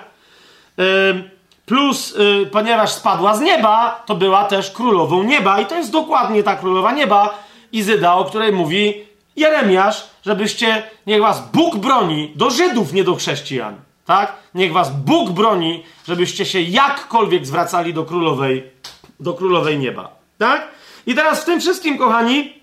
Plus, 1.65 2.15
y, 2.15 2.45
ponieważ 2.52 2.91
spadła 2.91 3.35
z 3.35 3.41
nieba, 3.41 4.03
to 4.06 4.15
była 4.15 4.44
też 4.44 4.72
królową 4.72 5.23
nieba 5.23 5.60
i 5.60 5.65
to 5.65 5.76
jest 5.76 5.91
dokładnie 5.91 6.44
ta 6.44 6.56
królowa 6.56 6.91
nieba, 6.91 7.44
Izyda, 7.72 8.14
o 8.14 8.26
której 8.26 8.52
mówi 8.52 9.06
Jeremiasz, 9.35 10.06
żebyście, 10.26 10.84
niech 11.07 11.22
was 11.22 11.52
Bóg 11.53 11.77
broni, 11.77 12.31
do 12.35 12.49
Żydów, 12.49 12.94
nie 12.94 13.03
do 13.03 13.15
chrześcijan, 13.15 13.76
tak? 14.06 14.34
Niech 14.56 14.73
was 14.73 14.91
Bóg 14.91 15.30
broni, 15.30 15.84
żebyście 16.07 16.45
się 16.45 16.61
jakkolwiek 16.61 17.45
zwracali 17.45 17.94
do 17.94 18.06
królowej, 18.06 18.72
do 19.19 19.34
królowej 19.34 19.80
nieba, 19.80 20.15
tak? 20.38 20.68
I 21.07 21.15
teraz 21.15 21.41
w 21.41 21.45
tym 21.45 21.60
wszystkim, 21.60 21.98
kochani, 21.98 22.53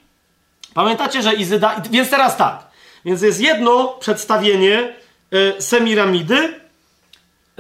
pamiętacie, 0.75 1.23
że 1.23 1.35
Izyda, 1.35 1.83
więc 1.91 2.11
teraz 2.11 2.37
tak, 2.37 2.67
więc 3.05 3.23
jest 3.23 3.41
jedno 3.41 3.87
przedstawienie 3.87 4.95
y, 5.35 5.63
Semiramidy, 5.63 6.61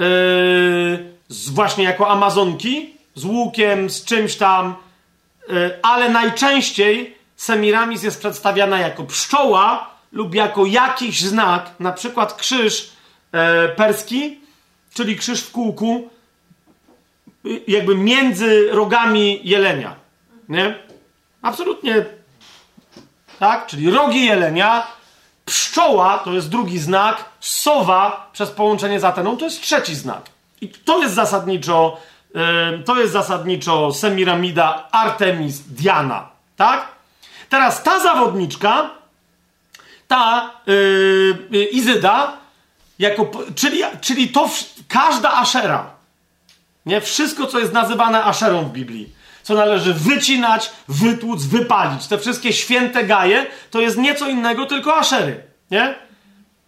y, 0.01 1.10
z, 1.31 1.51
właśnie 1.51 1.85
jako 1.85 2.09
Amazonki, 2.09 2.94
z 3.15 3.24
łukiem, 3.24 3.90
z 3.90 4.05
czymś 4.05 4.36
tam, 4.36 4.74
y, 5.51 5.78
ale 5.82 6.09
najczęściej 6.09 7.16
Semiramis 7.36 8.02
jest 8.02 8.19
przedstawiana 8.19 8.78
jako 8.78 9.05
pszczoła 9.05 9.90
lub 10.12 10.35
jako 10.35 10.66
jakiś 10.66 11.20
znak, 11.20 11.70
na 11.81 11.93
przykład 11.93 12.35
krzyż 12.35 12.93
e, 13.32 13.69
perski, 13.69 14.40
czyli 14.94 15.16
krzyż 15.16 15.40
w 15.40 15.52
kółku, 15.52 16.09
jakby 17.66 17.94
między 17.94 18.69
rogami 18.73 19.40
jelenia. 19.44 19.97
Nie? 20.48 20.78
Absolutnie 21.43 22.05
tak? 23.39 23.66
Czyli 23.66 23.90
rogi 23.90 24.27
jelenia, 24.27 24.86
pszczoła 25.44 26.19
to 26.19 26.32
jest 26.32 26.48
drugi 26.48 26.78
znak, 26.78 27.24
sowa 27.40 28.31
przez 28.32 28.51
połączenie 28.51 29.01
z 29.01 29.05
Ateną 29.05 29.36
to 29.36 29.44
jest 29.44 29.62
trzeci 29.62 29.94
znak. 29.94 30.23
I 30.61 30.69
to 30.69 31.03
jest 31.03 31.15
zasadniczo, 31.15 32.01
to 32.85 33.01
jest 33.01 33.12
zasadniczo 33.12 33.93
Semiramida 33.93 34.89
Artemis 34.93 35.59
Diana, 35.61 36.28
tak? 36.57 36.89
Teraz 37.49 37.82
ta 37.82 38.01
zawodniczka, 38.01 38.91
ta 40.09 40.51
yy, 41.51 41.65
Izyda, 41.65 42.37
jako, 42.99 43.31
czyli, 43.55 43.82
czyli 44.01 44.28
to 44.28 44.49
w, 44.49 44.65
każda 44.89 45.32
Ashera, 45.32 45.91
nie? 46.87 47.01
Wszystko, 47.01 47.47
co 47.47 47.59
jest 47.59 47.73
nazywane 47.73 48.24
Asherą 48.24 48.65
w 48.65 48.73
Biblii, 48.73 49.12
co 49.43 49.55
należy 49.55 49.95
wycinać, 49.95 50.70
wytłuc, 50.89 51.45
wypalić, 51.45 52.07
te 52.07 52.19
wszystkie 52.19 52.53
święte 52.53 53.05
gaje, 53.05 53.47
to 53.70 53.81
jest 53.81 53.99
nieco 53.99 54.28
innego, 54.28 54.66
tylko 54.66 54.97
Aszery, 54.97 55.43
nie? 55.70 55.95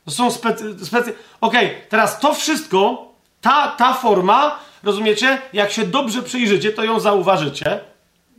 To 0.05 0.11
są 0.11 0.31
specy... 0.31 0.87
specy... 0.87 1.15
Okej, 1.41 1.67
okay, 1.67 1.81
teraz 1.89 2.21
to 2.21 2.35
wszystko, 2.35 3.12
ta, 3.43 3.69
ta 3.79 3.93
forma, 3.95 4.59
rozumiecie? 4.83 5.39
Jak 5.53 5.73
się 5.73 5.87
dobrze 5.87 6.23
przyjrzycie, 6.23 6.73
to 6.73 6.85
ją 6.85 7.01
zauważycie, 7.01 7.81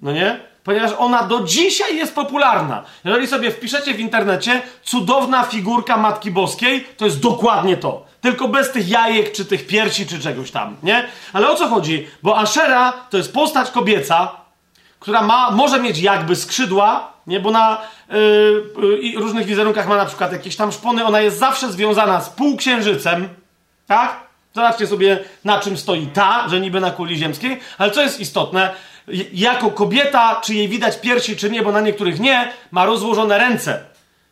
no 0.02 0.12
nie? 0.12 0.54
ponieważ 0.64 0.92
ona 0.98 1.24
do 1.24 1.40
dzisiaj 1.40 1.98
jest 1.98 2.16
popularna. 2.16 2.84
Jeżeli 3.06 3.28
sobie 3.28 3.52
wpiszecie 3.52 3.94
w 3.94 4.00
internecie 4.00 4.62
cudowna 4.84 5.44
figurka 5.44 5.98
Matki 5.98 6.32
Boskiej, 6.32 6.88
to 6.98 7.06
jest 7.06 7.20
dokładnie 7.20 7.78
to. 7.78 8.06
Tylko 8.22 8.48
bez 8.48 8.72
tych 8.72 8.90
jajek, 8.90 9.32
czy 9.32 9.46
tych 9.46 9.68
piersi, 9.68 10.08
czy 10.08 10.20
czegoś 10.20 10.52
tam, 10.52 10.76
nie? 10.84 11.08
Ale 11.34 11.50
o 11.50 11.56
co 11.56 11.68
chodzi? 11.68 12.08
Bo 12.24 12.38
Ashera 12.38 12.94
to 13.10 13.18
jest 13.18 13.34
postać 13.34 13.72
kobieca, 13.72 14.32
która 15.00 15.22
ma, 15.22 15.52
może 15.52 15.80
mieć 15.80 16.00
jakby 16.00 16.36
skrzydła, 16.36 17.14
nie? 17.28 17.40
Bo 17.40 17.52
na 17.52 17.82
yy, 18.10 19.10
yy, 19.14 19.20
różnych 19.20 19.46
wizerunkach 19.46 19.88
ma 19.88 19.98
na 19.98 20.06
przykład 20.06 20.32
jakieś 20.32 20.56
tam 20.56 20.72
szpony. 20.72 21.06
Ona 21.06 21.22
jest 21.22 21.38
zawsze 21.38 21.72
związana 21.72 22.22
z 22.22 22.30
półksiężycem, 22.30 23.30
tak? 23.88 24.20
Zobaczcie 24.56 24.88
sobie, 24.88 25.20
na 25.46 25.60
czym 25.60 25.78
stoi 25.78 26.08
ta, 26.08 26.50
że 26.50 26.60
niby 26.60 26.80
na 26.82 26.92
kuli 26.92 27.18
ziemskiej. 27.18 27.60
Ale 27.78 27.92
co 27.92 28.02
jest 28.02 28.20
istotne? 28.20 28.74
jako 29.34 29.72
kobieta, 29.72 30.42
czy 30.44 30.54
jej 30.54 30.68
widać 30.68 31.00
piersi, 31.00 31.36
czy 31.36 31.50
nie, 31.50 31.62
bo 31.62 31.72
na 31.72 31.82
niektórych 31.82 32.20
nie, 32.20 32.52
ma 32.72 32.86
rozłożone 32.86 33.38
ręce. 33.38 33.84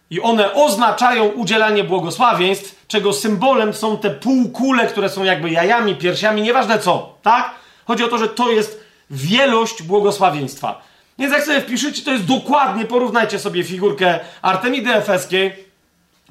I 0.10 0.22
one 0.22 0.54
oznaczają 0.54 1.26
udzielanie 1.26 1.84
błogosławieństw, 1.84 2.86
czego 2.88 3.14
symbolem 3.14 3.74
są 3.74 3.98
te 3.98 4.10
półkule, 4.10 4.88
które 4.88 5.10
są 5.10 5.24
jakby 5.24 5.50
jajami, 5.50 5.96
piersiami, 5.96 6.42
nieważne 6.42 6.80
co, 6.80 7.18
tak? 7.22 7.52
Chodzi 7.86 8.04
o 8.04 8.08
to, 8.08 8.18
że 8.18 8.28
to 8.28 8.52
jest 8.52 8.84
wielość 9.12 9.84
błogosławieństwa. 9.84 10.82
Więc 11.20 11.34
jak 11.34 11.44
sobie 11.44 11.62
wpiszecie, 11.62 12.02
to 12.02 12.12
jest 12.12 12.26
dokładnie, 12.26 12.86
porównajcie 12.86 13.40
sobie 13.40 13.64
figurkę 13.64 14.20
Artemidy 14.42 14.94
Efeskiej, 14.94 15.71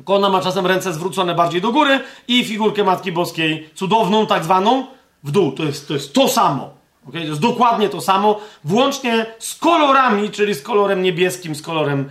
ona 0.06 0.28
ma 0.28 0.40
czasem 0.40 0.66
ręce 0.66 0.92
zwrócone 0.92 1.34
bardziej 1.34 1.60
do 1.60 1.72
góry 1.72 2.00
i 2.28 2.44
figurkę 2.44 2.84
Matki 2.84 3.12
Boskiej, 3.12 3.70
cudowną 3.74 4.26
tak 4.26 4.44
zwaną, 4.44 4.86
w 5.24 5.30
dół. 5.30 5.52
To 5.52 5.64
jest 5.64 5.88
to, 5.88 5.94
jest 5.94 6.12
to 6.12 6.28
samo. 6.28 6.70
Okay? 7.08 7.20
To 7.20 7.26
jest 7.26 7.40
dokładnie 7.40 7.88
to 7.88 8.00
samo, 8.00 8.40
włącznie 8.64 9.26
z 9.38 9.54
kolorami, 9.54 10.30
czyli 10.30 10.54
z 10.54 10.62
kolorem 10.62 11.02
niebieskim, 11.02 11.54
z 11.54 11.62
kolorem 11.62 12.10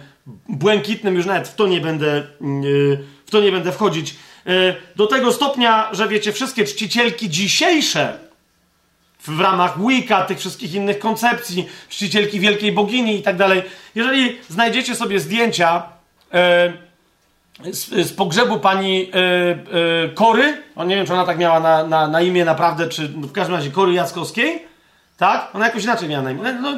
błękitnym, 0.50 1.16
już 1.16 1.26
nawet 1.26 1.48
w 1.48 1.56
to 1.56 1.68
nie 1.68 1.82
będę, 1.82 2.28
yy, 2.42 3.04
w 3.26 3.32
to 3.32 3.42
nie 3.42 3.52
będę 3.52 3.72
wchodzić. 3.72 4.16
Yy, 4.46 4.76
do 4.96 5.08
tego 5.08 5.34
stopnia, 5.34 5.90
że 5.92 6.08
wiecie, 6.08 6.32
wszystkie 6.32 6.66
czcicielki 6.66 7.30
dzisiejsze 7.30 8.20
w 9.20 9.40
ramach 9.40 9.88
Wicca, 9.88 10.26
tych 10.26 10.40
wszystkich 10.40 10.74
innych 10.74 11.00
koncepcji, 11.00 11.68
czcicielki 11.90 12.40
wielkiej 12.40 12.72
bogini 12.72 13.20
i 13.20 13.22
tak 13.22 13.38
dalej. 13.38 13.62
Jeżeli 13.96 14.38
znajdziecie 14.50 14.96
sobie 14.96 15.20
zdjęcia 15.20 15.84
yy, 16.34 16.40
z, 17.72 18.08
z, 18.08 18.14
pogrzebu 18.14 18.60
pani 18.60 19.00
yy, 19.00 19.06
yy, 19.06 20.10
Kory, 20.16 20.64
o 20.76 20.84
nie 20.84 20.96
wiem, 20.96 21.06
czy 21.06 21.14
ona 21.14 21.26
tak 21.26 21.38
miała 21.38 21.60
na, 21.60 21.84
na, 21.84 22.08
na 22.08 22.22
imię 22.22 22.46
naprawdę, 22.46 22.88
czy 22.88 23.08
w 23.08 23.32
każdym 23.32 23.56
razie 23.56 23.72
Kory 23.72 23.94
Jackowskiej, 23.94 24.66
tak? 25.18 25.50
Ona 25.54 25.66
jakoś 25.66 25.84
inaczej 25.84 26.10
miała 26.10 26.24
na 26.24 26.32
imię. 26.32 26.42
No, 26.62 26.70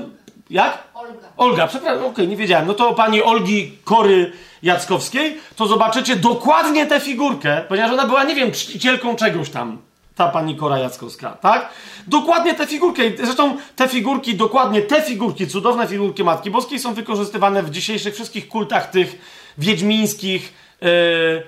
jak? 0.50 0.84
Olga. 0.94 1.28
Olga, 1.38 1.68
przepraszam, 1.68 1.98
okej, 1.98 2.12
okay, 2.12 2.28
nie 2.28 2.38
wiedziałem. 2.38 2.68
No 2.68 2.74
to 2.74 2.94
pani 2.94 3.24
Olgi 3.24 3.78
Kory 3.84 4.32
Jackowskiej, 4.64 5.38
to 5.56 5.68
zobaczycie 5.68 6.16
dokładnie 6.16 6.86
tę 6.86 7.00
figurkę, 7.00 7.62
ponieważ 7.68 7.92
ona 7.92 8.08
była, 8.08 8.24
nie 8.24 8.36
wiem, 8.36 8.52
czcicielką 8.52 9.16
czegoś 9.16 9.50
tam. 9.50 9.78
Ta 10.16 10.28
pani 10.28 10.56
Kora 10.56 10.80
Jackowska, 10.80 11.30
tak? 11.30 11.70
Dokładnie 12.08 12.54
tę 12.54 12.68
figurkę. 12.68 13.02
Zresztą 13.18 13.58
te 13.76 13.88
figurki, 13.88 14.36
dokładnie 14.36 14.82
te 14.82 15.02
figurki, 15.02 15.48
cudowne 15.48 15.88
figurki 15.88 16.24
Matki 16.24 16.52
Boskiej 16.52 16.80
są 16.80 16.94
wykorzystywane 16.94 17.64
w 17.64 17.70
dzisiejszych 17.70 18.14
wszystkich 18.14 18.48
kultach 18.48 18.90
tych 18.90 19.22
wiedźmińskich, 19.58 20.54
yy, 20.82 21.44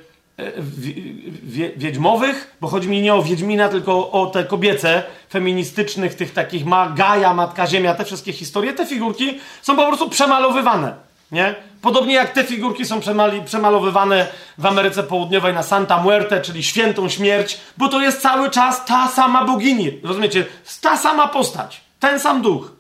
wiedźmowych, 1.76 2.56
bo 2.62 2.68
chodzi 2.68 2.90
mi 2.90 3.02
nie 3.02 3.14
o 3.14 3.24
Wiedźmina, 3.24 3.70
tylko 3.70 4.12
o 4.12 4.26
te 4.26 4.44
kobiece, 4.44 5.04
feministycznych, 5.30 6.16
tych 6.16 6.34
takich 6.34 6.66
ma 6.66 6.90
Gaja, 6.90 7.34
Matka 7.34 7.68
Ziemia, 7.68 7.96
te 7.96 8.06
wszystkie 8.06 8.34
historie, 8.34 8.74
te 8.74 8.86
figurki 8.86 9.40
są 9.62 9.76
po 9.76 9.88
prostu 9.88 10.10
przemalowywane, 10.10 10.96
nie? 11.32 11.56
Podobnie 11.82 12.14
jak 12.14 12.32
te 12.32 12.44
figurki 12.44 12.86
są 12.86 13.00
przemali, 13.00 13.42
przemalowywane 13.42 14.28
w 14.58 14.66
Ameryce 14.66 15.04
Południowej 15.04 15.54
na 15.54 15.64
Santa 15.64 15.98
Muerte, 15.98 16.42
czyli 16.42 16.64
świętą 16.64 17.10
śmierć, 17.10 17.58
bo 17.78 17.88
to 17.88 18.02
jest 18.02 18.22
cały 18.22 18.50
czas 18.50 18.86
ta 18.86 19.08
sama 19.08 19.46
bogini, 19.46 20.00
rozumiecie? 20.04 20.46
Ta 20.82 20.98
sama 20.98 21.28
postać, 21.28 21.82
ten 22.00 22.20
sam 22.20 22.42
duch. 22.42 22.72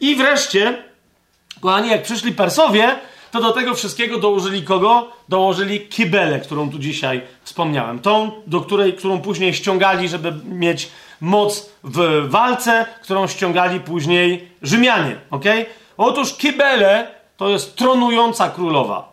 I 0.00 0.16
wreszcie, 0.16 0.82
kochani, 1.60 1.88
jak 1.88 2.02
przyszli 2.02 2.32
Persowie, 2.32 2.96
to 3.34 3.40
do 3.40 3.52
tego 3.52 3.74
wszystkiego 3.74 4.18
dołożyli 4.18 4.62
kogo? 4.62 5.08
Dołożyli 5.28 5.80
Kibelę, 5.80 6.40
którą 6.40 6.70
tu 6.70 6.78
dzisiaj 6.78 7.22
wspomniałem. 7.42 7.98
Tą, 7.98 8.30
do 8.46 8.60
której, 8.60 8.92
którą 8.92 9.20
później 9.20 9.54
ściągali, 9.54 10.08
żeby 10.08 10.32
mieć 10.44 10.88
moc 11.20 11.70
w 11.84 12.26
walce, 12.28 12.86
którą 13.02 13.26
ściągali 13.26 13.80
później 13.80 14.48
Rzymianie. 14.62 15.16
ok? 15.30 15.44
Otóż 15.96 16.36
Kibele 16.36 17.14
to 17.36 17.48
jest 17.48 17.76
tronująca 17.76 18.50
królowa. 18.50 19.12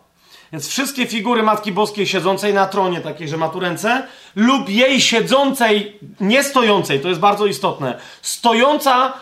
Więc 0.52 0.68
wszystkie 0.68 1.06
figury 1.06 1.42
Matki 1.42 1.72
Boskiej 1.72 2.06
siedzącej 2.06 2.54
na 2.54 2.66
tronie, 2.66 3.00
takiej, 3.00 3.28
że 3.28 3.36
ma 3.36 3.48
tu 3.48 3.60
ręce, 3.60 4.06
lub 4.36 4.68
jej 4.68 5.00
siedzącej, 5.00 5.98
nie 6.20 6.42
stojącej, 6.42 7.00
to 7.00 7.08
jest 7.08 7.20
bardzo 7.20 7.46
istotne, 7.46 7.98
stojąca 8.22 9.12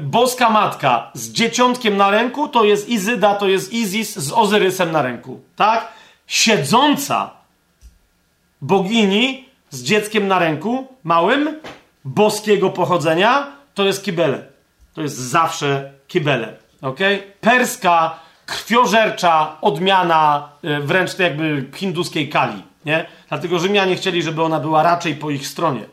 boska 0.00 0.50
matka 0.50 1.10
z 1.14 1.32
dzieciątkiem 1.32 1.96
na 1.96 2.10
ręku, 2.10 2.48
to 2.48 2.64
jest 2.64 2.88
Izyda, 2.88 3.34
to 3.34 3.48
jest 3.48 3.72
Izis 3.72 4.16
z 4.16 4.32
Ozyrysem 4.32 4.92
na 4.92 5.02
ręku. 5.02 5.40
Tak? 5.56 5.88
Siedząca 6.26 7.30
bogini 8.60 9.48
z 9.70 9.82
dzieckiem 9.82 10.28
na 10.28 10.38
ręku, 10.38 10.86
małym, 11.04 11.60
boskiego 12.04 12.70
pochodzenia, 12.70 13.46
to 13.74 13.84
jest 13.84 14.04
kibele. 14.04 14.46
To 14.94 15.02
jest 15.02 15.16
zawsze 15.16 15.92
kibele. 16.08 16.56
ok? 16.82 16.98
Perska 17.40 18.18
krwiożercza 18.46 19.56
odmiana 19.60 20.48
e, 20.64 20.80
wręcz 20.80 21.18
jakby 21.18 21.70
hinduskiej 21.74 22.28
kali, 22.28 22.62
nie? 22.84 23.06
Dlatego 23.28 23.58
Rzymianie 23.58 23.96
chcieli, 23.96 24.22
żeby 24.22 24.42
ona 24.42 24.60
była 24.60 24.82
raczej 24.82 25.14
po 25.14 25.30
ich 25.30 25.46
stronie. 25.46 25.84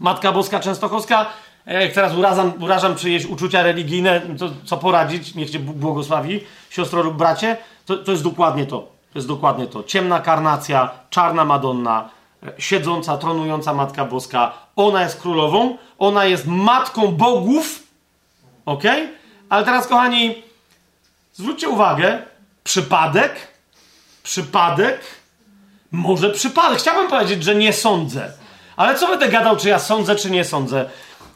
Matka 0.00 0.32
Boska 0.32 0.60
Częstochowska, 0.60 1.20
e, 1.22 1.26
jak 1.66 1.92
teraz 1.92 2.14
urażam, 2.14 2.52
urażam 2.62 2.96
czyjeś 2.96 3.26
uczucia 3.26 3.62
religijne, 3.62 4.20
to 4.38 4.50
co 4.64 4.76
poradzić, 4.76 5.34
niech 5.34 5.50
cię 5.50 5.58
Bóg 5.58 5.76
błogosławi, 5.76 6.40
siostro 6.70 7.02
lub 7.02 7.16
bracie, 7.16 7.56
to, 7.86 7.96
to 7.96 8.10
jest 8.10 8.24
dokładnie 8.24 8.66
to. 8.66 9.00
To 9.12 9.18
jest 9.18 9.28
dokładnie 9.28 9.66
to. 9.66 9.82
Ciemna 9.82 10.20
karnacja, 10.20 10.90
czarna 11.10 11.44
Madonna, 11.44 12.08
e, 12.42 12.52
siedząca, 12.58 13.16
tronująca 13.16 13.74
Matka 13.74 14.04
Boska. 14.04 14.52
Ona 14.76 15.02
jest 15.02 15.20
królową, 15.20 15.76
ona 15.98 16.24
jest 16.24 16.46
matką 16.46 17.06
bogów, 17.06 17.82
ok? 18.66 18.84
Ale 19.48 19.64
teraz, 19.64 19.86
kochani, 19.86 20.42
zwróćcie 21.32 21.68
uwagę, 21.68 22.18
przypadek, 22.64 23.48
przypadek, 24.22 25.00
może 25.92 26.30
przypadek. 26.30 26.78
Chciałbym 26.78 27.10
powiedzieć, 27.10 27.44
że 27.44 27.54
nie 27.54 27.72
sądzę. 27.72 28.32
Ale 28.76 28.94
co 28.94 29.08
będę 29.08 29.28
gadał, 29.28 29.56
czy 29.56 29.68
ja 29.68 29.78
sądzę, 29.78 30.16
czy 30.16 30.30
nie 30.30 30.44
sądzę? 30.44 30.90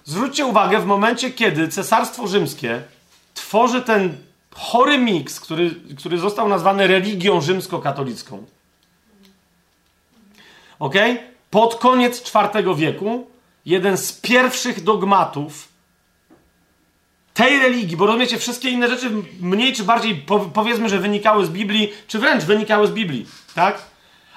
Zwróćcie 0.05 0.47
uwagę, 0.47 0.81
w 0.81 0.87
momencie, 0.87 1.31
kiedy 1.31 1.69
Cesarstwo 1.69 2.27
Rzymskie 2.27 2.83
tworzy 3.35 3.83
ten 3.83 4.17
chory 4.55 4.99
miks, 4.99 5.41
który, 5.41 5.75
który 5.99 6.19
został 6.19 6.49
nazwany 6.49 6.87
religią 6.87 7.41
rzymskokatolicką. 7.41 8.45
Ok? 10.79 10.95
Pod 11.51 11.75
koniec 11.75 12.35
IV 12.35 12.75
wieku 12.75 13.27
jeden 13.67 13.97
z 13.97 14.13
pierwszych 14.13 14.83
dogmatów 14.83 15.69
tej 17.35 17.59
religii, 17.59 17.97
bo 17.97 18.07
rozumiecie, 18.07 18.39
wszystkie 18.39 18.71
inne 18.71 18.89
rzeczy 18.89 19.11
mniej 19.41 19.73
czy 19.73 19.85
bardziej 19.85 20.25
powiedzmy, 20.55 20.89
że 20.89 20.99
wynikały 20.99 21.47
z 21.47 21.51
Biblii, 21.51 21.93
czy 22.07 22.19
wręcz 22.19 22.45
wynikały 22.45 22.87
z 22.87 22.91
Biblii, 22.91 23.27
tak? 23.55 23.83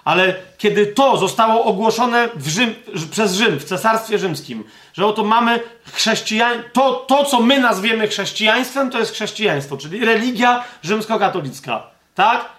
Ale 0.03 0.35
kiedy 0.57 0.85
to 0.85 1.17
zostało 1.17 1.63
ogłoszone 1.63 2.29
Rzym, 2.45 2.75
przez 3.11 3.33
Rzym, 3.33 3.59
w 3.59 3.63
Cesarstwie 3.63 4.19
Rzymskim, 4.19 4.63
że 4.97 5.05
oto 5.05 5.23
mamy 5.23 5.59
chrześcijan, 5.93 6.63
to, 6.73 6.93
to 6.93 7.25
co 7.25 7.41
my 7.41 7.59
nazwiemy 7.59 8.07
chrześcijaństwem, 8.07 8.91
to 8.91 8.99
jest 8.99 9.11
chrześcijaństwo, 9.11 9.77
czyli 9.77 10.05
religia 10.05 10.63
rzymskokatolicka, 10.83 11.83
tak? 12.15 12.49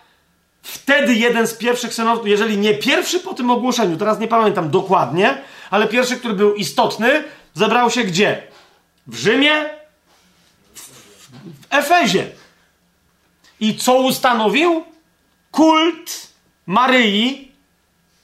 Wtedy 0.62 1.14
jeden 1.14 1.46
z 1.46 1.54
pierwszych 1.54 1.94
synodów, 1.94 2.26
jeżeli 2.26 2.58
nie 2.58 2.74
pierwszy 2.74 3.20
po 3.20 3.34
tym 3.34 3.50
ogłoszeniu, 3.50 3.96
teraz 3.96 4.18
nie 4.18 4.28
pamiętam 4.28 4.70
dokładnie, 4.70 5.42
ale 5.70 5.86
pierwszy, 5.86 6.16
który 6.16 6.34
był 6.34 6.54
istotny, 6.54 7.24
zebrał 7.54 7.90
się 7.90 8.04
gdzie? 8.04 8.42
W 9.06 9.16
Rzymie, 9.16 9.70
w 10.74 11.28
Efezie. 11.70 12.26
I 13.60 13.76
co 13.76 13.94
ustanowił? 13.94 14.84
Kult 15.50 16.28
Maryi, 16.66 17.52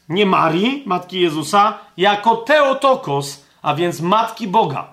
nie 0.09 0.27
Marii, 0.27 0.83
Matki 0.87 1.21
Jezusa, 1.21 1.79
jako 1.97 2.37
Teotokos, 2.37 3.44
a 3.65 3.75
więc 3.75 4.01
Matki 4.01 4.49
Boga. 4.49 4.87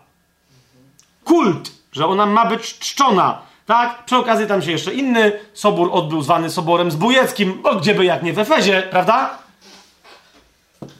Kult, 1.23 1.71
że 1.91 2.07
ona 2.07 2.25
ma 2.25 2.45
być 2.45 2.79
czczona. 2.79 3.41
Tak? 3.65 4.05
Przy 4.05 4.17
okazji 4.17 4.47
tam 4.47 4.61
się 4.61 4.71
jeszcze 4.71 4.93
inny 4.93 5.39
sobór 5.53 5.89
odbył, 5.93 6.21
zwany 6.21 6.49
Soborem 6.49 6.91
Zbójeckim, 6.91 7.61
bo 7.61 7.75
gdzieby 7.75 8.05
jak 8.05 8.23
nie 8.23 8.33
w 8.33 8.39
Efezie, 8.39 8.83
prawda? 8.91 9.37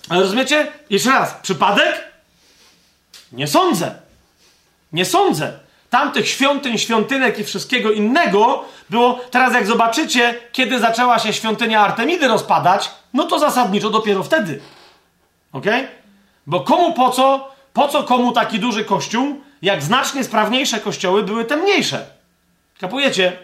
Ale 0.09 0.21
rozumiecie? 0.21 0.71
Jeszcze 0.89 1.09
raz, 1.09 1.33
przypadek? 1.41 2.11
Nie 3.31 3.47
sądzę. 3.47 3.95
Nie 4.93 5.05
sądzę. 5.05 5.59
Tamtych 5.89 6.29
świątyń, 6.29 6.77
świątynek 6.77 7.39
i 7.39 7.43
wszystkiego 7.43 7.91
innego 7.91 8.65
było, 8.89 9.19
teraz 9.31 9.53
jak 9.53 9.67
zobaczycie, 9.67 10.39
kiedy 10.51 10.79
zaczęła 10.79 11.19
się 11.19 11.33
świątynia 11.33 11.81
Artemidy 11.81 12.27
rozpadać, 12.27 12.91
no 13.13 13.23
to 13.23 13.39
zasadniczo 13.39 13.89
dopiero 13.89 14.23
wtedy. 14.23 14.61
Ok? 15.53 15.65
Bo 16.47 16.59
komu 16.59 16.93
po 16.93 17.09
co, 17.09 17.50
po 17.73 17.87
co 17.87 18.03
komu 18.03 18.31
taki 18.31 18.59
duży 18.59 18.85
kościół, 18.85 19.41
jak 19.61 19.83
znacznie 19.83 20.23
sprawniejsze 20.23 20.79
kościoły 20.79 21.23
były 21.23 21.45
te 21.45 21.57
mniejsze? 21.57 22.05
Kapujecie? 22.79 23.37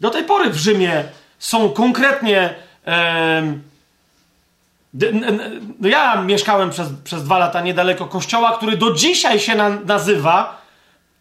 Do 0.00 0.10
tej 0.10 0.24
pory 0.24 0.50
w 0.50 0.56
Rzymie 0.56 1.04
są 1.38 1.70
konkretnie. 1.70 2.54
no 5.80 5.88
ja 5.88 6.22
mieszkałem 6.22 6.70
przez, 6.70 6.88
przez 7.04 7.24
dwa 7.24 7.38
lata 7.38 7.60
niedaleko 7.60 8.06
kościoła, 8.06 8.56
który 8.56 8.76
do 8.76 8.90
dzisiaj 8.92 9.40
się 9.40 9.54
na, 9.54 9.68
nazywa 9.68 10.64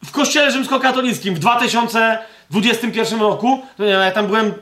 w 0.06 0.12
kościele 0.12 0.52
rzymskokatolickim 0.52 1.36
w 1.36 1.40
2021 1.40 3.20
roku. 3.20 3.62
Ja 3.80 4.12
tam 4.12 4.28
byłem 4.28 4.54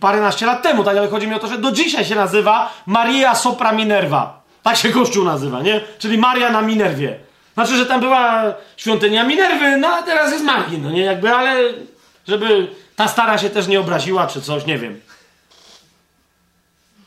paręnaście 0.00 0.46
lat 0.46 0.62
temu, 0.62 0.84
tak, 0.84 0.96
ale 0.96 1.08
chodzi 1.08 1.26
mi 1.26 1.34
o 1.34 1.38
to, 1.38 1.46
że 1.46 1.58
do 1.58 1.72
dzisiaj 1.72 2.04
się 2.04 2.14
nazywa 2.14 2.72
Maria 2.86 3.34
Sopra 3.34 3.72
Minerva. 3.72 4.39
Tak 4.62 4.76
się 4.76 4.88
kościół 4.88 5.24
nazywa, 5.24 5.62
nie? 5.62 5.80
Czyli 5.98 6.18
Maria 6.18 6.50
na 6.50 6.62
Minerwie. 6.62 7.18
Znaczy, 7.54 7.76
że 7.76 7.86
tam 7.86 8.00
była 8.00 8.54
świątynia 8.76 9.24
Minerwy, 9.24 9.76
no 9.76 9.88
a 9.88 10.02
teraz 10.02 10.32
jest 10.32 10.44
Marii, 10.44 10.78
no 10.78 10.90
nie 10.90 11.02
jakby, 11.02 11.34
ale 11.34 11.72
żeby 12.28 12.68
ta 12.96 13.08
stara 13.08 13.38
się 13.38 13.50
też 13.50 13.66
nie 13.66 13.80
obraziła, 13.80 14.26
czy 14.26 14.42
coś, 14.42 14.66
nie 14.66 14.78
wiem. 14.78 15.00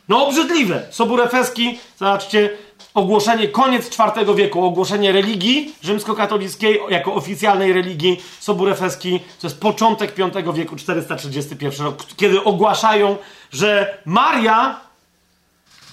No 0.09 0.27
obrzydliwe. 0.27 0.87
Sobór 0.91 1.21
Efeski, 1.21 1.79
zobaczcie, 1.97 2.49
ogłoszenie, 2.93 3.47
koniec 3.47 3.99
IV 3.99 4.35
wieku, 4.35 4.65
ogłoszenie 4.65 5.11
religii 5.11 5.75
rzymskokatolickiej 5.83 6.79
jako 6.89 7.13
oficjalnej 7.13 7.73
religii 7.73 8.23
Sobór 8.39 8.69
Efeski, 8.69 9.19
to 9.41 9.47
jest 9.47 9.59
początek 9.59 10.15
V 10.15 10.53
wieku, 10.53 10.75
431 10.75 11.85
rok, 11.85 12.03
kiedy 12.17 12.43
ogłaszają, 12.43 13.17
że 13.51 13.97
Maria, 14.05 14.79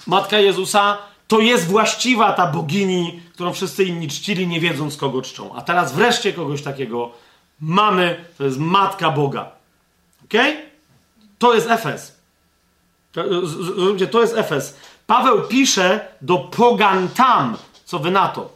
Matka 0.07 0.39
Jezusa, 0.39 0.97
to 1.31 1.39
jest 1.39 1.67
właściwa 1.67 2.33
ta 2.33 2.47
bogini, 2.47 3.21
którą 3.33 3.53
wszyscy 3.53 3.83
inni 3.83 4.07
czcili, 4.07 4.47
nie 4.47 4.59
wiedząc 4.59 4.97
kogo 4.97 5.21
czczą. 5.21 5.55
A 5.55 5.61
teraz 5.61 5.93
wreszcie 5.93 6.33
kogoś 6.33 6.61
takiego 6.61 7.11
mamy, 7.59 8.25
to 8.37 8.43
jest 8.43 8.59
Matka 8.59 9.11
Boga. 9.11 9.51
Ok? 10.25 10.33
To 11.39 11.53
jest 11.53 11.69
Efes. 11.69 12.15
Zrozumcie, 13.43 14.07
to 14.07 14.21
jest 14.21 14.37
Efes. 14.37 14.77
Paweł 15.07 15.47
pisze 15.47 16.07
do 16.21 16.37
pogan 16.37 17.09
tam. 17.09 17.57
Co 17.85 17.99
wy 17.99 18.11
na 18.11 18.27
to? 18.27 18.49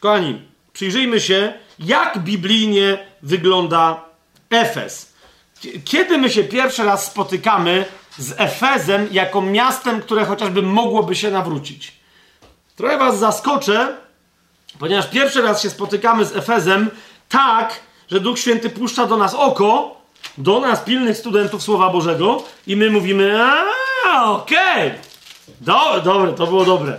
Kochani, 0.00 0.42
przyjrzyjmy 0.72 1.20
się, 1.20 1.54
jak 1.78 2.18
biblijnie 2.18 3.06
wygląda 3.22 4.04
Efes. 4.50 5.14
Kiedy 5.84 6.18
my 6.18 6.30
się 6.30 6.44
pierwszy 6.44 6.84
raz 6.84 7.06
spotykamy 7.06 7.84
z 8.18 8.34
Efezem 8.36 9.08
jako 9.10 9.42
miastem, 9.42 10.00
które 10.00 10.24
chociażby 10.24 10.62
mogłoby 10.62 11.14
się 11.14 11.30
nawrócić. 11.30 11.92
Trochę 12.76 12.98
was 12.98 13.18
zaskoczę, 13.18 13.96
ponieważ 14.78 15.10
pierwszy 15.10 15.42
raz 15.42 15.62
się 15.62 15.70
spotykamy 15.70 16.24
z 16.24 16.36
Efezem 16.36 16.90
tak, 17.28 17.80
że 18.10 18.20
Duch 18.20 18.38
Święty 18.38 18.70
puszcza 18.70 19.06
do 19.06 19.16
nas 19.16 19.34
oko, 19.34 19.96
do 20.38 20.60
nas 20.60 20.80
pilnych 20.80 21.18
studentów 21.18 21.62
Słowa 21.62 21.90
Bożego 21.90 22.42
i 22.66 22.76
my 22.76 22.90
mówimy, 22.90 23.40
okej, 24.14 24.88
okay. 24.88 24.98
Do, 25.60 26.00
dobre, 26.00 26.32
to 26.32 26.46
było 26.46 26.64
dobre. 26.64 26.96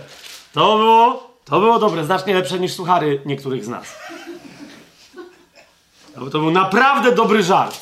To 0.52 0.76
było, 0.76 1.30
to 1.44 1.60
było 1.60 1.78
dobre, 1.78 2.04
znacznie 2.04 2.34
lepsze 2.34 2.58
niż 2.58 2.72
suchary 2.72 3.20
niektórych 3.26 3.64
z 3.64 3.68
nas. 3.68 3.94
To 6.14 6.38
był 6.38 6.50
naprawdę 6.50 7.12
dobry 7.12 7.42
żart. 7.42 7.78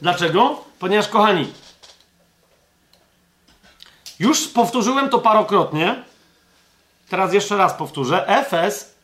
Dlaczego? 0.00 0.60
Ponieważ, 0.78 1.08
kochani, 1.08 1.52
już 4.22 4.48
powtórzyłem 4.48 5.08
to 5.08 5.18
parokrotnie. 5.18 6.02
Teraz 7.08 7.34
jeszcze 7.34 7.56
raz 7.56 7.72
powtórzę. 7.72 8.28
Efes 8.28 8.94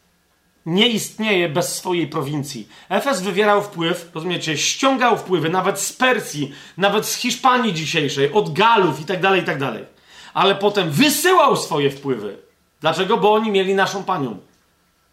nie 0.67 0.89
istnieje 0.89 1.49
bez 1.49 1.77
swojej 1.77 2.07
prowincji. 2.07 2.69
Efes 2.89 3.23
wywierał 3.23 3.63
wpływ, 3.63 4.11
rozumiecie, 4.15 4.59
ściągał 4.59 5.19
wpływy 5.19 5.49
nawet 5.49 5.81
z 5.81 5.93
Persji, 5.93 6.53
nawet 6.77 7.07
z 7.07 7.15
Hiszpanii 7.15 7.75
dzisiejszej, 7.75 8.33
od 8.33 8.53
Galów 8.53 9.01
itd., 9.01 9.23
tak 9.23 9.37
itd. 9.37 9.73
Tak 9.73 9.87
Ale 10.35 10.55
potem 10.55 10.91
wysyłał 10.91 11.57
swoje 11.57 11.91
wpływy. 11.91 12.37
Dlaczego? 12.81 13.17
Bo 13.17 13.33
oni 13.33 13.51
mieli 13.51 13.75
naszą 13.75 14.05
panią. 14.05 14.39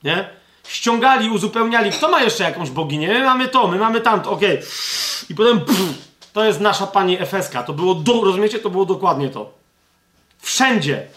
Nie? 0.03 0.30
Ściągali, 0.67 1.30
uzupełniali. 1.30 1.92
Kto 1.92 2.09
ma 2.09 2.22
jeszcze 2.22 2.43
jakąś 2.43 2.69
boginię? 2.69 3.08
My 3.08 3.25
mamy 3.25 3.48
to, 3.48 3.67
my 3.67 3.77
mamy 3.77 4.01
tamto, 4.01 4.32
okej. 4.32 4.58
Okay. 4.58 4.67
I 5.30 5.35
potem 5.35 5.61
pff, 5.61 5.82
to 6.34 6.45
jest 6.45 6.59
nasza 6.59 6.88
pani 6.88 7.22
Efeska. 7.22 7.64
To 7.64 7.74
było, 7.74 7.95
do, 7.95 8.22
rozumiecie, 8.22 8.59
to 8.59 8.69
było 8.69 8.85
dokładnie 8.85 9.30
to. 9.30 9.65
Wszędzie. 10.46 11.08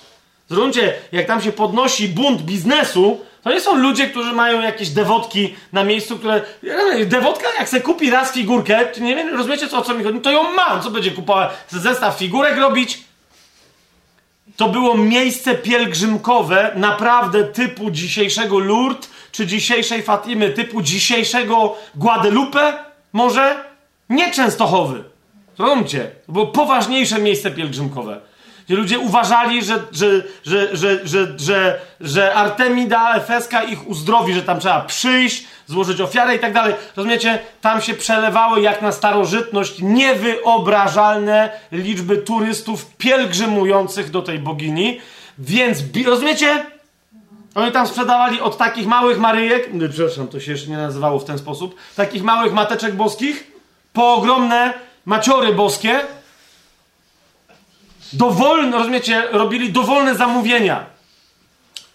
Zrozumcie, 0.48 0.94
jak 1.12 1.26
tam 1.26 1.42
się 1.42 1.52
podnosi 1.52 2.08
bunt 2.08 2.42
biznesu, 2.42 3.20
to 3.42 3.52
nie 3.52 3.60
są 3.60 3.76
ludzie, 3.76 4.06
którzy 4.06 4.32
mają 4.32 4.60
jakieś 4.60 4.88
dewotki 4.88 5.54
na 5.72 5.84
miejscu, 5.84 6.18
które... 6.18 6.42
Dewotka, 7.06 7.48
jak 7.58 7.68
se 7.68 7.80
kupi 7.80 8.10
raz 8.10 8.32
figurkę, 8.32 8.88
nie 9.00 9.16
wiem, 9.16 9.36
rozumiecie 9.36 9.68
co, 9.68 9.78
o 9.78 9.82
co 9.82 9.94
mi 9.94 10.04
chodzi, 10.04 10.20
to 10.20 10.30
ją 10.30 10.52
ma. 10.52 10.80
Co 10.80 10.90
będzie 10.90 11.10
kupować? 11.10 11.50
Zestaw 11.68 12.18
figurek 12.18 12.56
robić? 12.58 12.98
To 14.56 14.68
było 14.68 14.96
miejsce 14.96 15.54
pielgrzymkowe, 15.54 16.72
naprawdę 16.76 17.44
typu 17.44 17.90
dzisiejszego 17.90 18.58
Lourdes, 18.58 19.10
czy 19.32 19.46
dzisiejszej 19.46 20.02
Fatimy, 20.02 20.50
typu 20.50 20.82
dzisiejszego 20.82 21.76
Guadalupe. 21.94 22.72
może 23.12 23.64
nie 24.08 24.32
Częstochowy. 24.32 25.04
Rozumiecie? 25.58 26.10
To 26.26 26.32
było 26.32 26.46
poważniejsze 26.46 27.18
miejsce 27.18 27.50
pielgrzymkowe. 27.50 28.27
Gdzie 28.68 28.76
ludzie 28.76 28.98
uważali, 28.98 29.64
że, 29.64 29.82
że, 29.92 30.22
że, 30.44 30.76
że, 30.76 31.06
że, 31.06 31.34
że, 31.38 31.80
że 32.00 32.34
Artemida 32.34 33.14
Efeska 33.14 33.62
ich 33.62 33.88
uzdrowi, 33.88 34.34
że 34.34 34.42
tam 34.42 34.60
trzeba 34.60 34.80
przyjść, 34.80 35.46
złożyć 35.66 36.00
ofiarę 36.00 36.36
i 36.36 36.38
tak 36.38 36.52
dalej. 36.52 36.74
Rozumiecie? 36.96 37.38
Tam 37.60 37.80
się 37.80 37.94
przelewały 37.94 38.60
jak 38.60 38.82
na 38.82 38.92
starożytność 38.92 39.82
niewyobrażalne 39.82 41.50
liczby 41.72 42.16
turystów 42.16 42.86
pielgrzymujących 42.96 44.10
do 44.10 44.22
tej 44.22 44.38
bogini. 44.38 45.00
Więc, 45.38 45.78
rozumiecie? 46.06 46.66
Oni 47.54 47.72
tam 47.72 47.86
sprzedawali 47.86 48.40
od 48.40 48.58
takich 48.58 48.86
małych 48.86 49.18
Maryjek, 49.18 49.72
nie, 49.72 49.88
przepraszam, 49.88 50.28
to 50.28 50.40
się 50.40 50.52
jeszcze 50.52 50.70
nie 50.70 50.76
nazywało 50.76 51.18
w 51.18 51.24
ten 51.24 51.38
sposób, 51.38 51.74
takich 51.96 52.22
małych 52.22 52.52
mateczek 52.52 52.94
boskich, 52.94 53.50
po 53.92 54.14
ogromne 54.14 54.74
maciory 55.04 55.54
boskie, 55.54 56.00
dowolne, 58.12 58.78
rozumiecie, 58.78 59.22
robili 59.32 59.72
dowolne 59.72 60.14
zamówienia. 60.14 60.86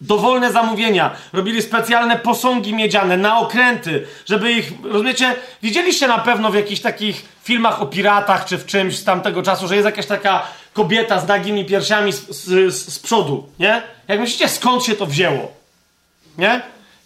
Dowolne 0.02 0.52
zamówienia. 0.52 1.12
Robili 1.34 1.62
specjalne 1.62 2.20
posągi 2.20 2.74
miedziane 2.74 3.18
na 3.18 3.40
okręty, 3.40 4.08
żeby 4.26 4.52
ich, 4.52 4.72
rozumiecie, 4.84 5.36
widzieliście 5.62 6.08
na 6.08 6.18
pewno 6.18 6.52
w 6.52 6.56
jakichś 6.56 6.82
takich 6.82 7.26
filmach 7.44 7.82
o 7.82 7.86
piratach 7.86 8.46
czy 8.46 8.58
w 8.58 8.66
czymś 8.66 8.98
z 8.98 9.04
tamtego 9.04 9.44
czasu, 9.44 9.68
że 9.68 9.76
jest 9.76 9.86
jakaś 9.86 10.06
taka 10.06 10.44
kobieta 10.74 11.20
z 11.20 11.28
nagimi 11.28 11.66
piersiami 11.66 12.14
z, 12.14 12.30
z, 12.30 12.76
z 12.94 13.00
przodu, 13.00 13.50
nie? 13.60 13.82
Jak 14.08 14.20
myślicie, 14.20 14.50
skąd 14.50 14.84
się 14.84 14.96
to 14.96 15.06
wzięło? 15.06 15.52
Nie? 16.38 16.62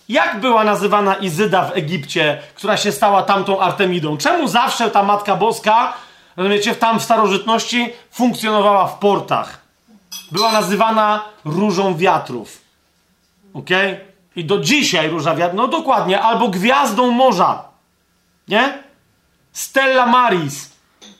Jak 0.10 0.40
była 0.40 0.64
nazywana 0.64 1.16
Izyda 1.16 1.66
w 1.66 1.77
Egipcie, 1.77 2.38
która 2.56 2.77
się 2.77 2.92
stała 2.92 3.24
tamtą 3.24 3.60
Artemidą? 3.60 4.18
Czemu 4.18 4.48
zawsze 4.48 4.92
ta 4.92 5.03
Matka 5.03 5.36
Boska, 5.36 5.94
rozumiecie, 6.38 6.75
tam 6.75 6.99
w 6.99 7.03
starożytności 7.03 7.93
funkcjonowała 8.11 8.88
w 8.88 8.99
portach? 8.99 9.61
Była 10.32 10.51
nazywana 10.51 11.24
Różą 11.45 11.98
Wiatrów. 11.98 12.61
Ok? 13.53 13.69
I 14.35 14.45
do 14.45 14.59
dzisiaj 14.59 15.09
Róża 15.09 15.35
Wiatrów, 15.35 15.57
no 15.57 15.67
dokładnie, 15.67 16.22
albo 16.22 16.48
Gwiazdą 16.48 17.11
Morza. 17.11 17.64
Nie? 18.48 18.83
Stella 19.51 20.06
Maris. 20.06 20.69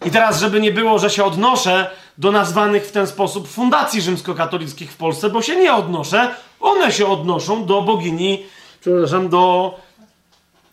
I 0.05 0.11
teraz, 0.11 0.39
żeby 0.39 0.61
nie 0.61 0.71
było, 0.71 0.99
że 0.99 1.09
się 1.09 1.23
odnoszę 1.23 1.89
do 2.17 2.31
nazwanych 2.31 2.87
w 2.87 2.91
ten 2.91 3.07
sposób 3.07 3.47
fundacji 3.47 4.01
rzymskokatolickich 4.01 4.91
w 4.91 4.97
Polsce, 4.97 5.29
bo 5.29 5.41
się 5.41 5.55
nie 5.55 5.73
odnoszę, 5.73 6.35
one 6.59 6.91
się 6.91 7.07
odnoszą 7.07 7.65
do 7.65 7.81
bogini, 7.81 8.45
przepraszam, 8.81 9.29
do. 9.29 9.73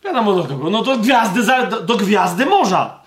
Wiadomo 0.03 0.33
do 0.33 0.43
kogo? 0.43 0.69
No 0.69 0.81
do 0.81 0.97
gwiazdy, 0.97 1.43
do, 1.69 1.81
do 1.81 1.95
gwiazdy 1.95 2.45
morza. 2.45 3.04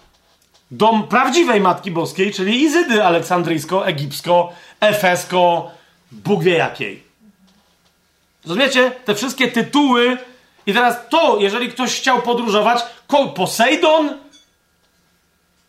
Do 0.71 0.93
prawdziwej 1.09 1.61
Matki 1.61 1.91
Boskiej, 1.91 2.33
czyli 2.33 2.63
Izydy 2.63 3.05
aleksandryjsko-egipsko, 3.05 4.53
efesko, 4.81 5.71
Bóg 6.13 6.43
wie 6.43 6.57
jakiej. 6.57 7.03
Rozumiecie? 8.45 8.91
Te 9.05 9.15
wszystkie 9.15 9.49
tytuły. 9.49 10.19
I 10.67 10.75
teraz 10.75 10.97
to, 11.11 11.37
jeżeli 11.41 11.69
ktoś 11.69 12.01
chciał 12.01 12.23
podróżować, 12.23 12.83
Posejdon, 13.35 14.19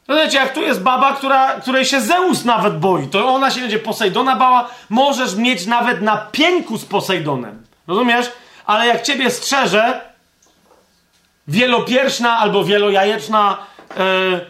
to 0.08 0.16
wiecie, 0.16 0.38
jak 0.38 0.54
tu 0.54 0.62
jest 0.62 0.82
baba, 0.82 1.14
która, 1.14 1.60
której 1.60 1.86
się 1.86 2.02
Zeus 2.02 2.46
nawet 2.46 2.80
boi, 2.80 3.08
to 3.08 3.28
ona 3.28 3.52
się 3.52 3.62
będzie 3.62 3.80
Posejdona 3.80 4.36
bała, 4.36 4.70
możesz 4.90 5.36
mieć 5.36 5.66
nawet 5.66 6.02
na 6.02 6.18
pieńku 6.18 6.78
z 6.78 6.86
Posejdonem. 6.86 7.64
Rozumiesz? 7.88 8.32
Ale 8.66 8.88
jak 8.88 9.02
ciebie 9.02 9.32
strzeże 9.32 10.02
wielopierszna 11.48 12.38
albo 12.38 12.64
wielojajeczna 12.64 13.58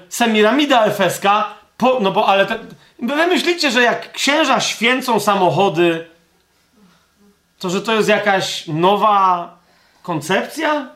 semiramida 0.09 0.85
efeska, 0.85 1.53
po, 1.77 1.99
no 2.01 2.11
bo 2.11 2.27
ale 2.27 2.45
te, 2.45 2.59
wy 2.99 3.27
myślicie, 3.27 3.71
że 3.71 3.81
jak 3.81 4.11
księża 4.11 4.59
święcą 4.59 5.19
samochody, 5.19 6.07
to 7.59 7.69
że 7.69 7.81
to 7.81 7.93
jest 7.93 8.09
jakaś 8.09 8.67
nowa 8.67 9.57
koncepcja? 10.03 10.87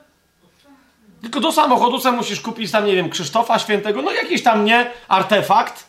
Tylko 1.22 1.40
do 1.40 1.52
samochodu 1.52 2.00
sobie 2.00 2.18
musisz 2.18 2.42
kupić 2.42 2.72
tam, 2.72 2.86
nie 2.86 2.96
wiem, 2.96 3.10
Krzysztofa 3.10 3.60
Świętego, 3.60 4.02
no 4.02 4.12
jakiś 4.12 4.44
tam, 4.44 4.66
nie, 4.66 4.92
artefakt, 5.08 5.86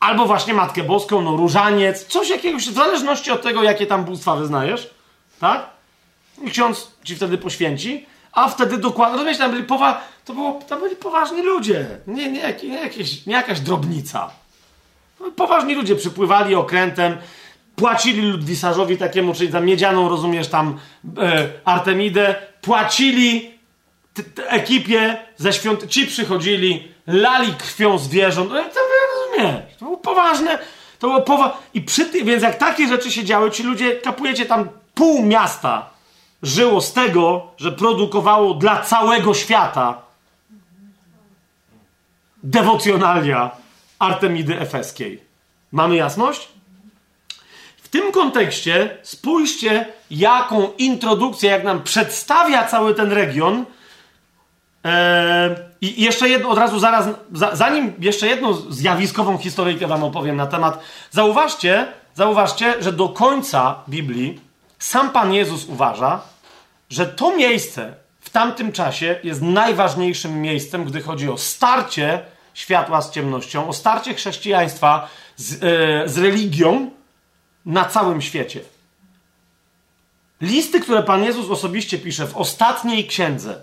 albo 0.00 0.26
właśnie 0.26 0.54
Matkę 0.54 0.82
Boską, 0.82 1.22
no 1.22 1.36
różaniec, 1.36 2.06
coś 2.06 2.28
jakiegoś, 2.28 2.68
w 2.68 2.74
zależności 2.74 3.30
od 3.30 3.42
tego, 3.42 3.62
jakie 3.62 3.86
tam 3.86 4.04
bóstwa 4.04 4.36
wyznajesz, 4.36 4.90
tak? 5.40 5.66
I 6.42 6.50
ksiądz 6.50 6.90
ci 7.04 7.16
wtedy 7.16 7.38
poświęci, 7.38 8.06
a 8.36 8.48
wtedy 8.48 8.78
dokładnie, 8.78 9.16
rozumiesz, 9.16 9.38
tam 9.38 9.50
byli, 9.50 9.64
powa 9.64 10.00
to 10.24 10.34
było, 10.34 10.60
tam 10.68 10.80
byli 10.80 10.96
poważni 10.96 11.42
ludzie, 11.42 11.86
nie, 12.06 12.30
nie, 12.32 12.54
nie, 12.64 12.80
jakieś, 12.80 13.26
nie 13.26 13.34
jakaś 13.34 13.60
drobnica. 13.60 14.30
No, 15.20 15.30
poważni 15.30 15.74
ludzie 15.74 15.96
przypływali 15.96 16.54
okrętem, 16.54 17.16
płacili 17.76 18.30
ludwisarzowi 18.30 18.96
takiemu, 18.96 19.34
czyli 19.34 19.52
tam 19.52 19.64
miedzianą, 19.64 20.08
rozumiesz, 20.08 20.48
tam 20.48 20.78
e, 21.18 21.48
Artemidę, 21.64 22.34
płacili 22.60 23.50
ekipie 24.48 25.16
ze 25.36 25.52
świąt... 25.52 25.88
Ci 25.88 26.06
przychodzili, 26.06 26.88
lali 27.06 27.54
krwią 27.54 27.98
zwierząt. 27.98 28.50
No, 28.50 28.56
to 28.56 28.80
rozumiesz, 29.16 29.76
to 29.78 29.84
było 29.84 29.96
poważne. 29.96 30.58
To 30.98 31.06
było 31.06 31.22
powa... 31.22 31.62
I 31.74 31.80
przy 31.80 32.04
ty... 32.06 32.24
Więc 32.24 32.42
jak 32.42 32.58
takie 32.58 32.88
rzeczy 32.88 33.12
się 33.12 33.24
działy, 33.24 33.50
ci 33.50 33.62
ludzie, 33.62 33.96
kapujecie 33.96 34.46
tam 34.46 34.68
pół 34.94 35.22
miasta 35.22 35.95
żyło 36.42 36.80
z 36.80 36.92
tego, 36.92 37.46
że 37.56 37.72
produkowało 37.72 38.54
dla 38.54 38.82
całego 38.82 39.34
świata 39.34 40.02
dewocjonalia 42.42 43.50
Artemidy 43.98 44.60
Efeskiej. 44.60 45.22
Mamy 45.72 45.96
jasność? 45.96 46.48
W 47.76 47.88
tym 47.88 48.12
kontekście 48.12 48.98
spójrzcie, 49.02 49.86
jaką 50.10 50.72
introdukcję, 50.78 51.50
jak 51.50 51.64
nam 51.64 51.82
przedstawia 51.82 52.64
cały 52.64 52.94
ten 52.94 53.12
region, 53.12 53.64
Eee, 54.86 55.56
I 55.80 56.02
jeszcze 56.02 56.28
jedno, 56.28 56.48
od 56.48 56.58
razu 56.58 56.78
zaraz, 56.78 57.08
zanim 57.52 57.92
jeszcze 57.98 58.26
jedną 58.26 58.54
zjawiskową 58.54 59.38
historyjkę 59.38 59.86
wam 59.86 60.04
opowiem 60.04 60.36
na 60.36 60.46
temat, 60.46 60.78
zauważcie, 61.10 61.86
zauważcie, 62.14 62.82
że 62.82 62.92
do 62.92 63.08
końca 63.08 63.74
Biblii 63.88 64.40
sam 64.86 65.10
Pan 65.10 65.34
Jezus 65.34 65.64
uważa, 65.64 66.20
że 66.90 67.06
to 67.06 67.36
miejsce 67.36 67.94
w 68.20 68.30
tamtym 68.30 68.72
czasie 68.72 69.20
jest 69.24 69.42
najważniejszym 69.42 70.42
miejscem, 70.42 70.84
gdy 70.84 71.02
chodzi 71.02 71.28
o 71.28 71.38
starcie 71.38 72.20
światła 72.54 73.02
z 73.02 73.10
ciemnością, 73.10 73.68
o 73.68 73.72
starcie 73.72 74.14
chrześcijaństwa 74.14 75.08
z, 75.36 75.52
e, 75.54 76.08
z 76.08 76.18
religią 76.18 76.90
na 77.66 77.84
całym 77.84 78.22
świecie. 78.22 78.60
Listy, 80.40 80.80
które 80.80 81.02
Pan 81.02 81.24
Jezus 81.24 81.50
osobiście 81.50 81.98
pisze 81.98 82.26
w 82.26 82.36
ostatniej 82.36 83.06
księdze, 83.06 83.62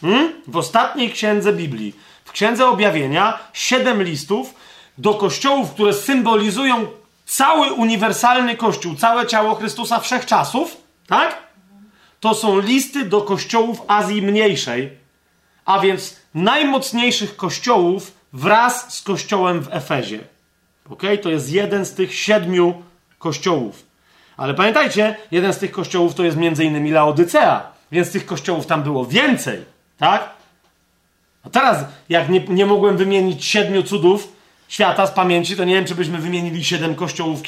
Hmm? 0.00 0.32
W 0.46 0.56
ostatniej 0.56 1.10
księdze 1.10 1.52
Biblii, 1.52 1.94
w 2.24 2.32
księdze 2.32 2.66
objawienia, 2.66 3.38
siedem 3.52 4.02
listów 4.02 4.54
do 4.98 5.14
kościołów, 5.14 5.70
które 5.70 5.94
symbolizują 5.94 6.86
cały 7.30 7.72
uniwersalny 7.72 8.56
kościół, 8.56 8.94
całe 8.94 9.26
ciało 9.26 9.54
Chrystusa 9.54 10.00
wszechczasów, 10.00 10.76
tak? 11.06 11.36
To 12.20 12.34
są 12.34 12.60
listy 12.60 13.04
do 13.04 13.22
kościołów 13.22 13.82
Azji 13.88 14.22
Mniejszej, 14.22 14.90
a 15.64 15.78
więc 15.78 16.16
najmocniejszych 16.34 17.36
kościołów 17.36 18.12
wraz 18.32 18.94
z 18.94 19.02
kościołem 19.02 19.62
w 19.62 19.68
Efezie. 19.70 20.18
Ok? 20.90 21.02
To 21.22 21.30
jest 21.30 21.50
jeden 21.52 21.84
z 21.84 21.94
tych 21.94 22.14
siedmiu 22.14 22.82
kościołów. 23.18 23.82
Ale 24.36 24.54
pamiętajcie, 24.54 25.16
jeden 25.30 25.52
z 25.52 25.58
tych 25.58 25.70
kościołów 25.70 26.14
to 26.14 26.24
jest 26.24 26.38
innymi 26.60 26.90
Laodycea, 26.90 27.72
więc 27.92 28.12
tych 28.12 28.26
kościołów 28.26 28.66
tam 28.66 28.82
było 28.82 29.06
więcej. 29.06 29.64
Tak? 29.98 30.30
A 31.44 31.50
teraz, 31.50 31.84
jak 32.08 32.28
nie, 32.28 32.40
nie 32.40 32.66
mogłem 32.66 32.96
wymienić 32.96 33.44
siedmiu 33.44 33.82
cudów 33.82 34.39
świata 34.70 35.06
z 35.06 35.10
pamięci, 35.10 35.56
to 35.56 35.64
nie 35.64 35.74
wiem, 35.74 35.84
czy 35.84 35.94
byśmy 35.94 36.18
wymienili 36.18 36.64
siedem 36.64 36.94
kościołów 36.94 37.40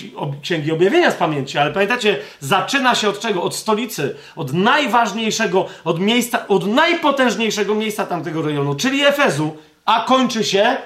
Księgi 0.43 0.73
Objawienia 0.73 1.11
z 1.11 1.15
pamięci, 1.15 1.59
ale 1.59 1.71
pamiętacie, 1.71 2.19
zaczyna 2.41 2.95
się 2.95 3.09
od 3.09 3.21
czego? 3.21 3.43
Od 3.43 3.57
stolicy, 3.57 4.17
od 4.37 4.53
najważniejszego, 4.53 5.67
od 5.85 6.01
miejsca, 6.01 6.49
od 6.49 6.67
najpotężniejszego 6.67 7.75
miejsca 7.75 8.07
tamtego 8.07 8.43
rejonu, 8.43 8.75
czyli 8.75 9.05
Efezu, 9.05 9.57
a 9.85 10.05
kończy 10.05 10.45
się, 10.45 10.77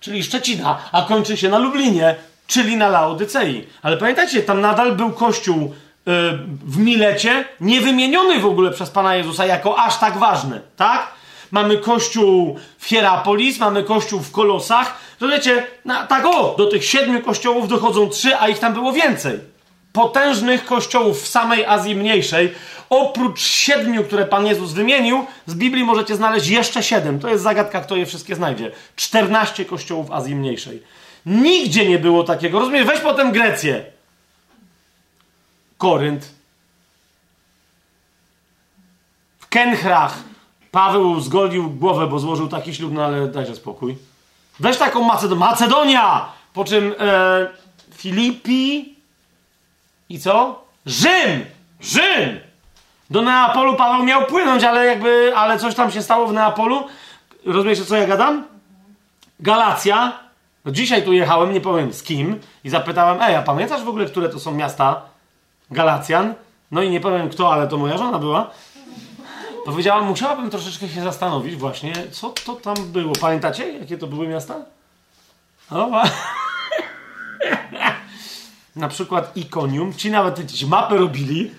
czyli 0.00 0.24
Szczecina, 0.24 0.78
a 0.92 1.02
kończy 1.02 1.36
się 1.36 1.48
na 1.48 1.58
Lublinie, 1.58 2.14
czyli 2.46 2.76
na 2.76 2.88
Laodycei. 2.88 3.66
Ale 3.82 3.96
pamiętacie, 3.96 4.42
tam 4.42 4.60
nadal 4.60 4.96
był 4.96 5.12
kościół 5.12 5.74
Y, 6.08 6.38
w 6.64 6.78
Milecie, 6.78 7.44
nie 7.60 7.80
wymieniony 7.80 8.38
w 8.38 8.46
ogóle 8.46 8.70
przez 8.70 8.90
Pana 8.90 9.16
Jezusa 9.16 9.46
jako 9.46 9.78
aż 9.78 9.98
tak 9.98 10.18
ważny, 10.18 10.60
tak? 10.76 11.08
Mamy 11.50 11.78
kościół 11.78 12.58
w 12.78 12.86
Hierapolis, 12.86 13.58
mamy 13.58 13.84
kościół 13.84 14.20
w 14.20 14.30
Kolosach. 14.30 14.98
To 15.18 15.28
wiecie, 15.28 15.66
na, 15.84 16.06
tak 16.06 16.26
o, 16.26 16.54
do 16.58 16.66
tych 16.66 16.84
siedmiu 16.84 17.22
kościołów 17.22 17.68
dochodzą 17.68 18.08
trzy, 18.08 18.36
a 18.38 18.48
ich 18.48 18.58
tam 18.58 18.72
było 18.72 18.92
więcej. 18.92 19.40
potężnych 19.92 20.64
kościołów 20.64 21.22
w 21.22 21.28
samej 21.28 21.64
Azji 21.64 21.96
Mniejszej, 21.96 22.52
oprócz 22.90 23.40
siedmiu, 23.40 24.04
które 24.04 24.24
Pan 24.26 24.46
Jezus 24.46 24.72
wymienił, 24.72 25.26
z 25.46 25.54
Biblii 25.54 25.84
możecie 25.84 26.16
znaleźć 26.16 26.48
jeszcze 26.48 26.82
siedem. 26.82 27.20
To 27.20 27.28
jest 27.28 27.42
zagadka, 27.42 27.80
kto 27.80 27.96
je 27.96 28.06
wszystkie 28.06 28.34
znajdzie. 28.34 28.70
Czternaście 28.96 29.64
kościołów 29.64 30.10
Azji 30.10 30.34
Mniejszej. 30.34 30.82
Nigdzie 31.26 31.88
nie 31.88 31.98
było 31.98 32.24
takiego. 32.24 32.58
Rozumiesz? 32.58 32.86
Weź 32.86 33.00
potem 33.00 33.32
Grecję. 33.32 33.84
Korynt. 35.78 36.26
W 39.38 39.48
Kenchrach 39.48 40.18
Paweł 40.74 41.20
zgolił 41.20 41.70
głowę, 41.70 42.06
bo 42.06 42.18
złożył 42.18 42.48
taki 42.48 42.74
ślub, 42.74 42.92
no 42.92 43.04
ale 43.04 43.28
dajże 43.28 43.56
spokój. 43.56 43.96
Weź 44.60 44.76
taką 44.76 45.04
Macedonię. 45.04 45.40
Macedonia! 45.40 46.28
Po 46.54 46.64
czym 46.64 46.94
e, 46.98 47.46
Filipi 47.94 48.94
i 50.08 50.20
co? 50.20 50.64
Rzym! 50.86 51.44
Rzym! 51.80 52.40
Do 53.10 53.22
Neapolu 53.22 53.76
Paweł 53.76 54.04
miał 54.04 54.26
płynąć, 54.26 54.64
ale 54.64 54.86
jakby, 54.86 55.32
ale 55.36 55.58
coś 55.58 55.74
tam 55.74 55.90
się 55.90 56.02
stało 56.02 56.26
w 56.26 56.32
Neapolu. 56.32 56.86
Rozumiecie, 57.46 57.84
co 57.84 57.96
ja 57.96 58.06
gadam? 58.06 58.44
Galacja. 59.40 60.12
No 60.64 60.72
dzisiaj 60.72 61.02
tu 61.02 61.12
jechałem, 61.12 61.52
nie 61.52 61.60
powiem 61.60 61.92
z 61.92 62.02
kim, 62.02 62.40
i 62.64 62.70
zapytałem, 62.70 63.22
ej, 63.22 63.36
a 63.36 63.42
pamiętasz 63.42 63.82
w 63.82 63.88
ogóle, 63.88 64.06
które 64.06 64.28
to 64.28 64.40
są 64.40 64.52
miasta 64.52 65.02
Galacjan? 65.70 66.34
No 66.70 66.82
i 66.82 66.90
nie 66.90 67.00
powiem 67.00 67.28
kto, 67.28 67.52
ale 67.52 67.68
to 67.68 67.78
moja 67.78 67.96
żona 67.96 68.18
była. 68.18 68.50
Powiedziałam, 69.64 70.06
musiałabym 70.06 70.50
troszeczkę 70.50 70.88
się 70.88 71.02
zastanowić 71.02 71.56
właśnie, 71.56 71.92
co 72.10 72.30
to 72.30 72.56
tam 72.56 72.74
było. 72.86 73.12
Pamiętacie, 73.20 73.72
jakie 73.72 73.98
to 73.98 74.06
były 74.06 74.28
miasta? 74.28 74.56
No, 75.70 75.90
na 78.76 78.88
przykład 78.88 79.36
Ikonium. 79.36 79.94
Ci 79.94 80.10
nawet 80.10 80.52
ci 80.52 80.66
mapę 80.66 80.96
robili 80.96 81.50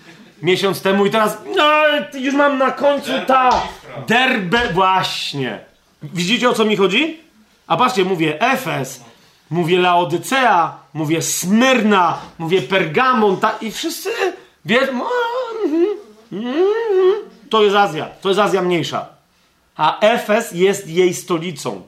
miesiąc 0.42 0.82
temu 0.82 1.06
i 1.06 1.10
teraz 1.10 1.38
no, 1.56 1.72
już 2.20 2.34
mam 2.34 2.58
na 2.58 2.70
końcu 2.70 3.12
ta 3.26 3.62
derbę. 4.06 4.72
Właśnie. 4.72 5.58
Widzicie 6.02 6.50
o 6.50 6.52
co 6.52 6.64
mi 6.64 6.76
chodzi? 6.76 7.20
A 7.66 7.76
patrzcie, 7.76 8.04
mówię 8.04 8.40
Efes, 8.40 9.04
mówię 9.50 9.78
Laodycea, 9.78 10.78
mówię 10.94 11.22
Smyrna, 11.22 12.18
mówię 12.38 12.62
Pergamon 12.62 13.36
ta, 13.36 13.50
i 13.60 13.72
wszyscy 13.72 14.10
wiedzą. 14.64 15.00
To 17.50 17.62
jest 17.62 17.76
Azja. 17.76 18.06
To 18.20 18.28
jest 18.28 18.40
Azja 18.40 18.62
mniejsza. 18.62 19.08
A 19.76 20.00
Efes 20.00 20.52
jest 20.52 20.88
jej 20.88 21.14
stolicą. 21.14 21.82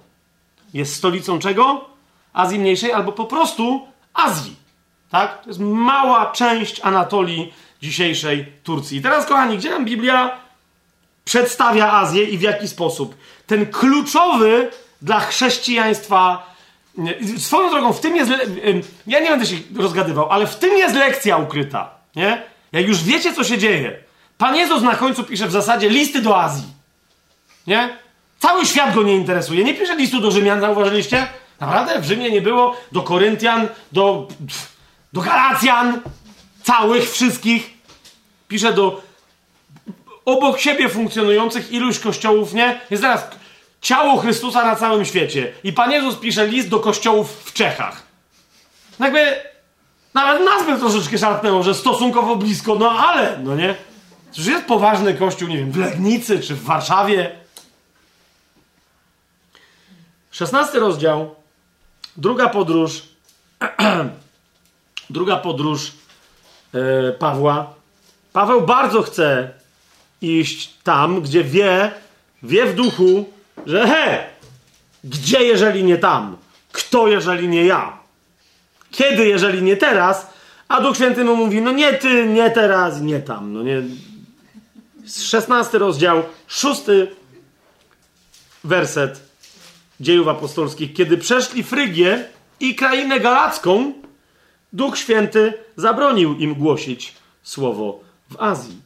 Jest 0.74 0.94
stolicą 0.94 1.38
czego? 1.38 1.84
Azji 2.32 2.58
Mniejszej 2.58 2.92
albo 2.92 3.12
po 3.12 3.24
prostu 3.24 3.88
Azji. 4.14 4.56
Tak? 5.10 5.42
To 5.42 5.50
jest 5.50 5.60
mała 5.60 6.32
część 6.32 6.80
Anatolii 6.80 7.54
dzisiejszej 7.82 8.52
Turcji. 8.64 8.98
I 8.98 9.02
teraz, 9.02 9.26
kochani, 9.26 9.58
gdzie 9.58 9.70
nam 9.70 9.84
Biblia 9.84 10.38
przedstawia 11.24 11.92
Azję 11.92 12.24
i 12.24 12.38
w 12.38 12.42
jaki 12.42 12.68
sposób? 12.68 13.14
Ten 13.46 13.66
kluczowy 13.66 14.70
dla 15.02 15.20
chrześcijaństwa. 15.20 16.54
Swoją 17.38 17.70
drogą, 17.70 17.92
w 17.92 18.00
tym 18.00 18.16
jest. 18.16 18.32
Ja 19.06 19.20
nie 19.20 19.30
będę 19.30 19.46
się 19.46 19.56
rozgadywał, 19.76 20.30
ale 20.30 20.46
w 20.46 20.56
tym 20.56 20.78
jest 20.78 20.94
lekcja 20.94 21.36
ukryta. 21.36 21.90
Nie? 22.16 22.42
Jak 22.72 22.88
już 22.88 23.04
wiecie, 23.04 23.34
co 23.34 23.44
się 23.44 23.58
dzieje, 23.58 23.98
Pan 24.38 24.56
Jezus 24.56 24.82
na 24.82 24.94
końcu 24.94 25.24
pisze 25.24 25.48
w 25.48 25.52
zasadzie 25.52 25.88
listy 25.88 26.22
do 26.22 26.42
Azji. 26.42 26.66
Nie? 27.66 27.98
Cały 28.38 28.66
świat 28.66 28.94
go 28.94 29.02
nie 29.02 29.14
interesuje. 29.16 29.64
Nie 29.64 29.74
pisze 29.74 29.96
listu 29.96 30.20
do 30.20 30.30
Rzymian, 30.30 30.60
zauważyliście? 30.60 31.26
Naprawdę? 31.60 32.00
W 32.00 32.04
Rzymie 32.04 32.30
nie 32.30 32.42
było 32.42 32.76
do 32.92 33.02
Koryntian, 33.02 33.68
do, 33.92 34.28
do 35.12 35.20
Galacjan, 35.20 36.00
całych, 36.62 37.10
wszystkich. 37.10 37.70
Pisze 38.48 38.72
do 38.72 39.02
obok 40.24 40.58
siebie 40.58 40.88
funkcjonujących 40.88 41.72
iluś 41.72 41.98
kościołów, 41.98 42.54
nie? 42.54 42.80
Jest 42.90 43.02
teraz 43.02 43.24
ciało 43.80 44.16
Chrystusa 44.16 44.64
na 44.64 44.76
całym 44.76 45.04
świecie. 45.04 45.52
I 45.64 45.72
Pan 45.72 45.92
Jezus 45.92 46.16
pisze 46.16 46.46
list 46.46 46.68
do 46.68 46.80
kościołów 46.80 47.42
w 47.44 47.52
Czechach. 47.52 48.02
Jakby 49.00 49.36
nawet 50.14 50.44
nazwę 50.44 50.78
troszeczkę 50.78 51.18
szarpnęło, 51.18 51.62
że 51.62 51.74
stosunkowo 51.74 52.36
blisko, 52.36 52.74
no 52.74 52.90
ale, 52.90 53.38
no 53.44 53.56
nie? 53.56 53.74
Czyż 54.38 54.46
jest 54.46 54.66
poważny 54.66 55.14
kościół, 55.14 55.48
nie 55.48 55.56
wiem, 55.58 55.72
w 55.72 55.76
Legnicy 55.76 56.40
czy 56.40 56.54
w 56.54 56.62
Warszawie? 56.62 57.30
Szesnasty 60.30 60.80
rozdział, 60.80 61.34
druga 62.16 62.48
podróż, 62.48 63.02
druga 65.10 65.36
podróż 65.36 65.92
e, 66.74 67.12
Pawła. 67.12 67.74
Paweł 68.32 68.62
bardzo 68.62 69.02
chce 69.02 69.50
iść 70.22 70.70
tam, 70.84 71.20
gdzie 71.20 71.44
wie, 71.44 71.92
wie 72.42 72.66
w 72.66 72.74
duchu, 72.74 73.32
że 73.66 73.86
he, 73.86 74.26
gdzie 75.04 75.44
jeżeli 75.44 75.84
nie 75.84 75.98
tam? 75.98 76.36
Kto 76.72 77.08
jeżeli 77.08 77.48
nie 77.48 77.64
ja? 77.64 77.98
Kiedy 78.90 79.26
jeżeli 79.26 79.62
nie 79.62 79.76
teraz? 79.76 80.26
A 80.68 80.80
Duch 80.80 80.96
Święty 80.96 81.24
mu 81.24 81.36
mówi, 81.36 81.62
no 81.62 81.72
nie 81.72 81.92
ty, 81.92 82.28
nie 82.28 82.50
teraz, 82.50 83.00
nie 83.00 83.20
tam. 83.20 83.52
No 83.52 83.62
nie, 83.62 83.82
16 85.16 85.78
rozdział, 85.78 86.22
6 86.46 86.82
werset 88.64 89.20
dziejów 90.00 90.28
apostolskich. 90.28 90.94
Kiedy 90.94 91.18
przeszli 91.18 91.62
Frygię 91.62 92.28
i 92.60 92.74
krainę 92.74 93.20
galacką, 93.20 93.92
Duch 94.72 94.98
Święty 94.98 95.54
zabronił 95.76 96.36
im 96.36 96.54
głosić 96.54 97.14
słowo 97.42 98.00
w 98.30 98.42
Azji. 98.42 98.76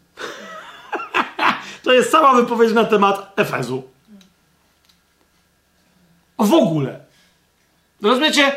to 1.84 1.92
jest 1.92 2.10
cała 2.10 2.34
wypowiedź 2.34 2.72
na 2.72 2.84
temat 2.84 3.32
Efezu. 3.36 3.82
W 6.38 6.54
ogóle. 6.54 7.00
Rozumiecie? 8.02 8.52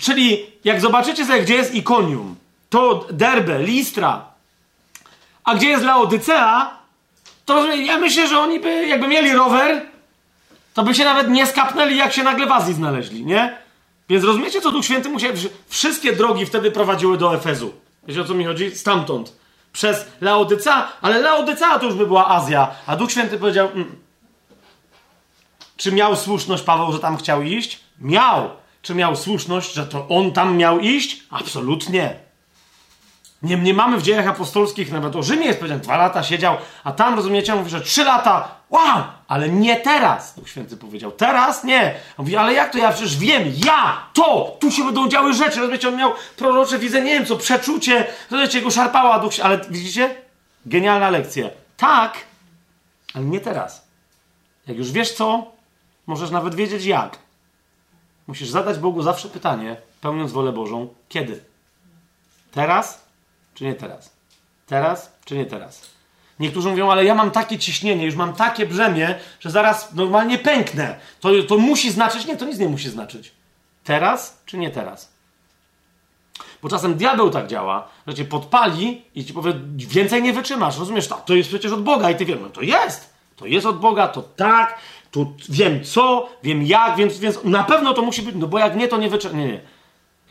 Czyli 0.00 0.46
jak 0.64 0.80
zobaczycie 0.80 1.26
sobie, 1.26 1.42
gdzie 1.42 1.54
jest 1.54 1.74
Ikonium, 1.74 2.36
to 2.70 3.06
Derbe, 3.10 3.62
Listra, 3.62 4.24
a 5.44 5.54
gdzie 5.54 5.68
jest 5.68 5.84
Laodycea, 5.84 6.77
to 7.48 7.74
ja 7.74 7.98
myślę, 7.98 8.28
że 8.28 8.38
oni 8.38 8.60
by, 8.60 8.86
jakby 8.86 9.08
mieli 9.08 9.32
rower, 9.32 9.86
to 10.74 10.82
by 10.82 10.94
się 10.94 11.04
nawet 11.04 11.28
nie 11.28 11.46
skapnęli, 11.46 11.96
jak 11.96 12.12
się 12.12 12.22
nagle 12.22 12.46
w 12.46 12.52
Azji 12.52 12.74
znaleźli, 12.74 13.24
nie? 13.26 13.58
Więc 14.08 14.24
rozumiecie, 14.24 14.60
co 14.60 14.70
Duch 14.70 14.84
Święty 14.84 15.08
musiał... 15.08 15.32
Wszystkie 15.68 16.12
drogi 16.12 16.46
wtedy 16.46 16.70
prowadziły 16.70 17.18
do 17.18 17.34
Efezu. 17.34 17.72
Wiecie, 18.08 18.20
o 18.20 18.24
co 18.24 18.34
mi 18.34 18.44
chodzi? 18.44 18.76
Stamtąd. 18.76 19.32
Przez 19.72 20.06
Laodycea, 20.20 20.92
ale 21.00 21.18
Laodycea 21.18 21.78
to 21.78 21.86
już 21.86 21.94
by 21.94 22.06
była 22.06 22.28
Azja. 22.28 22.70
A 22.86 22.96
Duch 22.96 23.10
Święty 23.10 23.38
powiedział... 23.38 23.68
Mm. 23.74 23.96
Czy 25.76 25.92
miał 25.92 26.16
słuszność 26.16 26.62
Paweł, 26.62 26.92
że 26.92 26.98
tam 26.98 27.16
chciał 27.16 27.42
iść? 27.42 27.80
Miał. 28.00 28.50
Czy 28.82 28.94
miał 28.94 29.16
słuszność, 29.16 29.74
że 29.74 29.86
to 29.86 30.08
on 30.08 30.32
tam 30.32 30.56
miał 30.56 30.80
iść? 30.80 31.22
Absolutnie. 31.30 32.27
Nie, 33.42 33.56
nie 33.56 33.74
mamy 33.74 33.98
w 33.98 34.02
dziejach 34.02 34.26
apostolskich, 34.26 34.92
nawet 34.92 35.16
o 35.16 35.22
Rzymie 35.22 35.46
jest 35.46 35.58
powiedziane, 35.58 35.80
dwa 35.80 35.96
lata 35.96 36.22
siedział, 36.22 36.56
a 36.84 36.92
tam, 36.92 37.14
rozumiecie, 37.14 37.54
mówi, 37.54 37.70
że 37.70 37.80
trzy 37.80 38.04
lata, 38.04 38.48
wow, 38.70 39.02
ale 39.28 39.48
nie 39.48 39.76
teraz, 39.76 40.34
Duch 40.34 40.48
Święty 40.48 40.76
powiedział, 40.76 41.10
teraz 41.10 41.64
nie. 41.64 41.94
On 42.18 42.24
mówi, 42.24 42.36
ale 42.36 42.54
jak 42.54 42.72
to, 42.72 42.78
ja 42.78 42.92
przecież 42.92 43.16
wiem, 43.18 43.42
ja, 43.66 44.06
to, 44.12 44.56
tu 44.60 44.70
się 44.70 44.84
będą 44.84 45.08
działy 45.08 45.34
rzeczy, 45.34 45.60
rozumiecie, 45.60 45.88
on 45.88 45.96
miał 45.96 46.12
prorocze 46.36 46.78
widzenie, 46.78 47.04
nie 47.04 47.14
wiem 47.14 47.26
co, 47.26 47.36
przeczucie, 47.36 48.06
rozumiecie, 48.30 48.62
go 48.62 48.70
szarpała 48.70 49.18
Duch 49.18 49.32
ale 49.42 49.60
widzicie? 49.70 50.14
Genialna 50.66 51.10
lekcja. 51.10 51.50
Tak, 51.76 52.18
ale 53.14 53.24
nie 53.24 53.40
teraz. 53.40 53.88
Jak 54.66 54.76
już 54.76 54.92
wiesz 54.92 55.12
co, 55.12 55.52
możesz 56.06 56.30
nawet 56.30 56.54
wiedzieć 56.54 56.84
jak. 56.84 57.18
Musisz 58.26 58.48
zadać 58.48 58.78
Bogu 58.78 59.02
zawsze 59.02 59.28
pytanie, 59.28 59.76
pełniąc 60.00 60.32
wolę 60.32 60.52
Bożą, 60.52 60.88
kiedy? 61.08 61.44
Teraz 62.52 63.07
czy 63.58 63.64
nie 63.64 63.74
teraz? 63.74 64.10
Teraz, 64.66 65.12
czy 65.24 65.36
nie 65.36 65.46
teraz? 65.46 65.90
Niektórzy 66.40 66.68
mówią, 66.68 66.90
ale 66.90 67.04
ja 67.04 67.14
mam 67.14 67.30
takie 67.30 67.58
ciśnienie, 67.58 68.04
już 68.04 68.14
mam 68.14 68.32
takie 68.32 68.66
brzemię, 68.66 69.18
że 69.40 69.50
zaraz 69.50 69.94
normalnie 69.94 70.38
pęknę. 70.38 70.98
To, 71.20 71.30
to 71.48 71.58
musi 71.58 71.90
znaczyć? 71.90 72.26
Nie, 72.26 72.36
to 72.36 72.44
nic 72.44 72.58
nie 72.58 72.68
musi 72.68 72.90
znaczyć. 72.90 73.32
Teraz, 73.84 74.42
czy 74.46 74.58
nie 74.58 74.70
teraz? 74.70 75.12
Bo 76.62 76.68
czasem 76.68 76.94
diabeł 76.94 77.30
tak 77.30 77.46
działa, 77.46 77.88
że 78.06 78.14
cię 78.14 78.24
podpali 78.24 79.02
i 79.14 79.24
ci 79.24 79.32
powie, 79.32 79.52
więcej 79.76 80.22
nie 80.22 80.32
wytrzymasz. 80.32 80.78
Rozumiesz, 80.78 81.08
to, 81.08 81.14
to 81.14 81.34
jest 81.34 81.48
przecież 81.48 81.72
od 81.72 81.82
Boga 81.82 82.10
i 82.10 82.16
ty 82.16 82.24
wiesz, 82.24 82.38
no 82.42 82.50
to 82.50 82.62
jest. 82.62 83.14
To 83.36 83.46
jest 83.46 83.66
od 83.66 83.80
Boga, 83.80 84.08
to 84.08 84.22
tak, 84.22 84.78
tu 85.10 85.34
wiem 85.48 85.84
co, 85.84 86.28
wiem 86.42 86.62
jak, 86.62 86.96
więc, 86.96 87.18
więc 87.18 87.44
na 87.44 87.64
pewno 87.64 87.94
to 87.94 88.02
musi 88.02 88.22
być, 88.22 88.34
no 88.38 88.46
bo 88.46 88.58
jak 88.58 88.76
nie, 88.76 88.88
to 88.88 88.96
nie 88.96 89.08
wytrzymasz. 89.08 89.38
Nie, 89.38 89.46
nie. 89.46 89.60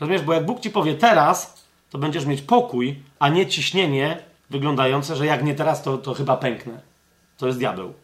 Rozumiesz, 0.00 0.22
bo 0.22 0.32
jak 0.32 0.46
Bóg 0.46 0.60
ci 0.60 0.70
powie 0.70 0.94
teraz, 0.94 1.64
to 1.90 1.98
będziesz 1.98 2.26
mieć 2.26 2.42
pokój, 2.42 3.02
a 3.18 3.28
nie 3.28 3.46
ciśnienie 3.46 4.22
wyglądające, 4.50 5.16
że 5.16 5.26
jak 5.26 5.44
nie 5.44 5.54
teraz, 5.54 5.82
to, 5.82 5.98
to 5.98 6.14
chyba 6.14 6.36
pęknę. 6.36 6.80
To 7.38 7.46
jest 7.46 7.58
diabeł. 7.58 7.94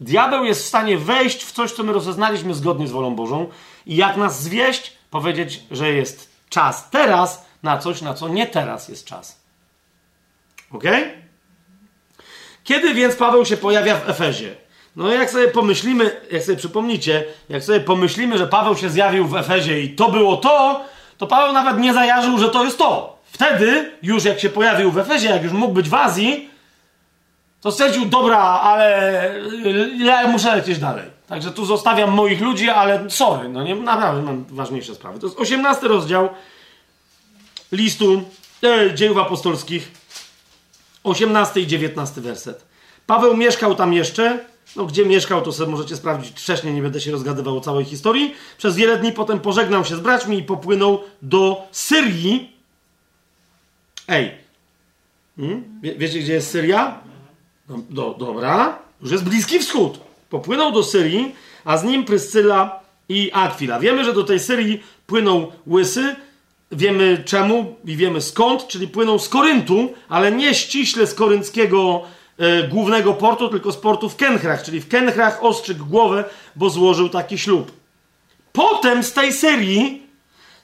Diabeł 0.00 0.44
jest 0.44 0.62
w 0.62 0.66
stanie 0.66 0.98
wejść 0.98 1.44
w 1.44 1.52
coś, 1.52 1.72
co 1.72 1.82
my 1.82 1.92
rozeznaliśmy 1.92 2.54
zgodnie 2.54 2.88
z 2.88 2.90
wolą 2.90 3.14
Bożą 3.14 3.46
i 3.86 3.96
jak 3.96 4.16
nas 4.16 4.42
zwieść, 4.42 4.92
powiedzieć, 5.10 5.62
że 5.70 5.92
jest 5.92 6.30
czas 6.48 6.90
teraz 6.90 7.46
na 7.62 7.78
coś, 7.78 8.02
na 8.02 8.14
co 8.14 8.28
nie 8.28 8.46
teraz 8.46 8.88
jest 8.88 9.06
czas. 9.06 9.40
Ok? 10.72 10.84
Kiedy 12.64 12.94
więc 12.94 13.16
Paweł 13.16 13.44
się 13.44 13.56
pojawia 13.56 13.96
w 13.96 14.08
Efezie? 14.08 14.56
No 14.96 15.12
jak 15.12 15.30
sobie 15.30 15.48
pomyślimy, 15.48 16.20
jak 16.30 16.42
sobie 16.42 16.58
przypomnicie, 16.58 17.24
jak 17.48 17.64
sobie 17.64 17.80
pomyślimy, 17.80 18.38
że 18.38 18.46
Paweł 18.46 18.76
się 18.76 18.90
zjawił 18.90 19.26
w 19.26 19.36
Efezie 19.36 19.80
i 19.80 19.94
to 19.94 20.10
było 20.10 20.36
to, 20.36 20.84
to 21.18 21.26
Paweł 21.26 21.52
nawet 21.52 21.78
nie 21.78 21.94
zajarzył, 21.94 22.38
że 22.38 22.48
to 22.48 22.64
jest 22.64 22.78
to. 22.78 23.15
Wtedy, 23.36 23.92
już 24.02 24.24
jak 24.24 24.40
się 24.40 24.48
pojawił 24.48 24.90
w 24.90 24.98
Efezie, 24.98 25.28
jak 25.28 25.42
już 25.42 25.52
mógł 25.52 25.74
być 25.74 25.88
w 25.88 25.94
Azji, 25.94 26.50
to 27.60 27.72
stwierdził, 27.72 28.04
dobra, 28.04 28.38
ale 28.38 29.34
ja 29.98 30.28
muszę 30.28 30.56
lecieć 30.56 30.78
dalej. 30.78 31.04
Także 31.26 31.50
tu 31.50 31.64
zostawiam 31.64 32.10
moich 32.10 32.40
ludzi, 32.40 32.70
ale 32.70 33.10
sorry, 33.10 33.48
no 33.48 33.62
nie, 33.62 33.74
naprawdę 33.74 34.22
mam 34.22 34.44
ważniejsze 34.44 34.94
sprawy. 34.94 35.18
To 35.18 35.26
jest 35.26 35.38
18 35.38 35.88
rozdział 35.88 36.28
listu 37.72 38.22
e, 38.62 38.94
dziejów 38.94 39.18
apostolskich, 39.18 39.90
18 41.04 41.60
i 41.60 41.66
19 41.66 42.20
werset. 42.20 42.64
Paweł 43.06 43.36
mieszkał 43.36 43.74
tam 43.74 43.92
jeszcze, 43.92 44.44
no 44.76 44.84
gdzie 44.84 45.06
mieszkał, 45.06 45.42
to 45.42 45.52
sobie 45.52 45.70
możecie 45.70 45.96
sprawdzić 45.96 46.40
wcześniej, 46.40 46.74
nie 46.74 46.82
będę 46.82 47.00
się 47.00 47.12
rozgadywał 47.12 47.58
o 47.58 47.60
całej 47.60 47.84
historii. 47.84 48.34
Przez 48.58 48.76
wiele 48.76 48.96
dni 48.96 49.12
potem 49.12 49.40
pożegnał 49.40 49.84
się 49.84 49.96
z 49.96 50.00
braćmi 50.00 50.38
i 50.38 50.42
popłynął 50.42 51.02
do 51.22 51.68
Syrii. 51.72 52.55
Ej, 54.08 54.30
hmm? 55.36 55.64
Wie, 55.82 55.94
wiecie 55.94 56.18
gdzie 56.18 56.32
jest 56.32 56.50
Syria? 56.50 57.00
Do, 57.68 57.76
do, 57.90 58.14
dobra, 58.18 58.78
już 59.02 59.10
jest 59.10 59.24
Bliski 59.24 59.58
Wschód. 59.58 60.00
Popłynął 60.30 60.72
do 60.72 60.82
Syrii, 60.82 61.34
a 61.64 61.78
z 61.78 61.84
nim 61.84 62.04
Pryscyla 62.04 62.80
i 63.08 63.30
Akwila. 63.32 63.80
Wiemy, 63.80 64.04
że 64.04 64.12
do 64.12 64.24
tej 64.24 64.40
Syrii 64.40 64.82
płyną 65.06 65.52
łysy, 65.66 66.16
wiemy 66.72 67.22
czemu 67.24 67.76
i 67.84 67.96
wiemy 67.96 68.20
skąd, 68.20 68.68
czyli 68.68 68.88
płyną 68.88 69.18
z 69.18 69.28
Koryntu, 69.28 69.94
ale 70.08 70.32
nie 70.32 70.54
ściśle 70.54 71.06
z 71.06 71.14
korynckiego 71.14 72.02
e, 72.38 72.68
głównego 72.68 73.14
portu, 73.14 73.48
tylko 73.48 73.72
z 73.72 73.76
portu 73.76 74.08
w 74.08 74.16
Kenchrach, 74.16 74.62
czyli 74.62 74.80
w 74.80 74.88
Kenchrach 74.88 75.44
ostrzygł 75.44 75.86
głowę, 75.86 76.24
bo 76.56 76.70
złożył 76.70 77.08
taki 77.08 77.38
ślub. 77.38 77.72
Potem 78.52 79.02
z 79.02 79.12
tej 79.12 79.32
Syrii, 79.32 80.05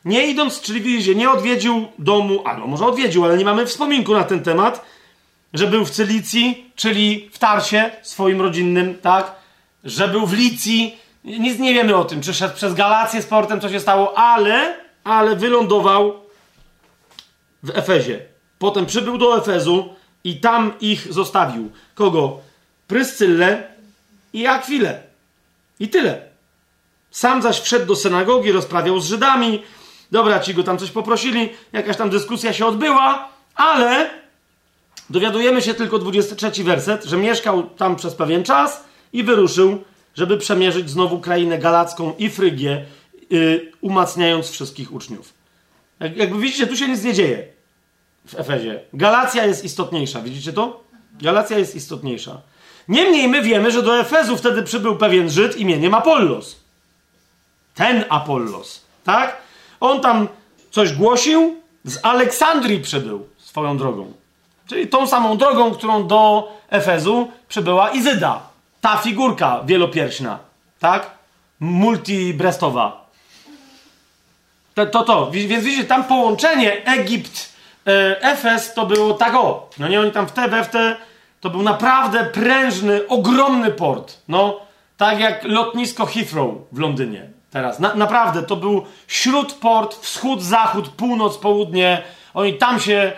nie 0.05 0.27
idąc, 0.27 0.61
czyli 0.61 0.81
widzicie, 0.81 1.15
nie 1.15 1.31
odwiedził 1.31 1.89
domu, 1.99 2.43
albo 2.45 2.67
może 2.67 2.87
odwiedził, 2.87 3.25
ale 3.25 3.37
nie 3.37 3.45
mamy 3.45 3.67
wspominku 3.67 4.15
na 4.15 4.25
ten 4.25 4.43
temat, 4.43 4.85
że 5.55 5.67
był 5.67 5.85
w 5.85 5.91
Cylicji, 5.91 6.71
czyli 6.77 7.31
w 7.33 7.39
Tarsie 7.39 7.91
swoim 8.03 8.41
rodzinnym, 8.41 8.99
tak? 9.03 9.35
Że 9.85 10.09
był 10.09 10.27
w 10.27 10.33
Licji, 10.33 10.97
nic 11.25 11.59
nie 11.59 11.75
wiemy 11.75 11.97
o 11.97 12.05
tym, 12.05 12.23
czy 12.23 12.35
szedł 12.35 12.55
przez 12.55 12.75
Galację 12.75 13.23
z 13.23 13.27
portem, 13.27 13.61
co 13.61 13.69
się 13.69 13.81
stało, 13.81 14.19
ale, 14.19 14.77
ale 15.05 15.37
wylądował 15.37 16.21
w 17.63 17.71
Efezie. 17.71 18.21
Potem 18.59 18.87
przybył 18.87 19.19
do 19.19 19.39
Efezu 19.39 19.95
i 20.25 20.37
tam 20.37 20.73
ich 20.81 21.13
zostawił. 21.13 21.71
Kogo? 21.95 22.41
Pryscyllę 22.87 23.69
i 24.33 24.47
Akwilę. 24.47 25.03
I 25.81 25.89
tyle. 25.89 26.23
Sam 27.11 27.43
zaś 27.43 27.61
wszedł 27.61 27.87
do 27.87 27.97
synagogi, 27.97 28.53
rozprawiał 28.53 29.01
z 29.01 29.07
Żydami. 29.07 29.63
Dobra, 30.13 30.41
ci 30.41 30.55
go 30.55 30.63
tam 30.63 30.79
coś 30.79 30.91
poprosili, 30.91 31.49
jakaś 31.73 31.97
tam 31.97 32.11
dyskusja 32.11 32.53
się 32.53 32.67
odbyła, 32.67 33.29
ale 33.55 34.11
dowiadujemy 35.11 35.63
się 35.63 35.75
tylko 35.75 35.99
23 35.99 36.65
werset, 36.65 37.05
że 37.05 37.17
mieszkał 37.17 37.63
tam 37.63 37.97
przez 37.97 38.15
pewien 38.15 38.45
czas 38.45 38.85
i 39.13 39.23
wyruszył, 39.23 39.85
żeby 40.15 40.39
przemierzyć 40.39 40.91
znowu 40.91 41.21
krainę 41.21 41.59
galacką 41.59 42.15
i 42.19 42.31
Frygię, 42.31 42.85
yy, 43.31 43.73
umacniając 43.81 44.51
wszystkich 44.51 44.93
uczniów. 44.93 45.35
Jak, 46.01 46.17
jakby 46.17 46.39
widzicie, 46.39 46.67
tu 46.67 46.77
się 46.77 46.89
nic 46.89 47.05
nie 47.05 47.15
dzieje 47.15 47.47
w 48.27 48.35
Efezie. 48.35 48.81
Galacja 48.93 49.47
jest 49.47 49.65
istotniejsza, 49.65 50.21
widzicie 50.21 50.53
to? 50.53 50.85
Galacja 51.21 51.59
jest 51.59 51.75
istotniejsza. 51.75 52.41
Niemniej 52.89 53.29
my 53.29 53.43
wiemy, 53.43 53.71
że 53.71 53.83
do 53.83 54.01
Efezu 54.01 54.37
wtedy 54.37 54.63
przybył 54.63 54.97
pewien 54.97 55.31
Żyd 55.31 55.57
imieniem 55.57 55.95
Apollos. 55.95 56.57
Ten 57.75 58.05
Apollos, 58.09 58.81
tak? 59.05 59.43
On 59.83 60.01
tam 60.01 60.29
coś 60.71 60.93
głosił, 60.93 61.57
z 61.85 61.99
Aleksandrii 62.03 62.81
przybył 62.81 63.27
swoją 63.37 63.77
drogą. 63.77 64.13
Czyli 64.67 64.89
tą 64.89 65.07
samą 65.07 65.37
drogą, 65.37 65.71
którą 65.71 66.07
do 66.07 66.53
Efezu 66.71 67.29
przybyła 67.49 67.91
Izyda. 67.91 68.43
Ta 68.81 68.97
figurka 68.97 69.61
wielopierśna, 69.65 70.39
tak? 70.81 71.11
Multibrestowa. 71.61 73.07
To, 74.75 74.87
to, 74.87 75.03
to. 75.03 75.31
Więc 75.31 75.65
widzicie, 75.65 75.85
tam 75.85 76.05
połączenie 76.05 76.85
Egipt, 76.85 77.53
e, 77.87 78.23
Efes 78.23 78.75
to 78.75 78.87
było 78.87 79.15
tak 79.15 79.35
o. 79.35 79.71
No 79.79 79.89
nie, 79.89 80.01
oni 80.01 80.11
tam 80.11 80.27
w 80.27 80.33
te, 80.33 80.65
w 80.65 80.69
te, 80.69 80.97
to 81.41 81.51
był 81.51 81.63
naprawdę 81.63 82.25
prężny, 82.25 83.09
ogromny 83.09 83.71
port. 83.71 84.19
No, 84.29 84.61
tak 84.97 85.21
jak 85.21 85.45
lotnisko 85.45 86.07
Heathrow 86.07 86.51
w 86.73 86.79
Londynie 86.79 87.42
teraz. 87.53 87.81
Na, 87.81 87.95
naprawdę, 87.95 88.43
to 88.43 88.57
był 88.57 88.87
śródport, 89.07 90.01
wschód, 90.01 90.43
zachód, 90.43 90.89
północ, 90.89 91.39
południe. 91.39 92.03
Oni 92.35 92.55
tam 92.55 92.81
się, 92.81 93.13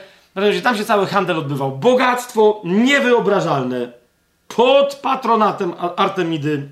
tam 0.62 0.76
się 0.76 0.84
cały 0.84 1.06
handel 1.06 1.38
odbywał. 1.38 1.70
Bogactwo 1.70 2.60
niewyobrażalne 2.64 3.92
pod 4.48 4.94
patronatem 4.94 5.74
Artemidy 5.96 6.68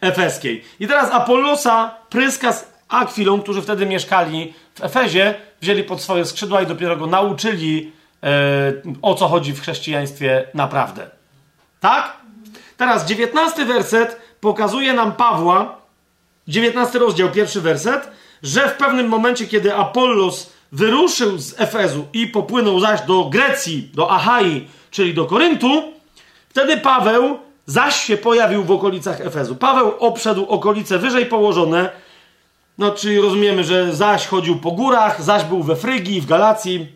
Efeskiej. 0.00 0.64
I 0.80 0.88
teraz 0.88 1.12
Apollosa 1.12 1.94
pryska 2.10 2.52
z 2.52 2.76
Akwilą, 2.88 3.40
którzy 3.40 3.62
wtedy 3.62 3.86
mieszkali 3.86 4.54
w 4.74 4.84
Efezie, 4.84 5.34
wzięli 5.60 5.84
pod 5.84 6.00
swoje 6.00 6.24
skrzydła 6.24 6.62
i 6.62 6.66
dopiero 6.66 6.96
go 6.96 7.06
nauczyli, 7.06 7.92
e, 8.22 8.28
o 9.02 9.14
co 9.14 9.28
chodzi 9.28 9.52
w 9.52 9.60
chrześcijaństwie 9.60 10.46
naprawdę. 10.54 11.10
Tak? 11.80 12.16
Teraz 12.76 13.06
dziewiętnasty 13.06 13.64
werset 13.64 14.20
pokazuje 14.40 14.92
nam 14.92 15.12
Pawła, 15.12 15.85
19 16.48 16.98
rozdział, 16.98 17.30
pierwszy 17.30 17.60
werset, 17.60 18.08
że 18.42 18.68
w 18.68 18.72
pewnym 18.72 19.08
momencie, 19.08 19.46
kiedy 19.46 19.74
Apollos 19.74 20.50
wyruszył 20.72 21.38
z 21.38 21.60
Efezu 21.60 22.06
i 22.12 22.26
popłynął 22.26 22.80
zaś 22.80 23.00
do 23.00 23.24
Grecji, 23.24 23.90
do 23.94 24.10
Achai, 24.10 24.68
czyli 24.90 25.14
do 25.14 25.24
Koryntu, 25.24 25.82
wtedy 26.48 26.76
Paweł 26.76 27.38
zaś 27.66 28.04
się 28.04 28.16
pojawił 28.16 28.64
w 28.64 28.70
okolicach 28.70 29.20
Efezu. 29.20 29.56
Paweł 29.56 29.92
obszedł 29.98 30.46
okolice 30.46 30.98
wyżej 30.98 31.26
położone, 31.26 31.90
no 32.78 32.90
czyli 32.90 33.20
rozumiemy, 33.20 33.64
że 33.64 33.94
zaś 33.94 34.26
chodził 34.26 34.58
po 34.58 34.70
górach, 34.70 35.22
zaś 35.22 35.44
był 35.44 35.62
we 35.62 35.76
Frygii, 35.76 36.20
w 36.20 36.26
Galacji 36.26 36.88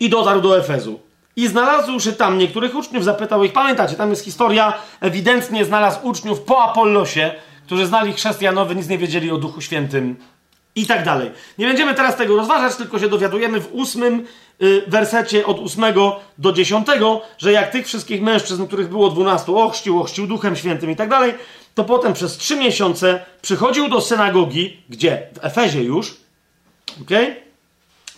i 0.00 0.10
dotarł 0.10 0.40
do 0.40 0.58
Efezu. 0.58 1.00
I 1.36 1.48
znalazłszy 1.48 2.12
tam 2.12 2.38
niektórych 2.38 2.74
uczniów, 2.74 3.04
zapytał 3.04 3.44
ich, 3.44 3.52
pamiętacie, 3.52 3.96
tam 3.96 4.10
jest 4.10 4.24
historia, 4.24 4.72
ewidentnie 5.00 5.64
znalazł 5.64 6.06
uczniów 6.06 6.40
po 6.40 6.62
Apollosie, 6.62 7.34
którzy 7.66 7.86
znali 7.86 8.12
chrześcijanowy, 8.12 8.74
nic 8.74 8.88
nie 8.88 8.98
wiedzieli 8.98 9.30
o 9.30 9.38
Duchu 9.38 9.60
Świętym 9.60 10.16
i 10.74 10.86
tak 10.86 11.04
dalej. 11.04 11.30
Nie 11.58 11.66
będziemy 11.66 11.94
teraz 11.94 12.16
tego 12.16 12.36
rozważać, 12.36 12.76
tylko 12.76 12.98
się 12.98 13.08
dowiadujemy 13.08 13.60
w 13.60 13.72
ósmym 13.72 14.26
y, 14.62 14.82
wersecie 14.86 15.46
od 15.46 15.58
ósmego 15.58 16.20
do 16.38 16.52
dziesiątego, 16.52 17.20
że 17.38 17.52
jak 17.52 17.70
tych 17.70 17.86
wszystkich 17.86 18.22
mężczyzn, 18.22 18.66
których 18.66 18.88
było 18.88 19.10
dwunastu, 19.10 19.58
ochrzcił, 19.58 20.00
ochrzcił 20.00 20.26
Duchem 20.26 20.56
Świętym 20.56 20.90
i 20.90 20.96
tak 20.96 21.08
dalej, 21.08 21.34
to 21.74 21.84
potem 21.84 22.12
przez 22.12 22.36
trzy 22.36 22.56
miesiące 22.56 23.24
przychodził 23.42 23.88
do 23.88 24.00
synagogi, 24.00 24.76
gdzie? 24.88 25.26
W 25.34 25.44
Efezie 25.44 25.82
już, 25.82 26.16
okay? 27.02 27.36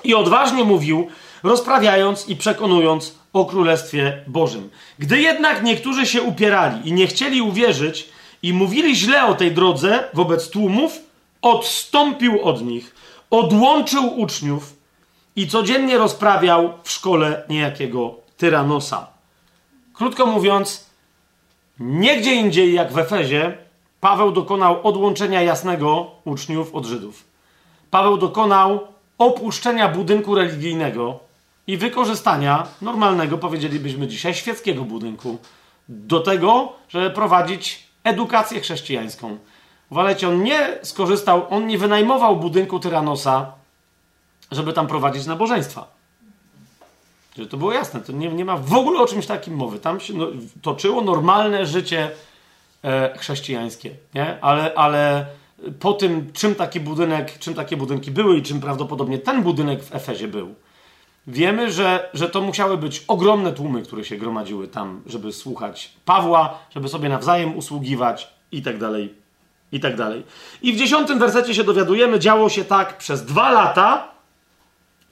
i 0.05 0.15
odważnie 0.15 0.65
mówił, 0.65 1.09
rozprawiając 1.43 2.29
i 2.29 2.37
przekonując 2.37 3.15
o 3.33 3.45
Królestwie 3.45 4.23
Bożym. 4.27 4.71
Gdy 4.99 5.21
jednak 5.21 5.63
niektórzy 5.63 6.07
się 6.07 6.23
upierali 6.23 6.89
i 6.89 6.93
nie 6.93 7.07
chcieli 7.07 7.43
uwierzyć 7.43 8.09
i 8.45 8.53
mówili 8.53 8.97
źle 8.97 9.27
o 9.27 9.35
tej 9.35 9.53
drodze 9.53 10.09
wobec 10.15 10.51
tłumów, 10.51 10.99
odstąpił 11.43 12.43
od 12.43 12.63
nich, 12.63 12.95
odłączył 13.31 14.21
uczniów 14.21 14.73
i 15.37 15.49
codziennie 15.49 15.99
rozprawiał 15.99 16.73
w 16.83 16.91
szkole 16.91 17.43
niejakiego 17.49 18.15
tyranosa. 18.37 19.07
Krótko 19.95 20.27
mówiąc, 20.27 20.87
nigdzie 21.81 22.35
indziej 22.35 22.75
jak 22.75 22.93
w 22.93 22.99
Efezie 22.99 23.59
Paweł 24.01 24.33
dokonał 24.33 24.87
odłączenia 24.89 25.43
jasnego 25.43 26.11
uczniów 26.25 26.75
od 26.75 26.87
Żydów. 26.87 27.25
Paweł 27.91 28.17
dokonał 28.17 28.81
opuszczenia 29.19 29.89
budynku 29.89 30.35
religijnego 30.35 31.21
i 31.67 31.77
wykorzystania 31.77 32.67
normalnego, 32.83 33.39
powiedzielibyśmy 33.39 34.09
dzisiaj, 34.09 34.35
świeckiego 34.35 34.83
budynku 34.83 35.39
do 35.89 36.21
tego, 36.21 36.73
żeby 36.89 37.11
prowadzić 37.11 37.84
edukację 38.05 38.61
chrześcijańską. 38.61 39.39
Uważajcie, 39.91 40.29
on 40.29 40.43
nie 40.43 40.79
skorzystał, 40.83 41.47
on 41.51 41.67
nie 41.67 41.79
wynajmował 41.79 42.37
budynku 42.37 42.81
Tyranosa, 42.81 43.53
żeby 44.51 44.73
tam 44.73 44.87
prowadzić 44.87 45.27
nabożeństwa. 45.27 45.95
Żeby 47.37 47.49
to 47.49 47.57
było 47.57 47.73
jasne, 47.73 48.01
to 48.01 48.13
nie, 48.13 48.29
nie 48.29 48.45
ma 48.45 48.57
w 48.57 48.75
ogóle 48.75 49.01
o 49.01 49.07
czymś 49.07 49.27
takim 49.27 49.55
mowy. 49.55 49.79
Tam 49.79 50.01
się 50.01 50.15
no, 50.15 50.27
toczyło 50.63 51.03
normalne 51.03 51.67
życie 51.67 52.11
e, 52.85 53.19
chrześcijańskie, 53.19 53.91
nie? 54.15 54.39
Ale, 54.41 54.75
ale 54.75 55.27
po 55.81 55.93
tym, 55.93 56.33
czym 56.33 56.55
taki 56.55 56.81
budynek, 56.81 57.39
czym 57.39 57.55
takie 57.55 57.77
budynki 57.77 58.11
były 58.11 58.37
i 58.37 58.43
czym 58.43 58.61
prawdopodobnie 58.61 59.19
ten 59.19 59.43
budynek 59.43 59.83
w 59.83 59.95
Efezie 59.95 60.29
był, 60.29 60.55
wiemy, 61.27 61.73
że, 61.73 62.11
że 62.15 62.29
to 62.29 62.41
musiały 62.41 62.79
być 62.79 63.05
ogromne 63.09 63.53
tłumy, 63.53 63.83
które 63.83 64.05
się 64.05 64.17
gromadziły 64.17 64.69
tam, 64.69 65.03
żeby 65.07 65.33
słuchać 65.33 65.93
Pawła, 66.05 66.59
żeby 66.75 66.89
sobie 66.89 67.09
nawzajem 67.09 67.57
usługiwać 67.57 68.29
i 68.53 68.63
tak 68.63 68.79
dalej, 68.79 69.15
i 69.73 69.81
tak 69.81 69.97
dalej. 69.97 70.23
I 70.63 70.73
w 70.73 70.77
dziesiątym 70.77 71.19
wersecie 71.19 71.55
się 71.55 71.65
dowiadujemy, 71.65 72.19
działo 72.19 72.49
się 72.49 72.65
tak 72.65 72.99
przez 72.99 73.25
dwa 73.25 73.53
lata, 73.53 74.09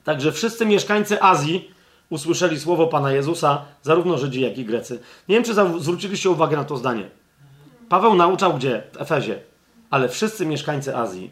także 0.05 0.32
wszyscy 0.32 0.66
mieszkańcy 0.66 1.23
Azji 1.23 1.70
usłyszeli 2.10 2.60
słowo 2.60 2.86
Pana 2.86 3.12
Jezusa, 3.12 3.65
zarówno 3.82 4.18
Żydzi, 4.18 4.41
jak 4.41 4.58
i 4.58 4.65
Grecy. 4.65 5.00
Nie 5.28 5.34
wiem, 5.34 5.44
czy 5.44 5.55
zwróciliście 5.78 6.31
uwagę 6.31 6.57
na 6.57 6.65
to 6.65 6.76
zdanie. 6.76 7.10
Paweł 7.89 8.15
nauczał 8.15 8.55
gdzie? 8.55 8.82
W 8.92 9.00
Efezie. 9.00 9.39
Ale 9.91 10.08
wszyscy 10.08 10.47
mieszkańcy 10.47 10.97
Azji 10.97 11.31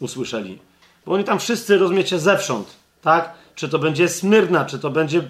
usłyszeli. 0.00 0.58
Bo 1.06 1.12
oni 1.12 1.24
tam 1.24 1.38
wszyscy, 1.38 1.78
rozumiecie, 1.78 2.18
zewsząd, 2.18 2.76
tak? 3.02 3.32
Czy 3.60 3.68
to 3.68 3.78
będzie 3.78 4.08
Smyrna, 4.08 4.64
czy 4.64 4.78
to 4.78 4.90
będzie, 4.90 5.18
y, 5.18 5.22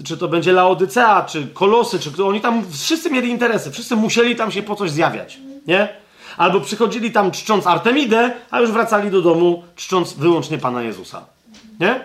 y, 0.00 0.04
czy 0.04 0.16
to 0.16 0.28
będzie 0.28 0.52
Laodycea, 0.52 1.22
czy 1.22 1.46
Kolosy, 1.46 1.98
czy 1.98 2.24
oni 2.24 2.40
tam 2.40 2.64
wszyscy 2.72 3.10
mieli 3.10 3.30
interesy, 3.30 3.70
wszyscy 3.70 3.96
musieli 3.96 4.36
tam 4.36 4.52
się 4.52 4.62
po 4.62 4.76
coś 4.76 4.90
zjawiać, 4.90 5.38
nie? 5.66 5.88
Albo 6.36 6.60
przychodzili 6.60 7.12
tam 7.12 7.30
czcząc 7.30 7.66
Artemidę, 7.66 8.32
a 8.50 8.60
już 8.60 8.70
wracali 8.70 9.10
do 9.10 9.22
domu 9.22 9.62
czcząc 9.76 10.12
wyłącznie 10.12 10.58
Pana 10.58 10.82
Jezusa, 10.82 11.24
nie? 11.80 12.04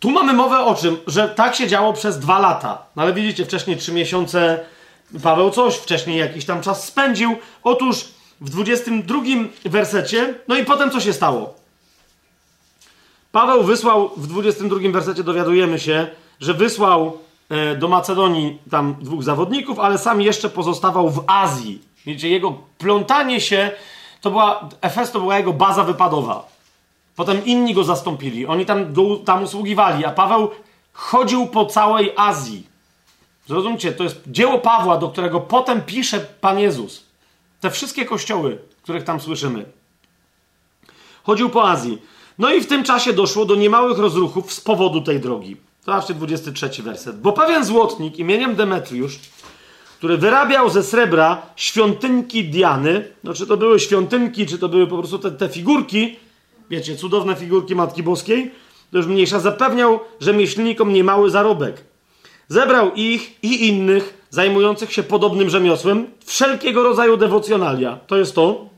Tu 0.00 0.10
mamy 0.10 0.32
mowę 0.32 0.58
o 0.58 0.74
czym? 0.74 0.96
Że 1.06 1.28
tak 1.28 1.54
się 1.54 1.68
działo 1.68 1.92
przez 1.92 2.18
dwa 2.18 2.38
lata. 2.38 2.82
No 2.96 3.02
ale 3.02 3.12
widzicie, 3.12 3.44
wcześniej 3.44 3.76
trzy 3.76 3.92
miesiące 3.92 4.60
Paweł 5.22 5.50
coś, 5.50 5.76
wcześniej 5.76 6.18
jakiś 6.18 6.44
tam 6.44 6.62
czas 6.62 6.84
spędził. 6.84 7.36
Otóż 7.62 8.04
w 8.40 8.50
22 8.50 9.20
wersecie, 9.64 10.34
no 10.48 10.56
i 10.56 10.64
potem 10.64 10.90
co 10.90 11.00
się 11.00 11.12
stało? 11.12 11.57
Paweł 13.32 13.62
wysłał, 13.62 14.10
w 14.16 14.26
22 14.26 14.90
wersecie 14.90 15.24
dowiadujemy 15.24 15.78
się, 15.78 16.06
że 16.40 16.54
wysłał 16.54 17.18
e, 17.48 17.76
do 17.76 17.88
Macedonii 17.88 18.58
tam 18.70 18.96
dwóch 19.00 19.22
zawodników, 19.22 19.78
ale 19.78 19.98
sam 19.98 20.20
jeszcze 20.22 20.50
pozostawał 20.50 21.10
w 21.10 21.24
Azji. 21.26 21.82
Wiecie, 22.06 22.28
jego 22.28 22.54
plątanie 22.78 23.40
się, 23.40 23.70
to 24.20 24.30
była, 24.30 24.68
Efes 24.80 25.12
to 25.12 25.20
była 25.20 25.38
jego 25.38 25.52
baza 25.52 25.84
wypadowa. 25.84 26.48
Potem 27.16 27.44
inni 27.44 27.74
go 27.74 27.84
zastąpili, 27.84 28.46
oni 28.46 28.66
tam, 28.66 28.94
tam 29.24 29.42
usługiwali, 29.42 30.04
a 30.04 30.10
Paweł 30.10 30.50
chodził 30.92 31.46
po 31.46 31.66
całej 31.66 32.12
Azji. 32.16 32.66
Zrozumcie, 33.46 33.92
to 33.92 34.04
jest 34.04 34.20
dzieło 34.26 34.58
Pawła, 34.58 34.98
do 34.98 35.08
którego 35.08 35.40
potem 35.40 35.82
pisze 35.82 36.20
Pan 36.20 36.58
Jezus. 36.58 37.04
Te 37.60 37.70
wszystkie 37.70 38.04
kościoły, 38.04 38.58
których 38.82 39.04
tam 39.04 39.20
słyszymy. 39.20 39.64
Chodził 41.22 41.50
po 41.50 41.70
Azji. 41.70 41.98
No 42.38 42.52
i 42.52 42.60
w 42.60 42.66
tym 42.66 42.84
czasie 42.84 43.12
doszło 43.12 43.44
do 43.44 43.54
niemałych 43.54 43.98
rozruchów 43.98 44.52
z 44.52 44.60
powodu 44.60 45.00
tej 45.00 45.20
drogi. 45.20 45.56
Zobaczcie 45.86 46.14
23 46.14 46.82
werset. 46.82 47.20
Bo 47.20 47.32
pewien 47.32 47.64
złotnik 47.64 48.18
imieniem 48.18 48.54
Demetriusz, 48.54 49.18
który 49.98 50.16
wyrabiał 50.16 50.70
ze 50.70 50.82
srebra 50.82 51.42
świątynki 51.56 52.44
Diany, 52.44 53.08
no 53.24 53.34
czy 53.34 53.46
to 53.46 53.56
były 53.56 53.80
świątynki, 53.80 54.46
czy 54.46 54.58
to 54.58 54.68
były 54.68 54.86
po 54.86 54.98
prostu 54.98 55.18
te, 55.18 55.30
te 55.30 55.48
figurki, 55.48 56.16
wiecie, 56.70 56.96
cudowne 56.96 57.36
figurki 57.36 57.74
Matki 57.74 58.02
Boskiej, 58.02 58.50
to 58.90 58.96
już 58.98 59.06
mniejsza, 59.06 59.40
zapewniał 59.40 60.00
rzemieślnikom 60.20 60.92
niemały 60.92 61.30
zarobek. 61.30 61.84
Zebrał 62.48 62.94
ich 62.94 63.44
i 63.44 63.68
innych 63.68 64.26
zajmujących 64.30 64.92
się 64.92 65.02
podobnym 65.02 65.50
rzemiosłem, 65.50 66.06
wszelkiego 66.24 66.82
rodzaju 66.82 67.16
dewocjonalia. 67.16 67.98
To 68.06 68.16
jest 68.16 68.34
to. 68.34 68.68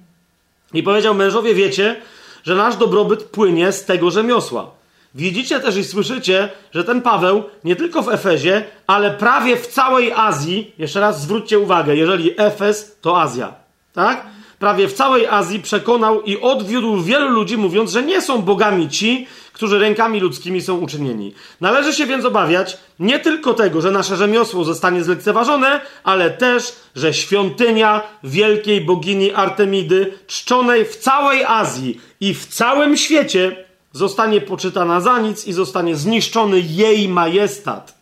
I 0.75 0.83
powiedział 0.83 1.15
mężowie, 1.15 1.55
wiecie, 1.55 2.01
że 2.43 2.55
nasz 2.55 2.77
dobrobyt 2.77 3.25
płynie 3.25 3.73
z 3.73 3.85
tego 3.85 4.11
rzemiosła. 4.11 4.71
Widzicie 5.15 5.61
też 5.61 5.77
i 5.77 5.85
słyszycie, 5.85 6.49
że 6.73 6.85
ten 6.85 7.03
Paweł 7.03 7.43
nie 7.65 7.77
tylko 7.77 8.03
w 8.03 8.09
Efezie, 8.09 8.65
ale 8.87 9.11
prawie 9.11 9.57
w 9.57 9.67
całej 9.67 10.13
Azji, 10.13 10.75
jeszcze 10.79 11.01
raz 11.01 11.23
zwróćcie 11.23 11.59
uwagę, 11.59 11.97
jeżeli 11.97 12.35
Efes 12.37 12.97
to 13.01 13.21
Azja, 13.21 13.55
tak? 13.93 14.27
Prawie 14.61 14.89
w 14.89 14.93
całej 14.93 15.27
Azji 15.27 15.61
przekonał 15.61 16.23
i 16.23 16.41
odwiódł 16.41 17.03
wielu 17.03 17.29
ludzi, 17.29 17.57
mówiąc, 17.57 17.91
że 17.91 18.03
nie 18.03 18.23
są 18.23 18.43
bogami 18.43 18.89
ci, 18.89 19.27
którzy 19.53 19.79
rękami 19.79 20.21
ludzkimi 20.21 20.61
są 20.63 20.79
uczynieni. 20.79 21.35
Należy 21.61 21.93
się 21.93 22.07
więc 22.07 22.25
obawiać 22.25 22.79
nie 22.99 23.19
tylko 23.19 23.55
tego, 23.55 23.81
że 23.81 23.91
nasze 23.91 24.17
rzemiosło 24.17 24.65
zostanie 24.65 25.05
zlekceważone, 25.05 25.81
ale 26.05 26.31
też, 26.31 26.73
że 26.97 27.15
świątynia 27.15 28.03
wielkiej 28.25 28.81
bogini 28.81 29.33
Artemidy, 29.33 30.13
czczonej 30.27 30.85
w 30.85 30.97
całej 30.97 31.45
Azji 31.45 32.01
i 32.21 32.35
w 32.35 32.47
całym 32.47 32.97
świecie, 32.97 33.65
zostanie 33.93 34.41
poczytana 34.41 35.01
za 35.01 35.21
nic 35.21 35.47
i 35.47 35.53
zostanie 35.53 35.97
zniszczony 35.97 36.61
jej 36.61 37.09
majestat. 37.09 38.01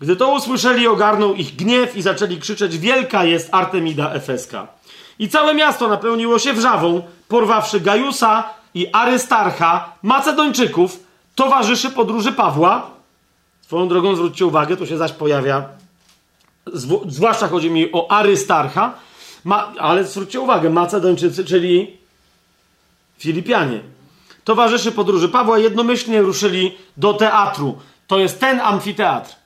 Gdy 0.00 0.16
to 0.16 0.34
usłyszeli, 0.34 0.86
ogarnął 0.86 1.34
ich 1.34 1.56
gniew 1.56 1.96
i 1.96 2.02
zaczęli 2.02 2.36
krzyczeć: 2.38 2.78
Wielka 2.78 3.24
jest 3.24 3.48
Artemida 3.52 4.12
Efeska. 4.12 4.81
I 5.22 5.28
całe 5.28 5.54
miasto 5.54 5.88
napełniło 5.88 6.38
się 6.38 6.52
wrzawą, 6.52 7.02
porwawszy 7.28 7.80
Gajusa 7.80 8.50
i 8.74 8.86
Arystarcha, 8.92 9.92
Macedończyków, 10.02 11.00
towarzyszy 11.34 11.90
podróży 11.90 12.32
Pawła. 12.32 12.90
Swoją 13.60 13.88
drogą 13.88 14.16
zwróćcie 14.16 14.46
uwagę, 14.46 14.76
tu 14.76 14.86
się 14.86 14.96
zaś 14.96 15.12
pojawia, 15.12 15.68
zwłaszcza 17.06 17.48
chodzi 17.48 17.70
mi 17.70 17.92
o 17.92 18.10
Arystarcha, 18.10 18.94
ma, 19.44 19.72
ale 19.78 20.04
zwróćcie 20.04 20.40
uwagę, 20.40 20.70
Macedończycy, 20.70 21.44
czyli 21.44 21.96
Filipianie. 23.18 23.80
Towarzyszy 24.44 24.92
podróży 24.92 25.28
Pawła 25.28 25.58
jednomyślnie 25.58 26.22
ruszyli 26.22 26.74
do 26.96 27.14
teatru. 27.14 27.78
To 28.06 28.18
jest 28.18 28.40
ten 28.40 28.60
amfiteatr. 28.60 29.36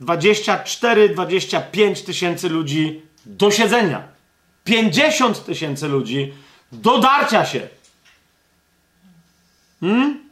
24-25 0.00 2.06
tysięcy 2.06 2.48
ludzi 2.48 3.02
do 3.26 3.50
siedzenia. 3.50 4.11
50 4.64 5.44
tysięcy 5.44 5.88
ludzi 5.88 6.34
do 6.72 6.98
darcia 6.98 7.46
się. 7.46 7.68
Hmm? 9.80 10.30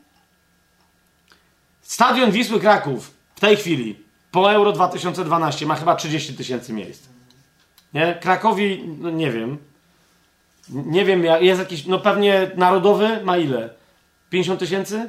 Stadion 1.82 2.30
Wisły 2.30 2.60
Kraków 2.60 3.14
w 3.34 3.40
tej 3.40 3.56
chwili 3.56 3.98
po 4.30 4.52
Euro 4.52 4.72
2012 4.72 5.66
ma 5.66 5.74
chyba 5.74 5.96
30 5.96 6.34
tysięcy 6.34 6.72
miejsc. 6.72 7.08
Nie? 7.94 8.18
Krakowi, 8.20 8.84
no 8.98 9.10
nie 9.10 9.30
wiem. 9.30 9.58
Nie 10.68 11.04
wiem, 11.04 11.24
jest 11.24 11.60
jakiś, 11.60 11.86
no 11.86 11.98
pewnie 11.98 12.50
narodowy 12.56 13.24
ma 13.24 13.36
ile? 13.36 13.70
50 14.30 14.60
tysięcy? 14.60 15.08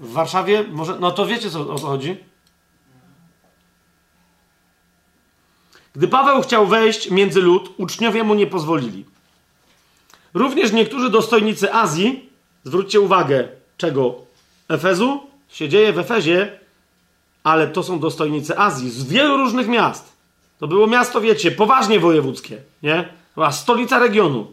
W 0.00 0.12
Warszawie? 0.12 0.64
Może, 0.64 0.96
no 1.00 1.10
to 1.10 1.26
wiecie 1.26 1.50
co, 1.50 1.72
o 1.72 1.78
co 1.78 1.86
chodzi? 1.86 2.16
Gdy 5.96 6.08
Paweł 6.08 6.42
chciał 6.42 6.66
wejść 6.66 7.10
między 7.10 7.40
lud, 7.40 7.70
uczniowie 7.76 8.24
mu 8.24 8.34
nie 8.34 8.46
pozwolili. 8.46 9.04
Również 10.34 10.72
niektórzy 10.72 11.10
dostojnicy 11.10 11.74
Azji, 11.74 12.30
zwróćcie 12.64 13.00
uwagę, 13.00 13.48
czego 13.76 14.14
Efezu 14.68 15.20
się 15.48 15.68
dzieje 15.68 15.92
w 15.92 15.98
Efezie, 15.98 16.58
ale 17.44 17.68
to 17.68 17.82
są 17.82 17.98
dostojnicy 17.98 18.58
Azji 18.58 18.90
z 18.90 19.04
wielu 19.04 19.36
różnych 19.36 19.68
miast. 19.68 20.12
To 20.58 20.66
było 20.66 20.86
miasto, 20.86 21.20
wiecie, 21.20 21.50
poważnie 21.50 22.00
wojewódzkie, 22.00 22.58
nie? 22.82 23.08
Była 23.34 23.52
stolica 23.52 23.98
regionu. 23.98 24.46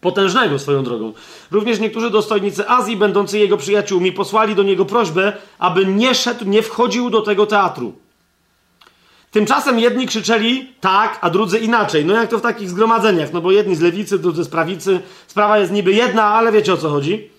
Potężnego 0.00 0.58
swoją 0.58 0.82
drogą. 0.84 1.12
Również 1.50 1.80
niektórzy 1.80 2.10
dostojnicy 2.10 2.68
Azji, 2.68 2.96
będący 2.96 3.38
jego 3.38 3.56
przyjaciółmi, 3.56 4.12
posłali 4.12 4.54
do 4.54 4.62
niego 4.62 4.84
prośbę, 4.84 5.32
aby 5.58 5.86
nie 5.86 6.14
szedł, 6.14 6.44
nie 6.44 6.62
wchodził 6.62 7.10
do 7.10 7.20
tego 7.20 7.46
teatru. 7.46 7.92
Tymczasem 9.30 9.78
jedni 9.78 10.06
krzyczeli 10.06 10.72
tak, 10.80 11.18
a 11.20 11.30
drudzy 11.30 11.58
inaczej. 11.58 12.04
No 12.04 12.14
jak 12.14 12.30
to 12.30 12.38
w 12.38 12.42
takich 12.42 12.70
zgromadzeniach, 12.70 13.32
no 13.32 13.40
bo 13.40 13.50
jedni 13.50 13.76
z 13.76 13.80
lewicy, 13.80 14.18
drudzy 14.18 14.44
z 14.44 14.48
prawicy. 14.48 15.00
Sprawa 15.26 15.58
jest 15.58 15.72
niby 15.72 15.92
jedna, 15.92 16.24
ale 16.24 16.52
wiecie 16.52 16.72
o 16.72 16.76
co 16.76 16.90
chodzi. 16.90 17.30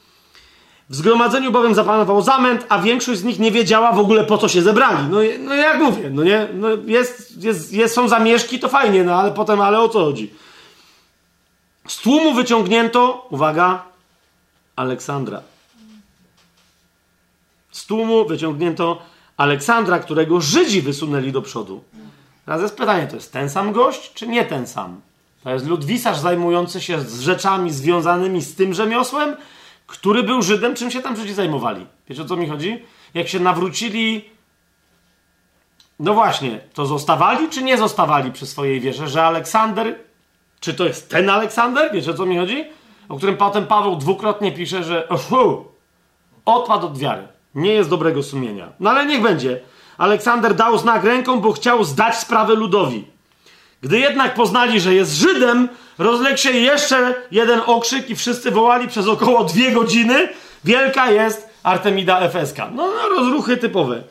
W 0.90 0.96
zgromadzeniu 0.96 1.52
bowiem 1.52 1.76
zapanował 1.76 2.22
zamęt, 2.22 2.66
a 2.70 2.80
większość 2.80 3.20
z 3.20 3.24
nich 3.24 3.40
nie 3.40 3.52
wiedziała 3.52 3.92
w 3.92 4.00
ogóle 4.00 4.24
po 4.24 4.38
co 4.38 4.48
się 4.48 4.62
zebrali. 4.62 5.08
No, 5.10 5.18
no 5.40 5.56
jak 5.56 5.80
mówię, 5.80 6.10
no 6.10 6.24
nie, 6.24 6.48
no 6.54 6.68
jest, 6.86 7.44
jest, 7.44 7.74
jest, 7.74 7.96
są 7.96 8.08
zamieszki, 8.08 8.60
to 8.60 8.70
fajnie, 8.70 9.04
no 9.04 9.16
ale 9.16 9.32
potem, 9.32 9.62
ale 9.62 9.80
o 9.80 9.90
co 9.90 10.00
chodzi? 10.00 10.34
Z 11.88 11.98
tłumu 11.98 12.34
wyciągnięto, 12.34 13.28
uwaga, 13.30 13.84
Aleksandra. 14.76 15.42
Z 17.72 17.86
tłumu 17.86 18.26
wyciągnięto 18.26 19.02
Aleksandra, 19.40 20.00
którego 20.00 20.42
Żydzi 20.42 20.82
wysunęli 20.82 21.32
do 21.32 21.42
przodu. 21.42 21.84
Teraz 22.46 22.62
jest 22.62 22.78
pytanie, 22.78 23.08
to 23.08 23.16
jest 23.16 23.34
ten 23.34 23.50
sam 23.50 23.72
gość, 23.72 24.14
czy 24.14 24.28
nie 24.28 24.46
ten 24.46 24.68
sam? 24.68 25.02
To 25.44 25.50
jest 25.50 25.68
ludwisarz 25.68 26.18
zajmujący 26.18 26.82
się 26.82 27.02
z 27.02 27.22
rzeczami 27.22 27.72
związanymi 27.72 28.42
z 28.42 28.56
tym 28.56 28.74
rzemiosłem, 28.74 29.36
który 29.88 30.24
był 30.24 30.42
Żydem, 30.42 30.76
czym 30.76 30.92
się 30.92 31.02
tam 31.02 31.16
Żydzi 31.16 31.34
zajmowali. 31.34 31.86
Wiecie 32.10 32.22
o 32.22 32.26
co 32.26 32.36
mi 32.36 32.50
chodzi? 32.50 32.86
Jak 33.14 33.28
się 33.28 33.40
nawrócili, 33.40 34.30
no 36.00 36.14
właśnie, 36.14 36.60
to 36.74 36.86
zostawali, 36.86 37.50
czy 37.50 37.64
nie 37.64 37.78
zostawali 37.78 38.32
przy 38.32 38.46
swojej 38.46 38.80
wierze, 38.80 39.08
że 39.08 39.24
Aleksander, 39.24 40.00
czy 40.60 40.74
to 40.74 40.86
jest 40.86 41.10
ten 41.10 41.30
Aleksander? 41.30 41.94
Wiecie 41.94 42.12
o 42.12 42.14
co 42.14 42.26
mi 42.26 42.38
chodzi? 42.38 42.66
O 43.10 43.18
którym 43.18 43.38
potem 43.38 43.68
Paweł 43.68 43.96
dwukrotnie 43.96 44.52
pisze, 44.52 44.84
że 44.84 45.08
Odpadł 46.46 46.88
od 46.88 46.98
wiary. 46.98 47.39
Nie 47.60 47.74
jest 47.74 47.90
dobrego 47.90 48.24
sumienia. 48.24 48.70
No 48.80 48.90
ale 48.90 49.06
niech 49.06 49.22
będzie. 49.22 49.60
Aleksander 49.98 50.56
dał 50.56 50.78
znak 50.78 51.04
ręką, 51.04 51.40
bo 51.40 51.52
chciał 51.52 51.84
zdać 51.84 52.18
sprawę 52.18 52.56
ludowi. 52.56 53.06
Gdy 53.82 54.00
jednak 54.00 54.34
poznali, 54.34 54.80
że 54.80 54.96
jest 54.96 55.16
Żydem, 55.16 55.70
rozległ 55.98 56.38
się 56.38 56.52
jeszcze 56.52 57.16
jeden 57.32 57.62
okrzyk 57.66 58.10
i 58.10 58.16
wszyscy 58.16 58.52
wołali 58.52 58.88
przez 58.88 59.08
około 59.08 59.44
dwie 59.44 59.72
godziny: 59.72 60.30
Wielka 60.64 61.12
jest 61.12 61.50
Artemida 61.64 62.20
Efeska. 62.20 62.70
No, 62.76 62.88
no 62.88 63.10
rozruchy 63.10 63.58
typowe. 63.58 64.04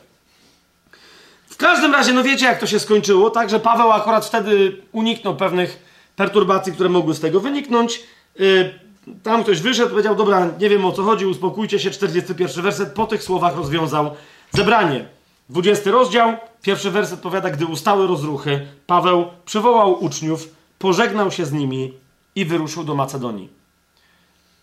W 1.49 1.57
każdym 1.57 1.93
razie, 1.93 2.13
no 2.13 2.23
wiecie, 2.23 2.45
jak 2.45 2.59
to 2.59 2.67
się 2.67 2.79
skończyło, 2.79 3.29
tak, 3.29 3.49
że 3.49 3.59
Paweł 3.59 3.91
akurat 3.91 4.25
wtedy 4.25 4.81
uniknął 4.91 5.35
pewnych 5.35 5.83
perturbacji, 6.15 6.73
które 6.73 6.89
mogły 6.89 7.13
z 7.13 7.19
tego 7.19 7.39
wyniknąć. 7.39 8.03
Yy, 8.39 8.88
tam 9.23 9.43
ktoś 9.43 9.61
wyszedł, 9.61 9.89
powiedział: 9.89 10.15
Dobra, 10.15 10.47
nie 10.59 10.69
wiem 10.69 10.85
o 10.85 10.91
co 10.91 11.03
chodzi, 11.03 11.25
uspokójcie 11.25 11.79
się. 11.79 11.91
41 11.91 12.63
werset 12.63 12.93
po 12.93 13.07
tych 13.07 13.23
słowach 13.23 13.55
rozwiązał 13.55 14.15
zebranie. 14.51 15.07
20 15.49 15.91
rozdział, 15.91 16.37
pierwszy 16.61 16.91
werset 16.91 17.19
powiada, 17.19 17.49
gdy 17.49 17.65
ustały 17.65 18.07
rozruchy, 18.07 18.67
Paweł 18.87 19.25
przywołał 19.45 20.03
uczniów, 20.03 20.55
pożegnał 20.79 21.31
się 21.31 21.45
z 21.45 21.51
nimi 21.51 21.93
i 22.35 22.45
wyruszył 22.45 22.83
do 22.83 22.95
Macedonii. 22.95 23.49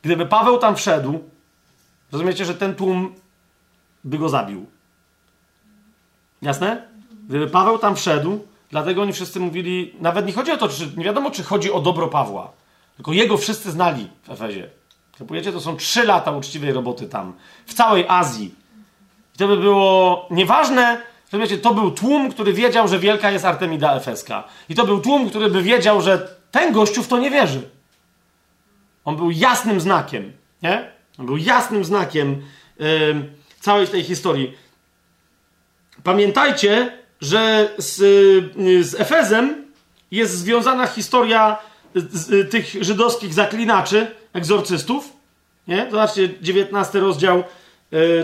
Gdyby 0.03 0.27
Paweł 0.27 0.59
tam 0.59 0.77
wszedł, 0.77 1.21
rozumiecie, 2.13 2.45
że 2.45 2.55
ten 2.55 2.75
tłum 2.75 3.15
by 4.05 4.19
go 4.19 4.29
zabił. 4.29 4.67
Jasne? 6.43 6.89
Gdyby 7.29 7.47
Paweł 7.47 7.79
tam 7.79 7.97
wszedł, 7.97 8.39
dlatego 8.71 9.03
oni 9.03 9.13
wszyscy 9.13 9.41
mówili, 9.41 9.95
nawet 10.01 10.27
nie 10.27 10.33
chodzi 10.33 10.53
o 10.53 10.57
to, 10.57 10.69
czy, 10.69 10.93
nie 10.97 11.05
wiadomo, 11.05 11.31
czy 11.31 11.43
chodzi 11.43 11.73
o 11.73 11.81
dobro 11.81 12.09
Pawła, 12.09 12.53
tylko 12.97 13.13
jego 13.13 13.37
wszyscy 13.39 13.71
znali 13.71 14.11
w 14.23 14.31
Efezie. 14.31 14.71
Kapujecie? 15.19 15.53
To 15.53 15.61
są 15.61 15.77
trzy 15.77 16.05
lata 16.05 16.31
uczciwej 16.31 16.73
roboty 16.73 17.09
tam, 17.09 17.35
w 17.67 17.75
całej 17.75 18.05
Azji 18.09 18.55
i 19.37 19.39
to 19.39 19.49
by 19.49 19.57
było 19.57 20.27
nieważne, 20.31 21.03
to 21.63 21.75
był 21.75 21.91
tłum, 21.91 22.31
który 22.31 22.53
wiedział, 22.53 22.89
że 22.89 22.99
wielka 22.99 23.31
jest 23.31 23.45
Artemida 23.45 23.95
Efeska. 23.95 24.45
I 24.69 24.75
to 24.75 24.87
był 24.87 25.01
tłum, 25.01 25.31
który 25.31 25.51
by 25.51 25.63
wiedział, 25.63 26.01
że 26.01 26.29
ten 26.51 26.73
gościu 26.73 27.03
w 27.03 27.09
to 27.09 27.19
nie 27.19 27.31
wierzy. 27.31 27.71
On 29.05 29.17
był 29.17 29.31
jasnym 29.31 29.81
znakiem, 29.81 30.33
nie? 30.63 30.91
On 31.19 31.27
był 31.27 31.37
jasnym 31.37 31.85
znakiem 31.85 32.43
yy, 32.79 32.87
całej 33.61 33.89
tej 33.89 34.03
historii. 34.05 34.55
Pamiętajcie, 36.03 36.99
że 37.21 37.69
z, 37.79 37.99
yy, 38.57 38.85
z 38.85 38.95
Efezem 38.95 39.67
jest 40.11 40.39
związana 40.39 40.87
historia 40.87 41.59
z, 41.97 42.51
tych 42.51 42.85
żydowskich 42.85 43.35
zaklinaczy, 43.35 44.07
egzorcystów. 44.33 45.13
Nie? 45.69 45.89
Zobaczcie, 45.91 46.29
19 46.43 47.01
rozdział 47.01 47.45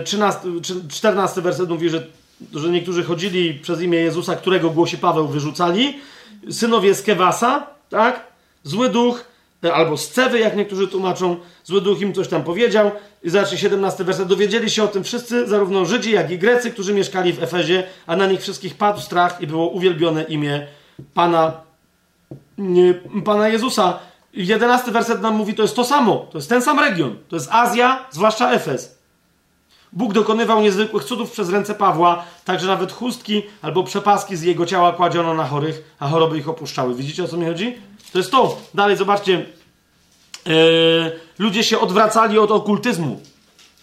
13, 0.05 0.39
e, 0.49 0.89
14 0.89 1.41
werset 1.41 1.69
mówi, 1.69 1.89
że, 1.89 2.07
że 2.53 2.69
niektórzy 2.69 3.03
chodzili 3.03 3.53
przez 3.53 3.81
imię 3.81 3.97
Jezusa, 3.97 4.35
którego 4.35 4.69
głosi 4.69 4.97
Paweł, 4.97 5.27
wyrzucali. 5.27 5.97
Synowie 6.49 6.95
z 6.95 7.01
Kewasa, 7.01 7.67
tak? 7.89 8.27
Zły 8.63 8.89
duch, 8.89 9.25
e, 9.63 9.73
albo 9.73 9.97
z 9.97 10.09
Cewy, 10.09 10.39
jak 10.39 10.55
niektórzy 10.55 10.87
tłumaczą, 10.87 11.37
zły 11.63 11.81
duch 11.81 12.01
im 12.01 12.13
coś 12.13 12.27
tam 12.27 12.43
powiedział. 12.43 12.91
I 13.23 13.29
zobaczcie, 13.29 13.57
17 13.57 14.03
werset. 14.03 14.27
Dowiedzieli 14.27 14.69
się 14.69 14.83
o 14.83 14.87
tym 14.87 15.03
wszyscy, 15.03 15.47
zarówno 15.47 15.85
Żydzi, 15.85 16.11
jak 16.11 16.31
i 16.31 16.37
Grecy, 16.37 16.71
którzy 16.71 16.93
mieszkali 16.93 17.33
w 17.33 17.43
Efezie, 17.43 17.83
a 18.07 18.15
na 18.15 18.27
nich 18.27 18.41
wszystkich 18.41 18.75
padł 18.75 19.01
strach 19.01 19.41
i 19.41 19.47
było 19.47 19.69
uwielbione 19.69 20.23
imię 20.23 20.67
Pana, 21.13 21.61
Pana 23.25 23.47
Jezusa. 23.47 23.99
11 24.33 24.91
werset 24.91 25.21
nam 25.21 25.35
mówi, 25.35 25.53
to 25.53 25.61
jest 25.61 25.75
to 25.75 25.83
samo. 25.83 26.27
To 26.31 26.37
jest 26.37 26.49
ten 26.49 26.61
sam 26.61 26.79
region. 26.79 27.15
To 27.29 27.35
jest 27.35 27.49
Azja, 27.51 28.05
zwłaszcza 28.11 28.51
Efez. 28.51 28.97
Bóg 29.93 30.13
dokonywał 30.13 30.61
niezwykłych 30.61 31.03
cudów 31.03 31.31
przez 31.31 31.49
ręce 31.49 31.75
Pawła, 31.75 32.23
tak 32.45 32.59
że 32.59 32.67
nawet 32.67 32.91
chustki 32.91 33.43
albo 33.61 33.83
przepaski 33.83 34.35
z 34.35 34.41
jego 34.41 34.65
ciała 34.65 34.91
kładziono 34.91 35.33
na 35.33 35.45
chorych, 35.45 35.95
a 35.99 36.07
choroby 36.07 36.37
ich 36.37 36.49
opuszczały. 36.49 36.95
Widzicie 36.95 37.23
o 37.23 37.27
co 37.27 37.37
mi 37.37 37.45
chodzi? 37.45 37.75
To 38.11 38.17
jest 38.17 38.31
to. 38.31 38.57
Dalej 38.73 38.97
zobaczcie. 38.97 39.45
Yy, 40.45 40.53
ludzie 41.39 41.63
się 41.63 41.79
odwracali 41.79 42.39
od 42.39 42.51
okultyzmu 42.51 43.21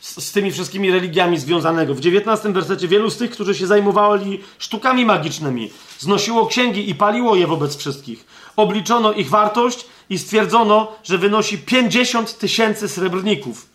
z, 0.00 0.24
z, 0.24 0.32
tymi 0.32 0.52
wszystkimi 0.52 0.90
religiami 0.90 1.38
związanego. 1.38 1.94
W 1.94 1.98
XIX 1.98 2.54
wersecie 2.54 2.88
wielu 2.88 3.10
z 3.10 3.16
tych, 3.16 3.30
którzy 3.30 3.54
się 3.54 3.66
zajmowali 3.66 4.40
sztukami 4.58 5.04
magicznymi, 5.04 5.70
znosiło 5.98 6.46
księgi 6.46 6.90
i 6.90 6.94
paliło 6.94 7.36
je 7.36 7.46
wobec 7.46 7.76
wszystkich. 7.76 8.26
Obliczono 8.56 9.12
ich 9.12 9.30
wartość 9.30 9.86
i 10.10 10.18
stwierdzono, 10.18 10.92
że 11.04 11.18
wynosi 11.18 11.58
50 11.58 12.38
tysięcy 12.38 12.88
srebrników. 12.88 13.66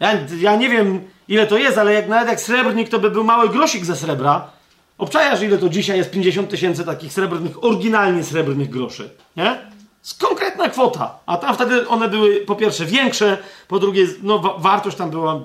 Ja, 0.00 0.12
ja 0.38 0.56
nie 0.56 0.68
wiem, 0.68 1.00
ile 1.28 1.46
to 1.46 1.58
jest, 1.58 1.78
ale 1.78 1.92
jak 1.92 2.08
nawet 2.08 2.28
jak 2.28 2.40
srebrnik, 2.40 2.88
to 2.88 2.98
by 2.98 3.10
był 3.10 3.24
mały 3.24 3.48
grosik 3.48 3.84
ze 3.84 3.96
srebra. 3.96 4.50
Obczajasz, 4.98 5.42
ile 5.42 5.58
to 5.58 5.68
dzisiaj 5.68 5.98
jest 5.98 6.10
50 6.10 6.50
tysięcy 6.50 6.84
takich 6.84 7.12
srebrnych, 7.12 7.64
oryginalnie 7.64 8.24
srebrnych 8.24 8.70
groszy, 8.70 9.10
nie? 9.36 9.70
Konkretna 10.18 10.68
kwota. 10.68 11.18
A 11.26 11.36
tam 11.36 11.54
wtedy 11.54 11.88
one 11.88 12.08
były, 12.08 12.36
po 12.36 12.56
pierwsze, 12.56 12.86
większe, 12.86 13.38
po 13.68 13.78
drugie, 13.78 14.06
no, 14.22 14.38
wa 14.38 14.58
wartość 14.58 14.96
tam 14.96 15.10
była... 15.10 15.40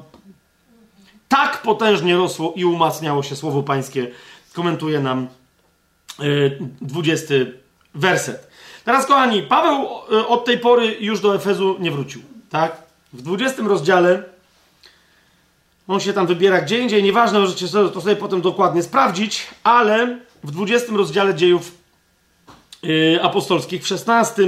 Tak 1.28 1.62
potężnie 1.62 2.16
rosło 2.16 2.54
i 2.56 2.66
umacniało 2.66 3.24
się 3.24 3.36
słowo 3.36 3.64
pańskie, 3.64 4.12
komentuje 4.54 5.00
nam 5.00 5.28
20 6.82 7.34
werset. 7.96 8.48
Teraz, 8.86 9.06
kochani, 9.06 9.44
Paweł 9.44 9.88
yy, 10.12 10.28
od 10.28 10.46
tej 10.46 10.60
pory 10.60 10.98
już 11.00 11.20
do 11.20 11.36
Efezu 11.36 11.76
nie 11.80 11.92
wrócił, 11.92 12.22
tak? 12.50 12.78
W 13.14 13.22
20 13.22 13.62
rozdziale 13.64 14.24
on 15.88 16.00
się 16.00 16.14
tam 16.14 16.28
wybiera 16.28 16.62
gdzie 16.62 16.80
indziej, 16.80 17.04
nieważne, 17.04 17.40
możecie 17.40 17.68
sobie, 17.68 17.90
to 17.90 18.02
sobie 18.02 18.16
potem 18.16 18.42
dokładnie 18.42 18.84
sprawdzić, 18.84 19.48
ale 19.64 20.20
w 20.44 20.52
20 20.52 20.94
rozdziale 20.94 21.36
dziejów 21.36 21.72
yy, 22.84 23.20
apostolskich, 23.22 23.84
w 23.84 23.88
16 23.88 24.42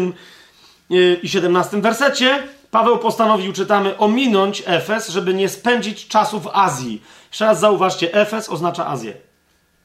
yy, 0.90 1.20
i 1.24 1.30
17 1.30 1.82
wersecie, 1.82 2.44
Paweł 2.72 2.98
postanowił, 2.98 3.54
czytamy, 3.54 3.98
ominąć 3.98 4.64
Efes, 4.66 5.10
żeby 5.10 5.34
nie 5.34 5.50
spędzić 5.50 6.08
czasu 6.08 6.40
w 6.40 6.48
Azji. 6.54 7.02
Jeszcze 7.32 7.46
raz 7.46 7.60
zauważcie, 7.60 8.14
Efes 8.14 8.50
oznacza 8.50 8.88
Azję. 8.88 9.14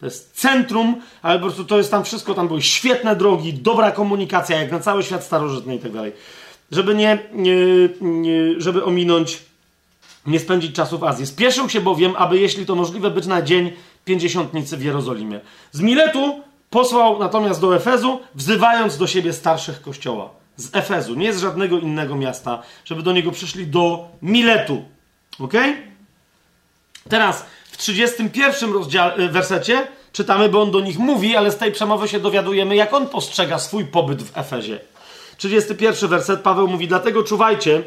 To 0.02 0.06
jest 0.06 0.40
centrum, 0.40 0.96
ale 1.22 1.38
po 1.38 1.44
prostu 1.46 1.64
to 1.64 1.78
jest 1.78 1.90
tam 1.90 2.04
wszystko, 2.04 2.34
tam 2.34 2.48
były 2.48 2.62
świetne 2.62 3.16
drogi, 3.16 3.54
dobra 3.54 3.90
komunikacja, 3.90 4.60
jak 4.60 4.72
na 4.72 4.80
cały 4.80 5.02
świat 5.02 5.24
starożytny 5.24 5.74
i 5.74 5.78
tak 5.78 5.92
dalej. 5.92 6.12
Żeby 6.72 6.94
nie, 6.94 7.18
nie, 7.32 7.54
nie 8.00 8.60
żeby 8.60 8.84
ominąć 8.84 9.42
nie 10.26 10.40
spędzić 10.40 10.76
czasu 10.76 10.98
w 10.98 11.04
Azji. 11.04 11.26
Spieszył 11.26 11.68
się 11.68 11.80
bowiem, 11.80 12.14
aby 12.16 12.38
jeśli 12.38 12.66
to 12.66 12.74
możliwe, 12.74 13.10
być 13.10 13.26
na 13.26 13.42
dzień 13.42 13.72
pięćdziesiątnicy 14.04 14.76
w 14.76 14.84
Jerozolimie. 14.84 15.40
Z 15.72 15.80
Miletu 15.80 16.40
posłał 16.70 17.18
natomiast 17.18 17.60
do 17.60 17.76
Efezu, 17.76 18.20
wzywając 18.34 18.98
do 18.98 19.06
siebie 19.06 19.32
starszych 19.32 19.82
kościoła. 19.82 20.30
Z 20.56 20.76
Efezu, 20.76 21.14
nie 21.14 21.32
z 21.32 21.40
żadnego 21.40 21.78
innego 21.78 22.16
miasta, 22.16 22.62
żeby 22.84 23.02
do 23.02 23.12
niego 23.12 23.30
przyszli 23.30 23.66
do 23.66 24.08
Miletu. 24.22 24.84
Ok? 25.38 25.54
Teraz 27.08 27.46
w 27.72 27.76
31 27.76 28.72
rozdziale, 28.72 29.18
y, 29.18 29.28
wersecie 29.28 29.86
czytamy, 30.12 30.48
bo 30.48 30.62
on 30.62 30.70
do 30.70 30.80
nich 30.80 30.98
mówi, 30.98 31.36
ale 31.36 31.50
z 31.50 31.56
tej 31.56 31.72
przemowy 31.72 32.08
się 32.08 32.20
dowiadujemy, 32.20 32.76
jak 32.76 32.94
on 32.94 33.08
postrzega 33.08 33.58
swój 33.58 33.84
pobyt 33.84 34.22
w 34.22 34.38
Efezie. 34.38 34.80
31 35.36 36.10
werset 36.10 36.40
Paweł 36.40 36.68
mówi: 36.68 36.88
Dlatego 36.88 37.22
czuwajcie, 37.22 37.82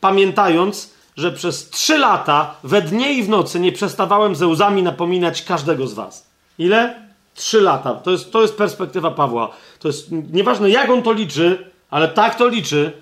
pamiętając, 0.00 0.94
że 1.16 1.32
przez 1.32 1.70
trzy 1.70 1.98
lata 1.98 2.54
we 2.64 2.82
dnie 2.82 3.12
i 3.12 3.22
w 3.22 3.28
nocy 3.28 3.60
nie 3.60 3.72
przestawałem 3.72 4.36
ze 4.36 4.46
łzami 4.46 4.82
napominać 4.82 5.42
każdego 5.42 5.86
z 5.86 5.94
was. 5.94 6.26
Ile? 6.58 7.08
Trzy 7.34 7.60
lata. 7.60 7.94
To 7.94 8.10
jest, 8.10 8.32
to 8.32 8.42
jest 8.42 8.56
perspektywa 8.56 9.10
Pawła. 9.10 9.50
To 9.78 9.88
jest 9.88 10.08
nieważne, 10.32 10.70
jak 10.70 10.90
on 10.90 11.02
to 11.02 11.12
liczy, 11.12 11.70
ale 11.90 12.08
tak 12.08 12.34
to 12.34 12.48
liczy, 12.48 12.92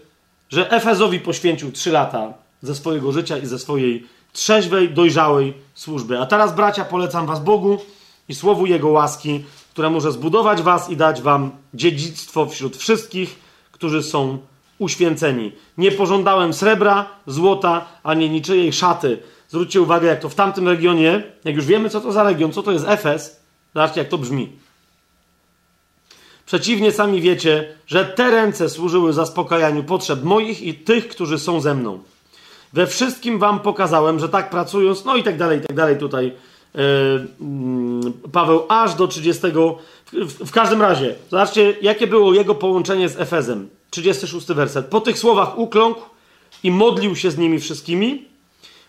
że 0.48 0.70
Efezowi 0.70 1.20
poświęcił 1.20 1.72
trzy 1.72 1.92
lata 1.92 2.32
ze 2.62 2.74
swojego 2.74 3.12
życia 3.12 3.38
i 3.38 3.46
ze 3.46 3.58
swojej 3.58 4.06
trzeźwej, 4.36 4.90
dojrzałej 4.90 5.54
służby. 5.74 6.18
A 6.18 6.26
teraz, 6.26 6.54
bracia, 6.54 6.84
polecam 6.84 7.26
was 7.26 7.40
Bogu 7.40 7.78
i 8.28 8.34
słowu 8.34 8.66
Jego 8.66 8.88
łaski, 8.88 9.44
które 9.72 9.90
może 9.90 10.12
zbudować 10.12 10.62
was 10.62 10.90
i 10.90 10.96
dać 10.96 11.22
wam 11.22 11.50
dziedzictwo 11.74 12.46
wśród 12.46 12.76
wszystkich, 12.76 13.38
którzy 13.72 14.02
są 14.02 14.38
uświęceni. 14.78 15.52
Nie 15.78 15.92
pożądałem 15.92 16.52
srebra, 16.52 17.08
złota, 17.26 17.84
ani 18.02 18.30
niczyjej 18.30 18.72
szaty. 18.72 19.18
Zwróćcie 19.48 19.80
uwagę, 19.80 20.08
jak 20.08 20.20
to 20.20 20.28
w 20.28 20.34
tamtym 20.34 20.68
regionie, 20.68 21.22
jak 21.44 21.56
już 21.56 21.66
wiemy, 21.66 21.90
co 21.90 22.00
to 22.00 22.12
za 22.12 22.22
region, 22.22 22.52
co 22.52 22.62
to 22.62 22.72
jest 22.72 22.88
Efes, 22.88 23.40
zobaczcie, 23.74 24.00
jak 24.00 24.08
to 24.08 24.18
brzmi. 24.18 24.52
Przeciwnie, 26.46 26.92
sami 26.92 27.20
wiecie, 27.20 27.76
że 27.86 28.04
te 28.04 28.30
ręce 28.30 28.68
służyły 28.68 29.12
zaspokajaniu 29.12 29.84
potrzeb 29.84 30.24
moich 30.24 30.62
i 30.62 30.74
tych, 30.74 31.08
którzy 31.08 31.38
są 31.38 31.60
ze 31.60 31.74
mną. 31.74 32.00
We 32.76 32.86
wszystkim 32.86 33.38
wam 33.38 33.60
pokazałem, 33.60 34.18
że 34.18 34.28
tak 34.28 34.50
pracując, 34.50 35.04
no 35.04 35.16
i 35.16 35.22
tak 35.22 35.36
dalej, 35.36 35.58
i 35.58 35.62
tak 35.62 35.76
dalej 35.76 35.98
tutaj 35.98 36.32
yy, 36.74 36.82
Paweł 38.32 38.62
aż 38.68 38.94
do 38.94 39.08
30. 39.08 39.42
W, 40.12 40.46
w 40.46 40.50
każdym 40.52 40.82
razie, 40.82 41.14
zobaczcie, 41.30 41.74
jakie 41.82 42.06
było 42.06 42.34
jego 42.34 42.54
połączenie 42.54 43.08
z 43.08 43.20
Efezem. 43.20 43.68
36 43.90 44.46
werset. 44.46 44.86
Po 44.86 45.00
tych 45.00 45.18
słowach 45.18 45.58
ukląkł, 45.58 46.00
i 46.62 46.70
modlił 46.70 47.16
się 47.16 47.30
z 47.30 47.38
nimi 47.38 47.58
wszystkimi. 47.58 48.24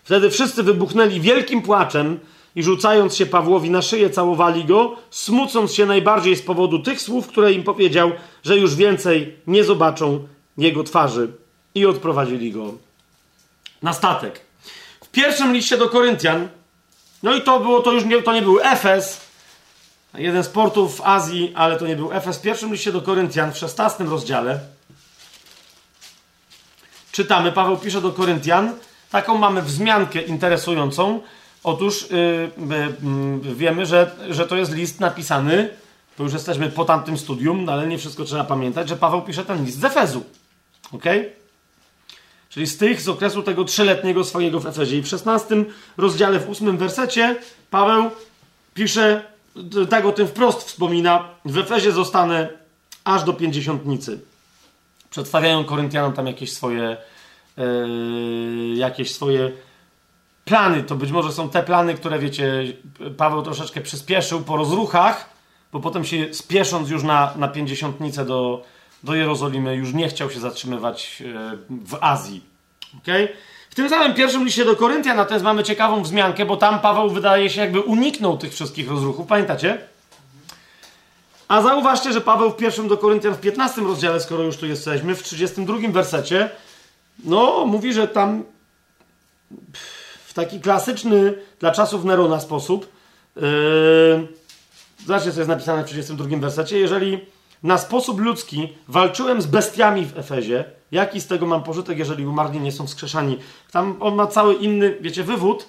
Wtedy 0.04 0.30
wszyscy 0.30 0.62
wybuchnęli 0.62 1.20
wielkim 1.20 1.62
płaczem 1.62 2.18
i 2.56 2.62
rzucając 2.62 3.16
się 3.16 3.26
Pawłowi 3.26 3.70
na 3.70 3.82
szyję, 3.82 4.10
całowali 4.10 4.64
go, 4.64 4.96
smucąc 5.10 5.74
się 5.74 5.86
najbardziej 5.86 6.36
z 6.36 6.42
powodu 6.42 6.78
tych 6.78 7.02
słów, 7.02 7.26
które 7.26 7.52
im 7.52 7.62
powiedział, 7.62 8.10
że 8.42 8.58
już 8.58 8.74
więcej 8.74 9.34
nie 9.46 9.64
zobaczą 9.64 10.26
jego 10.58 10.84
twarzy. 10.84 11.28
I 11.74 11.86
odprowadzili 11.86 12.52
go 12.52 12.87
na 13.82 13.92
statek. 13.92 14.40
W 15.04 15.08
pierwszym 15.08 15.52
liście 15.52 15.78
do 15.78 15.88
Koryntian, 15.88 16.48
no 17.22 17.34
i 17.34 17.42
to 17.42 17.60
było, 17.60 17.82
to 17.82 17.92
już 17.92 18.04
nie, 18.04 18.22
to 18.22 18.32
nie 18.32 18.42
był 18.42 18.60
Efes, 18.60 19.20
jeden 20.14 20.44
z 20.44 20.48
portów 20.48 20.96
w 20.96 21.00
Azji, 21.00 21.52
ale 21.54 21.76
to 21.76 21.86
nie 21.86 21.96
był 21.96 22.12
Efes. 22.12 22.38
W 22.38 22.42
pierwszym 22.42 22.72
liście 22.72 22.92
do 22.92 23.02
Koryntian, 23.02 23.52
w 23.52 23.58
16 23.58 24.04
rozdziale, 24.04 24.60
czytamy, 27.12 27.52
Paweł 27.52 27.76
pisze 27.76 28.00
do 28.00 28.12
Koryntian, 28.12 28.72
taką 29.10 29.38
mamy 29.38 29.62
wzmiankę 29.62 30.22
interesującą. 30.22 31.20
Otóż 31.64 32.10
yy, 32.10 32.50
yy, 33.44 33.54
wiemy, 33.54 33.86
że, 33.86 34.10
że 34.30 34.46
to 34.46 34.56
jest 34.56 34.72
list 34.74 35.00
napisany, 35.00 35.68
to 36.16 36.22
już 36.22 36.32
jesteśmy 36.32 36.70
po 36.70 36.84
tamtym 36.84 37.18
studium, 37.18 37.64
no 37.64 37.72
ale 37.72 37.86
nie 37.86 37.98
wszystko 37.98 38.24
trzeba 38.24 38.44
pamiętać, 38.44 38.88
że 38.88 38.96
Paweł 38.96 39.22
pisze 39.22 39.44
ten 39.44 39.64
list 39.64 39.80
z 39.80 39.84
Efezu. 39.84 40.24
ok? 40.92 41.04
Czyli 42.48 42.66
z 42.66 42.78
tych 42.78 43.00
z 43.00 43.08
okresu 43.08 43.42
tego 43.42 43.64
trzyletniego 43.64 44.24
swojego 44.24 44.60
w 44.60 44.66
Efezie. 44.66 44.98
I 44.98 45.02
w 45.02 45.08
16 45.08 45.64
rozdziale, 45.96 46.40
w 46.40 46.50
8 46.50 46.76
wersecie, 46.78 47.36
Paweł 47.70 48.10
pisze, 48.74 49.24
tak 49.90 50.04
o 50.04 50.12
tym 50.12 50.28
wprost 50.28 50.62
wspomina, 50.62 51.28
w 51.44 51.58
Efezie 51.58 51.92
zostanę 51.92 52.48
aż 53.04 53.24
do 53.24 53.32
pięćdziesiątnicy. 53.32 54.20
Przedstawiają 55.10 55.64
Koryntianom 55.64 56.12
tam 56.12 56.26
jakieś 56.26 56.52
swoje, 56.52 56.96
yy, 57.56 58.76
jakieś 58.76 59.14
swoje 59.14 59.52
plany. 60.44 60.82
To 60.82 60.94
być 60.94 61.10
może 61.10 61.32
są 61.32 61.50
te 61.50 61.62
plany, 61.62 61.94
które 61.94 62.18
wiecie, 62.18 62.64
Paweł 63.16 63.42
troszeczkę 63.42 63.80
przyspieszył 63.80 64.40
po 64.40 64.56
rozruchach, 64.56 65.30
bo 65.72 65.80
potem 65.80 66.04
się 66.04 66.34
spiesząc 66.34 66.90
już 66.90 67.02
na, 67.02 67.34
na 67.36 67.48
pięćdziesiątnicę 67.48 68.24
do, 68.24 68.64
do 69.02 69.14
Jerozolimy, 69.14 69.76
już 69.76 69.94
nie 69.94 70.08
chciał 70.08 70.30
się 70.30 70.40
zatrzymywać 70.40 71.22
e, 71.22 71.56
w 71.70 71.98
Azji. 72.00 72.44
Okay? 73.02 73.28
W 73.70 73.74
tym 73.74 73.88
samym 73.88 74.14
pierwszym 74.14 74.44
liście 74.44 74.64
do 74.64 74.76
Koryntia 74.76 75.14
natomiast 75.14 75.44
mamy 75.44 75.64
ciekawą 75.64 76.02
wzmiankę, 76.02 76.46
bo 76.46 76.56
tam 76.56 76.80
Paweł 76.80 77.10
wydaje 77.10 77.50
się 77.50 77.60
jakby 77.60 77.80
uniknął 77.80 78.38
tych 78.38 78.52
wszystkich 78.52 78.90
rozruchów. 78.90 79.26
Pamiętacie? 79.26 79.78
A 81.48 81.62
zauważcie, 81.62 82.12
że 82.12 82.20
Paweł 82.20 82.50
w 82.50 82.56
pierwszym 82.56 82.88
do 82.88 82.96
Koryntian 82.96 83.34
w 83.34 83.40
15 83.40 83.80
rozdziale, 83.80 84.20
skoro 84.20 84.42
już 84.42 84.56
tu 84.56 84.66
jesteśmy, 84.66 85.14
w 85.14 85.22
32 85.22 85.76
wersecie, 85.88 86.50
no, 87.24 87.66
mówi, 87.66 87.92
że 87.92 88.08
tam 88.08 88.44
w 90.26 90.34
taki 90.34 90.60
klasyczny 90.60 91.34
dla 91.60 91.70
czasów 91.70 92.04
Nerona 92.04 92.40
sposób, 92.40 92.92
yy, 93.36 93.42
zobaczcie, 95.06 95.32
co 95.32 95.40
jest 95.40 95.48
napisane 95.48 95.84
w 95.84 95.86
32 95.86 96.38
wersecie, 96.38 96.78
jeżeli 96.78 97.26
na 97.62 97.78
sposób 97.78 98.20
ludzki 98.20 98.72
walczyłem 98.88 99.42
z 99.42 99.46
bestiami 99.46 100.04
w 100.06 100.18
Efezie, 100.18 100.64
jaki 100.92 101.20
z 101.20 101.26
tego 101.26 101.46
mam 101.46 101.62
pożytek, 101.62 101.98
jeżeli 101.98 102.26
umarli 102.26 102.60
nie 102.60 102.72
są 102.72 102.86
wskrzeszani? 102.86 103.38
Tam 103.72 103.96
on 104.00 104.14
ma 104.14 104.26
cały 104.26 104.54
inny, 104.54 104.96
wiecie, 105.00 105.24
wywód, 105.24 105.68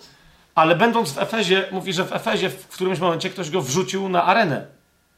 ale 0.56 0.76
będąc 0.76 1.12
w 1.12 1.18
Efezie, 1.18 1.66
mówi, 1.72 1.94
że 1.94 2.06
w 2.06 2.14
Efezie 2.14 2.50
w 2.50 2.68
którymś 2.68 3.00
momencie 3.00 3.30
ktoś 3.30 3.50
go 3.50 3.62
wrzucił 3.62 4.10
na 4.10 4.24
arenę. 4.24 4.66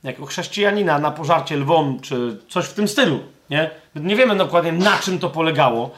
Jako 0.04 0.26
chrześcijanina 0.26 1.00
na 1.00 1.12
pożarcie 1.12 1.58
lwom, 1.58 2.00
czy 2.00 2.38
coś 2.50 2.66
w 2.66 2.74
tym 2.74 2.88
stylu. 2.88 3.20
Nie, 3.50 3.70
nie 3.96 4.16
wiemy 4.16 4.36
dokładnie 4.36 4.72
na 4.72 4.98
czym 4.98 5.20
to 5.20 5.30
polegało, 5.30 5.92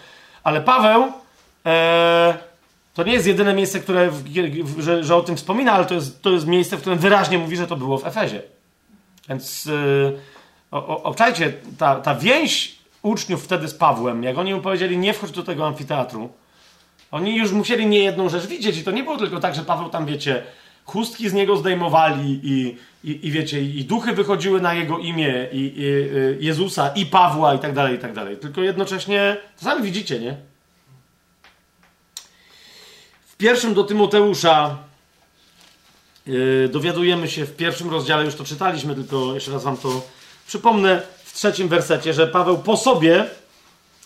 ale 0.43 0.61
Paweł 0.61 1.11
e, 1.66 2.38
to 2.93 3.03
nie 3.03 3.14
jest 3.14 3.27
jedyne 3.27 3.53
miejsce, 3.53 3.80
które, 3.80 4.11
w, 4.11 4.24
w, 4.64 4.82
że, 4.82 5.03
że, 5.03 5.16
o 5.16 5.22
tym 5.22 5.38
wspomina, 5.38 5.72
ale 5.72 5.85
to 5.85 5.93
jest, 5.93 6.22
to 6.22 6.30
jest 6.30 6.48
miejsce, 6.48 6.77
w 6.77 6.82
którym 6.82 7.00
wyraźnie 7.00 7.38
mówi, 7.38 7.58
że 7.58 7.68
to 7.68 7.76
było 7.76 7.98
w 7.98 8.08
Efezie. 8.08 8.42
Więc 9.30 9.68
e, 9.68 10.33
obczajcie, 10.82 11.53
ta, 11.77 11.95
ta 11.95 12.16
więź 12.16 12.76
uczniów 13.02 13.43
wtedy 13.43 13.68
z 13.68 13.74
Pawłem, 13.74 14.24
jak 14.24 14.38
oni 14.38 14.53
mu 14.53 14.61
powiedzieli, 14.61 14.98
nie 14.98 15.14
wchodź 15.14 15.32
do 15.32 15.43
tego 15.43 15.68
amfiteatru, 15.68 16.30
oni 17.11 17.38
już 17.38 17.52
musieli 17.52 17.85
nie 17.85 18.00
jedną 18.00 18.30
rzecz 18.30 18.48
widzieć 18.48 18.77
i 18.77 18.84
to 18.84 18.92
nie 18.92 19.03
było 19.03 19.18
tylko 19.18 19.40
tak, 19.40 19.56
że 19.56 19.61
Paweł 19.61 19.90
tam, 19.90 20.06
wiecie, 20.06 20.43
chustki 20.85 21.30
z 21.30 21.34
niego 21.34 21.58
zdejmowali 21.58 22.40
i, 22.43 22.77
i, 23.03 23.27
i 23.27 23.32
wiecie, 23.32 23.61
i 23.61 23.85
duchy 23.85 24.14
wychodziły 24.14 24.61
na 24.61 24.74
jego 24.74 24.98
imię, 24.98 25.48
i, 25.52 25.58
i, 25.58 25.85
y, 25.85 26.38
Jezusa, 26.40 26.90
i 26.95 27.06
Pawła, 27.06 27.53
i 27.53 27.60
tak 27.60 27.74
dalej, 27.74 27.95
i 27.95 28.00
tak 28.00 28.14
dalej. 28.14 28.38
Tylko 28.38 28.61
jednocześnie, 28.61 29.38
to 29.60 29.66
sami 29.66 29.84
widzicie, 29.84 30.19
nie? 30.19 30.38
W 33.27 33.35
pierwszym 33.38 33.74
do 33.74 33.84
Tymoteusza 33.84 34.77
yy, 36.27 36.69
dowiadujemy 36.72 37.27
się 37.27 37.45
w 37.45 37.56
pierwszym 37.56 37.90
rozdziale, 37.90 38.26
już 38.26 38.35
to 38.35 38.43
czytaliśmy, 38.43 38.95
tylko 38.95 39.34
jeszcze 39.34 39.52
raz 39.52 39.64
wam 39.64 39.77
to 39.77 40.02
przypomnę, 40.48 41.02
w 41.24 41.34
trzecim 41.34 41.68
wersecie, 41.68 42.14
że 42.14 42.28
Paweł 42.28 42.58
po 42.58 42.78
sobie, 42.78 43.26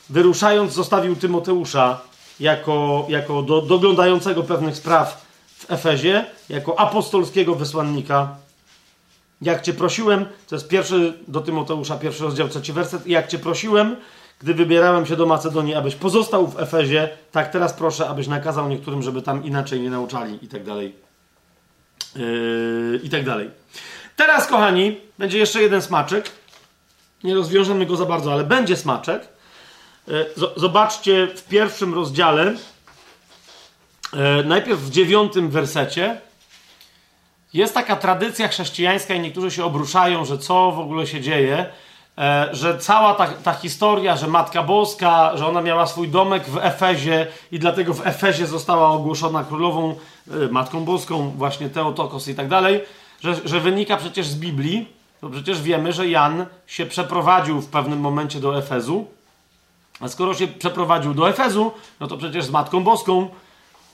wyruszając, 0.09 0.73
zostawił 0.73 1.15
Tymoteusza 1.15 2.01
jako, 2.39 3.05
jako 3.09 3.41
do, 3.41 3.61
doglądającego 3.61 4.43
pewnych 4.43 4.77
spraw 4.77 5.25
w 5.57 5.71
Efezie, 5.71 6.25
jako 6.49 6.79
apostolskiego 6.79 7.55
wysłannika. 7.55 8.35
Jak 9.41 9.61
cię 9.61 9.73
prosiłem, 9.73 10.25
to 10.47 10.55
jest 10.55 10.67
pierwszy 10.67 11.13
do 11.27 11.41
Tymoteusza, 11.41 11.97
pierwszy 11.97 12.23
rozdział, 12.23 12.49
trzeci 12.49 12.73
werset, 12.73 13.07
jak 13.07 13.27
cię 13.27 13.39
prosiłem, 13.39 13.95
gdy 14.39 14.53
wybierałem 14.53 15.05
się 15.05 15.15
do 15.15 15.25
Macedonii, 15.25 15.75
abyś 15.75 15.95
pozostał 15.95 16.47
w 16.47 16.59
Efezie, 16.59 17.09
tak 17.31 17.51
teraz 17.51 17.73
proszę, 17.73 18.09
abyś 18.09 18.27
nakazał 18.27 18.69
niektórym, 18.69 19.03
żeby 19.03 19.21
tam 19.21 19.45
inaczej 19.45 19.81
nie 19.81 19.89
nauczali 19.89 20.45
i 20.45 20.47
tak 20.47 20.63
dalej. 20.63 20.95
Yy, 22.15 22.99
I 23.03 23.09
tak 23.09 23.25
dalej. 23.25 23.49
Teraz, 24.17 24.47
kochani, 24.47 24.97
będzie 25.19 25.37
jeszcze 25.37 25.61
jeden 25.61 25.81
smaczek. 25.81 26.31
Nie 27.23 27.35
rozwiążemy 27.35 27.85
go 27.85 27.95
za 27.95 28.05
bardzo, 28.05 28.33
ale 28.33 28.43
będzie 28.43 28.77
smaczek. 28.77 29.27
Yy, 30.07 30.25
zobaczcie 30.55 31.27
w 31.35 31.43
pierwszym 31.43 31.93
rozdziale, 31.93 32.45
yy, 34.13 34.43
najpierw 34.45 34.79
w 34.79 34.89
dziewiątym 34.89 35.49
wersecie. 35.49 36.21
Jest 37.53 37.73
taka 37.73 37.95
tradycja 37.95 38.47
chrześcijańska 38.47 39.13
i 39.13 39.19
niektórzy 39.19 39.51
się 39.51 39.65
obruszają, 39.65 40.25
że 40.25 40.37
co 40.37 40.71
w 40.71 40.79
ogóle 40.79 41.07
się 41.07 41.21
dzieje, 41.21 41.65
e, 42.17 42.49
że 42.51 42.77
cała 42.77 43.13
ta, 43.13 43.27
ta, 43.27 43.53
historia, 43.53 44.17
że 44.17 44.27
Matka 44.27 44.63
Boska, 44.63 45.37
że 45.37 45.47
ona 45.47 45.61
miała 45.61 45.87
swój 45.87 46.09
domek 46.09 46.43
w 46.49 46.57
Efezie 46.57 47.27
i 47.51 47.59
dlatego 47.59 47.93
w 47.93 48.07
Efezie 48.07 48.47
została 48.47 48.89
ogłoszona 48.89 49.43
królową 49.43 49.95
e, 50.31 50.47
Matką 50.51 50.85
Boską, 50.85 51.29
właśnie 51.29 51.69
Teotokos 51.69 52.27
i 52.27 52.35
tak 52.35 52.47
dalej, 52.47 52.81
że, 53.23 53.35
że 53.45 53.59
wynika 53.59 53.97
przecież 53.97 54.27
z 54.27 54.35
Biblii, 54.35 54.89
to 55.21 55.29
przecież 55.29 55.61
wiemy, 55.61 55.93
że 55.93 56.07
Jan 56.07 56.45
się 56.67 56.85
przeprowadził 56.85 57.61
w 57.61 57.67
pewnym 57.67 57.99
momencie 57.99 58.39
do 58.39 58.57
Efezu, 58.57 59.07
a 59.99 60.07
skoro 60.07 60.33
się 60.33 60.47
przeprowadził 60.47 61.13
do 61.13 61.29
Efezu, 61.29 61.71
no 61.99 62.07
to 62.07 62.17
przecież 62.17 62.45
z 62.45 62.49
Matką 62.49 62.83
Boską. 62.83 63.29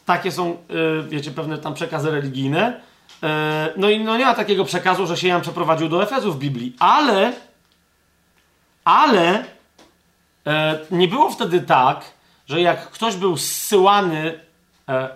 Takie 0.05 0.31
są, 0.31 0.51
e, 0.51 1.03
wiecie, 1.03 1.31
pewne 1.31 1.57
tam 1.57 1.73
przekazy 1.73 2.11
religijne, 2.11 2.81
E, 3.23 3.73
no 3.77 3.89
i 3.89 4.03
no 4.03 4.17
nie 4.17 4.25
ma 4.25 4.35
takiego 4.35 4.65
przekazu, 4.65 5.07
że 5.07 5.17
się 5.17 5.27
Jan 5.27 5.41
przeprowadził 5.41 5.89
do 5.89 6.03
Efezu 6.03 6.33
w 6.33 6.37
Biblii, 6.37 6.75
ale 6.79 7.33
ale 8.83 9.45
e, 10.47 10.79
nie 10.91 11.07
było 11.07 11.29
wtedy 11.29 11.61
tak, 11.61 12.11
że 12.47 12.61
jak 12.61 12.89
ktoś 12.91 13.15
był 13.15 13.37
zsyłany 13.37 14.39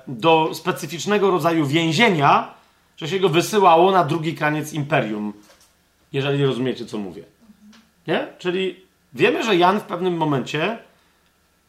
do 0.08 0.50
specyficznego 0.54 1.32
rodzaju 1.32 1.66
więzienia, 1.66 2.54
że 2.98 3.08
się 3.08 3.20
go 3.20 3.30
wysyłało 3.30 3.92
na 3.92 4.04
drugi 4.04 4.36
koniec 4.36 4.74
imperium. 4.74 5.34
Jeżeli 6.14 6.46
rozumiecie, 6.46 6.86
co 6.86 6.98
mówię. 6.98 7.24
Nie? 8.08 8.28
Czyli 8.38 8.76
wiemy, 9.14 9.44
że 9.44 9.56
Jan 9.56 9.80
w 9.80 9.84
pewnym 9.84 10.18
momencie 10.18 10.78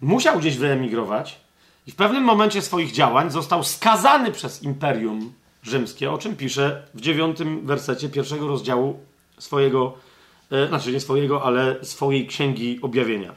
musiał 0.00 0.38
gdzieś 0.38 0.56
wyemigrować 0.56 1.40
i 1.86 1.90
w 1.90 1.94
pewnym 1.96 2.24
momencie 2.24 2.62
swoich 2.62 2.92
działań 2.92 3.30
został 3.30 3.64
skazany 3.64 4.32
przez 4.32 4.62
imperium 4.62 5.32
rzymskie, 5.62 6.10
o 6.10 6.18
czym 6.18 6.36
pisze 6.36 6.82
w 6.94 7.00
dziewiątym 7.00 7.66
wersecie 7.66 8.08
pierwszego 8.08 8.48
rozdziału 8.48 9.00
swojego, 9.38 9.94
e, 10.50 10.68
znaczy 10.68 10.92
nie 10.92 11.00
swojego, 11.00 11.42
ale 11.44 11.84
swojej 11.84 12.26
księgi 12.26 12.78
objawienia. 12.82 13.34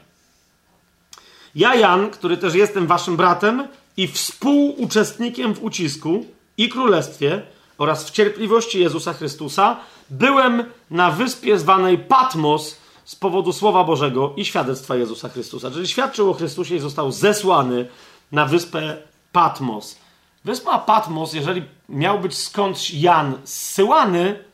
Ja, 1.54 1.74
Jan, 1.74 2.10
który 2.10 2.36
też 2.36 2.54
jestem 2.54 2.86
waszym 2.86 3.16
bratem 3.16 3.68
i 3.96 4.08
współuczestnikiem 4.08 5.54
w 5.54 5.62
ucisku 5.64 6.26
i 6.56 6.68
królestwie 6.68 7.42
oraz 7.78 8.04
w 8.04 8.10
cierpliwości 8.10 8.80
Jezusa 8.80 9.12
Chrystusa, 9.12 9.76
byłem 10.10 10.64
na 10.90 11.10
wyspie 11.10 11.58
zwanej 11.58 11.98
Patmos 11.98 12.76
z 13.04 13.16
powodu 13.16 13.52
Słowa 13.52 13.84
Bożego 13.84 14.32
i 14.36 14.44
świadectwa 14.44 14.96
Jezusa 14.96 15.28
Chrystusa. 15.28 15.70
Czyli 15.70 15.88
świadczył 15.88 16.30
o 16.30 16.34
Chrystusie 16.34 16.74
i 16.76 16.78
został 16.78 17.12
zesłany 17.12 17.88
na 18.32 18.46
wyspę 18.46 18.96
Patmos. 19.32 19.98
Wyspa 20.44 20.78
Patmos, 20.78 21.32
jeżeli 21.32 21.62
miał 21.88 22.20
być 22.20 22.38
skądś 22.38 22.90
Jan 22.90 23.34
zsyłany, 23.44 24.44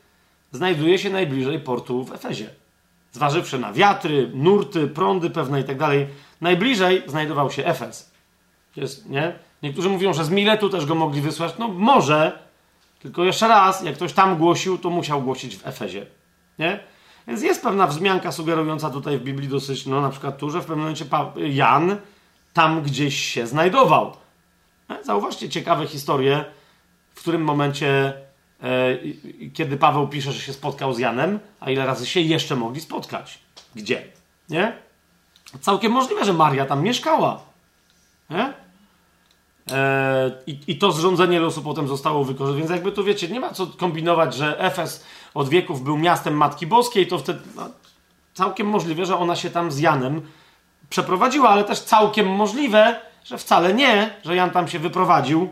znajduje 0.53 0.99
się 0.99 1.11
najbliżej 1.11 1.61
portu 1.61 2.05
w 2.05 2.13
Efezie. 2.13 2.51
Zważywszy 3.13 3.59
na 3.59 3.73
wiatry, 3.73 4.31
nurty, 4.35 4.87
prądy 4.87 5.31
pewne 5.31 5.61
i 5.61 5.65
tak 5.65 5.79
Najbliżej 6.41 7.03
znajdował 7.07 7.51
się 7.51 7.65
Efes. 7.65 8.11
Jest, 8.77 9.09
nie? 9.09 9.39
Niektórzy 9.63 9.89
mówią, 9.89 10.13
że 10.13 10.25
z 10.25 10.31
Miletu 10.31 10.69
też 10.69 10.87
go 10.87 10.95
mogli 10.95 11.21
wysłać. 11.21 11.55
No 11.59 11.69
może, 11.69 12.39
tylko 12.99 13.25
jeszcze 13.25 13.49
raz, 13.49 13.83
jak 13.83 13.95
ktoś 13.95 14.13
tam 14.13 14.37
głosił, 14.37 14.79
to 14.79 14.91
musiał 14.91 15.23
głosić 15.23 15.57
w 15.57 15.67
Efezie. 15.67 16.07
Nie? 16.59 16.81
Więc 17.27 17.43
jest 17.43 17.63
pewna 17.63 17.87
wzmianka 17.87 18.33
sugerująca 18.33 18.91
tutaj 18.91 19.19
w 19.19 19.23
Biblii 19.23 19.49
dosyć, 19.49 19.87
no 19.87 20.01
na 20.01 20.11
przykład 20.11 20.39
tu, 20.39 20.51
że 20.51 20.61
w 20.61 20.65
pewnym 20.65 20.79
momencie 20.79 21.05
Jan 21.37 21.97
tam 22.53 22.83
gdzieś 22.83 23.25
się 23.25 23.47
znajdował. 23.47 24.17
Zauważcie 25.03 25.49
ciekawe 25.49 25.87
historie, 25.87 26.45
w 27.15 27.21
którym 27.21 27.43
momencie, 27.43 28.15
e, 28.63 28.99
kiedy 29.55 29.77
Paweł 29.77 30.09
pisze, 30.09 30.33
że 30.33 30.41
się 30.41 30.53
spotkał 30.53 30.95
z 30.95 30.99
Janem, 30.99 31.39
a 31.61 31.71
ile 31.71 31.87
razy 31.87 32.07
się 32.07 32.21
jeszcze 32.21 32.57
mogli 32.57 32.81
spotkać. 32.81 33.39
Gdzie? 33.75 34.05
Nie? 34.49 34.73
Całkiem 35.61 35.93
możliwe, 35.93 36.25
że 36.25 36.33
Maria 36.33 36.67
tam 36.67 36.83
mieszkała. 36.83 37.41
Nie? 38.31 38.53
E, 39.73 40.31
i, 40.47 40.59
I 40.67 40.79
to 40.79 40.93
zrządzenie 40.93 41.41
losu 41.41 41.63
potem 41.63 41.89
zostało 41.89 42.25
wykorzystane. 42.25 42.59
Więc 42.59 42.71
jakby 42.71 42.93
tu 42.93 43.05
wiecie, 43.05 43.29
nie 43.29 43.41
ma 43.41 43.51
co 43.51 43.67
kombinować, 43.67 44.35
że 44.35 44.61
Efes 44.61 45.05
od 45.35 45.49
wieków 45.49 45.83
był 45.83 45.99
miastem 45.99 46.35
Matki 46.35 46.67
Boskiej, 46.67 47.07
to 47.07 47.19
wtedy 47.19 47.41
no, 47.57 47.69
całkiem 48.35 48.67
możliwe, 48.67 49.07
że 49.07 49.19
ona 49.19 49.37
się 49.37 49.51
tam 49.51 49.73
z 49.73 49.79
Janem 49.79 50.23
przeprowadziła, 50.91 51.49
ale 51.49 51.65
też 51.65 51.81
całkiem 51.81 52.27
możliwe, 52.27 53.01
że 53.25 53.39
wcale 53.39 53.75
nie, 53.75 54.11
że 54.25 54.37
Jan 54.37 54.51
tam 54.51 54.69
się 54.69 54.79
wyprowadził, 54.79 55.49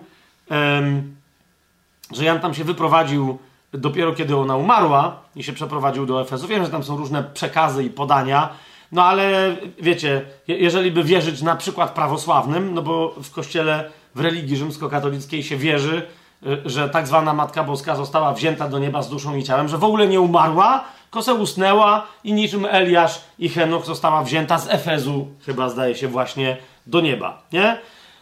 że 2.13 2.25
Jan 2.25 2.41
tam 2.41 2.55
się 2.55 2.65
wyprowadził 2.65 3.39
dopiero 3.73 4.13
kiedy 4.13 4.37
ona 4.37 4.57
umarła 4.57 5.23
i 5.37 5.43
się 5.43 5.53
przeprowadził 5.53 6.07
do 6.07 6.21
Efesu. 6.21 6.47
Wiem, 6.47 6.65
że 6.65 6.71
tam 6.71 6.85
są 6.85 6.97
różne 6.97 7.25
przekazy 7.25 7.85
i 7.85 7.91
podania, 7.91 8.49
no 8.93 9.05
ale 9.05 9.57
wiecie, 9.81 10.25
jeżeli 10.49 10.91
by 10.91 11.05
wierzyć 11.05 11.43
na 11.43 11.57
przykład 11.57 11.91
prawosławnym, 11.91 12.75
no 12.75 12.83
bo 12.83 13.15
w 13.23 13.31
kościele, 13.31 13.91
w 14.17 14.21
religii 14.21 14.57
rzymskokatolickiej 14.57 15.43
się 15.43 15.57
wierzy, 15.57 16.03
y, 16.47 16.63
że 16.65 16.89
tak 16.89 17.07
zwana 17.07 17.33
Matka 17.33 17.65
Boska 17.65 17.97
została 17.97 18.33
wzięta 18.35 18.69
do 18.69 18.79
nieba 18.79 19.03
z 19.03 19.09
duszą 19.09 19.37
i 19.37 19.45
ciałem, 19.45 19.69
że 19.69 19.79
w 19.79 19.85
ogóle 19.85 20.07
nie 20.09 20.21
umarła, 20.21 20.85
tylko 21.11 21.35
usnęła 21.35 22.07
i 22.25 22.33
niczym 22.33 22.67
Eliasz 22.71 23.21
i 23.39 23.49
Henoch 23.49 23.87
została 23.87 24.23
wzięta 24.23 24.59
z 24.59 24.69
Efezu, 24.71 25.29
chyba 25.47 25.69
zdaje 25.69 25.95
się 25.95 26.09
właśnie, 26.09 26.57
do 26.87 27.01
nieba, 27.01 27.43
nie? 27.53 27.79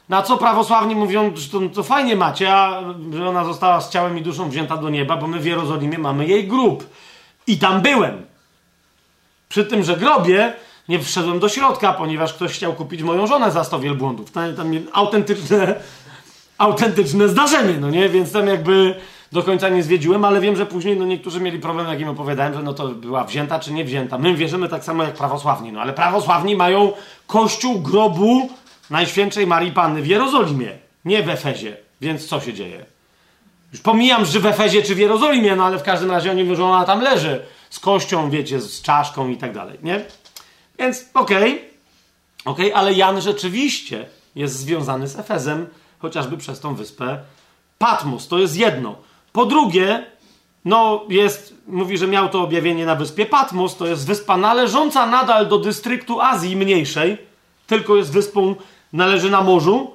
Na 0.09 0.23
co 0.23 0.37
prawosławni 0.37 0.95
mówią, 0.95 1.33
że 1.37 1.49
to, 1.49 1.61
to 1.75 1.83
fajnie 1.83 2.17
macie, 2.17 2.55
a 2.55 2.83
że 3.13 3.29
ona 3.29 3.45
została 3.45 3.81
z 3.81 3.91
ciałem 3.91 4.19
i 4.19 4.23
duszą 4.23 4.49
wzięta 4.49 4.77
do 4.77 4.91
nieba, 4.91 5.17
bo 5.17 5.27
my 5.27 5.41
w 5.41 5.47
Jerozolimie 5.47 5.99
mamy 5.99 6.27
jej 6.27 6.49
grób. 6.49 6.87
I 7.47 7.59
tam 7.59 7.81
byłem. 7.81 8.27
Przy 9.49 9.65
tym, 9.65 9.83
że 9.83 9.97
grobie 9.97 10.53
nie 10.89 10.99
wszedłem 10.99 11.39
do 11.39 11.49
środka, 11.49 11.93
ponieważ 11.93 12.35
ktoś 12.35 12.53
chciał 12.53 12.73
kupić 12.73 13.03
moją 13.03 13.27
żonę 13.27 13.51
za 13.51 13.65
100 13.65 13.79
wielbłądów. 13.79 14.31
Tam, 14.31 14.57
tam 14.57 14.73
autentyczne, 14.93 15.75
autentyczne 16.59 17.29
zdarzenie, 17.29 17.75
no 17.81 17.91
nie? 17.91 18.09
Więc 18.09 18.33
tam 18.33 18.47
jakby 18.47 18.95
do 19.33 19.43
końca 19.43 19.69
nie 19.69 19.83
zwiedziłem, 19.83 20.25
ale 20.25 20.41
wiem, 20.41 20.57
że 20.57 20.67
później 20.67 20.97
no 20.97 21.05
niektórzy 21.05 21.41
mieli 21.41 21.59
problem, 21.59 21.87
jak 21.89 22.01
im 22.01 22.09
opowiadałem, 22.09 22.55
że 22.55 22.63
no 22.63 22.75
to 22.75 22.89
była 22.89 23.25
wzięta 23.25 23.59
czy 23.59 23.73
nie 23.73 23.85
wzięta. 23.85 24.19
My 24.19 24.35
wierzymy 24.35 24.69
tak 24.69 24.85
samo 24.85 25.03
jak 25.03 25.15
prawosławni, 25.15 25.73
no 25.73 25.81
ale 25.81 25.93
prawosławni 25.93 26.57
mają 26.57 26.93
kościół 27.27 27.81
grobu 27.81 28.51
Najświętszej 28.91 29.47
Marii 29.47 29.73
Panny 29.73 30.03
w 30.03 30.07
Jerozolimie, 30.07 30.71
nie 31.05 31.23
w 31.23 31.29
Efezie. 31.29 31.77
Więc 32.01 32.27
co 32.27 32.41
się 32.41 32.53
dzieje? 32.53 32.85
Już 33.73 33.81
pomijam, 33.81 34.25
że 34.25 34.41
w 34.41 34.47
Efezie 34.47 34.83
czy 34.83 34.95
w 34.95 34.99
Jerozolimie, 34.99 35.57
no 35.57 35.65
ale 35.65 35.79
w 35.79 35.83
każdym 35.83 36.11
razie 36.11 36.31
oni 36.31 36.45
mówią, 36.45 36.57
że 36.57 36.65
ona 36.65 36.85
tam 36.85 37.01
leży 37.01 37.43
z 37.71 37.79
kością, 37.81 38.31
wiecie, 38.31 38.61
z 38.61 38.83
czaszką 38.83 39.29
i 39.29 39.37
tak 39.37 39.53
dalej, 39.53 39.79
nie? 39.83 40.05
Więc 40.79 41.05
okej, 41.15 41.53
okay, 41.53 41.69
okej, 42.45 42.67
okay, 42.67 42.77
ale 42.77 42.93
Jan 42.93 43.21
rzeczywiście 43.21 44.07
jest 44.35 44.59
związany 44.59 45.09
z 45.09 45.19
Efezem, 45.19 45.67
chociażby 45.99 46.37
przez 46.37 46.61
tą 46.61 46.75
wyspę 46.75 47.19
Patmos. 47.79 48.29
To 48.29 48.39
jest 48.39 48.57
jedno. 48.57 48.97
Po 49.33 49.47
drugie, 49.47 50.07
no 50.65 51.05
jest, 51.09 51.55
mówi, 51.67 51.99
że 51.99 52.07
miał 52.07 52.29
to 52.29 52.43
objawienie 52.43 52.87
na 52.87 52.95
wyspie 52.95 53.27
Patmos, 53.27 53.77
to 53.77 53.87
jest 53.87 54.07
wyspa 54.07 54.37
należąca 54.37 55.07
nadal 55.07 55.49
do 55.49 55.59
dystryktu 55.59 56.21
Azji 56.21 56.57
Mniejszej, 56.57 57.19
tylko 57.67 57.97
jest 57.97 58.13
wyspą, 58.13 58.55
należy 58.93 59.31
na 59.31 59.41
morzu, 59.41 59.91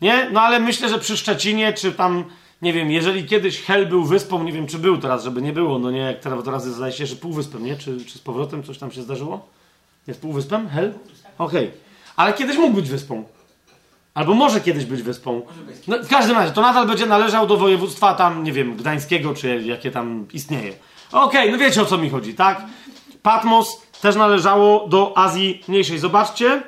nie? 0.00 0.30
No 0.32 0.40
ale 0.40 0.60
myślę, 0.60 0.88
że 0.88 0.98
przy 0.98 1.16
Szczecinie, 1.16 1.72
czy 1.72 1.92
tam, 1.92 2.24
nie 2.62 2.72
wiem, 2.72 2.90
jeżeli 2.90 3.24
kiedyś 3.24 3.60
Hel 3.60 3.86
był 3.86 4.04
wyspą, 4.04 4.44
nie 4.44 4.52
wiem, 4.52 4.66
czy 4.66 4.78
był 4.78 4.98
teraz, 4.98 5.24
żeby 5.24 5.42
nie 5.42 5.52
było, 5.52 5.78
no 5.78 5.90
nie, 5.90 5.98
jak 5.98 6.20
teraz, 6.20 6.44
teraz 6.44 6.66
zdaje 6.66 6.92
się, 6.92 7.06
że 7.06 7.16
półwyspem, 7.16 7.64
nie? 7.64 7.76
Czy, 7.76 8.04
czy 8.04 8.18
z 8.18 8.20
powrotem 8.20 8.62
coś 8.62 8.78
tam 8.78 8.92
się 8.92 9.02
zdarzyło? 9.02 9.48
Jest 10.06 10.20
półwyspem? 10.20 10.68
Hel? 10.68 10.92
Okej. 11.38 11.66
Okay. 11.66 11.80
Ale 12.16 12.32
kiedyś 12.32 12.56
mógł 12.56 12.74
być 12.74 12.88
wyspą. 12.88 13.24
Albo 14.14 14.34
może 14.34 14.60
kiedyś 14.60 14.84
być 14.84 15.02
wyspą. 15.02 15.42
No, 15.88 15.98
w 15.98 16.08
każdym 16.08 16.36
razie, 16.36 16.52
to 16.52 16.60
nadal 16.60 16.86
będzie 16.86 17.06
należał 17.06 17.46
do 17.46 17.56
województwa 17.56 18.14
tam, 18.14 18.44
nie 18.44 18.52
wiem, 18.52 18.76
gdańskiego, 18.76 19.34
czy 19.34 19.62
jakie 19.62 19.90
tam 19.90 20.26
istnieje. 20.32 20.72
Okej, 21.12 21.40
okay, 21.40 21.52
no 21.52 21.58
wiecie 21.58 21.82
o 21.82 21.84
co 21.84 21.98
mi 21.98 22.10
chodzi, 22.10 22.34
tak? 22.34 22.62
Patmos 23.22 23.82
też 24.00 24.16
należało 24.16 24.88
do 24.88 25.18
Azji 25.18 25.62
Mniejszej. 25.68 25.98
Zobaczcie, 25.98 26.62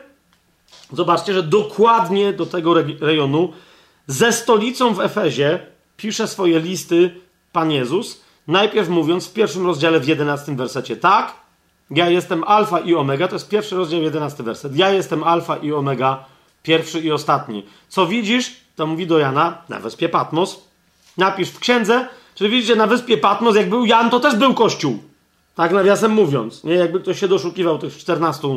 zobaczcie, 0.93 1.35
że 1.35 1.43
dokładnie 1.43 2.33
do 2.33 2.47
tego 2.47 2.75
rejonu 3.01 3.53
ze 4.07 4.33
stolicą 4.33 4.95
w 4.95 5.01
Efezie 5.01 5.67
pisze 5.97 6.29
swoje 6.29 6.61
listy 6.61 7.21
Pan 7.53 7.71
Jezus, 7.71 8.21
najpierw 8.47 8.89
mówiąc 8.89 9.29
w 9.29 9.33
pierwszym 9.33 9.67
rozdziale 9.67 10.01
w 10.01 10.09
jedenastym 10.09 10.57
wersecie 10.57 10.97
tak, 10.97 11.44
ja 11.91 12.09
jestem 12.11 12.45
alfa 12.45 12.81
i 12.81 12.95
omega, 12.95 13.29
to 13.29 13.35
jest 13.35 13.49
pierwszy 13.49 13.77
rozdział, 13.77 14.03
jedenasty 14.03 14.43
werset. 14.43 14.77
Ja 14.77 14.91
jestem 14.91 15.25
alfa 15.25 15.57
i 15.57 15.73
omega, 15.73 16.25
pierwszy 16.63 17.01
i 17.01 17.13
ostatni. 17.13 17.67
Co 17.89 18.07
widzisz, 18.07 18.57
to 18.77 18.87
mówi 18.87 19.07
do 19.07 19.19
Jana, 19.19 19.63
na 19.69 19.81
wyspie 19.81 20.09
Patmos, 20.09 20.61
napisz 21.17 21.49
w 21.49 21.59
księdze, 21.59 22.09
czyli 22.35 22.51
widzicie, 22.51 22.77
na 22.77 22.87
wyspie 22.87 23.19
Patmos, 23.19 23.57
jak 23.57 23.69
był 23.69 23.87
Jan, 23.87 24.11
to 24.11 24.21
też 24.21 24.37
był 24.37 24.55
kościół. 24.55 24.99
Tak 25.55 25.73
nawiasem 25.73 26.13
mówiąc, 26.13 26.65
nie? 26.65 26.75
Jakby 26.75 27.01
ktoś 27.01 27.21
się 27.21 27.29
doszukiwał 27.29 27.79
tych 27.79 27.97
14 27.97 28.49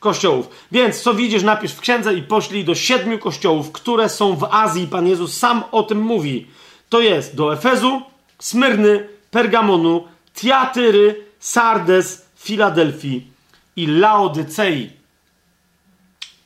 kościołów. 0.00 0.48
Więc 0.72 1.00
co 1.00 1.14
widzisz, 1.14 1.42
napisz 1.42 1.72
w 1.72 1.80
księdze 1.80 2.14
i 2.14 2.22
poślij 2.22 2.64
do 2.64 2.74
siedmiu 2.74 3.18
kościołów, 3.18 3.72
które 3.72 4.08
są 4.08 4.36
w 4.36 4.44
Azji. 4.44 4.86
Pan 4.86 5.06
Jezus 5.06 5.36
sam 5.36 5.62
o 5.72 5.82
tym 5.82 6.00
mówi. 6.00 6.46
To 6.88 7.00
jest 7.00 7.36
do 7.36 7.52
Efezu, 7.52 8.02
Smyrny, 8.38 9.08
Pergamonu, 9.30 10.04
Tiatyry, 10.34 11.24
Sardes, 11.40 12.27
Filadelfii 12.38 13.32
i 13.76 13.86
Laodycei. 13.86 14.90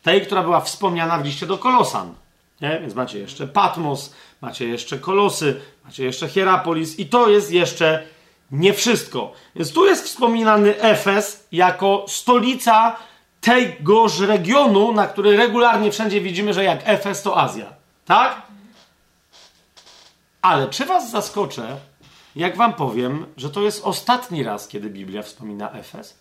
Tej, 0.02 0.26
która 0.26 0.42
była 0.42 0.60
wspomniana 0.60 1.18
w 1.18 1.24
liście 1.24 1.46
do 1.46 1.58
Kolosan. 1.58 2.14
Nie? 2.60 2.78
Więc 2.80 2.94
macie 2.94 3.18
jeszcze 3.18 3.46
Patmos, 3.46 4.14
macie 4.40 4.68
jeszcze 4.68 4.98
Kolosy, 4.98 5.60
macie 5.84 6.04
jeszcze 6.04 6.28
Hierapolis 6.28 6.98
i 6.98 7.06
to 7.06 7.28
jest 7.28 7.50
jeszcze 7.50 8.02
nie 8.50 8.74
wszystko. 8.74 9.32
Więc 9.56 9.72
tu 9.72 9.86
jest 9.86 10.04
wspominany 10.04 10.80
Efes 10.80 11.46
jako 11.52 12.04
stolica 12.08 12.96
tegoż 13.40 14.18
regionu, 14.18 14.92
na 14.92 15.06
który 15.06 15.36
regularnie 15.36 15.92
wszędzie 15.92 16.20
widzimy, 16.20 16.54
że 16.54 16.64
jak 16.64 16.80
Efes 16.84 17.22
to 17.22 17.40
Azja. 17.40 17.66
Tak? 18.04 18.42
Ale 20.42 20.68
czy 20.68 20.84
was 20.84 21.10
zaskoczę, 21.10 21.76
jak 22.36 22.56
wam 22.56 22.74
powiem, 22.74 23.26
że 23.36 23.50
to 23.50 23.62
jest 23.62 23.84
ostatni 23.84 24.42
raz, 24.42 24.68
kiedy 24.68 24.90
Biblia 24.90 25.22
wspomina 25.22 25.72
Efes? 25.72 26.18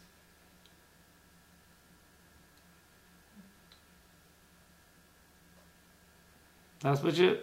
Teraz 6.80 7.02
będzie. 7.02 7.38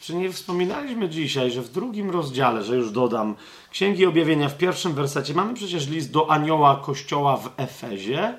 Czy 0.00 0.14
nie 0.14 0.32
wspominaliśmy 0.32 1.08
dzisiaj, 1.08 1.50
że 1.50 1.62
w 1.62 1.70
drugim 1.70 2.10
rozdziale, 2.10 2.62
że 2.64 2.76
już 2.76 2.90
dodam, 2.90 3.36
Księgi 3.70 4.06
Objawienia 4.06 4.48
w 4.48 4.56
pierwszym 4.56 4.94
wersecie 4.94 5.34
mamy 5.34 5.54
przecież 5.54 5.88
list 5.88 6.10
do 6.10 6.30
anioła 6.30 6.76
kościoła 6.76 7.36
w 7.36 7.50
Efezie? 7.56 8.38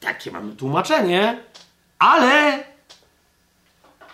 Takie 0.00 0.30
mamy 0.30 0.56
tłumaczenie, 0.56 1.42
ale 1.98 2.64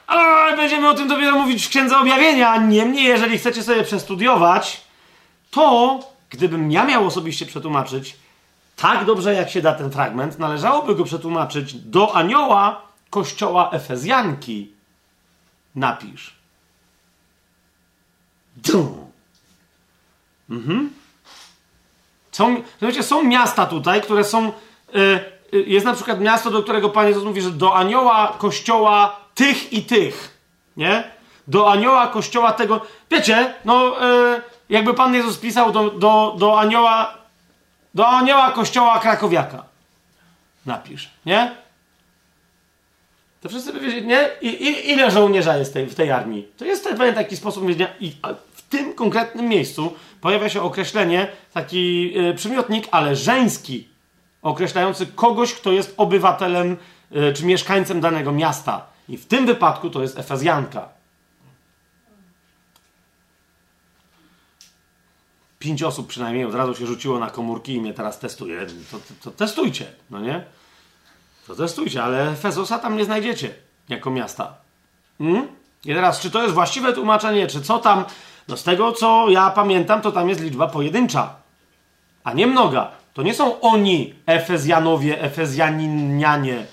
a 0.06 0.16
będziemy 0.56 0.88
o 0.88 0.94
tym 0.94 1.08
dopiero 1.08 1.38
mówić 1.38 1.66
w 1.66 1.68
Księdze 1.68 1.98
Objawienia. 1.98 2.56
Niemniej, 2.56 3.04
jeżeli 3.04 3.38
chcecie 3.38 3.62
sobie 3.62 3.84
przestudiować, 3.84 4.80
to 5.50 6.00
gdybym 6.30 6.72
ja 6.72 6.84
miał 6.84 7.06
osobiście 7.06 7.46
przetłumaczyć 7.46 8.16
tak 8.76 9.04
dobrze, 9.04 9.34
jak 9.34 9.50
się 9.50 9.62
da 9.62 9.72
ten 9.72 9.90
fragment, 9.90 10.38
należałoby 10.38 10.94
go 10.94 11.04
przetłumaczyć 11.04 11.74
do 11.74 12.16
anioła 12.16 12.82
kościoła 13.10 13.70
Efezjanki. 13.70 14.72
Napisz. 15.74 16.34
Dum. 18.56 19.10
Mhm. 20.50 20.90
Są, 22.32 22.62
wiecie, 22.82 23.02
są 23.02 23.22
miasta 23.24 23.66
tutaj, 23.66 24.02
które 24.02 24.24
są. 24.24 24.52
Yy, 24.94 25.62
jest 25.66 25.86
na 25.86 25.94
przykład 25.94 26.20
miasto, 26.20 26.50
do 26.50 26.62
którego 26.62 26.88
Pan 26.90 27.06
Jezus 27.06 27.24
mówi, 27.24 27.42
że 27.42 27.50
do 27.50 27.76
anioła 27.76 28.34
kościoła 28.38 29.25
tych 29.36 29.72
i 29.72 29.82
tych, 29.82 30.38
nie? 30.76 31.04
Do 31.48 31.72
anioła 31.72 32.06
kościoła 32.06 32.52
tego. 32.52 32.80
Wiecie, 33.10 33.54
no, 33.64 34.02
e, 34.02 34.40
jakby 34.68 34.94
Pan 34.94 35.14
Jezus 35.14 35.38
pisał 35.38 35.72
do, 35.72 35.90
do, 35.90 36.34
do 36.38 36.60
anioła, 36.60 37.14
do 37.94 38.08
anioła 38.08 38.52
kościoła 38.52 38.98
krakowiaka. 38.98 39.64
napisz, 40.66 41.10
nie? 41.26 41.54
To 43.40 43.48
wszyscy 43.48 43.72
by 43.72 43.80
wiedzieli, 43.80 44.06
nie? 44.06 44.30
I, 44.40 44.46
i, 44.46 44.90
ile 44.90 45.10
żołnierza 45.10 45.56
jest 45.56 45.72
tej, 45.72 45.86
w 45.86 45.94
tej 45.94 46.10
armii? 46.10 46.48
To 46.56 46.64
jest 46.64 46.84
pewien 46.84 47.14
taki 47.14 47.36
sposób 47.36 47.64
myślenia. 47.64 47.92
I 48.00 48.12
w 48.54 48.62
tym 48.62 48.94
konkretnym 48.94 49.48
miejscu 49.48 49.94
pojawia 50.20 50.48
się 50.48 50.62
określenie, 50.62 51.28
taki 51.52 52.12
y, 52.18 52.34
przymiotnik, 52.34 52.88
ale 52.90 53.16
żeński, 53.16 53.88
określający 54.42 55.06
kogoś, 55.06 55.54
kto 55.54 55.72
jest 55.72 55.94
obywatelem 55.96 56.76
y, 57.16 57.32
czy 57.32 57.44
mieszkańcem 57.44 58.00
danego 58.00 58.32
miasta. 58.32 58.95
I 59.08 59.16
w 59.16 59.26
tym 59.26 59.46
wypadku 59.46 59.90
to 59.90 60.02
jest 60.02 60.18
Efezjanka. 60.18 60.88
Pięć 65.58 65.82
osób 65.82 66.06
przynajmniej 66.06 66.44
od 66.44 66.54
razu 66.54 66.74
się 66.74 66.86
rzuciło 66.86 67.18
na 67.18 67.30
komórki 67.30 67.74
i 67.74 67.80
mnie 67.80 67.94
teraz 67.94 68.18
testuje. 68.18 68.66
To, 68.90 68.98
to, 68.98 69.14
to 69.22 69.30
testujcie, 69.30 69.86
no 70.10 70.20
nie? 70.20 70.44
To 71.46 71.54
testujcie, 71.54 72.04
ale 72.04 72.30
Efezosa 72.30 72.78
tam 72.78 72.96
nie 72.96 73.04
znajdziecie 73.04 73.54
jako 73.88 74.10
miasta. 74.10 74.54
Hmm? 75.18 75.48
I 75.84 75.94
teraz, 75.94 76.20
czy 76.20 76.30
to 76.30 76.42
jest 76.42 76.54
właściwe 76.54 76.92
tłumaczenie, 76.92 77.46
czy 77.46 77.60
co 77.60 77.78
tam? 77.78 78.04
No 78.48 78.56
z 78.56 78.62
tego, 78.62 78.92
co 78.92 79.26
ja 79.28 79.50
pamiętam, 79.50 80.02
to 80.02 80.12
tam 80.12 80.28
jest 80.28 80.40
liczba 80.40 80.68
pojedyncza, 80.68 81.34
a 82.24 82.32
nie 82.32 82.46
mnoga. 82.46 82.90
To 83.14 83.22
nie 83.22 83.34
są 83.34 83.60
oni, 83.60 84.14
Efezjanowie, 84.26 85.20
Efezjaninianie. 85.22 86.66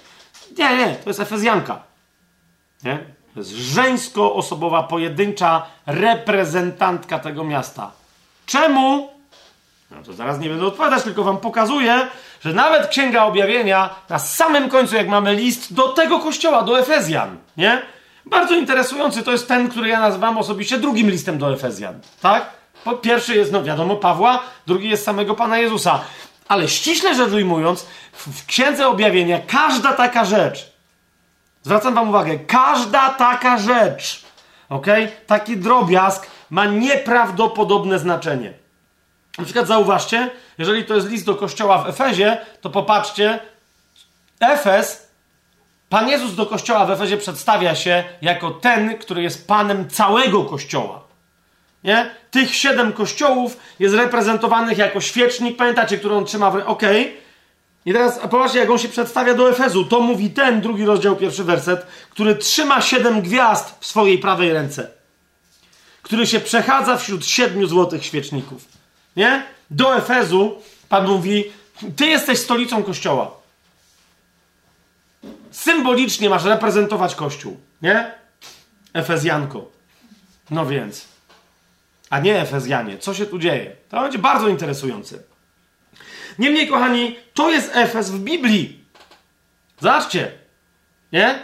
Nie, 0.57 0.77
nie, 0.77 0.95
to 0.95 1.09
jest 1.09 1.19
Efezjanka. 1.19 1.92
Nie? 2.83 2.99
To 3.33 3.39
jest 3.39 3.51
żeńsko-osobowa, 3.51 4.83
pojedyncza 4.83 5.65
reprezentantka 5.85 7.19
tego 7.19 7.43
miasta. 7.43 7.91
Czemu? 8.45 9.09
No 9.91 10.03
to 10.03 10.13
zaraz 10.13 10.39
nie 10.39 10.49
będę 10.49 10.65
odpowiadać, 10.65 11.03
tylko 11.03 11.23
wam 11.23 11.37
pokazuję, 11.37 12.07
że 12.41 12.53
nawet 12.53 12.87
Księga 12.87 13.23
Objawienia 13.23 13.89
na 14.09 14.19
samym 14.19 14.69
końcu, 14.69 14.95
jak 14.95 15.07
mamy 15.07 15.35
list 15.35 15.73
do 15.73 15.87
tego 15.87 16.19
kościoła, 16.19 16.61
do 16.61 16.79
Efezjan, 16.79 17.37
nie? 17.57 17.81
Bardzo 18.25 18.55
interesujący 18.55 19.23
to 19.23 19.31
jest 19.31 19.47
ten, 19.47 19.69
który 19.69 19.89
ja 19.89 19.99
nazywam 19.99 20.37
osobiście 20.37 20.77
drugim 20.77 21.09
listem 21.09 21.37
do 21.37 21.53
Efezjan, 21.53 21.99
tak? 22.21 22.49
Bo 22.85 22.97
pierwszy 22.97 23.35
jest, 23.35 23.51
no 23.51 23.63
wiadomo, 23.63 23.95
Pawła, 23.95 24.43
drugi 24.67 24.89
jest 24.89 25.05
samego 25.05 25.35
Pana 25.35 25.57
Jezusa. 25.57 25.99
Ale 26.47 26.69
ściśle 26.69 27.15
rzecz 27.15 27.31
ujmując, 27.31 27.85
w 28.13 28.45
Księdze 28.45 28.87
Objawienia 28.87 29.39
każda 29.47 29.93
taka 29.93 30.25
rzecz, 30.25 30.72
zwracam 31.63 31.95
wam 31.95 32.09
uwagę, 32.09 32.39
każda 32.39 33.09
taka 33.09 33.57
rzecz, 33.57 34.23
ok? 34.69 34.87
Taki 35.27 35.57
drobiazg 35.57 36.27
ma 36.49 36.65
nieprawdopodobne 36.65 37.99
znaczenie. 37.99 38.53
Na 39.37 39.43
przykład 39.43 39.67
zauważcie, 39.67 40.29
jeżeli 40.57 40.85
to 40.85 40.95
jest 40.95 41.09
list 41.09 41.25
do 41.25 41.35
kościoła 41.35 41.77
w 41.77 41.89
Efezie, 41.89 42.37
to 42.61 42.69
popatrzcie, 42.69 43.39
Efes, 44.39 45.03
Pan 45.93 46.09
Jezus 46.09 46.35
do 46.35 46.45
kościoła 46.45 46.85
w 46.85 46.91
Efezie 46.91 47.17
przedstawia 47.17 47.75
się 47.75 48.03
jako 48.21 48.51
ten, 48.51 48.97
który 48.97 49.23
jest 49.23 49.47
panem 49.47 49.89
całego 49.89 50.43
kościoła. 50.43 51.03
Nie? 51.83 52.09
Tych 52.31 52.55
siedem 52.55 52.93
kościołów 52.93 53.57
jest 53.79 53.95
reprezentowanych 53.95 54.77
jako 54.77 55.01
świecznik, 55.01 55.57
pamiętacie, 55.57 55.97
który 55.97 56.15
on 56.15 56.25
trzyma 56.25 56.51
w 56.51 56.55
ręku. 56.55 56.71
Okej. 56.71 57.01
Okay. 57.01 57.22
I 57.85 57.93
teraz 57.93 58.19
popatrzcie, 58.19 58.59
jak 58.59 58.69
on 58.69 58.77
się 58.77 58.89
przedstawia 58.89 59.33
do 59.33 59.49
Efezu. 59.49 59.85
To 59.85 59.99
mówi 59.99 60.29
ten, 60.29 60.61
drugi 60.61 60.85
rozdział, 60.85 61.15
pierwszy 61.15 61.43
werset, 61.43 61.87
który 62.09 62.35
trzyma 62.35 62.81
siedem 62.81 63.21
gwiazd 63.21 63.75
w 63.79 63.85
swojej 63.85 64.17
prawej 64.17 64.53
ręce. 64.53 64.91
Który 66.01 66.27
się 66.27 66.39
przechadza 66.39 66.97
wśród 66.97 67.25
siedmiu 67.25 67.67
złotych 67.67 68.05
świeczników. 68.05 68.65
Nie? 69.15 69.43
Do 69.71 69.97
Efezu 69.97 70.55
Pan 70.93 71.07
mówi, 71.07 71.51
ty 71.95 72.05
jesteś 72.05 72.39
stolicą 72.39 72.83
Kościoła. 72.83 73.31
Symbolicznie 75.51 76.29
masz 76.29 76.43
reprezentować 76.43 77.15
Kościół. 77.15 77.59
Nie? 77.81 78.11
Efezjanko. 78.93 79.71
No 80.49 80.65
więc. 80.65 81.05
A 82.09 82.19
nie 82.19 82.41
Efezjanie. 82.41 82.97
Co 82.97 83.13
się 83.13 83.25
tu 83.25 83.39
dzieje? 83.39 83.75
To 83.89 84.01
będzie 84.01 84.17
bardzo 84.17 84.47
interesujące. 84.47 85.19
Niemniej, 86.39 86.67
kochani, 86.67 87.15
to 87.33 87.51
jest 87.51 87.71
Efez 87.73 88.11
w 88.11 88.19
Biblii. 88.19 88.83
Zobaczcie. 89.79 90.31
Nie? 91.11 91.39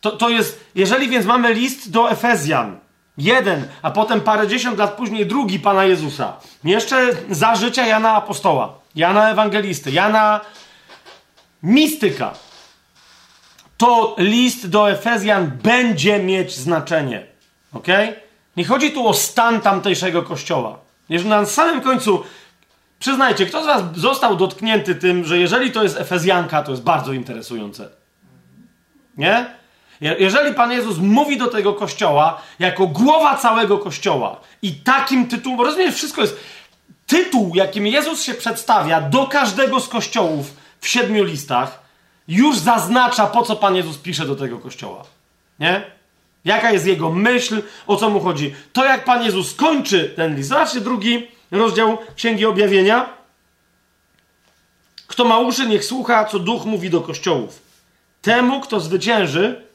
To, 0.00 0.10
to 0.10 0.28
jest, 0.28 0.64
jeżeli 0.74 1.08
więc 1.08 1.26
mamy 1.26 1.54
list 1.54 1.90
do 1.90 2.10
Efezjan, 2.10 2.78
Jeden, 3.18 3.68
a 3.82 3.90
potem 3.90 4.20
parę 4.20 4.48
dziesiąt 4.48 4.78
lat 4.78 4.92
później 4.92 5.26
drugi 5.26 5.58
Pana 5.58 5.84
Jezusa. 5.84 6.36
Jeszcze 6.64 7.08
za 7.30 7.54
życia 7.54 7.86
Jana 7.86 8.14
Apostoła, 8.14 8.78
Jana 8.94 9.30
Ewangelisty, 9.30 9.90
Jana 9.90 10.40
Mistyka. 11.62 12.32
To 13.76 14.14
list 14.18 14.68
do 14.68 14.90
Efezjan 14.90 15.50
będzie 15.62 16.18
mieć 16.18 16.56
znaczenie. 16.56 17.26
Ok? 17.72 17.86
Nie 18.56 18.64
chodzi 18.64 18.90
tu 18.90 19.08
o 19.08 19.14
stan 19.14 19.60
tamtejszego 19.60 20.22
kościoła. 20.22 20.78
Jeżeli 21.08 21.30
na 21.30 21.46
samym 21.46 21.80
końcu, 21.80 22.24
przyznajcie, 23.02 23.46
kto 23.46 23.62
z 23.62 23.66
Was 23.66 23.82
został 23.96 24.36
dotknięty 24.36 24.94
tym, 24.94 25.24
że 25.24 25.38
jeżeli 25.38 25.72
to 25.72 25.82
jest 25.82 25.96
Efezjanka, 25.96 26.62
to 26.62 26.70
jest 26.70 26.82
bardzo 26.82 27.12
interesujące. 27.12 27.88
Nie? 29.16 29.46
Jeżeli 30.00 30.54
Pan 30.54 30.72
Jezus 30.72 30.98
mówi 30.98 31.38
do 31.38 31.46
tego 31.46 31.74
kościoła 31.74 32.42
jako 32.58 32.86
głowa 32.86 33.36
całego 33.36 33.78
kościoła 33.78 34.40
i 34.62 34.72
takim 34.72 35.28
tytułem, 35.28 35.58
bo 35.58 35.64
rozumiesz, 35.64 35.94
wszystko 35.94 36.20
jest 36.20 36.36
tytuł, 37.06 37.52
jakim 37.54 37.86
Jezus 37.86 38.22
się 38.22 38.34
przedstawia 38.34 39.00
do 39.00 39.26
każdego 39.26 39.80
z 39.80 39.88
kościołów 39.88 40.56
w 40.80 40.88
siedmiu 40.88 41.24
listach, 41.24 41.82
już 42.28 42.58
zaznacza, 42.58 43.26
po 43.26 43.42
co 43.42 43.56
Pan 43.56 43.76
Jezus 43.76 43.98
pisze 43.98 44.26
do 44.26 44.36
tego 44.36 44.58
kościoła. 44.58 45.04
Nie? 45.58 45.84
Jaka 46.44 46.70
jest 46.70 46.86
jego 46.86 47.10
myśl, 47.10 47.62
o 47.86 47.96
co 47.96 48.10
mu 48.10 48.20
chodzi. 48.20 48.54
To, 48.72 48.84
jak 48.84 49.04
Pan 49.04 49.22
Jezus 49.22 49.54
kończy 49.54 50.12
ten 50.16 50.36
list. 50.36 50.48
Zobaczcie 50.48 50.80
drugi 50.80 51.28
rozdział 51.52 51.98
Księgi 52.16 52.46
Objawienia. 52.46 53.08
Kto 55.06 55.24
ma 55.24 55.38
uszy, 55.38 55.66
niech 55.66 55.84
słucha, 55.84 56.24
co 56.24 56.38
Duch 56.38 56.64
mówi 56.64 56.90
do 56.90 57.00
kościołów. 57.00 57.62
Temu, 58.22 58.60
kto 58.60 58.80
zwycięży, 58.80 59.66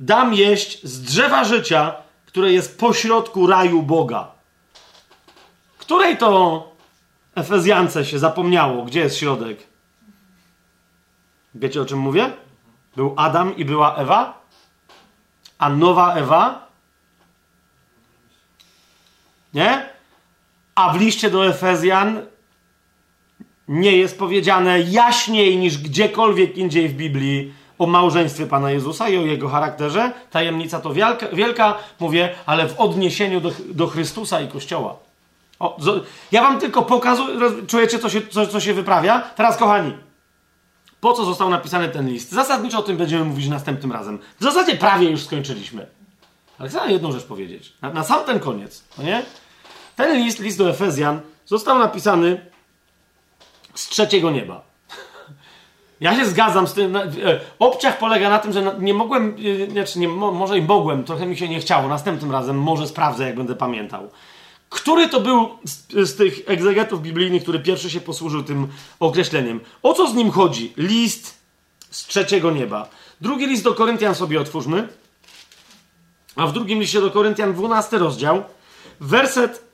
dam 0.00 0.34
jeść 0.34 0.84
z 0.84 1.02
drzewa 1.02 1.44
życia, 1.44 1.94
które 2.26 2.52
jest 2.52 2.78
pośrodku 2.78 3.46
raju 3.46 3.82
Boga. 3.82 4.32
Której 5.78 6.16
to 6.16 6.72
Efezjance 7.34 8.04
się 8.04 8.18
zapomniało? 8.18 8.84
Gdzie 8.84 9.00
jest 9.00 9.16
środek? 9.16 9.58
Wiecie 11.54 11.82
o 11.82 11.84
czym 11.84 11.98
mówię? 11.98 12.30
Był 12.96 13.14
Adam 13.16 13.56
i 13.56 13.64
była 13.64 13.96
Ewa? 13.96 14.42
A 15.58 15.68
nowa 15.68 16.14
Ewa? 16.14 16.66
Nie? 19.54 19.91
A 20.74 20.92
w 20.92 21.00
liście 21.00 21.30
do 21.30 21.46
Efezjan 21.46 22.20
nie 23.68 23.96
jest 23.96 24.18
powiedziane 24.18 24.80
jaśniej 24.80 25.56
niż 25.56 25.78
gdziekolwiek 25.78 26.58
indziej 26.58 26.88
w 26.88 26.94
Biblii, 26.94 27.52
o 27.78 27.86
małżeństwie 27.86 28.46
Pana 28.46 28.70
Jezusa 28.70 29.08
i 29.08 29.18
o 29.18 29.26
jego 29.26 29.48
charakterze. 29.48 30.12
Tajemnica 30.30 30.80
to 30.80 30.92
wielka, 30.92 31.26
wielka 31.32 31.78
mówię, 32.00 32.34
ale 32.46 32.68
w 32.68 32.80
odniesieniu 32.80 33.40
do, 33.40 33.52
do 33.68 33.86
Chrystusa 33.86 34.40
i 34.40 34.48
Kościoła. 34.48 34.96
O, 35.58 35.76
ja 36.32 36.42
wam 36.42 36.60
tylko 36.60 36.82
pokazuję, 36.82 37.36
czujecie, 37.66 37.98
co 37.98 38.08
się, 38.08 38.26
co, 38.26 38.46
co 38.46 38.60
się 38.60 38.74
wyprawia? 38.74 39.20
Teraz, 39.20 39.56
kochani, 39.56 39.92
po 41.00 41.12
co 41.12 41.24
został 41.24 41.50
napisany 41.50 41.88
ten 41.88 42.08
list? 42.08 42.32
Zasadniczo 42.32 42.78
o 42.78 42.82
tym 42.82 42.96
będziemy 42.96 43.24
mówić 43.24 43.48
następnym 43.48 43.92
razem. 43.92 44.18
W 44.40 44.42
zasadzie 44.42 44.76
prawie 44.76 45.10
już 45.10 45.24
skończyliśmy. 45.24 45.86
Ale 46.58 46.68
chcę 46.68 46.92
jedną 46.92 47.12
rzecz 47.12 47.24
powiedzieć. 47.24 47.72
Na, 47.82 47.92
na 47.92 48.04
sam 48.04 48.24
ten 48.24 48.40
koniec, 48.40 48.84
no 48.98 49.04
nie? 49.04 49.22
Ten 49.96 50.24
list, 50.24 50.38
list 50.38 50.58
do 50.58 50.70
Efezjan, 50.70 51.20
został 51.46 51.78
napisany 51.78 52.46
z 53.74 53.88
trzeciego 53.88 54.30
nieba. 54.30 54.62
Ja 56.00 56.16
się 56.16 56.26
zgadzam 56.26 56.66
z 56.66 56.72
tym. 56.72 56.96
E, 56.96 57.10
obciach 57.58 57.98
polega 57.98 58.30
na 58.30 58.38
tym, 58.38 58.52
że 58.52 58.76
nie 58.78 58.94
mogłem, 58.94 59.36
e, 59.68 59.70
znaczy 59.70 59.98
nie, 59.98 60.08
może 60.08 60.58
i 60.58 60.62
mogłem, 60.62 61.04
trochę 61.04 61.26
mi 61.26 61.36
się 61.36 61.48
nie 61.48 61.60
chciało. 61.60 61.88
Następnym 61.88 62.32
razem 62.32 62.58
może 62.58 62.86
sprawdzę, 62.88 63.24
jak 63.24 63.36
będę 63.36 63.54
pamiętał. 63.54 64.10
Który 64.68 65.08
to 65.08 65.20
był 65.20 65.48
z, 65.64 66.08
z, 66.08 66.16
tych 66.16 66.40
egzegetów 66.46 67.02
biblijnych, 67.02 67.42
który 67.42 67.60
pierwszy 67.60 67.90
się 67.90 68.00
posłużył 68.00 68.42
tym 68.42 68.68
określeniem? 69.00 69.60
O 69.82 69.94
co 69.94 70.08
z 70.08 70.14
nim 70.14 70.30
chodzi? 70.30 70.72
List 70.76 71.38
z 71.90 72.06
trzeciego 72.06 72.50
nieba. 72.50 72.88
Drugi 73.20 73.46
list 73.46 73.64
do 73.64 73.74
Koryntian 73.74 74.14
sobie 74.14 74.40
otwórzmy. 74.40 74.88
A 76.36 76.46
w 76.46 76.52
drugim 76.52 76.80
liście 76.80 77.00
do 77.00 77.10
Koryntian, 77.10 77.54
12 77.54 77.98
rozdział, 77.98 78.44
werset 79.00 79.71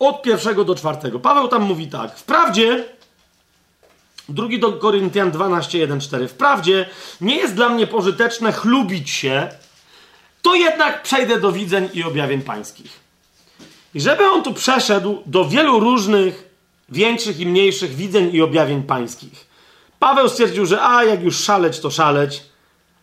od 0.00 0.22
pierwszego 0.22 0.64
do 0.64 0.74
czwartego. 0.74 1.20
Paweł 1.20 1.48
tam 1.48 1.62
mówi 1.62 1.88
tak. 1.88 2.18
Wprawdzie 2.18 2.84
Drugi 4.30 4.58
do 4.58 4.72
Koryntian 4.72 5.30
12, 5.30 5.78
1, 5.78 6.00
4. 6.00 6.28
Wprawdzie 6.28 6.88
nie 7.20 7.36
jest 7.36 7.54
dla 7.54 7.68
mnie 7.68 7.86
pożyteczne 7.86 8.52
chlubić 8.52 9.10
się, 9.10 9.48
to 10.42 10.54
jednak 10.54 11.02
przejdę 11.02 11.40
do 11.40 11.52
widzeń 11.52 11.88
i 11.94 12.04
objawień 12.04 12.42
pańskich. 12.42 13.00
I 13.94 14.00
żeby 14.00 14.30
on 14.30 14.42
tu 14.42 14.54
przeszedł 14.54 15.22
do 15.26 15.48
wielu 15.48 15.80
różnych, 15.80 16.48
większych 16.88 17.40
i 17.40 17.46
mniejszych 17.46 17.94
widzeń 17.94 18.30
i 18.32 18.42
objawień 18.42 18.82
pańskich. 18.82 19.46
Paweł 19.98 20.28
stwierdził, 20.28 20.66
że 20.66 20.82
a 20.82 21.04
jak 21.04 21.22
już 21.22 21.38
szaleć, 21.38 21.80
to 21.80 21.90
szaleć. 21.90 22.42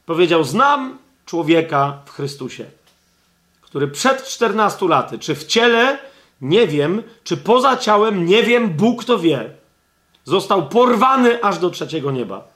Powiedział: 0.06 0.44
Znam 0.44 0.98
człowieka 1.26 2.00
w 2.06 2.12
Chrystusie, 2.12 2.66
który 3.62 3.88
przed 3.88 4.28
14 4.28 4.88
laty, 4.88 5.20
czy 5.20 5.36
w 5.36 5.46
ciele, 5.46 6.00
nie 6.42 6.68
wiem, 6.68 7.04
czy 7.24 7.38
poza 7.38 7.78
ciałem, 7.78 8.26
nie 8.26 8.44
wiem, 8.44 8.70
Bóg 8.70 9.04
to 9.04 9.20
wie, 9.20 9.50
został 10.24 10.70
porwany 10.70 11.44
aż 11.44 11.60
do 11.60 11.70
trzeciego 11.70 12.12
nieba. 12.12 12.48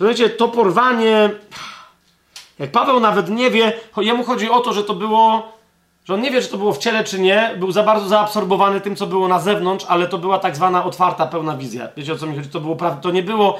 Rozumiecie, 0.00 0.30
to 0.30 0.48
porwanie, 0.48 1.30
jak 2.58 2.72
Paweł 2.72 3.00
nawet 3.00 3.28
nie 3.28 3.50
wie, 3.50 3.72
jemu 3.96 4.24
chodzi 4.24 4.50
o 4.50 4.60
to, 4.60 4.72
że 4.72 4.84
to 4.84 4.94
było, 4.94 5.52
że 6.04 6.14
on 6.14 6.20
nie 6.20 6.30
wie, 6.30 6.42
czy 6.42 6.48
to 6.48 6.58
było 6.58 6.72
w 6.72 6.78
ciele, 6.78 7.04
czy 7.04 7.20
nie, 7.20 7.54
był 7.58 7.72
za 7.72 7.82
bardzo 7.82 8.08
zaabsorbowany 8.08 8.80
tym, 8.80 8.96
co 8.96 9.06
było 9.06 9.28
na 9.28 9.40
zewnątrz, 9.40 9.84
ale 9.88 10.08
to 10.08 10.18
była 10.18 10.38
tak 10.38 10.56
zwana 10.56 10.84
otwarta, 10.84 11.26
pełna 11.26 11.56
wizja. 11.56 11.88
Wiecie 11.96 12.12
o 12.12 12.16
co 12.16 12.26
mi 12.26 12.36
chodzi? 12.36 12.48
To 12.48 12.60
było 12.60 12.76
to 13.02 13.10
nie 13.10 13.22
było, 13.22 13.58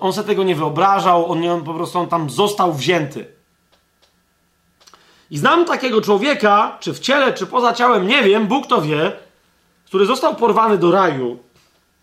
on 0.00 0.12
sobie 0.12 0.26
tego 0.26 0.42
nie 0.42 0.54
wyobrażał, 0.54 1.32
on, 1.32 1.40
nie, 1.40 1.52
on 1.52 1.64
po 1.64 1.74
prostu 1.74 1.98
on 1.98 2.08
tam 2.08 2.30
został 2.30 2.72
wzięty. 2.72 3.39
I 5.30 5.38
znam 5.38 5.64
takiego 5.64 6.00
człowieka, 6.00 6.76
czy 6.80 6.94
w 6.94 7.00
ciele, 7.00 7.32
czy 7.32 7.46
poza 7.46 7.72
ciałem, 7.72 8.06
nie 8.06 8.22
wiem, 8.22 8.46
Bóg 8.46 8.66
to 8.66 8.82
wie, 8.82 9.12
który 9.86 10.06
został 10.06 10.36
porwany 10.36 10.78
do 10.78 10.90
raju 10.90 11.38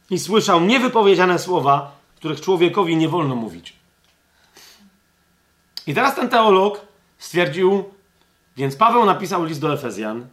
i 0.09 0.19
słyszał 0.19 0.61
niewypowiedziane 0.61 1.39
słowa, 1.39 1.91
których 2.15 2.41
człowiekowi 2.41 2.97
nie 2.97 3.09
wolno 3.09 3.35
mówić. 3.35 3.73
I 5.87 5.93
teraz 5.93 6.15
ten 6.15 6.29
teolog 6.29 6.81
stwierdził, 7.17 7.83
więc 8.57 8.75
Paweł 8.75 9.05
napisał 9.05 9.43
list 9.43 9.61
do 9.61 9.73
Efezjan 9.73 10.27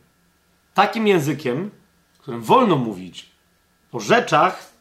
takim 0.75 1.07
językiem, 1.07 1.71
którym 2.19 2.43
wolno 2.43 2.77
mówić 2.77 3.27
o 3.93 4.01
rzeczach, 4.01 4.73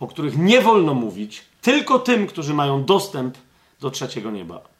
o 0.00 0.06
których 0.06 0.38
nie 0.38 0.60
wolno 0.60 0.94
mówić, 0.94 1.44
tylko 1.62 1.98
tym, 1.98 2.26
którzy 2.26 2.54
mają 2.54 2.84
dostęp 2.84 3.38
do 3.80 3.90
trzeciego 3.90 4.30
nieba. 4.30 4.73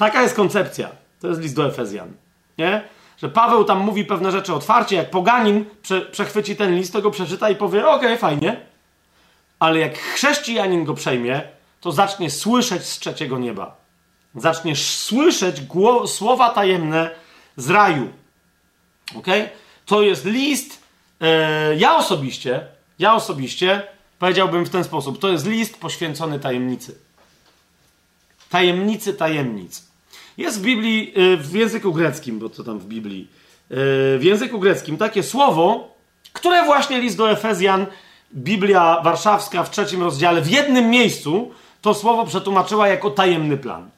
Taka 0.00 0.22
jest 0.22 0.34
koncepcja. 0.34 0.90
To 1.20 1.28
jest 1.28 1.40
list 1.40 1.56
do 1.56 1.66
Efezjan. 1.66 2.12
Nie? 2.58 2.82
Że 3.16 3.28
Paweł 3.28 3.64
tam 3.64 3.78
mówi 3.78 4.04
pewne 4.04 4.32
rzeczy 4.32 4.54
otwarcie, 4.54 4.96
jak 4.96 5.10
poganin 5.10 5.64
prze, 5.82 6.00
przechwyci 6.00 6.56
ten 6.56 6.76
list, 6.76 6.92
to 6.92 7.02
go 7.02 7.10
przeczyta 7.10 7.50
i 7.50 7.56
powie, 7.56 7.86
okej, 7.86 7.96
okay, 7.96 8.18
fajnie. 8.18 8.60
Ale 9.58 9.78
jak 9.78 9.98
chrześcijanin 9.98 10.84
go 10.84 10.94
przejmie, 10.94 11.42
to 11.80 11.92
zacznie 11.92 12.30
słyszeć 12.30 12.82
z 12.84 12.98
trzeciego 12.98 13.38
nieba. 13.38 13.76
Zaczniesz 14.34 14.90
słyszeć 14.90 15.56
słowa 16.06 16.50
tajemne 16.50 17.10
z 17.56 17.70
raju. 17.70 18.08
Ok? 19.14 19.26
To 19.86 20.02
jest 20.02 20.24
list. 20.24 20.82
E, 21.20 21.76
ja 21.76 21.96
osobiście, 21.96 22.66
ja 22.98 23.14
osobiście 23.14 23.82
powiedziałbym 24.18 24.64
w 24.64 24.70
ten 24.70 24.84
sposób: 24.84 25.18
to 25.18 25.28
jest 25.28 25.46
list 25.46 25.80
poświęcony 25.80 26.40
tajemnicy. 26.40 26.98
Tajemnicy 28.50 29.14
tajemnic. 29.14 29.89
Jest 30.40 30.58
w 30.58 30.62
Biblii, 30.62 31.12
e, 31.16 31.36
w 31.36 31.54
języku 31.54 31.92
greckim, 31.92 32.38
bo 32.38 32.48
to 32.48 32.64
tam 32.64 32.78
w 32.78 32.86
Biblii, 32.86 33.28
e, 33.70 33.74
w 34.18 34.20
języku 34.22 34.58
greckim 34.58 34.96
takie 34.96 35.22
słowo, 35.22 35.94
które 36.32 36.64
właśnie 36.64 37.00
list 37.00 37.16
do 37.16 37.30
Efezjan, 37.30 37.86
Biblia 38.34 39.00
Warszawska 39.04 39.64
w 39.64 39.70
trzecim 39.70 40.02
rozdziale, 40.02 40.42
w 40.42 40.50
jednym 40.50 40.90
miejscu 40.90 41.50
to 41.80 41.94
słowo 41.94 42.26
przetłumaczyła 42.26 42.88
jako 42.88 43.10
tajemny 43.10 43.56
plan. 43.56 43.90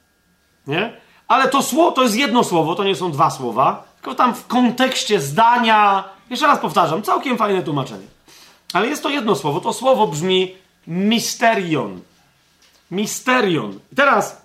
Nie? 0.67 0.97
Ale 1.27 1.47
to 1.47 1.61
słowo 1.61 1.91
to 1.91 2.03
jest 2.03 2.15
jedno 2.15 2.43
słowo, 2.43 2.75
to 2.75 2.83
nie 2.83 2.95
są 2.95 3.11
dwa 3.11 3.29
słowa, 3.29 3.83
tylko 3.95 4.15
tam 4.15 4.35
w 4.35 4.47
kontekście 4.47 5.21
zdania, 5.21 6.03
jeszcze 6.29 6.47
raz 6.47 6.59
powtarzam, 6.59 7.01
całkiem 7.01 7.37
fajne 7.37 7.63
tłumaczenie. 7.63 8.07
Ale 8.73 8.87
jest 8.87 9.03
to 9.03 9.09
jedno 9.09 9.35
słowo, 9.35 9.59
to 9.59 9.73
słowo 9.73 10.07
brzmi 10.07 10.55
misterion. 10.87 12.01
Misterion. 12.91 13.79
I 13.91 13.95
teraz 13.95 14.42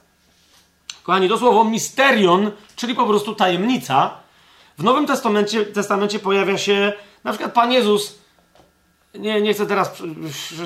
Kochani, 1.09 1.29
to 1.29 1.39
słowo 1.39 1.65
misterion, 1.65 2.51
czyli 2.77 2.95
po 2.95 3.07
prostu 3.07 3.35
tajemnica, 3.35 4.11
w 4.79 4.83
Nowym 4.83 5.07
Testamencie, 5.07 5.67
Testamencie 5.67 6.19
pojawia 6.19 6.59
się 6.59 6.93
na 7.25 7.33
przykład 7.33 7.53
Pan 7.53 7.73
Jezus. 7.73 8.19
Nie, 9.15 9.41
nie 9.41 9.55
chcę 9.55 9.67
teraz 9.67 10.03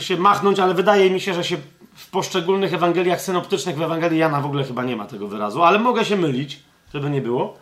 się 0.01 0.17
machnąć, 0.17 0.59
ale 0.59 0.75
wydaje 0.75 1.11
mi 1.11 1.21
się, 1.21 1.35
że 1.35 1.45
się 1.45 1.57
w 1.95 2.11
poszczególnych 2.11 2.75
Ewangeliach 2.75 3.21
synoptycznych, 3.21 3.77
w 3.77 3.83
Ewangelii 3.83 4.19
Jana 4.19 4.41
w 4.41 4.47
ogóle 4.47 4.65
chyba 4.65 4.85
nie 4.85 4.97
ma 4.97 5.07
tego 5.07 5.29
wyrazu, 5.29 5.63
ale 5.63 5.79
mogę 5.79 6.05
się 6.05 6.17
mylić, 6.17 6.61
żeby 6.95 7.11
nie 7.11 7.21
było. 7.21 7.59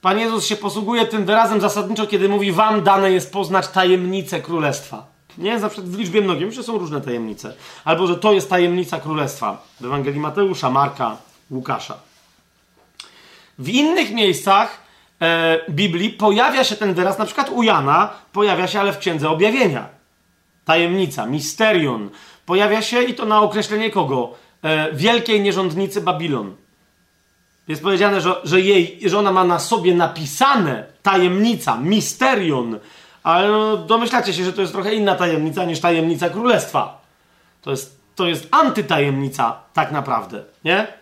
Pan 0.00 0.18
Jezus 0.18 0.46
się 0.46 0.56
posługuje 0.56 1.06
tym 1.06 1.24
wyrazem 1.24 1.60
zasadniczo, 1.60 2.06
kiedy 2.06 2.28
mówi: 2.28 2.52
Wam 2.52 2.82
dane 2.82 3.12
jest 3.12 3.32
poznać 3.32 3.68
tajemnicę 3.68 4.40
królestwa. 4.40 5.06
Nie, 5.38 5.60
zawsze 5.60 5.82
w 5.82 5.98
liczbie 5.98 6.20
mnogiej, 6.20 6.46
myślę, 6.46 6.62
są 6.62 6.78
różne 6.78 7.00
tajemnice. 7.00 7.54
Albo 7.84 8.06
że 8.06 8.16
to 8.16 8.32
jest 8.32 8.50
tajemnica 8.50 9.00
królestwa. 9.00 9.62
W 9.80 9.84
Ewangelii 9.84 10.20
Mateusza, 10.20 10.70
Marka, 10.70 11.16
Łukasza. 11.52 11.98
W 13.58 13.68
innych 13.68 14.10
miejscach 14.10 14.80
e, 15.20 15.60
Biblii 15.70 16.10
pojawia 16.10 16.64
się 16.64 16.76
ten 16.76 16.94
wyraz, 16.94 17.18
na 17.18 17.24
przykład 17.24 17.50
u 17.50 17.62
Jana 17.62 18.10
pojawia 18.32 18.66
się, 18.66 18.80
ale 18.80 18.92
w 18.92 18.98
Księdze 18.98 19.30
Objawienia. 19.30 19.88
Tajemnica, 20.64 21.26
misterion. 21.26 22.10
Pojawia 22.46 22.82
się 22.82 23.02
i 23.02 23.14
to 23.14 23.26
na 23.26 23.40
określenie 23.40 23.90
kogo? 23.90 24.34
E, 24.62 24.92
wielkiej 24.92 25.40
nierządnicy 25.40 26.00
Babilon. 26.00 26.56
Jest 27.68 27.82
powiedziane, 27.82 28.20
że, 28.20 28.34
że, 28.44 28.60
jej, 28.60 29.00
że 29.06 29.18
ona 29.18 29.32
ma 29.32 29.44
na 29.44 29.58
sobie 29.58 29.94
napisane 29.94 30.84
tajemnica, 31.02 31.76
misterion, 31.76 32.78
ale 33.22 33.48
no, 33.48 33.76
domyślacie 33.76 34.32
się, 34.32 34.44
że 34.44 34.52
to 34.52 34.60
jest 34.60 34.72
trochę 34.72 34.94
inna 34.94 35.14
tajemnica 35.14 35.64
niż 35.64 35.80
tajemnica 35.80 36.30
królestwa. 36.30 37.02
To 37.62 37.70
jest, 37.70 38.00
to 38.14 38.26
jest 38.26 38.48
antytajemnica 38.50 39.60
tak 39.72 39.92
naprawdę, 39.92 40.44
nie? 40.64 41.01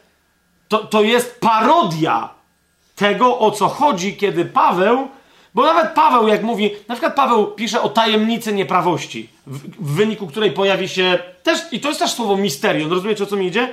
To, 0.70 0.78
to 0.78 1.02
jest 1.02 1.40
parodia 1.40 2.28
tego, 2.96 3.38
o 3.38 3.50
co 3.50 3.68
chodzi, 3.68 4.16
kiedy 4.16 4.44
Paweł, 4.44 5.08
bo 5.54 5.62
nawet 5.62 5.92
Paweł, 5.92 6.28
jak 6.28 6.42
mówi, 6.42 6.70
na 6.88 6.94
przykład 6.94 7.14
Paweł 7.14 7.46
pisze 7.46 7.82
o 7.82 7.88
tajemnicy 7.88 8.52
nieprawości, 8.52 9.30
w, 9.46 9.58
w 9.58 9.94
wyniku 9.94 10.26
której 10.26 10.52
pojawi 10.52 10.88
się 10.88 11.18
też, 11.42 11.60
i 11.72 11.80
to 11.80 11.88
jest 11.88 12.00
też 12.00 12.10
słowo 12.10 12.36
misterium, 12.36 12.90
rozumiecie 12.90 13.24
o 13.24 13.26
co 13.26 13.36
mi 13.36 13.46
idzie? 13.46 13.72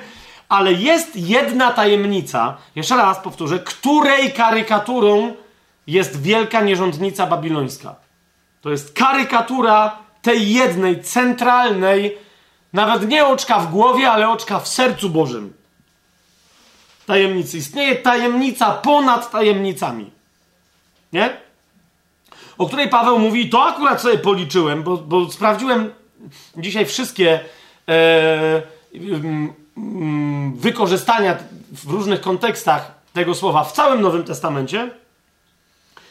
Ale 0.50 0.74
jest 0.74 1.16
jedna 1.16 1.72
tajemnica, 1.74 2.58
jeszcze 2.76 2.98
raz 2.98 3.19
powtórzę, 3.19 3.59
której 3.59 4.34
karykaturą 4.34 5.34
jest 5.88 6.22
wielka 6.22 6.61
nierządnica 6.61 7.27
babilońska. 7.27 7.95
To 8.61 8.69
jest 8.69 8.93
karykatura 8.93 9.98
tej 10.22 10.53
jednej, 10.53 11.01
centralnej, 11.03 12.17
nawet 12.74 13.09
nie 13.09 13.26
oczka 13.26 13.59
w 13.59 13.72
głowie, 13.72 14.11
ale 14.11 14.30
oczka 14.30 14.59
w 14.59 14.67
sercu 14.67 15.09
Bożym 15.09 15.53
tajemnicy. 17.08 17.58
Istnieje 17.58 17.95
tajemnica 17.95 18.72
ponad 18.72 19.32
tajemnicami. 19.32 20.11
Nie? 21.14 21.38
O 22.58 22.68
której 22.68 22.90
Paweł 22.90 23.19
mówi, 23.19 23.50
to 23.50 23.64
akurat 23.64 24.02
sobie 24.02 24.18
policzyłem, 24.18 24.84
bo, 24.84 24.98
bo 24.98 25.32
sprawdziłem 25.32 25.94
dzisiaj 26.58 26.86
wszystkie 26.86 27.40
e, 27.88 28.61
mm, 29.77 30.56
wykorzystania 30.56 31.38
w 31.72 31.92
różnych 31.92 32.22
kontekstach 32.22 32.92
tego 33.14 33.36
słowa 33.36 33.64
w 33.64 33.72
całym 33.72 34.02
Nowym 34.02 34.24
Testamencie 34.24 34.90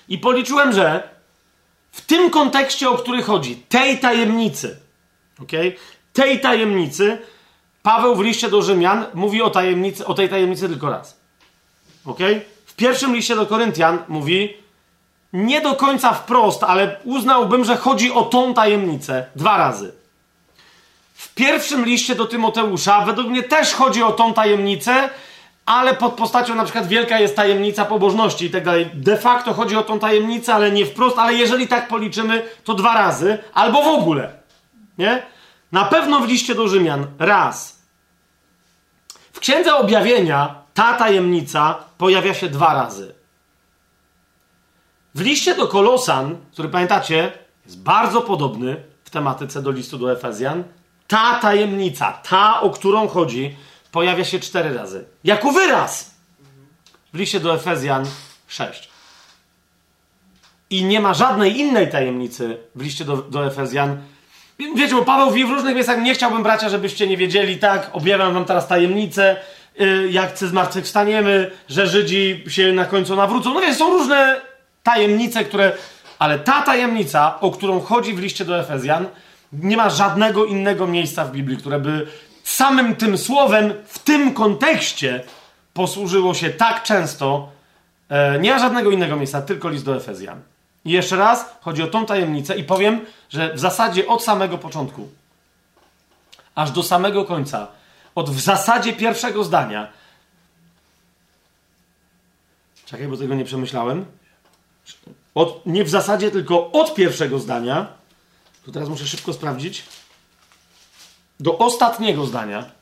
i 0.08 0.18
policzyłem, 0.18 0.72
że 0.72 1.08
w 1.92 2.00
tym 2.00 2.30
kontekście, 2.30 2.90
o 2.90 2.98
który 2.98 3.22
chodzi, 3.22 3.56
tej 3.56 3.98
tajemnicy, 3.98 4.76
okay, 5.42 5.72
tej 6.12 6.40
tajemnicy, 6.40 7.18
Paweł 7.86 8.16
w 8.16 8.20
liście 8.20 8.50
do 8.50 8.62
Rzymian 8.62 9.06
mówi 9.14 9.42
o, 9.42 9.50
tajemnicy, 9.50 10.06
o 10.06 10.14
tej 10.14 10.28
tajemnicy 10.28 10.68
tylko 10.68 10.90
raz. 10.90 11.20
Ok? 12.06 12.18
W 12.66 12.74
pierwszym 12.74 13.14
liście 13.14 13.36
do 13.36 13.46
Koryntian 13.46 13.98
mówi 14.08 14.56
nie 15.32 15.60
do 15.60 15.74
końca 15.74 16.12
wprost, 16.12 16.62
ale 16.62 16.96
uznałbym, 17.04 17.64
że 17.64 17.76
chodzi 17.76 18.12
o 18.12 18.22
tą 18.22 18.54
tajemnicę 18.54 19.26
dwa 19.36 19.56
razy. 19.56 19.92
W 21.14 21.34
pierwszym 21.34 21.84
liście 21.84 22.14
do 22.14 22.26
Tymoteusza 22.26 23.00
według 23.00 23.28
mnie 23.28 23.42
też 23.42 23.74
chodzi 23.74 24.02
o 24.02 24.12
tą 24.12 24.34
tajemnicę, 24.34 25.10
ale 25.66 25.94
pod 25.94 26.14
postacią 26.14 26.54
na 26.54 26.64
przykład 26.64 26.88
wielka 26.88 27.20
jest 27.20 27.36
tajemnica 27.36 27.84
pobożności 27.84 28.44
i 28.44 28.50
tak 28.50 28.64
dalej. 28.64 28.90
De 28.94 29.16
facto 29.16 29.54
chodzi 29.54 29.76
o 29.76 29.82
tą 29.82 29.98
tajemnicę, 29.98 30.54
ale 30.54 30.70
nie 30.70 30.86
wprost, 30.86 31.18
ale 31.18 31.34
jeżeli 31.34 31.68
tak 31.68 31.88
policzymy, 31.88 32.42
to 32.64 32.74
dwa 32.74 32.94
razy, 32.94 33.38
albo 33.54 33.82
w 33.82 33.88
ogóle. 33.88 34.32
Nie? 34.98 35.22
Na 35.72 35.84
pewno 35.84 36.20
w 36.20 36.28
liście 36.28 36.54
do 36.54 36.68
Rzymian 36.68 37.06
raz. 37.18 37.75
W 39.36 39.40
Księdze 39.40 39.74
Objawienia 39.74 40.62
ta 40.74 40.94
tajemnica 40.94 41.74
pojawia 41.98 42.34
się 42.34 42.48
dwa 42.48 42.74
razy. 42.74 43.14
W 45.14 45.20
liście 45.20 45.54
do 45.54 45.68
Kolosan, 45.68 46.36
który 46.52 46.68
pamiętacie, 46.68 47.32
jest 47.64 47.82
bardzo 47.82 48.22
podobny 48.22 48.82
w 49.04 49.10
tematyce 49.10 49.62
do 49.62 49.70
listu 49.70 49.98
do 49.98 50.12
Efezjan, 50.12 50.64
ta 51.06 51.38
tajemnica, 51.38 52.12
ta, 52.12 52.60
o 52.60 52.70
którą 52.70 53.08
chodzi, 53.08 53.56
pojawia 53.92 54.24
się 54.24 54.40
cztery 54.40 54.74
razy. 54.74 55.04
Jako 55.24 55.52
wyraz! 55.52 56.14
W 57.12 57.18
liście 57.18 57.40
do 57.40 57.54
Efezjan 57.54 58.04
sześć. 58.46 58.88
I 60.70 60.84
nie 60.84 61.00
ma 61.00 61.14
żadnej 61.14 61.58
innej 61.58 61.90
tajemnicy 61.90 62.58
w 62.74 62.82
liście 62.82 63.04
do, 63.04 63.16
do 63.16 63.46
Efezjan, 63.46 64.02
Wiecie, 64.58 64.94
bo 64.94 65.04
Paweł 65.04 65.30
w 65.30 65.50
różnych 65.50 65.74
miejscach 65.74 66.02
nie 66.02 66.14
chciałbym, 66.14 66.42
bracia, 66.42 66.68
żebyście 66.68 67.06
nie 67.06 67.16
wiedzieli, 67.16 67.58
tak, 67.58 67.90
objawiam 67.92 68.34
wam 68.34 68.44
teraz 68.44 68.68
tajemnicę, 68.68 69.36
yy, 69.78 70.10
jak 70.10 70.38
zmartwychwstaniemy, 70.38 71.50
że 71.68 71.86
Żydzi 71.86 72.44
się 72.48 72.72
na 72.72 72.84
końcu 72.84 73.16
nawrócą. 73.16 73.54
No 73.54 73.60
wiesz, 73.60 73.76
są 73.76 73.90
różne 73.90 74.40
tajemnice, 74.82 75.44
które... 75.44 75.72
Ale 76.18 76.38
ta 76.38 76.62
tajemnica, 76.62 77.40
o 77.40 77.50
którą 77.50 77.80
chodzi 77.80 78.14
w 78.14 78.18
liście 78.18 78.44
do 78.44 78.60
Efezjan, 78.60 79.06
nie 79.52 79.76
ma 79.76 79.90
żadnego 79.90 80.44
innego 80.44 80.86
miejsca 80.86 81.24
w 81.24 81.32
Biblii, 81.32 81.58
które 81.58 81.78
by 81.78 82.06
samym 82.44 82.96
tym 82.96 83.18
słowem 83.18 83.74
w 83.86 83.98
tym 83.98 84.34
kontekście 84.34 85.24
posłużyło 85.74 86.34
się 86.34 86.50
tak 86.50 86.82
często. 86.82 87.48
E, 88.08 88.38
nie 88.38 88.50
ma 88.50 88.58
żadnego 88.58 88.90
innego 88.90 89.16
miejsca, 89.16 89.42
tylko 89.42 89.68
list 89.68 89.84
do 89.84 89.96
Efezjan. 89.96 90.40
Jeszcze 90.86 91.16
raz 91.16 91.44
chodzi 91.60 91.82
o 91.82 91.86
tą 91.86 92.06
tajemnicę 92.06 92.56
i 92.56 92.64
powiem, 92.64 93.06
że 93.28 93.54
w 93.54 93.58
zasadzie 93.58 94.06
od 94.06 94.24
samego 94.24 94.58
początku, 94.58 95.08
aż 96.54 96.70
do 96.70 96.82
samego 96.82 97.24
końca, 97.24 97.68
od 98.14 98.30
w 98.30 98.40
zasadzie 98.40 98.92
pierwszego 98.92 99.44
zdania. 99.44 99.92
Czekaj, 102.84 103.08
bo 103.08 103.16
tego 103.16 103.34
nie 103.34 103.44
przemyślałem. 103.44 104.06
Od, 105.34 105.66
nie 105.66 105.84
w 105.84 105.88
zasadzie, 105.88 106.30
tylko 106.30 106.72
od 106.72 106.94
pierwszego 106.94 107.38
zdania. 107.38 107.86
To 108.66 108.72
teraz 108.72 108.88
muszę 108.88 109.06
szybko 109.06 109.32
sprawdzić. 109.32 109.84
Do 111.40 111.58
ostatniego 111.58 112.26
zdania. 112.26 112.75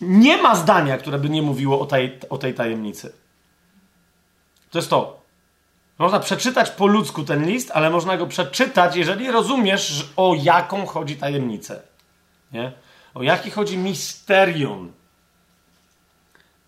Nie 0.00 0.42
ma 0.42 0.54
zdania, 0.54 0.98
które 0.98 1.18
by 1.18 1.30
nie 1.30 1.42
mówiło 1.42 1.80
o 1.80 1.86
tej, 1.86 2.18
o 2.30 2.38
tej 2.38 2.54
tajemnicy. 2.54 3.12
To 4.70 4.78
jest 4.78 4.90
to. 4.90 5.20
Można 5.98 6.20
przeczytać 6.20 6.70
po 6.70 6.86
ludzku 6.86 7.24
ten 7.24 7.46
list, 7.46 7.70
ale 7.74 7.90
można 7.90 8.16
go 8.16 8.26
przeczytać, 8.26 8.96
jeżeli 8.96 9.30
rozumiesz, 9.30 10.06
o 10.16 10.34
jaką 10.42 10.86
chodzi 10.86 11.16
tajemnicę. 11.16 11.82
Nie? 12.52 12.72
O 13.14 13.22
jaki 13.22 13.50
chodzi 13.50 13.78
misterium. 13.78 14.92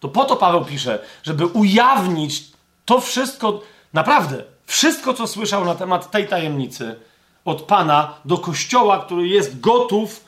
To 0.00 0.08
po 0.08 0.24
to 0.24 0.36
Paweł 0.36 0.64
pisze, 0.64 0.98
żeby 1.22 1.46
ujawnić 1.46 2.44
to 2.84 3.00
wszystko, 3.00 3.60
naprawdę, 3.92 4.44
wszystko, 4.66 5.14
co 5.14 5.26
słyszał 5.26 5.64
na 5.64 5.74
temat 5.74 6.10
tej 6.10 6.28
tajemnicy 6.28 6.96
od 7.44 7.62
Pana 7.62 8.14
do 8.24 8.38
Kościoła, 8.38 9.04
który 9.04 9.28
jest 9.28 9.60
gotów, 9.60 10.24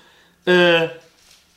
yy, 0.46 0.90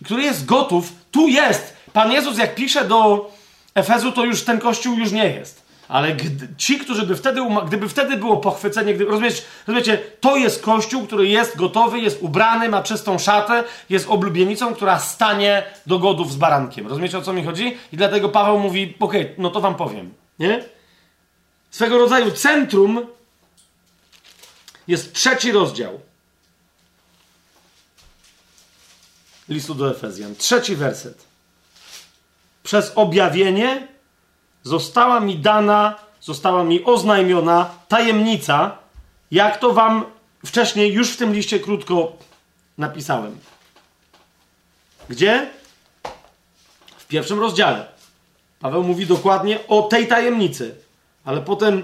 który 0.05 0.23
jest 0.23 0.45
gotów, 0.45 0.93
tu 1.17 1.27
jest. 1.27 1.73
Pan 1.93 2.11
Jezus, 2.11 2.37
jak 2.37 2.55
pisze 2.55 2.85
do 2.85 3.31
Efezu, 3.75 4.11
to 4.11 4.25
już 4.25 4.43
ten 4.43 4.59
Kościół 4.59 4.97
już 4.97 5.11
nie 5.11 5.25
jest. 5.25 5.67
Ale 5.87 6.15
ci, 6.57 6.79
którzy 6.79 7.05
by 7.05 7.15
wtedy, 7.15 7.41
gdyby 7.67 7.89
wtedy 7.89 8.17
było 8.17 8.37
pochwycenie, 8.37 8.93
gdy, 8.93 9.05
rozumiecie, 9.05 9.41
rozumiecie, 9.67 9.97
to 10.19 10.35
jest 10.35 10.61
Kościół, 10.61 11.07
który 11.07 11.27
jest 11.27 11.57
gotowy, 11.57 11.99
jest 11.99 12.21
ubrany, 12.21 12.69
ma 12.69 12.83
czystą 12.83 13.19
szatę, 13.19 13.63
jest 13.89 14.09
oblubienicą, 14.09 14.75
która 14.75 14.99
stanie 14.99 15.63
do 15.87 15.99
godów 15.99 16.31
z 16.31 16.35
barankiem. 16.35 16.87
Rozumiecie, 16.87 17.17
o 17.17 17.21
co 17.21 17.33
mi 17.33 17.43
chodzi? 17.43 17.77
I 17.93 17.97
dlatego 17.97 18.29
Paweł 18.29 18.59
mówi, 18.59 18.93
okej, 18.99 19.21
okay, 19.21 19.35
no 19.37 19.49
to 19.49 19.61
wam 19.61 19.75
powiem. 19.75 20.13
Nie? 20.39 20.63
Swego 21.71 21.97
rodzaju 21.97 22.31
centrum 22.31 23.05
jest 24.87 25.13
trzeci 25.13 25.51
rozdział 25.51 25.99
listu 29.49 29.75
do 29.75 29.91
Efezjan. 29.91 30.35
Trzeci 30.35 30.75
werset. 30.75 31.25
Przez 32.63 32.91
objawienie 32.95 33.87
została 34.63 35.19
mi 35.19 35.39
dana, 35.39 35.95
została 36.21 36.63
mi 36.63 36.83
oznajmiona 36.83 37.69
tajemnica, 37.87 38.77
jak 39.31 39.57
to 39.57 39.73
wam 39.73 40.05
wcześniej 40.45 40.93
już 40.93 41.11
w 41.11 41.17
tym 41.17 41.33
liście 41.33 41.59
krótko 41.59 42.11
napisałem. 42.77 43.39
Gdzie? 45.09 45.49
W 46.97 47.05
pierwszym 47.05 47.39
rozdziale. 47.39 47.87
Paweł 48.59 48.83
mówi 48.83 49.05
dokładnie 49.05 49.67
o 49.67 49.81
tej 49.81 50.07
tajemnicy, 50.07 50.75
ale 51.25 51.41
potem 51.41 51.83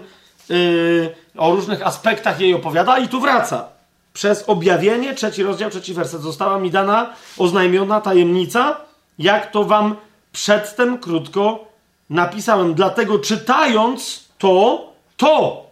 yy, 0.49 1.15
o 1.37 1.55
różnych 1.55 1.87
aspektach 1.87 2.39
jej 2.39 2.53
opowiada 2.53 2.97
i 2.97 3.07
tu 3.07 3.21
wraca. 3.21 3.69
Przez 4.13 4.43
objawienie, 4.47 5.13
trzeci 5.13 5.43
rozdział, 5.43 5.69
trzeci 5.69 5.93
werset, 5.93 6.21
została 6.21 6.59
mi 6.59 6.71
dana 6.71 7.13
oznajmiona 7.37 8.01
tajemnica, 8.01 8.77
jak 9.19 9.51
to 9.51 9.63
wam 9.63 9.95
przedtem 10.31 10.97
krótko 10.97 11.67
napisałem. 12.09 12.73
Dlatego 12.73 13.19
czytając 13.19 14.29
to, 14.37 14.85
to, 15.17 15.65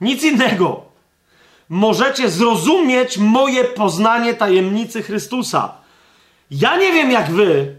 nic 0.00 0.22
innego, 0.22 0.82
możecie 1.68 2.30
zrozumieć 2.30 3.18
moje 3.18 3.64
poznanie 3.64 4.34
tajemnicy 4.34 5.02
Chrystusa. 5.02 5.74
Ja 6.50 6.76
nie 6.76 6.92
wiem 6.92 7.10
jak 7.10 7.30
wy, 7.30 7.76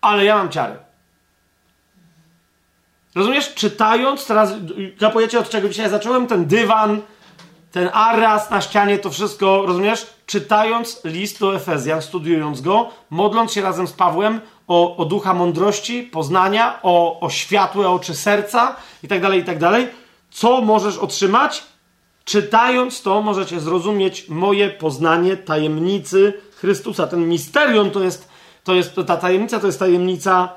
ale 0.00 0.24
ja 0.24 0.36
mam 0.36 0.50
ciarę. 0.50 0.76
Rozumiesz? 3.14 3.54
Czytając, 3.54 4.26
teraz 4.26 4.52
kapujecie 5.00 5.38
od 5.38 5.50
czego 5.50 5.68
dzisiaj 5.68 5.90
zacząłem, 5.90 6.26
ten 6.26 6.46
dywan, 6.46 7.00
ten 7.72 7.90
aras 7.92 8.50
na 8.50 8.60
ścianie, 8.60 8.98
to 8.98 9.10
wszystko, 9.10 9.62
rozumiesz? 9.66 10.06
Czytając 10.26 11.00
list 11.04 11.40
do 11.40 11.56
Efezjan, 11.56 12.02
studiując 12.02 12.60
go, 12.60 12.88
modląc 13.10 13.52
się 13.52 13.62
razem 13.62 13.86
z 13.86 13.92
Pawłem 13.92 14.40
o, 14.68 14.96
o 14.96 15.04
ducha 15.04 15.34
mądrości, 15.34 16.02
poznania, 16.02 16.78
o, 16.82 17.20
o 17.20 17.30
światłe 17.30 17.88
oczy 17.88 18.14
serca 18.14 18.76
itd., 19.02 19.26
tak 19.26 19.36
itd., 19.36 19.70
tak 19.70 19.90
co 20.30 20.60
możesz 20.60 20.98
otrzymać? 20.98 21.62
Czytając 22.24 23.02
to, 23.02 23.22
możecie 23.22 23.60
zrozumieć 23.60 24.28
moje 24.28 24.70
poznanie 24.70 25.36
tajemnicy 25.36 26.40
Chrystusa. 26.56 27.06
Ten 27.06 27.28
misterium 27.28 27.90
to 27.90 28.02
jest, 28.02 28.28
to 28.64 28.74
jest 28.74 28.96
ta 29.06 29.16
tajemnica, 29.16 29.60
to 29.60 29.66
jest 29.66 29.78
tajemnica 29.78 30.48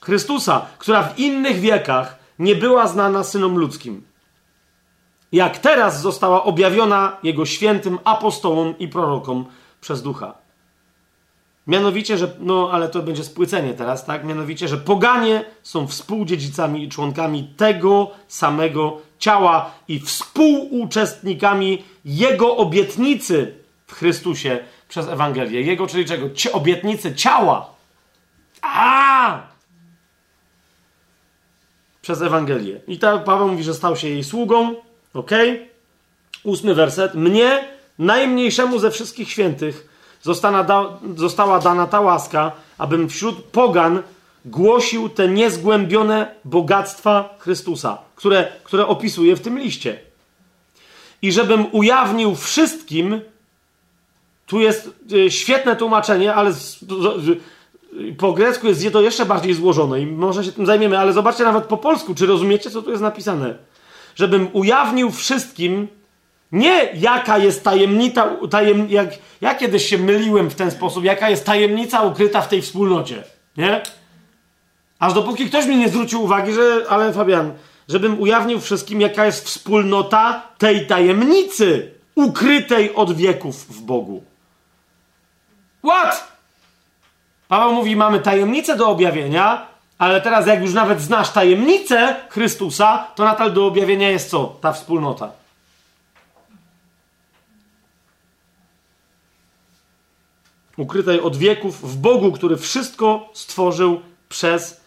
Chrystusa, 0.00 0.66
która 0.78 1.02
w 1.02 1.18
innych 1.18 1.60
wiekach 1.60 2.18
nie 2.38 2.54
była 2.54 2.88
znana 2.88 3.24
synom 3.24 3.58
ludzkim 3.58 4.08
jak 5.32 5.58
teraz 5.58 6.02
została 6.02 6.44
objawiona 6.44 7.16
Jego 7.22 7.46
świętym 7.46 7.98
apostołom 8.04 8.78
i 8.78 8.88
prorokom 8.88 9.44
przez 9.80 10.02
ducha. 10.02 10.34
Mianowicie, 11.66 12.18
że, 12.18 12.36
no 12.40 12.68
ale 12.72 12.88
to 12.88 13.02
będzie 13.02 13.24
spłycenie 13.24 13.74
teraz, 13.74 14.04
tak? 14.04 14.24
Mianowicie, 14.24 14.68
że 14.68 14.76
poganie 14.76 15.44
są 15.62 15.86
współdziedzicami 15.86 16.84
i 16.84 16.88
członkami 16.88 17.44
tego 17.56 18.10
samego 18.28 18.98
ciała 19.18 19.70
i 19.88 20.00
współuczestnikami 20.00 21.84
Jego 22.04 22.56
obietnicy 22.56 23.54
w 23.86 23.92
Chrystusie 23.92 24.58
przez 24.88 25.08
Ewangelię. 25.08 25.62
Jego, 25.62 25.86
czyli 25.86 26.04
czego? 26.04 26.26
Obietnicy 26.52 27.14
ciała. 27.14 27.70
A! 28.62 29.42
Przez 32.02 32.22
Ewangelię. 32.22 32.80
I 32.86 32.98
tak 32.98 33.24
Paweł 33.24 33.48
mówi, 33.48 33.62
że 33.62 33.74
stał 33.74 33.96
się 33.96 34.08
jej 34.08 34.24
sługą, 34.24 34.74
Ok? 35.14 35.30
Ósmy 36.44 36.74
werset. 36.74 37.14
Mnie, 37.14 37.68
najmniejszemu 37.98 38.78
ze 38.78 38.90
wszystkich 38.90 39.30
świętych, 39.30 39.88
została 41.16 41.60
dana 41.60 41.86
ta 41.86 42.00
łaska, 42.00 42.52
abym 42.78 43.08
wśród 43.08 43.44
pogan 43.44 44.02
głosił 44.44 45.08
te 45.08 45.28
niezgłębione 45.28 46.34
bogactwa 46.44 47.36
Chrystusa, 47.38 47.98
które, 48.16 48.52
które 48.64 48.86
opisuje 48.86 49.36
w 49.36 49.40
tym 49.40 49.58
liście. 49.58 49.98
I 51.22 51.32
żebym 51.32 51.66
ujawnił 51.72 52.34
wszystkim, 52.34 53.20
tu 54.46 54.60
jest 54.60 54.90
y, 55.12 55.30
świetne 55.30 55.76
tłumaczenie, 55.76 56.34
ale 56.34 56.52
z, 56.52 56.80
z, 57.18 57.38
po 58.18 58.32
grecku 58.32 58.66
jest 58.66 58.92
to 58.92 59.00
jeszcze 59.00 59.26
bardziej 59.26 59.54
złożone 59.54 60.00
i 60.00 60.06
może 60.06 60.44
się 60.44 60.52
tym 60.52 60.66
zajmiemy, 60.66 60.98
ale 60.98 61.12
zobaczcie 61.12 61.44
nawet 61.44 61.64
po 61.64 61.76
polsku, 61.76 62.14
czy 62.14 62.26
rozumiecie, 62.26 62.70
co 62.70 62.82
tu 62.82 62.90
jest 62.90 63.02
napisane 63.02 63.54
żebym 64.18 64.48
ujawnił 64.52 65.10
wszystkim, 65.10 65.88
nie 66.52 66.88
jaka 66.94 67.38
jest 67.38 67.64
tajemnica, 67.64 68.36
tajem, 68.50 68.90
jak, 68.90 69.08
ja 69.40 69.54
kiedyś 69.54 69.88
się 69.88 69.98
myliłem 69.98 70.50
w 70.50 70.54
ten 70.54 70.70
sposób, 70.70 71.04
jaka 71.04 71.30
jest 71.30 71.46
tajemnica 71.46 72.02
ukryta 72.02 72.42
w 72.42 72.48
tej 72.48 72.62
wspólnocie, 72.62 73.24
nie? 73.56 73.82
Aż 74.98 75.14
dopóki 75.14 75.46
ktoś 75.46 75.66
mi 75.66 75.76
nie 75.76 75.88
zwrócił 75.88 76.22
uwagi, 76.22 76.52
że, 76.52 76.86
ale 76.88 77.12
Fabian, 77.12 77.52
żebym 77.88 78.20
ujawnił 78.20 78.60
wszystkim, 78.60 79.00
jaka 79.00 79.26
jest 79.26 79.46
wspólnota 79.46 80.42
tej 80.58 80.86
tajemnicy 80.86 81.90
ukrytej 82.14 82.94
od 82.94 83.16
wieków 83.16 83.76
w 83.76 83.80
Bogu. 83.80 84.22
What? 85.84 86.38
Paweł 87.48 87.72
mówi, 87.72 87.96
mamy 87.96 88.20
tajemnicę 88.20 88.76
do 88.76 88.88
objawienia, 88.88 89.66
ale 89.98 90.20
teraz, 90.20 90.46
jak 90.46 90.60
już 90.60 90.72
nawet 90.74 91.00
znasz 91.00 91.30
tajemnicę 91.30 92.16
Chrystusa, 92.28 93.06
to 93.14 93.24
nadal 93.24 93.52
do 93.52 93.66
objawienia 93.66 94.10
jest 94.10 94.30
co? 94.30 94.56
Ta 94.60 94.72
wspólnota. 94.72 95.32
Ukrytej 100.76 101.20
od 101.20 101.36
wieków 101.36 101.90
w 101.92 101.96
Bogu, 101.96 102.32
który 102.32 102.56
wszystko 102.56 103.30
stworzył 103.32 104.00
przez 104.28 104.80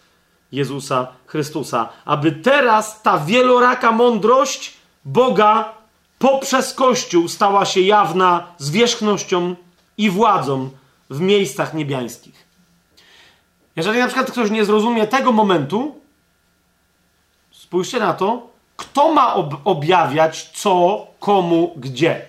Jezusa 0.52 1.08
Chrystusa. 1.26 1.90
Aby 2.06 2.32
teraz 2.32 3.02
ta 3.02 3.18
wieloraka 3.18 3.92
mądrość 3.92 4.74
Boga 5.06 5.74
poprzez 6.20 6.74
Kościół 6.74 7.28
stała 7.28 7.66
się 7.66 7.82
jawna 7.82 8.48
zwierzchnością 8.58 9.56
i 9.98 10.10
władzą 10.10 10.70
w 11.10 11.20
miejscach 11.20 11.74
niebiańskich. 11.74 12.41
Jeżeli 13.82 14.00
na 14.00 14.08
przykład 14.08 14.32
ktoś 14.32 14.52
nie 14.52 14.66
zrozumie 14.66 15.08
tego 15.08 15.32
momentu, 15.32 15.96
spójrzcie 17.52 18.00
na 18.00 18.14
to, 18.14 18.48
kto 18.78 19.14
ma 19.14 19.34
ob 19.34 19.56
objawiać 19.64 20.50
co, 20.54 21.08
komu, 21.20 21.74
gdzie. 21.78 22.26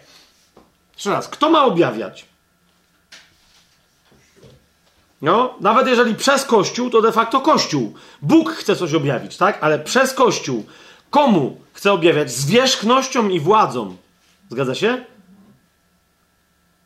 Jeszcze 0.95 1.11
raz, 1.11 1.29
kto 1.29 1.51
ma 1.51 1.65
objawiać? 1.65 2.27
No, 5.23 5.55
nawet 5.61 5.87
jeżeli 5.87 6.15
przez 6.15 6.45
Kościół, 6.45 6.91
to 6.91 7.03
de 7.03 7.13
facto 7.13 7.41
Kościół. 7.41 7.95
Bóg 8.23 8.51
chce 8.51 8.77
coś 8.77 8.95
objawić, 8.95 9.37
tak? 9.37 9.59
Ale 9.63 9.79
przez 9.79 10.15
Kościół. 10.15 10.67
Komu 11.11 11.61
chce 11.73 11.93
objawiać? 11.93 12.33
Zwierzchnością 12.33 13.29
i 13.29 13.41
władzą. 13.41 13.97
Zgadza 14.51 14.75
się? 14.75 15.05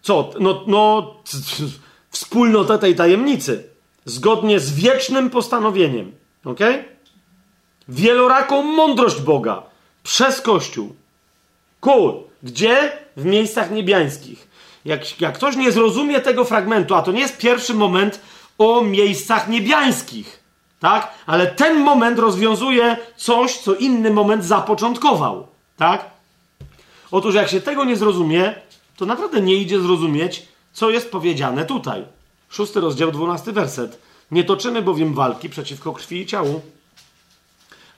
Co? 0.03 0.31
No, 0.41 0.65
no 0.67 1.15
wspólnotę 2.11 2.79
tej 2.79 2.95
tajemnicy. 2.97 3.76
Zgodnie 4.07 4.61
z 4.61 4.75
wiecznym 4.75 5.31
postanowieniem. 5.31 6.13
Ok? 6.45 6.61
Wieloraką 7.89 8.63
mądrość 8.63 9.21
Boga 9.21 9.63
przez 10.03 10.41
Kościół. 10.41 10.95
Cool. 11.81 12.15
Gdzie? 12.43 12.93
W 13.17 13.25
miejscach 13.25 13.71
niebiańskich. 13.71 14.49
Jak, 14.85 15.21
jak 15.21 15.35
ktoś 15.35 15.57
nie 15.57 15.73
zrozumie 15.73 16.21
tego 16.21 16.45
fragmentu, 16.45 16.95
a 16.95 17.03
to 17.03 17.13
nie 17.13 17.21
jest 17.21 17.39
pierwszy 17.39 17.75
moment 17.75 18.21
o 18.59 18.81
miejscach 18.83 19.49
niebiańskich, 19.49 20.41
tak? 20.81 21.15
Ale 21.27 21.47
ten 21.47 21.81
moment 21.81 22.19
rozwiązuje 22.19 22.97
coś, 23.17 23.59
co 23.59 23.75
inny 23.75 24.11
moment 24.11 24.45
zapoczątkował, 24.45 25.47
tak? 25.77 26.11
Otóż 27.11 27.35
jak 27.35 27.49
się 27.49 27.61
tego 27.61 27.85
nie 27.85 27.97
zrozumie, 27.97 28.55
to 28.97 29.07
naprawdę 29.07 29.41
nie 29.41 29.55
idzie 29.55 29.81
zrozumieć, 29.81 30.47
co 30.73 30.91
jest 30.91 31.11
powiedziane 31.11 31.65
tutaj. 31.65 32.05
Szósty 32.49 32.81
rozdział, 32.81 33.13
dwunasty 33.13 33.53
werset. 33.53 33.99
Nie 34.31 34.45
toczymy 34.45 34.83
bowiem 34.83 35.15
walki 35.15 35.49
przeciwko 35.49 35.93
krwi 35.93 36.21
i 36.21 36.27
ciału, 36.27 36.63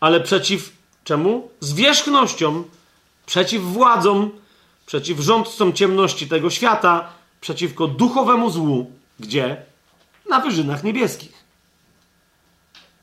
ale 0.00 0.20
przeciw 0.20 0.72
czemu? 1.04 1.50
Zwierzchnościom, 1.60 2.64
przeciw 3.26 3.62
władzom, 3.62 4.30
przeciw 4.86 5.20
rządcom 5.20 5.72
ciemności 5.72 6.28
tego 6.28 6.50
świata, 6.50 7.08
przeciwko 7.40 7.86
duchowemu 7.86 8.50
złu. 8.50 8.90
Gdzie? 9.20 9.62
Na 10.30 10.40
wyżynach 10.40 10.84
niebieskich. 10.84 11.38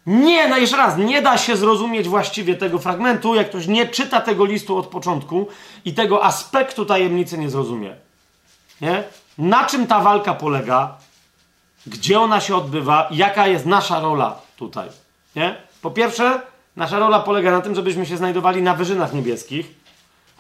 Nie, 0.06 0.48
no 0.48 0.58
jeszcze 0.58 0.78
raz, 0.78 0.98
nie 0.98 1.22
da 1.22 1.38
się 1.38 1.58
zrozumieć 1.58 2.08
właściwie 2.08 2.56
tego 2.56 2.80
fragmentu, 2.80 3.36
jak 3.36 3.50
ktoś 3.50 3.68
nie 3.68 3.88
czyta 3.88 4.22
tego 4.22 4.46
listu 4.46 4.78
od 4.78 4.88
początku 4.88 5.48
i 5.86 5.94
tego 5.94 6.24
aspektu 6.24 6.86
tajemnicy 6.86 7.38
nie 7.38 7.50
zrozumie. 7.50 7.96
Nie? 8.82 9.04
Na 9.38 9.66
czym 9.66 9.88
ta 9.88 10.00
walka 10.00 10.34
polega? 10.34 10.98
Gdzie 11.88 12.20
ona 12.20 12.42
się 12.42 12.56
odbywa? 12.56 13.08
Jaka 13.12 13.48
jest 13.48 13.66
nasza 13.66 14.00
rola 14.00 14.36
tutaj? 14.58 14.90
Nie? 15.36 15.56
Po 15.82 15.92
pierwsze, 15.92 16.42
nasza 16.76 17.00
rola 17.00 17.20
polega 17.20 17.52
na 17.52 17.62
tym, 17.62 17.76
żebyśmy 17.76 18.06
się 18.06 18.18
znajdowali 18.18 18.62
na 18.62 18.74
wyżynach 18.74 19.14
niebieskich, 19.14 19.68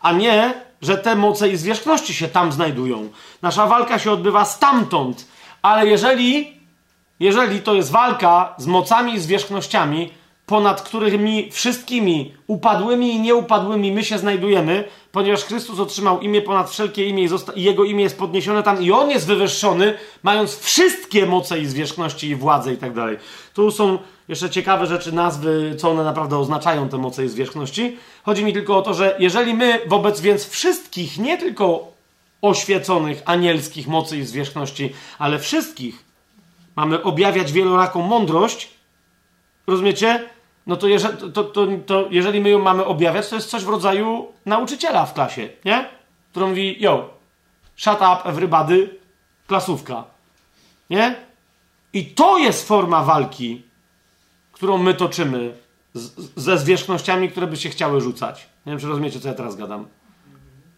a 0.02 0.12
nie, 0.12 0.54
że 0.82 0.98
te 0.98 1.16
moce 1.16 1.50
i 1.50 1.58
zwierzchności 1.58 2.14
się 2.14 2.28
tam 2.28 2.52
znajdują. 2.52 3.10
Nasza 3.42 3.66
walka 3.66 4.00
się 4.00 4.12
odbywa 4.12 4.46
stamtąd, 4.46 5.28
ale 5.62 5.88
jeżeli 5.88 6.56
jeżeli 7.20 7.62
to 7.62 7.74
jest 7.74 7.92
walka 7.92 8.54
z 8.58 8.66
mocami 8.66 9.14
i 9.14 9.20
zwierzchnościami, 9.20 10.12
ponad 10.46 10.82
którymi 10.82 11.52
wszystkimi 11.52 12.34
upadłymi 12.48 13.14
i 13.14 13.20
nieupadłymi 13.20 13.92
my 13.92 14.04
się 14.04 14.18
znajdujemy, 14.18 14.84
ponieważ 15.12 15.44
Chrystus 15.44 15.80
otrzymał 15.80 16.20
imię 16.20 16.42
ponad 16.42 16.70
wszelkie 16.70 17.10
imię 17.10 17.24
i, 17.56 17.64
Jego 17.64 17.84
imię 17.84 18.04
jest 18.04 18.18
podniesione 18.18 18.64
tam 18.64 18.84
i 18.84 18.92
On 18.92 19.10
jest 19.10 19.28
wywyższony, 19.28 19.94
mając 20.24 20.60
wszystkie 20.60 21.26
moce 21.26 21.60
i 21.60 21.66
zwierzchności 21.66 22.28
i 22.28 22.36
władzę 22.36 22.74
i 22.74 22.78
tak 22.78 22.94
dalej. 22.94 23.18
Tu 23.54 23.72
są 23.72 23.98
jeszcze 24.28 24.50
ciekawe 24.50 24.88
rzeczy, 24.88 25.12
nazwy, 25.12 25.76
co 25.78 25.92
one 25.92 26.04
naprawdę 26.04 26.38
oznaczają, 26.38 26.90
te 26.90 26.98
moce 26.98 27.26
i 27.26 27.30
zwierzchności. 27.30 27.98
Chodzi 28.24 28.46
mi 28.46 28.54
tylko 28.54 28.78
o 28.78 28.82
to, 28.82 28.94
że 28.94 29.16
jeżeli 29.20 29.54
my 29.54 29.80
wobec 29.88 30.22
więc 30.22 30.50
wszystkich, 30.50 31.18
nie 31.18 31.38
tylko 31.38 31.88
oświeconych, 32.42 33.22
anielskich 33.26 33.88
mocy 33.88 34.18
i 34.18 34.24
zwierzchności, 34.24 34.94
ale 35.20 35.40
wszystkich 35.40 36.06
mamy 36.76 37.04
objawiać 37.04 37.52
wieloraką 37.52 38.02
mądrość, 38.02 38.70
rozumiecie? 39.68 40.35
No 40.68 40.76
to, 40.76 40.88
jeżeli, 40.88 41.18
to, 41.34 41.44
to, 41.44 41.68
to 41.86 42.08
jeżeli 42.10 42.42
my 42.42 42.50
ją 42.50 42.60
mamy 42.60 42.86
objawiać, 42.86 43.30
to 43.30 43.36
jest 43.36 43.50
coś 43.50 43.64
w 43.64 43.70
rodzaju 43.70 44.28
nauczyciela 44.46 45.06
w 45.06 45.14
klasie, 45.14 45.50
nie? 45.66 45.90
Który 46.32 46.46
mówi, 46.46 46.76
yo, 46.80 47.10
shut 47.76 47.96
up 47.98 48.22
everybody, 48.24 49.00
klasówka. 49.48 50.04
Nie? 50.90 51.16
I 51.94 52.06
to 52.06 52.38
jest 52.38 52.68
forma 52.68 53.04
walki, 53.04 53.64
którą 54.52 54.78
my 54.78 54.94
toczymy 54.94 55.54
z, 55.94 56.32
ze 56.36 56.58
zwierzchnościami, 56.58 57.30
które 57.30 57.48
by 57.48 57.58
się 57.58 57.70
chciały 57.70 58.02
rzucać. 58.02 58.50
Nie 58.66 58.72
wiem, 58.72 58.80
czy 58.80 58.88
rozumiecie, 58.88 59.20
co 59.20 59.28
ja 59.28 59.34
teraz 59.34 59.56
gadam. 59.56 59.86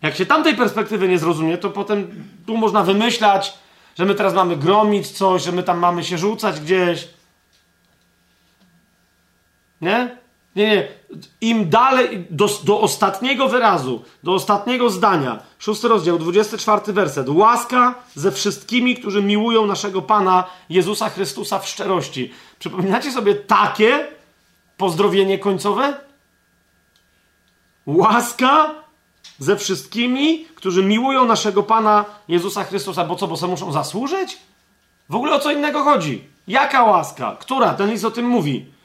Jak 0.01 0.16
się 0.16 0.25
tamtej 0.25 0.56
perspektywy 0.56 1.07
nie 1.07 1.19
zrozumie, 1.19 1.57
to 1.57 1.69
potem 1.69 2.24
tu 2.45 2.57
można 2.57 2.83
wymyślać, 2.83 3.53
że 3.98 4.06
my 4.06 4.16
teraz 4.16 4.33
mamy 4.33 4.57
gromić 4.57 5.11
coś, 5.11 5.43
że 5.43 5.51
my 5.51 5.64
tam 5.64 5.80
mamy 5.80 6.03
się 6.03 6.17
rzucać 6.17 6.59
gdzieś. 6.59 7.07
Nie? 9.81 10.17
Nie, 10.57 10.67
nie. 10.67 10.88
Im 11.41 11.69
dalej, 11.69 12.25
do, 12.30 12.49
do 12.64 12.81
ostatniego 12.81 13.47
wyrazu, 13.47 14.01
do 14.23 14.33
ostatniego 14.33 14.89
zdania, 14.89 15.39
szósty 15.59 15.88
rozdział, 15.88 16.19
24 16.19 16.93
werset. 16.93 17.30
Łaska 17.30 17.95
ze 18.15 18.31
wszystkimi, 18.31 18.95
którzy 18.95 19.23
miłują 19.23 19.65
naszego 19.65 20.01
Pana 20.01 20.43
Jezusa 20.69 21.09
Chrystusa 21.09 21.59
w 21.59 21.67
szczerości. 21.67 22.31
Przypominacie 22.59 23.11
sobie 23.11 23.35
takie 23.35 24.07
pozdrowienie 24.77 25.39
końcowe? 25.39 25.93
Łaska 27.85 28.75
ze 29.39 29.57
wszystkimi, 29.57 30.45
którzy 30.56 30.83
miłują 30.83 31.25
naszego 31.25 31.64
Pana 31.64 32.06
Jezusa 32.27 32.64
Chrystusa, 32.64 33.06
bo 33.06 33.15
co, 33.15 33.27
bo 33.27 33.38
sobie 33.38 33.51
muszą 33.51 33.72
zasłużyć? 33.72 34.38
W 35.09 35.15
ogóle 35.15 35.35
o 35.35 35.39
co 35.39 35.51
innego 35.51 35.83
chodzi? 35.83 36.23
Jaka 36.47 36.83
łaska? 36.83 37.38
Która? 37.39 37.73
Ten 37.73 37.89
list 37.89 38.06
o 38.06 38.11
tym 38.11 38.25
mówi. 38.25 38.76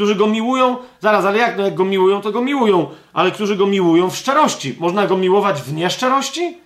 Którzy 0.00 0.14
go 0.14 0.26
miłują, 0.26 0.76
zaraz, 1.00 1.24
ale 1.24 1.38
jak, 1.38 1.56
no 1.56 1.64
jak 1.64 1.74
go 1.74 1.84
miłują, 1.84 2.20
to 2.20 2.32
go 2.32 2.42
miłują, 2.42 2.90
ale 3.12 3.30
którzy 3.30 3.56
go 3.56 3.66
miłują 3.66 4.10
w 4.10 4.16
szczerości. 4.16 4.76
Można 4.78 5.06
go 5.06 5.16
miłować 5.16 5.62
w 5.62 5.72
nieszczerości? 5.72 6.58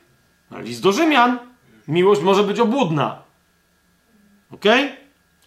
No, 0.50 0.60
list 0.60 0.82
do 0.82 0.92
Rzymian. 0.92 1.38
Miłość 1.88 2.20
może 2.20 2.42
być 2.42 2.60
obłudna. 2.60 3.22
Ok? 4.52 4.64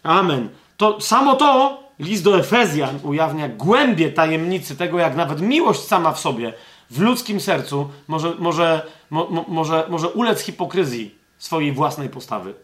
Amen. 0.02 0.48
To 0.76 1.00
samo 1.00 1.36
to, 1.36 1.82
list 1.98 2.24
do 2.24 2.38
Efezjan 2.38 2.98
ujawnia 3.02 3.48
głębie 3.48 4.12
tajemnicy 4.12 4.76
tego, 4.76 4.98
jak 4.98 5.16
nawet 5.16 5.40
miłość 5.40 5.80
sama 5.80 6.12
w 6.12 6.20
sobie 6.20 6.52
w 6.90 7.00
ludzkim 7.00 7.40
sercu 7.40 7.88
może, 8.08 8.34
może, 8.38 8.86
mo, 9.10 9.44
może, 9.48 9.86
może 9.88 10.08
ulec 10.08 10.40
hipokryzji 10.40 11.18
swojej 11.38 11.72
własnej 11.72 12.08
postawy. 12.08 12.54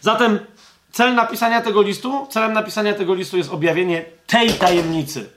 Zatem 0.00 0.38
cel 0.92 1.14
napisania 1.14 1.60
tego 1.60 1.82
listu, 1.82 2.26
celem 2.30 2.52
napisania 2.52 2.94
tego 2.94 3.14
listu 3.14 3.36
jest 3.36 3.50
objawienie 3.50 4.04
tej 4.26 4.50
tajemnicy. 4.50 5.30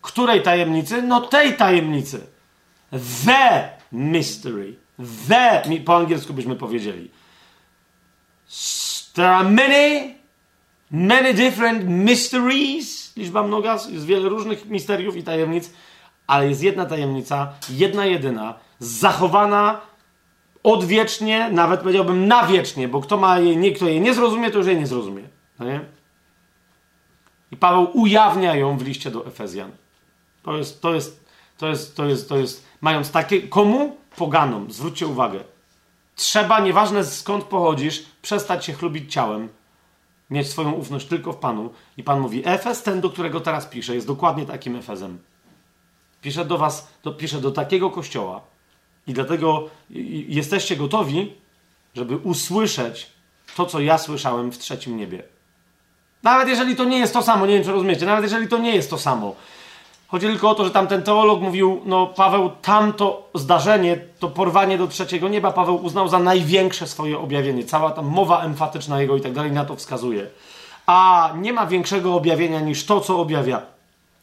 Której 0.00 0.42
tajemnicy? 0.42 1.02
No 1.02 1.20
tej 1.20 1.56
tajemnicy. 1.56 2.26
The 3.24 3.70
mystery. 3.92 4.76
The, 5.28 5.62
po 5.84 5.96
angielsku 5.96 6.34
byśmy 6.34 6.56
powiedzieli. 6.56 7.10
There 9.14 9.30
are 9.30 9.48
many, 9.48 10.14
many 10.90 11.34
different 11.34 11.84
mysteries. 11.88 13.16
Liczba 13.16 13.42
mnoga, 13.42 13.78
jest 13.90 14.06
wiele 14.06 14.28
różnych 14.28 14.66
misteriów 14.66 15.16
i 15.16 15.22
tajemnic 15.22 15.70
ale 16.28 16.48
jest 16.48 16.62
jedna 16.62 16.86
tajemnica, 16.86 17.52
jedna 17.70 18.06
jedyna, 18.06 18.54
zachowana 18.78 19.80
odwiecznie, 20.72 21.50
nawet 21.50 21.80
powiedziałbym 21.80 22.26
na 22.26 22.46
wiecznie, 22.46 22.88
bo 22.88 23.00
kto 23.00 23.16
ma 23.16 23.38
jej, 23.38 23.56
nie, 23.56 23.72
kto 23.72 23.86
jej 23.86 24.00
nie 24.00 24.14
zrozumie, 24.14 24.50
to 24.50 24.58
już 24.58 24.66
jej 24.66 24.78
nie 24.78 24.86
zrozumie. 24.86 25.22
No 25.58 25.66
nie? 25.66 25.80
I 27.50 27.56
Paweł 27.56 27.90
ujawnia 27.94 28.54
ją 28.54 28.78
w 28.78 28.82
liście 28.82 29.10
do 29.10 29.26
Efezjan. 29.26 29.70
To 30.42 30.56
jest, 30.56 30.82
to 30.82 30.94
jest, 30.94 31.24
to 31.58 31.68
jest, 31.68 31.96
to 31.96 32.06
jest, 32.06 32.28
to 32.28 32.36
jest, 32.36 32.66
mając 32.80 33.10
takie, 33.10 33.42
komu? 33.42 33.96
Poganom. 34.16 34.72
Zwróćcie 34.72 35.06
uwagę. 35.06 35.40
Trzeba, 36.14 36.60
nieważne 36.60 37.04
skąd 37.04 37.44
pochodzisz, 37.44 38.04
przestać 38.22 38.64
się 38.64 38.72
chlubić 38.72 39.12
ciałem, 39.12 39.48
mieć 40.30 40.48
swoją 40.48 40.72
ufność 40.72 41.06
tylko 41.06 41.32
w 41.32 41.36
Panu. 41.36 41.70
I 41.96 42.02
Pan 42.02 42.20
mówi, 42.20 42.42
Efez, 42.44 42.82
ten, 42.82 43.00
do 43.00 43.10
którego 43.10 43.40
teraz 43.40 43.66
piszę, 43.66 43.94
jest 43.94 44.06
dokładnie 44.06 44.46
takim 44.46 44.76
Efezem. 44.76 45.18
Piszę 46.22 46.44
do 46.44 46.58
was, 46.58 46.92
do, 47.02 47.12
piszę 47.12 47.40
do 47.40 47.50
takiego 47.50 47.90
kościoła. 47.90 48.40
I 49.08 49.12
dlatego 49.12 49.68
jesteście 50.28 50.76
gotowi, 50.76 51.32
żeby 51.94 52.16
usłyszeć 52.16 53.06
to, 53.56 53.66
co 53.66 53.80
ja 53.80 53.98
słyszałem 53.98 54.52
w 54.52 54.58
trzecim 54.58 54.96
niebie. 54.96 55.22
Nawet 56.22 56.48
jeżeli 56.48 56.76
to 56.76 56.84
nie 56.84 56.98
jest 56.98 57.12
to 57.12 57.22
samo, 57.22 57.46
nie 57.46 57.54
wiem, 57.54 57.64
czy 57.64 57.72
rozumiecie, 57.72 58.06
nawet 58.06 58.24
jeżeli 58.24 58.48
to 58.48 58.58
nie 58.58 58.74
jest 58.74 58.90
to 58.90 58.98
samo. 58.98 59.34
Chodzi 60.08 60.26
tylko 60.26 60.50
o 60.50 60.54
to, 60.54 60.64
że 60.64 60.70
tamten 60.70 61.02
teolog 61.02 61.40
mówił, 61.40 61.82
no 61.84 62.06
Paweł, 62.06 62.50
tamto 62.62 63.30
zdarzenie, 63.34 63.98
to 64.18 64.28
porwanie 64.28 64.78
do 64.78 64.86
trzeciego 64.86 65.28
nieba, 65.28 65.52
Paweł 65.52 65.84
uznał 65.84 66.08
za 66.08 66.18
największe 66.18 66.86
swoje 66.86 67.18
objawienie. 67.18 67.64
Cała 67.64 67.90
ta 67.90 68.02
mowa 68.02 68.42
emfatyczna 68.42 69.00
jego 69.00 69.16
i 69.16 69.20
tak 69.20 69.32
dalej 69.32 69.52
na 69.52 69.64
to 69.64 69.76
wskazuje. 69.76 70.26
A 70.86 71.30
nie 71.36 71.52
ma 71.52 71.66
większego 71.66 72.14
objawienia 72.14 72.60
niż 72.60 72.84
to, 72.84 73.00
co 73.00 73.20
objawia 73.20 73.62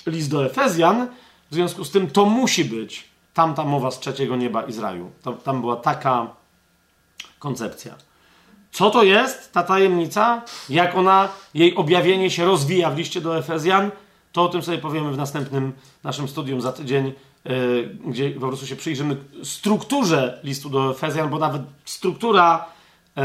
list 0.06 0.32
do 0.32 0.46
Efezjan. 0.46 1.08
W 1.52 1.54
związku 1.54 1.86
z 1.86 1.92
tym 1.92 2.12
to 2.12 2.26
musi 2.26 2.66
być 2.66 3.15
tamta 3.36 3.64
mowa 3.64 3.92
z 3.92 4.00
trzeciego 4.00 4.36
nieba 4.36 4.64
Izraelu. 4.64 5.12
To, 5.24 5.34
tam 5.34 5.62
była 5.62 5.76
taka 5.76 6.28
koncepcja. 7.40 7.96
Co 8.72 8.90
to 8.90 9.04
jest 9.04 9.54
ta 9.54 9.64
tajemnica? 9.64 10.42
Jak 10.70 10.96
ona, 10.96 11.30
jej 11.54 11.76
objawienie 11.76 12.32
się 12.32 12.46
rozwija 12.46 12.92
w 12.92 12.98
liście 12.98 13.22
do 13.22 13.38
Efezjan? 13.38 13.92
To 14.32 14.44
o 14.44 14.50
tym 14.50 14.62
sobie 14.62 14.78
powiemy 14.78 15.12
w 15.12 15.18
następnym 15.18 15.74
naszym 16.04 16.28
studium 16.28 16.62
za 16.62 16.72
tydzień, 16.72 17.14
yy, 17.46 17.98
gdzie 18.06 18.32
po 18.32 18.48
prostu 18.48 18.68
się 18.68 18.76
przyjrzymy 18.76 19.18
strukturze 19.44 20.40
listu 20.44 20.70
do 20.70 20.92
Efezjan, 20.92 21.30
bo 21.30 21.40
nawet 21.40 21.62
struktura 21.86 22.66
yy, 23.16 23.24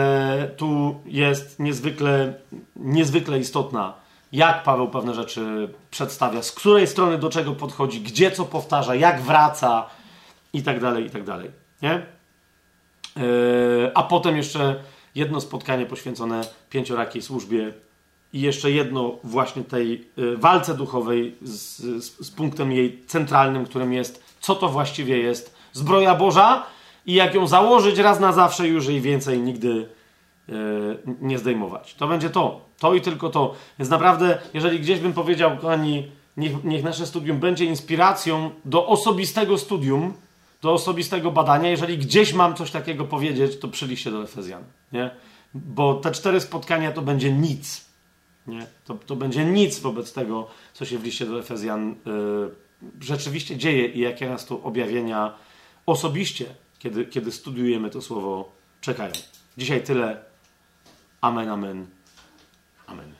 tu 0.56 1.00
jest 1.06 1.58
niezwykle, 1.58 2.34
niezwykle 2.76 3.38
istotna. 3.38 3.94
Jak 4.32 4.62
Paweł 4.62 4.88
pewne 4.88 5.14
rzeczy 5.14 5.68
przedstawia, 5.90 6.42
z 6.42 6.52
której 6.52 6.86
strony 6.86 7.18
do 7.18 7.30
czego 7.30 7.52
podchodzi, 7.52 8.00
gdzie 8.00 8.30
co 8.30 8.44
powtarza, 8.44 8.94
jak 8.94 9.22
wraca 9.22 9.86
i 10.52 10.62
tak 10.62 10.80
dalej, 10.80 11.06
i 11.06 11.10
tak 11.10 11.24
dalej. 11.24 11.50
Nie? 11.82 12.06
Yy, 13.16 13.90
a 13.94 14.02
potem 14.02 14.36
jeszcze 14.36 14.82
jedno 15.14 15.40
spotkanie 15.40 15.86
poświęcone 15.86 16.40
pięciorakiej 16.70 17.22
służbie 17.22 17.72
i 18.32 18.40
jeszcze 18.40 18.70
jedno 18.70 19.18
właśnie 19.24 19.64
tej 19.64 20.08
y, 20.18 20.36
walce 20.36 20.74
duchowej 20.74 21.36
z, 21.42 21.78
z, 22.04 22.26
z, 22.26 22.30
punktem 22.30 22.72
jej 22.72 23.04
centralnym, 23.06 23.64
którym 23.64 23.92
jest, 23.92 24.24
co 24.40 24.54
to 24.54 24.68
właściwie 24.68 25.18
jest 25.18 25.54
zbroja 25.72 26.14
Boża 26.14 26.66
i 27.06 27.14
jak 27.14 27.34
ją 27.34 27.46
założyć 27.46 27.98
raz 27.98 28.20
na 28.20 28.32
zawsze 28.32 28.68
już 28.68 28.86
jej 28.86 29.00
więcej 29.00 29.40
nigdy 29.40 29.88
y, 30.48 30.52
nie 31.20 31.38
zdejmować. 31.38 31.94
To 31.94 32.08
będzie 32.08 32.30
to. 32.30 32.70
To 32.78 32.94
i 32.94 33.00
tylko 33.00 33.30
to. 33.30 33.54
Więc 33.78 33.90
naprawdę, 33.90 34.38
jeżeli 34.54 34.80
gdzieś 34.80 35.00
bym 35.00 35.12
powiedział, 35.12 35.56
kochani, 35.56 36.10
niech, 36.36 36.64
niech 36.64 36.84
nasze 36.84 37.06
studium 37.06 37.38
będzie 37.38 37.64
inspiracją 37.64 38.50
do 38.64 38.86
osobistego 38.86 39.58
studium, 39.58 40.14
do 40.62 40.72
osobistego 40.72 41.30
badania. 41.30 41.70
Jeżeli 41.70 41.98
gdzieś 41.98 42.32
mam 42.32 42.54
coś 42.56 42.70
takiego 42.70 43.04
powiedzieć, 43.04 43.58
to 43.58 43.68
przyliście 43.68 44.10
do 44.10 44.22
Efezjan. 44.22 44.64
Nie? 44.92 45.10
Bo 45.54 45.94
te 45.94 46.12
cztery 46.12 46.40
spotkania 46.40 46.92
to 46.92 47.02
będzie 47.02 47.32
nic. 47.32 47.84
Nie? 48.46 48.66
To, 48.84 48.94
to 48.94 49.16
będzie 49.16 49.44
nic 49.44 49.78
wobec 49.78 50.12
tego, 50.12 50.48
co 50.72 50.84
się 50.84 50.98
w 50.98 51.04
liście 51.04 51.26
do 51.26 51.38
Efezjan 51.38 51.94
yy, 52.06 52.54
rzeczywiście 53.00 53.56
dzieje 53.56 53.86
i 53.86 54.00
jakie 54.00 54.28
nas 54.28 54.46
tu 54.46 54.66
objawienia 54.66 55.34
osobiście, 55.86 56.44
kiedy, 56.78 57.04
kiedy 57.04 57.32
studiujemy 57.32 57.90
to 57.90 58.02
słowo, 58.02 58.52
czekają. 58.80 59.12
Dzisiaj 59.58 59.82
tyle. 59.82 60.24
Amen, 61.20 61.48
amen, 61.48 61.86
amen. 62.86 63.19